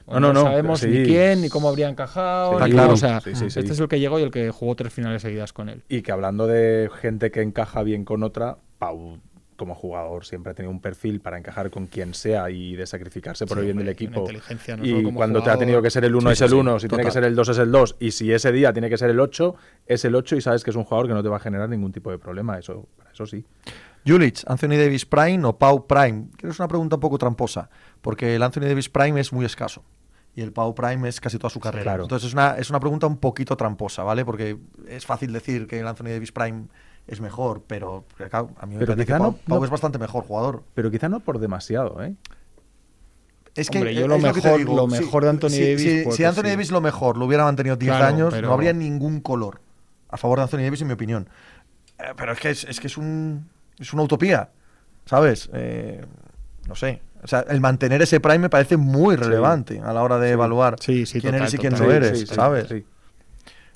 O 0.06 0.14
No, 0.14 0.20
no, 0.20 0.32
no, 0.32 0.42
sabemos 0.42 0.80
sí. 0.80 0.88
ni 0.88 1.04
quién, 1.04 1.40
ni 1.40 1.48
cómo 1.48 1.68
habría 1.68 1.88
encajado. 1.88 2.58
Sí, 2.58 2.64
ni- 2.64 2.70
claro. 2.72 2.92
O 2.94 2.96
sea, 2.96 3.20
Sí, 3.20 3.34
sí, 3.36 3.48
sí. 3.50 3.60
este 3.60 3.72
es 3.72 3.78
el 3.78 3.86
que 3.86 4.00
llegó 4.00 4.18
y 4.18 4.22
el 4.24 4.30
que 4.32 4.50
jugó 4.50 4.74
tres 4.74 4.92
finales 4.92 5.22
seguidas 5.22 5.52
con 5.52 5.68
él. 5.68 5.84
Y 5.88 6.02
que 6.02 6.10
hablando 6.10 6.46
de 6.48 6.90
gente 7.00 7.30
que 7.30 7.42
encaja 7.42 7.82
bien 7.84 8.04
con 8.04 8.22
otra, 8.24 8.58
Pau 8.78 9.18
como 9.61 9.74
jugador 9.74 10.24
siempre 10.24 10.53
ha 10.53 10.55
tenido 10.55 10.70
un 10.73 10.81
perfil 10.81 11.20
para 11.20 11.37
encajar 11.39 11.70
con 11.70 11.87
quien 11.87 12.15
sea 12.15 12.49
y 12.51 12.74
de 12.74 12.87
sacrificarse 12.87 13.45
por 13.47 13.59
Sí, 13.59 13.61
el 13.61 13.66
bien 13.66 13.77
del 13.78 13.89
equipo. 13.91 14.20
inteligencia, 14.20 14.77
no 14.77 14.85
solo 14.85 14.99
y 14.99 15.05
como 15.05 15.16
cuando 15.19 15.43
te 15.43 15.51
ha 15.51 15.59
tenido 15.59 15.82
que 15.82 15.91
ser 15.91 16.05
el 16.07 16.15
1 16.15 16.31
Sí, 16.31 16.32
es 16.32 16.41
el 16.41 16.49
sí, 16.49 16.55
1, 16.57 16.81
si 16.81 16.89
tiene 16.89 17.05
que 17.05 17.11
ser 17.11 17.24
el 17.24 17.37
2 17.37 17.49
es 17.51 17.59
el 17.59 17.70
2, 17.70 17.97
y 18.01 18.11
si 18.12 18.32
ese 18.32 18.51
día 18.53 18.73
tiene 18.73 18.89
que 18.89 18.97
ser 18.97 19.11
el 19.11 19.20
8, 19.20 19.55
es 19.87 20.05
el 20.07 20.15
8 20.15 20.37
y 20.37 20.41
sabes 20.41 20.65
que 20.65 20.70
es 20.70 20.77
un 20.77 20.85
jugador 20.85 21.07
que 21.07 21.15
no 21.15 21.23
te 21.23 21.28
va 21.28 21.37
a 21.37 21.41
generar 21.41 21.69
ningún 21.69 21.93
tipo 21.93 22.11
de 22.11 22.19
problema. 22.19 22.59
Eso, 22.59 22.89
eso 23.12 23.27
sí. 23.27 23.45
Julich, 24.07 24.43
Anthony 24.47 24.77
Davis 24.78 25.05
Prime 25.05 25.45
o 25.47 25.59
Pau 25.59 25.87
Prime. 25.87 26.28
Creo 26.39 26.49
que 26.49 26.55
es 26.55 26.59
una 26.59 26.69
pregunta 26.69 26.97
un 26.97 27.01
poco 27.01 27.19
tramposa, 27.19 27.69
porque 28.01 28.35
el 28.35 28.43
Anthony 28.43 28.62
Davis 28.62 28.89
Prime 28.89 29.20
es 29.20 29.32
muy 29.32 29.45
escaso 29.45 29.85
y 30.35 30.41
el 30.43 30.53
Pau 30.53 30.74
Prime 30.74 31.09
es 31.09 31.20
casi 31.20 31.37
toda 31.39 31.51
su 31.51 31.61
carrera. 31.61 31.82
claro. 31.82 32.03
Entonces 32.05 32.28
es 32.28 32.32
una, 32.32 32.57
es 32.57 32.70
una 32.70 32.81
pregunta 32.81 33.07
un 33.07 33.19
poquito 33.19 33.57
tramposa, 33.57 34.03
¿vale? 34.05 34.24
Porque 34.24 34.57
es 34.89 35.05
fácil 35.05 35.32
decir 35.32 35.66
que 35.66 35.81
el 35.81 35.87
Anthony 35.87 36.05
Davis 36.07 36.32
Prime 36.32 36.66
es 37.11 37.20
mejor, 37.20 37.62
pero 37.66 38.05
claro, 38.31 38.51
a 38.59 38.66
mí 38.66 38.74
me 38.74 38.78
Pero 38.81 38.93
parece 38.93 39.07
que 39.07 39.12
quizá 39.12 39.19
Pau, 39.19 39.32
no- 39.32 39.55
Pau 39.55 39.65
es 39.65 39.70
bastante 39.70 39.99
mejor 39.99 40.24
jugador. 40.24 40.62
Pero 40.74 40.91
quizá 40.91 41.09
no 41.09 41.20
por 41.20 41.39
demasiado, 41.39 42.03
¿eh? 42.03 42.15
Es 43.57 43.69
que 43.69 43.78
Hombre, 43.78 43.95
yo 43.95 44.07
lo 44.07 44.19
mejor- 44.19 44.59
digo, 44.59 44.77
lo 44.77 44.87
mejor 44.87 45.24
de 45.24 45.31
Anthony 45.31 45.49
Davis, 45.51 45.81
si- 45.82 46.01
pues 46.05 46.16
si 46.16 46.24
Anthony 46.24 46.43
sí. 46.45 46.51
Davis 46.51 46.70
lo 46.70 46.81
mejor 46.81 47.16
lo 47.16 47.27
hubiera 47.27 47.45
mantenido 47.45 47.77
10 47.77 47.91
Claro, 47.97 48.07
años, 48.07 48.32
pero- 48.35 48.47
no 48.49 48.55
habría 48.55 48.73
ningún 48.73 49.20
color 49.20 49.61
a 50.09 50.16
favor 50.16 50.39
de 50.39 50.45
Anthony 50.45 50.59
Davis, 50.62 50.81
en 50.82 50.87
mi 50.87 50.93
opinión. 50.95 51.28
Eh, 51.99 52.05
pero 52.16 52.32
es 52.32 52.39
que 52.41 52.51
es, 52.51 52.65
es 52.65 52.78
que 52.81 52.87
es 52.87 52.97
un 52.97 53.49
es 53.78 53.93
una 53.93 54.03
utopía, 54.05 54.51
¿sabes? 55.07 55.51
Eh, 55.53 56.05
no 56.69 56.74
sé. 56.77 57.03
O 57.23 57.27
sea, 57.27 57.41
el 57.49 57.61
mantener 57.61 58.01
ese 58.03 58.20
prime 58.20 58.39
me 58.39 58.49
parece 58.51 58.77
muy 58.77 59.16
relevante 59.16 59.81
a 59.81 59.93
la 59.93 60.03
hora 60.03 60.19
de 60.19 60.31
evaluar 60.31 60.77
Sí, 60.81 61.05
sí, 61.05 61.20
quién 61.20 61.32
total, 61.32 61.41
eres 61.43 61.55
y 61.55 61.59
quién 61.59 61.73
total. 61.73 61.89
no 61.89 61.93
eres, 61.95 62.19
sí, 62.20 62.27
sí, 62.27 62.35
¿sabes? 62.35 62.73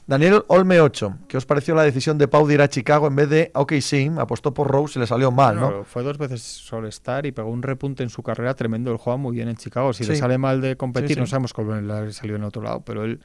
Daniel 0.07 0.45
Olme 0.49 0.81
8, 0.83 1.19
¿qué 1.29 1.39
os 1.39 1.47
pareció 1.47 1.75
la 1.75 1.83
decisión 1.83 2.19
de 2.19 2.29
Pau 2.29 2.47
de 2.47 2.55
ir 2.55 2.61
a 2.61 2.69
Chicago 2.69 3.07
en 3.07 3.17
vez 3.17 3.31
de 3.31 3.51
OKC? 3.55 4.19
Apostó 4.19 4.53
por 4.53 4.69
Rose 4.71 4.99
y 4.99 5.01
le 5.01 5.07
salió 5.07 5.31
mal, 5.31 5.57
¿no? 5.59 5.85
Fue 5.85 6.03
dos 6.03 6.19
veces 6.19 6.71
All-Star 6.71 7.25
y 7.25 7.33
pegó 7.33 7.49
un 7.51 7.63
repunte 7.63 8.03
en 8.03 8.11
su 8.11 8.23
carrera 8.23 8.53
tremendo. 8.55 8.91
Él 8.93 8.99
juega 8.99 9.17
muy 9.17 9.35
bien 9.35 9.49
en 9.49 9.57
Chicago. 9.57 9.95
Si 9.95 10.05
le 10.05 10.15
sale 10.17 10.37
mal 10.37 10.61
de 10.61 10.77
competir, 10.77 11.09
Sí, 11.09 11.15
sí. 11.15 11.21
no 11.21 11.27
sabemos 11.27 11.55
cómo 11.55 11.75
le 11.75 11.91
ha 11.93 12.13
salido 12.13 12.37
en 12.37 12.45
otro 12.45 12.61
lado, 12.61 12.83
pero 12.83 13.05
él 13.05 13.21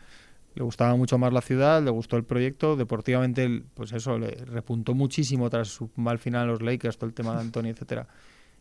le 0.55 0.63
gustaba 0.63 0.95
mucho 0.95 1.17
más 1.17 1.33
la 1.33 1.41
ciudad, 1.41 1.83
le 1.83 1.91
gustó 1.91 2.15
el 2.15 2.23
proyecto. 2.23 2.77
Deportivamente, 2.77 3.43
él, 3.43 3.65
pues 3.73 3.91
eso, 3.91 4.17
le 4.17 4.31
repuntó 4.45 4.93
muchísimo 4.93 5.49
tras 5.49 5.67
su 5.67 5.89
mal 5.97 6.17
final 6.17 6.43
en 6.43 6.47
los 6.51 6.61
Lakers, 6.61 6.97
todo 6.97 7.07
el 7.09 7.13
tema 7.13 7.33
de 7.35 7.41
Anthony, 7.41 7.65
etcétera. 7.71 8.07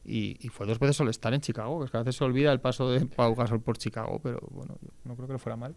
Y, 0.04 0.36
y 0.44 0.48
fue 0.48 0.66
dos 0.66 0.80
veces 0.80 1.00
All-Star 1.00 1.34
en 1.34 1.40
Chicago, 1.40 1.78
que 1.78 1.84
es 1.84 1.90
que 1.92 1.96
a 1.98 2.00
veces 2.00 2.16
se 2.16 2.24
olvida 2.24 2.50
el 2.52 2.60
paso 2.60 2.90
de 2.90 3.06
Pau 3.06 3.36
Gasol 3.36 3.60
por 3.60 3.78
Chicago, 3.78 4.18
pero 4.20 4.40
bueno, 4.50 4.76
yo 4.82 4.88
no 5.04 5.14
creo 5.14 5.28
que 5.28 5.34
le 5.34 5.38
fuera 5.38 5.54
mal. 5.56 5.76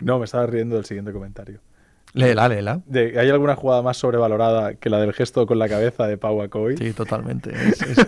No, 0.00 0.18
me 0.18 0.24
estaba 0.24 0.46
riendo 0.46 0.76
del 0.76 0.84
siguiente 0.84 1.12
comentario. 1.12 1.60
Léela, 2.12 2.48
léela. 2.48 2.80
De- 2.86 3.18
¿Hay 3.20 3.28
alguna 3.28 3.56
jugada 3.56 3.82
más 3.82 3.98
sobrevalorada 3.98 4.74
que 4.74 4.88
la 4.88 4.98
del 4.98 5.12
gesto 5.12 5.46
con 5.46 5.58
la 5.58 5.68
cabeza 5.68 6.06
de 6.06 6.16
Pau 6.16 6.40
a 6.42 6.48
Kobe? 6.48 6.76
Sí, 6.76 6.92
totalmente. 6.92 7.52
Es, 7.66 7.82
es- 7.82 8.06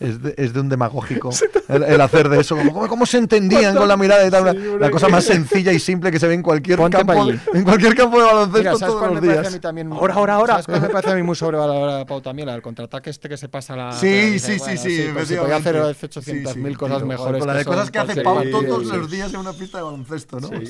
es 0.00 0.22
de, 0.22 0.34
es 0.38 0.54
de 0.54 0.60
un 0.60 0.70
demagógico 0.70 1.28
el, 1.68 1.82
el 1.82 2.00
hacer 2.00 2.30
de 2.30 2.40
eso. 2.40 2.56
Como, 2.56 2.72
¿cómo, 2.72 2.88
cómo 2.88 3.04
se 3.04 3.18
entendían 3.18 3.76
con 3.76 3.86
la 3.86 3.98
mirada 3.98 4.26
y 4.26 4.30
tal? 4.30 4.56
Sí, 4.56 4.66
la 4.80 4.90
cosa 4.90 5.08
más 5.08 5.24
sencilla 5.24 5.72
y 5.72 5.78
simple 5.78 6.10
que 6.10 6.18
se 6.18 6.26
ve 6.26 6.32
en 6.32 6.42
cualquier, 6.42 6.78
Ponte 6.78 6.96
campo, 6.96 7.28
en 7.52 7.64
cualquier 7.64 7.94
campo 7.94 8.18
de 8.18 8.24
baloncesto 8.24 8.58
Mira, 8.60 8.76
¿sabes 8.76 8.94
todos 8.94 9.08
los 9.10 9.18
a 9.18 9.20
días. 9.20 9.52
mí 9.52 9.58
también? 9.60 9.92
Ahora, 9.92 10.14
ahora, 10.14 10.34
ahora. 10.36 10.52
¿Sabes 10.54 10.66
cuál 10.68 10.80
me 10.80 10.88
parece 10.88 11.12
a 11.12 11.16
mí 11.16 11.22
muy 11.22 11.36
sobrevalorada 11.36 12.06
Pau 12.06 12.22
también? 12.22 12.46
La 12.46 12.54
del 12.54 12.62
contraataque 12.62 13.10
este 13.10 13.28
que 13.28 13.36
se 13.36 13.50
pasa 13.50 13.76
la. 13.76 13.92
Sí, 13.92 14.06
la- 14.06 14.38
sí, 14.38 14.52
dice, 14.52 14.58
sí, 14.58 14.78
sí, 14.78 15.10
pues 15.12 15.28
se 15.28 15.36
podía 15.36 15.56
hacer 15.56 15.76
efectivamente. 15.76 16.48
800.000 16.50 16.54
Sí, 16.54 16.70
sí, 16.70 16.74
cosas 16.76 16.96
tío, 16.98 17.06
mejores. 17.06 17.38
con 17.40 17.46
la 17.48 17.54
de 17.54 17.64
son 17.64 17.72
cosas 17.74 17.90
que 17.90 17.98
hace 17.98 18.22
Pau 18.22 18.42
Sí, 18.42 18.50
todos 18.50 18.88
sí, 18.88 18.96
los 18.96 19.10
días 19.10 19.34
en 19.34 19.40
una 19.40 19.52
pista 19.52 19.76
de 19.78 19.84
baloncesto, 19.84 20.40
¿no? 20.40 20.48
Sí, 20.48 20.66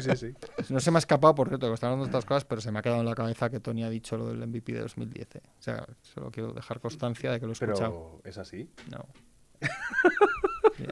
sí, 0.00 0.16
sí. 0.16 0.34
No 0.70 0.80
se 0.80 0.90
me 0.90 0.96
ha 0.96 1.00
escapado, 1.00 1.34
por 1.34 1.48
cierto, 1.48 1.68
que 1.68 1.74
están 1.74 1.90
hablando 1.90 2.06
cosas, 2.24 2.44
pero 2.44 2.60
se 2.60 2.70
me 2.72 2.78
ha 2.78 2.82
quedado 2.82 3.00
en 3.00 3.06
la 3.06 3.14
cabeza 3.14 3.50
que 3.50 3.60
Tony 3.60 3.84
ha 3.84 3.90
dicho 3.90 4.16
lo 4.16 4.26
del 4.28 4.46
MVP 4.46 4.72
de 4.72 4.80
2010. 4.80 5.36
eh. 5.36 5.40
O 5.58 5.62
sea, 5.62 5.86
solo 6.02 6.30
quiero 6.30 6.52
dejar 6.52 6.80
constancia 6.80 7.30
de 7.32 7.40
que 7.40 7.46
lo 7.46 7.52
he 7.52 7.54
escuchado. 7.54 8.18
Pero 8.22 8.30
es 8.30 8.38
así. 8.38 8.68
No. 8.90 9.06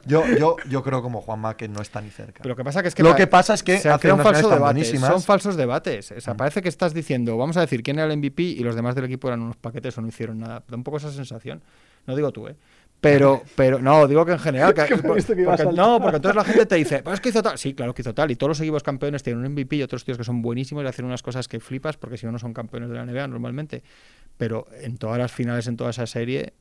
Yo, 0.05 0.23
yo, 0.37 0.55
yo 0.69 0.83
creo 0.83 1.01
como 1.01 1.21
Juanma 1.21 1.57
que 1.57 1.67
no 1.67 1.81
está 1.81 2.01
ni 2.01 2.09
cerca. 2.09 2.39
Pero 2.41 2.49
lo 2.49 2.55
que 2.55 2.63
pasa 2.63 2.81
que 2.81 2.87
es 2.87 2.95
que 2.95 3.03
Lo 3.03 3.15
que 3.15 3.27
pasa 3.27 3.53
es 3.53 3.63
que 3.63 3.77
se 3.79 3.89
hace 3.89 4.11
un 4.11 4.19
falso 4.19 4.49
debate. 4.49 4.85
Son 4.85 5.21
falsos 5.21 5.55
debates. 5.55 6.11
O 6.11 6.21
sea, 6.21 6.35
parece 6.35 6.61
que 6.61 6.69
estás 6.69 6.93
diciendo, 6.93 7.37
vamos 7.37 7.57
a 7.57 7.61
decir 7.61 7.83
quién 7.83 7.99
era 7.99 8.11
el 8.11 8.17
MVP 8.17 8.43
y 8.43 8.59
los 8.59 8.75
demás 8.75 8.95
del 8.95 9.05
equipo 9.05 9.27
eran 9.27 9.41
unos 9.41 9.57
paquetes 9.57 9.97
o 9.97 10.01
no 10.01 10.07
hicieron 10.07 10.39
nada. 10.39 10.63
Da 10.67 10.77
un 10.77 10.83
poco 10.83 10.97
esa 10.97 11.11
sensación. 11.11 11.61
No 12.07 12.15
digo 12.15 12.31
tú, 12.31 12.47
¿eh? 12.47 12.55
Pero, 13.01 13.41
pero 13.55 13.79
no, 13.79 14.07
digo 14.07 14.25
que 14.25 14.31
en 14.33 14.39
general. 14.39 14.73
que- 14.73 14.85
Que 14.85 14.97
porque- 14.97 15.65
no, 15.73 15.99
porque 16.01 16.17
entonces 16.17 16.35
la 16.35 16.43
gente 16.43 16.65
te 16.67 16.75
dice, 16.75 17.01
pero 17.03 17.13
es 17.13 17.19
que 17.19 17.29
hizo 17.29 17.41
tal. 17.41 17.57
Sí, 17.57 17.73
claro 17.73 17.93
que 17.93 18.01
hizo 18.03 18.13
tal. 18.13 18.31
Y 18.31 18.35
todos 18.35 18.49
los 18.49 18.61
equipos 18.61 18.83
campeones 18.83 19.23
tienen 19.23 19.43
un 19.45 19.51
MVP 19.51 19.75
y 19.77 19.83
otros 19.83 20.05
tíos 20.05 20.17
que 20.17 20.23
son 20.23 20.41
buenísimos 20.41 20.83
y 20.83 20.87
hacen 20.87 21.05
unas 21.05 21.21
cosas 21.23 21.47
que 21.47 21.59
flipas 21.59 21.97
porque 21.97 22.17
si 22.17 22.25
no, 22.25 22.31
no 22.31 22.39
son 22.39 22.53
campeones 22.53 22.89
de 22.89 22.95
la 22.95 23.05
NBA 23.05 23.27
normalmente. 23.27 23.83
Pero 24.37 24.67
en 24.81 24.97
todas 24.97 25.17
las 25.17 25.31
finales, 25.31 25.67
en 25.67 25.75
toda 25.77 25.89
esa 25.89 26.05
serie, 26.05 26.53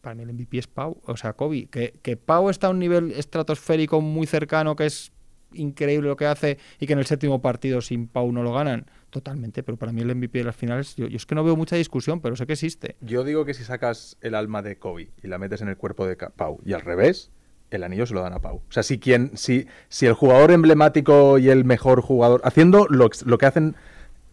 para 0.00 0.14
mí 0.14 0.22
el 0.22 0.32
MVP 0.32 0.58
es 0.58 0.66
Pau, 0.66 1.00
o 1.04 1.16
sea, 1.16 1.34
Kobe. 1.34 1.66
Que, 1.66 1.94
que 2.02 2.16
Pau 2.16 2.48
está 2.50 2.68
a 2.68 2.70
un 2.70 2.78
nivel 2.78 3.12
estratosférico 3.12 4.00
muy 4.00 4.26
cercano, 4.26 4.74
que 4.76 4.86
es 4.86 5.12
increíble 5.52 6.08
lo 6.08 6.16
que 6.16 6.26
hace, 6.26 6.58
y 6.78 6.86
que 6.86 6.92
en 6.92 6.98
el 6.98 7.06
séptimo 7.06 7.40
partido 7.40 7.80
sin 7.80 8.06
Pau 8.08 8.30
no 8.32 8.42
lo 8.42 8.52
ganan, 8.52 8.86
totalmente. 9.10 9.62
Pero 9.62 9.76
para 9.78 9.92
mí 9.92 10.02
el 10.02 10.14
MVP 10.14 10.38
de 10.38 10.44
las 10.44 10.56
finales, 10.56 10.94
yo, 10.96 11.06
yo 11.06 11.16
es 11.16 11.26
que 11.26 11.34
no 11.34 11.44
veo 11.44 11.56
mucha 11.56 11.76
discusión, 11.76 12.20
pero 12.20 12.36
sé 12.36 12.46
que 12.46 12.52
existe. 12.54 12.96
Yo 13.00 13.24
digo 13.24 13.44
que 13.44 13.54
si 13.54 13.64
sacas 13.64 14.16
el 14.20 14.34
alma 14.34 14.62
de 14.62 14.76
Kobe 14.78 15.10
y 15.22 15.26
la 15.28 15.38
metes 15.38 15.60
en 15.62 15.68
el 15.68 15.76
cuerpo 15.76 16.06
de 16.06 16.16
Pau 16.16 16.60
y 16.64 16.72
al 16.74 16.82
revés, 16.82 17.30
el 17.70 17.82
anillo 17.84 18.06
se 18.06 18.14
lo 18.14 18.20
dan 18.22 18.32
a 18.32 18.40
Pau. 18.40 18.56
O 18.68 18.72
sea, 18.72 18.82
si 18.82 18.98
quien, 18.98 19.36
si, 19.36 19.66
si 19.88 20.06
el 20.06 20.14
jugador 20.14 20.50
emblemático 20.50 21.38
y 21.38 21.48
el 21.50 21.64
mejor 21.64 22.00
jugador, 22.00 22.40
haciendo 22.44 22.86
lo, 22.88 23.10
lo 23.26 23.38
que 23.38 23.46
hacen, 23.46 23.76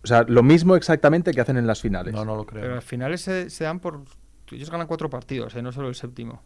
o 0.03 0.07
sea, 0.07 0.23
lo 0.27 0.43
mismo 0.43 0.75
exactamente 0.75 1.31
que 1.31 1.41
hacen 1.41 1.57
en 1.57 1.67
las 1.67 1.81
finales. 1.81 2.13
No, 2.13 2.23
no 2.25 2.35
lo 2.35 2.45
Pero 2.45 2.61
creo. 2.61 2.75
las 2.75 2.83
finales 2.85 3.21
se, 3.21 3.49
se 3.49 3.63
dan 3.63 3.79
por... 3.79 4.01
Ellos 4.51 4.69
ganan 4.69 4.85
cuatro 4.87 5.09
partidos, 5.09 5.55
¿eh? 5.55 5.61
no 5.61 5.71
solo 5.71 5.87
el 5.89 5.95
séptimo. 5.95 6.43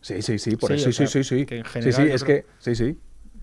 Sí, 0.00 0.20
sí, 0.22 0.38
sí, 0.40 0.56
por 0.56 0.70
Sí, 0.70 0.74
eso, 0.74 0.86
sí, 0.86 0.92
sea, 0.92 1.06
sí, 1.06 1.22
sí. 1.22 1.46
que 1.46 1.58
en 1.58 1.64
sí, 1.64 1.70
general 1.70 2.02
sí, 2.02 2.08
yo 2.08 2.14
es 2.14 2.24
creo- 2.24 2.42
que, 2.42 2.46
sí, 2.58 2.74
sí. 2.74 2.98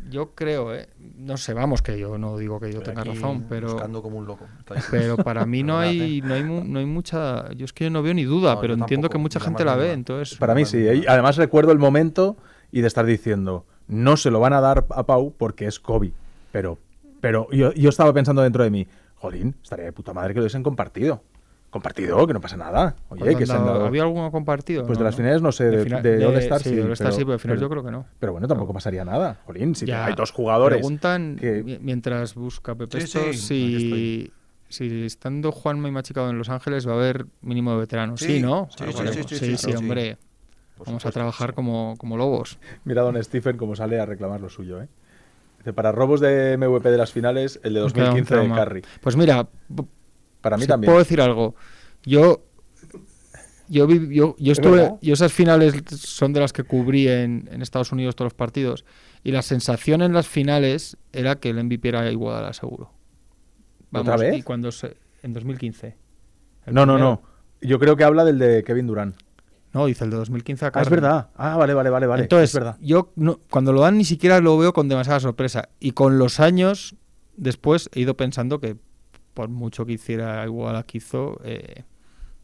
Yo 0.09 0.31
creo, 0.33 0.73
¿eh? 0.73 0.87
no 1.17 1.37
sé, 1.37 1.53
vamos, 1.53 1.81
que 1.81 1.99
yo 1.99 2.17
no 2.17 2.37
digo 2.37 2.59
que 2.59 2.71
yo 2.71 2.79
Estoy 2.79 2.95
tenga 2.95 3.03
razón, 3.03 3.45
pero... 3.47 3.73
Buscando 3.73 4.01
como 4.01 4.17
un 4.17 4.25
loco. 4.25 4.45
Pero 4.89 5.17
para 5.17 5.45
mí 5.45 5.61
no 5.63 5.77
hay, 5.77 6.19
¿eh? 6.19 6.21
no 6.23 6.33
hay, 6.33 6.43
mu- 6.43 6.63
no 6.63 6.79
hay 6.79 6.85
mucha. 6.85 7.51
Yo 7.53 7.65
es 7.65 7.73
que 7.73 7.83
yo 7.85 7.89
no 7.89 8.01
veo 8.01 8.13
ni 8.13 8.23
duda, 8.23 8.55
No, 8.55 8.61
pero 8.61 8.73
entiendo 8.73 9.07
tampoco, 9.07 9.11
que 9.11 9.17
mucha 9.21 9.39
gente 9.39 9.63
la 9.65 9.75
ve. 9.75 9.91
Entonces, 9.91 10.37
Para 10.37 10.55
mí 10.55 10.65
sí. 10.65 10.77
¿eh? 10.79 11.03
Además 11.07 11.35
recuerdo 11.37 11.71
el 11.71 11.79
momento 11.79 12.37
y 12.71 12.81
de 12.81 12.87
estar 12.87 13.05
diciendo, 13.05 13.65
no 13.87 14.17
se 14.17 14.31
lo 14.31 14.39
van 14.39 14.53
a 14.53 14.61
dar 14.61 14.85
a 14.89 15.03
Pau 15.05 15.33
porque 15.37 15.65
es 15.67 15.79
Kobe. 15.79 16.11
Pero, 16.51 16.77
pero 17.21 17.47
yo, 17.51 17.71
yo 17.73 17.89
estaba 17.89 18.11
pensando 18.13 18.41
dentro 18.41 18.63
de 18.63 18.69
mí, 18.71 18.87
jolín, 19.15 19.55
estaría 19.61 19.85
de 19.85 19.91
puta 19.91 20.13
madre 20.13 20.33
que 20.33 20.39
lo 20.39 20.43
hubiesen 20.45 20.63
compartido. 20.63 21.21
Compartido, 21.69 22.25
que 22.25 22.33
no 22.33 22.41
pasa 22.41 22.57
nada. 22.57 22.95
Oye, 23.09 23.19
¿cuándo 23.21 23.37
que 23.37 23.43
han 23.43 23.47
se 23.47 23.53
han 23.53 23.59
dado- 23.59 23.73
dado- 23.75 23.85
¿había 23.85 24.01
alguno 24.01 24.31
compartido? 24.31 24.85
Pues 24.87 24.97
de 24.97 25.03
las 25.03 25.15
finales 25.15 25.41
no 25.41 25.51
sé, 25.51 25.65
de, 25.65 25.83
fina- 25.83 26.01
de 26.01 26.09
sí. 26.09 26.15
sí. 26.15 26.19
de 26.19 26.25
All-Star 26.25 26.61
sí, 27.13 27.19
pero 27.19 27.33
de 27.33 27.39
finales 27.39 27.61
yo 27.61 27.69
creo 27.69 27.83
que 27.83 27.91
no. 27.91 28.05
Pero 28.19 28.31
bueno, 28.31 28.47
tampoco 28.47 28.73
pasaría 28.73 29.05
nada. 29.05 29.37
Jolín, 29.45 29.75
si 29.75 29.85
Ya, 29.85 30.05
hay 30.05 30.15
dos 30.15 30.31
jugadores. 30.31 30.77
Preguntan, 30.79 31.37
que- 31.39 31.77
mientras 31.81 32.33
busca 32.33 32.73
Pepe 32.73 32.97
Sí, 33.01 33.03
esto, 33.05 33.33
sí, 33.33 33.75
aquí 33.75 34.31
si, 34.67 34.87
si 34.89 35.05
estando 35.05 35.51
Juanma 35.51 35.87
y 35.87 35.91
Machicado 35.91 36.29
en 36.31 36.39
Los 36.39 36.49
Ángeles 36.49 36.87
va 36.87 36.93
a 36.93 36.95
haber 36.95 37.27
mínimo 37.41 37.71
de 37.73 37.77
veteranos. 37.81 38.19
Sí, 38.19 38.37
Sí, 38.37 38.41
¿no? 38.41 38.67
sí, 38.75 38.85
sí, 38.87 38.93
sí, 38.93 39.03
sí, 39.13 39.23
sí, 39.23 39.35
sí, 39.37 39.57
sí, 39.57 39.71
sí. 39.71 39.75
hombre. 39.75 40.17
Vamos 40.85 41.05
a 41.05 41.11
trabajar 41.11 41.53
como, 41.53 41.95
como 41.97 42.15
lobos. 42.17 42.57
Mira 42.85 43.01
a 43.01 43.03
Don 43.03 43.21
Stephen 43.23 43.57
cómo 43.57 43.75
sale 43.75 43.99
a 43.99 44.05
reclamar 44.05 44.39
lo 44.41 44.49
suyo, 44.49 44.81
¿eh? 44.81 44.87
Dice, 45.57 45.73
para 45.73 45.91
robos 45.91 46.21
de 46.21 46.55
MVP 46.57 46.89
de 46.89 46.97
las 46.97 47.11
finales, 47.11 47.59
el 47.63 47.73
de 47.73 47.81
Nos 47.81 47.91
queda 47.91 48.11
un 48.11 48.21
2015 48.21 48.47
de. 48.47 48.55
Curry. 48.55 48.81
Pues 49.01 49.17
mira, 49.17 49.45
Para 50.41 50.57
mí 50.57 50.63
si 50.63 50.67
también. 50.67 50.89
puedo 50.89 50.99
decir 50.99 51.21
algo. 51.21 51.55
Yo 52.03 52.43
yo, 53.67 53.85
vi- 53.85 54.13
yo, 54.15 54.35
yo 54.39 54.51
estuve 54.51 54.93
yo 55.01 55.13
esas 55.13 55.31
finales 55.31 55.75
son 55.95 56.33
de 56.33 56.39
las 56.39 56.53
que 56.53 56.63
cubrí 56.63 57.07
en, 57.07 57.47
en 57.51 57.61
Estados 57.61 57.91
Unidos 57.91 58.15
todos 58.15 58.27
los 58.27 58.33
partidos 58.33 58.83
y 59.23 59.31
la 59.31 59.41
sensación 59.43 60.01
en 60.01 60.13
las 60.13 60.27
finales 60.27 60.97
era 61.13 61.35
que 61.35 61.49
el 61.51 61.63
MVP 61.63 61.89
era 61.89 62.09
Iguodala 62.11 62.53
seguro. 62.53 62.91
¿Otra 63.91 64.17
vez? 64.17 64.35
Y 64.37 64.41
cuando 64.43 64.71
se, 64.71 64.97
en 65.23 65.33
2015. 65.33 65.95
El 66.65 66.73
No, 66.73 66.85
no, 66.85 66.97
no. 66.97 67.21
Yo 67.61 67.77
creo 67.79 67.95
que 67.95 68.03
habla 68.03 68.23
del 68.23 68.39
de 68.39 68.63
Kevin 68.63 68.87
Durant. 68.87 69.15
No, 69.73 69.85
dice 69.85 70.03
el 70.03 70.09
de 70.09 70.17
2015 70.17 70.65
a 70.65 70.71
Ah, 70.73 70.81
es 70.81 70.89
verdad. 70.89 71.29
Ah, 71.35 71.55
vale, 71.57 71.73
vale, 71.75 71.89
vale, 71.91 72.07
vale. 72.07 72.23
Entonces, 72.23 72.49
es 72.51 72.53
verdad. 72.55 72.77
yo 72.81 73.11
no- 73.15 73.39
cuando 73.51 73.71
lo 73.73 73.81
dan 73.81 73.97
ni 73.97 74.05
siquiera 74.05 74.39
lo 74.39 74.57
veo 74.57 74.73
con 74.73 74.87
demasiada 74.89 75.19
sorpresa. 75.19 75.69
Y 75.79 75.91
con 75.91 76.17
los 76.17 76.39
años 76.39 76.95
después 77.35 77.89
he 77.93 77.99
ido 77.99 78.15
pensando 78.17 78.59
que 78.59 78.77
por 79.39 79.47
mucho 79.47 79.85
que 79.85 79.93
hiciera 79.93 80.43
igual 80.45 80.75
a 80.75 80.83
que 80.83 80.97
hizo, 80.97 81.39
eh, 81.45 81.83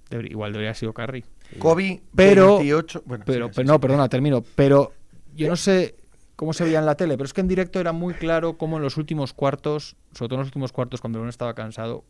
debería- 0.10 0.32
igual 0.32 0.54
debería 0.54 0.70
haber 0.70 0.78
sido 0.78 0.94
Curry. 0.94 1.26
Kobe, 1.60 2.02
Pero- 2.16 2.58
28. 2.60 3.04
Bueno, 3.06 3.24
Pero, 3.28 3.48
sí, 3.48 3.52
pero 3.56 3.66
sí, 3.66 3.68
no, 3.68 3.74
sí. 3.74 3.80
perdona, 3.80 4.08
termino. 4.08 4.44
Pero 4.56 4.94
yo 5.36 5.50
no 5.50 5.58
sé 5.58 5.96
cómo 6.38 6.54
se 6.54 6.64
veía 6.64 6.80
en 6.80 6.86
la 6.86 6.96
tele, 6.96 7.18
pero 7.18 7.26
es 7.26 7.34
que 7.34 7.42
en 7.42 7.50
directo 7.50 7.82
era 7.82 7.92
muy 7.92 8.14
claro 8.14 8.58
cómo 8.58 8.78
en 8.78 8.84
los 8.84 8.96
últimos 8.96 9.34
cuartos, 9.34 9.98
sobre 10.14 10.30
todo 10.30 10.36
en 10.36 10.40
los 10.40 10.48
últimos 10.48 10.72
cuartos, 10.72 11.02
cuando 11.02 11.20
uno 11.20 11.30
estaba 11.30 11.54
cansado, 11.54 12.06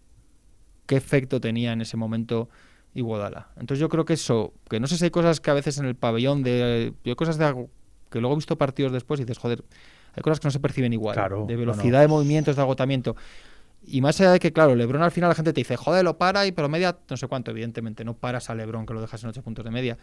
qué 0.86 0.96
efecto 0.98 1.42
tenía 1.42 1.74
en 1.74 1.82
ese 1.82 1.98
momento 1.98 2.48
Iguodala. 2.94 3.48
Entonces 3.56 3.80
yo 3.80 3.90
creo 3.90 4.06
que 4.06 4.14
eso, 4.14 4.54
que 4.70 4.80
no 4.80 4.86
sé 4.86 4.98
si 4.98 5.04
hay 5.06 5.10
cosas 5.10 5.42
que 5.42 5.50
a 5.50 5.56
veces 5.56 5.80
en 5.80 5.86
el 5.86 5.96
pabellón 5.96 6.44
de, 6.44 6.94
yo 7.04 7.12
hay 7.12 7.16
cosas 7.16 7.38
de, 7.40 7.68
que 8.12 8.20
luego 8.22 8.36
he 8.36 8.38
visto 8.38 8.56
partidos 8.58 8.92
después 8.94 9.20
y 9.20 9.24
dices, 9.24 9.38
joder, 9.40 9.64
hay 10.14 10.22
cosas 10.22 10.40
que 10.40 10.48
no 10.48 10.52
se 10.52 10.60
perciben 10.62 10.94
igual. 10.94 11.16
Claro, 11.16 11.46
de 11.48 11.56
no, 11.56 11.60
velocidad 11.60 11.98
no. 11.98 12.02
de 12.04 12.08
movimientos, 12.08 12.56
de 12.56 12.62
agotamiento. 12.62 13.16
Y 13.88 14.02
más 14.02 14.20
allá 14.22 14.32
de 14.32 14.40
que, 14.40 14.52
claro, 14.54 14.76
Lebron 14.76 15.02
al 15.04 15.12
final 15.12 15.30
la 15.30 15.36
gente 15.36 15.54
te 15.54 15.62
dice, 15.62 15.76
joder, 15.78 16.04
lo 16.04 16.18
para, 16.18 16.46
y 16.46 16.52
pero 16.52 16.70
media, 16.70 16.98
no 17.10 17.18
sé 17.18 17.28
cuánto, 17.28 17.52
evidentemente, 17.52 18.04
no 18.06 18.16
paras 18.16 18.50
a 18.50 18.56
Lebron 18.56 18.86
que 18.86 18.94
lo 18.94 19.02
dejas 19.02 19.24
en 19.24 19.30
8 19.30 19.44
puntos 19.44 19.64
de 19.66 19.72
media. 19.72 19.98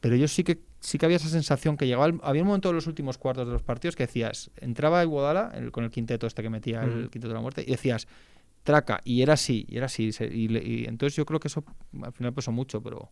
Pero 0.00 0.16
yo 0.16 0.28
sí 0.28 0.44
que 0.44 0.60
sí 0.80 0.98
que 0.98 1.06
había 1.06 1.16
esa 1.16 1.28
sensación 1.28 1.76
que 1.76 1.86
llegaba, 1.86 2.06
el- 2.06 2.20
había 2.22 2.42
un 2.42 2.48
momento 2.48 2.70
en 2.70 2.76
los 2.76 2.86
últimos 2.86 3.18
cuartos 3.18 3.46
de 3.46 3.52
los 3.52 3.62
partidos 3.62 3.96
que 3.96 4.04
decías, 4.06 4.50
entraba 4.56 5.02
Iguodala 5.02 5.50
el- 5.54 5.72
con 5.72 5.84
el 5.84 5.90
quinteto 5.90 6.26
este 6.26 6.42
que 6.42 6.50
metía 6.50 6.84
el 6.84 6.90
Ujú. 7.00 7.10
quinteto 7.10 7.28
de 7.28 7.34
la 7.34 7.40
muerte, 7.40 7.64
y 7.66 7.70
decías, 7.72 8.06
traca, 8.64 9.00
y 9.04 9.22
era 9.22 9.34
así, 9.34 9.66
y 9.68 9.76
era 9.78 9.86
así. 9.86 10.10
Y, 10.20 10.48
le- 10.48 10.64
y 10.64 10.84
entonces 10.86 11.16
yo 11.16 11.26
creo 11.26 11.40
que 11.40 11.48
eso 11.48 11.64
al 12.02 12.12
final 12.12 12.34
pesó 12.34 12.52
mucho, 12.52 12.82
pero 12.82 13.10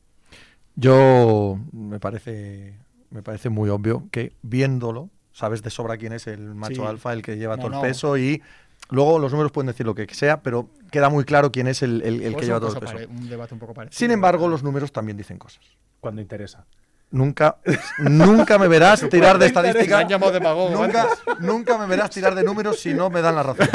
Yo 0.75 1.59
me 1.73 1.99
parece, 2.01 2.79
me 3.11 3.23
parece 3.23 3.49
muy 3.49 3.71
obvio 3.71 4.09
que 4.11 4.33
viéndolo, 4.43 5.11
sabes 5.33 5.63
de 5.63 5.71
sobra 5.71 5.97
quién 5.97 6.13
es 6.13 6.27
el 6.27 6.55
macho 6.55 6.83
Sí. 6.83 6.89
alfa, 6.89 7.13
el 7.13 7.23
que 7.23 7.37
lleva 7.37 7.57
No, 7.57 7.63
todo 7.63 7.69
el 7.69 7.75
no. 7.75 7.81
peso 7.81 8.19
y 8.19 8.43
luego 8.91 9.19
los 9.19 9.33
números 9.33 9.53
pueden 9.53 9.67
decir 9.69 9.85
lo 9.87 9.95
que 9.95 10.07
sea, 10.15 10.43
pero 10.43 10.69
queda 10.91 11.09
muy 11.09 11.25
claro 11.25 11.51
quién 11.53 11.67
es 11.67 11.83
el, 11.83 12.03
el- 12.03 12.23
el 12.23 12.33
Fue 12.33 12.41
que 12.41 12.47
lleva 12.47 12.61
todo 12.61 12.73
el 12.75 12.79
peso. 12.81 12.93
pare- 12.93 13.07
un 13.07 13.29
debate 13.29 13.55
un 13.55 13.61
poco 13.61 13.75
parecido. 13.75 13.99
Sin 13.99 14.11
embargo, 14.11 14.49
los 14.49 14.63
números 14.63 14.93
también 14.93 15.17
dicen 15.17 15.39
cosas. 15.39 15.65
Cuando 16.01 16.21
interesa. 16.21 16.65
Nunca, 17.11 17.59
nunca 17.99 18.59
me 18.59 18.67
verás 18.67 19.09
tirar 19.09 19.35
de 19.39 19.45
Me 19.45 19.47
estadística. 19.47 19.99
han 19.99 20.09
llamado 20.09 20.33
demagogo 20.33 20.71
Nunca, 20.71 21.07
nunca 21.39 21.79
me 21.79 21.87
verás 21.87 22.11
tirar 22.11 22.35
de 22.35 22.43
números 22.43 22.81
si 22.81 22.95
no 22.95 23.11
me 23.11 23.23
dan 23.23 23.37
la 23.37 23.45
razón. 23.45 23.69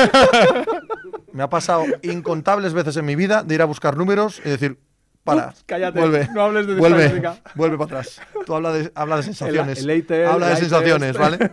Me 1.31 1.41
ha 1.43 1.49
pasado 1.49 1.85
incontables 2.01 2.73
veces 2.73 2.97
en 2.97 3.05
mi 3.05 3.15
vida 3.15 3.41
de 3.43 3.55
ir 3.55 3.61
a 3.61 3.65
buscar 3.65 3.95
números 3.95 4.41
y 4.43 4.49
decir, 4.49 4.77
para, 5.23 5.53
cállate, 5.65 5.97
vuelve, 5.99 6.27
no 6.33 6.41
hables 6.41 6.67
de 6.67 6.75
vuelve, 6.75 7.05
estadística. 7.05 7.37
vuelve 7.55 7.77
para 7.77 7.99
atrás. 7.99 8.19
Tú 8.45 8.53
habla 8.53 8.73
de, 8.73 8.91
habla 8.95 9.15
de 9.17 9.23
sensaciones. 9.23 9.79
El- 9.79 9.89
el 9.91 10.01
ATL, 10.01 10.25
habla 10.25 10.49
de 10.49 10.55
sensaciones. 10.57 11.17
¿vale? 11.17 11.51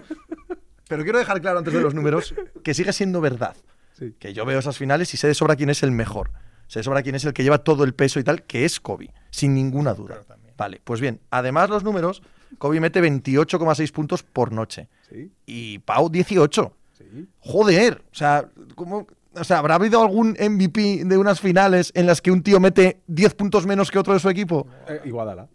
Pero 0.88 1.02
quiero 1.04 1.18
dejar 1.18 1.40
claro 1.40 1.58
antes 1.58 1.72
de 1.74 1.80
los 1.80 1.94
números 1.94 2.34
que 2.64 2.74
sigue 2.74 2.92
siendo 2.92 3.20
verdad. 3.20 3.56
Sí. 3.98 4.14
Que 4.18 4.32
yo 4.32 4.44
veo 4.44 4.58
esas 4.58 4.76
finales 4.78 5.12
y 5.14 5.16
sé 5.16 5.26
de 5.28 5.34
sobra 5.34 5.56
quién 5.56 5.70
es 5.70 5.82
el 5.82 5.90
mejor. 5.90 6.30
Sé 6.66 6.80
de 6.80 6.82
sobra 6.84 7.02
quién 7.02 7.14
es 7.14 7.24
el 7.24 7.32
que 7.32 7.42
lleva 7.42 7.58
todo 7.58 7.84
el 7.84 7.94
peso 7.94 8.20
y 8.20 8.24
tal, 8.24 8.42
que 8.44 8.64
es 8.64 8.80
Kobe, 8.80 9.12
sin 9.30 9.54
ninguna 9.54 9.94
duda. 9.94 10.20
Claro. 10.24 10.40
Vale, 10.56 10.80
pues 10.82 11.00
bien, 11.00 11.20
además 11.30 11.70
los 11.70 11.84
números, 11.84 12.22
Kobe 12.58 12.80
mete 12.80 13.00
28,6 13.00 13.92
puntos 13.92 14.22
por 14.22 14.52
noche. 14.52 14.88
Sí, 15.08 15.30
Y 15.46 15.78
Pau 15.80 16.08
18. 16.10 16.72
sí. 16.96 17.28
Joder, 17.40 18.02
o 18.10 18.14
sea, 18.14 18.48
¿cómo- 18.74 19.06
o 19.34 19.44
sea, 19.44 19.58
¿habrá 19.58 19.76
habido 19.76 20.02
algún 20.02 20.36
MVP 20.38 21.04
de 21.04 21.16
unas 21.16 21.40
finales 21.40 21.92
en 21.94 22.06
las 22.06 22.20
que 22.20 22.30
un 22.32 22.42
tío 22.42 22.58
mete 22.60 23.00
10 23.06 23.34
puntos 23.34 23.66
menos 23.66 23.90
que 23.90 23.98
otro 23.98 24.12
de 24.14 24.18
su 24.20 24.28
equipo? 24.28 24.66
Eh, 24.88 25.00
Iguadala. 25.04 25.48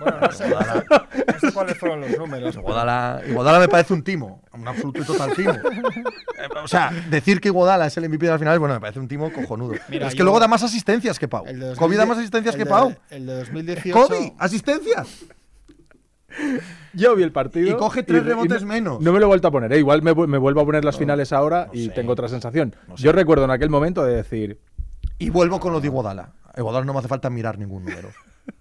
Bueno, 0.00 0.18
no 0.20 0.32
sé, 0.32 0.48
no 0.48 0.60
sé- 0.60 0.84
no 1.32 1.40
sé 1.40 1.52
cuáles 1.52 1.76
fueron 1.78 2.00
los 2.02 2.18
números. 2.18 2.54
Iguodala, 2.56 3.20
Iguodala 3.28 3.58
me 3.58 3.68
parece 3.68 3.92
un 3.94 4.02
timo, 4.02 4.42
un 4.52 4.66
absoluto 4.68 5.00
y 5.02 5.04
total 5.04 5.32
timo. 5.34 5.52
O 6.62 6.68
sea, 6.68 6.90
decir 7.10 7.40
que 7.40 7.48
Iguodala 7.48 7.86
es 7.86 7.96
el 7.96 8.08
MVP 8.08 8.26
de 8.26 8.32
las 8.32 8.38
finales, 8.40 8.58
bueno, 8.60 8.74
me 8.74 8.80
parece 8.80 8.98
un 9.00 9.08
timo 9.08 9.32
cojonudo. 9.32 9.72
Mira, 9.72 9.84
Pero 9.88 10.06
es 10.06 10.12
que 10.14 10.18
yo- 10.18 10.24
luego 10.24 10.40
da 10.40 10.48
más 10.48 10.62
asistencias 10.62 11.18
que 11.18 11.28
Pau. 11.28 11.44
El 11.46 11.60
de 11.60 11.74
Kobe 11.76 11.96
da 11.96 12.04
2010 12.04 12.08
más 12.08 12.18
asistencias 12.18 12.54
el 12.54 12.58
que 12.58 12.64
de- 12.64 12.70
Pau. 12.70 12.94
El 13.10 13.26
de 13.26 13.34
2018. 13.38 13.98
Kobe, 14.06 14.32
asistencias. 14.38 15.08
Yo 16.92 17.14
vi 17.16 17.22
el 17.22 17.32
partido. 17.32 17.68
Y 17.68 17.76
coge 17.76 18.02
tres 18.02 18.22
y- 18.22 18.26
rebotes 18.26 18.62
y 18.62 18.64
no- 18.64 18.68
menos. 18.68 19.00
No 19.00 19.12
me 19.12 19.18
lo 19.18 19.24
he 19.26 19.28
vuelto 19.28 19.48
a 19.48 19.50
poner, 19.50 19.72
¿eh? 19.72 19.78
igual 19.78 20.02
me, 20.02 20.12
vu- 20.14 20.26
me 20.26 20.38
vuelvo 20.38 20.60
a 20.60 20.64
poner 20.64 20.84
las 20.84 20.96
finales 20.98 21.32
ahora 21.32 21.66
no 21.66 21.74
y 21.74 21.86
sé. 21.86 21.90
tengo 21.92 22.12
otra 22.12 22.28
sensación. 22.28 22.74
No 22.86 22.96
sé. 22.96 23.02
Yo 23.04 23.12
recuerdo 23.12 23.44
en 23.44 23.50
aquel 23.50 23.70
momento 23.70 24.04
de 24.04 24.14
decir, 24.16 24.58
Y 25.18 25.30
vuelvo 25.30 25.58
con 25.60 25.72
lo 25.72 25.80
de 25.80 25.86
Iguodala. 25.88 26.30
A 26.54 26.58
Iguodala 26.60 26.84
no 26.84 26.92
me 26.92 26.98
hace 27.00 27.08
falta 27.08 27.30
mirar 27.30 27.58
ningún 27.58 27.84
número. 27.84 28.10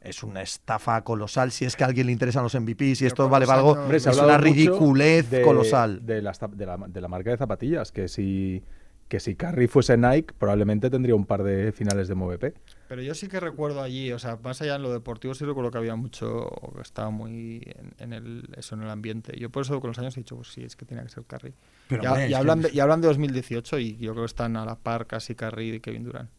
Es 0.01 0.23
una 0.23 0.41
estafa 0.41 1.03
colosal. 1.03 1.51
Si 1.51 1.65
es 1.65 1.76
que 1.76 1.84
a 1.84 1.88
alguien 1.88 2.07
le 2.07 2.14
interesan 2.14 2.43
los 2.43 2.55
MVPs 2.55 3.01
y 3.01 3.05
esto 3.05 3.27
vale 3.30 3.45
para 3.45 3.59
algo, 3.59 3.76
es 3.93 4.05
una 4.05 4.38
ridiculez 4.38 5.30
de- 5.30 5.41
colosal. 5.41 6.05
De, 6.05 6.22
la, 6.22 6.31
de 6.88 7.01
la 7.01 7.07
marca 7.07 7.31
de 7.31 7.38
zapatillas, 7.38 7.91
que 7.91 8.07
si, 8.07 8.64
que 9.07 9.19
si 9.19 9.35
Curry 9.35 9.68
fuese 9.68 9.97
Nike, 9.97 10.34
probablemente 10.38 10.89
tendría 10.89 11.15
un 11.15 11.26
par 11.26 11.43
de 11.43 11.72
finales 11.72 12.07
de 12.07 12.15
MVP. 12.15 12.53
Pero 12.88 13.01
yo 13.01 13.14
sí 13.15 13.27
que 13.27 13.39
recuerdo 13.41 13.81
allí, 13.81 14.11
o 14.14 14.19
sea, 14.19 14.38
más 14.41 14.61
allá 14.61 14.76
en 14.76 14.81
lo 14.84 14.91
deportivo, 14.93 15.34
sí 15.34 15.43
recuerdo 15.45 15.72
que 15.72 15.77
había 15.77 15.95
mucho, 15.95 16.49
que 16.76 16.81
estaba 16.81 17.09
muy 17.09 17.61
en, 17.65 17.93
en 17.99 18.14
el, 18.14 18.49
eso, 18.55 18.76
en 18.76 18.84
el 18.84 18.89
ambiente. 18.89 19.38
Yo 19.38 19.49
por 19.49 19.64
eso 19.64 19.80
con 19.81 19.89
los 19.89 19.99
años 19.99 20.15
he 20.15 20.22
dicho, 20.22 20.35
pues 20.38 20.49
sí, 20.49 20.64
es 20.64 20.76
que 20.77 20.85
tenía 20.85 21.03
que 21.03 21.09
ser 21.09 21.23
hombre, 21.30 21.53
y, 21.89 22.30
que- 22.30 22.35
hablan 22.35 22.61
de, 22.61 22.69
y 22.73 22.80
hablan 22.80 23.01
de 23.01 23.07
2018 23.07 23.80
y 23.80 23.97
yo 23.97 24.11
creo 24.14 24.23
que 24.23 24.27
están 24.27 24.55
a 24.55 24.65
la 24.65 24.76
par 24.76 25.05
casi 25.07 25.35
Curry 25.35 25.76
y 25.76 25.80
Kevin 25.81 26.03
Durant. 26.05 26.30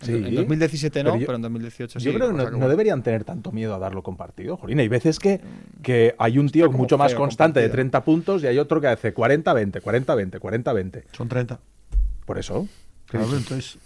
En, 0.00 0.06
Sí. 0.06 0.12
en 0.14 0.34
2017 0.36 1.02
no, 1.02 1.16
Pero 1.18 1.34
en 1.34 1.42
2018 1.42 1.98
sí. 1.98 2.04
Yo 2.06 2.14
creo 2.14 2.28
que 2.36 2.50
no, 2.56 2.68
deberían 2.68 3.02
tener 3.02 3.24
tanto 3.24 3.50
miedo 3.50 3.74
a 3.74 3.78
darlo 3.78 4.02
compartido. 4.02 4.56
Jolín, 4.56 4.78
hay 4.78 4.86
veces 4.88 5.18
que, 5.18 5.40
que 5.82 6.14
hay 6.18 6.38
un 6.38 6.48
tío 6.50 6.70
mucho 6.70 6.96
más 6.96 7.14
constante 7.14 7.58
de 7.60 7.66
compartido. 7.66 7.90
30 8.00 8.04
puntos 8.04 8.42
y 8.44 8.46
hay 8.46 8.58
otro 8.58 8.80
que 8.80 8.86
hace 8.86 9.12
40-20, 9.14 9.82
40-20, 9.82 10.38
40-20. 10.38 11.02
Son 11.12 11.28
30. 11.28 11.58
Por 12.24 12.38
eso. 12.38 12.68
¿qué 13.10 13.18
Claro, 13.18 13.36
entonces, 13.36 13.78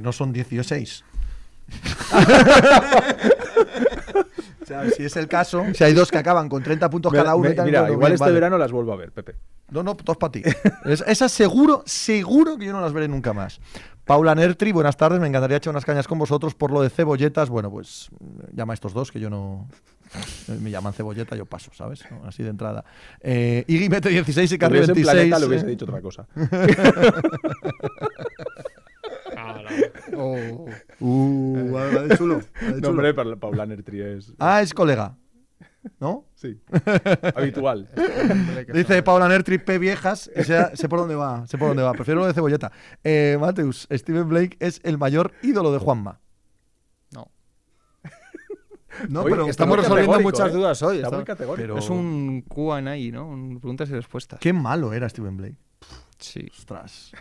no 0.00 0.12
son 0.12 0.32
16. 0.32 1.04
o 4.62 4.66
sea, 4.66 4.90
si 4.90 5.04
es 5.04 5.16
el 5.16 5.28
caso, 5.28 5.64
si 5.74 5.84
hay 5.84 5.92
dos 5.92 6.10
que 6.10 6.18
acaban 6.18 6.48
con 6.48 6.62
30 6.62 6.88
puntos 6.90 7.12
Mira, 7.12 7.24
cada 7.24 7.34
uno 7.36 7.48
me- 7.48 7.52
y 7.54 7.56
tal, 7.56 7.66
mira, 7.66 7.80
igual 7.84 7.98
bien, 7.98 8.12
este 8.12 8.22
vale. 8.24 8.34
verano 8.34 8.58
las 8.58 8.72
vuelvo 8.72 8.92
a 8.92 8.96
ver, 8.96 9.12
Pepe. 9.12 9.34
No, 9.70 9.82
no, 9.82 9.94
dos 10.02 10.16
para 10.16 10.32
ti. 10.32 10.42
Es- 10.84 11.04
esas 11.06 11.32
seguro, 11.32 11.82
seguro 11.86 12.56
que 12.56 12.66
yo 12.66 12.72
no 12.72 12.80
las 12.80 12.92
veré 12.92 13.08
nunca 13.08 13.32
más. 13.32 13.60
Paula 14.10 14.34
Nertri, 14.34 14.72
buenas 14.72 14.96
tardes. 14.96 15.20
Me 15.20 15.28
encantaría 15.28 15.58
echar 15.58 15.70
unas 15.70 15.84
cañas 15.84 16.08
con 16.08 16.18
vosotros 16.18 16.56
por 16.56 16.72
lo 16.72 16.82
de 16.82 16.90
cebolletas. 16.90 17.48
Bueno, 17.48 17.70
pues 17.70 18.10
mm, 18.18 18.56
llama 18.56 18.72
a 18.72 18.74
estos 18.74 18.92
dos 18.92 19.12
que 19.12 19.20
yo 19.20 19.30
no. 19.30 19.68
eh, 20.48 20.58
Me 20.60 20.68
llaman 20.68 20.92
cebolleta, 20.92 21.36
yo 21.36 21.46
paso, 21.46 21.70
¿sabes? 21.72 22.02
No, 22.10 22.26
Así 22.26 22.42
de 22.42 22.50
entrada. 22.50 22.84
Eh, 23.20 23.64
Iggy 23.68 23.88
mete 23.88 24.08
16 24.08 24.50
y 24.50 24.58
Carri 24.58 24.78
Hubiese 24.78 24.90
en 24.90 24.94
26. 24.96 25.14
Planeta 25.14 25.38
le 25.38 25.44
eh. 25.44 25.48
hubiese 25.48 25.66
dicho 25.68 25.84
otra 25.84 26.02
cosa. 26.02 26.26
Oh. 30.16 30.66
Uh, 30.98 31.78
de 32.08 32.16
chulo. 32.16 32.40
de 32.60 32.66
No, 32.66 32.74
chulo. 32.74 32.88
hombre, 32.90 33.14
para 33.14 33.36
Paula 33.36 33.64
Nertri 33.64 34.02
es... 34.02 34.32
Ah, 34.40 34.60
es 34.60 34.74
colega. 34.74 35.16
¿No? 35.98 36.26
Sí. 36.34 36.60
Habitual. 37.34 37.88
Dice 38.72 39.02
Paula 39.02 39.28
Nertri, 39.28 39.58
P 39.58 39.78
viejas, 39.78 40.30
y 40.36 40.44
sé, 40.44 40.76
sé 40.76 40.88
por 40.88 40.98
dónde 40.98 41.14
va, 41.14 41.46
sé 41.46 41.56
por 41.58 41.68
dónde 41.68 41.82
va. 41.82 41.92
Prefiero 41.92 42.20
lo 42.20 42.26
de 42.26 42.34
cebolleta. 42.34 42.70
Eh, 43.02 43.38
Mateus, 43.40 43.88
Steven 43.90 44.28
Blake 44.28 44.56
es 44.60 44.80
el 44.84 44.98
mayor 44.98 45.32
ídolo 45.42 45.72
de 45.72 45.78
Juanma. 45.78 46.20
No. 47.12 47.30
No, 49.08 49.24
pero 49.24 49.46
Estamos 49.46 49.78
resolviendo 49.78 50.20
muchas 50.20 50.50
¿eh? 50.50 50.52
dudas 50.52 50.82
hoy. 50.82 50.96
Está 50.96 51.06
está- 51.08 51.16
muy 51.16 51.24
categórico. 51.24 51.62
pero- 51.62 51.78
Es 51.78 51.88
un 51.88 52.42
Q&A, 52.46 52.80
¿no? 53.12 53.28
Un 53.28 53.58
preguntas 53.60 53.88
y 53.88 53.92
respuestas. 53.94 54.38
qué 54.40 54.52
malo 54.52 54.92
era 54.92 55.08
Steven 55.08 55.36
Blake. 55.36 55.56
Sí. 56.18 56.46
Ostras. 56.58 57.12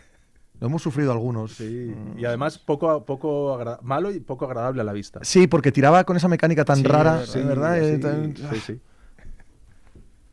Lo 0.59 0.67
hemos 0.67 0.81
sufrido 0.81 1.11
algunos. 1.11 1.53
Sí. 1.53 1.93
Mm. 1.95 2.19
Y 2.19 2.25
además 2.25 2.57
poco, 2.59 3.05
poco 3.05 3.57
malo 3.81 4.11
y 4.11 4.19
poco 4.19 4.45
agradable 4.45 4.81
a 4.81 4.83
la 4.83 4.93
vista. 4.93 5.19
Sí, 5.23 5.47
porque 5.47 5.71
tiraba 5.71 6.03
con 6.03 6.17
esa 6.17 6.27
mecánica 6.27 6.65
tan 6.65 6.77
Sí, 6.77 6.83
rara, 6.83 7.23
es 7.23 7.33
de 7.33 7.43
verdad. 7.43 7.71
¿verdad? 7.71 7.87
Sí, 7.87 7.93
Eh, 7.95 7.97
tan- 7.99 8.35
sí, 8.55 8.59
sí. 8.65 8.81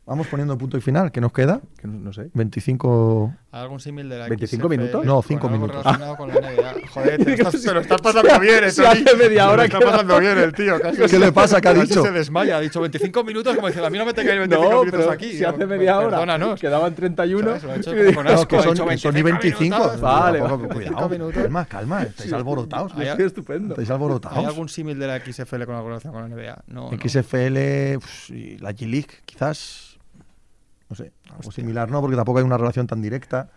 Vamos 0.05 0.27
poniendo 0.27 0.57
punto 0.57 0.77
y 0.77 0.81
final, 0.81 1.11
¿qué 1.11 1.19
nos 1.19 1.33
queda? 1.33 1.61
Que 1.77 1.87
no, 1.87 1.99
no 1.99 2.13
sé. 2.13 2.29
25... 2.33 3.33
¿Hay 3.57 3.63
algún 3.63 3.79
símil 3.79 4.07
de 4.09 4.17
la 4.19 4.27
25 4.27 4.67
XFL 4.67 4.69
minutos? 4.77 5.05
No, 5.05 5.13
con 5.15 5.23
cinco 5.23 5.47
algo 5.47 5.59
minutos. 5.59 5.83
relacionado 5.83 6.15
con 6.17 6.27
la 6.29 6.35
NBA? 6.35 6.73
Joder, 6.93 7.17
te 7.23 7.25
lo 7.25 7.33
estás, 7.33 7.61
te 7.61 7.73
lo 7.73 7.79
estás 7.81 8.01
pasando 8.01 8.39
bien, 8.39 8.63
eh, 8.63 8.71
Si 8.71 8.81
Tony. 8.83 8.87
hace 9.05 9.15
media 9.17 9.49
hora 9.49 9.63
Se 9.63 9.67
lo 9.69 9.71
que- 9.71 9.77
está 9.85 9.91
pasando 9.91 10.19
bien 10.19 10.37
el 10.37 10.53
tío. 10.53 10.79
casi 10.79 10.97
¿Qué 10.97 11.07
se- 11.09 11.19
le 11.19 11.31
pasa? 11.31 11.59
¿Qué 11.61 11.67
ha 11.69 11.73
dicho? 11.73 12.03
se 12.03 12.11
desmaya. 12.11 12.57
Ha 12.57 12.59
dicho 12.59 12.79
25 12.81 13.23
minutos 13.23 13.55
como 13.55 13.67
diciendo, 13.67 13.87
a 13.87 13.89
mí 13.89 13.97
no 13.97 14.05
me 14.05 14.13
tengáis 14.13 14.39
25 14.39 14.63
No, 14.63 14.79
minutos 14.81 14.99
pero 14.99 15.11
aquí. 15.11 15.31
si 15.31 15.37
Digo, 15.37 15.49
hace 15.49 15.57
pues, 15.57 15.69
media 15.69 15.97
hora 15.97 16.09
Perdónanos. 16.09 16.59
quedaban 16.59 16.93
31. 16.95 17.47
¿Sabes? 17.47 17.63
Lo 17.63 17.71
ha 17.71 17.75
hecho 17.77 17.91
con 18.15 18.27
asco, 18.27 18.47
que 18.47 18.61
son, 18.63 18.73
dicho 18.73 18.85
que 18.87 18.97
son 18.97 19.13
ni 19.15 19.21
25. 19.23 19.63
minutos. 19.63 20.01
Vale, 20.01 20.39
vale. 20.41 20.53
Cuidado, 20.67 21.09
25 21.09 21.09
minutos. 21.09 21.41
calma, 21.43 21.65
calma. 21.65 22.03
Estáis 22.03 22.33
alborotados. 22.33 22.93
Hay- 22.95 23.07
Estoy 23.07 23.25
estupendo. 23.25 23.73
Estáis 23.73 23.89
¿Hay 23.89 23.93
alborotados. 23.95 24.45
algún 24.45 24.69
símil 24.69 24.99
de 24.99 25.07
la 25.07 25.19
XFL 25.19 25.65
con 25.65 25.75
algo 25.75 25.87
relacionado 25.89 26.21
con 26.21 26.29
la 26.29 26.35
NBA? 26.35 26.63
No. 26.67 26.91
no. 26.91 26.97
XFL, 26.97 27.97
la 28.61 28.71
G-League, 28.71 29.07
quizás. 29.25 29.96
No 30.89 30.95
sé, 30.95 31.11
algo 31.29 31.51
similar, 31.51 31.89
¿no? 31.91 32.01
Porque 32.01 32.15
tampoco 32.15 32.39
hay 32.39 32.45
una 32.45 32.57
relación 32.57 32.87
tan 32.87 33.01
directa. 33.01 33.49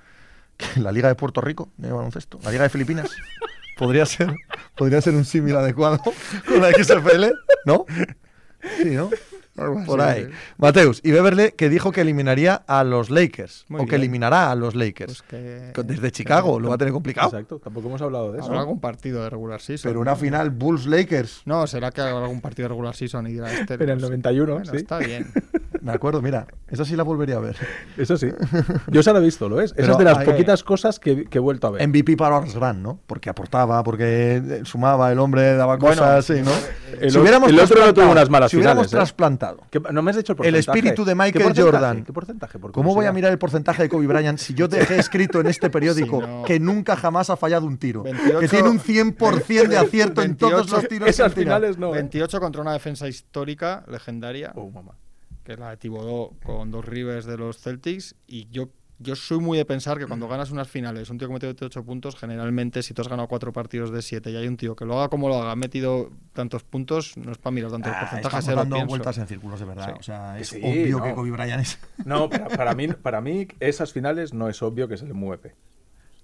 que 0.57 0.81
La 0.81 0.93
Liga 0.93 1.09
de 1.09 1.15
Puerto 1.15 1.40
Rico, 1.40 1.70
de 1.77 1.90
baloncesto. 1.93 2.39
La 2.43 2.51
Liga 2.51 2.65
de 2.65 2.69
Filipinas. 2.70 3.11
podría 3.78 4.05
ser, 4.05 4.35
podría 4.77 5.01
ser 5.01 5.15
un 5.15 5.24
símil 5.24 5.57
adecuado 5.57 6.01
con 6.47 6.61
la 6.61 6.70
XFL, 6.70 7.32
¿no? 7.65 7.86
Sí, 8.77 8.90
¿no? 8.90 9.11
Por 9.86 10.01
ahí. 10.01 10.24
sí. 10.24 10.31
Mateus, 10.59 11.01
y 11.05 11.11
Beverly 11.11 11.52
que 11.52 11.69
dijo 11.69 11.93
que 11.93 12.01
eliminaría 12.01 12.55
a 12.55 12.85
los 12.85 13.11
Lakers. 13.11 13.66
Muy 13.69 13.81
o 13.81 13.85
que 13.85 13.90
bien. 13.93 14.02
eliminará 14.02 14.51
a 14.51 14.55
los 14.55 14.74
Lakers. 14.74 15.23
Pues 15.28 15.73
que- 15.74 15.82
Desde 15.82 16.11
Chicago, 16.12 16.61
lo 16.61 16.69
va 16.69 16.77
a 16.77 16.78
tener 16.78 16.93
complicado. 16.93 17.28
Exacto, 17.28 17.59
tampoco 17.59 17.89
hemos 17.89 18.02
hablado 18.02 18.32
de 18.32 18.39
eso. 18.39 18.48
Habrá 18.48 18.61
algún 18.61 18.81
partido 18.81 19.23
de 19.23 19.31
regular 19.31 19.61
season. 19.61 19.90
Pero 19.90 20.01
una 20.01 20.16
final 20.16 20.51
Bulls-Lakers. 20.51 21.43
No, 21.44 21.66
será 21.66 21.90
que 21.90 22.01
haga 22.01 22.19
algún 22.23 22.40
partido 22.40 22.65
de 22.65 22.69
regular 22.70 22.94
season 22.94 23.27
y 23.27 23.32
dirá 23.32 23.52
este. 23.52 23.74
En 23.74 23.81
el 23.82 23.98
pues, 23.98 24.02
91, 24.02 24.52
bueno, 24.55 24.70
sí. 24.70 24.77
Está 24.77 24.98
bien. 24.98 25.31
De 25.81 25.93
acuerdo, 25.93 26.20
mira, 26.20 26.47
esa 26.69 26.85
sí 26.85 26.94
la 26.97 27.02
volvería 27.02 27.36
a 27.36 27.40
ver. 27.40 27.57
Eso 27.97 28.16
sí. 28.16 28.28
Yo 28.89 29.02
se 29.02 29.12
la 29.12 29.19
he 29.19 29.23
visto, 29.23 29.48
¿lo 29.48 29.57
ves? 29.57 29.73
Esa 29.77 29.93
es 29.93 29.98
de 29.98 30.05
las 30.05 30.19
hay- 30.19 30.27
poquitas 30.27 30.62
cosas 30.62 30.98
que, 30.98 31.24
que 31.24 31.39
he 31.39 31.40
vuelto 31.40 31.66
a 31.69 31.70
ver. 31.70 31.89
MVP 31.89 32.16
para 32.16 32.36
Ars 32.36 32.55
Grant, 32.55 32.81
¿no? 32.81 33.01
Porque 33.07 33.31
aportaba, 33.31 33.82
porque 33.82 34.36
eh, 34.36 34.61
sumaba, 34.65 35.11
el 35.11 35.19
hombre 35.19 35.55
daba 35.57 35.77
Bueno, 35.77 36.02
cosas, 36.02 36.24
sí, 36.27 36.35
¿no? 36.44 36.51
el 37.01 37.16
o- 37.16 37.47
el 37.48 37.59
otro 37.61 37.86
no 37.86 37.94
tuvo 37.94 38.11
unas 38.11 38.28
malas 38.28 38.51
si 38.51 38.57
hubiéramos 38.59 38.89
finales, 38.89 38.93
¿eh? 38.93 38.97
trasplantado 38.97 39.62
¿Qué- 39.70 39.81
no 39.93 40.02
me 40.02 40.11
has 40.11 40.16
dicho 40.19 40.32
el 40.32 40.39
el 40.39 40.52
porcentaje. 40.55 40.78
espíritu 40.78 41.05
de 41.05 41.12
¿Qué 41.12 41.15
Michael 41.16 41.44
porcentaje? 41.44 41.62
Jordan. 41.77 42.05
¿Qué 42.05 42.12
porcentaje? 42.12 42.59
Por 42.59 42.73
¿Cómo 42.73 42.94
voy 42.94 43.07
a 43.07 43.12
mirar 43.12 43.32
el 43.32 43.39
porcentaje 43.39 43.82
de 43.85 43.89
Kobe 43.89 44.07
Bryant 44.07 44.39
si 44.39 44.52
yo 44.55 44.69
dejé 44.69 44.98
escrito 44.98 45.40
en 45.40 45.47
este 45.47 45.70
periódico 45.70 46.20
Sí, 46.20 46.27
no. 46.27 46.43
que 46.44 46.61
nunca 46.61 46.97
jamás 46.97 47.31
ha 47.31 47.36
fallado 47.36 47.66
un 47.66 47.78
tiro? 47.78 48.02
28 48.02 48.39
que 48.40 48.48
tiene 48.48 48.69
un 48.69 48.78
100% 48.81 49.69
de 49.69 49.78
acierto 49.78 50.23
en 50.23 50.36
todos 50.36 50.52
28 50.52 50.77
los 50.77 50.89
tiros. 50.89 51.09
Esas 51.09 51.32
finales 51.32 51.78
no. 51.78 51.90
¿eh? 51.94 51.98
28 51.98 52.39
contra 52.40 52.61
una 52.61 52.73
defensa 52.74 53.09
histórica, 53.09 53.85
legendaria, 53.89 54.52
Oh, 54.55 54.70
mamá. 54.70 54.93
Que 55.51 55.55
es 55.55 55.59
la 55.59 55.70
de 55.70 55.77
Thibodeau 55.78 56.36
con 56.44 56.70
dos 56.70 56.85
Rivers 56.85 57.27
de 57.27 57.36
los 57.36 57.59
Celtics. 57.59 58.14
Y 58.28 58.48
yo, 58.51 58.68
yo 59.01 59.16
soy 59.16 59.40
muy 59.40 59.59
de 59.59 59.64
pensar 59.64 59.98
que 59.98 60.06
cuando 60.06 60.28
ganas 60.28 60.52
unas 60.52 60.68
finales, 60.68 61.10
un 61.10 61.18
tío 61.18 61.27
que 61.27 61.35
mete 61.35 61.47
28 61.47 61.82
puntos, 61.85 62.14
generalmente 62.14 62.85
si 62.85 62.94
tú 62.94 63.02
has 63.02 63.09
ganado 63.09 63.27
cuatro 63.27 63.52
partidos 63.52 63.90
de 63.90 64.01
7 64.01 64.31
y 64.31 64.36
hay 64.36 64.47
un 64.47 64.56
tío 64.56 64.77
que 64.77 64.85
lo 64.85 64.97
haga 64.97 65.09
como 65.09 65.28
lo 65.28 65.43
haga, 65.43 65.51
ha 65.51 65.56
metido 65.56 66.10
tantos 66.35 66.62
puntos, 66.62 67.16
no 67.16 67.32
es 67.32 67.39
para 67.39 67.52
mirar 67.52 67.72
tantos 67.72 67.90
Ah, 67.93 67.98
porcentajes, 68.01 68.39
estamos 68.39 68.60
dando 68.62 68.77
pienso. 68.77 68.89
vueltas 68.90 69.18
en 69.18 69.27
círculos, 69.27 69.59
de 69.59 69.66
verdad. 69.66 69.86
Sí. 69.86 69.93
O 69.98 70.02
sea, 70.05 70.35
Que 70.36 70.43
es 70.43 70.48
sí, 70.51 70.60
obvio 70.62 70.98
no. 70.98 71.02
que 71.05 71.14
Kobe 71.14 71.31
Bryant 71.32 71.62
es. 71.62 71.78
No, 72.06 72.31
para, 72.31 72.47
para 72.48 72.74
mí, 72.77 72.86
para 72.89 73.20
mí 73.20 73.48
esas 73.59 73.93
finales 73.93 74.32
no 74.32 74.48
es 74.48 74.62
obvio 74.62 74.86
que 74.86 74.97
se 74.97 75.06
le 75.06 75.14
mueve. 75.14 75.56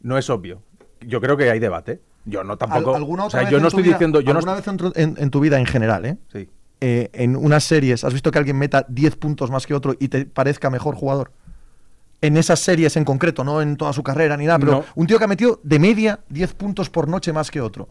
No 0.03 0.16
es 0.19 0.31
obvio. 0.31 0.62
Yo 1.01 1.20
creo 1.20 1.36
que 1.36 1.51
hay 1.51 1.59
debate. 1.59 2.01
Yo 2.27 2.44
no 2.44 2.57
tampoco. 2.59 2.90
Al- 2.90 2.97
¿Alguna 2.97 3.24
o 3.24 3.31
sea, 3.31 3.40
vez 3.40 3.51
yo 3.51 3.57
en 3.57 3.62
no 3.65 3.70
tu 3.70 3.78
estoy 3.78 3.82
vida- 3.82 3.94
diciendo. 3.94 4.20
Yo 4.20 4.32
no 4.32 4.39
¿Alguna 4.39 4.55
vez 4.55 4.69
en 4.69 4.77
tu- 4.77 4.93
en, 4.94 5.15
en 5.19 5.31
tu 5.31 5.40
vida 5.40 5.59
en 5.59 5.66
general, 5.66 6.07
eh? 6.07 6.16
Sí. 6.32 6.48
Eh, 6.81 7.09
en 7.15 7.36
unas 7.36 7.65
series, 7.65 8.05
¿has 8.05 8.12
visto 8.12 8.31
que 8.31 8.39
alguien 8.39 8.59
meta 8.59 8.85
10 8.89 9.16
puntos 9.16 9.51
más 9.51 9.66
que 9.66 9.73
otro 9.74 9.94
y 9.98 10.09
te 10.09 10.27
parezca 10.27 10.69
mejor 10.70 10.94
jugador? 10.94 11.32
En 12.20 12.36
esas 12.36 12.61
series 12.61 12.97
en 12.97 13.05
concreto, 13.05 13.44
no 13.44 13.62
en 13.62 13.77
toda 13.77 13.93
su 13.93 14.03
carrera 14.03 14.36
ni 14.36 14.47
nada, 14.47 14.59
pero 14.59 14.73
No. 14.73 14.85
un 14.94 15.07
tío 15.07 15.19
que 15.19 15.24
ha 15.24 15.28
metido 15.28 15.61
de 15.62 15.78
media 15.78 16.20
10 16.28 16.55
puntos 16.55 16.90
por 16.90 17.09
noche 17.09 17.32
más 17.32 17.51
que 17.51 17.61
otro. 17.61 17.89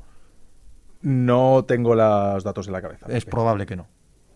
No 1.02 1.66
tengo 1.68 1.96
los 1.96 2.44
datos 2.44 2.68
en 2.68 2.74
la 2.74 2.82
cabeza. 2.82 3.06
Es 3.10 3.26
probable 3.26 3.66
que 3.66 3.76
no. 3.76 3.88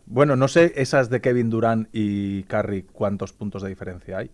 Bueno, 0.06 0.36
no 0.36 0.48
sé 0.48 0.74
esas 0.76 1.10
de 1.10 1.22
Kevin 1.22 1.50
Durant 1.50 1.88
y 1.92 2.44
Curry 2.44 2.84
cuántos 2.92 3.34
puntos 3.34 3.62
de 3.62 3.70
diferencia 3.70 4.18
hay. 4.20 4.32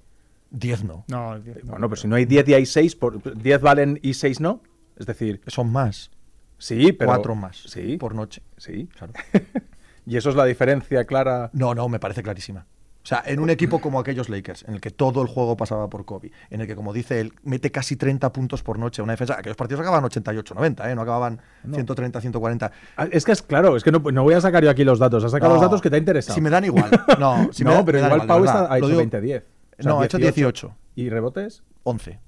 10 0.51 0.83
no. 0.85 1.03
No, 1.09 1.39
diez 1.39 1.63
no. 1.65 1.71
Bueno, 1.71 1.89
pero 1.89 2.01
si 2.01 2.07
no 2.07 2.15
hay 2.15 2.25
10 2.25 2.47
y 2.49 2.53
hay 2.53 2.65
6, 2.65 2.95
por, 2.95 3.37
10 3.41 3.61
valen 3.61 3.99
y 4.01 4.13
6 4.13 4.39
no. 4.39 4.61
Es 4.97 5.05
decir, 5.05 5.41
Son 5.47 5.69
más. 5.71 6.11
sí, 6.57 6.93
pero. 6.93 7.09
4 7.11 7.35
más 7.35 7.57
Sí. 7.67 7.97
por 7.97 8.15
noche. 8.15 8.41
Sí. 8.57 8.87
Claro. 8.97 9.13
y 10.05 10.17
eso 10.17 10.29
es 10.29 10.35
la 10.35 10.45
diferencia 10.45 11.03
clara. 11.05 11.49
No, 11.53 11.73
no, 11.75 11.87
me 11.89 11.99
parece 11.99 12.21
clarísima. 12.23 12.65
O 13.03 13.07
sea, 13.07 13.21
en 13.27 13.39
un 13.39 13.51
equipo 13.51 13.79
como 13.79 13.99
aquellos 13.99 14.29
Lakers, 14.29 14.65
en 14.67 14.73
el 14.73 14.81
que 14.81 14.89
todo 14.89 15.21
el 15.21 15.27
juego 15.27 15.55
pasaba 15.55 15.87
por 15.91 16.05
Kobe, 16.05 16.31
en 16.49 16.61
el 16.61 16.65
que, 16.65 16.75
como 16.75 16.91
dice 16.91 17.19
él, 17.21 17.33
mete 17.43 17.69
casi 17.71 17.95
30 17.97 18.33
puntos 18.33 18.63
por 18.63 18.79
noche, 18.79 19.03
una 19.03 19.13
defensa, 19.13 19.35
aquellos 19.37 19.55
partidos 19.55 19.81
acababan 19.81 20.09
88-90, 20.09 20.89
¿eh? 20.89 20.95
no 20.95 21.03
acababan 21.03 21.39
130-140. 21.67 22.71
Ah, 22.97 23.07
Es 23.11 23.23
que 23.23 23.31
es 23.33 23.43
claro, 23.43 23.77
es 23.77 23.83
que 23.83 23.91
no, 23.91 23.99
no 23.99 24.23
voy 24.23 24.33
a 24.33 24.41
sacar 24.41 24.63
yo 24.63 24.71
aquí 24.71 24.83
los 24.83 24.97
datos. 24.97 25.23
Has 25.23 25.29
sacado 25.31 25.49
No, 25.53 25.55
los 25.55 25.61
datos 25.61 25.81
que 25.81 25.91
te 25.91 25.97
ha 25.97 25.99
interesado. 25.99 26.33
Si 26.33 26.41
me 26.41 26.49
dan 26.49 26.65
igual. 26.65 26.89
No, 27.19 27.49
si 27.53 27.63
me 27.63 27.69
no, 27.69 27.77
da- 27.77 27.85
pero 27.85 27.99
me 27.99 28.05
igual 28.07 28.27
Pau 28.27 28.43
está- 28.43 28.73
ha 28.73 28.77
hecho 28.79 28.87
digo- 28.87 29.01
20-10. 29.01 29.43
O 29.77 29.83
sea, 29.83 29.91
No, 29.91 30.01
ha 30.01 30.05
hecho 30.05 30.17
18. 30.17 30.75
¿Y 30.95 31.09
rebotes? 31.09 31.63
11. 31.83 32.19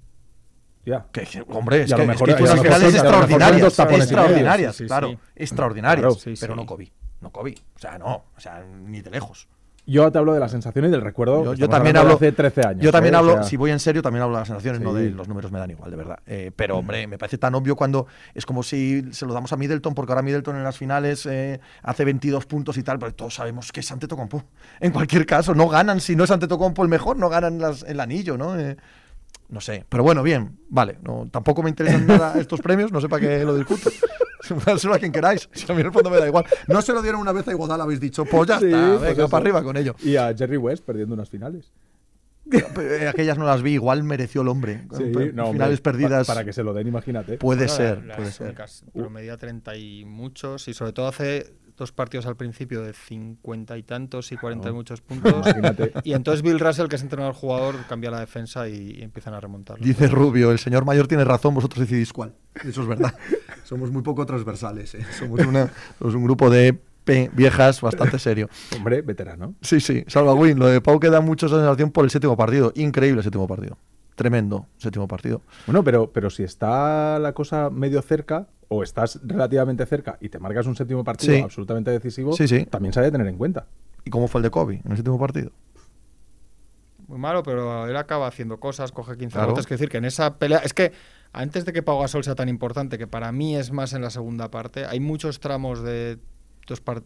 Ya. 0.86 1.08
Que, 1.12 1.22
que, 1.24 1.44
hombre, 1.49 1.82
es 1.84 1.90
Y 1.90 1.94
a 1.94 1.95
que, 1.98 2.06
lo 2.06 2.12
es 2.14 2.22
mejor- 2.22 2.36
que 2.38 2.48
son 2.48 2.58
extraordinarias. 2.66 3.64
extraordinarias, 3.80 4.78
claro. 4.86 5.20
Extraordinarias. 5.36 6.26
Pero 6.40 6.56
no 6.56 6.66
Kobe. 6.68 6.91
No 7.22 7.31
Kobe. 7.31 7.56
O 7.76 7.80
sea, 7.80 7.98
no. 7.98 8.26
O 8.35 8.39
sea, 8.39 8.64
ni 8.64 9.02
de 9.02 9.10
lejos. 9.10 9.48
Yo 9.89 10.11
te 10.11 10.18
hablo 10.18 10.34
de 10.34 10.41
la 10.41 10.49
sensación 10.49 10.84
y 10.84 10.89
del 10.89 10.99
recuerdo. 10.99 11.53
Yo, 11.56 11.69
también 11.69 11.95
hablo 11.95 12.10
de 12.18 12.27
hace 12.27 12.31
13 12.34 12.68
años. 12.68 12.84
Yo 12.84 12.91
también 12.91 13.14
¿eh? 13.14 13.18
O 13.18 13.19
hablo, 13.22 13.34
sea, 13.35 13.44
si 13.44 13.56
voy 13.56 13.72
en 13.72 13.80
serio, 13.80 14.02
también 14.02 14.22
hablo 14.22 14.35
de 14.35 14.41
las 14.41 14.49
sensaciones, 14.49 14.81
no 14.81 14.94
de 14.94 15.11
los 15.11 15.30
números 15.30 15.49
me 15.49 15.60
dan 15.60 15.72
igual, 15.72 15.89
de 15.89 15.95
verdad. 15.95 16.19
Eh, 16.26 16.52
pero, 16.53 16.77
hombre, 16.77 17.07
me 17.07 17.18
parece 17.18 17.38
tan 17.38 17.56
obvio 17.56 17.77
cuando 17.77 18.06
es 18.34 18.45
como 18.45 18.64
si 18.64 19.14
se 19.14 19.26
lo 19.26 19.34
damos 19.34 19.53
a 19.53 19.56
Middleton, 19.56 19.94
porque 19.95 20.11
ahora 20.11 20.23
Middleton 20.23 20.57
en 20.57 20.64
las 20.65 20.77
finales 20.77 21.26
eh, 21.26 21.61
hace 21.84 22.03
22 22.03 22.45
puntos 22.48 22.77
y 22.77 22.84
tal, 22.84 22.99
pero 22.99 23.15
todos 23.15 23.35
sabemos 23.35 23.72
que 23.72 23.80
es 23.80 23.89
Antetokounmpo. 23.89 24.44
En 24.81 24.91
cualquier 24.91 25.26
caso, 25.26 25.56
no 25.56 25.69
ganan, 25.69 26.02
si 26.02 26.18
no 26.18 26.26
es 26.26 26.31
Antetokounmpo 26.31 26.84
el 26.84 26.89
mejor, 26.89 27.15
no 27.18 27.30
ganan 27.30 27.57
las- 27.60 27.84
el 27.84 28.02
anillo, 28.02 28.38
¿no? 28.38 28.60
Eh, 28.60 28.76
no 29.48 29.61
sé, 29.61 29.85
pero 29.88 30.03
bueno, 30.03 30.22
bien, 30.22 30.60
vale. 30.68 30.98
No, 31.02 31.30
tampoco 31.31 31.64
me 31.64 31.69
interesan 31.69 32.06
nada 32.06 32.34
estos 32.41 32.60
premios, 32.60 32.91
no 32.91 32.99
sé 32.99 33.07
para 33.07 33.22
qué 33.22 33.45
lo 33.45 33.56
discuto. 33.56 33.89
Dárselo 34.65 34.94
a 34.94 34.99
quien 34.99 35.11
queráis. 35.11 35.49
Si 35.53 35.72
a 35.72 35.76
mí 35.76 35.82
en 35.82 35.88
el 35.88 35.94
fondo 35.94 36.10
me 36.10 36.18
da 36.18 36.28
igual. 36.28 36.45
No 36.68 36.82
se 36.82 36.94
lo 36.94 37.02
dieron 37.02 37.22
una 37.22 37.32
vez 37.32 37.48
a 37.48 37.52
Iguodala, 37.52 37.84
habéis 37.84 37.99
dicho, 37.99 38.26
pues 38.26 38.48
ya 38.48 38.60
Sí, 38.60 38.65
está, 38.65 38.88
pues 38.90 39.02
venga, 39.02 39.11
eso. 39.24 39.30
para 39.30 39.41
arriba 39.44 39.64
con 39.64 39.78
ello. 39.78 39.95
Y 40.03 40.15
a 40.15 40.34
Jerry 40.36 40.57
West 40.57 40.84
perdiendo 40.86 41.14
unas 41.15 41.30
finales. 41.30 41.72
Aquellas 43.10 43.38
no 43.38 43.45
las 43.45 43.61
vi, 43.61 43.74
igual 43.74 44.03
mereció 44.03 44.41
el 44.41 44.48
hombre. 44.48 44.88
Sí, 44.95 45.03
no, 45.34 45.44
hombre, 45.45 45.52
finales 45.53 45.82
pa- 45.82 45.91
perdidas. 45.91 46.28
Para 46.28 46.45
que 46.45 46.53
se 46.53 46.64
lo 46.64 46.74
den, 46.74 46.88
imagínate. 46.88 47.38
Puede 47.38 47.65
Bueno, 47.65 47.74
ser, 47.74 48.06
las 48.06 48.18
puede 48.18 48.32
ser. 48.32 48.48
únicas, 48.48 48.84
Promedia 48.94 49.36
30 49.38 49.76
y 49.76 50.06
muchos, 50.06 50.68
y 50.69 50.74
sobre 50.74 50.94
todo 50.94 51.07
hace 51.10 51.53
dos 51.78 51.91
partidos 51.91 52.26
al 52.26 52.36
principio 52.36 52.82
de 52.82 52.94
50 52.94 53.78
y 53.78 53.84
tantos 53.84 54.32
y 54.32 54.38
40 54.38 54.70
y 54.70 54.74
muchos 54.74 55.02
puntos. 55.02 55.34
Imagínate. 55.45 55.94
y 56.04 56.14
entonces 56.14 56.41
Bill 56.41 56.60
Russell, 56.60 56.88
que 56.88 56.95
es 56.95 57.02
entrenador 57.04 57.36
jugador, 57.36 57.76
cambia 57.88 58.10
la 58.12 58.20
defensa 58.20 58.68
y, 58.68 58.95
y 58.99 59.04
empiezan 59.04 59.34
a 59.36 59.40
remontar. 59.40 59.80
Dice 59.80 60.08
Rubio, 60.08 60.52
el 60.52 60.60
señor 60.60 60.86
mayor 60.86 61.08
tiene 61.08 61.24
razón, 61.24 61.54
vosotros 61.54 61.88
decidís 61.88 62.12
cuál. 62.12 62.34
Eso 62.66 62.82
es 62.82 62.88
verdad. 62.88 63.14
Somos 63.64 63.91
muy 63.91 64.02
poco 64.02 64.26
transversales. 64.26 64.95
¿eh? 64.95 65.06
Somos, 65.18 65.40
una- 65.45 65.72
somos 65.99 66.16
un 66.16 66.24
grupo 66.24 66.49
de 66.49 66.80
viejas 67.34 67.80
bastante 67.82 68.20
serio. 68.20 68.49
Hombre, 68.76 69.02
veterano. 69.02 69.54
Sí, 69.62 69.80
sí, 69.80 70.04
Salva 70.08 70.34
Win. 70.34 70.58
Lo 70.60 70.68
de 70.68 70.82
Pau 70.82 70.99
queda 70.99 71.22
mucho 71.22 71.45
esa 71.45 71.56
sensación 71.58 71.91
por 71.91 72.04
el 72.06 72.12
séptimo 72.12 72.36
partido. 72.36 72.72
Increíble 72.76 73.20
el 73.20 73.24
séptimo 73.24 73.48
partido. 73.48 73.78
Tremendo 74.18 74.65
séptimo 74.77 75.07
partido. 75.07 75.44
Bueno, 75.68 75.84
pero, 75.84 76.11
pero 76.11 76.30
si 76.31 76.41
está 76.44 77.19
la 77.19 77.34
cosa 77.34 77.69
medio 77.69 78.02
cerca, 78.02 78.48
o 78.68 78.81
estás 78.81 79.19
relativamente 79.23 79.85
cerca 79.85 80.18
y 80.19 80.30
te 80.30 80.39
marcas 80.39 80.65
un 80.65 80.76
séptimo 80.76 81.03
partido 81.03 81.35
Sí. 81.35 81.41
absolutamente 81.41 81.91
decisivo, 81.91 82.34
Sí, 82.34 82.48
sí. 82.48 82.65
también 82.65 82.91
se 82.94 82.99
ha 82.99 83.03
de 83.03 83.11
tener 83.11 83.27
en 83.27 83.38
cuenta. 83.38 83.68
¿Y 84.03 84.10
cómo 84.10 84.27
fue 84.27 84.39
el 84.39 84.44
de 84.44 84.49
Kobe 84.49 84.81
en 84.84 84.91
el 84.91 84.98
séptimo 84.98 85.19
partido? 85.19 85.52
Muy 87.07 87.19
malo, 87.19 87.44
pero 87.44 87.88
él 87.88 87.95
acaba 87.95 88.26
haciendo 88.27 88.60
cosas, 88.60 88.91
coge 88.91 89.18
15 89.18 89.34
Claro. 89.34 89.48
rebotes. 89.49 89.65
Es 89.65 89.69
decir, 89.69 89.88
que 89.89 89.98
en 89.98 90.06
esa 90.06 90.39
pelea. 90.39 90.57
Es 90.60 90.73
que 90.73 90.91
antes 91.31 91.64
de 91.64 91.72
que 91.72 91.84
Pau 91.84 92.02
Gasol 92.02 92.23
sea 92.23 92.35
tan 92.35 92.49
importante, 92.49 92.98
que 92.98 93.06
para 93.07 93.31
mí 93.31 93.56
es 93.56 93.72
más 93.72 93.94
en 93.94 94.02
la 94.02 94.10
segunda 94.10 94.49
parte, 94.49 94.85
hay 94.85 94.99
muchos 94.99 95.39
tramos 95.39 95.81
de 95.84 96.18
dos 96.68 96.81
par- 96.81 97.03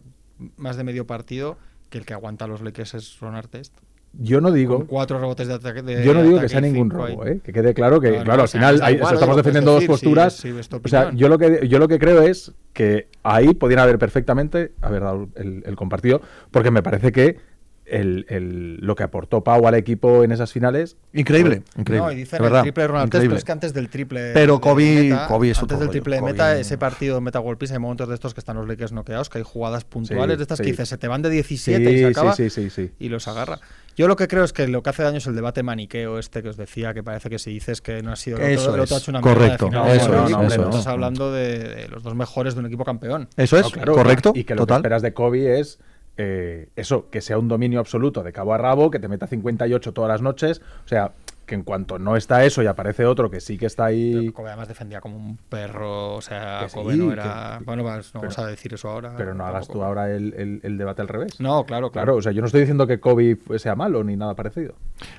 más 0.56 0.76
de 0.76 0.84
medio 0.84 1.06
partido 1.06 1.58
que 1.90 1.98
el 1.98 2.06
que 2.06 2.14
aguanta 2.14 2.46
a 2.46 2.48
los 2.48 2.62
Lakers 2.62 2.94
es 2.94 3.20
Ron 3.20 3.34
Artest. 3.36 3.74
Yo 4.14 4.40
no 4.42 4.48
Con 4.48 4.56
digo, 4.56 4.86
cuatro 4.86 5.18
rebotes 5.18 5.48
de 5.48 5.54
ataque. 5.54 5.80
de 5.82 6.04
yo 6.04 6.12
no 6.12 6.22
digo 6.22 6.38
que 6.38 6.48
sea 6.48 6.60
ningún 6.60 6.90
robo. 6.90 7.26
¿eh? 7.26 7.40
que 7.42 7.52
quede 7.52 7.72
claro 7.72 7.98
que, 8.00 8.10
No, 8.10 8.18
no, 8.18 8.24
claro, 8.24 8.42
al 8.42 8.48
final 8.48 8.80
hay- 8.82 8.96
igual, 8.96 9.14
estamos 9.14 9.36
defendiendo 9.36 9.72
dos 9.72 9.84
posturas. 9.84 10.34
sí, 10.34 10.52
sí, 10.52 10.68
o 10.84 10.88
sea, 10.88 11.12
yo 11.14 11.28
lo 11.28 11.38
que 11.38 11.66
yo 11.66 11.78
lo 11.78 11.88
que 11.88 11.98
creo 11.98 12.20
es 12.20 12.52
que 12.74 13.08
ahí 13.22 13.54
podrían 13.54 13.80
haber 13.80 13.98
perfectamente 13.98 14.72
haber 14.82 15.02
dado 15.02 15.28
el, 15.36 15.62
el 15.64 15.76
compartido, 15.76 16.20
porque 16.50 16.70
me 16.70 16.82
parece 16.82 17.10
que 17.10 17.38
el, 17.84 18.26
el- 18.28 18.76
lo 18.80 18.94
que 18.94 19.02
aportó 19.02 19.42
Pau 19.42 19.66
al 19.66 19.74
equipo 19.74 20.22
en 20.24 20.32
esas 20.32 20.52
finales 20.52 20.96
Increíble, 21.12 21.62
increíble. 21.76 22.06
No, 22.06 22.12
y 22.12 22.16
dicen 22.16 22.38
de 22.38 22.44
el 22.46 22.50
verdad, 22.50 22.62
triple 22.62 22.82
de 22.82 22.88
Ron 22.88 22.96
Artest, 22.98 23.14
increíble. 23.14 23.28
pero 23.30 23.38
es 23.38 23.44
que 23.44 23.52
antes 23.52 23.74
del 23.74 23.88
triple. 23.90 24.30
Pero 24.32 24.54
de 24.54 24.60
Kobe- 24.60 25.02
meta, 25.10 25.26
Kobe 25.26 25.50
es 25.50 25.58
Antes 25.58 25.78
del 25.78 25.88
rollo, 25.88 25.90
triple 25.90 26.16
de 26.16 26.22
Kobe- 26.22 26.32
meta, 26.32 26.58
ese 26.58 26.78
partido 26.78 27.16
de 27.16 27.20
meta 27.20 27.40
World 27.40 27.58
Peace, 27.58 27.74
hay 27.74 27.80
momentos 27.80 28.08
de 28.08 28.14
estos 28.14 28.32
que 28.34 28.40
están 28.40 28.56
los 28.56 28.66
Lakers 28.68 28.92
noqueados, 28.92 29.28
que 29.28 29.38
hay 29.38 29.44
jugadas 29.44 29.84
puntuales 29.84 30.34
Sí, 30.34 30.36
de 30.38 30.42
estas 30.42 30.58
sí. 30.58 30.64
que 30.64 30.70
dices, 30.70 30.88
se 30.88 30.96
te 30.98 31.08
van 31.08 31.22
de 31.22 31.30
17 31.30 31.84
Sí, 31.84 31.94
y 31.94 31.98
se 31.98 32.06
acaba 32.06 32.34
sí, 32.34 32.50
sí, 32.50 32.70
sí. 32.70 32.90
y 32.98 33.08
los 33.08 33.26
agarra. 33.28 33.58
Yo 33.94 34.08
lo 34.08 34.16
que 34.16 34.26
creo 34.26 34.42
es 34.44 34.54
que 34.54 34.66
lo 34.68 34.82
que 34.82 34.88
hace 34.88 35.02
daño 35.02 35.18
es 35.18 35.26
el 35.26 35.34
debate 35.34 35.62
maniqueo 35.62 36.18
este 36.18 36.42
que 36.42 36.48
os 36.48 36.56
decía, 36.56 36.94
que 36.94 37.02
parece 37.02 37.28
que 37.28 37.38
si 37.38 37.50
dices 37.52 37.82
que 37.82 38.02
no 38.02 38.12
ha 38.12 38.16
sido 38.16 38.38
el 38.38 38.52
Eso 38.52 38.70
otro, 38.70 38.82
ha 38.82 38.98
hecho 38.98 39.10
una 39.10 39.20
mierda 39.20 39.42
de 39.42 39.46
correcto, 39.58 39.66
final. 39.66 39.88
eso 39.90 40.08
No, 40.08 40.24
es, 40.24 40.30
no, 40.30 40.42
eso 40.46 40.56
no 40.56 40.62
es. 40.70 40.76
estás 40.76 40.86
hablando 40.86 41.30
de, 41.32 41.58
de 41.58 41.88
los 41.88 42.02
dos 42.02 42.14
mejores 42.14 42.54
de 42.54 42.60
un 42.60 42.66
equipo 42.66 42.84
campeón. 42.86 43.28
Eso 43.36 43.58
es, 43.58 43.64
No, 43.64 43.70
claro, 43.70 43.92
correcto, 43.94 44.32
Y 44.34 44.44
que 44.44 44.54
lo 44.54 44.62
total. 44.62 44.76
que 44.76 44.78
esperas 44.86 45.02
de 45.02 45.12
Kobe 45.12 45.60
es 45.60 45.78
eh, 46.16 46.68
eso, 46.76 47.08
que 47.10 47.20
sea 47.20 47.38
un 47.38 47.48
dominio 47.48 47.80
absoluto 47.80 48.22
de 48.22 48.32
cabo 48.32 48.54
a 48.54 48.58
rabo, 48.58 48.90
que 48.90 48.98
te 48.98 49.08
meta 49.08 49.26
58 49.26 49.92
todas 49.92 50.08
las 50.08 50.22
noches. 50.22 50.60
O 50.84 50.88
sea, 50.88 51.12
que 51.46 51.56
en 51.56 51.64
cuanto 51.64 51.98
no 51.98 52.16
está 52.16 52.44
eso 52.44 52.62
y 52.62 52.66
aparece 52.66 53.04
otro 53.04 53.28
que 53.28 53.40
sí 53.40 53.58
que 53.58 53.66
está 53.66 53.86
ahí. 53.86 54.14
Pero 54.16 54.32
Kobe 54.32 54.48
además 54.50 54.68
defendía 54.68 55.00
como 55.00 55.16
un 55.16 55.36
perro, 55.36 56.14
o 56.14 56.20
sea, 56.22 56.60
Que 56.62 56.68
sí, 56.68 56.74
Kobe 56.76 56.96
no 56.96 57.12
era... 57.12 57.56
que- 57.58 57.64
bueno, 57.64 57.82
pues 57.82 58.14
no 58.14 58.20
pero- 58.20 58.30
vamos 58.30 58.38
a 58.38 58.46
decir 58.46 58.72
eso 58.74 58.88
ahora. 58.88 59.14
Pero 59.16 59.34
no 59.34 59.44
hagas 59.44 59.62
tampoco. 59.66 59.80
tú 59.80 59.84
ahora 59.84 60.10
el, 60.14 60.32
el- 60.34 60.60
el 60.62 60.78
debate 60.78 61.02
al 61.02 61.08
revés. 61.08 61.40
No, 61.40 61.64
claro, 61.66 61.90
Claro, 61.90 62.14
o 62.16 62.22
sea, 62.22 62.30
yo 62.30 62.40
no 62.40 62.46
estoy 62.46 62.60
diciendo 62.60 62.86
que 62.86 63.00
Kobe 63.00 63.38
sea 63.56 63.74
malo 63.74 64.04
ni 64.04 64.16
nada 64.16 64.34
parecido. 64.34 64.74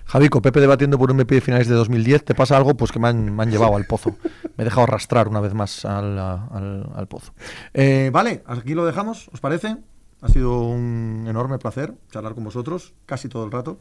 Javico, 0.06 0.42
Pepe 0.42 0.62
debatiendo 0.62 0.98
por 0.98 1.12
un 1.12 1.18
MP 1.20 1.36
de 1.36 1.42
finales 1.42 1.68
de 1.68 1.76
2010. 1.76 2.24
¿Te 2.24 2.34
pasa 2.36 2.56
algo? 2.56 2.74
Pues 2.76 2.92
que 2.94 3.00
me 3.00 3.10
han, 3.10 3.36
me 3.36 3.44
han 3.44 3.52
llevado 3.52 3.76
al 3.76 3.86
pozo. 3.86 4.16
Me 4.56 4.62
he 4.62 4.66
dejado 4.66 4.84
arrastrar 4.84 5.28
una 5.28 5.42
vez 5.42 5.54
más 5.54 5.84
al, 5.84 6.18
al- 6.18 6.90
al 6.96 7.08
pozo. 7.08 7.34
Eh, 7.74 8.10
vale, 8.14 8.44
aquí 8.46 8.74
lo 8.76 8.86
dejamos, 8.86 9.30
¿os 9.34 9.42
parece? 9.42 9.76
Ha 10.24 10.30
sido 10.30 10.62
un 10.62 11.26
enorme 11.28 11.58
placer 11.60 11.94
charlar 12.12 12.34
con 12.34 12.44
vosotros 12.46 12.94
casi 13.06 13.28
todo 13.28 13.44
el 13.46 13.52
rato. 13.52 13.78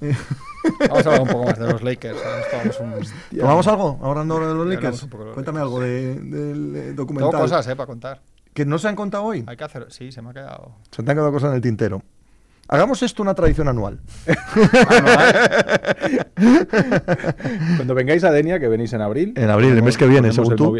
Vamos 0.00 1.06
a 1.06 1.08
hablar 1.10 1.20
un 1.22 1.28
poco 1.28 1.44
más 1.46 1.58
de 1.58 1.72
los 1.72 1.82
Lakers. 1.82 2.18
ahora 2.22 2.40
estábamos 2.40 2.80
un- 2.80 2.94
¿Tomamos 3.38 3.66
algo? 3.68 3.98
Hablando 4.02 4.38
de 4.40 4.54
los 4.54 4.66
Lakers. 4.66 5.08
de 5.08 5.16
los 5.18 5.34
Cuéntame 5.34 5.60
Lakers. 5.60 5.62
algo 5.62 5.80
de- 5.80 6.14
del 6.20 6.76
eh, 6.76 6.80
Tengo 6.88 6.94
documental. 6.96 7.40
cosas, 7.40 7.66
eh, 7.68 7.76
para 7.76 7.86
contar. 7.86 8.20
¿Que 8.52 8.66
no 8.66 8.78
se 8.78 8.88
han 8.88 8.96
contado 8.96 9.24
hoy? 9.24 9.44
Hay 9.46 9.56
que 9.56 9.64
hacer... 9.64 9.86
Sí, 9.90 10.10
se 10.12 10.20
me 10.22 10.30
ha 10.30 10.32
quedado... 10.32 10.72
Se 10.90 11.02
te 11.02 11.10
han 11.10 11.16
quedado 11.16 11.30
cosas 11.32 11.50
en 11.50 11.56
el 11.56 11.62
tintero. 11.62 12.02
Hagamos 12.68 13.00
esto 13.02 13.22
una 13.22 13.34
tradición 13.34 13.68
anual. 13.68 14.00
Cuando 17.76 17.94
vengáis 17.94 18.24
a 18.24 18.30
Denia, 18.32 18.58
que 18.58 18.68
venís 18.68 18.92
en 18.92 19.02
abril. 19.02 19.34
En 19.36 19.50
abril, 19.50 19.72
el 19.76 19.82
mes 19.82 19.96
que 19.96 20.06
viene, 20.06 20.32
según 20.32 20.52
el 20.52 20.58
tú. 20.58 20.76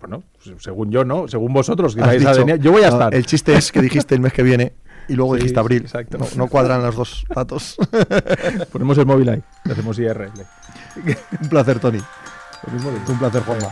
Bueno, 0.00 0.22
según 0.58 0.90
yo, 0.90 1.04
¿no? 1.04 1.28
Según 1.28 1.52
vosotros 1.52 1.94
que 1.94 2.00
vais 2.00 2.20
dicho-. 2.20 2.46
Yo 2.56 2.72
voy 2.72 2.82
a 2.82 2.88
no, 2.88 2.94
estar. 2.94 3.14
El 3.14 3.26
chiste 3.26 3.54
es 3.54 3.70
que 3.70 3.80
dijiste 3.82 4.14
el 4.14 4.20
mes 4.20 4.32
que 4.32 4.42
viene 4.42 4.72
y 5.08 5.14
luego 5.14 5.34
Sí, 5.34 5.40
dijiste 5.42 5.60
abril. 5.60 5.82
exacto. 5.82 6.18
No, 6.18 6.26
no 6.36 6.46
cuadran 6.48 6.82
los 6.82 6.96
dos 6.96 7.24
datos. 7.34 7.76
Ponemos 8.72 8.96
el 8.98 9.06
móvil 9.06 9.28
ahí. 9.28 9.42
Hacemos 9.70 9.98
IRL. 9.98 10.30
Un 11.42 11.48
placer, 11.48 11.78
Tony. 11.78 11.98
Lo 12.66 12.72
mismo 12.72 12.90
digo. 12.90 13.02
Un 13.08 13.18
placer, 13.18 13.42
Juanma. 13.42 13.68